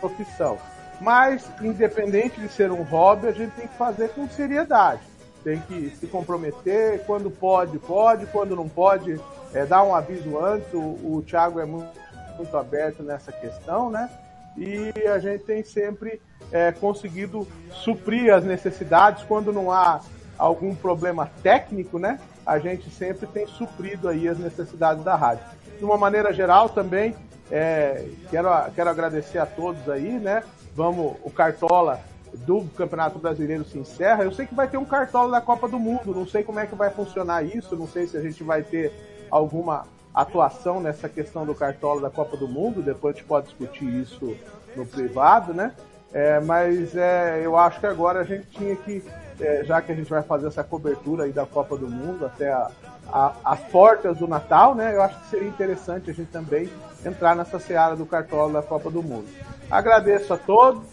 profissão. 0.00 0.58
Mas, 1.00 1.44
independente 1.60 2.40
de 2.40 2.48
ser 2.48 2.70
um 2.70 2.84
hobby, 2.84 3.26
a 3.26 3.32
gente 3.32 3.50
tem 3.56 3.66
que 3.66 3.76
fazer 3.76 4.10
com 4.10 4.28
seriedade. 4.28 5.00
Tem 5.42 5.58
que 5.60 5.90
se 5.98 6.06
comprometer, 6.06 7.04
quando 7.04 7.32
pode, 7.32 7.78
pode, 7.78 8.26
quando 8.26 8.54
não 8.54 8.68
pode, 8.68 9.20
é, 9.54 9.64
dar 9.64 9.82
um 9.84 9.94
aviso 9.94 10.38
antes. 10.38 10.72
O, 10.74 10.78
o 10.78 11.24
Thiago 11.26 11.60
é 11.60 11.64
muito, 11.64 11.88
muito 12.36 12.56
aberto 12.56 13.02
nessa 13.02 13.32
questão, 13.32 13.88
né? 13.88 14.10
E 14.56 14.92
a 15.08 15.18
gente 15.18 15.44
tem 15.44 15.64
sempre 15.64 16.20
é, 16.52 16.72
conseguido 16.72 17.46
suprir 17.72 18.32
as 18.32 18.44
necessidades 18.44 19.24
quando 19.24 19.52
não 19.52 19.70
há 19.70 20.00
algum 20.36 20.74
problema 20.74 21.30
técnico, 21.42 21.98
né? 21.98 22.20
A 22.44 22.58
gente 22.58 22.90
sempre 22.90 23.26
tem 23.26 23.46
suprido 23.46 24.08
aí 24.08 24.28
as 24.28 24.38
necessidades 24.38 25.02
da 25.02 25.14
rádio. 25.14 25.44
De 25.78 25.84
uma 25.84 25.96
maneira 25.96 26.32
geral 26.32 26.68
também, 26.68 27.16
é, 27.50 28.06
quero, 28.30 28.48
quero 28.74 28.90
agradecer 28.90 29.38
a 29.38 29.46
todos 29.46 29.88
aí, 29.88 30.18
né? 30.18 30.42
Vamos, 30.74 31.16
o 31.22 31.30
Cartola 31.30 32.00
do 32.34 32.64
Campeonato 32.76 33.18
Brasileiro 33.18 33.64
se 33.64 33.78
encerra, 33.78 34.24
eu 34.24 34.32
sei 34.32 34.46
que 34.46 34.54
vai 34.54 34.66
ter 34.66 34.76
um 34.76 34.84
cartola 34.84 35.30
da 35.30 35.40
Copa 35.40 35.68
do 35.68 35.78
Mundo, 35.78 36.12
não 36.12 36.26
sei 36.26 36.42
como 36.42 36.58
é 36.58 36.66
que 36.66 36.74
vai 36.74 36.90
funcionar 36.90 37.44
isso, 37.44 37.76
não 37.76 37.86
sei 37.86 38.08
se 38.08 38.16
a 38.16 38.20
gente 38.20 38.42
vai 38.42 38.62
ter 38.62 38.92
alguma 39.36 39.84
atuação 40.14 40.80
nessa 40.80 41.08
questão 41.08 41.44
do 41.44 41.54
cartola 41.54 42.00
da 42.00 42.10
Copa 42.10 42.36
do 42.36 42.46
Mundo, 42.46 42.80
depois 42.80 43.14
a 43.14 43.18
gente 43.18 43.26
pode 43.26 43.46
discutir 43.46 43.84
isso 43.84 44.36
no 44.76 44.86
privado, 44.86 45.52
né? 45.52 45.72
É, 46.12 46.38
mas 46.38 46.94
é, 46.96 47.40
eu 47.42 47.58
acho 47.58 47.80
que 47.80 47.86
agora 47.86 48.20
a 48.20 48.24
gente 48.24 48.46
tinha 48.50 48.76
que, 48.76 49.02
é, 49.40 49.64
já 49.64 49.82
que 49.82 49.90
a 49.90 49.94
gente 49.94 50.08
vai 50.08 50.22
fazer 50.22 50.46
essa 50.46 50.62
cobertura 50.62 51.24
aí 51.24 51.32
da 51.32 51.44
Copa 51.44 51.76
do 51.76 51.88
Mundo 51.88 52.24
até 52.24 52.52
a, 52.52 52.70
a, 53.12 53.34
as 53.44 53.60
portas 53.64 54.18
do 54.18 54.28
Natal, 54.28 54.76
né? 54.76 54.94
Eu 54.94 55.02
acho 55.02 55.18
que 55.18 55.26
seria 55.30 55.48
interessante 55.48 56.08
a 56.10 56.14
gente 56.14 56.30
também 56.30 56.70
entrar 57.04 57.34
nessa 57.34 57.58
seara 57.58 57.96
do 57.96 58.06
cartola 58.06 58.52
da 58.52 58.62
Copa 58.62 58.88
do 58.92 59.02
Mundo. 59.02 59.26
Agradeço 59.68 60.32
a 60.32 60.36
todos. 60.36 60.84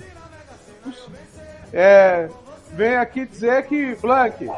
É, 1.71 2.27
venho 2.71 2.99
aqui 2.99 3.23
dizer 3.23 3.67
que, 3.67 3.93
Blank, 4.01 4.49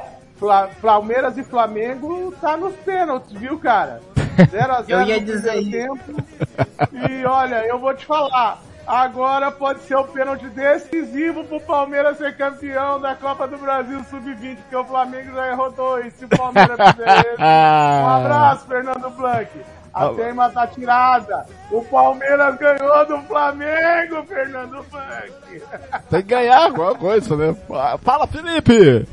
Fla, 0.44 0.70
Palmeiras 0.82 1.38
e 1.38 1.44
Flamengo 1.44 2.34
tá 2.42 2.58
nos 2.58 2.76
pênaltis, 2.76 3.32
viu, 3.32 3.58
cara? 3.58 4.02
0x0 4.38 4.84
Eu 4.92 5.02
ia 5.04 5.20
no 5.22 5.26
dizer 5.26 5.54
primeiro 5.54 5.96
tempo. 5.96 6.24
E 6.92 7.26
olha, 7.26 7.66
eu 7.66 7.80
vou 7.80 7.94
te 7.94 8.06
falar. 8.06 8.60
Agora 8.86 9.50
pode 9.50 9.80
ser 9.84 9.96
o 9.96 10.04
pênalti 10.04 10.46
decisivo 10.48 11.46
pro 11.46 11.62
Palmeiras 11.62 12.18
ser 12.18 12.36
campeão 12.36 13.00
da 13.00 13.16
Copa 13.16 13.48
do 13.48 13.58
Brasil 13.58 14.04
Sub-20, 14.04 14.58
porque 14.58 14.76
o 14.76 14.84
Flamengo 14.84 15.34
já 15.34 15.48
errou 15.48 15.72
dois. 15.72 16.14
Se 16.16 16.26
o 16.26 16.28
Palmeiras 16.28 16.78
fizer 16.92 17.20
esse. 17.20 17.40
Um 17.40 18.10
abraço, 18.10 18.68
Fernando 18.68 19.10
Blanc. 19.12 19.50
A 19.94 20.10
teima 20.10 20.50
tá 20.50 20.68
tirada. 20.68 21.46
O 21.72 21.82
Palmeiras 21.86 22.58
ganhou 22.58 23.06
do 23.06 23.22
Flamengo, 23.22 24.24
Fernando 24.28 24.86
Blanc. 24.92 25.64
Tem 26.10 26.22
que 26.22 26.28
ganhar 26.28 26.66
alguma 26.66 26.96
coisa, 26.96 27.38
né? 27.38 27.56
Fala, 28.02 28.28
Felipe! 28.28 29.08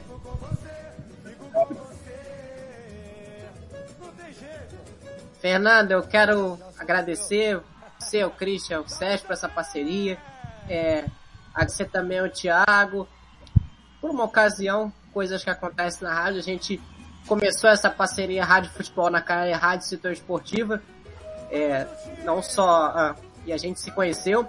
Fernando, 5.40 5.92
eu 5.92 6.02
quero 6.02 6.58
agradecer 6.78 7.60
você, 7.98 8.24
o 8.24 8.30
Christian, 8.30 8.80
o 8.80 8.88
Sérgio 8.88 9.26
por 9.26 9.32
essa 9.32 9.48
parceria. 9.48 10.18
É, 10.68 11.04
agradecer 11.54 11.86
também 11.86 12.18
ao 12.18 12.28
Thiago. 12.28 13.08
Por 14.00 14.10
uma 14.10 14.24
ocasião, 14.24 14.92
coisas 15.12 15.42
que 15.42 15.50
acontecem 15.50 16.06
na 16.06 16.14
rádio, 16.14 16.38
a 16.40 16.42
gente 16.42 16.80
começou 17.26 17.68
essa 17.68 17.90
parceria 17.90 18.44
Rádio 18.44 18.70
Futebol 18.70 19.10
na 19.10 19.20
cara 19.20 19.54
Rádio 19.56 19.86
Setor 19.86 20.12
Esportiva. 20.12 20.82
É, 21.50 21.86
não 22.24 22.42
só, 22.42 22.92
ah, 22.94 23.16
e 23.44 23.52
a 23.52 23.56
gente 23.56 23.80
se 23.80 23.90
conheceu, 23.90 24.46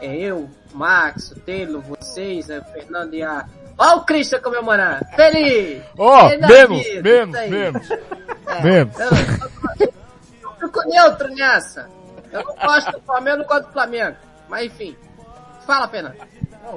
é, 0.00 0.14
eu, 0.14 0.48
o 0.72 0.76
Max, 0.76 1.32
o 1.32 1.40
Taylor, 1.40 1.82
vocês, 1.82 2.48
é, 2.48 2.60
o 2.60 2.64
Fernando 2.64 3.14
e 3.14 3.22
a... 3.22 3.46
Ó 3.76 3.96
o 3.96 4.04
Christian 4.04 4.40
comemorando! 4.40 5.04
Feliz! 5.16 5.82
Ó, 5.98 6.36
da 6.36 6.46
menos, 6.46 6.84
vida, 6.84 7.02
menos, 7.02 7.34
aí. 7.34 7.50
menos. 7.50 7.90
É, 8.46 8.62
Menos. 8.62 8.94
Eu 9.00 9.63
fico 10.66 10.88
neutro 10.88 11.28
nessa. 11.34 11.88
Eu 12.32 12.44
não 12.44 12.54
gosto 12.56 12.92
do 12.92 13.00
Flamengo, 13.00 13.38
não 13.38 13.44
gosto 13.46 13.66
do 13.66 13.72
Flamengo. 13.72 14.16
Mas 14.48 14.66
enfim. 14.66 14.96
Fala, 15.66 15.88
Fernando. 15.88 16.16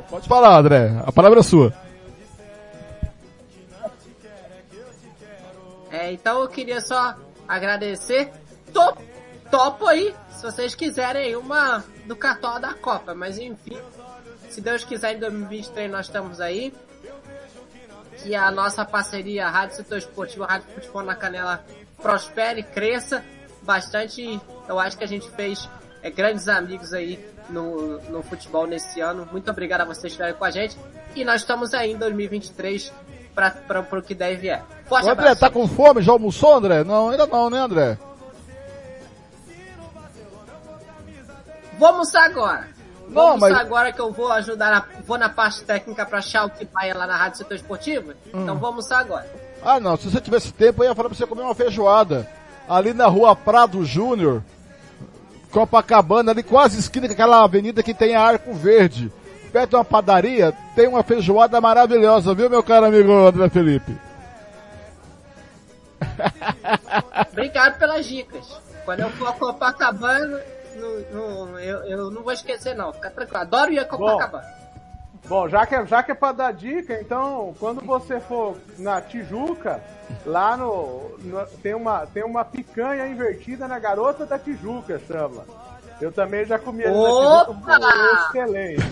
Pode 0.09 0.27
falar, 0.27 0.59
André. 0.59 0.91
A 1.05 1.11
palavra 1.11 1.39
é 1.39 1.43
sua. 1.43 1.73
É, 5.89 6.11
então 6.11 6.41
eu 6.41 6.47
queria 6.47 6.81
só 6.81 7.15
agradecer. 7.47 8.31
Top, 8.73 9.01
topo 9.49 9.87
aí, 9.87 10.13
se 10.31 10.43
vocês 10.43 10.75
quiserem 10.75 11.35
uma 11.35 11.83
do 12.05 12.15
cartola 12.15 12.59
da 12.59 12.73
Copa. 12.73 13.15
Mas 13.15 13.37
enfim, 13.39 13.77
se 14.49 14.61
Deus 14.61 14.83
quiser 14.83 15.15
em 15.15 15.19
2023 15.19 15.89
nós 15.91 16.05
estamos 16.05 16.39
aí. 16.39 16.73
Que 18.17 18.35
a 18.35 18.49
nossa 18.49 18.83
parceria 18.83 19.47
Rádio 19.47 19.75
Setor 19.75 19.99
Esportivo, 19.99 20.43
Rádio 20.43 20.67
Futebol 20.73 21.03
na 21.03 21.15
Canela 21.15 21.63
prospere, 22.01 22.63
cresça 22.63 23.23
bastante. 23.67 24.39
Eu 24.67 24.79
acho 24.79 24.97
que 24.97 25.03
a 25.03 25.07
gente 25.07 25.29
fez 25.31 25.69
é, 26.01 26.09
grandes 26.09 26.47
amigos 26.47 26.93
aí 26.93 27.23
no, 27.49 27.99
no 28.09 28.23
futebol 28.23 28.65
nesse 28.65 28.99
ano. 29.01 29.27
Muito 29.31 29.51
obrigado 29.51 29.81
a 29.81 29.85
vocês 29.85 30.01
que 30.01 30.07
estiverem 30.07 30.33
com 30.35 30.45
a 30.45 30.49
gente. 30.51 30.77
E 31.15 31.23
nós 31.25 31.41
estamos 31.41 31.73
aí 31.73 31.91
em 31.91 31.97
2023 31.97 32.91
para 33.35 33.85
o 33.91 34.01
que 34.01 34.15
deve 34.15 34.49
é. 34.49 34.63
Forte 34.87 35.05
Ô, 35.05 35.11
André, 35.11 35.25
abraço. 35.25 35.41
tá 35.41 35.49
com 35.49 35.67
fome? 35.67 36.01
Já 36.01 36.13
almoçou, 36.13 36.55
André? 36.55 36.83
Não, 36.83 37.09
ainda 37.09 37.27
não, 37.27 37.49
né, 37.49 37.59
André? 37.59 37.97
Vou 41.77 41.89
almoçar 41.89 42.23
agora. 42.25 42.67
Vou 43.01 43.13
Não, 43.23 43.31
almoçar 43.33 43.49
mas- 43.51 43.61
agora 43.61 43.93
que 43.93 44.01
eu 44.01 44.11
vou 44.11 44.31
ajudar, 44.31 44.71
na, 44.71 45.01
vou 45.05 45.17
na 45.17 45.29
parte 45.29 45.63
técnica 45.63 46.05
para 46.05 46.17
achar 46.17 46.45
o 46.45 46.49
que 46.49 46.65
vai 46.65 46.91
lá 46.93 47.05
na 47.07 47.15
Rádio 47.15 47.37
Setor 47.37 47.55
Esportivo. 47.55 48.11
Hum. 48.33 48.43
Então 48.43 48.57
vou 48.57 48.67
almoçar 48.67 48.99
agora. 48.99 49.29
Ah, 49.63 49.79
não. 49.79 49.95
Se 49.95 50.09
você 50.09 50.19
tivesse 50.19 50.51
tempo, 50.51 50.83
eu 50.83 50.89
ia 50.89 50.95
falar 50.95 51.09
pra 51.09 51.17
você 51.17 51.25
comer 51.27 51.41
uma 51.43 51.55
feijoada. 51.55 52.27
Ali 52.67 52.93
na 52.93 53.07
rua 53.07 53.35
Prado 53.35 53.85
Júnior, 53.85 54.43
Copacabana, 55.51 56.31
ali 56.31 56.43
quase 56.43 56.79
esquina 56.79 57.07
com 57.07 57.13
aquela 57.13 57.43
avenida 57.43 57.81
que 57.81 57.93
tem 57.93 58.15
a 58.15 58.21
Arco 58.21 58.53
Verde. 58.53 59.11
Perto 59.51 59.69
de 59.71 59.75
uma 59.77 59.85
padaria, 59.85 60.53
tem 60.75 60.87
uma 60.87 61.03
feijoada 61.03 61.59
maravilhosa, 61.61 62.33
viu, 62.33 62.49
meu 62.49 62.61
caro 62.61 62.87
amigo 62.87 63.11
André 63.11 63.49
Felipe? 63.49 63.97
Obrigado 67.31 67.79
pelas 67.79 68.05
dicas. 68.05 68.45
Quando 68.83 69.01
eu 69.01 69.09
for 69.11 69.27
a 69.29 69.33
Copacabana, 69.33 70.41
não, 70.75 71.45
não, 71.45 71.59
eu, 71.59 71.83
eu 71.85 72.11
não 72.11 72.23
vou 72.23 72.33
esquecer 72.33 72.75
não. 72.75 72.93
Fica 72.93 73.09
tranquilo. 73.09 73.41
Adoro 73.41 73.71
ir 73.71 73.79
a 73.79 73.85
Copacabana. 73.85 74.43
Bom, 74.43 74.66
já 75.49 75.65
que, 75.65 75.75
é- 75.75 75.85
já 75.85 76.01
que 76.03 76.11
é 76.11 76.15
pra 76.15 76.31
dar 76.31 76.53
dica, 76.53 76.99
então, 77.01 77.53
quando 77.59 77.81
você 77.85 78.19
for 78.19 78.55
na 78.77 79.01
Tijuca, 79.01 79.81
lá 80.25 80.55
no, 80.55 81.17
no- 81.19 81.45
tem, 81.61 81.73
uma, 81.73 82.05
tem 82.07 82.23
uma 82.23 82.45
picanha 82.45 83.07
invertida 83.07 83.67
na 83.67 83.77
garota 83.79 84.25
da 84.25 84.39
Tijuca, 84.39 84.99
chama. 85.07 85.43
Eu 85.99 86.11
também 86.11 86.45
já 86.45 86.59
comi 86.59 86.83
ali 86.83 86.93
na 86.93 87.09
Tijuca, 87.45 87.51
Opa! 87.51 87.79
excelente. 88.29 88.83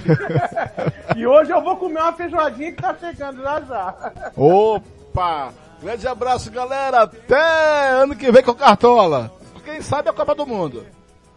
e 1.16 1.26
hoje 1.28 1.52
eu 1.52 1.62
vou 1.62 1.78
comer 1.78 2.02
uma 2.02 2.14
feijoadinha 2.14 2.72
que 2.72 2.82
tá 2.82 2.96
chegando 2.96 3.42
já 3.42 3.62
já. 3.62 4.12
Opa! 4.36 5.54
Grande 5.82 6.08
abraço, 6.08 6.52
galera. 6.52 7.04
Até 7.04 7.90
ano 7.92 8.16
que 8.16 8.32
vem 8.32 8.42
com 8.44 8.54
Cartola. 8.56 9.32
Quem 9.64 9.82
sabe 9.82 10.10
a 10.10 10.14
Copa 10.14 10.34
do 10.36 10.46
Mundo. 10.46 10.86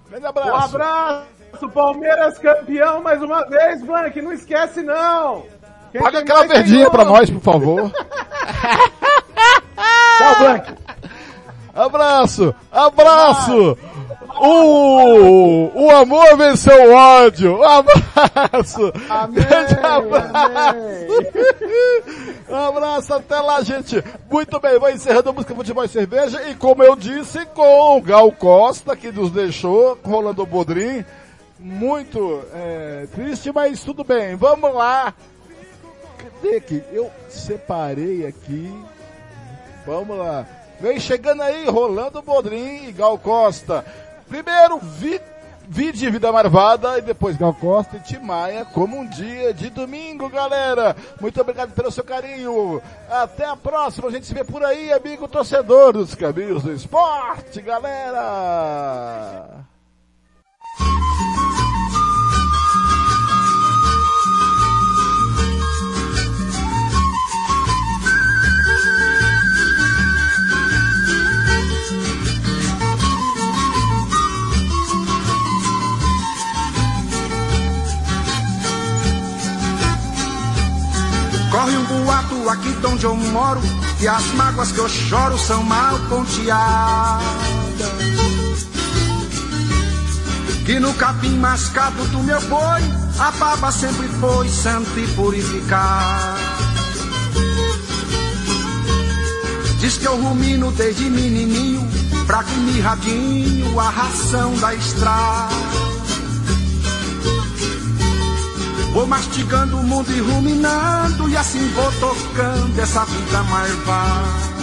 Grande 0.08 0.26
abraço. 0.26 0.50
Um 0.50 0.54
abraço, 0.56 1.26
Palmeiras 1.72 2.38
campeão 2.38 3.02
mais 3.02 3.22
uma 3.22 3.44
vez, 3.44 3.82
Blank, 3.82 4.20
não 4.22 4.32
esquece 4.32 4.82
não. 4.82 5.44
Quem 5.92 6.00
Paga 6.02 6.18
aquela 6.20 6.46
verdinha 6.46 6.90
pra 6.90 7.04
nós, 7.04 7.30
por 7.30 7.40
favor. 7.40 7.90
Tchau, 10.18 10.38
Blank. 10.38 10.74
Abraço! 11.74 12.54
Abraço! 12.72 13.78
O, 14.40 15.70
o 15.74 15.90
amor 15.90 16.36
venceu 16.36 16.90
o 16.90 16.92
ódio! 16.92 17.58
Um 17.58 17.64
abraço! 17.64 18.92
Grande 19.30 19.74
abraço! 19.80 20.78
Um 22.48 22.56
abraço, 22.56 23.14
até 23.14 23.40
lá, 23.40 23.62
gente! 23.62 24.02
Muito 24.30 24.60
bem, 24.60 24.78
vai 24.78 24.92
encerrando 24.92 25.30
a 25.30 25.32
música 25.32 25.54
Futebol 25.54 25.84
e 25.84 25.88
Cerveja 25.88 26.48
e 26.48 26.54
como 26.54 26.82
eu 26.82 26.96
disse, 26.96 27.46
com 27.46 27.96
o 27.96 28.02
Gal 28.02 28.30
Costa, 28.32 28.96
que 28.96 29.12
nos 29.12 29.30
deixou, 29.30 29.98
Rolando 30.04 30.44
Bodrim, 30.44 31.04
muito 31.58 32.42
é, 32.54 33.06
triste, 33.14 33.52
mas 33.52 33.82
tudo 33.82 34.04
bem, 34.04 34.36
vamos 34.36 34.72
lá! 34.74 35.14
Cadê 36.18 36.60
que 36.60 36.82
eu 36.92 37.10
separei 37.28 38.26
aqui? 38.26 38.72
Vamos 39.86 40.18
lá. 40.18 40.46
Vem 40.80 41.00
chegando 41.00 41.42
aí, 41.42 41.68
Rolando 41.68 42.22
Bodrim 42.22 42.88
e 42.88 42.92
Gal 42.92 43.18
Costa. 43.18 43.84
Primeiro, 44.28 44.78
vi, 44.78 45.20
vi 45.66 45.90
de 45.90 46.08
Vida 46.10 46.30
Marvada 46.30 46.98
e 46.98 47.02
depois 47.02 47.36
Gal 47.36 47.54
Costa 47.54 47.96
e 47.96 48.00
Timaya 48.00 48.64
como 48.66 48.98
um 48.98 49.06
dia 49.06 49.52
de 49.52 49.70
domingo, 49.70 50.28
galera. 50.28 50.94
Muito 51.20 51.40
obrigado 51.40 51.72
pelo 51.72 51.90
seu 51.90 52.04
carinho. 52.04 52.80
Até 53.10 53.44
a 53.46 53.56
próxima. 53.56 54.08
A 54.08 54.10
gente 54.12 54.26
se 54.26 54.34
vê 54.34 54.44
por 54.44 54.62
aí, 54.64 54.92
amigo 54.92 55.26
torcedor 55.26 55.94
dos 55.94 56.14
caminhos 56.14 56.62
do 56.62 56.72
esporte, 56.72 57.60
galera. 57.60 59.48
Corre 81.50 81.76
um 81.76 81.84
boato 81.84 82.48
aqui 82.50 82.72
de 82.72 82.86
onde 82.86 83.04
eu 83.04 83.16
moro 83.16 83.60
E 84.00 84.08
as 84.08 84.24
mágoas 84.34 84.72
que 84.72 84.78
eu 84.78 84.88
choro 84.88 85.38
são 85.38 85.62
mal 85.62 85.98
ponteadas 86.08 87.58
E 90.68 90.78
no 90.78 90.92
capim 90.92 91.38
mascado 91.38 92.04
do 92.08 92.22
meu 92.22 92.38
boi, 92.42 92.82
a 93.18 93.30
baba 93.30 93.72
sempre 93.72 94.06
foi 94.20 94.46
santa 94.50 95.00
e 95.00 95.06
purificar. 95.14 96.36
Diz 99.80 99.96
que 99.96 100.06
eu 100.06 100.20
rumino 100.20 100.70
desde 100.72 101.04
menininho, 101.04 101.80
fraco 102.26 102.50
e 102.50 102.58
mirradinho, 102.58 103.80
a 103.80 103.88
ração 103.88 104.54
da 104.56 104.74
estrada. 104.74 105.97
Vou 108.92 109.06
mastigando 109.06 109.78
o 109.78 109.82
mundo 109.82 110.10
e 110.10 110.20
ruminando, 110.20 111.28
e 111.28 111.36
assim 111.36 111.66
vou 111.74 111.92
tocando 111.92 112.78
essa 112.80 113.04
vida 113.04 113.42
marvada. 113.44 114.58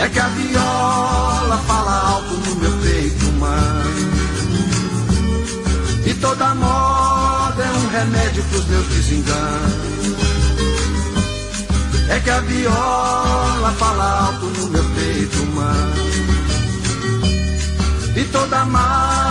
É 0.00 0.08
que 0.08 0.18
a 0.18 0.28
viola 0.28 1.58
fala 1.66 2.10
alto 2.10 2.34
no 2.34 2.56
meu 2.56 2.72
peito 2.78 3.26
humano. 3.26 4.08
E 6.06 6.14
toda 6.14 6.54
moda 6.54 7.64
é 7.64 7.70
um 7.70 7.88
remédio 7.88 8.42
pros 8.44 8.64
meus 8.66 8.86
desenganos. 8.86 9.88
É 12.08 12.20
que 12.20 12.30
a 12.30 12.40
viola 12.40 13.74
fala 13.76 14.26
alto 14.26 14.46
no 14.46 14.68
meu 14.68 14.84
peito 14.84 15.42
humano. 15.42 15.94
E 18.16 18.24
toda 18.32 18.64
um 18.64 19.27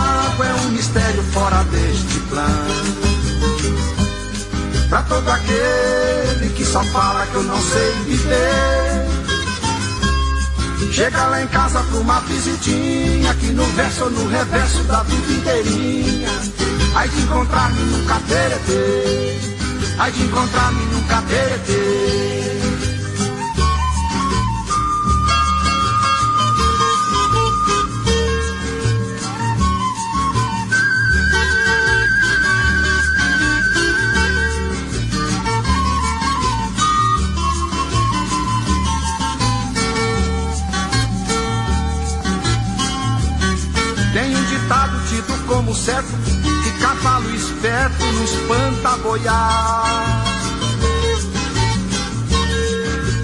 mistério 0.78 1.24
fora 1.32 1.64
deste 1.64 2.20
plano. 2.28 2.98
Pra 4.88 5.02
todo 5.02 5.28
aquele 5.28 6.50
que 6.54 6.64
só 6.64 6.84
fala 6.84 7.26
que 7.26 7.34
eu 7.34 7.42
não 7.42 7.60
sei 7.60 7.92
viver. 8.06 9.08
Chega 10.92 11.26
lá 11.26 11.42
em 11.42 11.48
casa 11.48 11.82
pra 11.82 11.98
uma 11.98 12.20
visitinha, 12.20 13.30
aqui 13.30 13.46
no 13.46 13.64
verso 13.64 14.04
ou 14.04 14.10
no 14.10 14.28
reverso 14.28 14.82
da 14.84 15.02
vida 15.02 15.32
inteirinha. 15.32 16.30
Aí 16.94 17.08
de 17.08 17.22
encontrar-me 17.22 17.80
num 17.80 18.06
cateretê, 18.06 19.38
aí 19.98 20.12
de 20.12 20.22
encontrar-me 20.22 20.84
num 20.86 21.02
cateretê. 21.08 22.57
Como 45.68 45.74
certo 45.74 46.08
que 46.64 46.70
cavalo 46.80 47.34
esperto 47.34 48.02
não 48.02 48.24
espanta 48.24 48.96
boiar. 49.02 50.24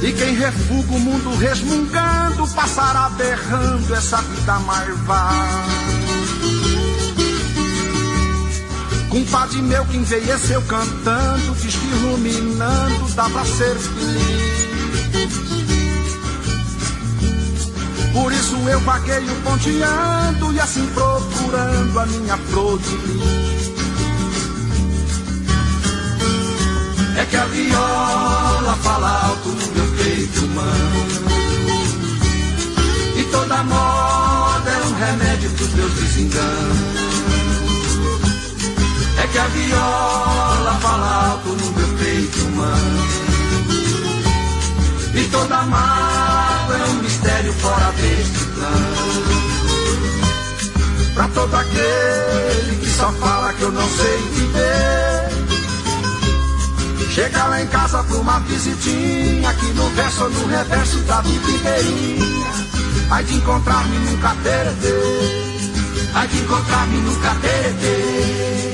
E 0.03 0.13
quem 0.13 0.35
refuga 0.35 0.93
o 0.93 1.01
mundo 1.01 1.35
resmungando 1.37 2.47
passará 2.49 3.09
berrando 3.11 3.95
essa 3.95 4.19
vida 4.19 4.59
marvada. 4.59 5.65
Compadre 9.09 9.63
meu 9.63 9.85
que 9.87 9.97
envelheceu 9.97 10.61
cantando, 10.63 11.55
diz 11.63 11.75
que 11.75 11.87
iluminando 11.87 13.09
dá 13.15 13.31
pra 13.31 13.45
ser 13.47 13.75
feliz. 13.75 15.54
Por 18.15 18.33
isso 18.33 18.57
eu 18.69 18.79
vagueio 18.81 19.35
ponteando 19.43 20.53
e 20.53 20.61
assim 20.61 20.87
procurando 20.95 21.99
a 21.99 22.07
minha 22.07 22.37
flor 22.37 22.79
de. 22.79 22.95
É 27.19 27.25
que 27.25 27.37
a 27.37 27.45
viola 27.47 28.79
fala 28.85 29.27
alto 29.27 29.49
no 29.49 29.67
meu 29.67 29.97
peito 29.97 30.45
humano. 30.45 31.07
E 33.17 33.25
toda 33.33 33.65
moda 33.65 34.71
é 34.71 34.87
um 34.87 34.95
remédio 34.95 35.51
pros 35.51 35.75
meus 35.75 35.93
desenganos. 35.95 37.05
É 39.19 39.27
que 39.27 39.39
a 39.39 39.47
viola 39.49 40.79
fala 40.81 41.31
alto 41.33 41.49
no 41.49 41.73
meu 41.73 41.89
peito 41.99 42.39
humano. 42.47 43.25
E 45.17 45.29
toda 45.31 45.63
é 46.73 46.85
um 46.85 47.03
mistério 47.03 47.53
fora 47.55 47.93
deste 47.93 48.45
plano. 48.55 49.25
Pra 51.15 51.29
todo 51.29 51.55
aquele 51.55 52.77
que 52.81 52.91
só 52.91 53.13
fala 53.13 53.53
que 53.53 53.63
eu 53.63 53.73
não 53.73 53.89
sei 53.89 54.17
viver. 54.33 55.15
Chega 57.15 57.45
lá 57.45 57.63
em 57.63 57.67
casa 57.69 58.03
pra 58.03 58.17
uma 58.17 58.41
visitinha, 58.41 59.49
aqui 59.49 59.67
no 59.67 59.89
verso 59.91 60.25
ou 60.25 60.31
no 60.31 60.47
reverso 60.49 60.99
da 61.03 61.21
vida 61.21 61.51
inteirinha. 61.51 62.53
Ai 63.11 63.23
de 63.23 63.35
encontrar-me 63.37 63.99
num 63.99 64.17
cateretê, 64.17 64.95
ai 66.15 66.27
de 66.27 66.39
encontrar-me 66.39 66.97
num 67.03 67.15
cateretê. 67.21 68.74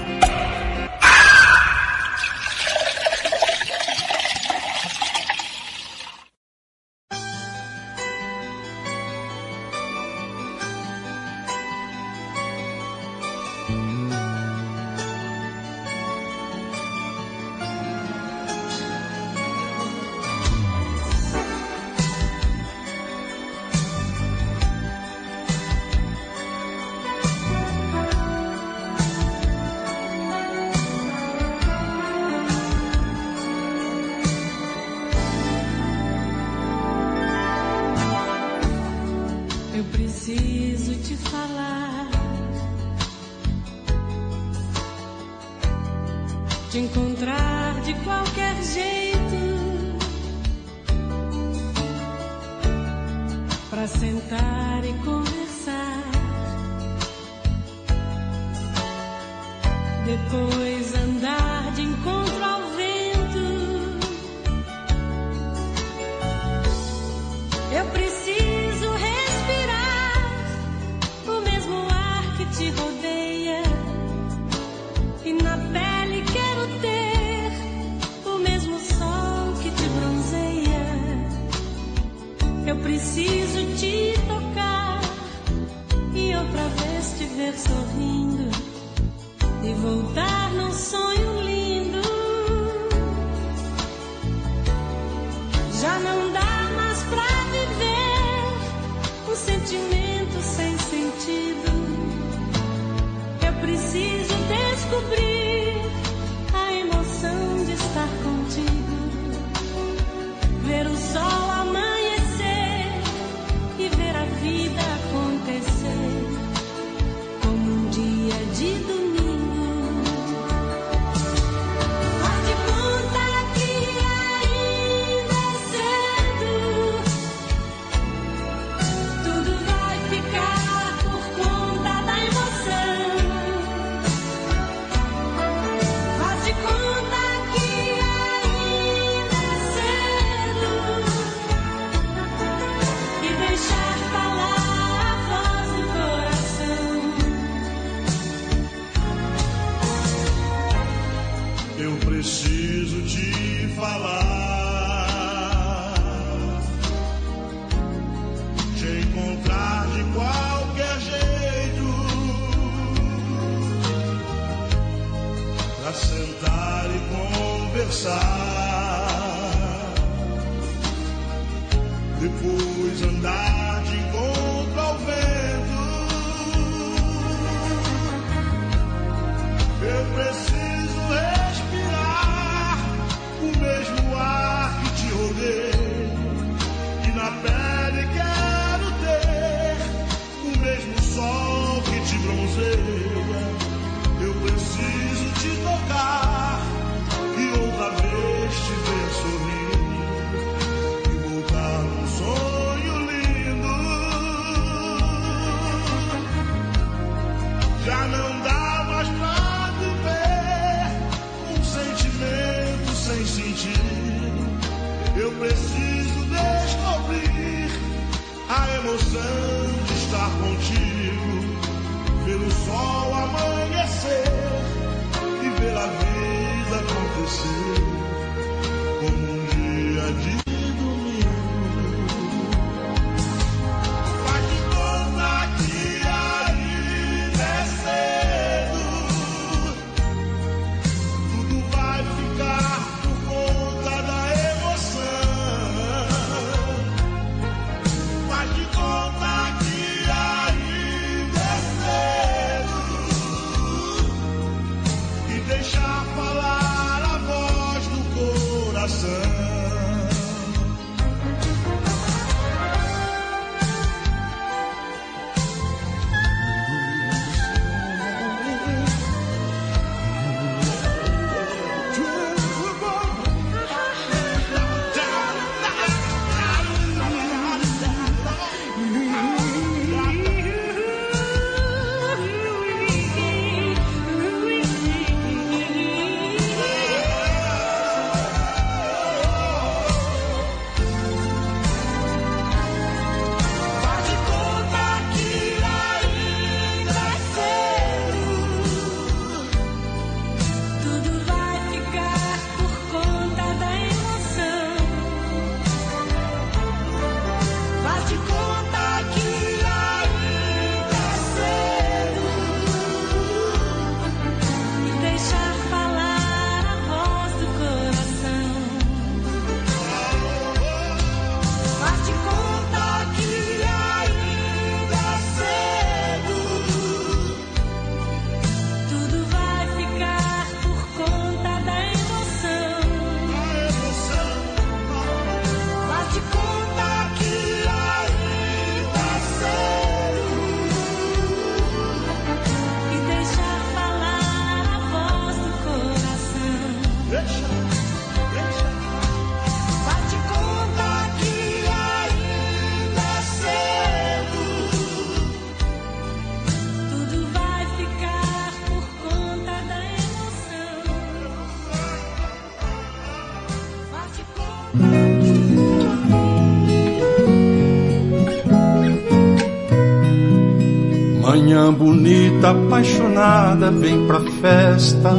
Manhã 371.51 371.73
bonita, 371.73 372.51
apaixonada, 372.51 373.69
vem 373.71 374.07
pra 374.07 374.21
festa 374.21 375.11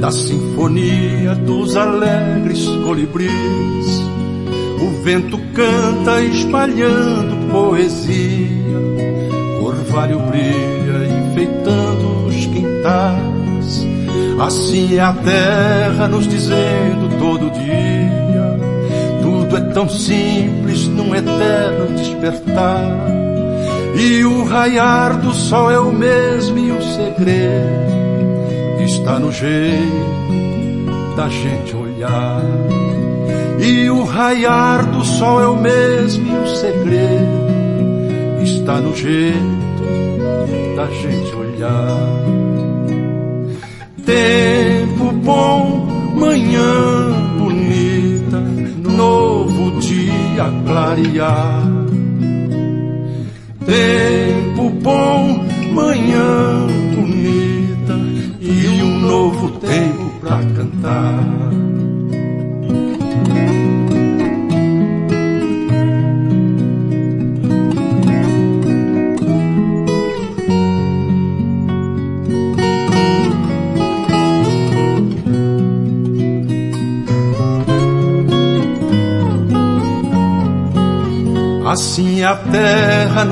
da 0.00 0.12
sinfonia 0.12 1.34
dos 1.34 1.74
alegres 1.74 2.64
colibris. 2.84 4.00
O 4.80 5.02
vento 5.02 5.36
canta 5.52 6.22
espalhando 6.22 7.50
poesia, 7.50 8.78
O 9.60 9.64
orvalho 9.64 10.20
brilha 10.20 11.08
enfeitando 11.18 12.26
os 12.28 12.46
quintais. 12.46 13.86
Assim 14.40 14.94
é 14.94 15.00
a 15.00 15.12
terra 15.12 16.06
nos 16.06 16.28
dizendo 16.28 17.18
todo 17.18 17.50
dia: 17.50 18.60
tudo 19.20 19.56
é 19.56 19.60
tão 19.72 19.88
simples 19.88 20.86
num 20.86 21.12
eterno 21.12 21.88
despertar 21.96 23.29
e 23.94 24.24
o 24.24 24.44
raiar 24.44 25.18
do 25.18 25.32
sol 25.32 25.70
é 25.70 25.78
o 25.78 25.92
mesmo 25.92 26.58
e 26.58 26.70
o 26.70 26.82
segredo 26.82 27.90
está 28.84 29.18
no 29.18 29.32
jeito 29.32 30.10
da 31.16 31.28
gente 31.28 31.76
olhar. 31.76 32.42
E 33.58 33.90
o 33.90 34.04
raiar 34.04 34.86
do 34.86 35.04
sol 35.04 35.42
é 35.42 35.46
o 35.46 35.56
mesmo 35.56 36.26
e 36.26 36.38
o 36.38 36.46
segredo 36.56 38.42
está 38.42 38.80
no 38.80 38.96
jeito 38.96 39.60
da 40.76 40.86
gente 40.86 41.34
olhar. 41.34 42.00
Tempo 44.04 45.12
bom, 45.12 45.86
manhã 46.14 47.10
bonita, 47.38 48.40
novo 48.90 49.78
dia 49.80 50.50
clarear. 50.66 51.59
Tempo 53.70 54.68
bom, 54.82 55.46
manhã 55.72 56.66
bonita 56.92 57.94
e 58.40 58.66
um 58.82 58.98
novo 58.98 59.60
tempo 59.60 60.10
pra 60.18 60.38
cantar. 60.38 61.29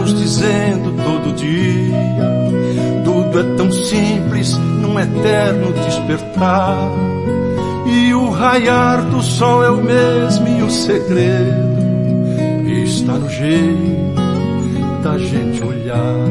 Nos 0.08 0.18
dizendo 0.18 0.92
todo 1.02 1.34
dia. 1.34 1.98
Tudo 3.04 3.40
é 3.40 3.56
tão 3.56 3.70
simples 3.70 4.56
num 4.56 4.98
eterno 4.98 5.72
despertar. 5.72 6.90
E 7.86 8.14
o 8.14 8.30
raiar 8.30 9.02
do 9.02 9.22
sol 9.22 9.64
é 9.64 9.70
o 9.70 9.82
mesmo 9.82 10.48
e 10.48 10.62
o 10.62 10.70
segredo 10.70 11.78
está 12.84 13.12
no 13.14 13.28
jeito 13.28 14.14
da 15.02 15.18
gente 15.18 15.62
olhar. 15.62 16.28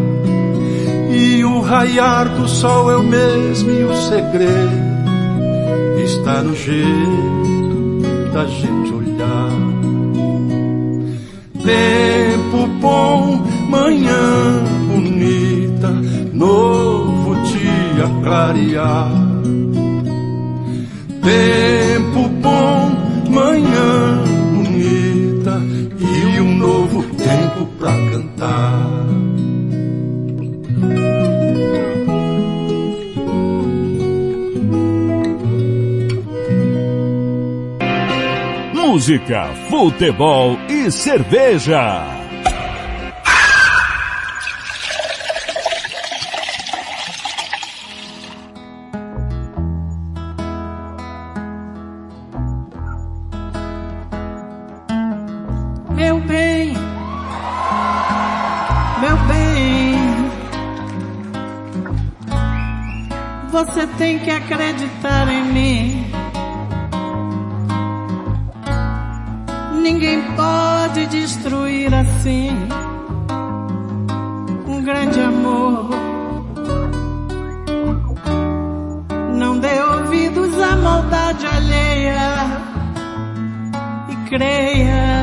E 1.11 1.43
o 1.43 1.61
raiar 1.61 2.30
do 2.30 2.47
sol 2.47 2.91
é 2.91 2.97
o 2.97 3.03
mesmo 3.03 3.72
e 3.72 3.83
o 3.83 3.95
segredo 3.95 4.88
está 6.03 6.41
no 6.43 6.56
jeito 6.56 8.01
da 8.33 8.45
gente 8.45 8.91
olhar 8.91 8.97
Tempo 21.23 22.30
bom, 22.43 22.91
manhã 23.31 24.23
bonita 24.53 25.59
e 25.99 26.39
um 26.39 26.57
novo 26.57 27.03
tempo 27.15 27.65
pra 27.80 27.91
cantar. 28.11 29.07
Música, 38.75 39.47
futebol 39.69 40.56
e 40.69 40.91
cerveja. 40.91 42.16
Meu 56.08 56.22
bem, 56.22 56.74
meu 59.02 59.18
bem, 59.27 60.30
você 63.52 63.86
tem 63.98 64.18
que 64.19 64.32
acreditar 64.32 65.27
em 65.27 65.44
mim. 65.52 66.11
Ninguém 69.82 70.22
pode 70.38 71.08
destruir 71.08 71.94
assim 71.94 72.52
um 74.66 74.82
grande 74.82 75.19
amor. 75.19 75.90
Não 79.34 79.60
dê 79.60 79.82
ouvidos 79.82 80.58
à 80.58 80.74
maldade 80.77 81.45
alheia 81.45 82.61
e 84.08 84.30
creia. 84.30 85.16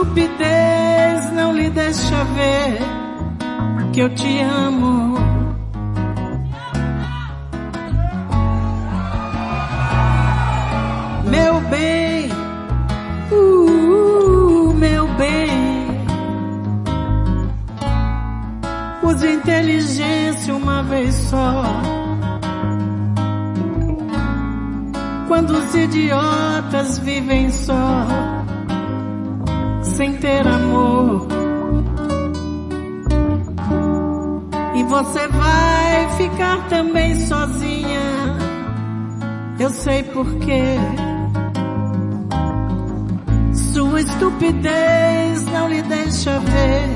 Estupidez 0.00 1.30
não 1.32 1.52
lhe 1.52 1.68
deixa 1.68 2.24
ver 2.24 2.78
que 3.92 4.00
eu 4.00 4.08
te 4.14 4.40
amo. 4.40 5.18
Meu 11.26 11.60
bem, 11.68 12.30
uh, 13.30 14.72
meu 14.74 15.06
bem, 15.14 15.86
use 19.02 19.32
inteligência 19.32 20.54
uma 20.54 20.82
vez 20.82 21.14
só. 21.14 21.62
Quando 25.28 25.50
os 25.50 25.74
idiotas 25.74 26.98
vivem 26.98 27.50
só, 27.50 28.39
sem 30.00 30.14
ter 30.14 30.46
amor. 30.46 31.28
E 34.74 34.82
você 34.84 35.28
vai 35.28 36.08
ficar 36.16 36.68
também 36.70 37.14
sozinha. 37.16 38.00
Eu 39.58 39.68
sei 39.68 40.02
porquê. 40.04 40.78
Sua 43.52 44.00
estupidez 44.00 45.44
não 45.52 45.68
lhe 45.68 45.82
deixa 45.82 46.38
ver 46.38 46.88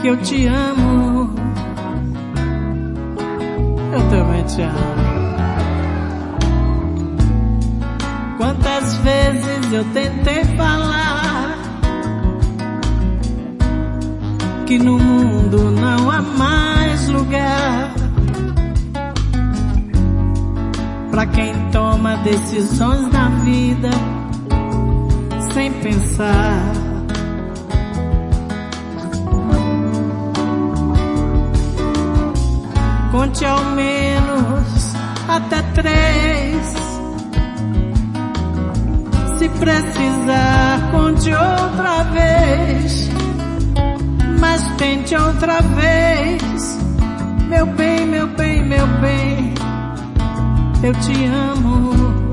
que 0.00 0.08
eu 0.08 0.16
te 0.16 0.46
amo. 0.48 1.32
Eu 3.92 4.10
também 4.10 4.42
te 4.46 4.62
amo. 4.62 5.03
Quantas 8.84 8.96
vezes 8.98 9.72
eu 9.72 9.84
tentei 9.94 10.44
falar 10.56 11.56
que 14.66 14.78
no 14.78 14.98
mundo 14.98 15.70
não 15.70 16.10
há 16.10 16.20
mais 16.20 17.08
lugar 17.08 17.94
para 21.10 21.24
quem 21.28 21.54
toma 21.70 22.16
decisões 22.18 23.10
na 23.10 23.30
vida 23.42 23.88
sem 25.54 25.72
pensar. 25.80 26.72
Conte 33.10 33.46
ao 33.46 33.64
menos 33.64 34.92
até 35.26 35.62
três. 35.72 36.83
Se 39.44 39.50
precisar, 39.50 40.90
conte 40.90 41.28
outra 41.28 42.02
vez. 42.04 43.10
Mas 44.40 44.66
tente 44.78 45.14
outra 45.14 45.60
vez. 45.60 46.78
Meu 47.50 47.66
bem, 47.66 48.06
meu 48.06 48.26
bem, 48.26 48.64
meu 48.64 48.86
bem. 49.02 49.52
Eu 50.82 50.94
te 50.94 51.26
amo. 51.26 52.23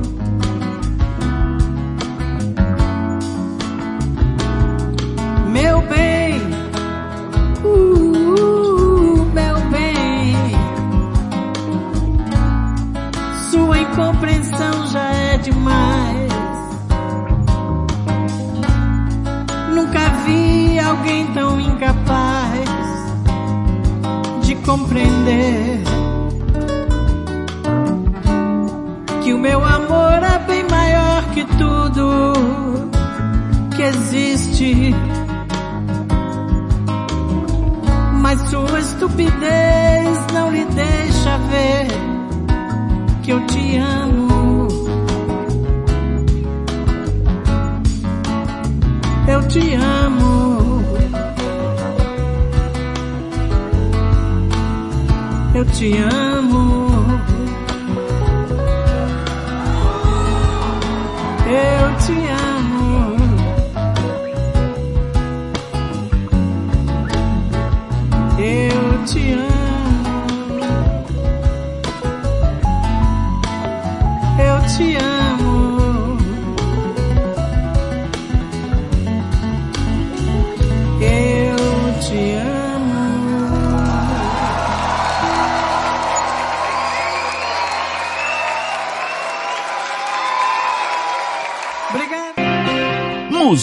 Tão 21.81 21.89
incapaz 21.89 22.81
compreender 24.65 25.83
que 29.23 29.33
o 29.33 29.39
meu 29.39 29.63
amor 29.65 30.23
é 30.23 30.39
bem 30.45 30.63
maior 30.69 31.23
que 31.33 31.43
tudo 31.57 32.33
que 33.75 33.81
existe. 33.81 34.95
Mas 38.21 38.39
sua 38.49 38.79
estupidez 38.79 40.27
não 40.33 40.51
lhe 40.51 40.65
deixa 40.65 41.37
ver 41.49 41.87
que 43.23 43.31
eu 43.31 43.45
te 43.47 43.77
amo. 43.77 44.20
Eu 55.61 55.65
te 55.73 55.95
amo. 55.95 56.80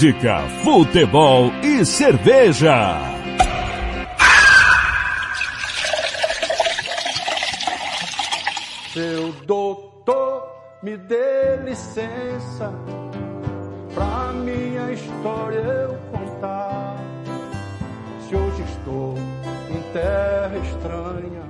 Música, 0.01 0.47
futebol 0.63 1.51
e 1.61 1.85
cerveja. 1.85 3.01
Seu 8.93 9.33
doutor, 9.45 10.49
me 10.85 10.97
dê 10.97 11.57
licença 11.65 12.73
pra 13.93 14.33
minha 14.35 14.93
história 14.93 15.59
eu 15.59 15.99
contar. 16.13 16.97
Se 18.21 18.37
hoje 18.37 18.63
estou 18.63 19.17
em 19.69 19.83
terra 19.93 20.57
estranha 20.63 21.43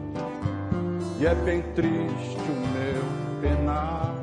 e 1.21 1.27
é 1.27 1.35
bem 1.35 1.61
triste 1.75 2.39
o 2.49 2.67
meu 2.73 3.43
penar, 3.43 4.15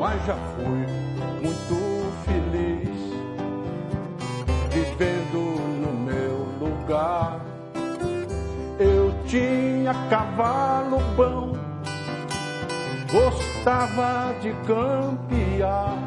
mas 0.00 0.24
já 0.24 0.36
fui 0.56 0.86
muito 1.42 1.87
de 14.40 14.52
campear 14.66 15.98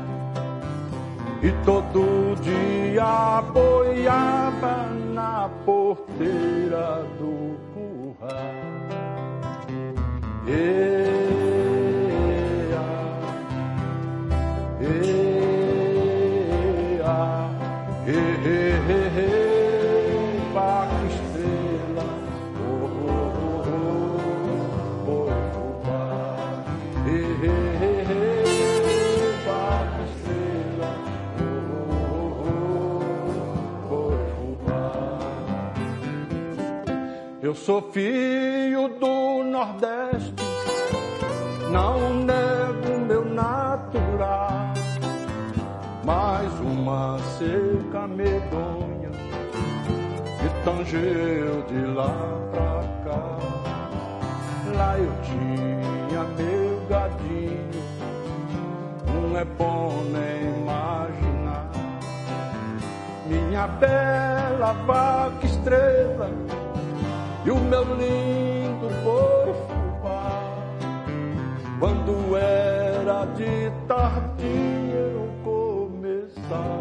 e 1.43 1.51
todo 1.65 2.35
dia 2.41 3.41
boiava 3.51 4.87
na 5.13 5.49
porteira 5.65 6.60
sou 37.65 37.81
filho 37.91 38.87
do 38.99 39.43
Nordeste, 39.43 40.33
não 41.71 42.15
nego 42.15 43.05
meu 43.05 43.23
natural 43.23 44.73
mais 46.03 46.51
uma 46.59 47.19
seca 47.37 48.07
medonha 48.07 49.11
me 50.41 50.49
tangeu 50.65 51.61
de 51.67 51.85
lá 51.93 52.39
pra 52.51 52.81
cá. 53.03 53.37
Lá 54.75 54.97
eu 54.97 55.11
tinha 55.21 56.23
meu 56.23 56.81
gadinho, 56.89 57.69
não 59.05 59.37
é 59.37 59.45
bom 59.45 60.03
nem 60.11 60.61
imaginar. 60.61 61.69
Minha 63.27 63.67
bela 63.67 64.73
vaca 64.87 65.45
estrela 65.45 66.50
e 67.45 67.51
o 67.51 67.59
meu 67.59 67.83
lindo 67.95 68.87
boi 69.03 69.53
fubá. 69.67 70.41
Quando 71.79 72.37
era 72.37 73.25
de 73.25 73.71
tardinha 73.87 74.95
eu 74.95 75.27
começava 75.43 76.80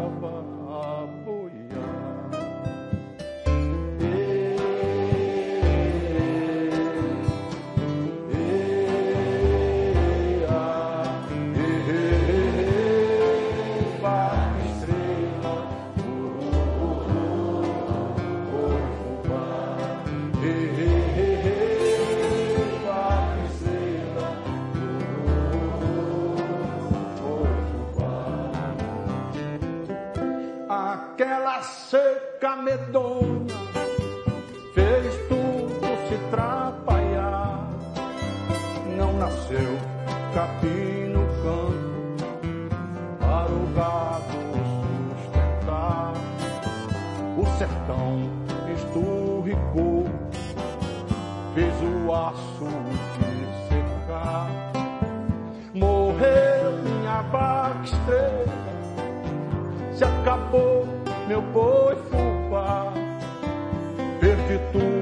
acabou 60.21 60.87
meu 61.27 61.41
boi 61.41 61.95
fubá. 62.09 62.93
Perdi 64.19 64.59
tudo 64.71 65.00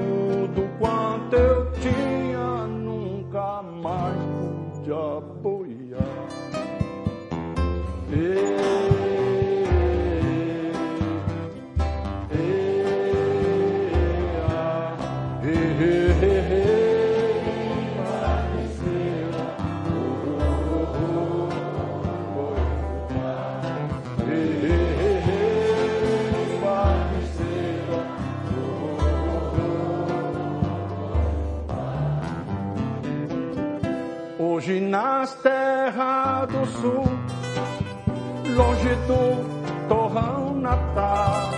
do 39.10 39.88
torrão 39.88 40.54
natal. 40.54 41.50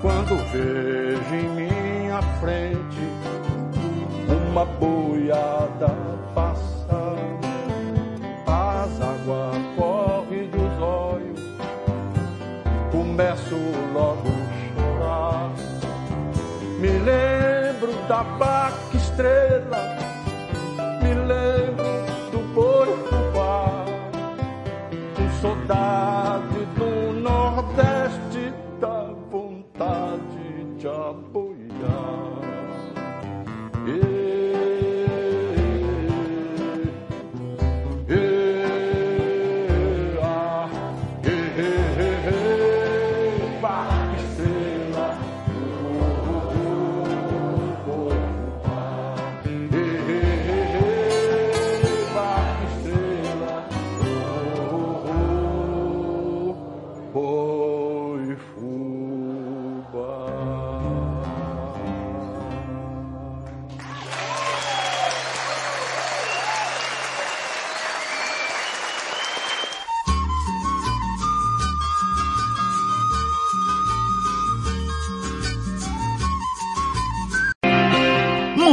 Quando 0.00 0.34
vejo 0.50 1.34
em 1.34 1.48
minha 1.50 2.22
frente 2.40 3.04
uma 4.48 4.64
boiada 4.64 5.94
passar, 6.34 7.16
as 8.46 9.00
águas 9.00 9.56
correm 9.76 10.48
dos 10.48 10.82
olhos, 10.82 11.40
começo 12.90 13.56
logo 13.92 14.28
a 14.28 14.80
chorar. 14.80 15.50
Me 16.80 16.88
lembro 16.88 17.92
da 18.08 18.22
vaca 18.22 18.96
estrela 18.96 19.61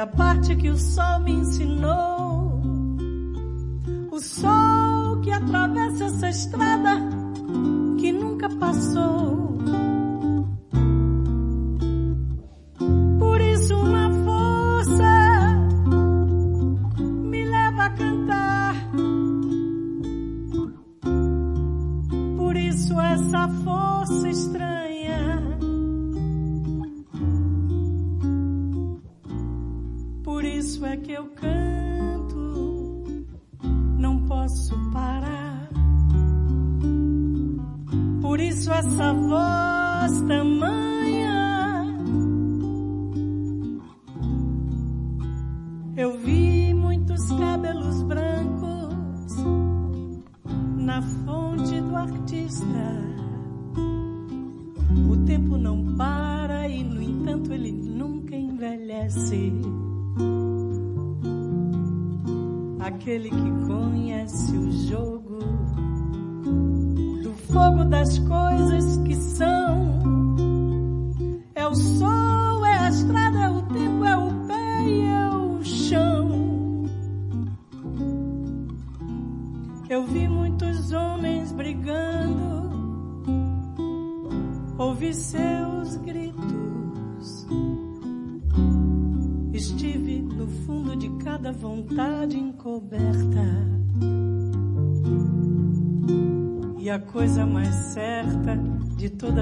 a 0.00 0.06
parte 0.06 0.56
que 0.56 0.70
o 0.70 0.76
sol 0.78 1.20
me 1.20 1.32
ensinou. 1.32 2.62
O 4.10 4.18
sol 4.18 5.20
que 5.20 5.30
atravessa 5.30 6.04
essa 6.06 6.28
estrada 6.30 6.79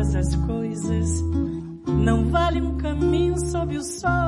todas 0.09 0.15
as 0.15 0.37
coisas. 0.47 1.23
Não 1.87 2.31
vale 2.31 2.61
um 2.61 2.77
caminho 2.79 3.39
sob 3.39 3.77
o 3.77 3.83
sol. 3.83 4.28